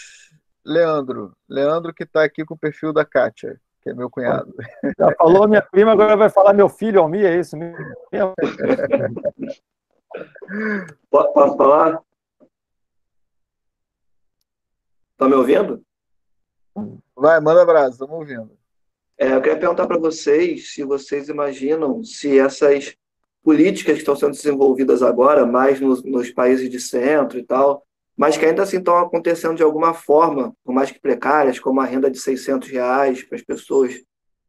Leandro. 0.64 1.32
Leandro 1.48 1.94
que 1.94 2.02
está 2.02 2.24
aqui 2.24 2.44
com 2.44 2.54
o 2.54 2.58
perfil 2.58 2.92
da 2.92 3.04
Kátia 3.04 3.60
que 3.82 3.90
é 3.90 3.94
meu 3.94 4.10
cunhado. 4.10 4.54
Já 4.98 5.14
falou 5.16 5.48
minha 5.48 5.62
prima, 5.62 5.92
agora 5.92 6.16
vai 6.16 6.28
falar 6.28 6.52
meu 6.52 6.68
filho, 6.68 7.00
Almir, 7.00 7.26
é 7.26 7.38
isso 7.38 7.56
mesmo? 7.56 7.78
Posso 11.10 11.56
falar? 11.56 12.00
Está 15.12 15.28
me 15.28 15.34
ouvindo? 15.34 15.82
Vai, 17.14 17.40
manda 17.40 17.62
abraço, 17.62 17.92
estamos 17.92 18.14
ouvindo. 18.14 18.50
É, 19.18 19.34
eu 19.34 19.42
queria 19.42 19.58
perguntar 19.58 19.86
para 19.86 19.98
vocês 19.98 20.72
se 20.72 20.82
vocês 20.82 21.28
imaginam 21.28 22.02
se 22.02 22.38
essas 22.38 22.96
políticas 23.42 23.94
que 23.94 24.00
estão 24.00 24.16
sendo 24.16 24.32
desenvolvidas 24.32 25.02
agora, 25.02 25.44
mais 25.44 25.80
nos, 25.80 26.02
nos 26.02 26.30
países 26.30 26.70
de 26.70 26.80
centro 26.80 27.38
e 27.38 27.42
tal, 27.42 27.86
mas 28.20 28.36
que 28.36 28.44
ainda 28.44 28.64
assim 28.64 28.76
estão 28.76 28.98
acontecendo 28.98 29.54
de 29.54 29.62
alguma 29.62 29.94
forma, 29.94 30.54
por 30.62 30.74
mais 30.74 30.90
que 30.90 31.00
precárias, 31.00 31.58
como 31.58 31.80
a 31.80 31.86
renda 31.86 32.10
de 32.10 32.18
600 32.18 32.68
reais 32.68 33.22
para 33.22 33.36
as 33.36 33.42
pessoas 33.42 33.94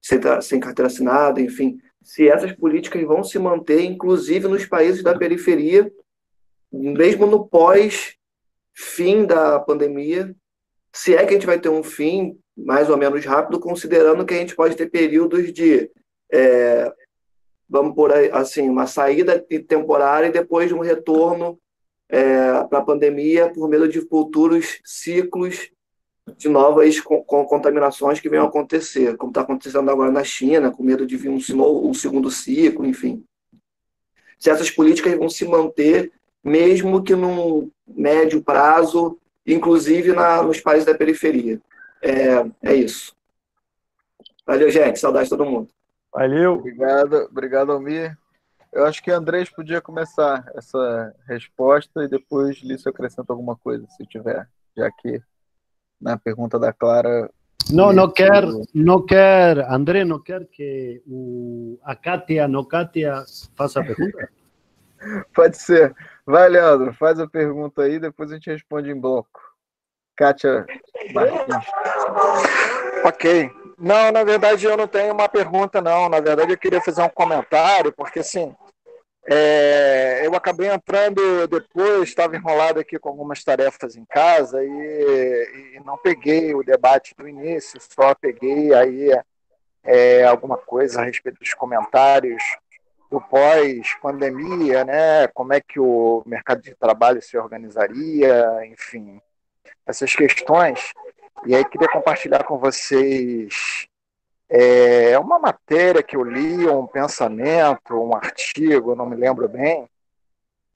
sem, 0.02 0.20
sem 0.42 0.60
carteira 0.60 0.88
assinada, 0.88 1.40
enfim, 1.40 1.78
se 2.04 2.28
essas 2.28 2.52
políticas 2.52 3.02
vão 3.04 3.24
se 3.24 3.40
manter, 3.40 3.86
inclusive 3.86 4.50
nos 4.50 4.66
países 4.66 5.02
da 5.02 5.18
periferia, 5.18 5.90
mesmo 6.70 7.26
no 7.26 7.48
pós-fim 7.48 9.26
da 9.26 9.58
pandemia, 9.62 10.36
se 10.92 11.16
é 11.16 11.26
que 11.26 11.30
a 11.30 11.34
gente 11.36 11.46
vai 11.46 11.58
ter 11.58 11.70
um 11.70 11.82
fim 11.82 12.38
mais 12.58 12.90
ou 12.90 12.98
menos 12.98 13.24
rápido, 13.24 13.58
considerando 13.58 14.26
que 14.26 14.34
a 14.34 14.38
gente 14.38 14.54
pode 14.54 14.76
ter 14.76 14.90
períodos 14.90 15.54
de, 15.54 15.90
é, 16.30 16.92
vamos 17.70 17.96
por 17.96 18.12
aí, 18.12 18.30
assim, 18.34 18.68
uma 18.68 18.86
saída 18.86 19.40
temporária 19.66 20.28
e 20.28 20.34
depois 20.34 20.74
um 20.74 20.80
retorno 20.80 21.58
é, 22.12 22.64
para 22.66 22.80
a 22.80 22.84
pandemia 22.84 23.50
por 23.50 23.70
medo 23.70 23.88
de 23.88 24.02
futuros 24.02 24.82
ciclos 24.84 25.72
de 26.38 26.50
novas 26.50 27.00
com, 27.00 27.24
com 27.24 27.46
contaminações 27.46 28.20
que 28.20 28.30
venham 28.30 28.46
a 28.46 28.50
acontecer, 28.50 29.16
como 29.18 29.32
está 29.32 29.42
acontecendo 29.42 29.90
agora 29.90 30.12
na 30.12 30.24
China, 30.24 30.72
com 30.72 30.84
medo 30.84 31.08
de 31.08 31.16
vir 31.16 31.30
um, 31.30 31.40
um 31.88 31.94
segundo 31.94 32.30
ciclo, 32.30 32.86
enfim. 32.86 33.24
Se 34.38 34.50
essas 34.50 34.70
políticas 34.70 35.18
vão 35.18 35.30
se 35.30 35.46
manter, 35.46 36.12
mesmo 36.44 37.02
que 37.02 37.16
num 37.16 37.72
médio 37.88 38.44
prazo, 38.44 39.18
inclusive 39.46 40.12
na, 40.14 40.44
nos 40.44 40.60
países 40.60 40.86
da 40.86 40.94
periferia. 40.94 41.62
É, 42.02 42.72
é 42.72 42.76
isso. 42.76 43.16
Valeu, 44.46 44.70
gente. 44.70 45.00
Saudade 45.00 45.26
de 45.26 45.30
todo 45.30 45.46
mundo. 45.46 45.70
Valeu. 46.14 46.54
Obrigado, 46.56 47.28
obrigado, 47.32 47.72
Almir. 47.72 48.18
Eu 48.72 48.86
acho 48.86 49.04
que 49.04 49.12
Andrés 49.12 49.50
podia 49.50 49.82
começar 49.82 50.50
essa 50.56 51.14
resposta 51.28 52.04
e 52.04 52.08
depois 52.08 52.58
Lício 52.60 52.90
acrescenta 52.90 53.34
alguma 53.34 53.56
coisa, 53.56 53.86
se 53.90 54.06
tiver, 54.06 54.48
já 54.78 54.90
que 54.92 55.22
na 56.00 56.18
pergunta 56.18 56.58
da 56.58 56.72
Clara. 56.72 57.30
Não, 57.70 57.92
não 57.92 58.10
quer, 58.10 58.44
não 58.74 59.06
quer, 59.06 59.60
André, 59.70 60.04
não 60.04 60.20
quer 60.20 60.46
que 60.48 61.02
o, 61.06 61.78
a 61.84 61.96
Kátia, 61.96 62.48
não 62.48 62.64
Kátia, 62.64 63.24
faça 63.56 63.82
a 63.82 63.84
pergunta? 63.84 64.30
Pode 65.36 65.58
ser. 65.58 65.96
Vai, 66.26 66.48
Leandro, 66.48 66.94
faz 66.94 67.20
a 67.20 67.28
pergunta 67.28 67.84
aí, 67.84 68.00
depois 68.00 68.32
a 68.32 68.36
gente 68.36 68.50
responde 68.50 68.90
em 68.90 69.00
bloco. 69.00 69.42
Kátia 70.16 70.66
Martins. 71.14 71.66
Ok. 73.06 73.52
Não, 73.82 74.12
na 74.12 74.24
verdade 74.24 74.64
eu 74.64 74.78
não 74.78 74.88
tenho 74.88 75.12
uma 75.12 75.28
pergunta, 75.28 75.82
não. 75.82 76.08
Na 76.08 76.20
verdade 76.20 76.54
eu 76.54 76.58
queria 76.58 76.80
fazer 76.82 77.02
um 77.02 77.10
comentário, 77.10 77.92
porque 77.92 78.20
assim, 78.20 78.56
é, 79.26 80.22
eu 80.24 80.36
acabei 80.36 80.70
entrando 80.70 81.48
depois, 81.48 82.10
estava 82.10 82.36
enrolado 82.36 82.80
aqui 82.80 83.00
com 83.00 83.10
algumas 83.10 83.44
tarefas 83.44 83.96
em 83.96 84.06
casa 84.06 84.64
e, 84.64 85.74
e, 85.76 85.82
não 85.84 85.98
peguei 85.98 86.54
o 86.54 86.64
debate 86.64 87.16
do 87.18 87.28
início, 87.28 87.80
só 87.82 88.14
peguei 88.14 88.72
aí 88.72 89.10
é, 89.84 90.26
alguma 90.26 90.58
coisa 90.58 91.02
a 91.02 91.06
respeito 91.06 91.40
dos 91.40 91.56
comentários 91.56 92.44
do 93.10 93.20
pós-pandemia, 93.20 94.86
né? 94.86 95.28
Como 95.34 95.54
é 95.54 95.60
que 95.60 95.80
o 95.80 96.22
mercado 96.26 96.62
de 96.62 96.76
trabalho 96.76 97.20
se 97.20 97.36
organizaria, 97.36 98.64
enfim, 98.68 99.20
essas 99.88 100.14
questões. 100.14 100.94
E 101.46 101.56
aí 101.56 101.66
queria 101.66 101.90
compartilhar 101.90 102.44
com 102.44 102.58
vocês 102.58 103.88
é, 104.50 105.18
uma 105.18 105.40
matéria 105.40 106.04
que 106.04 106.16
eu 106.16 106.24
li, 106.24 106.68
um 106.68 106.86
pensamento, 106.86 107.96
um 107.96 108.14
artigo, 108.14 108.96
não 108.96 109.06
me 109.06 109.16
lembro 109.16 109.48
bem, 109.48 109.90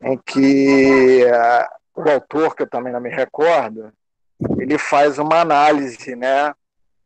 em 0.01 0.17
que 0.17 1.25
uh, 1.25 2.01
o 2.01 2.09
autor, 2.09 2.55
que 2.55 2.63
eu 2.63 2.69
também 2.69 2.93
não 2.93 3.01
me 3.01 3.09
recordo, 3.09 3.91
ele 4.57 4.77
faz 4.77 5.19
uma 5.19 5.41
análise, 5.41 6.15
né, 6.15 6.53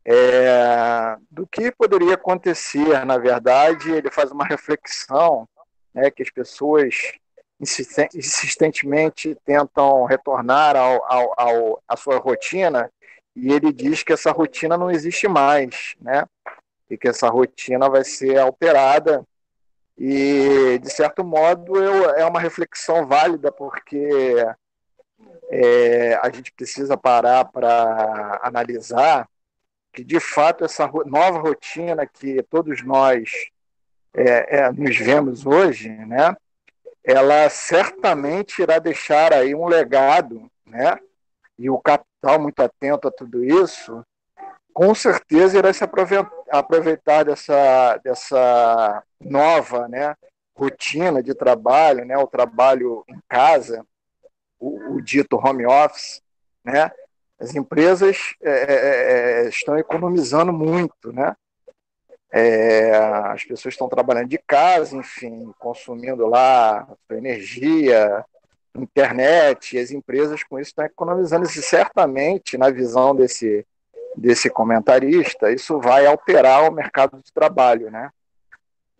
é, 0.06 1.18
do 1.30 1.48
que 1.48 1.72
poderia 1.72 2.14
acontecer, 2.14 3.06
na 3.06 3.18
verdade, 3.18 3.92
ele 3.92 4.12
faz 4.12 4.32
uma 4.32 4.46
reflexão, 4.46 5.48
né, 5.94 6.10
que 6.12 6.24
as 6.24 6.30
pessoas 6.30 6.96
insistentemente 7.60 9.36
tentam 9.44 10.06
retornar 10.06 10.76
ao, 10.76 11.04
ao, 11.12 11.34
ao, 11.38 11.84
à 11.88 11.98
sua 11.98 12.18
rotina 12.18 12.90
e 13.36 13.52
ele 13.52 13.72
diz 13.72 14.04
que 14.04 14.14
essa 14.14 14.32
rotina 14.32 14.78
não 14.78 14.92
existe 14.92 15.28
mais, 15.28 15.96
né? 16.02 16.26
E 16.90 16.98
que 16.98 17.08
essa 17.08 17.30
rotina 17.30 17.90
vai 17.90 18.04
ser 18.04 18.38
alterada 18.38 19.26
e 19.98 20.80
de 20.80 20.90
certo 20.90 21.24
modo 21.24 21.76
eu, 21.82 22.10
é 22.12 22.26
uma 22.26 22.40
reflexão 22.40 23.06
válida 23.06 23.52
porque 23.52 24.36
é, 25.50 26.16
a 26.22 26.30
gente 26.30 26.52
precisa 26.54 26.98
parar 26.98 27.46
para 27.46 28.40
analisar 28.42 29.28
que 29.92 30.04
de 30.04 30.20
fato 30.20 30.64
essa 30.64 30.88
nova 31.06 31.40
rotina 31.40 32.08
que 32.08 32.42
todos 32.44 32.84
nós 32.84 33.30
é, 34.14 34.60
é, 34.60 34.72
nos 34.72 34.98
vemos 34.98 35.46
hoje, 35.46 35.90
né? 35.90 36.36
ela 37.04 37.50
certamente 37.50 38.62
irá 38.62 38.78
deixar 38.78 39.34
aí 39.34 39.56
um 39.56 39.68
legado, 39.68 40.50
né? 40.66 40.98
E 41.60 41.70
o 41.70 41.78
capital 41.78 42.40
muito 42.40 42.62
atento 42.62 43.10
a 43.10 43.12
tudo 43.12 43.44
isso, 43.44 44.02
com 44.74 44.96
certeza 44.96 45.58
irá 45.58 45.74
se 45.74 45.84
aproveitar 46.50 47.26
dessa 47.26 47.98
dessa 47.98 49.04
nova, 49.20 49.90
né? 49.90 50.16
Rotina 50.56 51.22
de 51.22 51.36
trabalho, 51.36 52.06
né? 52.06 52.18
O 52.18 52.28
trabalho 52.28 53.04
em 53.10 53.20
casa, 53.28 53.86
o, 54.58 54.96
o 54.96 55.02
dito 55.02 55.36
home 55.36 55.66
office, 55.66 56.22
né? 56.64 56.90
As 57.38 57.54
empresas 57.54 58.36
é, 58.42 58.52
é, 58.52 58.74
é, 58.74 59.46
é 59.46 59.50
estão 59.50 59.78
economizando 59.78 60.54
muito, 60.54 61.12
né? 61.12 61.36
É, 62.32 62.96
as 62.96 63.44
pessoas 63.44 63.74
estão 63.74 63.90
trabalhando 63.90 64.30
de 64.30 64.38
casa, 64.38 64.96
enfim, 64.96 65.52
consumindo 65.60 66.26
lá 66.26 66.88
energia, 67.10 68.24
internet, 68.76 69.76
e 69.76 69.80
as 69.80 69.92
empresas 69.92 70.44
com 70.44 70.60
isso 70.60 70.70
estão 70.70 70.86
economizando. 70.86 71.46
E 71.46 71.50
certamente, 71.50 72.58
na 72.58 72.70
visão 72.70 73.16
desse, 73.16 73.66
desse 74.16 74.50
comentarista, 74.50 75.52
isso 75.52 75.80
vai 75.80 76.06
alterar 76.06 76.70
o 76.70 76.74
mercado 76.74 77.22
de 77.22 77.32
trabalho, 77.32 77.90
né? 77.90 78.10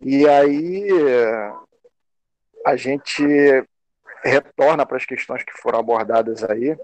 E 0.00 0.28
aí 0.28 0.88
a 2.64 2.76
gente 2.76 3.22
retorna 4.22 4.84
para 4.84 4.96
as 4.96 5.06
questões 5.06 5.42
que 5.42 5.52
foram 5.52 5.78
abordadas 5.78 6.42
aí, 6.44 6.76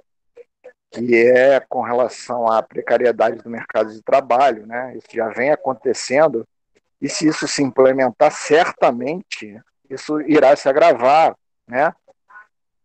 que 0.91 1.15
é 1.27 1.61
com 1.61 1.83
relação 1.83 2.47
à 2.51 2.63
precariedade 2.63 3.43
do 3.43 3.51
mercado 3.51 3.93
de 3.93 4.03
trabalho, 4.03 4.67
né? 4.67 4.97
Isso 4.97 5.09
já 5.13 5.29
vem 5.29 5.51
acontecendo 5.51 6.47
e 7.01 7.09
se 7.09 7.27
isso 7.27 7.47
se 7.47 7.63
implementar, 7.63 8.33
certamente 8.33 9.61
isso 9.89 10.21
irá 10.23 10.55
se 10.57 10.69
agravar, 10.69 11.37
né? 11.67 11.93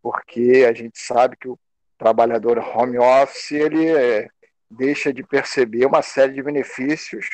Porque 0.01 0.65
a 0.67 0.73
gente 0.73 0.99
sabe 0.99 1.37
que 1.37 1.47
o 1.47 1.59
trabalhador 1.97 2.57
home 2.59 2.97
office 2.97 3.51
ele 3.51 3.87
é, 3.87 4.27
deixa 4.69 5.13
de 5.13 5.23
perceber 5.23 5.85
uma 5.85 6.01
série 6.01 6.33
de 6.33 6.41
benefícios 6.41 7.27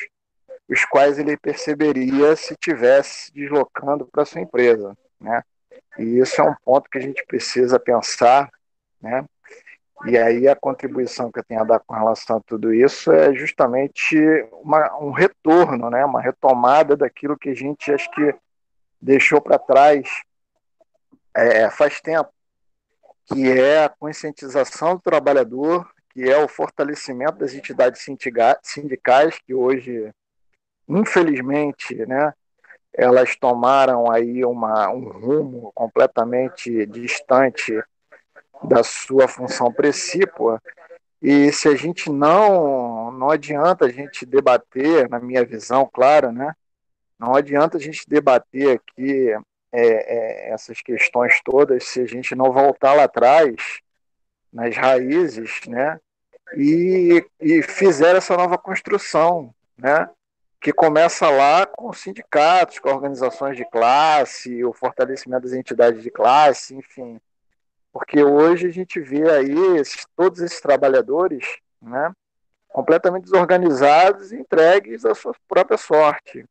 os 0.68 0.84
quais 0.84 1.18
ele 1.18 1.36
perceberia 1.36 2.36
se 2.36 2.54
tivesse 2.54 3.32
deslocando 3.32 4.06
para 4.06 4.26
sua 4.26 4.42
empresa, 4.42 4.94
né? 5.18 5.42
E 5.98 6.18
isso 6.18 6.40
é 6.40 6.44
um 6.44 6.54
ponto 6.62 6.90
que 6.90 6.98
a 6.98 7.00
gente 7.00 7.24
precisa 7.26 7.80
pensar, 7.80 8.50
né? 9.00 9.24
E 10.06 10.16
aí 10.16 10.46
a 10.46 10.54
contribuição 10.54 11.32
que 11.32 11.40
eu 11.40 11.44
tenho 11.44 11.62
a 11.62 11.64
dar 11.64 11.80
com 11.80 11.94
relação 11.94 12.36
a 12.36 12.40
tudo 12.40 12.72
isso 12.72 13.10
é 13.10 13.34
justamente 13.34 14.16
uma, 14.62 14.96
um 14.98 15.10
retorno, 15.10 15.90
né? 15.90 16.04
uma 16.04 16.20
retomada 16.20 16.96
daquilo 16.96 17.36
que 17.36 17.48
a 17.48 17.54
gente 17.54 17.92
acho 17.92 18.08
que 18.12 18.32
deixou 19.00 19.40
para 19.40 19.58
trás 19.58 20.08
é, 21.34 21.68
faz 21.70 22.00
tempo, 22.00 22.30
que 23.28 23.48
é 23.48 23.84
a 23.84 23.88
conscientização 23.88 24.96
do 24.96 25.02
trabalhador, 25.02 25.88
que 26.10 26.22
é 26.22 26.38
o 26.42 26.48
fortalecimento 26.48 27.38
das 27.38 27.54
entidades 27.54 28.02
sindicais, 28.02 29.38
que 29.46 29.54
hoje, 29.54 30.10
infelizmente, 30.88 31.94
né, 32.06 32.32
elas 32.92 33.36
tomaram 33.36 34.10
aí 34.10 34.44
uma, 34.44 34.90
um 34.90 35.08
rumo 35.10 35.70
completamente 35.74 36.86
distante 36.86 37.80
da 38.64 38.82
sua 38.82 39.28
função 39.28 39.72
precípua. 39.72 40.60
E 41.20 41.52
se 41.52 41.68
a 41.68 41.76
gente 41.76 42.10
não, 42.10 43.12
não 43.12 43.30
adianta 43.30 43.84
a 43.84 43.90
gente 43.90 44.24
debater, 44.24 45.08
na 45.08 45.20
minha 45.20 45.44
visão, 45.44 45.88
claro, 45.92 46.32
né? 46.32 46.52
Não 47.18 47.34
adianta 47.34 47.76
a 47.76 47.80
gente 47.80 48.04
debater 48.08 48.80
aqui 48.80 49.32
é, 49.72 49.80
é, 49.80 50.50
essas 50.52 50.80
questões 50.80 51.40
todas 51.44 51.84
se 51.84 52.00
a 52.00 52.06
gente 52.06 52.34
não 52.34 52.52
voltar 52.52 52.94
lá 52.94 53.04
atrás, 53.04 53.80
nas 54.52 54.76
raízes, 54.76 55.60
né? 55.66 56.00
E, 56.56 57.24
e 57.40 57.62
fizer 57.62 58.16
essa 58.16 58.36
nova 58.36 58.56
construção, 58.56 59.54
né? 59.76 60.08
Que 60.60 60.72
começa 60.72 61.28
lá 61.28 61.66
com 61.66 61.92
sindicatos, 61.92 62.78
com 62.78 62.88
organizações 62.88 63.56
de 63.56 63.64
classe, 63.64 64.64
o 64.64 64.72
fortalecimento 64.72 65.42
das 65.42 65.52
entidades 65.52 66.02
de 66.02 66.10
classe, 66.10 66.74
enfim, 66.74 67.20
Porque 67.92 68.22
hoje 68.24 68.66
a 68.66 68.70
gente 68.70 68.98
vê 69.00 69.30
aí 69.30 69.76
esses, 69.76 70.06
todos 70.16 70.40
esses 70.40 70.60
trabalhadores 70.60 71.58
né, 71.80 72.12
completamente 72.68 73.24
desorganizados 73.24 74.32
e 74.32 74.36
entregues 74.36 75.04
à 75.04 75.14
sua 75.14 75.34
própria 75.46 75.78
sorte. 75.78 76.44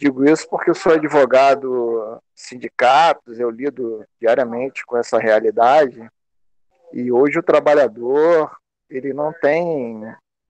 Digo 0.00 0.24
isso 0.24 0.48
porque 0.48 0.70
eu 0.70 0.74
sou 0.74 0.94
advogado 0.94 2.22
sindicatos, 2.34 3.38
eu 3.38 3.50
lido 3.50 4.02
diariamente 4.18 4.82
com 4.86 4.96
essa 4.96 5.18
realidade 5.18 6.10
e 6.90 7.12
hoje 7.12 7.38
o 7.38 7.42
trabalhador 7.42 8.50
ele 8.88 9.12
não 9.12 9.30
tem 9.30 10.00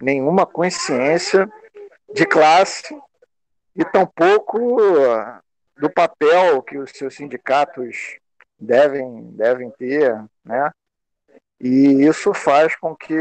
nenhuma 0.00 0.46
consciência 0.46 1.50
de 2.14 2.24
classe 2.24 2.96
e 3.74 3.84
tampouco 3.84 4.76
do 5.76 5.90
papel 5.90 6.62
que 6.62 6.78
os 6.78 6.92
seus 6.92 7.16
sindicatos 7.16 8.20
devem, 8.56 9.32
devem 9.32 9.68
ter, 9.72 10.14
né? 10.44 10.70
E 11.60 12.06
isso 12.06 12.32
faz 12.32 12.76
com 12.76 12.94
que 12.94 13.18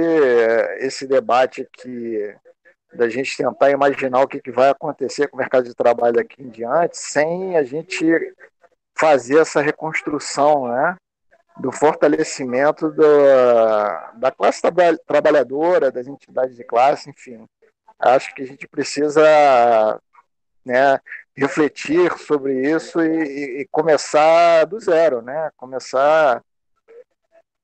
esse 0.78 1.08
debate 1.08 1.68
que 1.74 2.36
da 2.94 3.08
gente 3.10 3.38
tentar 3.38 3.70
imaginar 3.70 4.22
o 4.22 4.28
que, 4.28 4.42
que 4.42 4.52
vai 4.52 4.70
acontecer 4.70 5.28
com 5.28 5.38
o 5.38 5.40
mercado 5.40 5.66
de 5.66 5.76
trabalho 5.76 6.16
daqui 6.16 6.42
em 6.42 6.50
diante, 6.50 6.98
sem 6.98 7.56
a 7.56 7.64
gente 7.64 8.06
fazer 8.98 9.40
essa 9.40 9.62
reconstrução, 9.62 10.68
né? 10.68 10.96
do 11.60 11.72
fortalecimento 11.72 12.90
do, 12.90 13.04
da 14.16 14.32
classe 14.32 14.62
trabalhadora, 15.06 15.92
das 15.92 16.08
entidades 16.08 16.56
de 16.56 16.64
classe, 16.64 17.10
enfim. 17.10 17.46
Acho 18.00 18.34
que 18.34 18.44
a 18.44 18.46
gente 18.46 18.66
precisa 18.66 20.02
né, 20.66 21.00
refletir 21.36 22.18
sobre 22.18 22.72
isso 22.72 23.02
e, 23.02 23.62
e, 23.62 23.68
começar 23.70 24.66
do 24.66 24.80
zero, 24.80 25.22
né? 25.22 25.52
Começar 25.58 26.42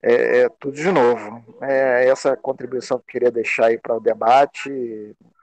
é, 0.07 0.41
é, 0.41 0.49
tudo 0.59 0.75
de 0.75 0.91
novo. 0.91 1.43
É 1.61 2.07
essa 2.07 2.37
contribuição 2.37 2.99
que 2.99 3.03
eu 3.03 3.07
queria 3.07 3.31
deixar 3.31 3.67
aí 3.67 3.79
para 3.79 3.95
o 3.95 3.99
debate. 3.99 4.69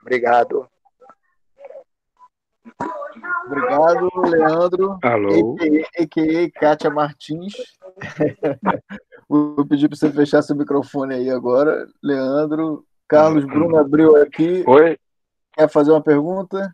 Obrigado. 0.01 0.69
Obrigado, 3.45 4.09
Leandro. 4.25 4.97
Alô. 5.03 5.57
A.K.A. 5.99 6.49
Kátia 6.57 6.89
Martins. 6.89 7.53
Vou 9.27 9.67
pedir 9.67 9.89
para 9.89 9.97
você 9.97 10.09
fechar 10.09 10.41
seu 10.41 10.55
microfone 10.55 11.15
aí 11.15 11.29
agora. 11.29 11.85
Leandro. 12.01 12.85
Carlos 13.05 13.43
Bruno 13.43 13.77
abriu 13.77 14.15
aqui. 14.15 14.63
Oi. 14.65 14.97
Quer 15.51 15.69
fazer 15.69 15.91
uma 15.91 16.01
pergunta? 16.01 16.73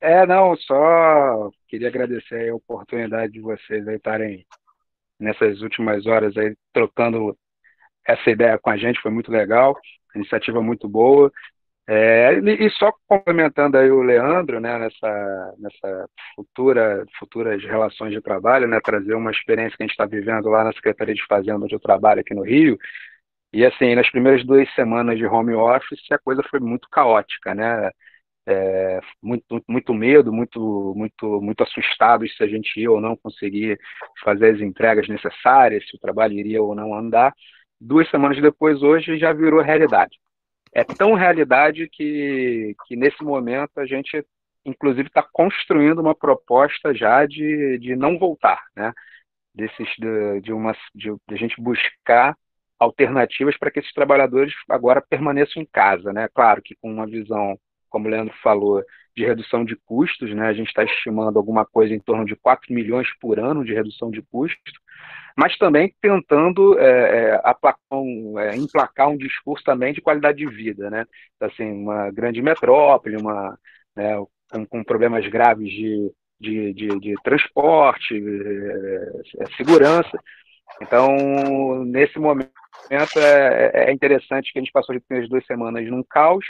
É, 0.00 0.24
não, 0.24 0.56
só 0.56 1.50
queria 1.68 1.88
agradecer 1.88 2.50
a 2.50 2.54
oportunidade 2.54 3.32
de 3.32 3.40
vocês 3.40 3.86
aí 3.86 3.96
estarem 3.96 4.46
nessas 5.20 5.60
últimas 5.62 6.06
horas 6.06 6.36
aí 6.36 6.56
trocando 6.72 7.36
essa 8.06 8.30
ideia 8.30 8.58
com 8.58 8.70
a 8.70 8.76
gente, 8.76 9.00
foi 9.00 9.10
muito 9.10 9.30
legal, 9.30 9.76
iniciativa 10.14 10.62
muito 10.62 10.88
boa. 10.88 11.30
É, 11.86 12.34
e 12.38 12.70
só 12.70 12.92
complementando 13.08 13.76
aí 13.76 13.90
o 13.90 14.02
Leandro, 14.02 14.60
né, 14.60 14.78
nessa, 14.78 15.54
nessa 15.58 16.08
futura, 16.36 17.04
futuras 17.18 17.62
relações 17.64 18.12
de 18.12 18.20
trabalho, 18.20 18.68
né, 18.68 18.78
trazer 18.80 19.14
uma 19.14 19.32
experiência 19.32 19.76
que 19.76 19.82
a 19.82 19.86
gente 19.86 19.92
está 19.92 20.06
vivendo 20.06 20.48
lá 20.48 20.62
na 20.62 20.72
Secretaria 20.72 21.14
de 21.14 21.26
Fazenda, 21.26 21.64
onde 21.64 21.74
eu 21.74 21.80
trabalho 21.80 22.20
aqui 22.20 22.32
no 22.32 22.42
Rio, 22.44 22.78
e 23.52 23.64
assim, 23.66 23.96
nas 23.96 24.08
primeiras 24.10 24.44
duas 24.46 24.72
semanas 24.74 25.18
de 25.18 25.26
home 25.26 25.54
office, 25.54 26.00
a 26.12 26.18
coisa 26.18 26.42
foi 26.48 26.60
muito 26.60 26.88
caótica, 26.90 27.54
né, 27.54 27.90
é, 28.46 29.00
muito, 29.22 29.62
muito 29.68 29.94
medo, 29.94 30.32
muito, 30.32 30.94
muito, 30.96 31.40
muito 31.40 31.62
assustado 31.62 32.28
se 32.28 32.42
a 32.42 32.46
gente 32.46 32.80
ia 32.80 32.90
ou 32.90 33.00
não 33.00 33.16
conseguir 33.16 33.78
fazer 34.22 34.54
as 34.54 34.60
entregas 34.60 35.08
necessárias, 35.08 35.86
se 35.88 35.96
o 35.96 36.00
trabalho 36.00 36.34
iria 36.34 36.62
ou 36.62 36.74
não 36.74 36.94
andar. 36.94 37.32
Duas 37.80 38.08
semanas 38.10 38.40
depois, 38.40 38.82
hoje, 38.82 39.18
já 39.18 39.32
virou 39.32 39.62
realidade 39.62 40.18
é 40.72 40.84
tão 40.84 41.14
realidade 41.14 41.88
que, 41.88 42.74
que 42.86 42.96
nesse 42.96 43.22
momento 43.22 43.78
a 43.78 43.86
gente, 43.86 44.24
inclusive, 44.64 45.08
está 45.08 45.22
construindo 45.32 46.00
uma 46.00 46.14
proposta 46.14 46.94
já 46.94 47.26
de, 47.26 47.78
de 47.78 47.96
não 47.96 48.18
voltar, 48.18 48.62
né? 48.76 48.92
Desses, 49.54 49.88
de, 49.98 50.40
de, 50.42 50.52
uma, 50.52 50.72
de, 50.94 51.10
de 51.10 51.34
a 51.34 51.36
gente 51.36 51.60
buscar 51.60 52.36
alternativas 52.78 53.56
para 53.58 53.70
que 53.70 53.80
esses 53.80 53.92
trabalhadores 53.92 54.54
agora 54.68 55.02
permaneçam 55.02 55.62
em 55.62 55.66
casa, 55.66 56.12
né? 56.12 56.28
Claro 56.32 56.62
que 56.62 56.76
com 56.80 56.90
uma 56.90 57.06
visão, 57.06 57.58
como 57.90 58.06
o 58.06 58.10
Leandro 58.10 58.34
falou, 58.42 58.82
de 59.16 59.24
redução 59.24 59.64
de 59.64 59.76
custos, 59.76 60.34
né? 60.34 60.46
A 60.46 60.52
gente 60.52 60.68
está 60.68 60.84
estimando 60.84 61.36
alguma 61.38 61.66
coisa 61.66 61.94
em 61.94 62.00
torno 62.00 62.24
de 62.24 62.36
4 62.36 62.72
milhões 62.72 63.08
por 63.20 63.38
ano 63.38 63.64
de 63.64 63.74
redução 63.74 64.10
de 64.10 64.22
custos, 64.22 64.72
mas 65.36 65.56
também 65.58 65.94
tentando 66.00 66.78
é, 66.78 66.84
é, 66.84 67.40
aplacar 67.44 67.80
um, 67.92 68.38
é, 68.38 68.56
emplacar 68.56 69.08
um 69.08 69.16
discurso 69.16 69.64
também 69.64 69.92
de 69.92 70.00
qualidade 70.00 70.38
de 70.38 70.46
vida, 70.46 70.88
né? 70.90 71.04
Assim, 71.40 71.70
uma 71.70 72.10
grande 72.10 72.40
metrópole, 72.40 73.16
uma, 73.16 73.58
né, 73.96 74.16
com, 74.50 74.66
com 74.66 74.84
problemas 74.84 75.26
graves 75.28 75.70
de, 75.70 76.12
de, 76.40 76.72
de, 76.74 76.88
de 77.00 77.14
transporte, 77.22 78.14
é, 78.14 79.42
é, 79.42 79.46
segurança. 79.56 80.18
Então, 80.80 81.84
nesse 81.84 82.18
momento, 82.18 82.50
é, 82.90 83.88
é, 83.88 83.92
interessante 83.92 84.52
que 84.52 84.58
a 84.58 84.62
gente 84.62 84.72
passou 84.72 84.94
as 84.94 85.02
primeiras 85.02 85.28
duas 85.28 85.44
semanas 85.46 85.86
num 85.88 86.02
caos. 86.02 86.44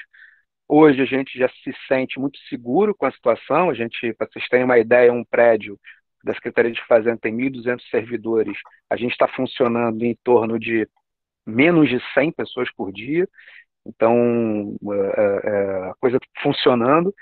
Hoje 0.72 1.02
a 1.02 1.04
gente 1.04 1.36
já 1.36 1.48
se 1.48 1.74
sente 1.88 2.20
muito 2.20 2.38
seguro 2.48 2.94
com 2.94 3.04
a 3.04 3.10
situação. 3.10 3.70
A 3.70 3.74
gente, 3.74 4.12
para 4.12 4.28
vocês 4.28 4.46
terem 4.48 4.64
uma 4.64 4.78
ideia, 4.78 5.12
um 5.12 5.24
prédio 5.24 5.76
da 6.22 6.32
Secretaria 6.32 6.70
de 6.70 6.86
Fazenda 6.86 7.18
tem 7.20 7.36
1.200 7.36 7.80
servidores, 7.90 8.56
a 8.88 8.94
gente 8.94 9.10
está 9.10 9.26
funcionando 9.26 10.04
em 10.04 10.16
torno 10.22 10.60
de 10.60 10.88
menos 11.44 11.88
de 11.88 11.98
100 12.14 12.30
pessoas 12.30 12.70
por 12.76 12.92
dia, 12.92 13.28
então 13.84 14.76
é, 15.16 15.48
é, 15.48 15.90
a 15.90 15.94
coisa 16.00 16.20
funcionando. 16.40 17.12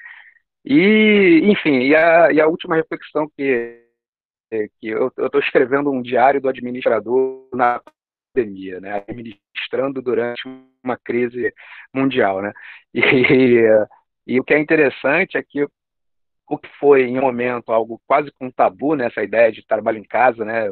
E, 0.62 1.40
enfim, 1.44 1.84
e 1.84 1.94
a, 1.96 2.30
e 2.30 2.42
a 2.42 2.46
última 2.46 2.76
reflexão 2.76 3.30
que, 3.34 3.82
que 4.78 4.88
eu 4.88 5.08
estou 5.08 5.40
escrevendo 5.40 5.90
um 5.90 6.02
diário 6.02 6.38
do 6.38 6.50
administrador 6.50 7.48
na 7.54 7.80
pandemia, 8.38 8.80
né, 8.80 9.04
administrando 9.08 10.00
durante 10.00 10.42
uma 10.82 10.96
crise 10.96 11.52
mundial, 11.92 12.40
né, 12.40 12.52
e, 12.94 13.62
e 14.26 14.40
o 14.40 14.44
que 14.44 14.54
é 14.54 14.58
interessante 14.58 15.36
é 15.36 15.42
que 15.42 15.66
o 16.50 16.56
que 16.56 16.68
foi 16.80 17.02
em 17.02 17.18
um 17.18 17.22
momento 17.22 17.70
algo 17.70 18.00
quase 18.06 18.32
com 18.32 18.50
tabu 18.50 18.94
né, 18.94 19.10
ideia 19.18 19.52
de 19.52 19.66
trabalho 19.66 19.98
em 19.98 20.02
casa, 20.02 20.46
né? 20.46 20.62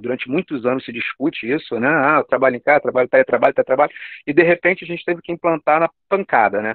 Durante 0.00 0.30
muitos 0.30 0.64
anos 0.64 0.82
se 0.82 0.90
discute 0.90 1.46
isso, 1.46 1.78
né? 1.78 1.88
Ah, 1.88 2.24
trabalho 2.26 2.56
em 2.56 2.60
casa, 2.60 2.80
trabalho, 2.80 3.06
trabalho, 3.06 3.54
trabalho, 3.54 3.92
e 4.26 4.32
de 4.32 4.42
repente 4.42 4.82
a 4.82 4.86
gente 4.86 5.04
teve 5.04 5.20
que 5.20 5.30
implantar 5.30 5.78
na 5.78 5.90
pancada, 6.08 6.62
né? 6.62 6.74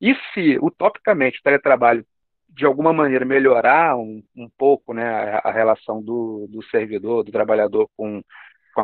E 0.00 0.14
se 0.32 0.58
utopicamente 0.62 1.38
o 1.38 1.42
teletrabalho 1.42 2.02
de 2.48 2.64
alguma 2.64 2.94
maneira 2.94 3.26
melhorar 3.26 3.96
um, 3.96 4.22
um 4.34 4.48
pouco, 4.56 4.94
né, 4.94 5.04
a, 5.04 5.48
a 5.50 5.52
relação 5.52 6.02
do, 6.02 6.46
do 6.48 6.62
servidor, 6.70 7.22
do 7.22 7.30
trabalhador 7.30 7.90
com, 7.94 8.22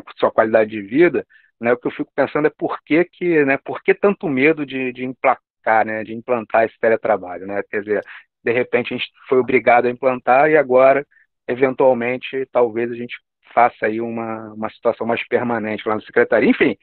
com 0.03 0.11
a 0.11 0.15
sua 0.17 0.31
qualidade 0.31 0.71
de 0.71 0.83
vida, 0.83 1.27
né? 1.61 1.73
O 1.73 1.77
que 1.77 1.87
eu 1.87 1.93
fico 1.93 2.11
pensando 2.15 2.47
é 2.47 2.51
por 2.51 2.79
que 2.85 3.05
que, 3.05 3.45
né? 3.45 3.59
Por 3.59 3.83
que 3.83 3.95
tanto 3.95 4.29
medo 4.29 4.67
de, 4.67 4.93
de 4.93 5.05
emplacar, 5.05 5.85
né? 5.87 6.05
De 6.05 6.15
implantar 6.15 6.65
esse 6.65 6.79
teletrabalho, 6.79 7.47
né? 7.47 7.63
Quer 7.71 7.81
dizer, 7.81 8.05
de 8.43 8.53
repente 8.53 8.95
a 8.95 8.97
gente 8.97 9.11
foi 9.29 9.39
obrigado 9.39 9.87
a 9.87 9.91
implantar 9.91 10.51
e 10.51 10.57
agora, 10.57 11.07
eventualmente, 11.49 12.47
talvez 12.53 12.91
a 12.91 12.95
gente 12.95 13.17
faça 13.55 13.87
aí 13.87 14.01
uma, 14.01 14.53
uma 14.55 14.71
situação 14.71 15.07
mais 15.07 15.27
permanente 15.29 15.87
lá 15.89 15.95
na 15.95 16.01
secretaria. 16.03 16.51
Enfim, 16.51 16.77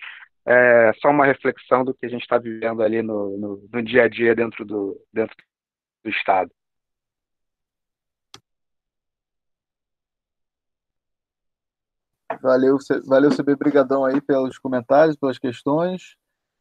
é 0.46 0.92
só 1.02 1.10
uma 1.10 1.26
reflexão 1.26 1.84
do 1.84 1.94
que 1.94 2.06
a 2.06 2.10
gente 2.10 2.24
está 2.24 2.38
vivendo 2.38 2.82
ali 2.82 3.02
no, 3.02 3.38
no, 3.38 3.70
no, 3.72 3.84
dia 3.84 4.04
a 4.04 4.08
dia 4.08 4.36
dentro 4.36 4.66
do, 4.66 5.00
dentro 5.14 5.36
do 6.04 6.10
Estado. 6.10 6.52
Valeu, 12.42 12.78
valeu 13.06 13.30
CB, 13.36 13.56
brigadão 13.56 14.06
aí 14.06 14.22
pelos 14.22 14.58
comentários, 14.58 15.16
pelas 15.16 15.38
questões. 15.38 16.16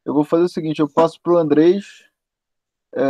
Eu 0.04 0.14
vou 0.14 0.24
fazer 0.24 0.44
o 0.44 0.48
seguinte, 0.48 0.80
eu 0.80 0.88
passo 0.88 1.20
para 1.22 1.34
o 1.34 1.38
Andrés 1.38 2.10
é, 2.94 3.02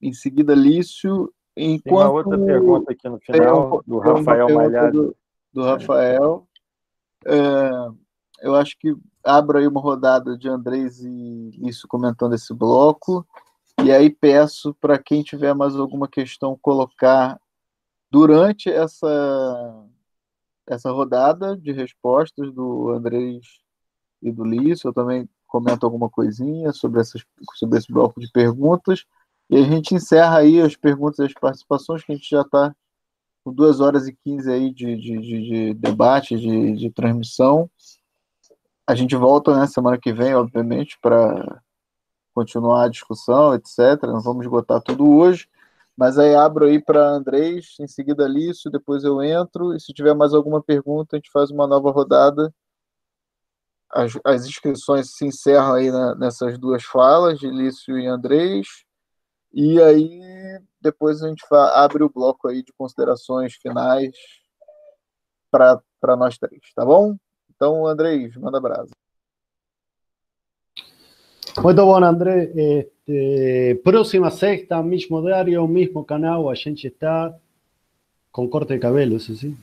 em 0.00 0.12
seguida, 0.12 0.54
Lício. 0.54 1.32
Enquanto... 1.56 1.82
Tem 1.82 1.92
uma 1.92 2.10
outra 2.10 2.38
pergunta 2.38 2.92
aqui 2.92 3.08
no 3.08 3.18
final, 3.20 3.82
do 3.86 3.98
Rafael 3.98 4.54
Malhado. 4.54 5.02
Do, 5.02 5.16
do 5.52 5.64
Rafael. 5.64 6.48
É, 7.26 7.70
eu 8.42 8.54
acho 8.54 8.78
que 8.78 8.96
abro 9.24 9.58
aí 9.58 9.66
uma 9.66 9.80
rodada 9.80 10.36
de 10.36 10.48
Andrés 10.48 11.00
e 11.00 11.50
Lício 11.58 11.88
comentando 11.88 12.34
esse 12.34 12.54
bloco. 12.54 13.26
E 13.84 13.92
aí 13.92 14.10
peço 14.10 14.74
para 14.74 14.98
quem 14.98 15.22
tiver 15.22 15.54
mais 15.54 15.76
alguma 15.76 16.08
questão 16.08 16.58
colocar 16.60 17.40
durante 18.10 18.68
essa, 18.70 19.84
essa 20.68 20.90
rodada 20.90 21.56
de 21.56 21.72
respostas 21.72 22.52
do 22.52 22.90
Andrés 22.90 23.44
e 24.22 24.30
do 24.30 24.44
Lício. 24.44 24.88
Eu 24.88 24.92
também 24.92 25.28
comenta 25.46 25.86
alguma 25.86 26.10
coisinha 26.10 26.72
sobre, 26.72 27.00
essas, 27.00 27.24
sobre 27.54 27.78
esse 27.78 27.90
bloco 27.90 28.20
de 28.20 28.30
perguntas. 28.30 29.04
E 29.50 29.56
a 29.56 29.62
gente 29.62 29.94
encerra 29.94 30.38
aí 30.38 30.60
as 30.60 30.76
perguntas 30.76 31.18
e 31.18 31.24
as 31.24 31.32
participações, 31.32 32.04
que 32.04 32.12
a 32.12 32.14
gente 32.14 32.28
já 32.28 32.42
está 32.42 32.74
com 33.42 33.52
duas 33.52 33.80
horas 33.80 34.06
e 34.06 34.12
quinze 34.12 34.50
aí 34.50 34.72
de, 34.72 34.94
de, 34.96 35.18
de, 35.18 35.42
de 35.42 35.74
debate, 35.74 36.38
de, 36.38 36.72
de 36.76 36.90
transmissão. 36.90 37.70
A 38.86 38.94
gente 38.94 39.16
volta 39.16 39.52
na 39.52 39.60
né, 39.60 39.66
semana 39.66 39.98
que 39.98 40.12
vem, 40.12 40.34
obviamente, 40.34 40.98
para 41.00 41.62
continuar 42.34 42.84
a 42.84 42.88
discussão, 42.88 43.54
etc. 43.54 44.02
Não 44.02 44.20
vamos 44.20 44.44
esgotar 44.44 44.82
tudo 44.82 45.10
hoje. 45.10 45.48
Mas 45.98 46.16
aí 46.16 46.32
abro 46.32 46.66
aí 46.66 46.80
para 46.80 47.08
Andrés, 47.08 47.74
em 47.80 47.88
seguida 47.88 48.28
Lício, 48.28 48.70
depois 48.70 49.02
eu 49.02 49.20
entro, 49.20 49.74
e 49.74 49.80
se 49.80 49.92
tiver 49.92 50.14
mais 50.14 50.32
alguma 50.32 50.62
pergunta, 50.62 51.16
a 51.16 51.18
gente 51.18 51.28
faz 51.32 51.50
uma 51.50 51.66
nova 51.66 51.90
rodada. 51.90 52.54
As, 53.90 54.12
as 54.24 54.46
inscrições 54.46 55.16
se 55.16 55.26
encerram 55.26 55.72
aí 55.74 55.90
na, 55.90 56.14
nessas 56.14 56.56
duas 56.56 56.84
falas, 56.84 57.40
de 57.40 57.50
Lício 57.50 57.98
e 57.98 58.06
Andrés, 58.06 58.68
e 59.52 59.82
aí 59.82 60.20
depois 60.80 61.20
a 61.20 61.28
gente 61.28 61.44
abre 61.50 62.04
o 62.04 62.08
bloco 62.08 62.46
aí 62.46 62.62
de 62.62 62.72
considerações 62.74 63.54
finais 63.54 64.14
para 65.50 66.16
nós 66.16 66.38
três, 66.38 66.62
tá 66.76 66.84
bom? 66.84 67.16
Então, 67.50 67.84
Andrés, 67.88 68.36
manda 68.36 68.60
brasa. 68.60 68.94
Muito 71.62 71.84
bom, 71.84 72.04
André. 72.04 72.52
Este, 72.54 73.80
próxima 73.82 74.30
sexta, 74.30 74.82
mismo 74.82 75.20
diario, 75.22 75.66
mismo 75.66 76.04
canal, 76.04 76.48
a 76.48 76.54
gente 76.54 76.86
está 76.86 77.34
com 78.30 78.48
corte 78.48 78.74
de 78.74 78.78
cabelo, 78.78 79.16
isso 79.16 79.34
sim. 79.34 79.56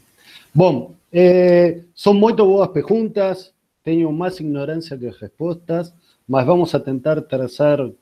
Bom, 0.54 0.94
eh, 1.12 1.82
são 1.96 2.14
muito 2.14 2.46
boas 2.46 2.68
perguntas, 2.70 3.54
tenho 3.84 4.12
mais 4.12 4.38
que 4.38 5.10
respostas, 5.22 5.94
mas 6.28 6.46
vamos 6.46 6.76
a 6.76 6.80
tentar 6.80 7.22
trazer 7.22 7.94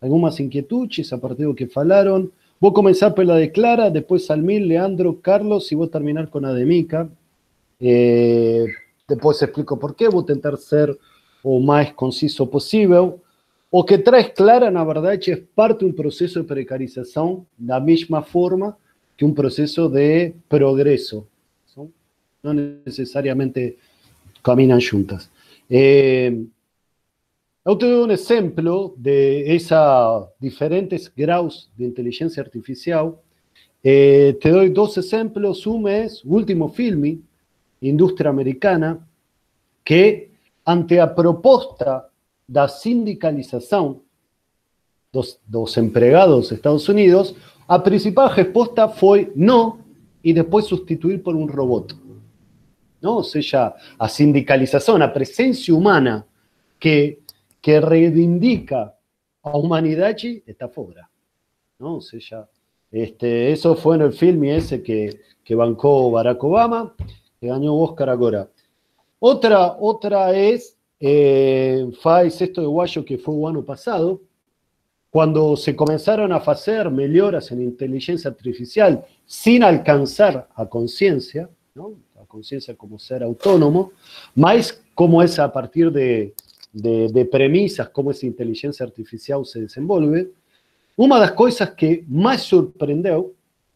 algumas 0.00 0.40
inquietudes 0.40 1.12
a 1.12 1.18
partir 1.18 1.44
do 1.44 1.54
que 1.54 1.66
falaram. 1.66 2.30
Vou 2.60 2.72
começar 2.72 3.10
pela 3.10 3.38
de 3.40 3.48
Clara, 3.48 3.90
depois 3.90 4.24
Salmir, 4.24 4.62
Leandro, 4.66 5.14
Carlos 5.14 5.70
e 5.70 5.74
vou 5.74 5.88
terminar 5.88 6.28
com 6.28 6.38
a 6.46 6.54
de 6.54 6.64
Mica. 6.64 7.10
Eh, 7.80 8.66
depois 9.06 9.42
explico 9.42 9.76
por 9.76 9.94
quê, 9.94 10.08
vou 10.08 10.22
tentar 10.22 10.56
ser 10.56 10.96
o 11.44 11.60
mais 11.60 11.92
conciso 11.92 12.46
possível. 12.46 13.20
O 13.74 13.84
que 13.84 13.96
traz 13.96 14.28
Clara, 14.34 14.70
na 14.70 14.84
verdade, 14.84 15.32
é 15.32 15.36
parte 15.36 15.78
de 15.78 15.86
um 15.86 15.92
processo 15.94 16.42
de 16.42 16.46
precarização 16.46 17.46
da 17.56 17.80
mesma 17.80 18.20
forma 18.20 18.76
que 19.16 19.24
um 19.24 19.32
processo 19.32 19.88
de 19.88 20.34
progresso. 20.46 21.26
Não 22.42 22.52
necessariamente 22.52 23.78
caminham 24.42 24.78
juntas. 24.78 25.30
Eh, 25.70 26.34
eu 27.64 27.78
te 27.78 27.86
dou 27.86 28.06
um 28.06 28.10
exemplo 28.10 28.94
de 28.98 29.44
esses 29.54 29.70
diferentes 30.38 31.08
graus 31.08 31.70
de 31.74 31.86
inteligência 31.86 32.42
artificial. 32.42 33.24
Eh, 33.82 34.34
te 34.34 34.50
dou 34.50 34.68
dois 34.68 34.98
exemplos. 34.98 35.66
Um 35.66 35.88
é 35.88 36.08
o 36.26 36.34
último 36.34 36.68
filme, 36.68 37.24
Indústria 37.80 38.28
Americana, 38.28 39.08
que 39.82 40.28
ante 40.66 40.98
a 40.98 41.06
proposta 41.06 42.11
da 42.52 42.68
sindicalização 42.68 44.02
dos, 45.10 45.40
dos 45.46 45.74
empregados 45.78 46.36
dos 46.36 46.52
Estados 46.52 46.86
Unidos, 46.86 47.34
a 47.66 47.78
principal 47.78 48.28
resposta 48.28 48.88
foi 48.88 49.32
não 49.34 49.78
e 50.22 50.34
depois 50.34 50.66
substituir 50.66 51.22
por 51.22 51.34
um 51.34 51.46
robot. 51.46 51.96
Não? 53.00 53.14
Ou 53.14 53.24
seja, 53.24 53.74
a 53.98 54.06
sindicalização, 54.06 54.96
a 54.96 55.08
presença 55.08 55.72
humana 55.72 56.26
que, 56.78 57.20
que 57.62 57.80
reivindica 57.80 58.92
a 59.42 59.56
humanidade 59.56 60.42
está 60.46 60.68
fora. 60.68 61.08
Este, 62.92 63.50
eso 63.50 63.74
fue 63.76 63.96
en 63.96 64.02
el 64.02 64.12
filme 64.12 64.54
ese 64.54 64.82
que, 64.82 65.22
que 65.42 65.54
bancó 65.54 66.10
Barack 66.10 66.44
Obama, 66.44 66.94
que 67.40 67.46
ganó 67.46 67.74
Oscar 67.76 68.10
agora. 68.10 68.50
Outra, 69.18 69.72
outra 69.78 70.36
es 70.36 70.76
eh, 71.04 71.90
faz 72.00 72.40
esto 72.40 72.60
de 72.60 72.68
Guayo 72.68 73.04
que 73.04 73.18
fue 73.18 73.34
el 73.36 73.44
año 73.46 73.64
pasado, 73.64 74.20
cuando 75.10 75.56
se 75.56 75.74
comenzaron 75.74 76.32
a 76.32 76.36
hacer 76.36 76.88
mejoras 76.92 77.50
en 77.50 77.60
inteligencia 77.60 78.30
artificial 78.30 79.04
sin 79.26 79.64
alcanzar 79.64 80.48
a 80.54 80.64
conciencia, 80.66 81.50
¿no? 81.74 81.94
a 82.20 82.24
conciencia 82.24 82.76
como 82.76 83.00
ser 83.00 83.24
autónomo, 83.24 83.90
más 84.36 84.80
como 84.94 85.20
es 85.24 85.40
a 85.40 85.52
partir 85.52 85.90
de, 85.90 86.34
de, 86.72 87.08
de, 87.08 87.24
premisas, 87.24 87.88
como 87.88 88.12
esa 88.12 88.26
inteligencia 88.26 88.86
artificial 88.86 89.44
se 89.44 89.62
desenvolve, 89.62 90.30
una 90.96 91.16
de 91.16 91.22
las 91.22 91.32
cosas 91.32 91.72
que 91.72 92.04
más 92.06 92.42
sorprendió 92.42 93.32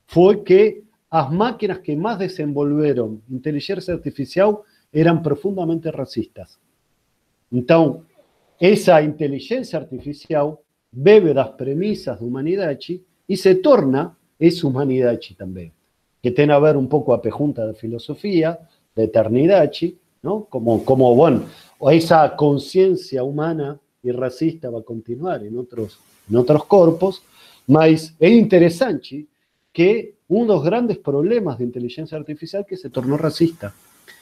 fue 0.06 0.44
que 0.44 0.84
las 1.10 1.32
máquinas 1.32 1.80
que 1.80 1.96
más 1.96 2.20
desenvolvieron 2.20 3.20
inteligencia 3.28 3.94
artificial 3.94 4.58
eran 4.92 5.24
profundamente 5.24 5.90
racistas. 5.90 6.60
Então, 7.56 8.02
essa 8.60 9.00
inteligência 9.00 9.78
artificial 9.78 10.62
bebe 10.92 11.32
das 11.32 11.48
premissas 11.60 12.18
da 12.20 12.26
humanidade 12.26 13.02
e 13.26 13.34
se 13.34 13.54
torna 13.54 14.14
essa 14.38 14.66
humanidade 14.66 15.34
também, 15.34 15.72
que 16.22 16.30
tem 16.30 16.50
a 16.50 16.60
ver 16.60 16.76
um 16.76 16.86
pouco 16.86 17.14
a 17.14 17.18
pergunta 17.18 17.66
da 17.66 17.72
filosofia, 17.72 18.58
da 18.94 19.04
eternidade, 19.04 19.96
não? 20.22 20.42
Como, 20.42 20.84
como 20.84 21.16
bueno, 21.16 21.48
essa 21.84 22.28
consciência 22.28 23.24
humana 23.24 23.80
e 24.04 24.10
racista 24.12 24.70
vai 24.70 24.82
continuar 24.82 25.42
em 25.42 25.56
outros, 25.56 25.98
em 26.30 26.36
outros 26.36 26.62
corpos, 26.64 27.22
mas 27.66 28.14
é 28.20 28.28
interessante 28.28 29.26
que 29.72 30.12
um 30.28 30.46
dos 30.46 30.62
grandes 30.62 30.98
problemas 30.98 31.56
da 31.56 31.64
inteligência 31.64 32.18
artificial 32.18 32.66
que 32.66 32.76
se 32.76 32.90
tornou 32.90 33.16
racista. 33.16 33.72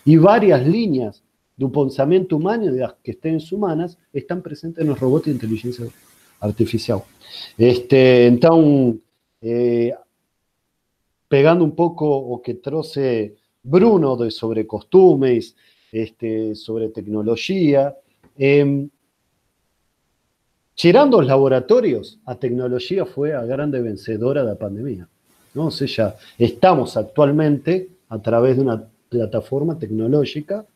E 0.06 0.16
várias 0.16 0.64
linhas 0.64 1.23
do 1.56 1.70
pensamento 1.70 2.36
humano 2.36 2.64
e 2.64 2.78
das 2.78 2.94
questões 3.02 3.50
humanas 3.52 3.96
estão 4.12 4.40
presentes 4.40 4.84
nos 4.84 4.98
robôs 4.98 5.22
de 5.24 5.30
inteligência 5.30 5.88
artificial. 6.40 7.06
Este, 7.58 8.28
então, 8.28 8.98
eh, 9.42 9.96
pegando 11.28 11.64
um 11.64 11.70
pouco 11.70 12.04
o 12.04 12.38
que 12.38 12.54
trouxe 12.54 13.34
Bruno 13.62 14.16
de 14.16 14.30
sobre 14.30 14.64
costumes, 14.64 15.54
este, 15.92 16.54
sobre 16.54 16.88
tecnologia, 16.88 17.94
eh, 18.38 18.86
tirando 20.74 21.18
os 21.18 21.26
laboratórios, 21.26 22.18
a 22.26 22.34
tecnologia 22.34 23.06
foi 23.06 23.32
a 23.32 23.46
grande 23.46 23.80
vencedora 23.80 24.44
da 24.44 24.56
pandemia. 24.56 25.08
Não? 25.54 25.66
Ou 25.66 25.70
seja, 25.70 26.16
estamos 26.38 26.96
atualmente, 26.96 27.90
a 28.10 28.18
través 28.18 28.56
de 28.56 28.62
uma 28.62 28.90
plataforma 29.08 29.76
tecnológica, 29.76 30.66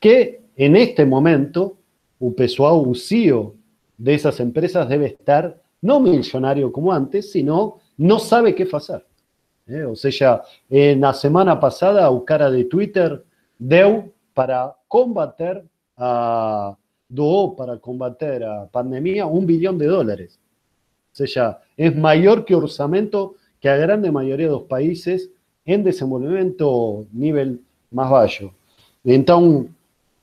que 0.00 0.42
en 0.56 0.76
este 0.76 1.04
momento 1.04 1.76
un 2.18 2.34
pessoal, 2.34 2.74
un 2.74 2.94
CEO 2.94 3.54
de 3.96 4.14
esas 4.14 4.40
empresas 4.40 4.88
debe 4.88 5.06
estar 5.06 5.60
no 5.80 6.00
millonario 6.00 6.72
como 6.72 6.92
antes, 6.92 7.30
sino 7.30 7.78
no 7.96 8.18
sabe 8.18 8.54
qué 8.54 8.68
hacer. 8.72 9.04
¿eh? 9.66 9.84
O 9.84 9.94
sea, 9.94 10.42
en 10.68 11.00
la 11.00 11.14
semana 11.14 11.58
pasada, 11.60 12.10
o 12.10 12.24
cara 12.24 12.50
de 12.50 12.64
Twitter 12.64 13.24
deu 13.58 14.12
para 14.34 14.76
combater 14.88 15.64
a 15.96 16.76
doó 17.08 17.56
para 17.56 17.78
combater 17.78 18.44
a 18.44 18.66
pandemia 18.66 19.26
un 19.26 19.46
billón 19.46 19.78
de 19.78 19.86
dólares. 19.86 20.38
O 21.12 21.26
sea, 21.26 21.60
es 21.76 21.96
mayor 21.96 22.44
que 22.44 22.54
orçamento 22.54 23.34
que 23.60 23.68
a 23.68 23.76
grande 23.76 24.12
mayoría 24.12 24.46
de 24.46 24.52
los 24.52 24.64
países 24.64 25.30
en 25.64 25.82
desenvolvimiento 25.82 27.06
nivel 27.12 27.60
más 27.90 28.10
bajo. 28.10 28.52
Entonces, 29.04 29.70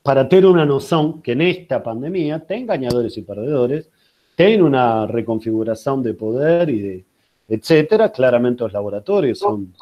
para 0.06 0.28
tener 0.28 0.46
una 0.46 0.64
noción 0.64 1.20
que 1.20 1.32
en 1.32 1.40
esta 1.40 1.82
pandemia 1.82 2.38
tem 2.38 2.64
ganadores 2.64 3.18
y 3.18 3.22
perdedores, 3.22 3.90
tem 4.36 4.62
una 4.62 5.04
reconfiguración 5.04 6.00
de 6.00 6.14
poder 6.14 6.70
y 6.70 6.80
de 6.80 7.04
etcétera. 7.48 8.12
Claramente 8.12 8.62
los 8.62 8.72
laboratorios 8.72 9.40
son, 9.40 9.74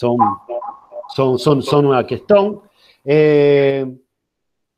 son, 0.00 0.16
son, 1.14 1.38
son, 1.38 1.62
son 1.62 1.86
una 1.86 2.06
cuestión. 2.06 2.62
Eh, 3.04 3.86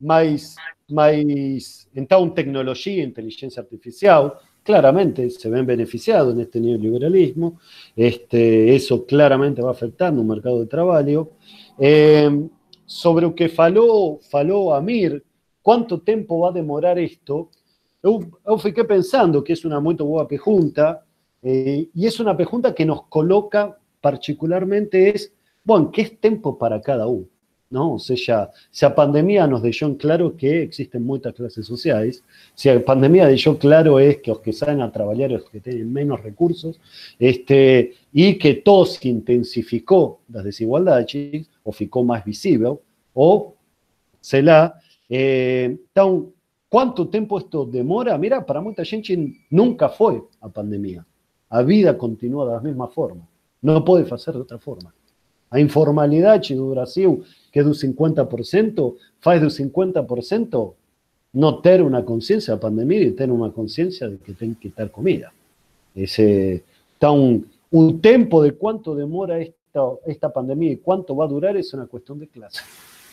más, 0.01 0.57
más, 0.89 1.89
entonces, 1.95 2.35
tecnología, 2.35 3.05
inteligencia 3.05 3.63
artificial, 3.63 4.35
claramente 4.65 5.31
se 5.31 5.49
ven 5.49 5.67
beneficiados 5.67 6.35
en 6.35 6.41
este 6.41 6.59
neoliberalismo. 6.59 7.61
Este, 7.95 8.75
eso 8.75 9.07
claramente 9.07 9.63
va 9.63 9.71
afectando 9.71 10.21
un 10.21 10.27
mercado 10.27 10.59
de 10.59 10.67
trabajo. 10.67 11.31
Eh, 11.79 12.49
sobre 12.91 13.25
o 13.25 13.33
que 13.33 13.49
falou, 13.49 14.19
falou 14.33 14.75
Amir, 14.75 15.23
quanto 15.63 15.97
tempo 15.97 16.41
vai 16.41 16.53
demorar 16.53 16.99
isto, 16.99 17.49
eu, 18.03 18.21
eu 18.45 18.59
fiquei 18.59 18.83
pensando 18.83 19.41
que 19.45 19.53
é 19.53 19.57
uma 19.65 19.81
muito 19.81 20.05
boa 20.05 20.27
pergunta, 20.27 21.01
eh, 21.45 21.87
e 21.95 22.07
é 22.07 22.11
uma 22.23 22.35
pergunta 22.35 22.73
que 22.73 22.85
nos 22.85 23.03
coloca 23.09 23.77
particularmente 24.03 24.97
é, 24.97 25.15
bom, 25.65 25.87
que 25.87 26.01
é 26.01 26.09
tempo 26.09 26.55
para 26.55 26.81
cada 26.81 27.07
um? 27.09 27.27
não? 27.71 27.93
Ou 27.93 27.99
seja, 27.99 28.51
se 28.73 28.85
a 28.85 28.91
pandemia 28.91 29.47
nos 29.47 29.63
deixou 29.63 29.89
em 29.89 29.95
claro 29.95 30.33
que 30.33 30.47
existem 30.47 31.01
muitas 31.01 31.33
classes 31.35 31.67
sociais, 31.67 32.23
se 32.55 32.69
a 32.69 32.81
pandemia 32.81 33.27
deixou 33.27 33.55
claro 33.55 33.99
é 33.99 34.15
que 34.15 34.31
os 34.31 34.39
que 34.41 34.53
saem 34.53 34.83
a 34.83 34.89
trabalhar 34.89 35.31
os 35.31 35.49
que 35.49 35.61
têm 35.61 35.85
menos 35.85 36.21
recursos, 36.21 36.81
este, 37.21 37.95
e 38.13 38.35
que 38.35 38.55
todo 38.55 38.87
se 38.87 39.09
intensificou 39.09 40.21
das 40.29 40.45
desigualdades, 40.45 41.49
ou 41.65 41.73
ficou 41.73 42.05
mais 42.05 42.25
visível, 42.25 42.83
ou, 43.15 43.57
sei 44.21 44.43
lá, 44.43 44.75
eh, 45.09 45.77
então, 45.91 46.33
quanto 46.69 47.05
tempo 47.07 47.39
isto 47.39 47.65
demora? 47.65 48.17
Mira, 48.19 48.41
para 48.43 48.61
muita 48.61 48.85
gente 48.85 49.37
nunca 49.51 49.89
foi 49.89 50.25
a 50.41 50.49
pandemia. 50.49 51.05
A 51.49 51.63
vida 51.63 51.95
continua 51.95 52.47
da 52.47 52.61
mesma 52.61 52.89
forma. 52.89 53.29
Não 53.63 53.83
pode 53.83 54.09
fazer 54.09 54.33
de 54.33 54.39
outra 54.39 54.59
forma. 54.59 54.93
A 55.51 55.61
informalidade 55.61 56.55
do 56.55 56.71
Brasil, 56.71 57.25
que 57.53 57.59
é 57.59 57.65
do 57.65 57.71
50%, 57.71 58.95
faz 59.21 59.41
do 59.41 59.49
50% 59.49 60.75
não 61.35 61.61
ter 61.61 61.81
uma 61.81 62.03
consciência 62.03 62.55
da 62.55 62.61
pandemia 62.61 63.03
e 63.03 63.13
ter 63.13 63.31
uma 63.31 63.51
consciência 63.51 64.09
de 64.09 64.17
que 64.17 64.33
tem 64.33 64.55
que 64.55 64.69
ter 64.69 64.89
comida. 64.89 65.31
Esse, 65.95 66.63
então, 66.97 67.43
o 67.71 67.93
tempo 67.95 68.43
de 68.43 68.53
quanto 68.53 68.95
demora 68.95 69.41
esta, 69.41 69.81
esta 70.07 70.29
pandemia 70.29 70.73
e 70.73 70.77
quanto 70.77 71.15
vai 71.15 71.29
durar 71.29 71.57
é 71.57 71.61
uma 71.75 71.87
questão 71.87 72.19
de 72.19 72.27
classe. 72.27 72.61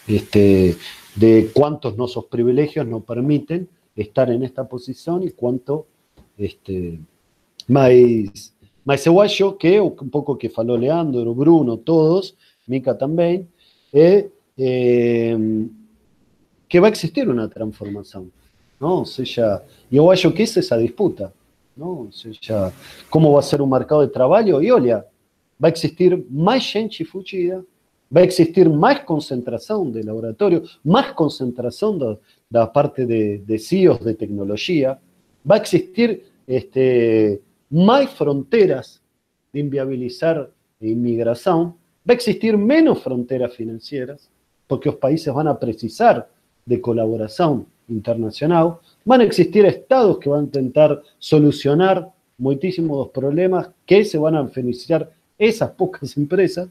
Este, 0.08 0.78
de 1.16 1.50
cuántos 1.54 1.98
nuestros 1.98 2.26
privilegios 2.26 2.88
nos 2.88 3.04
permiten 3.04 3.68
estar 3.96 4.30
en 4.32 4.44
esta 4.44 4.64
posición 4.68 5.24
y 5.24 5.32
cuánto 5.32 5.86
este, 6.38 7.00
más 7.68 7.92
mas 8.86 9.06
eu 9.06 9.58
que, 9.58 9.82
un 9.82 10.10
poco 10.10 10.38
que 10.38 10.48
falou 10.48 10.78
Leandro, 10.78 11.36
Bruno, 11.36 11.76
todos, 11.76 12.38
Mica 12.66 12.98
también, 12.98 13.50
é, 13.92 14.30
que 16.70 16.80
va 16.80 16.88
a 16.88 16.92
existir 16.92 17.28
una 17.28 17.50
transformación. 17.50 18.32
Não? 18.80 19.00
Ou 19.00 19.06
seja, 19.06 19.62
eu 19.92 20.10
acho 20.10 20.32
que 20.32 20.44
esa 20.44 20.62
es 20.62 20.68
esa 20.68 20.78
disputa. 20.78 21.34
Não? 21.78 22.06
Ou 22.06 22.12
seja, 22.12 22.74
como 23.10 23.34
va 23.34 23.40
a 23.40 23.44
ser 23.44 23.62
un 23.62 23.70
mercado 23.70 24.02
de 24.02 24.08
trabajo? 24.08 24.62
Y 24.62 24.72
olha, 24.72 25.06
va 25.64 25.68
a 25.68 25.70
existir 25.70 26.26
más 26.30 26.72
gente 26.72 27.06
fugida, 27.06 27.64
va 28.16 28.22
a 28.22 28.24
existir 28.24 28.70
más 28.70 29.02
concentración 29.02 29.92
de 29.92 30.04
laboratorio, 30.04 30.64
más 30.84 31.14
concentración 31.14 32.00
de, 32.00 32.18
la 32.50 32.72
parte 32.72 33.06
de, 33.06 33.40
de 33.40 33.60
CIOs 33.60 34.04
de 34.04 34.16
tecnología, 34.16 35.00
va 35.50 35.56
a 35.56 35.60
existir 35.60 36.26
este, 36.46 37.42
más 37.70 38.10
fronteras 38.12 39.02
de 39.52 39.60
inviabilizar 39.60 40.50
inmigración, 40.80 41.76
va 42.08 42.12
a 42.12 42.14
existir 42.14 42.58
menos 42.58 43.02
fronteras 43.02 43.54
financieras, 43.54 44.30
porque 44.68 44.90
los 44.90 44.98
países 44.98 45.34
van 45.34 45.48
a 45.48 45.60
precisar 45.60 46.30
de 46.66 46.82
colaboración 46.82 47.66
internacional, 47.88 48.78
van 49.08 49.22
a 49.22 49.24
existir 49.24 49.66
estados 49.66 50.20
que 50.20 50.30
van 50.30 50.42
a 50.42 50.44
intentar 50.44 51.02
solucionar 51.18 52.12
muchísimos 52.38 53.10
problemas 53.10 53.70
que 53.86 54.04
se 54.04 54.18
van 54.18 54.36
a 54.36 54.44
beneficiar 54.44 55.10
esas 55.40 55.72
pocas 55.72 56.18
empresas, 56.24 56.70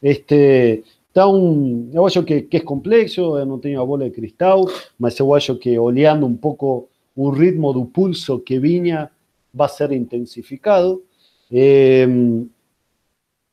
este, 0.00 0.84
então, 1.10 1.88
eu 1.92 2.06
acho 2.06 2.22
que, 2.22 2.42
que 2.42 2.58
é 2.58 2.60
complexo, 2.60 3.38
eu 3.38 3.46
não 3.46 3.58
tenho 3.58 3.80
a 3.80 3.84
bola 3.84 4.04
de 4.04 4.10
cristal, 4.12 4.66
mas 4.98 5.18
eu 5.18 5.34
acho 5.34 5.56
que 5.56 5.76
olhando 5.78 6.26
um 6.26 6.36
pouco 6.36 6.88
o 7.16 7.30
ritmo 7.30 7.72
do 7.72 7.86
pulso 7.86 8.38
que 8.38 8.60
vinha, 8.60 9.10
vai 9.52 9.68
ser 9.68 9.90
intensificado. 9.90 11.02
Eh, 11.50 12.06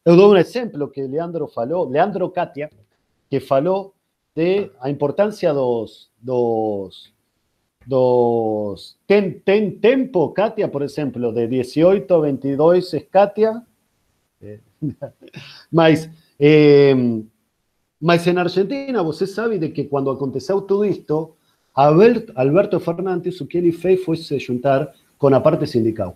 eu 0.05 0.15
dou 0.15 0.33
um 0.33 0.38
exemplo 0.38 0.89
que 0.89 1.01
Leandro 1.01 1.47
falou, 1.47 1.89
Leandro 1.89 2.30
Katia, 2.30 2.69
que 3.30 3.39
falou 3.39 3.93
de 4.35 4.69
a 4.80 4.89
importância 4.89 5.51
dos, 5.51 6.11
dos, 6.22 7.11
dos 7.88 8.97
tem, 9.07 9.31
tem 9.31 9.72
tempo, 9.72 10.30
Katia, 10.30 10.67
por 10.67 10.81
exemplo, 10.81 11.31
de 11.31 11.47
18 11.47 12.14
a 12.14 12.19
22 12.19 12.93
é 12.93 12.99
Katia, 12.99 13.61
Eh, 14.41 14.59
mas 17.99 18.27
en 18.27 18.38
Argentina, 18.38 19.01
você 19.01 19.25
sabe 19.25 19.57
de 19.57 19.72
que 19.72 19.88
cuando 19.88 20.11
aconteceu 20.11 20.61
todo 20.61 20.83
esto, 20.83 21.35
Alberto 21.73 22.80
Fernández, 22.80 23.41
o 23.41 23.47
que 23.47 23.57
ele 23.57 23.72
se 23.72 24.39
juntar 24.39 24.93
con 25.17 25.31
la 25.31 25.41
parte 25.41 25.65
sindical. 25.65 26.15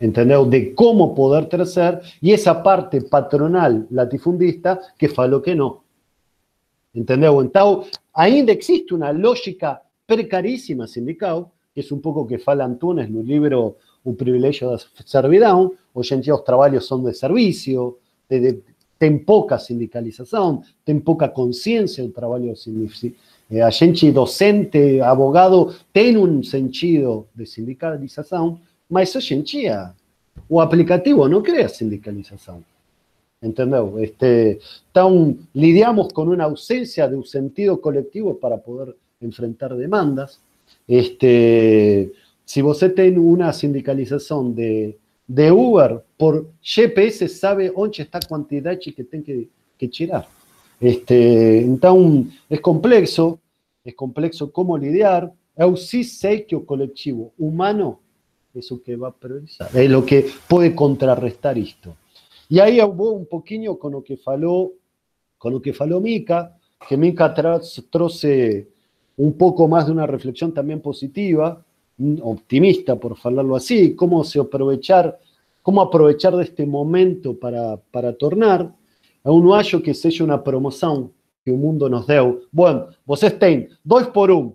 Entendeu? 0.00 0.44
De 0.44 0.74
cómo 0.74 1.14
poder 1.14 1.46
trazer, 1.46 2.00
y 2.20 2.32
esa 2.32 2.62
parte 2.62 3.02
patronal 3.02 3.86
latifundista 3.90 4.80
que 4.96 5.08
falou 5.08 5.42
que 5.42 5.54
no. 5.54 5.82
Entendeu? 6.94 7.42
Então, 7.42 7.84
ainda 8.14 8.52
existe 8.52 8.94
una 8.94 9.12
lógica 9.12 9.82
precarísima 10.08 10.88
sindical, 10.88 11.52
que 11.74 11.82
es 11.82 11.92
un 11.92 12.00
poco 12.00 12.26
que 12.26 12.38
fala 12.38 12.64
Antunes 12.64 13.08
el 13.08 13.26
libro 13.26 13.76
Un 14.04 14.16
privilegio 14.16 14.74
de 14.74 14.82
servidão, 15.04 15.74
hoje 15.92 16.14
em 16.14 16.20
dia 16.20 16.34
os 16.34 16.42
trabalhos 16.42 16.86
são 16.86 17.02
de 17.02 17.12
servicio, 17.12 17.98
de, 18.30 18.40
de 18.40 18.62
tem 18.98 19.18
poca 19.18 19.58
sindicalização, 19.58 20.62
tem 20.84 20.98
pouca 20.98 21.28
consciência 21.28 22.02
do 22.04 22.10
trabalho 22.10 22.56
sindical. 22.56 23.10
A 23.64 23.70
gente 23.70 24.10
docente, 24.10 25.00
abogado, 25.00 25.74
tem 25.92 26.16
um 26.16 26.42
sentido 26.42 27.26
de 27.34 27.44
sindicalização, 27.44 28.58
mas 28.88 29.14
hoje 29.14 29.34
em 29.34 29.42
dia 29.42 29.92
o 30.48 30.60
aplicativo 30.60 31.28
não 31.28 31.42
cria 31.42 31.68
sindicalização. 31.68 32.64
Entendeu? 33.42 33.98
Este, 34.00 34.58
então, 34.90 35.36
lidiamos 35.54 36.12
com 36.12 36.22
uma 36.22 36.44
ausência 36.44 37.06
de 37.06 37.14
um 37.14 37.24
sentido 37.24 37.76
coletivo 37.76 38.34
para 38.34 38.58
poder 38.58 38.94
enfrentar 39.20 39.74
demandas. 39.76 40.40
Este, 40.86 42.12
se 42.44 42.62
você 42.62 42.88
tem 42.88 43.18
uma 43.18 43.52
sindicalização 43.52 44.50
de 44.52 44.96
de 45.28 45.52
Uber 45.52 46.02
por 46.16 46.50
GPS 46.62 47.28
sabe 47.28 47.68
dónde 47.68 48.02
está 48.02 48.18
cantidad 48.18 48.78
que 48.78 48.92
tiene 48.92 49.22
que, 49.22 49.48
que 49.76 49.88
tirar. 49.88 50.26
Este, 50.80 51.60
entonces, 51.60 52.34
es 52.48 52.60
complejo, 52.60 53.38
es 53.84 53.94
complejo 53.94 54.50
cómo 54.50 54.78
lidiar. 54.78 55.30
Yo 55.56 55.76
sí 55.76 56.02
sé 56.02 56.46
que 56.46 56.56
el 56.56 56.64
colectivo 56.64 57.32
humano 57.36 58.00
es 58.54 58.70
lo 58.70 58.82
que 58.82 58.96
va 58.96 59.08
a 59.08 59.12
priorizar, 59.12 59.68
es 59.74 59.90
lo 59.90 60.04
que 60.04 60.26
puede 60.48 60.74
contrarrestar 60.74 61.58
esto. 61.58 61.94
Y 62.48 62.60
ahí 62.60 62.80
hubo 62.80 63.12
un 63.12 63.26
poquito 63.26 63.78
con 63.78 63.92
lo 63.92 64.02
que 64.02 64.16
faló, 64.16 64.72
con 65.36 65.52
lo 65.52 65.60
que 65.60 65.74
faló 65.74 66.00
Mica, 66.00 66.56
que 66.88 66.96
Mica 66.96 67.34
troce 67.34 68.68
un 69.18 69.34
poco 69.34 69.68
más 69.68 69.86
de 69.86 69.92
una 69.92 70.06
reflexión 70.06 70.52
también 70.52 70.80
positiva, 70.80 71.62
optimista, 72.22 72.96
por 72.96 73.16
hablarlo 73.22 73.54
así, 73.54 73.94
cómo 73.94 74.24
se 74.24 74.40
aprovechar, 74.40 75.18
cómo 75.62 75.82
aprovechar 75.82 76.34
de 76.36 76.44
este 76.44 76.64
momento 76.64 77.38
para, 77.38 77.76
para 77.76 78.14
tornar. 78.14 78.72
a 79.28 79.30
un 79.30 79.52
acho 79.54 79.82
que 79.82 79.92
seja 79.92 80.24
una 80.24 80.42
promoción 80.42 81.12
que 81.44 81.50
el 81.50 81.58
mundo 81.58 81.88
nos 81.88 82.06
deu. 82.06 82.42
Bueno, 82.52 82.88
vocês 83.06 83.38
têm 83.38 83.68
dois 83.84 84.06
por 84.08 84.30
um. 84.30 84.54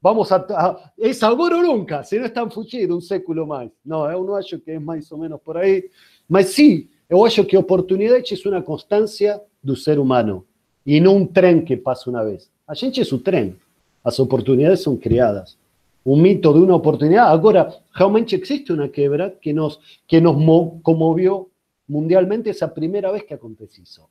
Vamos 0.00 0.30
a, 0.30 0.36
a 0.36 0.92
es 0.98 1.22
agora 1.22 1.60
nunca, 1.60 2.02
se 2.04 2.18
não 2.18 2.26
estão 2.26 2.50
fugindo 2.50 2.96
um 2.96 3.00
século 3.00 3.46
mais. 3.46 3.70
Não, 3.84 4.08
eu 4.10 4.22
não 4.22 4.34
acho 4.36 4.58
que 4.58 4.72
é 4.72 4.78
mais 4.78 5.10
ou 5.10 5.18
menos 5.18 5.40
por 5.40 5.56
aí. 5.56 5.90
Mas 6.28 6.48
sim, 6.50 6.88
eu 7.08 7.24
acho 7.24 7.44
que 7.44 7.56
oportunidade 7.56 8.34
é 8.34 8.48
uma 8.48 8.62
constância 8.62 9.40
do 9.62 9.74
ser 9.74 9.98
humano 9.98 10.46
e 10.86 11.00
não 11.00 11.16
um 11.16 11.26
trem 11.26 11.64
que 11.64 11.76
passa 11.76 12.10
uma 12.10 12.22
vez. 12.22 12.50
A 12.68 12.74
gente 12.74 13.00
é 13.00 13.14
o 13.14 13.18
trem. 13.18 13.56
As 14.04 14.18
oportunidades 14.18 14.82
são 14.82 14.96
criadas 14.96 15.56
un 16.04 16.20
mito 16.20 16.52
de 16.52 16.60
una 16.60 16.76
oportunidad. 16.76 17.28
Ahora, 17.28 17.74
realmente 17.94 18.36
existe 18.36 18.72
una 18.72 18.90
quebra 18.90 19.34
que 19.40 19.52
nos, 19.52 19.80
que 20.06 20.20
nos 20.20 20.36
conmovió 20.82 21.48
mundialmente 21.88 22.50
esa 22.50 22.72
primera 22.72 23.10
vez 23.10 23.24
que 23.24 23.34
aconteció. 23.34 24.08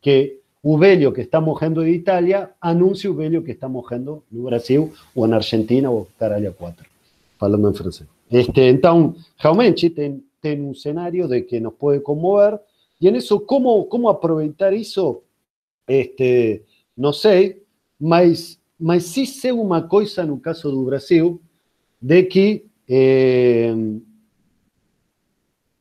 Que 0.00 0.40
Ubelio, 0.62 1.12
que 1.12 1.22
está 1.22 1.40
mojando 1.40 1.82
en 1.82 1.94
Italia, 1.94 2.54
anuncia 2.60 3.10
Ubelio 3.10 3.42
que 3.42 3.52
está 3.52 3.66
mojando 3.66 4.22
en 4.32 4.44
Brasil 4.44 4.92
o 5.14 5.26
en 5.26 5.34
Argentina 5.34 5.90
o 5.90 6.06
caralho 6.16 6.54
cuatro, 6.56 6.86
hablando 7.40 7.68
en 7.68 7.74
francés. 7.74 8.06
Este, 8.30 8.68
entonces, 8.68 9.26
realmente 9.38 9.90
tiene 10.40 10.62
un 10.62 10.70
escenario 10.70 11.26
de 11.26 11.44
que 11.44 11.60
nos 11.60 11.74
puede 11.74 12.02
conmover 12.02 12.60
y 13.00 13.08
en 13.08 13.16
eso, 13.16 13.44
¿cómo, 13.44 13.88
cómo 13.88 14.08
aprovechar 14.08 14.72
eso? 14.72 15.24
Este, 15.88 16.64
no 16.94 17.12
sé, 17.12 17.62
más 17.98 18.60
mas 18.82 19.04
sí 19.04 19.26
sé 19.26 19.52
una 19.52 19.86
cosa 19.86 20.22
el 20.22 20.40
caso 20.40 20.70
do 20.70 20.84
Brasil, 20.84 21.38
de 22.00 22.26
que 22.26 22.66
eh, 22.88 24.00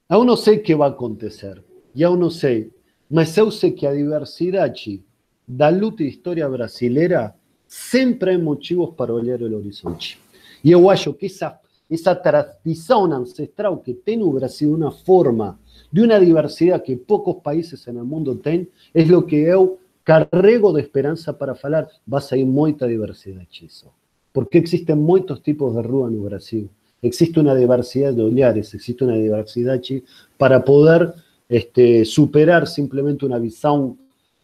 aún 0.07 0.27
no 0.27 0.37
sé 0.37 0.61
qué 0.61 0.75
va 0.75 0.85
a 0.85 0.89
acontecer, 0.89 1.63
aún 2.05 2.19
no 2.19 2.29
sé, 2.29 2.69
mas 3.09 3.35
eu 3.37 3.49
sé 3.49 3.71
que 3.71 3.87
a 3.87 3.91
diversidade 3.91 5.03
da 5.47 5.69
luta 5.69 6.03
e 6.03 6.07
história 6.07 6.47
brasileira 6.47 7.35
sempre 7.67 8.31
hay 8.31 8.37
motivos 8.37 8.93
para 8.95 9.13
olhar 9.13 9.41
o 9.41 9.57
horizonte. 9.57 10.19
E 10.63 10.71
eu 10.71 10.89
acho 10.89 11.13
que 11.13 11.25
esa, 11.25 11.59
esa 11.89 12.15
tradición 12.15 13.11
ancestral 13.11 13.79
que 13.79 13.95
tem 13.95 14.21
o 14.21 14.31
Brasil 14.31 14.71
una 14.71 14.91
forma 14.91 15.59
de 15.91 16.03
una 16.03 16.19
diversidad 16.19 16.83
que 16.83 16.95
pocos 16.95 17.37
países 17.43 17.85
el 17.87 17.95
mundo 17.95 18.37
tienen, 18.37 18.69
es 18.93 19.09
lo 19.09 19.25
que 19.25 19.37
eu 19.37 19.80
carrego 20.03 20.73
de 20.73 20.81
esperança 20.81 21.33
para 21.33 21.55
falar, 21.55 21.87
vai 22.05 22.21
sair 22.21 22.45
muita 22.45 22.87
diversidade 22.87 23.47
disso. 23.51 23.87
Porque 24.33 24.57
existem 24.59 24.95
muitos 24.95 25.39
tipos 25.39 25.75
de 25.75 25.81
rua 25.87 26.09
no 26.09 26.23
Brasil. 26.23 26.69
Existe 27.03 27.39
uma 27.39 27.55
diversidade 27.55 28.15
de 28.15 28.21
olhares, 28.21 28.73
existe 28.73 29.03
uma 29.03 29.13
diversidade 29.13 30.03
para 30.37 30.59
poder 30.59 31.13
este, 31.49 32.05
superar 32.05 32.67
simplesmente 32.67 33.25
uma 33.25 33.39
visão 33.39 33.97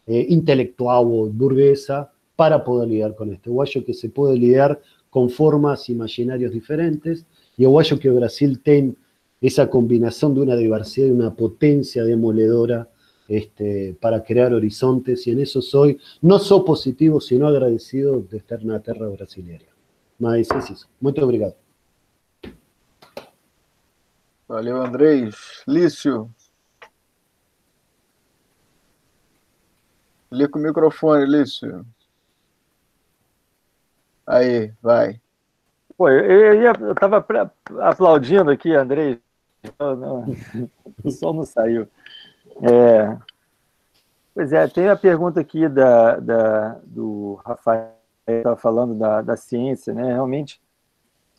eh, 0.06 0.26
intelectual 0.32 1.10
ou 1.10 1.30
burguesa 1.30 2.08
para 2.36 2.58
poder 2.58 2.86
lidar 2.88 3.12
com 3.14 3.32
esto. 3.32 3.50
Eu 3.50 3.62
acho 3.62 3.82
que 3.82 3.94
se 3.94 4.08
pode 4.08 4.38
lidar 4.38 4.78
com 5.10 5.28
formas 5.28 5.88
imaginárias 5.88 6.52
diferentes 6.52 7.24
e 7.58 7.64
eu 7.64 7.74
que 8.00 8.10
Brasil 8.10 8.56
tem 8.62 8.94
esa 9.40 9.68
combinación 9.68 10.34
de 10.34 10.40
una 10.40 10.56
diversidad 10.56 11.08
y 11.08 11.10
una 11.10 11.34
potencia 11.34 12.04
demoledora 12.04 12.88
este, 13.28 13.96
para 14.00 14.24
crear 14.24 14.52
horizontes, 14.54 15.26
y 15.26 15.32
en 15.32 15.40
eso 15.40 15.60
soy, 15.60 16.00
no 16.22 16.38
soy 16.38 16.64
positivo, 16.64 17.20
sino 17.20 17.46
agradecido 17.46 18.20
de 18.20 18.38
estar 18.38 18.60
en 18.60 18.68
la 18.68 18.80
tierra 18.80 19.06
brasileña. 19.06 19.68
Mas 20.18 20.50
es 20.50 20.70
eso. 20.70 20.88
Muito 20.98 21.22
obrigado. 21.24 21.54
Valeu, 24.48 24.82
Andrés. 24.82 25.62
Lício. 25.66 26.30
Liga 30.32 30.58
o 30.58 30.58
microfone, 30.58 31.26
Lício. 31.26 31.84
Aí, 34.26 34.72
vai. 34.82 35.20
Pô, 35.96 36.08
eu 36.08 36.72
estava 36.92 37.26
aplaudindo 37.80 38.50
aqui, 38.50 38.72
Andrés, 38.74 39.18
não, 39.80 39.96
não, 39.96 40.36
o 41.02 41.10
som 41.10 41.32
não 41.32 41.44
saiu. 41.44 41.88
É, 42.62 43.16
pois 44.34 44.52
é, 44.52 44.66
tem 44.68 44.88
a 44.88 44.96
pergunta 44.96 45.40
aqui 45.40 45.68
da, 45.68 46.16
da, 46.16 46.80
do 46.84 47.40
Rafael, 47.44 47.92
estava 48.26 48.56
falando 48.56 48.94
da, 48.94 49.22
da 49.22 49.36
ciência, 49.36 49.94
né? 49.94 50.12
Realmente, 50.12 50.60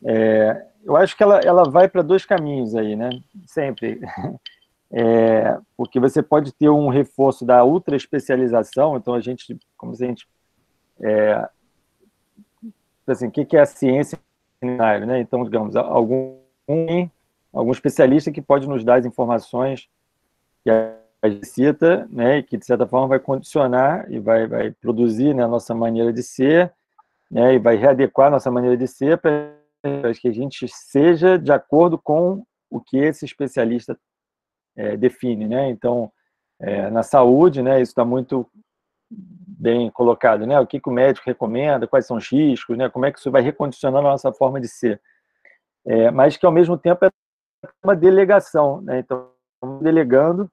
é, 0.04 0.66
eu 0.84 0.96
acho 0.96 1.16
que 1.16 1.24
ela, 1.24 1.40
ela 1.40 1.64
vai 1.64 1.88
para 1.88 2.02
dois 2.02 2.26
caminhos 2.26 2.76
aí, 2.76 2.96
né? 2.96 3.10
Sempre. 3.46 4.00
É, 4.92 5.60
porque 5.78 6.00
você 6.00 6.24
pode 6.24 6.52
ter 6.52 6.68
um 6.68 6.90
reforço 6.90 7.46
da 7.46 7.64
ultra 7.64 7.96
especialização, 7.96 8.98
então 8.98 9.14
a 9.14 9.22
gente, 9.22 9.56
como 9.78 9.94
se 9.94 10.04
a 10.04 10.08
gente. 10.08 10.28
É, 11.00 11.48
assim, 13.06 13.28
o 13.28 13.32
que 13.32 13.56
é 13.56 13.60
a 13.60 13.68
ciência 13.68 14.18
né? 14.62 15.20
Então, 15.20 15.44
digamos, 15.44 15.76
algum 15.76 16.40
algum 17.52 17.72
especialista 17.72 18.32
que 18.32 18.42
pode 18.42 18.68
nos 18.68 18.84
dar 18.84 19.00
as 19.00 19.06
informações 19.06 19.90
que 20.64 20.70
a 20.70 20.96
cita, 21.44 22.08
né, 22.10 22.42
que 22.42 22.58
de 22.58 22.66
certa 22.66 22.88
forma 22.88 23.08
vai 23.08 23.20
condicionar 23.20 24.10
e 24.12 24.20
vai, 24.20 24.48
vai 24.48 24.72
produzir 24.72 25.34
né, 25.34 25.44
a 25.44 25.48
nossa 25.48 25.76
maneira 25.76 26.14
de 26.14 26.24
ser, 26.24 26.74
né, 27.30 27.56
e 27.56 27.60
vai 27.60 27.76
readequar 27.76 28.28
a 28.28 28.32
nossa 28.32 28.50
maneira 28.50 28.78
de 28.78 28.88
ser 28.88 29.18
para 29.18 30.14
que 30.20 30.28
a 30.28 30.32
gente 30.32 30.68
seja 30.68 31.38
de 31.38 31.52
acordo 31.52 31.98
com 31.98 32.44
o 32.70 32.80
que 32.80 32.98
esse 32.98 33.26
especialista 33.26 33.98
é, 34.76 34.96
define, 34.96 35.48
né? 35.48 35.70
Então, 35.70 36.12
é, 36.60 36.90
na 36.90 37.04
saúde, 37.04 37.62
né, 37.62 37.82
isso 37.82 37.92
está 37.92 38.06
muito 38.06 38.48
bem 39.12 39.90
colocado, 39.90 40.46
né? 40.46 40.60
O 40.60 40.68
que, 40.68 40.80
que 40.80 40.90
o 40.90 40.94
médico 40.94 41.26
recomenda, 41.26 41.88
quais 41.88 42.06
são 42.06 42.18
os 42.18 42.28
riscos, 42.32 42.78
né? 42.78 42.90
Como 42.90 43.06
é 43.06 43.12
que 43.12 43.20
isso 43.20 43.32
vai 43.32 43.42
recondicionando 43.42 44.08
a 44.08 44.12
nossa 44.12 44.32
forma 44.32 44.62
de 44.62 44.68
ser? 44.68 45.02
É, 45.86 46.12
mas 46.12 46.38
que 46.38 46.46
ao 46.46 46.52
mesmo 46.52 46.78
tempo 46.78 47.06
é 47.06 47.10
uma 47.84 47.96
delegação, 47.96 48.82
né? 48.82 49.00
Então, 49.00 49.32
delegando, 49.82 50.50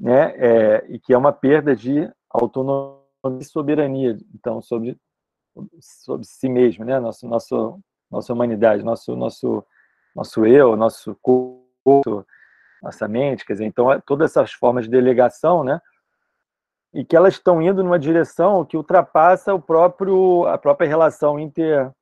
né? 0.00 0.32
É, 0.36 0.86
e 0.88 0.98
que 0.98 1.12
é 1.12 1.18
uma 1.18 1.32
perda 1.32 1.76
de 1.76 2.10
autonomia 2.30 2.98
e 3.38 3.44
soberania, 3.44 4.16
então 4.34 4.62
sobre 4.62 4.96
sobre 5.78 6.26
si 6.26 6.48
mesmo, 6.48 6.84
né? 6.84 6.98
Nosso 6.98 7.28
nosso 7.28 7.78
nossa 8.10 8.32
humanidade, 8.32 8.82
nosso 8.82 9.14
nosso 9.14 9.64
nosso 10.16 10.46
eu, 10.46 10.74
nosso 10.74 11.14
corpo, 11.20 12.26
nossa 12.82 13.06
mente, 13.06 13.44
quer 13.44 13.52
dizer, 13.52 13.66
então 13.66 13.92
é, 13.92 14.00
todas 14.00 14.30
essas 14.30 14.52
formas 14.52 14.86
de 14.86 14.90
delegação, 14.90 15.62
né? 15.62 15.80
E 16.94 17.04
que 17.04 17.14
elas 17.14 17.34
estão 17.34 17.60
indo 17.62 17.84
numa 17.84 17.98
direção 17.98 18.64
que 18.64 18.76
ultrapassa 18.76 19.54
o 19.54 19.60
próprio 19.60 20.46
a 20.46 20.56
própria 20.56 20.88
relação 20.88 21.38
inter 21.38 21.92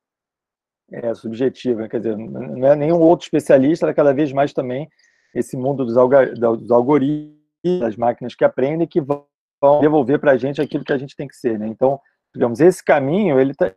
é, 0.91 1.13
subjetiva, 1.13 1.87
quer 1.87 1.97
dizer, 1.97 2.17
não 2.17 2.67
é 2.67 2.75
nenhum 2.75 2.99
outro 2.99 3.25
especialista, 3.25 3.87
é 3.87 3.93
cada 3.93 4.13
vez 4.13 4.31
mais 4.31 4.53
também 4.53 4.89
esse 5.35 5.55
mundo 5.55 5.85
dos, 5.85 5.93
dos 5.93 6.71
algoritmos, 6.71 7.38
das 7.63 7.95
máquinas 7.95 8.35
que 8.35 8.45
aprendem, 8.45 8.87
que 8.87 9.01
vão 9.01 9.25
devolver 9.81 10.19
para 10.19 10.31
a 10.31 10.37
gente 10.37 10.61
aquilo 10.61 10.83
que 10.83 10.93
a 10.93 10.97
gente 10.97 11.15
tem 11.15 11.27
que 11.27 11.35
ser. 11.35 11.59
Né? 11.59 11.67
Então, 11.67 11.99
digamos, 12.33 12.59
esse 12.59 12.83
caminho, 12.83 13.39
ele 13.39 13.53
tá, 13.53 13.73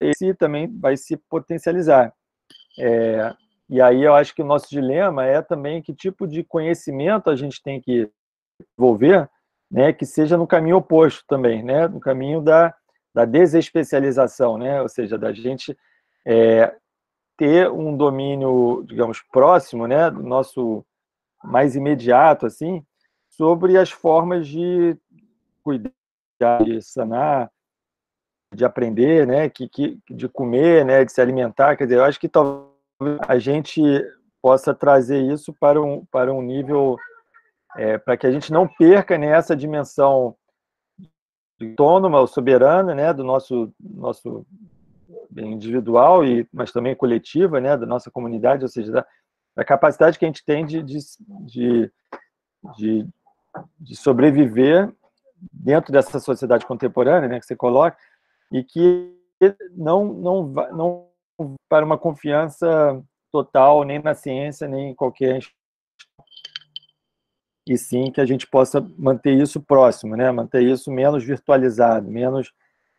esse 0.00 0.34
também 0.34 0.68
vai 0.78 0.96
se 0.96 1.16
potencializar. 1.16 2.12
É, 2.78 3.34
e 3.68 3.80
aí 3.80 4.02
eu 4.02 4.14
acho 4.14 4.34
que 4.34 4.42
o 4.42 4.46
nosso 4.46 4.68
dilema 4.68 5.24
é 5.24 5.42
também 5.42 5.82
que 5.82 5.94
tipo 5.94 6.26
de 6.26 6.44
conhecimento 6.44 7.30
a 7.30 7.36
gente 7.36 7.62
tem 7.62 7.80
que 7.80 8.10
desenvolver, 8.60 9.28
né, 9.70 9.92
que 9.92 10.06
seja 10.06 10.36
no 10.36 10.46
caminho 10.46 10.76
oposto 10.76 11.24
também, 11.26 11.62
né, 11.62 11.88
no 11.88 11.98
caminho 11.98 12.40
da, 12.40 12.74
da 13.14 13.24
desespecialização, 13.24 14.56
né, 14.56 14.80
ou 14.80 14.88
seja, 14.88 15.18
da 15.18 15.32
gente 15.32 15.76
é, 16.24 16.74
ter 17.36 17.70
um 17.70 17.96
domínio, 17.96 18.84
digamos, 18.86 19.20
próximo, 19.32 19.86
né, 19.86 20.10
do 20.10 20.22
nosso 20.22 20.84
mais 21.42 21.74
imediato, 21.74 22.46
assim, 22.46 22.84
sobre 23.36 23.76
as 23.76 23.90
formas 23.90 24.46
de 24.46 24.96
cuidar, 25.62 26.64
de 26.64 26.80
sanar, 26.82 27.50
de 28.54 28.64
aprender, 28.64 29.26
né, 29.26 29.48
que, 29.48 29.68
que, 29.68 30.00
de 30.10 30.28
comer, 30.28 30.84
né, 30.84 31.04
de 31.04 31.12
se 31.12 31.20
alimentar. 31.20 31.76
Quer 31.76 31.84
dizer, 31.84 31.98
eu 31.98 32.04
acho 32.04 32.18
que 32.18 32.28
talvez 32.28 32.68
a 33.26 33.38
gente 33.38 33.82
possa 34.40 34.74
trazer 34.74 35.20
isso 35.20 35.52
para 35.52 35.80
um, 35.82 36.04
para 36.06 36.32
um 36.32 36.40
nível, 36.40 36.96
é, 37.76 37.98
para 37.98 38.16
que 38.16 38.26
a 38.26 38.30
gente 38.30 38.52
não 38.52 38.66
perca 38.66 39.18
nessa 39.18 39.54
dimensão 39.54 40.36
autônoma 41.60 42.20
ou 42.20 42.26
soberana, 42.26 42.94
né, 42.94 43.12
do 43.12 43.24
nosso 43.24 43.72
nosso 43.80 44.46
individual, 45.36 46.24
e, 46.24 46.48
mas 46.52 46.72
também 46.72 46.94
coletiva, 46.94 47.60
né, 47.60 47.76
da 47.76 47.86
nossa 47.86 48.10
comunidade, 48.10 48.62
ou 48.62 48.68
seja, 48.68 48.90
da, 48.92 49.06
da 49.54 49.64
capacidade 49.64 50.18
que 50.18 50.24
a 50.24 50.28
gente 50.28 50.44
tem 50.44 50.64
de, 50.64 50.82
de, 50.82 50.98
de, 51.44 51.92
de, 52.76 53.08
de 53.78 53.96
sobreviver 53.96 54.92
dentro 55.52 55.92
dessa 55.92 56.18
sociedade 56.18 56.66
contemporânea, 56.66 57.28
né, 57.28 57.40
que 57.40 57.46
você 57.46 57.56
coloca, 57.56 57.96
e 58.50 58.62
que 58.64 59.12
não, 59.72 60.04
não, 60.04 60.42
não 60.72 61.08
para 61.68 61.84
uma 61.84 61.98
confiança 61.98 63.02
total 63.30 63.84
nem 63.84 64.02
na 64.02 64.14
ciência, 64.14 64.66
nem 64.66 64.90
em 64.90 64.94
qualquer 64.94 65.40
e 67.68 67.76
sim 67.76 68.12
que 68.12 68.20
a 68.20 68.24
gente 68.24 68.46
possa 68.46 68.80
manter 68.96 69.34
isso 69.34 69.60
próximo, 69.60 70.16
né? 70.16 70.30
Manter 70.30 70.62
isso 70.62 70.90
menos 70.90 71.24
virtualizado, 71.24 72.08
menos 72.08 72.52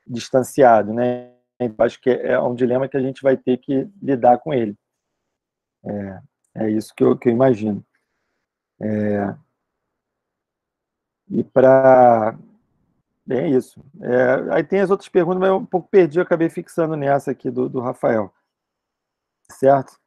distanciado, 0.06 0.94
né? 0.94 1.34
Acho 1.80 2.00
que 2.02 2.10
é 2.10 2.40
um 2.40 2.54
dilema 2.54 2.88
que 2.88 2.98
a 2.98 3.02
gente 3.02 3.22
vai 3.22 3.38
ter 3.38 3.58
que 3.58 3.88
lidar 4.02 4.40
com 4.40 4.54
ele. 4.54 4.76
É, 5.86 6.22
é 6.56 6.70
isso 6.70 6.94
que 6.94 7.04
eu, 7.04 7.18
que 7.18 7.30
eu 7.30 7.34
imagino. 7.34 7.84
É, 8.82 9.36
e 11.30 11.44
para. 11.44 12.38
É 13.30 13.48
isso. 13.50 13.84
É, 14.02 14.54
aí 14.54 14.64
tem 14.64 14.80
as 14.80 14.90
outras 14.90 15.10
perguntas, 15.10 15.40
mas 15.40 15.50
eu 15.50 15.58
um 15.58 15.66
pouco 15.66 15.90
perdi, 15.90 16.18
eu 16.18 16.24
acabei 16.24 16.50
fixando 16.50 16.96
nessa 16.96 17.32
aqui 17.32 17.52
do, 17.52 17.68
do 17.68 17.82
Rafael. 17.82 18.34
Certo? 19.52 20.00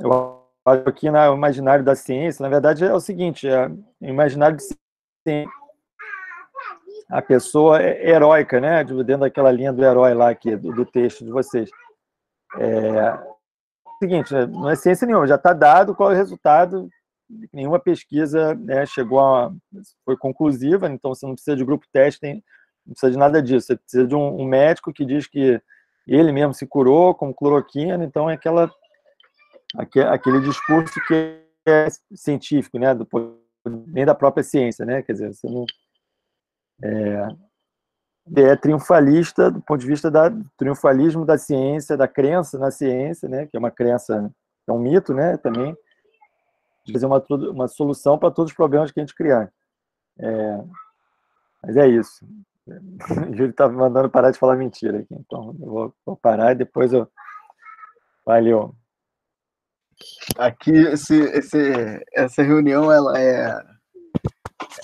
Eu 0.00 0.42
acho 0.66 0.88
aqui 0.88 1.10
no 1.10 1.34
imaginário 1.34 1.84
da 1.84 1.96
ciência, 1.96 2.42
na 2.42 2.48
verdade, 2.48 2.84
é 2.84 2.92
o 2.92 3.00
seguinte: 3.00 3.48
é, 3.48 3.68
o 3.68 4.06
imaginário 4.06 4.56
de 4.56 4.64
ciência 4.64 5.50
a 7.12 7.20
pessoa 7.20 7.82
é 7.82 8.08
heróica, 8.08 8.58
né? 8.58 8.82
Dentro 8.82 9.18
daquela 9.18 9.52
linha 9.52 9.70
do 9.70 9.84
herói 9.84 10.14
lá 10.14 10.30
aqui, 10.30 10.56
do, 10.56 10.72
do 10.72 10.86
texto 10.86 11.22
de 11.22 11.30
vocês. 11.30 11.70
É, 12.58 13.12
o 13.12 13.98
seguinte, 14.00 14.32
né, 14.32 14.46
não 14.46 14.70
é 14.70 14.74
ciência 14.74 15.06
nenhuma, 15.06 15.26
já 15.26 15.34
está 15.34 15.52
dado 15.52 15.94
qual 15.94 16.10
é 16.10 16.14
o 16.14 16.16
resultado. 16.16 16.88
Nenhuma 17.52 17.78
pesquisa 17.78 18.54
né, 18.54 18.84
chegou 18.86 19.20
a. 19.20 19.52
foi 20.04 20.16
conclusiva, 20.16 20.88
então 20.88 21.14
você 21.14 21.26
não 21.26 21.34
precisa 21.34 21.56
de 21.56 21.64
grupo 21.64 21.86
teste, 21.92 22.20
não 22.86 22.92
precisa 22.92 23.12
de 23.12 23.18
nada 23.18 23.42
disso. 23.42 23.66
Você 23.66 23.76
precisa 23.76 24.06
de 24.06 24.14
um, 24.14 24.40
um 24.40 24.44
médico 24.44 24.92
que 24.92 25.04
diz 25.04 25.26
que 25.26 25.60
ele 26.06 26.32
mesmo 26.32 26.52
se 26.52 26.66
curou 26.66 27.14
com 27.14 27.32
cloroquina, 27.32 28.04
então 28.04 28.28
é 28.28 28.34
aquela, 28.34 28.70
aquele 30.10 30.40
discurso 30.40 30.94
que 31.06 31.40
é 31.66 31.86
científico, 32.14 32.78
né? 32.78 32.94
Do, 32.94 33.06
nem 33.86 34.04
da 34.04 34.14
própria 34.14 34.42
ciência, 34.42 34.84
né? 34.84 35.02
Quer 35.02 35.12
dizer, 35.12 35.34
você 35.34 35.46
não 35.48 35.64
é, 36.82 37.28
é 38.36 38.56
triunfalista 38.56 39.50
do 39.50 39.60
ponto 39.60 39.80
de 39.80 39.86
vista 39.86 40.10
da, 40.10 40.28
do 40.28 40.44
triunfalismo 40.56 41.24
da 41.24 41.38
ciência, 41.38 41.96
da 41.96 42.08
crença 42.08 42.58
na 42.58 42.70
ciência, 42.70 43.28
né, 43.28 43.46
que 43.46 43.56
é 43.56 43.58
uma 43.58 43.70
crença, 43.70 44.30
é 44.68 44.72
um 44.72 44.78
mito, 44.78 45.14
né, 45.14 45.36
também, 45.36 45.76
de 46.84 46.92
fazer 46.92 47.06
uma, 47.06 47.22
uma 47.50 47.68
solução 47.68 48.18
para 48.18 48.30
todos 48.30 48.50
os 48.50 48.56
problemas 48.56 48.90
que 48.90 49.00
a 49.00 49.02
gente 49.02 49.14
criar. 49.14 49.52
É, 50.18 50.64
mas 51.62 51.76
é 51.76 51.88
isso. 51.88 52.26
O 52.64 53.34
Júlio 53.34 53.50
está 53.50 53.68
me 53.68 53.74
mandando 53.74 54.08
parar 54.08 54.30
de 54.30 54.38
falar 54.38 54.54
mentira 54.54 55.00
aqui, 55.00 55.12
então 55.14 55.48
eu 55.60 55.66
vou, 55.66 55.94
vou 56.06 56.16
parar 56.16 56.52
e 56.52 56.56
depois 56.56 56.92
eu. 56.92 57.08
Valeu. 58.24 58.72
Aqui, 60.38 60.70
esse, 60.70 61.14
esse, 61.14 62.04
essa 62.12 62.42
reunião 62.42 62.90
ela 62.90 63.18
é, 63.18 63.64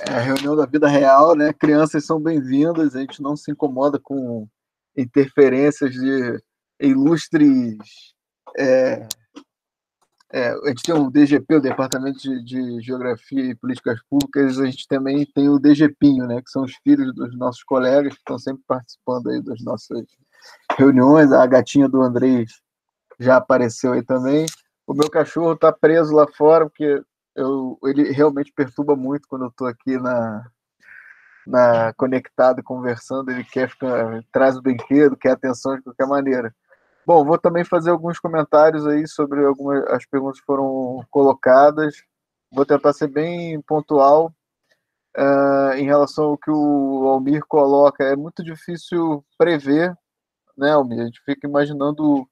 é 0.09 0.12
a 0.12 0.18
reunião 0.18 0.57
da 0.57 0.67
vida 0.67 0.89
real, 0.89 1.36
né? 1.36 1.52
Crianças 1.52 2.05
são 2.05 2.20
bem-vindas, 2.20 2.97
a 2.97 3.01
gente 3.01 3.23
não 3.23 3.36
se 3.36 3.52
incomoda 3.52 3.99
com 4.01 4.49
interferências 4.97 5.93
de 5.93 6.43
ilustres 6.81 7.77
é, 8.59 9.07
é, 10.32 10.50
a 10.50 10.68
gente 10.68 10.82
tem 10.82 10.94
o 10.94 11.10
DGP, 11.10 11.57
o 11.57 11.60
Departamento 11.60 12.18
de, 12.18 12.44
de, 12.44 12.81
Geografia 12.81 13.44
e 13.44 13.55
Políticas 13.55 13.98
Públicas, 14.10 14.58
a 14.58 14.66
gente 14.66 14.86
também 14.86 15.24
tem 15.24 15.48
o 15.48 15.58
DGPinho, 15.58 16.26
né, 16.26 16.42
que 16.42 16.50
são 16.50 16.65
os 16.65 16.74
filhos 16.84 17.15
dos 17.15 17.36
nossos 17.36 17.62
colegas 17.62 18.12
que 18.12 18.18
estão 18.18 18.39
sempre 18.39 18.62
participando 18.66 19.31
aí 19.31 19.42
das 19.42 19.62
nossas 19.62 20.05
reuniões. 20.76 21.32
A 21.32 21.47
gatinha 21.47 21.89
do 21.89 22.02
Andrés 22.02 22.60
já 23.18 23.36
apareceu 23.36 23.92
aí 23.92 24.02
também. 24.02 24.44
O 24.86 24.94
meu 24.94 25.10
cachorro 25.10 25.52
está 25.52 25.73
preso 25.73 26.15
lá 26.15 26.26
fora, 26.36 26.68
porque 26.68 27.02
eu, 27.34 27.78
ele 27.84 28.10
realmente 28.12 28.52
perturba 28.52 28.94
muito 28.94 29.28
quando 29.28 29.47
eu 29.47 29.48
estou 29.48 29.66
aqui 29.66 29.97
na, 29.98 30.47
na 31.47 31.92
conectado, 31.94 32.62
conversando. 32.62 33.31
Ele 33.31 33.44
quer 33.44 33.68
ficar, 33.70 34.23
traz 34.32 34.57
o 34.57 34.62
brinquedo, 34.62 35.16
quer 35.16 35.32
atenção 35.32 35.76
de 35.76 35.82
qualquer 35.82 36.07
maneira. 36.07 36.55
Bom, 37.08 37.24
vou 37.24 37.38
também 37.38 37.64
fazer 37.64 37.88
alguns 37.88 38.20
comentários 38.20 38.86
aí 38.86 39.08
sobre 39.08 39.42
algumas 39.42 39.82
as 39.86 40.04
perguntas 40.04 40.40
que 40.40 40.44
foram 40.44 41.02
colocadas. 41.10 42.02
Vou 42.52 42.66
tentar 42.66 42.92
ser 42.92 43.08
bem 43.08 43.58
pontual 43.62 44.30
uh, 45.16 45.72
em 45.78 45.86
relação 45.86 46.26
ao 46.26 46.36
que 46.36 46.50
o 46.50 47.08
Almir 47.08 47.46
coloca. 47.48 48.04
É 48.04 48.14
muito 48.14 48.44
difícil 48.44 49.24
prever, 49.38 49.96
né, 50.54 50.72
Almir? 50.72 51.00
A 51.00 51.04
gente 51.06 51.22
fica 51.24 51.48
imaginando 51.48 52.28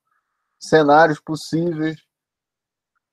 cenários 0.60 1.18
possíveis. 1.20 1.96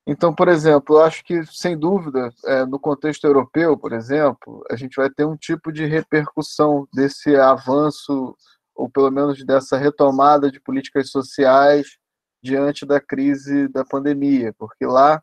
Então, 0.06 0.36
por 0.36 0.50
exemplo, 0.50 0.98
eu 0.98 1.02
acho 1.02 1.24
que, 1.24 1.46
sem 1.46 1.80
dúvida, 1.80 2.30
é, 2.44 2.66
no 2.66 2.78
contexto 2.78 3.24
europeu, 3.24 3.78
por 3.78 3.94
exemplo, 3.94 4.66
a 4.70 4.76
gente 4.76 4.98
vai 4.98 5.10
ter 5.10 5.24
um 5.24 5.38
tipo 5.38 5.72
de 5.72 5.86
repercussão 5.86 6.86
desse 6.94 7.38
avanço 7.38 8.36
ou 8.76 8.90
pelo 8.90 9.12
menos 9.12 9.44
dessa 9.46 9.78
retomada 9.78 10.52
de 10.52 10.60
políticas 10.60 11.10
sociais 11.10 11.98
diante 12.42 12.86
da 12.86 13.00
crise 13.00 13.68
da 13.70 13.86
pandemia, 13.86 14.54
porque 14.58 14.86
lá 14.86 15.22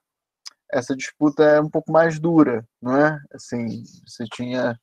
essa 0.72 0.96
disputa 0.96 1.42
é 1.42 1.60
um 1.60 1.68
pouco 1.68 1.92
mais 1.92 2.18
dura, 2.18 2.64
não 2.80 2.96
é? 2.96 3.20
Assim, 3.34 3.82
você 4.06 4.24
tinha 4.32 4.78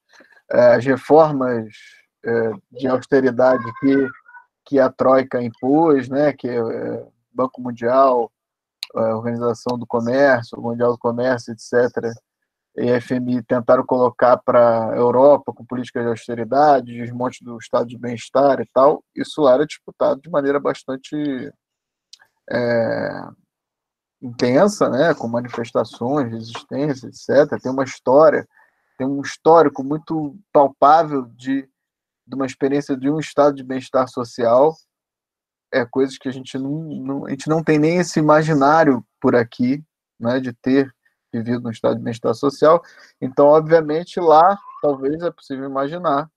é, 0.51 0.75
as 0.75 0.85
reformas 0.85 1.67
é, 2.25 2.51
de 2.71 2.87
austeridade 2.87 3.63
que, 3.79 4.07
que 4.65 4.79
a 4.79 4.89
Troika 4.91 5.41
impôs, 5.41 6.09
né? 6.09 6.33
Que 6.33 6.49
é, 6.49 7.07
Banco 7.31 7.61
Mundial, 7.61 8.31
Organização 8.93 9.77
do 9.77 9.85
Comércio, 9.85 10.59
Mundial 10.61 10.93
do 10.93 10.97
Comércio, 10.97 11.53
etc., 11.53 12.11
e 12.77 12.91
a 12.91 13.01
FMI 13.01 13.41
tentaram 13.41 13.83
colocar 13.83 14.38
para 14.38 14.91
a 14.91 14.95
Europa 14.95 15.51
com 15.51 15.65
políticas 15.65 16.03
de 16.03 16.09
austeridade, 16.09 16.95
desmonte 16.95 17.43
do 17.43 17.57
estado 17.57 17.88
de 17.88 17.97
bem-estar 17.97 18.59
e 18.61 18.67
tal, 18.72 19.03
isso 19.15 19.47
era 19.47 19.65
disputado 19.65 20.22
de 20.22 20.30
maneira 20.30 20.59
bastante 20.59 21.15
é, 22.51 23.27
intensa, 24.22 24.89
né, 24.89 25.14
com 25.15 25.27
manifestações, 25.27 26.31
resistência, 26.31 27.07
etc. 27.07 27.59
Tem 27.61 27.72
uma 27.72 27.83
história, 27.83 28.47
tem 28.97 29.07
um 29.07 29.22
histórico 29.22 29.83
muito 29.83 30.38
palpável 30.53 31.23
de, 31.35 31.67
de 32.27 32.35
uma 32.35 32.45
experiência 32.45 32.95
de 32.95 33.09
um 33.09 33.19
estado 33.19 33.56
de 33.56 33.64
bem-estar 33.64 34.07
social, 34.07 34.75
é 35.73 35.83
coisas 35.83 36.17
que 36.17 36.30
a 36.30 36.31
gente 36.31 36.57
não, 36.59 36.83
não, 36.83 37.25
a 37.25 37.31
gente 37.31 37.49
não 37.49 37.64
tem 37.64 37.80
nem 37.80 37.97
esse 37.97 38.19
imaginário 38.19 39.03
por 39.19 39.35
aqui, 39.35 39.83
né, 40.19 40.39
de 40.39 40.53
ter 40.53 40.93
vivido 41.41 41.64
no 41.64 41.72
estado 41.72 41.95
de 41.98 42.03
bem-estar 42.03 42.33
social. 42.33 42.82
Então, 43.22 43.48
obviamente, 43.48 44.19
lá 44.19 44.57
talvez 44.82 45.22
é 45.22 45.32
possível 45.32 45.66
imaginar 45.66 46.30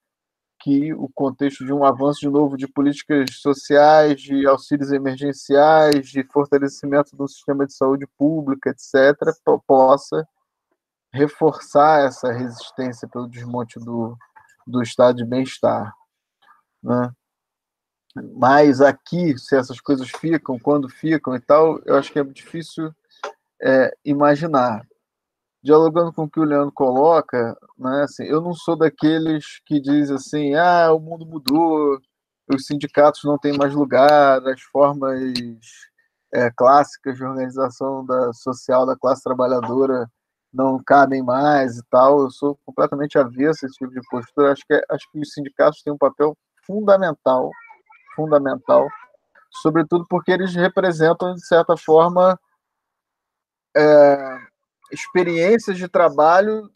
que 0.60 0.92
o 0.92 1.08
contexto 1.08 1.64
de 1.64 1.72
um 1.72 1.84
avanço 1.84 2.20
de 2.20 2.28
novo 2.28 2.56
de 2.56 2.68
políticas 2.68 3.30
sociais, 3.36 4.20
de 4.20 4.46
auxílios 4.46 4.92
emergenciais, 4.92 6.08
de 6.08 6.22
fortalecimento 6.24 7.16
do 7.16 7.26
sistema 7.26 7.66
de 7.66 7.72
saúde 7.72 8.06
pública, 8.18 8.70
etc., 8.70 9.16
possa 9.66 10.26
reforçar 11.12 12.04
essa 12.06 12.30
resistência 12.30 13.08
pelo 13.08 13.26
desmonte 13.26 13.78
do, 13.80 14.16
do 14.66 14.82
estado 14.82 15.16
de 15.16 15.24
bem-estar. 15.24 15.92
Né? 16.82 17.10
Mas 18.36 18.80
aqui, 18.80 19.36
se 19.38 19.56
essas 19.56 19.80
coisas 19.80 20.10
ficam, 20.10 20.58
quando 20.58 20.88
ficam 20.88 21.34
e 21.34 21.40
tal, 21.40 21.80
eu 21.84 21.96
acho 21.96 22.12
que 22.12 22.18
é 22.18 22.24
difícil 22.24 22.92
é, 23.62 23.92
imaginar. 24.04 24.86
Dialogando 25.62 26.12
com 26.12 26.24
o 26.24 26.30
que 26.30 26.40
o 26.40 26.44
Leandro 26.44 26.72
coloca, 26.72 27.56
né, 27.78 28.02
assim, 28.04 28.24
eu 28.24 28.40
não 28.40 28.54
sou 28.54 28.76
daqueles 28.76 29.60
que 29.66 29.78
diz 29.80 30.10
assim, 30.10 30.54
ah, 30.54 30.92
o 30.92 30.98
mundo 30.98 31.26
mudou, 31.26 32.00
os 32.54 32.66
sindicatos 32.66 33.22
não 33.24 33.38
têm 33.38 33.56
mais 33.56 33.74
lugar, 33.74 34.46
as 34.48 34.60
formas 34.62 35.20
é, 36.32 36.50
clássicas 36.50 37.16
de 37.16 37.24
organização 37.24 38.04
da, 38.04 38.32
social 38.32 38.86
da 38.86 38.96
classe 38.96 39.22
trabalhadora 39.22 40.08
não 40.52 40.82
cabem 40.82 41.22
mais 41.22 41.78
e 41.78 41.82
tal. 41.90 42.22
Eu 42.22 42.30
sou 42.30 42.58
completamente 42.64 43.18
avesso 43.18 43.64
a 43.64 43.68
esse 43.68 43.76
tipo 43.76 43.92
de 43.92 44.00
postura. 44.10 44.52
Acho 44.52 44.64
que, 44.66 44.74
é, 44.74 44.82
acho 44.90 45.10
que 45.10 45.20
os 45.20 45.32
sindicatos 45.32 45.82
têm 45.82 45.92
um 45.92 45.98
papel 45.98 46.36
fundamental, 46.66 47.50
fundamental, 48.14 48.88
sobretudo 49.62 50.06
porque 50.08 50.30
eles 50.30 50.54
representam, 50.54 51.34
de 51.34 51.44
certa 51.46 51.76
forma, 51.76 52.38
é, 53.76 54.38
experiências 54.92 55.76
de 55.76 55.88
trabalho 55.88 56.70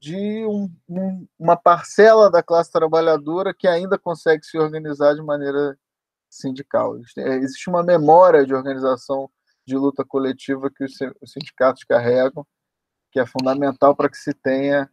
de 0.00 0.44
um, 0.46 0.70
um, 0.88 1.26
uma 1.38 1.56
parcela 1.56 2.30
da 2.30 2.42
classe 2.42 2.70
trabalhadora 2.70 3.52
que 3.52 3.66
ainda 3.66 3.98
consegue 3.98 4.44
se 4.44 4.56
organizar 4.58 5.14
de 5.14 5.22
maneira 5.22 5.76
sindical. 6.30 6.96
É, 7.16 7.36
existe 7.36 7.68
uma 7.68 7.82
memória 7.82 8.46
de 8.46 8.54
organização 8.54 9.30
de 9.66 9.76
luta 9.76 10.04
coletiva 10.04 10.70
que 10.70 10.84
os 10.84 10.96
sindicatos 11.26 11.84
carregam, 11.84 12.46
que 13.10 13.18
é 13.18 13.26
fundamental 13.26 13.94
para 13.94 14.08
que 14.08 14.16
se 14.16 14.32
tenha 14.32 14.88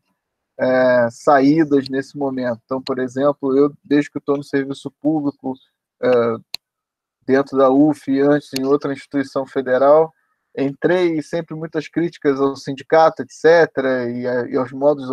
é, 0.57 1.09
saídas 1.11 1.87
nesse 1.89 2.17
momento. 2.17 2.61
Então, 2.65 2.81
por 2.81 2.99
exemplo, 2.99 3.55
eu, 3.55 3.73
desde 3.83 4.09
que 4.09 4.17
estou 4.17 4.37
no 4.37 4.43
serviço 4.43 4.89
público, 5.01 5.53
é, 6.01 6.09
dentro 7.25 7.57
da 7.57 7.69
UF 7.69 8.11
e 8.11 8.21
antes 8.21 8.49
em 8.57 8.65
outra 8.65 8.93
instituição 8.93 9.45
federal, 9.45 10.13
entrei 10.57 11.21
sempre 11.21 11.55
muitas 11.55 11.87
críticas 11.87 12.39
ao 12.39 12.55
sindicato, 12.55 13.21
etc., 13.21 13.43
e, 14.13 14.27
a, 14.27 14.47
e 14.47 14.57
aos 14.57 14.71
modos 14.71 15.05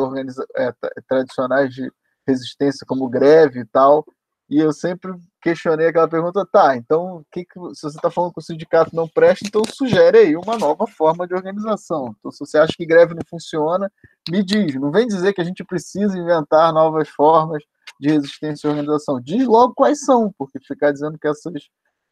é, 0.56 0.72
tradicionais 1.08 1.74
de 1.74 1.90
resistência, 2.26 2.86
como 2.86 3.08
greve 3.08 3.60
e 3.60 3.64
tal. 3.64 4.04
E 4.48 4.58
eu 4.58 4.72
sempre 4.72 5.12
questionei 5.40 5.88
aquela 5.88 6.08
pergunta: 6.08 6.46
tá, 6.50 6.76
então, 6.76 7.24
que 7.32 7.44
que, 7.44 7.58
se 7.74 7.82
você 7.82 7.96
está 7.96 8.10
falando 8.10 8.32
que 8.32 8.40
o 8.40 8.42
sindicato 8.42 8.94
não 8.94 9.08
presta, 9.08 9.46
então 9.46 9.62
sugere 9.66 10.18
aí 10.18 10.36
uma 10.36 10.58
nova 10.58 10.86
forma 10.86 11.26
de 11.26 11.34
organização. 11.34 12.14
Então, 12.18 12.30
se 12.30 12.40
você 12.40 12.58
acha 12.58 12.74
que 12.76 12.84
greve 12.86 13.14
não 13.14 13.22
funciona, 13.28 13.90
me 14.30 14.44
diz. 14.44 14.74
Não 14.74 14.90
vem 14.90 15.06
dizer 15.06 15.32
que 15.32 15.40
a 15.40 15.44
gente 15.44 15.64
precisa 15.64 16.18
inventar 16.18 16.72
novas 16.72 17.08
formas 17.08 17.62
de 17.98 18.10
resistência 18.10 18.66
e 18.66 18.70
organização. 18.70 19.20
Diz 19.20 19.46
logo 19.46 19.74
quais 19.74 20.04
são, 20.04 20.32
porque 20.36 20.58
ficar 20.60 20.92
dizendo 20.92 21.18
que 21.18 21.28
essas 21.28 21.54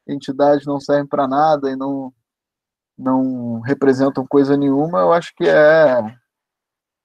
entidades 0.09 0.67
não 0.67 0.81
servem 0.81 1.07
para 1.07 1.29
nada 1.29 1.71
e 1.71 1.77
não 1.77 2.13
não 3.01 3.61
representam 3.61 4.27
coisa 4.27 4.57
nenhuma, 4.57 5.01
eu 5.01 5.13
acho 5.13 5.33
que 5.35 5.49
é, 5.49 6.01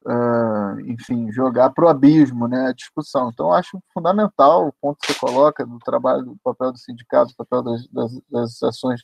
uh, 0.06 0.80
enfim, 0.86 1.32
jogar 1.32 1.70
para 1.72 1.86
o 1.86 1.88
abismo 1.90 2.48
né, 2.48 2.68
a 2.68 2.74
discussão. 2.74 3.30
Então, 3.30 3.52
acho 3.52 3.80
fundamental 3.94 4.68
o 4.68 4.74
ponto 4.74 4.98
que 5.00 5.14
você 5.14 5.20
coloca 5.20 5.66
do 5.66 5.80
trabalho, 5.80 6.26
do 6.26 6.38
papel 6.44 6.72
do 6.72 6.78
sindicato, 6.78 7.32
do 7.32 7.36
papel 7.36 7.64
das, 7.64 7.88
das, 7.88 8.12
das 8.30 8.64
ações 8.64 9.02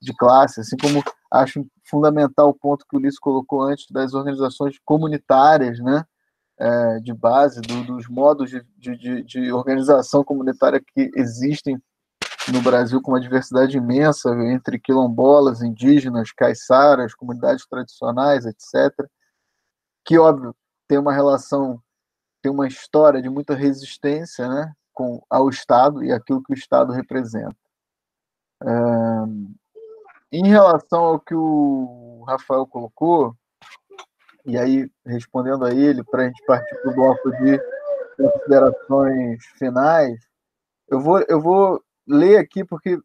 de 0.00 0.14
classe, 0.14 0.60
assim 0.60 0.76
como 0.76 1.02
acho 1.32 1.66
fundamental 1.84 2.48
o 2.48 2.54
ponto 2.54 2.84
que 2.88 2.96
o 2.96 2.98
Ulisses 2.98 3.18
colocou 3.18 3.62
antes 3.62 3.86
das 3.90 4.14
organizações 4.14 4.76
comunitárias, 4.84 5.78
né, 5.80 6.04
é, 6.58 7.00
de 7.00 7.12
base, 7.12 7.60
do, 7.60 7.84
dos 7.84 8.08
modos 8.08 8.50
de, 8.50 8.62
de, 8.76 9.22
de 9.24 9.52
organização 9.52 10.22
comunitária 10.22 10.80
que 10.80 11.10
existem 11.16 11.80
no 12.48 12.62
Brasil 12.62 13.00
com 13.02 13.12
uma 13.12 13.20
diversidade 13.20 13.76
imensa 13.76 14.30
entre 14.46 14.78
quilombolas, 14.78 15.62
indígenas, 15.62 16.32
caiçaras, 16.32 17.14
comunidades 17.14 17.66
tradicionais, 17.66 18.46
etc., 18.46 19.06
que, 20.04 20.18
óbvio, 20.18 20.54
tem 20.88 20.98
uma 20.98 21.12
relação, 21.12 21.80
tem 22.42 22.50
uma 22.50 22.66
história 22.66 23.20
de 23.20 23.28
muita 23.28 23.54
resistência 23.54 24.48
né, 24.48 24.72
com, 24.92 25.22
ao 25.28 25.48
Estado 25.48 26.02
e 26.02 26.10
aquilo 26.10 26.42
que 26.42 26.52
o 26.52 26.56
Estado 26.56 26.92
representa. 26.92 27.54
em 30.32 30.48
relação 30.48 31.04
ao 31.04 31.20
que 31.20 31.34
o 31.34 32.24
Rafael 32.26 32.66
colocou, 32.66 33.36
e 34.46 34.56
aí 34.56 34.90
respondendo 35.04 35.64
a 35.64 35.72
ele, 35.72 36.02
para 36.02 36.22
a 36.22 36.26
gente 36.26 36.44
partir 36.46 36.74
para 36.80 36.90
o 36.90 36.94
bloco 36.94 37.30
de 37.30 37.60
considerações 38.16 39.44
finais, 39.58 40.18
eu 40.88 41.00
vou, 41.00 41.24
eu 41.28 41.40
vou 41.40 41.82
ler 42.06 42.38
aqui, 42.38 42.64
porque 42.64 42.98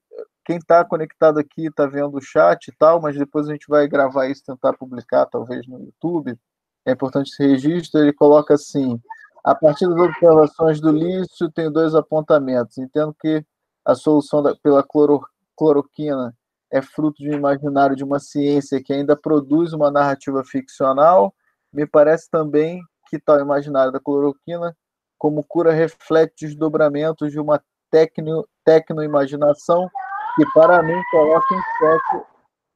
quem 0.46 0.58
está 0.58 0.86
conectado 0.86 1.40
aqui 1.40 1.68
está 1.68 1.86
vendo 1.88 2.18
o 2.18 2.22
chat 2.22 2.68
e 2.68 2.72
tal, 2.78 3.02
mas 3.02 3.18
depois 3.18 3.48
a 3.48 3.52
gente 3.52 3.66
vai 3.68 3.88
gravar 3.88 4.28
isso, 4.28 4.44
tentar 4.46 4.74
publicar, 4.74 5.26
talvez, 5.26 5.68
no 5.68 5.80
YouTube. 5.80 6.38
É 6.86 6.92
importante 6.92 7.32
esse 7.32 7.44
registro. 7.46 8.00
Ele 8.00 8.14
coloca 8.14 8.54
assim: 8.54 9.02
a 9.44 9.56
partir 9.56 9.88
das 9.88 9.98
observações 9.98 10.80
do 10.80 10.92
Lício, 10.92 11.52
tenho 11.52 11.72
dois 11.72 11.96
apontamentos. 11.96 12.78
Entendo 12.78 13.16
que 13.20 13.44
a 13.84 13.96
solução 13.96 14.42
da, 14.42 14.56
pela 14.56 14.84
cloro, 14.84 15.22
cloroquina 15.56 16.36
é 16.72 16.82
fruto 16.82 17.22
de 17.22 17.30
um 17.30 17.34
imaginário 17.34 17.96
de 17.96 18.04
uma 18.04 18.20
ciência 18.20 18.82
que 18.84 18.94
ainda 18.94 19.16
produz 19.16 19.74
uma 19.74 19.90
narrativa 19.90 20.44
ficcional. 20.44 21.34
Me 21.72 21.86
parece 21.88 22.30
também 22.30 22.82
que 23.10 23.20
tal 23.20 23.40
imaginário 23.40 23.92
da 23.92 24.00
cloroquina, 24.00 24.76
como 25.18 25.44
cura, 25.44 25.72
reflete 25.72 26.46
desdobramentos 26.46 27.32
de 27.32 27.40
uma 27.40 27.62
tecno, 27.90 28.48
tecno-imaginação 28.66 29.90
que, 30.36 30.46
para 30.54 30.84
mim, 30.84 31.02
coloca 31.12 31.54
em 31.54 31.62
foco 31.80 32.28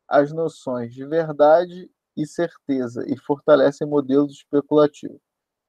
as 0.08 0.32
noções 0.32 0.94
de 0.94 1.06
verdade 1.06 1.90
e 2.16 2.26
certeza 2.26 3.04
e 3.08 3.18
fortalecem 3.18 3.88
modelos 3.88 4.34
especulativos. 4.34 5.20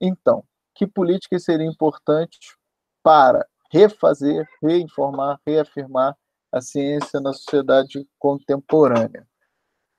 Então, 0.01 0.45
que 0.75 0.87
políticas 0.87 1.45
seriam 1.45 1.71
importantes 1.71 2.57
para 3.03 3.47
refazer, 3.73 4.47
reinformar, 4.63 5.39
reafirmar 5.47 6.17
a 6.53 6.61
ciência 6.61 7.21
na 7.21 7.33
sociedade 7.33 8.07
contemporânea? 8.19 9.27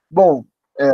Bom, 0.10 0.44
é, 0.80 0.88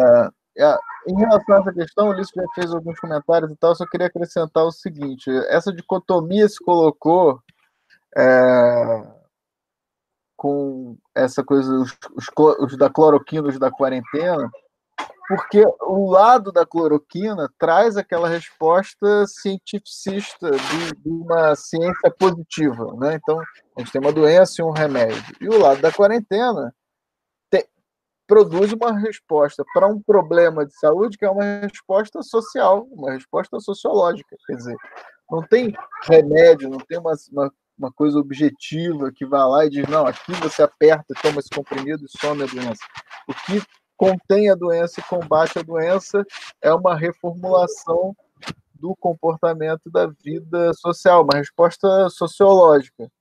é, 0.60 0.78
em 1.08 1.16
relação 1.18 1.56
a 1.56 1.60
essa 1.60 1.74
questão, 1.74 2.08
o 2.08 2.12
Ulisses 2.12 2.34
já 2.36 2.44
fez 2.54 2.74
alguns 2.74 3.00
comentários 3.00 3.52
e 3.52 3.56
tal, 3.56 3.76
só 3.76 3.86
queria 3.88 4.08
acrescentar 4.08 4.64
o 4.64 4.72
seguinte: 4.72 5.30
essa 5.48 5.74
dicotomia 5.74 6.48
se 6.48 6.64
colocou 6.64 7.42
é, 8.16 9.17
com 10.38 10.96
essa 11.16 11.44
coisa, 11.44 11.74
os, 11.74 11.98
os, 12.16 12.28
os 12.60 12.78
da 12.78 12.90
cloroquina, 12.90 13.48
os 13.48 13.58
da 13.58 13.72
quarentena, 13.72 14.50
porque 15.28 15.66
o 15.82 16.10
lado 16.10 16.54
da 16.54 16.66
cloroquina 16.66 17.52
traz 17.60 17.98
aquela 17.98 18.30
resposta 18.30 19.26
cientificista 19.28 20.50
de, 20.52 20.96
de, 20.96 21.10
uma 21.10 21.54
ciência 21.56 22.10
positiva, 22.18 22.96
né? 22.98 23.16
Então, 23.16 23.38
a 23.76 23.80
gente 23.82 23.92
tem 23.92 24.00
uma 24.00 24.14
doença 24.14 24.62
e 24.62 24.64
um 24.64 24.72
remédio. 24.72 25.22
E 25.42 25.50
o 25.50 25.60
lado 25.60 25.82
da 25.82 25.92
quarentena 25.92 26.74
te, 27.52 27.68
produz 28.26 28.72
uma 28.72 28.98
resposta 28.98 29.66
para 29.74 29.88
um 29.88 30.02
problema 30.02 30.66
de 30.66 30.74
saúde 30.80 31.18
que 31.18 31.26
é 31.26 31.30
uma 31.30 31.60
resposta 31.60 32.24
social, 32.24 32.88
uma 32.92 33.12
resposta 33.12 33.60
sociológica. 33.60 34.38
Quer 34.46 34.56
dizer, 34.56 34.78
não 35.30 35.42
tem 35.46 35.76
remédio, 36.04 36.70
não 36.70 36.80
tem 36.80 37.00
uma, 37.00 37.14
uma 37.34 37.52
uma 37.78 37.92
coisa 37.92 38.18
objetiva 38.18 39.12
que 39.12 39.26
vai 39.26 39.46
lá 39.46 39.66
e 39.66 39.70
diz: 39.70 39.88
não, 39.88 40.06
aqui 40.06 40.32
você 40.34 40.64
aperta, 40.64 41.14
toma 41.22 41.40
esse 41.40 41.50
comprimido 41.50 42.06
e 42.06 42.18
some 42.18 42.44
a 42.44 42.48
doença. 42.48 42.84
O 43.28 43.34
que 43.34 43.62
contém 43.96 44.50
a 44.50 44.56
doença 44.56 45.00
e 45.00 45.04
combate 45.04 45.60
a 45.60 45.64
doença 45.64 46.26
é 46.62 46.74
uma 46.74 46.96
reformulação 46.96 48.16
do 48.74 48.96
comportamento 48.96 49.90
da 49.90 50.08
vida 50.08 50.74
social, 50.74 51.24
uma 51.24 51.38
resposta 51.38 52.10
sociológica. 52.10 53.12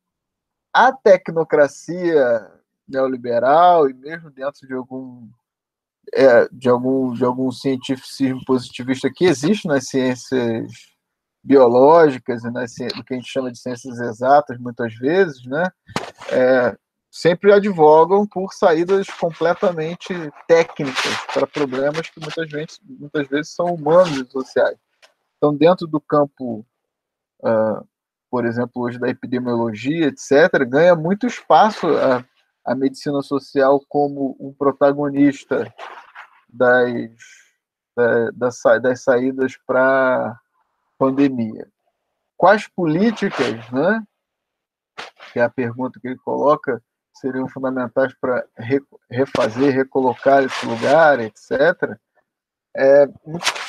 A 0.72 0.92
tecnocracia 0.92 2.50
neoliberal 2.86 3.88
e 3.88 3.94
mesmo 3.94 4.30
dentro 4.30 4.66
de 4.66 4.74
algum 4.74 5.28
é, 6.12 6.48
de 6.52 6.68
algum 6.68 7.12
de 7.14 7.24
algum 7.24 7.50
cientificismo 7.50 8.44
positivista 8.44 9.10
que 9.12 9.24
existe 9.24 9.66
nas 9.66 9.88
ciências 9.88 10.95
biológicas 11.46 12.42
e 12.42 12.50
né, 12.50 12.64
do 12.96 13.04
que 13.04 13.14
a 13.14 13.16
gente 13.16 13.30
chama 13.30 13.52
de 13.52 13.58
ciências 13.58 14.00
exatas, 14.00 14.58
muitas 14.58 14.92
vezes, 14.94 15.44
né, 15.46 15.70
é, 16.32 16.76
sempre 17.10 17.52
advogam 17.52 18.26
por 18.26 18.52
saídas 18.52 19.06
completamente 19.06 20.12
técnicas 20.48 21.16
para 21.32 21.46
problemas 21.46 22.10
que 22.10 22.20
muitas 22.20 22.50
vezes, 22.50 22.80
muitas 22.82 23.28
vezes 23.28 23.54
são 23.54 23.66
humanos 23.66 24.18
e 24.18 24.30
sociais. 24.30 24.76
Então, 25.36 25.56
dentro 25.56 25.86
do 25.86 26.00
campo, 26.00 26.66
uh, 27.42 27.86
por 28.28 28.44
exemplo, 28.44 28.82
hoje 28.82 28.98
da 28.98 29.08
epidemiologia, 29.08 30.08
etc., 30.08 30.66
ganha 30.66 30.96
muito 30.96 31.26
espaço 31.26 31.86
a, 31.86 32.24
a 32.64 32.74
medicina 32.74 33.22
social 33.22 33.80
como 33.88 34.36
um 34.40 34.52
protagonista 34.52 35.72
das, 36.48 37.10
da, 38.34 38.78
das 38.80 39.02
saídas 39.02 39.56
para 39.66 40.38
pandemia. 40.98 41.68
Quais 42.36 42.68
políticas, 42.68 43.70
né, 43.70 44.02
que 45.32 45.38
é 45.38 45.42
a 45.42 45.50
pergunta 45.50 45.98
que 46.00 46.08
ele 46.08 46.16
coloca, 46.18 46.82
seriam 47.14 47.48
fundamentais 47.48 48.14
para 48.20 48.46
refazer, 49.10 49.74
recolocar 49.74 50.44
esse 50.44 50.66
lugar, 50.66 51.20
etc. 51.20 51.98
É, 52.76 53.04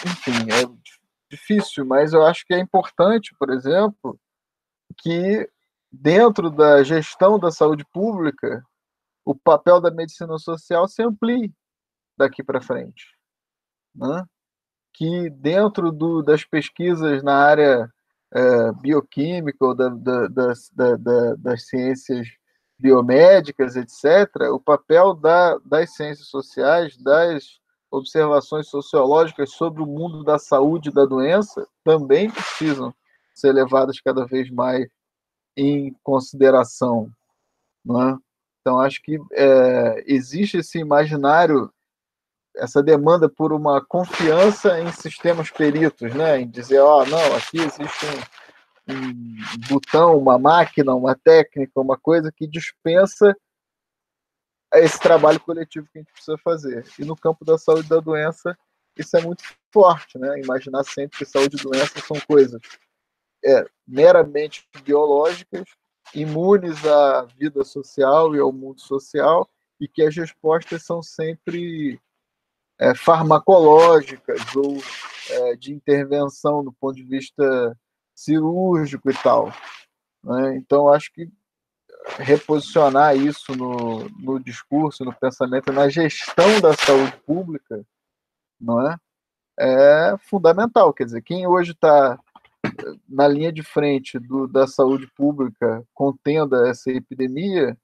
enfim, 0.05 0.51
é 0.51 0.95
difícil, 1.29 1.85
mas 1.85 2.13
eu 2.13 2.25
acho 2.25 2.45
que 2.45 2.53
é 2.53 2.59
importante, 2.59 3.33
por 3.39 3.49
exemplo, 3.49 4.19
que 4.97 5.49
dentro 5.91 6.49
da 6.49 6.83
gestão 6.83 7.39
da 7.39 7.51
saúde 7.51 7.85
pública, 7.91 8.63
o 9.25 9.35
papel 9.35 9.79
da 9.79 9.91
medicina 9.91 10.37
social 10.37 10.87
se 10.87 11.01
amplie 11.03 11.53
daqui 12.17 12.43
para 12.43 12.61
frente. 12.61 13.15
Né? 13.95 14.25
Que 14.97 15.29
dentro 15.29 15.91
do, 15.91 16.23
das 16.23 16.43
pesquisas 16.43 17.21
na 17.21 17.35
área 17.35 17.87
é, 18.33 18.71
bioquímica 18.81 19.63
ou 19.63 19.75
da, 19.75 19.89
da, 19.89 20.27
das, 20.27 20.71
da, 20.73 21.35
das 21.35 21.67
ciências 21.67 22.27
biomédicas, 22.79 23.75
etc., 23.75 24.49
o 24.51 24.59
papel 24.59 25.13
da, 25.13 25.59
das 25.59 25.95
ciências 25.95 26.27
sociais, 26.27 26.97
das 26.97 27.59
observações 27.91 28.67
sociológicas 28.69 29.51
sobre 29.51 29.83
o 29.83 29.85
mundo 29.85 30.23
da 30.23 30.39
saúde 30.39 30.89
e 30.89 30.93
da 30.93 31.05
doença 31.05 31.67
também 31.83 32.29
precisam 32.29 32.93
ser 33.35 33.53
levadas 33.53 34.01
cada 34.01 34.25
vez 34.25 34.49
mais 34.49 34.87
em 35.55 35.95
consideração. 36.03 37.09
É? 37.87 38.17
Então, 38.61 38.79
acho 38.79 39.01
que 39.03 39.19
é, 39.31 40.03
existe 40.07 40.57
esse 40.57 40.79
imaginário 40.79 41.71
essa 42.57 42.81
demanda 42.81 43.29
por 43.29 43.53
uma 43.53 43.83
confiança 43.83 44.79
em 44.79 44.91
sistemas 44.91 45.49
peritos, 45.49 46.13
né? 46.13 46.41
Em 46.41 46.49
dizer, 46.49 46.79
ó, 46.79 47.01
oh, 47.01 47.05
não, 47.05 47.35
aqui 47.35 47.57
existe 47.57 48.05
um, 48.87 48.93
um 48.93 49.25
botão, 49.69 50.17
uma 50.17 50.37
máquina, 50.37 50.93
uma 50.93 51.15
técnica, 51.15 51.79
uma 51.79 51.97
coisa 51.97 52.31
que 52.31 52.47
dispensa 52.47 53.35
esse 54.73 54.99
trabalho 54.99 55.39
coletivo 55.39 55.87
que 55.91 55.99
a 55.99 56.01
gente 56.01 56.11
precisa 56.11 56.37
fazer. 56.43 56.85
E 56.99 57.05
no 57.05 57.15
campo 57.15 57.45
da 57.45 57.57
saúde 57.57 57.87
da 57.87 57.99
doença, 57.99 58.57
isso 58.97 59.15
é 59.15 59.21
muito 59.21 59.43
forte, 59.71 60.17
né? 60.17 60.39
Imaginar 60.39 60.83
sempre 60.83 61.17
que 61.17 61.25
saúde 61.25 61.57
e 61.57 61.63
doença 61.63 61.99
são 61.99 62.19
coisas 62.27 62.61
é, 63.45 63.65
meramente 63.87 64.67
biológicas, 64.83 65.65
imunes 66.13 66.85
à 66.85 67.23
vida 67.37 67.63
social 67.63 68.35
e 68.35 68.39
ao 68.39 68.51
mundo 68.51 68.81
social, 68.81 69.47
e 69.79 69.87
que 69.87 70.01
as 70.01 70.15
respostas 70.15 70.83
são 70.83 71.03
sempre 71.03 71.99
é, 72.79 72.95
farmacológicas 72.95 74.41
ou 74.55 74.77
é, 75.29 75.55
de 75.55 75.73
intervenção 75.73 76.63
do 76.63 76.71
ponto 76.71 76.95
de 76.95 77.03
vista 77.03 77.77
cirúrgico 78.15 79.09
e 79.09 79.13
tal. 79.15 79.51
Né? 80.23 80.55
Então, 80.57 80.89
acho 80.89 81.11
que 81.11 81.29
reposicionar 82.19 83.15
isso 83.15 83.55
no, 83.55 84.07
no 84.09 84.39
discurso, 84.39 85.03
no 85.03 85.13
pensamento, 85.13 85.73
na 85.73 85.89
gestão 85.89 86.59
da 86.61 86.73
saúde 86.73 87.13
pública, 87.25 87.85
não 88.59 88.87
é? 88.87 88.97
É 89.59 90.17
fundamental. 90.19 90.93
Quer 90.93 91.05
dizer, 91.05 91.21
quem 91.21 91.47
hoje 91.47 91.71
está 91.71 92.17
na 93.07 93.27
linha 93.27 93.51
de 93.51 93.63
frente 93.63 94.19
do, 94.19 94.47
da 94.47 94.67
saúde 94.67 95.07
pública 95.15 95.83
contendo 95.93 96.55
essa 96.65 96.91
epidemia 96.91 97.77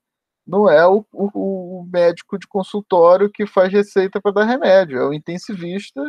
não 0.45 0.69
é 0.69 0.85
o, 0.87 1.05
o, 1.11 1.81
o 1.81 1.89
médico 1.91 2.37
de 2.37 2.47
consultório 2.47 3.29
que 3.29 3.45
faz 3.45 3.71
receita 3.71 4.21
para 4.21 4.31
dar 4.33 4.45
remédio, 4.45 4.97
é 4.97 5.07
o 5.07 5.13
intensivista, 5.13 6.01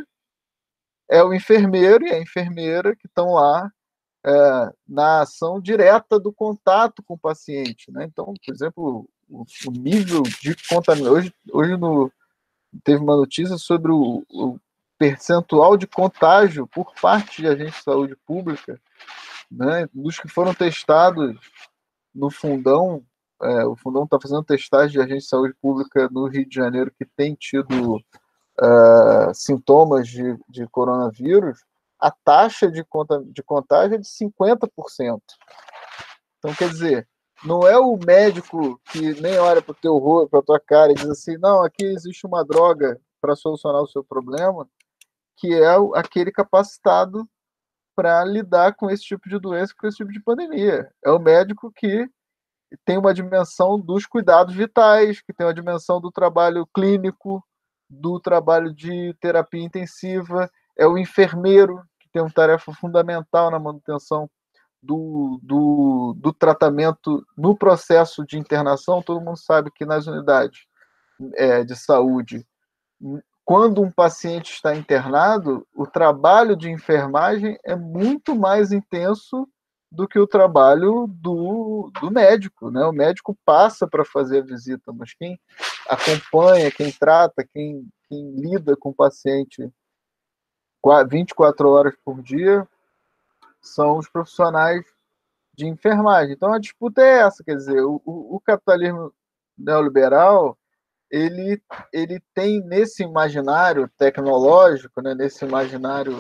é 1.08 1.22
o 1.22 1.34
enfermeiro 1.34 2.06
e 2.06 2.12
a 2.12 2.20
enfermeira 2.20 2.96
que 2.96 3.06
estão 3.06 3.34
lá 3.34 3.70
é, 4.26 4.72
na 4.88 5.20
ação 5.20 5.60
direta 5.60 6.18
do 6.18 6.32
contato 6.32 7.02
com 7.02 7.14
o 7.14 7.18
paciente. 7.18 7.92
Né? 7.92 8.04
Então, 8.04 8.24
por 8.24 8.54
exemplo, 8.54 9.08
o, 9.28 9.44
o 9.66 9.70
nível 9.70 10.22
de 10.22 10.56
contaminação. 10.68 11.14
Hoje, 11.14 11.34
hoje 11.52 11.76
no, 11.76 12.10
teve 12.82 13.02
uma 13.02 13.16
notícia 13.16 13.56
sobre 13.58 13.92
o, 13.92 14.24
o, 14.30 14.58
percentual 14.98 15.76
de 15.76 15.86
contágio 15.86 16.66
por 16.66 16.94
parte 17.00 17.42
de 17.42 17.48
agentes 17.48 17.76
de 17.76 17.82
saúde 17.82 18.16
pública, 18.24 18.80
né, 19.50 19.88
dos 19.92 20.18
que 20.18 20.28
foram 20.28 20.54
testados 20.54 21.36
no 22.14 22.30
fundão 22.30 23.04
é, 23.44 23.64
o 23.66 23.76
Fundão 23.76 24.04
está 24.04 24.18
fazendo 24.20 24.42
testagem 24.42 24.92
de 24.92 25.00
agente 25.00 25.22
de 25.22 25.28
saúde 25.28 25.54
pública 25.60 26.08
no 26.10 26.26
Rio 26.26 26.48
de 26.48 26.54
Janeiro 26.54 26.90
que 26.98 27.04
tem 27.04 27.34
tido 27.34 27.96
uh, 27.96 29.34
sintomas 29.34 30.08
de, 30.08 30.36
de 30.48 30.66
coronavírus, 30.68 31.58
a 32.00 32.10
taxa 32.10 32.70
de, 32.70 32.82
conta, 32.84 33.22
de 33.26 33.42
contágio 33.42 33.96
é 33.96 33.98
de 33.98 34.06
50%. 34.06 35.20
Então, 36.38 36.54
quer 36.54 36.68
dizer, 36.70 37.08
não 37.44 37.66
é 37.66 37.78
o 37.78 37.96
médico 37.96 38.80
que 38.90 39.20
nem 39.20 39.38
olha 39.38 39.60
para 39.60 39.72
o 39.72 39.76
teu 39.76 39.96
rosto, 39.98 40.30
para 40.30 40.40
a 40.40 40.44
tua 40.44 40.60
cara 40.60 40.92
e 40.92 40.94
diz 40.94 41.08
assim, 41.08 41.36
não, 41.38 41.62
aqui 41.62 41.84
existe 41.84 42.26
uma 42.26 42.44
droga 42.44 43.00
para 43.20 43.36
solucionar 43.36 43.82
o 43.82 43.88
seu 43.88 44.02
problema, 44.02 44.68
que 45.36 45.52
é 45.52 45.76
aquele 45.94 46.32
capacitado 46.32 47.28
para 47.94 48.24
lidar 48.24 48.74
com 48.74 48.90
esse 48.90 49.04
tipo 49.04 49.28
de 49.28 49.38
doença, 49.38 49.74
com 49.78 49.86
esse 49.86 49.98
tipo 49.98 50.12
de 50.12 50.20
pandemia. 50.20 50.90
É 51.04 51.10
o 51.10 51.18
médico 51.18 51.72
que 51.74 52.08
tem 52.84 52.98
uma 52.98 53.14
dimensão 53.14 53.78
dos 53.78 54.06
cuidados 54.06 54.54
vitais, 54.54 55.20
que 55.20 55.32
tem 55.32 55.46
uma 55.46 55.54
dimensão 55.54 56.00
do 56.00 56.10
trabalho 56.10 56.66
clínico, 56.74 57.44
do 57.88 58.18
trabalho 58.18 58.72
de 58.72 59.14
terapia 59.20 59.62
intensiva, 59.62 60.50
é 60.76 60.86
o 60.86 60.98
enfermeiro, 60.98 61.82
que 62.00 62.08
tem 62.12 62.22
uma 62.22 62.30
tarefa 62.30 62.72
fundamental 62.72 63.50
na 63.50 63.58
manutenção 63.58 64.28
do, 64.82 65.38
do, 65.42 66.14
do 66.18 66.32
tratamento 66.32 67.24
no 67.36 67.56
processo 67.56 68.24
de 68.24 68.38
internação. 68.38 69.02
Todo 69.02 69.20
mundo 69.20 69.38
sabe 69.38 69.70
que 69.70 69.84
nas 69.84 70.06
unidades 70.06 70.66
é, 71.34 71.64
de 71.64 71.76
saúde, 71.76 72.46
quando 73.44 73.82
um 73.82 73.90
paciente 73.90 74.52
está 74.52 74.74
internado, 74.74 75.66
o 75.74 75.86
trabalho 75.86 76.56
de 76.56 76.70
enfermagem 76.70 77.58
é 77.64 77.76
muito 77.76 78.34
mais 78.34 78.72
intenso 78.72 79.48
do 79.94 80.08
que 80.08 80.18
o 80.18 80.26
trabalho 80.26 81.06
do, 81.08 81.90
do 82.00 82.10
médico. 82.10 82.70
Né? 82.70 82.84
O 82.84 82.92
médico 82.92 83.36
passa 83.44 83.86
para 83.86 84.04
fazer 84.04 84.38
a 84.38 84.44
visita, 84.44 84.92
mas 84.92 85.14
quem 85.14 85.38
acompanha, 85.88 86.70
quem 86.70 86.90
trata, 86.90 87.46
quem, 87.52 87.88
quem 88.08 88.34
lida 88.36 88.76
com 88.76 88.90
o 88.90 88.94
paciente 88.94 89.70
24 91.08 91.68
horas 91.68 91.94
por 92.04 92.20
dia 92.22 92.68
são 93.60 93.96
os 93.96 94.08
profissionais 94.08 94.84
de 95.54 95.66
enfermagem. 95.66 96.34
Então 96.34 96.52
a 96.52 96.58
disputa 96.58 97.00
é 97.00 97.20
essa, 97.20 97.42
quer 97.42 97.56
dizer, 97.56 97.80
o, 97.80 98.02
o, 98.04 98.36
o 98.36 98.40
capitalismo 98.40 99.12
neoliberal 99.56 100.58
ele, 101.10 101.62
ele 101.92 102.20
tem 102.34 102.60
nesse 102.60 103.02
imaginário 103.04 103.88
tecnológico, 103.96 105.00
né, 105.00 105.14
nesse 105.14 105.44
imaginário 105.44 106.18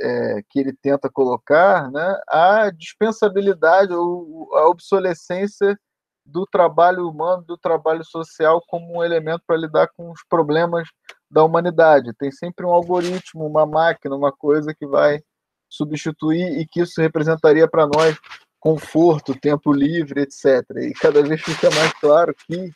é, 0.00 0.42
que 0.48 0.60
ele 0.60 0.72
tenta 0.72 1.10
colocar, 1.10 1.90
né, 1.90 2.20
a 2.28 2.70
dispensabilidade 2.70 3.92
ou 3.92 4.54
a 4.54 4.68
obsolescência 4.68 5.78
do 6.24 6.46
trabalho 6.46 7.08
humano, 7.08 7.42
do 7.42 7.56
trabalho 7.56 8.04
social 8.04 8.62
como 8.68 8.98
um 8.98 9.04
elemento 9.04 9.42
para 9.46 9.56
lidar 9.56 9.88
com 9.96 10.10
os 10.10 10.20
problemas 10.28 10.88
da 11.30 11.42
humanidade. 11.42 12.12
Tem 12.18 12.30
sempre 12.30 12.66
um 12.66 12.70
algoritmo, 12.70 13.46
uma 13.46 13.66
máquina, 13.66 14.14
uma 14.14 14.32
coisa 14.32 14.74
que 14.74 14.86
vai 14.86 15.20
substituir 15.68 16.58
e 16.58 16.66
que 16.66 16.80
isso 16.80 17.00
representaria 17.00 17.68
para 17.68 17.86
nós 17.86 18.16
conforto, 18.60 19.38
tempo 19.38 19.72
livre, 19.72 20.22
etc. 20.22 20.64
E 20.76 20.92
cada 20.94 21.22
vez 21.22 21.40
fica 21.40 21.70
mais 21.70 21.92
claro 21.94 22.34
que 22.46 22.70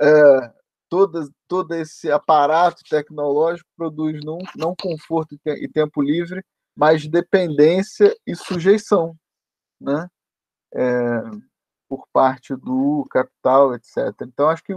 é, 0.00 0.50
todo, 0.94 1.28
todo 1.48 1.74
esse 1.74 2.08
aparato 2.08 2.84
tecnológico 2.88 3.68
produz 3.76 4.24
não, 4.24 4.38
não 4.54 4.76
conforto 4.80 5.36
e 5.44 5.68
tempo 5.68 6.00
livre, 6.00 6.40
mas 6.76 7.08
dependência 7.08 8.16
e 8.24 8.36
sujeição, 8.36 9.16
né? 9.80 10.08
É, 10.72 11.20
por 11.88 12.06
parte 12.12 12.54
do 12.54 13.04
capital, 13.10 13.74
etc. 13.74 14.14
Então, 14.22 14.48
acho 14.48 14.62
que 14.62 14.72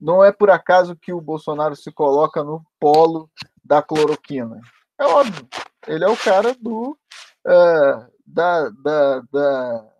não 0.00 0.24
é 0.24 0.32
por 0.32 0.48
acaso 0.48 0.96
que 0.96 1.12
o 1.12 1.20
Bolsonaro 1.20 1.76
se 1.76 1.92
coloca 1.92 2.42
no 2.42 2.64
polo 2.80 3.30
da 3.62 3.82
cloroquina. 3.82 4.58
É 4.98 5.04
óbvio, 5.04 5.46
ele 5.86 6.04
é 6.04 6.08
o 6.08 6.16
cara 6.16 6.54
do, 6.54 6.98
é, 7.46 8.06
da, 8.26 8.70
da, 8.70 9.20
da, 9.30 9.92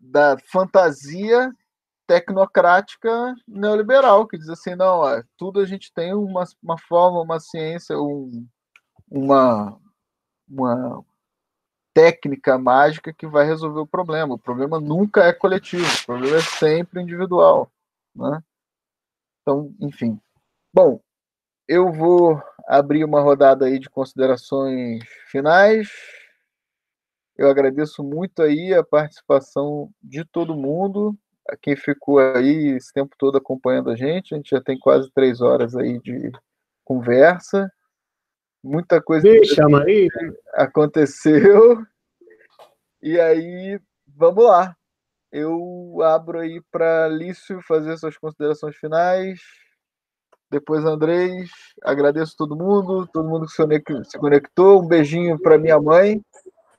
da 0.00 0.38
fantasia 0.46 1.52
tecnocrática 2.10 3.36
neoliberal, 3.46 4.26
que 4.26 4.36
diz 4.36 4.48
assim, 4.48 4.74
não, 4.74 4.98
ó, 4.98 5.22
tudo 5.36 5.60
a 5.60 5.64
gente 5.64 5.92
tem 5.92 6.12
uma, 6.12 6.42
uma 6.60 6.76
forma, 6.76 7.20
uma 7.20 7.38
ciência, 7.38 7.96
um, 7.96 8.48
uma, 9.08 9.80
uma 10.48 11.04
técnica 11.94 12.58
mágica 12.58 13.12
que 13.12 13.28
vai 13.28 13.46
resolver 13.46 13.78
o 13.78 13.86
problema. 13.86 14.34
O 14.34 14.38
problema 14.38 14.80
nunca 14.80 15.22
é 15.22 15.32
coletivo, 15.32 15.86
o 15.86 16.06
problema 16.06 16.38
é 16.38 16.42
sempre 16.42 17.00
individual. 17.00 17.70
Né? 18.12 18.42
Então, 19.40 19.72
enfim. 19.78 20.20
Bom, 20.74 21.00
eu 21.68 21.92
vou 21.92 22.42
abrir 22.66 23.04
uma 23.04 23.20
rodada 23.20 23.66
aí 23.66 23.78
de 23.78 23.88
considerações 23.88 25.04
finais. 25.30 25.88
Eu 27.36 27.48
agradeço 27.48 28.02
muito 28.02 28.42
aí 28.42 28.74
a 28.74 28.82
participação 28.82 29.92
de 30.02 30.24
todo 30.24 30.56
mundo 30.56 31.16
quem 31.60 31.76
ficou 31.76 32.18
aí 32.18 32.76
esse 32.76 32.92
tempo 32.92 33.14
todo 33.18 33.38
acompanhando 33.38 33.90
a 33.90 33.96
gente. 33.96 34.34
A 34.34 34.36
gente 34.36 34.50
já 34.50 34.60
tem 34.60 34.78
quase 34.78 35.10
três 35.12 35.40
horas 35.40 35.74
aí 35.76 35.98
de 36.00 36.30
conversa. 36.84 37.70
Muita 38.62 39.00
coisa 39.00 39.26
Deixa, 39.26 39.62
aconteceu. 40.54 41.84
E 43.02 43.18
aí, 43.18 43.80
vamos 44.06 44.44
lá. 44.44 44.76
Eu 45.32 45.98
abro 46.02 46.40
aí 46.40 46.60
para 46.70 47.08
Lício 47.08 47.62
fazer 47.62 47.96
suas 47.96 48.18
considerações 48.18 48.76
finais. 48.76 49.40
Depois, 50.50 50.84
Andrés. 50.84 51.48
Agradeço 51.82 52.34
todo 52.36 52.56
mundo, 52.56 53.06
todo 53.06 53.28
mundo 53.28 53.46
que 53.46 53.52
se 53.52 54.18
conectou. 54.18 54.82
Um 54.82 54.86
beijinho 54.86 55.38
para 55.40 55.56
minha 55.56 55.80
mãe, 55.80 56.20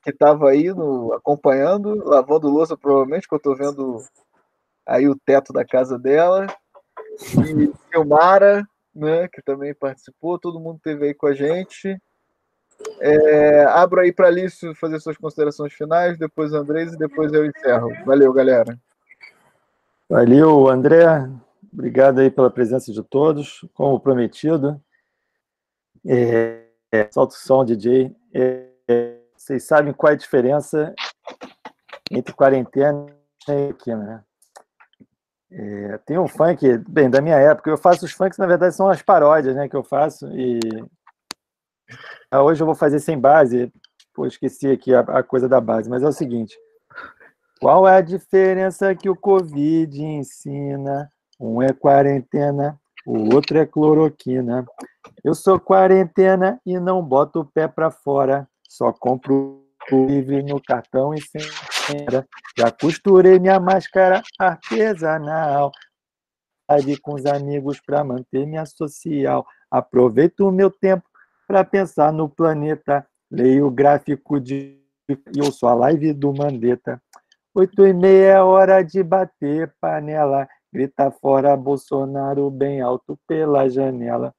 que 0.02 0.10
estava 0.10 0.50
aí 0.50 0.68
no, 0.68 1.12
acompanhando, 1.14 2.04
lavando 2.04 2.48
louça, 2.48 2.76
provavelmente, 2.76 3.26
que 3.26 3.34
eu 3.34 3.38
estou 3.38 3.56
vendo 3.56 3.98
aí 4.86 5.08
o 5.08 5.16
teto 5.16 5.52
da 5.52 5.64
casa 5.64 5.98
dela. 5.98 6.46
E 7.20 7.72
Silmara, 7.90 8.66
né, 8.94 9.28
que 9.28 9.42
também 9.42 9.74
participou, 9.74 10.38
todo 10.38 10.60
mundo 10.60 10.76
esteve 10.76 11.06
aí 11.06 11.14
com 11.14 11.26
a 11.26 11.34
gente. 11.34 12.00
É, 13.00 13.64
abro 13.64 14.00
aí 14.00 14.12
para 14.12 14.28
Alice 14.28 14.74
fazer 14.74 14.98
suas 15.00 15.16
considerações 15.16 15.72
finais, 15.72 16.18
depois 16.18 16.52
Andrés 16.52 16.92
e 16.92 16.98
depois 16.98 17.32
eu 17.32 17.46
encerro. 17.46 17.90
Valeu, 18.04 18.32
galera. 18.32 18.78
Valeu, 20.08 20.68
André. 20.68 21.06
Obrigado 21.72 22.20
aí 22.20 22.30
pela 22.30 22.50
presença 22.50 22.92
de 22.92 23.02
todos. 23.02 23.64
Como 23.72 24.00
prometido, 24.00 24.80
é, 26.06 26.66
é, 26.90 27.08
solta 27.10 27.34
o 27.34 27.38
som, 27.38 27.64
DJ. 27.64 28.14
É, 28.34 28.68
é, 28.88 29.18
vocês 29.34 29.64
sabem 29.64 29.92
qual 29.92 30.10
é 30.10 30.14
a 30.14 30.18
diferença 30.18 30.94
entre 32.10 32.34
quarentena 32.34 33.06
e 33.48 33.70
aqui, 33.70 33.94
né? 33.94 34.22
É, 35.54 35.98
tem 36.06 36.18
um 36.18 36.26
funk, 36.26 36.78
bem, 36.88 37.10
da 37.10 37.20
minha 37.20 37.36
época, 37.36 37.68
eu 37.68 37.76
faço 37.76 38.06
os 38.06 38.12
funks, 38.12 38.38
na 38.38 38.46
verdade, 38.46 38.74
são 38.74 38.88
as 38.88 39.02
paródias, 39.02 39.54
né, 39.54 39.68
que 39.68 39.76
eu 39.76 39.84
faço, 39.84 40.26
e 40.34 40.58
ah, 42.30 42.42
hoje 42.42 42.62
eu 42.62 42.66
vou 42.66 42.74
fazer 42.74 43.00
sem 43.00 43.18
base, 43.18 43.70
pô, 44.14 44.26
esqueci 44.26 44.70
aqui 44.70 44.94
a, 44.94 45.00
a 45.00 45.22
coisa 45.22 45.46
da 45.46 45.60
base, 45.60 45.90
mas 45.90 46.02
é 46.02 46.08
o 46.08 46.12
seguinte, 46.12 46.56
qual 47.60 47.86
é 47.86 47.96
a 47.96 48.00
diferença 48.00 48.94
que 48.94 49.10
o 49.10 49.14
Covid 49.14 50.02
ensina? 50.02 51.08
Um 51.38 51.62
é 51.62 51.72
quarentena, 51.72 52.78
o 53.06 53.34
outro 53.34 53.58
é 53.58 53.66
cloroquina. 53.66 54.64
Eu 55.22 55.34
sou 55.34 55.60
quarentena 55.60 56.60
e 56.64 56.80
não 56.80 57.02
boto 57.02 57.40
o 57.40 57.44
pé 57.44 57.68
para 57.68 57.90
fora, 57.90 58.48
só 58.68 58.92
compro 58.92 59.64
livre 59.90 60.42
no 60.42 60.60
cartão 60.60 61.12
e 61.12 61.20
sem 61.20 61.42
já 62.56 62.70
costurei 62.70 63.38
minha 63.38 63.58
máscara 63.58 64.22
artesanal. 64.38 65.70
Ali 66.68 66.96
com 66.96 67.14
os 67.14 67.26
amigos 67.26 67.80
para 67.80 68.04
manter 68.04 68.46
minha 68.46 68.64
social. 68.64 69.46
Aproveito 69.70 70.40
o 70.40 70.52
meu 70.52 70.70
tempo 70.70 71.04
para 71.46 71.64
pensar 71.64 72.12
no 72.12 72.28
planeta. 72.28 73.06
Leio 73.30 73.66
o 73.66 73.70
gráfico 73.70 74.40
de 74.40 74.80
eu 75.36 75.50
sou 75.50 75.68
a 75.68 75.74
live 75.74 76.12
do 76.12 76.32
Mandetta. 76.32 77.02
Oito 77.54 77.86
e 77.86 77.92
meia 77.92 78.32
é 78.32 78.42
hora 78.42 78.82
de 78.82 79.02
bater 79.02 79.74
panela. 79.80 80.48
Grita 80.72 81.10
fora 81.10 81.56
Bolsonaro 81.56 82.50
bem 82.50 82.80
alto 82.80 83.18
pela 83.26 83.68
janela. 83.68 84.34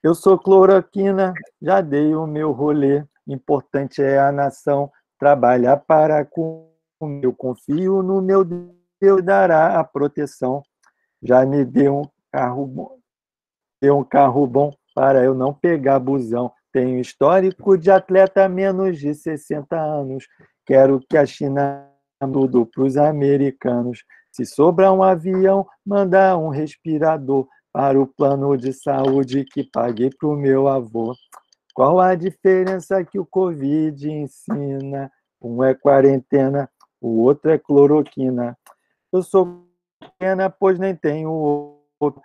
Eu 0.00 0.14
sou 0.14 0.38
cloroquina, 0.38 1.34
já 1.60 1.80
dei 1.80 2.14
o 2.14 2.26
meu 2.26 2.52
rolê. 2.52 3.04
Importante 3.26 4.00
é 4.00 4.20
a 4.20 4.30
nação 4.30 4.92
trabalhar 5.18 5.76
para 5.78 6.24
com 6.24 6.70
eu 7.22 7.32
confio 7.32 8.02
no 8.02 8.22
meu 8.22 8.44
Deus 8.44 9.22
dará 9.22 9.78
a 9.78 9.84
proteção. 9.84 10.62
Já 11.22 11.44
me 11.44 11.64
deu 11.64 11.98
um 11.98 12.04
carro 12.32 12.66
bom, 12.66 12.98
deu 13.80 13.98
um 13.98 14.04
carro 14.04 14.46
bom 14.46 14.72
para 14.94 15.22
eu 15.22 15.34
não 15.34 15.52
pegar 15.52 15.98
busão. 15.98 16.50
Tenho 16.72 16.98
histórico 16.98 17.76
de 17.76 17.90
atleta 17.90 18.48
menos 18.48 18.98
de 18.98 19.14
60 19.14 19.76
anos. 19.78 20.26
Quero 20.64 21.00
que 21.00 21.16
a 21.16 21.26
China 21.26 21.90
tudo 22.32 22.64
para 22.66 22.82
os 22.82 22.96
americanos. 22.96 24.04
Se 24.32 24.46
sobrar 24.46 24.92
um 24.92 25.02
avião, 25.02 25.66
manda 25.84 26.36
um 26.36 26.48
respirador 26.48 27.46
para 27.72 28.00
o 28.00 28.06
plano 28.06 28.56
de 28.56 28.72
saúde 28.72 29.44
que 29.44 29.64
paguei 29.64 30.10
para 30.10 30.28
o 30.28 30.36
meu 30.36 30.68
avô. 30.68 31.14
Qual 31.76 32.00
a 32.00 32.14
diferença 32.14 33.04
que 33.04 33.18
o 33.18 33.26
Covid 33.26 34.10
ensina? 34.10 35.12
Um 35.38 35.62
é 35.62 35.74
quarentena, 35.74 36.70
o 36.98 37.20
outro 37.20 37.50
é 37.50 37.58
cloroquina. 37.58 38.56
Eu 39.12 39.22
sou 39.22 39.68
pequena, 40.00 40.48
pois 40.48 40.78
nem 40.78 40.96
tenho 40.96 41.30
outro. 42.00 42.22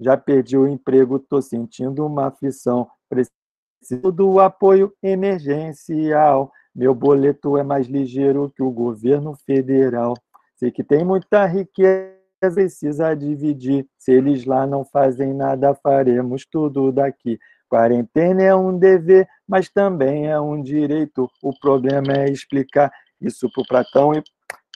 Já 0.00 0.16
perdi 0.16 0.56
o 0.56 0.66
emprego, 0.66 1.16
estou 1.16 1.42
sentindo 1.42 2.06
uma 2.06 2.28
aflição. 2.28 2.88
Preciso 3.06 4.10
do 4.10 4.40
apoio 4.40 4.90
emergencial. 5.02 6.50
Meu 6.74 6.94
boleto 6.94 7.58
é 7.58 7.62
mais 7.62 7.88
ligeiro 7.88 8.50
que 8.56 8.62
o 8.62 8.70
governo 8.70 9.36
federal. 9.44 10.14
Sei 10.56 10.70
que 10.70 10.82
tem 10.82 11.04
muita 11.04 11.44
riqueza, 11.44 12.16
precisa 12.40 13.14
dividir. 13.14 13.86
Se 13.98 14.10
eles 14.10 14.46
lá 14.46 14.66
não 14.66 14.86
fazem 14.86 15.34
nada, 15.34 15.74
faremos 15.74 16.46
tudo 16.50 16.90
daqui. 16.90 17.38
Quarentena 17.68 18.42
é 18.42 18.54
um 18.54 18.78
dever, 18.78 19.28
mas 19.46 19.68
também 19.68 20.28
é 20.28 20.40
um 20.40 20.62
direito. 20.62 21.28
O 21.42 21.58
problema 21.58 22.12
é 22.12 22.30
explicar 22.30 22.90
isso 23.20 23.50
para 23.52 23.62
o 23.62 23.66
patrão 23.66 24.12
e 24.14 24.22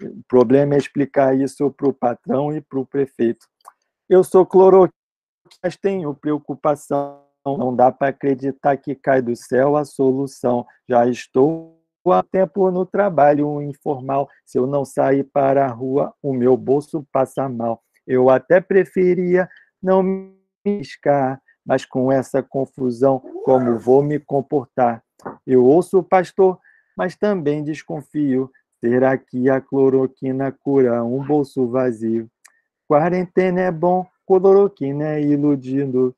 o 0.02 0.22
problema 0.28 0.74
é 0.74 0.78
explicar 0.78 1.38
isso 1.38 1.70
para 1.70 1.88
o 1.88 1.92
patrão 1.92 2.54
e 2.54 2.60
para 2.60 2.78
o 2.78 2.86
prefeito. 2.86 3.46
Eu 4.08 4.24
sou 4.24 4.46
cloroquina, 4.46 4.94
mas 5.62 5.76
tenho 5.76 6.14
preocupação. 6.14 7.22
Não 7.46 7.74
dá 7.74 7.90
para 7.90 8.08
acreditar 8.08 8.76
que 8.76 8.94
cai 8.94 9.22
do 9.22 9.34
céu 9.34 9.76
a 9.76 9.84
solução. 9.84 10.66
Já 10.88 11.06
estou 11.06 11.80
há 12.06 12.22
tempo 12.22 12.70
no 12.70 12.84
trabalho 12.86 13.62
informal. 13.62 14.28
Se 14.44 14.58
eu 14.58 14.66
não 14.66 14.84
sair 14.84 15.24
para 15.24 15.66
a 15.66 15.68
rua, 15.68 16.14
o 16.22 16.32
meu 16.32 16.56
bolso 16.56 17.06
passa 17.12 17.48
mal. 17.48 17.82
Eu 18.06 18.28
até 18.28 18.60
preferia 18.60 19.48
não 19.82 20.02
me 20.02 20.34
arriscar, 20.66 21.40
mas 21.70 21.84
com 21.84 22.10
essa 22.10 22.42
confusão, 22.42 23.20
como 23.44 23.78
vou 23.78 24.02
me 24.02 24.18
comportar? 24.18 25.04
Eu 25.46 25.64
ouço 25.64 26.00
o 26.00 26.02
pastor, 26.02 26.58
mas 26.96 27.14
também 27.14 27.62
desconfio. 27.62 28.50
Será 28.80 29.16
que 29.16 29.48
a 29.48 29.60
cloroquina 29.60 30.50
cura 30.50 31.04
um 31.04 31.24
bolso 31.24 31.68
vazio? 31.68 32.28
Quarentena 32.88 33.60
é 33.60 33.70
bom, 33.70 34.04
cloroquina 34.26 35.10
é 35.10 35.22
iludindo. 35.22 36.12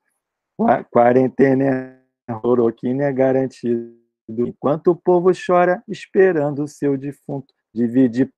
Quarentena 0.89 1.99
é 2.27 2.33
cloroquina 2.41 3.03
é 3.03 3.13
garantido. 3.13 3.93
Enquanto 4.27 4.87
o 4.87 4.95
povo 4.95 5.29
chora, 5.33 5.83
esperando 5.87 6.63
o 6.63 6.67
seu 6.67 6.97
defunto, 6.97 7.53
dividir 7.71 8.33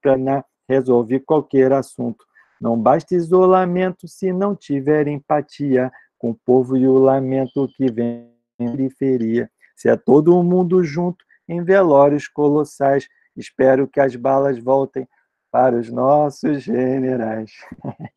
para 0.00 0.42
resolver 0.66 1.20
qualquer 1.20 1.74
assunto. 1.74 2.24
Não 2.58 2.80
basta 2.80 3.14
isolamento 3.14 4.08
se 4.08 4.32
não 4.32 4.56
tiver 4.56 5.08
empatia 5.08 5.92
com 6.24 6.30
o 6.30 6.34
povo 6.34 6.74
e 6.74 6.88
o 6.88 6.94
lamento 6.94 7.68
que 7.76 7.92
vem 7.92 8.32
em 8.58 8.70
periferia. 8.70 9.50
Se 9.76 9.90
é 9.90 9.96
todo 9.96 10.42
mundo 10.42 10.82
junto 10.82 11.22
em 11.46 11.62
velórios 11.62 12.26
colossais, 12.28 13.06
espero 13.36 13.86
que 13.86 14.00
as 14.00 14.16
balas 14.16 14.58
voltem 14.58 15.06
para 15.50 15.76
os 15.76 15.90
nossos 15.90 16.62
generais. 16.62 17.50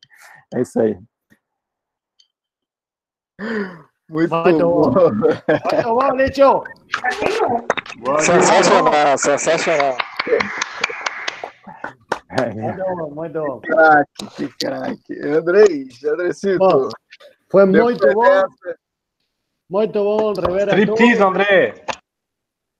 É 0.54 0.62
isso 0.62 0.80
aí. 0.80 0.98
Muito, 4.08 4.34
Muito 4.34 4.58
bom. 4.60 4.90
bom. 4.90 5.10
Muito 5.12 5.84
bom, 5.84 6.12
Leitão. 6.14 6.64
Sensacional, 8.20 9.18
sensacional. 9.18 9.98
Muito 12.54 12.96
bom, 12.96 13.10
muito 13.14 13.42
bom. 13.42 13.60
Craque, 13.60 14.26
que 14.36 14.48
craque. 14.56 15.20
Andrés, 15.22 16.02
Andresito. 16.02 16.58
Bom. 16.58 16.88
Foi 17.50 17.64
muito 17.64 18.06
bom. 18.12 18.44
Muito 19.70 19.92
bom 20.02 20.32
rever 20.32 20.68
a 20.68 20.78
Striptease, 20.78 21.18
todos. 21.18 21.20
André. 21.20 21.84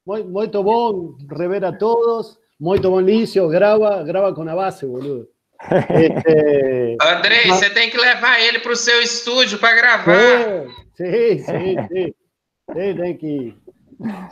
Muito, 0.07 0.29
muito 0.29 0.63
bom 0.63 1.17
rever 1.31 1.65
a 1.65 1.73
todos. 1.73 2.39
Muito 2.59 2.91
bom, 2.91 3.01
Lício. 3.01 3.49
Grava, 3.49 4.03
grava 4.03 4.35
com 4.35 4.49
a 4.49 4.55
base, 4.55 4.87
boludo. 4.87 5.29
Este... 5.91 6.97
André, 7.03 7.47
Mas... 7.47 7.59
você 7.59 7.71
tem 7.71 7.91
que 7.91 7.99
levar 7.99 8.41
ele 8.41 8.61
para 8.61 8.73
o 8.73 8.77
seu 8.77 9.03
estúdio 9.03 9.59
para 9.59 9.77
gravar. 9.77 10.67
Sim, 10.95 11.39
sim, 11.39 11.77
sim. 11.89 12.15
Sim, 12.73 12.97
tem 12.97 13.17
que. 13.17 13.57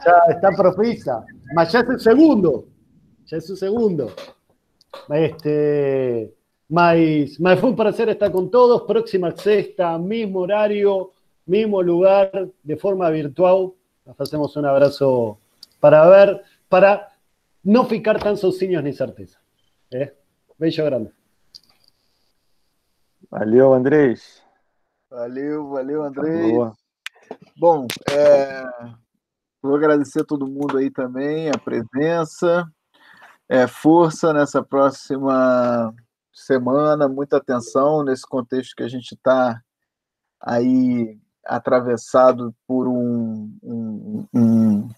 Já 0.04 0.26
está 0.30 0.52
profissa. 0.52 1.24
Mas 1.54 1.72
já 1.72 1.80
é 1.80 1.82
o 1.82 1.98
segundo. 1.98 2.68
Já 3.26 3.36
é 3.36 3.40
o 3.40 3.56
segundo. 3.56 4.12
Este. 5.10 6.35
Mas, 6.68 7.38
mas 7.38 7.60
fue 7.60 7.70
un 7.70 7.76
placer 7.76 8.08
estar 8.08 8.32
con 8.32 8.50
todos. 8.50 8.82
Próxima 8.82 9.30
sexta, 9.36 9.98
mismo 9.98 10.40
horario, 10.40 11.12
mismo 11.46 11.80
lugar, 11.82 12.48
de 12.62 12.76
forma 12.76 13.08
virtual. 13.10 13.72
Nos 14.04 14.20
hacemos 14.20 14.56
un 14.56 14.66
abrazo 14.66 15.38
para 15.80 16.08
ver, 16.08 16.42
para 16.68 17.08
no 17.62 17.84
ficar 17.84 18.18
tan 18.22 18.36
sozinhos 18.36 18.82
ni 18.82 18.92
certeza. 18.92 19.40
¿Eh? 19.90 20.12
Beijo 20.58 20.84
grande. 20.84 21.12
Valeu, 23.30 23.74
Andrés. 23.74 24.42
Valeu, 25.10 25.68
valeu, 25.68 26.02
Andrés. 26.02 26.52
Boa. 26.52 26.76
Bom, 27.56 27.86
é, 28.10 28.64
vou 29.62 29.76
agradecer 29.76 30.20
a 30.22 30.24
todo 30.24 30.46
mundo 30.46 30.78
aí 30.78 30.90
também, 30.90 31.48
a 31.50 31.58
presença. 31.58 32.70
É, 33.48 33.66
força 33.66 34.32
nessa 34.32 34.62
próxima 34.62 35.94
semana, 36.36 37.08
muita 37.08 37.38
atenção 37.38 38.04
nesse 38.04 38.26
contexto 38.26 38.76
que 38.76 38.82
a 38.82 38.88
gente 38.88 39.14
está 39.14 39.60
aí 40.40 41.18
atravessado 41.44 42.54
por 42.66 42.86
um, 42.86 43.50
um, 43.62 44.26
um, 44.34 44.88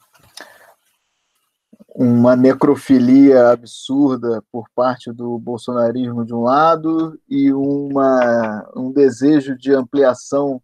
uma 1.95 2.35
necrofilia 2.35 3.51
absurda 3.51 4.43
por 4.51 4.69
parte 4.75 5.13
do 5.13 5.39
bolsonarismo 5.39 6.25
de 6.25 6.35
um 6.35 6.43
lado 6.43 7.19
e 7.29 7.53
uma, 7.53 8.69
um 8.75 8.91
desejo 8.91 9.57
de 9.57 9.73
ampliação 9.73 10.61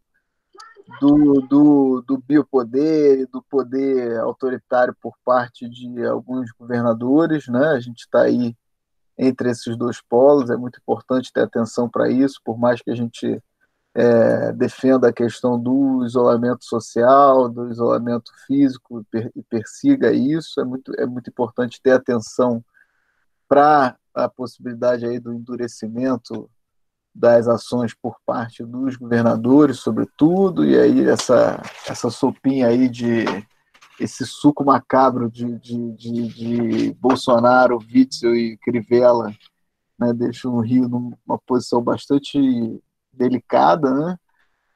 do, 1.01 1.41
do, 1.49 2.05
do 2.07 2.19
biopoder 2.19 3.21
e 3.21 3.27
do 3.27 3.43
poder 3.43 4.19
autoritário 4.19 4.95
por 5.01 5.15
parte 5.25 5.69
de 5.69 6.05
alguns 6.05 6.51
governadores, 6.53 7.47
né? 7.49 7.69
A 7.69 7.81
gente 7.81 8.01
está 8.01 8.23
aí 8.23 8.57
entre 9.19 9.51
esses 9.51 9.77
dois 9.77 10.01
polos. 10.01 10.51
É 10.51 10.57
muito 10.57 10.79
importante 10.79 11.33
ter 11.33 11.43
atenção 11.43 11.89
para 11.89 12.11
isso, 12.11 12.41
por 12.45 12.59
mais 12.59 12.81
que 12.83 12.91
a 12.91 12.95
gente 12.95 13.43
é, 13.95 14.53
defenda 14.53 15.09
a 15.09 15.13
questão 15.13 15.59
do 15.59 16.05
isolamento 16.05 16.65
social, 16.65 17.49
do 17.49 17.71
isolamento 17.71 18.33
físico 18.47 19.07
e 19.35 19.43
persiga 19.43 20.13
isso. 20.13 20.61
É 20.61 20.65
muito, 20.65 20.93
é 20.99 21.07
muito 21.07 21.31
importante 21.31 21.81
ter 21.81 21.93
atenção 21.93 22.65
para 23.49 23.97
a 24.13 24.29
possibilidade 24.29 25.07
aí 25.07 25.19
do 25.19 25.33
endurecimento 25.33 26.51
das 27.15 27.47
ações 27.47 27.95
por 27.95 28.17
parte 28.27 28.65
dos 28.65 28.97
governadores, 28.97 29.79
sobretudo, 29.79 30.65
e 30.65 30.77
aí 30.77 31.09
essa, 31.09 31.63
essa 31.87 32.11
sopinha 32.11 32.67
aí 32.67 32.89
de 32.89 33.25
esse 33.99 34.27
suco 34.27 34.65
macabro 34.65 35.31
de, 35.31 35.59
de, 35.59 35.93
de, 35.93 36.29
de 36.29 36.95
Bolsonaro, 36.95 37.79
Witzel 37.79 38.35
e 38.35 38.57
Crivella 38.59 39.33
né, 39.99 40.13
deixa 40.13 40.49
o 40.49 40.61
Rio 40.61 40.89
numa 40.89 41.39
posição 41.47 41.83
bastante 41.83 42.39
delicada, 43.13 43.93
né? 43.93 44.19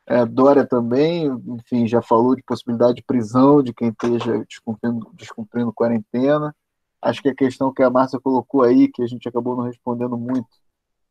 É, 0.07 0.25
Dória 0.25 0.67
também, 0.67 1.27
enfim, 1.47 1.87
já 1.87 2.01
falou 2.01 2.35
de 2.35 2.43
possibilidade 2.43 2.95
de 2.95 3.03
prisão 3.03 3.63
de 3.63 3.75
quem 3.75 3.91
esteja 3.91 4.43
descumprindo, 4.49 5.11
descumprindo 5.13 5.73
quarentena. 5.73 6.57
Acho 7.03 7.21
que 7.21 7.29
a 7.29 7.35
questão 7.35 7.73
que 7.73 7.83
a 7.83 7.91
Márcia 7.91 8.19
colocou 8.19 8.63
aí, 8.63 8.89
que 8.89 9.03
a 9.03 9.07
gente 9.07 9.29
acabou 9.29 9.55
não 9.55 9.65
respondendo 9.65 10.17
muito, 10.17 10.49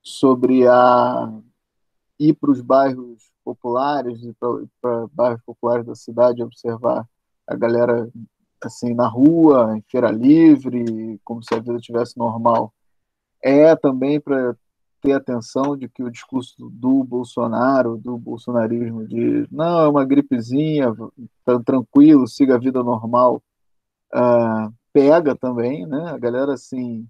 sobre 0.01 0.67
a 0.67 1.31
ir 2.19 2.33
para 2.33 2.49
os 2.49 2.59
bairros 2.61 3.29
populares, 3.43 4.19
para 4.81 5.07
bairros 5.13 5.41
populares 5.45 5.85
da 5.85 5.93
cidade, 5.93 6.41
observar 6.41 7.07
a 7.47 7.55
galera 7.55 8.09
assim 8.63 8.93
na 8.93 9.07
rua, 9.07 9.77
em 9.77 9.83
feira 9.89 10.11
livre, 10.11 11.19
como 11.23 11.43
se 11.43 11.53
a 11.53 11.59
vida 11.59 11.77
tivesse 11.77 12.17
normal. 12.17 12.73
É 13.41 13.75
também 13.75 14.19
para 14.19 14.55
ter 15.01 15.13
atenção 15.13 15.77
de 15.77 15.87
que 15.87 16.03
o 16.03 16.11
discurso 16.11 16.55
do 16.69 17.03
Bolsonaro, 17.03 17.97
do 17.97 18.17
bolsonarismo, 18.17 19.07
de 19.07 19.47
não, 19.51 19.79
é 19.81 19.87
uma 19.87 20.05
gripezinha, 20.05 20.93
tá 21.45 21.59
tranquilo, 21.63 22.27
siga 22.27 22.55
a 22.55 22.59
vida 22.59 22.83
normal, 22.83 23.41
uh, 24.13 24.73
pega 24.91 25.35
também, 25.35 25.85
né? 25.85 26.09
A 26.09 26.17
galera, 26.17 26.53
assim, 26.53 27.07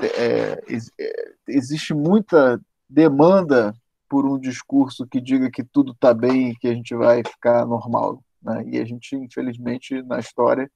é, 0.00 0.52
é, 0.98 1.34
existe 1.48 1.92
muita 1.92 2.60
demanda 2.88 3.74
por 4.08 4.24
um 4.24 4.38
discurso 4.38 5.06
que 5.06 5.20
diga 5.20 5.50
que 5.50 5.64
tudo 5.64 5.92
está 5.92 6.14
bem 6.14 6.50
e 6.50 6.56
que 6.56 6.68
a 6.68 6.74
gente 6.74 6.94
vai 6.94 7.22
ficar 7.24 7.66
normal. 7.66 8.22
Né? 8.42 8.64
E 8.66 8.78
a 8.78 8.84
gente, 8.84 9.14
infelizmente, 9.16 10.02
na 10.02 10.18
história, 10.18 10.70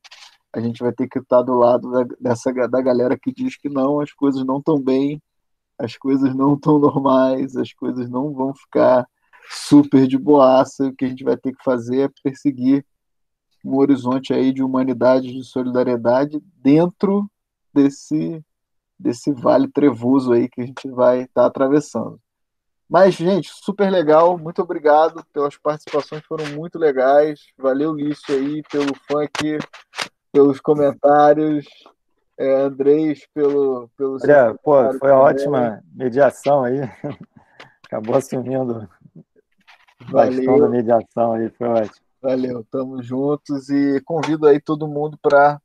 a 0.52 0.60
gente 0.60 0.82
vai 0.82 0.92
ter 0.92 1.08
que 1.08 1.18
estar 1.18 1.42
do 1.42 1.54
lado 1.54 1.90
da, 1.90 2.04
dessa, 2.20 2.52
da 2.52 2.80
galera 2.80 3.18
que 3.18 3.32
diz 3.32 3.56
que 3.56 3.68
não, 3.68 4.00
as 4.00 4.12
coisas 4.12 4.44
não 4.44 4.58
estão 4.58 4.80
bem, 4.80 5.20
as 5.78 5.96
coisas 5.96 6.34
não 6.34 6.54
estão 6.54 6.78
normais, 6.78 7.56
as 7.56 7.72
coisas 7.72 8.08
não 8.08 8.32
vão 8.32 8.54
ficar 8.54 9.06
super 9.50 10.06
de 10.06 10.18
boaça, 10.18 10.86
o 10.86 10.94
que 10.94 11.04
a 11.04 11.08
gente 11.08 11.24
vai 11.24 11.36
ter 11.36 11.52
que 11.52 11.62
fazer 11.62 12.00
é 12.00 12.10
perseguir 12.22 12.84
um 13.64 13.76
horizonte 13.76 14.32
aí 14.32 14.52
de 14.52 14.62
humanidade, 14.62 15.32
de 15.32 15.44
solidariedade 15.44 16.40
dentro 16.62 17.28
desse 17.74 18.42
desse 18.98 19.30
vale 19.30 19.68
trevoso 19.68 20.32
aí 20.32 20.48
que 20.48 20.62
a 20.62 20.64
gente 20.64 20.88
vai 20.88 21.22
estar 21.22 21.42
tá 21.42 21.46
atravessando. 21.46 22.18
Mas, 22.89 23.15
gente, 23.15 23.50
super 23.52 23.90
legal. 23.90 24.39
Muito 24.39 24.62
obrigado 24.62 25.24
pelas 25.32 25.56
participações, 25.56 26.24
foram 26.24 26.47
muito 26.55 26.78
legais. 26.78 27.40
Valeu, 27.58 27.92
Lício, 27.92 28.34
aí, 28.34 28.62
pelo 28.70 28.94
funk, 29.08 29.58
pelos 30.32 30.60
comentários. 30.60 31.66
É, 32.39 32.62
Andrés, 32.62 33.26
pelo. 33.34 33.89
pelo 33.97 34.18
Olha, 34.23 34.55
pô, 34.62 34.92
foi 34.98 35.10
uma 35.10 35.20
ótima 35.20 35.82
mediação 35.92 36.65
aí. 36.65 36.81
Acabou 37.86 38.16
assumindo 38.16 38.89
bastão 40.10 40.58
da 40.60 40.68
mediação 40.68 41.32
aí, 41.32 41.50
foi 41.50 41.68
ótimo. 41.68 42.06
Valeu, 42.20 42.66
tamo 42.70 43.02
juntos 43.02 43.68
e 43.68 44.00
convido 44.05 44.47
aí 44.47 44.60
todo 44.60 44.89
mundo 44.89 45.18
para 45.20 45.60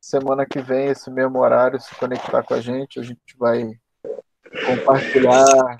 semana 0.00 0.46
que 0.46 0.60
vem, 0.60 0.86
esse 0.86 1.10
mesmo 1.10 1.38
horário, 1.38 1.80
se 1.80 1.94
conectar 1.96 2.42
com 2.42 2.54
a 2.54 2.60
gente. 2.60 2.98
A 2.98 3.02
gente 3.02 3.36
vai 3.38 3.78
compartilhar 4.66 5.76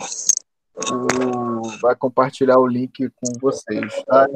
o, 0.77 1.63
vai 1.81 1.97
compartilhar 1.97 2.59
o 2.59 2.67
link 2.67 3.09
com 3.17 3.33
vocês. 3.41 4.03
Tá? 4.05 4.27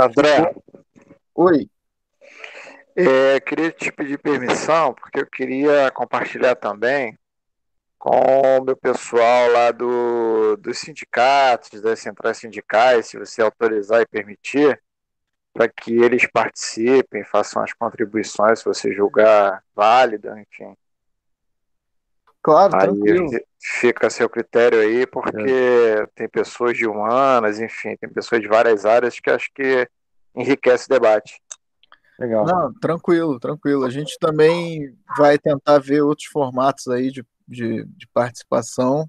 André. 0.00 0.54
Oi. 1.34 1.70
É, 2.94 3.40
queria 3.40 3.70
te 3.70 3.90
pedir 3.90 4.18
permissão, 4.18 4.92
porque 4.92 5.20
eu 5.20 5.26
queria 5.26 5.90
compartilhar 5.92 6.54
também 6.56 7.18
com 7.98 8.58
o 8.58 8.64
meu 8.64 8.76
pessoal 8.76 9.50
lá 9.50 9.70
do, 9.70 10.56
dos 10.56 10.78
sindicatos, 10.78 11.80
das 11.80 12.00
centrais 12.00 12.36
sindicais, 12.36 13.06
se 13.06 13.16
você 13.16 13.40
autorizar 13.40 14.02
e 14.02 14.06
permitir, 14.06 14.82
para 15.54 15.68
que 15.68 15.94
eles 15.94 16.26
participem, 16.26 17.24
façam 17.24 17.62
as 17.62 17.72
contribuições, 17.72 18.58
se 18.58 18.64
você 18.64 18.92
julgar 18.92 19.62
válida, 19.74 20.38
enfim. 20.40 20.76
Claro, 22.42 22.74
aí 22.74 22.88
tranquilo. 22.88 23.30
Fica 23.60 24.08
a 24.08 24.10
seu 24.10 24.28
critério 24.28 24.80
aí, 24.80 25.06
porque 25.06 25.50
é. 25.50 26.06
tem 26.14 26.28
pessoas 26.28 26.76
de 26.76 26.86
humanas, 26.86 27.60
enfim, 27.60 27.96
tem 27.96 28.10
pessoas 28.10 28.40
de 28.40 28.48
várias 28.48 28.84
áreas 28.84 29.20
que 29.20 29.30
acho 29.30 29.48
que 29.54 29.88
enriquece 30.34 30.86
o 30.86 30.88
debate. 30.88 31.40
Legal. 32.18 32.44
Não, 32.44 32.72
tranquilo, 32.74 33.38
tranquilo. 33.38 33.84
A 33.84 33.90
gente 33.90 34.18
também 34.18 34.96
vai 35.16 35.38
tentar 35.38 35.78
ver 35.78 36.02
outros 36.02 36.26
formatos 36.26 36.88
aí 36.88 37.10
de, 37.10 37.24
de, 37.46 37.84
de 37.84 38.08
participação, 38.12 39.08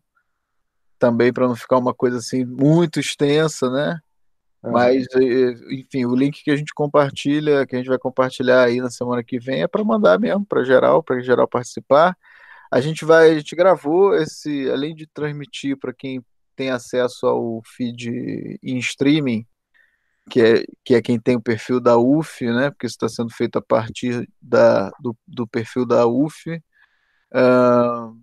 também 1.00 1.34
para 1.34 1.48
não 1.48 1.56
ficar 1.56 1.78
uma 1.78 1.94
coisa 1.94 2.18
assim 2.18 2.45
muito 2.45 3.00
extensa, 3.00 3.70
né? 3.70 4.00
Mas, 4.66 5.06
enfim, 5.70 6.06
o 6.06 6.16
link 6.16 6.42
que 6.42 6.50
a 6.50 6.56
gente 6.56 6.74
compartilha, 6.74 7.68
que 7.68 7.76
a 7.76 7.80
gente 7.80 7.90
vai 7.90 7.98
compartilhar 7.98 8.64
aí 8.64 8.80
na 8.80 8.90
semana 8.90 9.22
que 9.22 9.38
vem, 9.38 9.62
é 9.62 9.68
para 9.68 9.84
mandar 9.84 10.18
mesmo 10.18 10.45
para 10.45 10.64
geral, 10.64 11.03
para 11.03 11.20
geral 11.20 11.45
participar. 11.45 12.18
A 12.74 12.82
gente 12.82 13.06
vai, 13.06 13.30
a 13.30 13.35
gente 13.35 13.56
gravou 13.56 14.16
esse, 14.16 14.68
além 14.68 14.95
de 14.95 15.06
transmitir 15.06 15.77
para 15.77 15.93
quem 15.93 16.26
tem 16.56 16.72
acesso 16.72 17.27
ao 17.27 17.61
feed 17.64 18.58
em 18.64 18.80
streaming, 18.80 19.45
que 20.27 20.42
é, 20.42 20.64
que 20.84 20.95
é 20.95 21.02
quem 21.02 21.19
tem 21.19 21.35
o 21.35 21.42
perfil 21.42 21.80
da 21.80 22.00
UF, 22.00 22.43
né? 22.43 22.72
Porque 22.72 22.88
isso 22.88 22.95
está 22.95 23.08
sendo 23.08 23.32
feito 23.32 23.60
a 23.60 23.61
partir 23.61 24.27
da, 24.42 24.90
do, 25.00 25.16
do 25.27 25.48
perfil 25.48 25.85
da 25.85 26.08
UF. 26.08 26.50
Uh, 27.32 28.19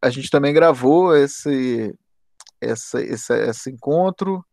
a 0.00 0.10
gente 0.10 0.30
também 0.30 0.54
gravou 0.54 1.16
esse, 1.16 1.92
essa, 2.60 3.02
esse, 3.02 3.34
esse 3.34 3.68
encontro 3.68 4.44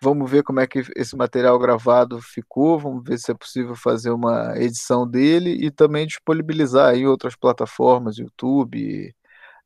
Vamos 0.00 0.30
ver 0.30 0.44
como 0.44 0.60
é 0.60 0.66
que 0.66 0.82
esse 0.96 1.16
material 1.16 1.58
gravado 1.58 2.20
ficou, 2.22 2.78
vamos 2.78 3.02
ver 3.04 3.18
se 3.18 3.32
é 3.32 3.34
possível 3.34 3.74
fazer 3.74 4.10
uma 4.10 4.54
edição 4.56 5.08
dele 5.08 5.50
e 5.60 5.70
também 5.72 6.06
disponibilizar 6.06 6.94
em 6.94 7.06
outras 7.06 7.34
plataformas, 7.34 8.16
YouTube 8.16 9.12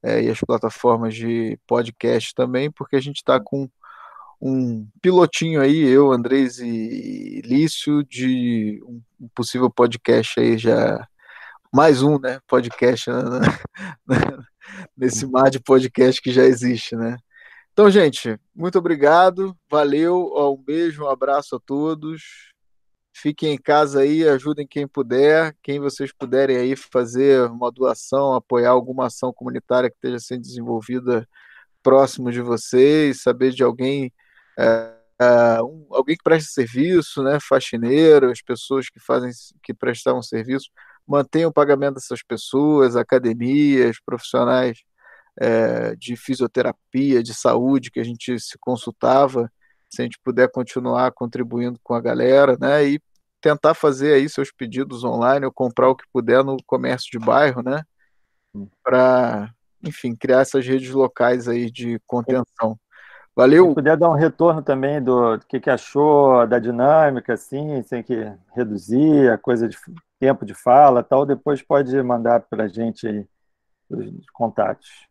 é, 0.02 0.22
e 0.22 0.30
as 0.30 0.40
plataformas 0.40 1.14
de 1.14 1.58
podcast 1.66 2.34
também, 2.34 2.70
porque 2.70 2.96
a 2.96 3.00
gente 3.00 3.16
está 3.16 3.38
com 3.38 3.68
um 4.40 4.88
pilotinho 5.00 5.60
aí, 5.60 5.78
eu, 5.82 6.10
Andrés 6.10 6.58
e 6.58 7.40
Lício, 7.44 8.02
de 8.04 8.82
um 8.84 9.28
possível 9.34 9.70
podcast 9.70 10.40
aí 10.40 10.58
já. 10.58 11.06
Mais 11.72 12.02
um, 12.02 12.18
né? 12.18 12.40
Podcast 12.48 13.08
né, 13.10 13.18
nesse 14.96 15.26
mar 15.26 15.50
de 15.50 15.60
podcast 15.60 16.20
que 16.20 16.32
já 16.32 16.44
existe, 16.44 16.96
né? 16.96 17.16
Então, 17.72 17.90
gente, 17.90 18.38
muito 18.54 18.78
obrigado, 18.78 19.56
valeu, 19.70 20.30
um 20.52 20.62
beijo, 20.62 21.04
um 21.04 21.08
abraço 21.08 21.56
a 21.56 21.60
todos. 21.60 22.52
Fiquem 23.14 23.54
em 23.54 23.58
casa 23.58 24.00
aí, 24.00 24.28
ajudem 24.28 24.66
quem 24.66 24.86
puder, 24.86 25.56
quem 25.62 25.80
vocês 25.80 26.12
puderem 26.12 26.56
aí 26.58 26.76
fazer 26.76 27.40
uma 27.50 27.72
doação, 27.72 28.34
apoiar 28.34 28.70
alguma 28.70 29.06
ação 29.06 29.32
comunitária 29.32 29.88
que 29.88 29.96
esteja 29.96 30.18
sendo 30.18 30.42
desenvolvida 30.42 31.26
próximo 31.82 32.30
de 32.30 32.42
vocês, 32.42 33.22
saber 33.22 33.52
de 33.52 33.62
alguém, 33.62 34.12
é, 34.58 34.94
é, 35.20 35.62
um, 35.62 35.86
alguém 35.90 36.16
que 36.16 36.22
presta 36.22 36.50
serviço, 36.52 37.22
né, 37.22 37.38
faxineiro, 37.40 38.30
as 38.30 38.42
pessoas 38.42 38.90
que 38.90 39.00
fazem, 39.00 39.30
que 39.62 39.72
prestavam 39.72 40.22
serviço, 40.22 40.68
mantenham 41.06 41.48
o 41.48 41.52
pagamento 41.52 41.94
dessas 41.94 42.22
pessoas, 42.22 42.96
academias, 42.96 43.96
profissionais 44.04 44.82
é, 45.40 45.94
de 45.96 46.16
fisioterapia, 46.16 47.22
de 47.22 47.34
saúde, 47.34 47.90
que 47.90 48.00
a 48.00 48.04
gente 48.04 48.38
se 48.38 48.58
consultava, 48.58 49.50
se 49.88 50.00
a 50.00 50.04
gente 50.04 50.18
puder 50.22 50.50
continuar 50.50 51.12
contribuindo 51.12 51.78
com 51.82 51.94
a 51.94 52.00
galera, 52.00 52.56
né? 52.60 52.84
E 52.84 53.00
tentar 53.40 53.74
fazer 53.74 54.14
aí 54.14 54.28
seus 54.28 54.52
pedidos 54.52 55.04
online 55.04 55.44
ou 55.44 55.52
comprar 55.52 55.88
o 55.88 55.96
que 55.96 56.04
puder 56.12 56.44
no 56.44 56.56
comércio 56.66 57.10
de 57.10 57.18
bairro, 57.18 57.62
né? 57.62 57.82
Para, 58.82 59.52
enfim, 59.82 60.14
criar 60.14 60.40
essas 60.40 60.66
redes 60.66 60.90
locais 60.90 61.48
aí 61.48 61.70
de 61.70 61.98
contenção. 62.06 62.78
Valeu. 63.34 63.68
Se 63.68 63.74
puder 63.74 63.96
dar 63.96 64.10
um 64.10 64.14
retorno 64.14 64.62
também 64.62 65.02
do, 65.02 65.38
do 65.38 65.46
que, 65.46 65.58
que 65.58 65.70
achou 65.70 66.46
da 66.46 66.58
dinâmica, 66.58 67.32
assim, 67.32 67.82
sem 67.82 68.02
que 68.02 68.30
reduzir 68.54 69.30
a 69.30 69.38
coisa 69.38 69.66
de 69.66 69.76
tempo 70.20 70.44
de 70.44 70.54
fala, 70.54 71.02
tal, 71.02 71.24
depois 71.24 71.62
pode 71.62 72.00
mandar 72.02 72.40
para 72.40 72.64
a 72.64 72.68
gente 72.68 73.08
aí 73.08 73.26
os 73.90 74.30
contatos. 74.32 75.08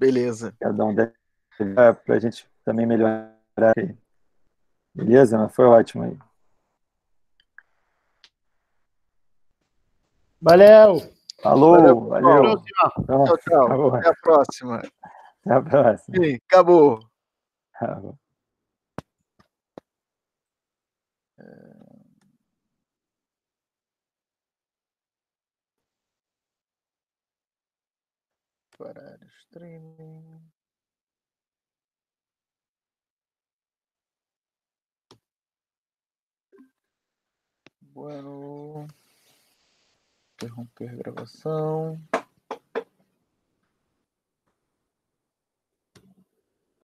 Beleza. 0.00 0.54
Cada 0.58 0.82
um 0.82 0.94
para 0.94 2.14
a 2.14 2.18
gente 2.18 2.48
também 2.64 2.86
melhorar. 2.86 3.74
Beleza? 4.94 5.36
Mas 5.36 5.54
foi 5.54 5.66
ótimo 5.66 6.04
aí. 6.04 6.18
Valeu! 10.40 11.12
Falou! 11.42 12.08
Valeu! 12.08 12.08
valeu. 12.08 12.62
Tchau, 12.62 13.38
tchau. 13.38 13.64
Acabou. 13.66 13.94
Até 13.94 14.08
a 14.08 14.14
próxima. 14.14 14.82
Até 15.44 15.54
a 15.54 15.62
próxima. 15.62 16.16
Sim, 16.16 16.38
acabou. 16.48 16.98
acabou. 17.74 18.18
parar 28.78 29.18
o 29.22 29.29
streaming. 29.50 30.40
Bueno. 37.92 38.86
Interromper 40.34 40.96
gravação. 40.96 42.00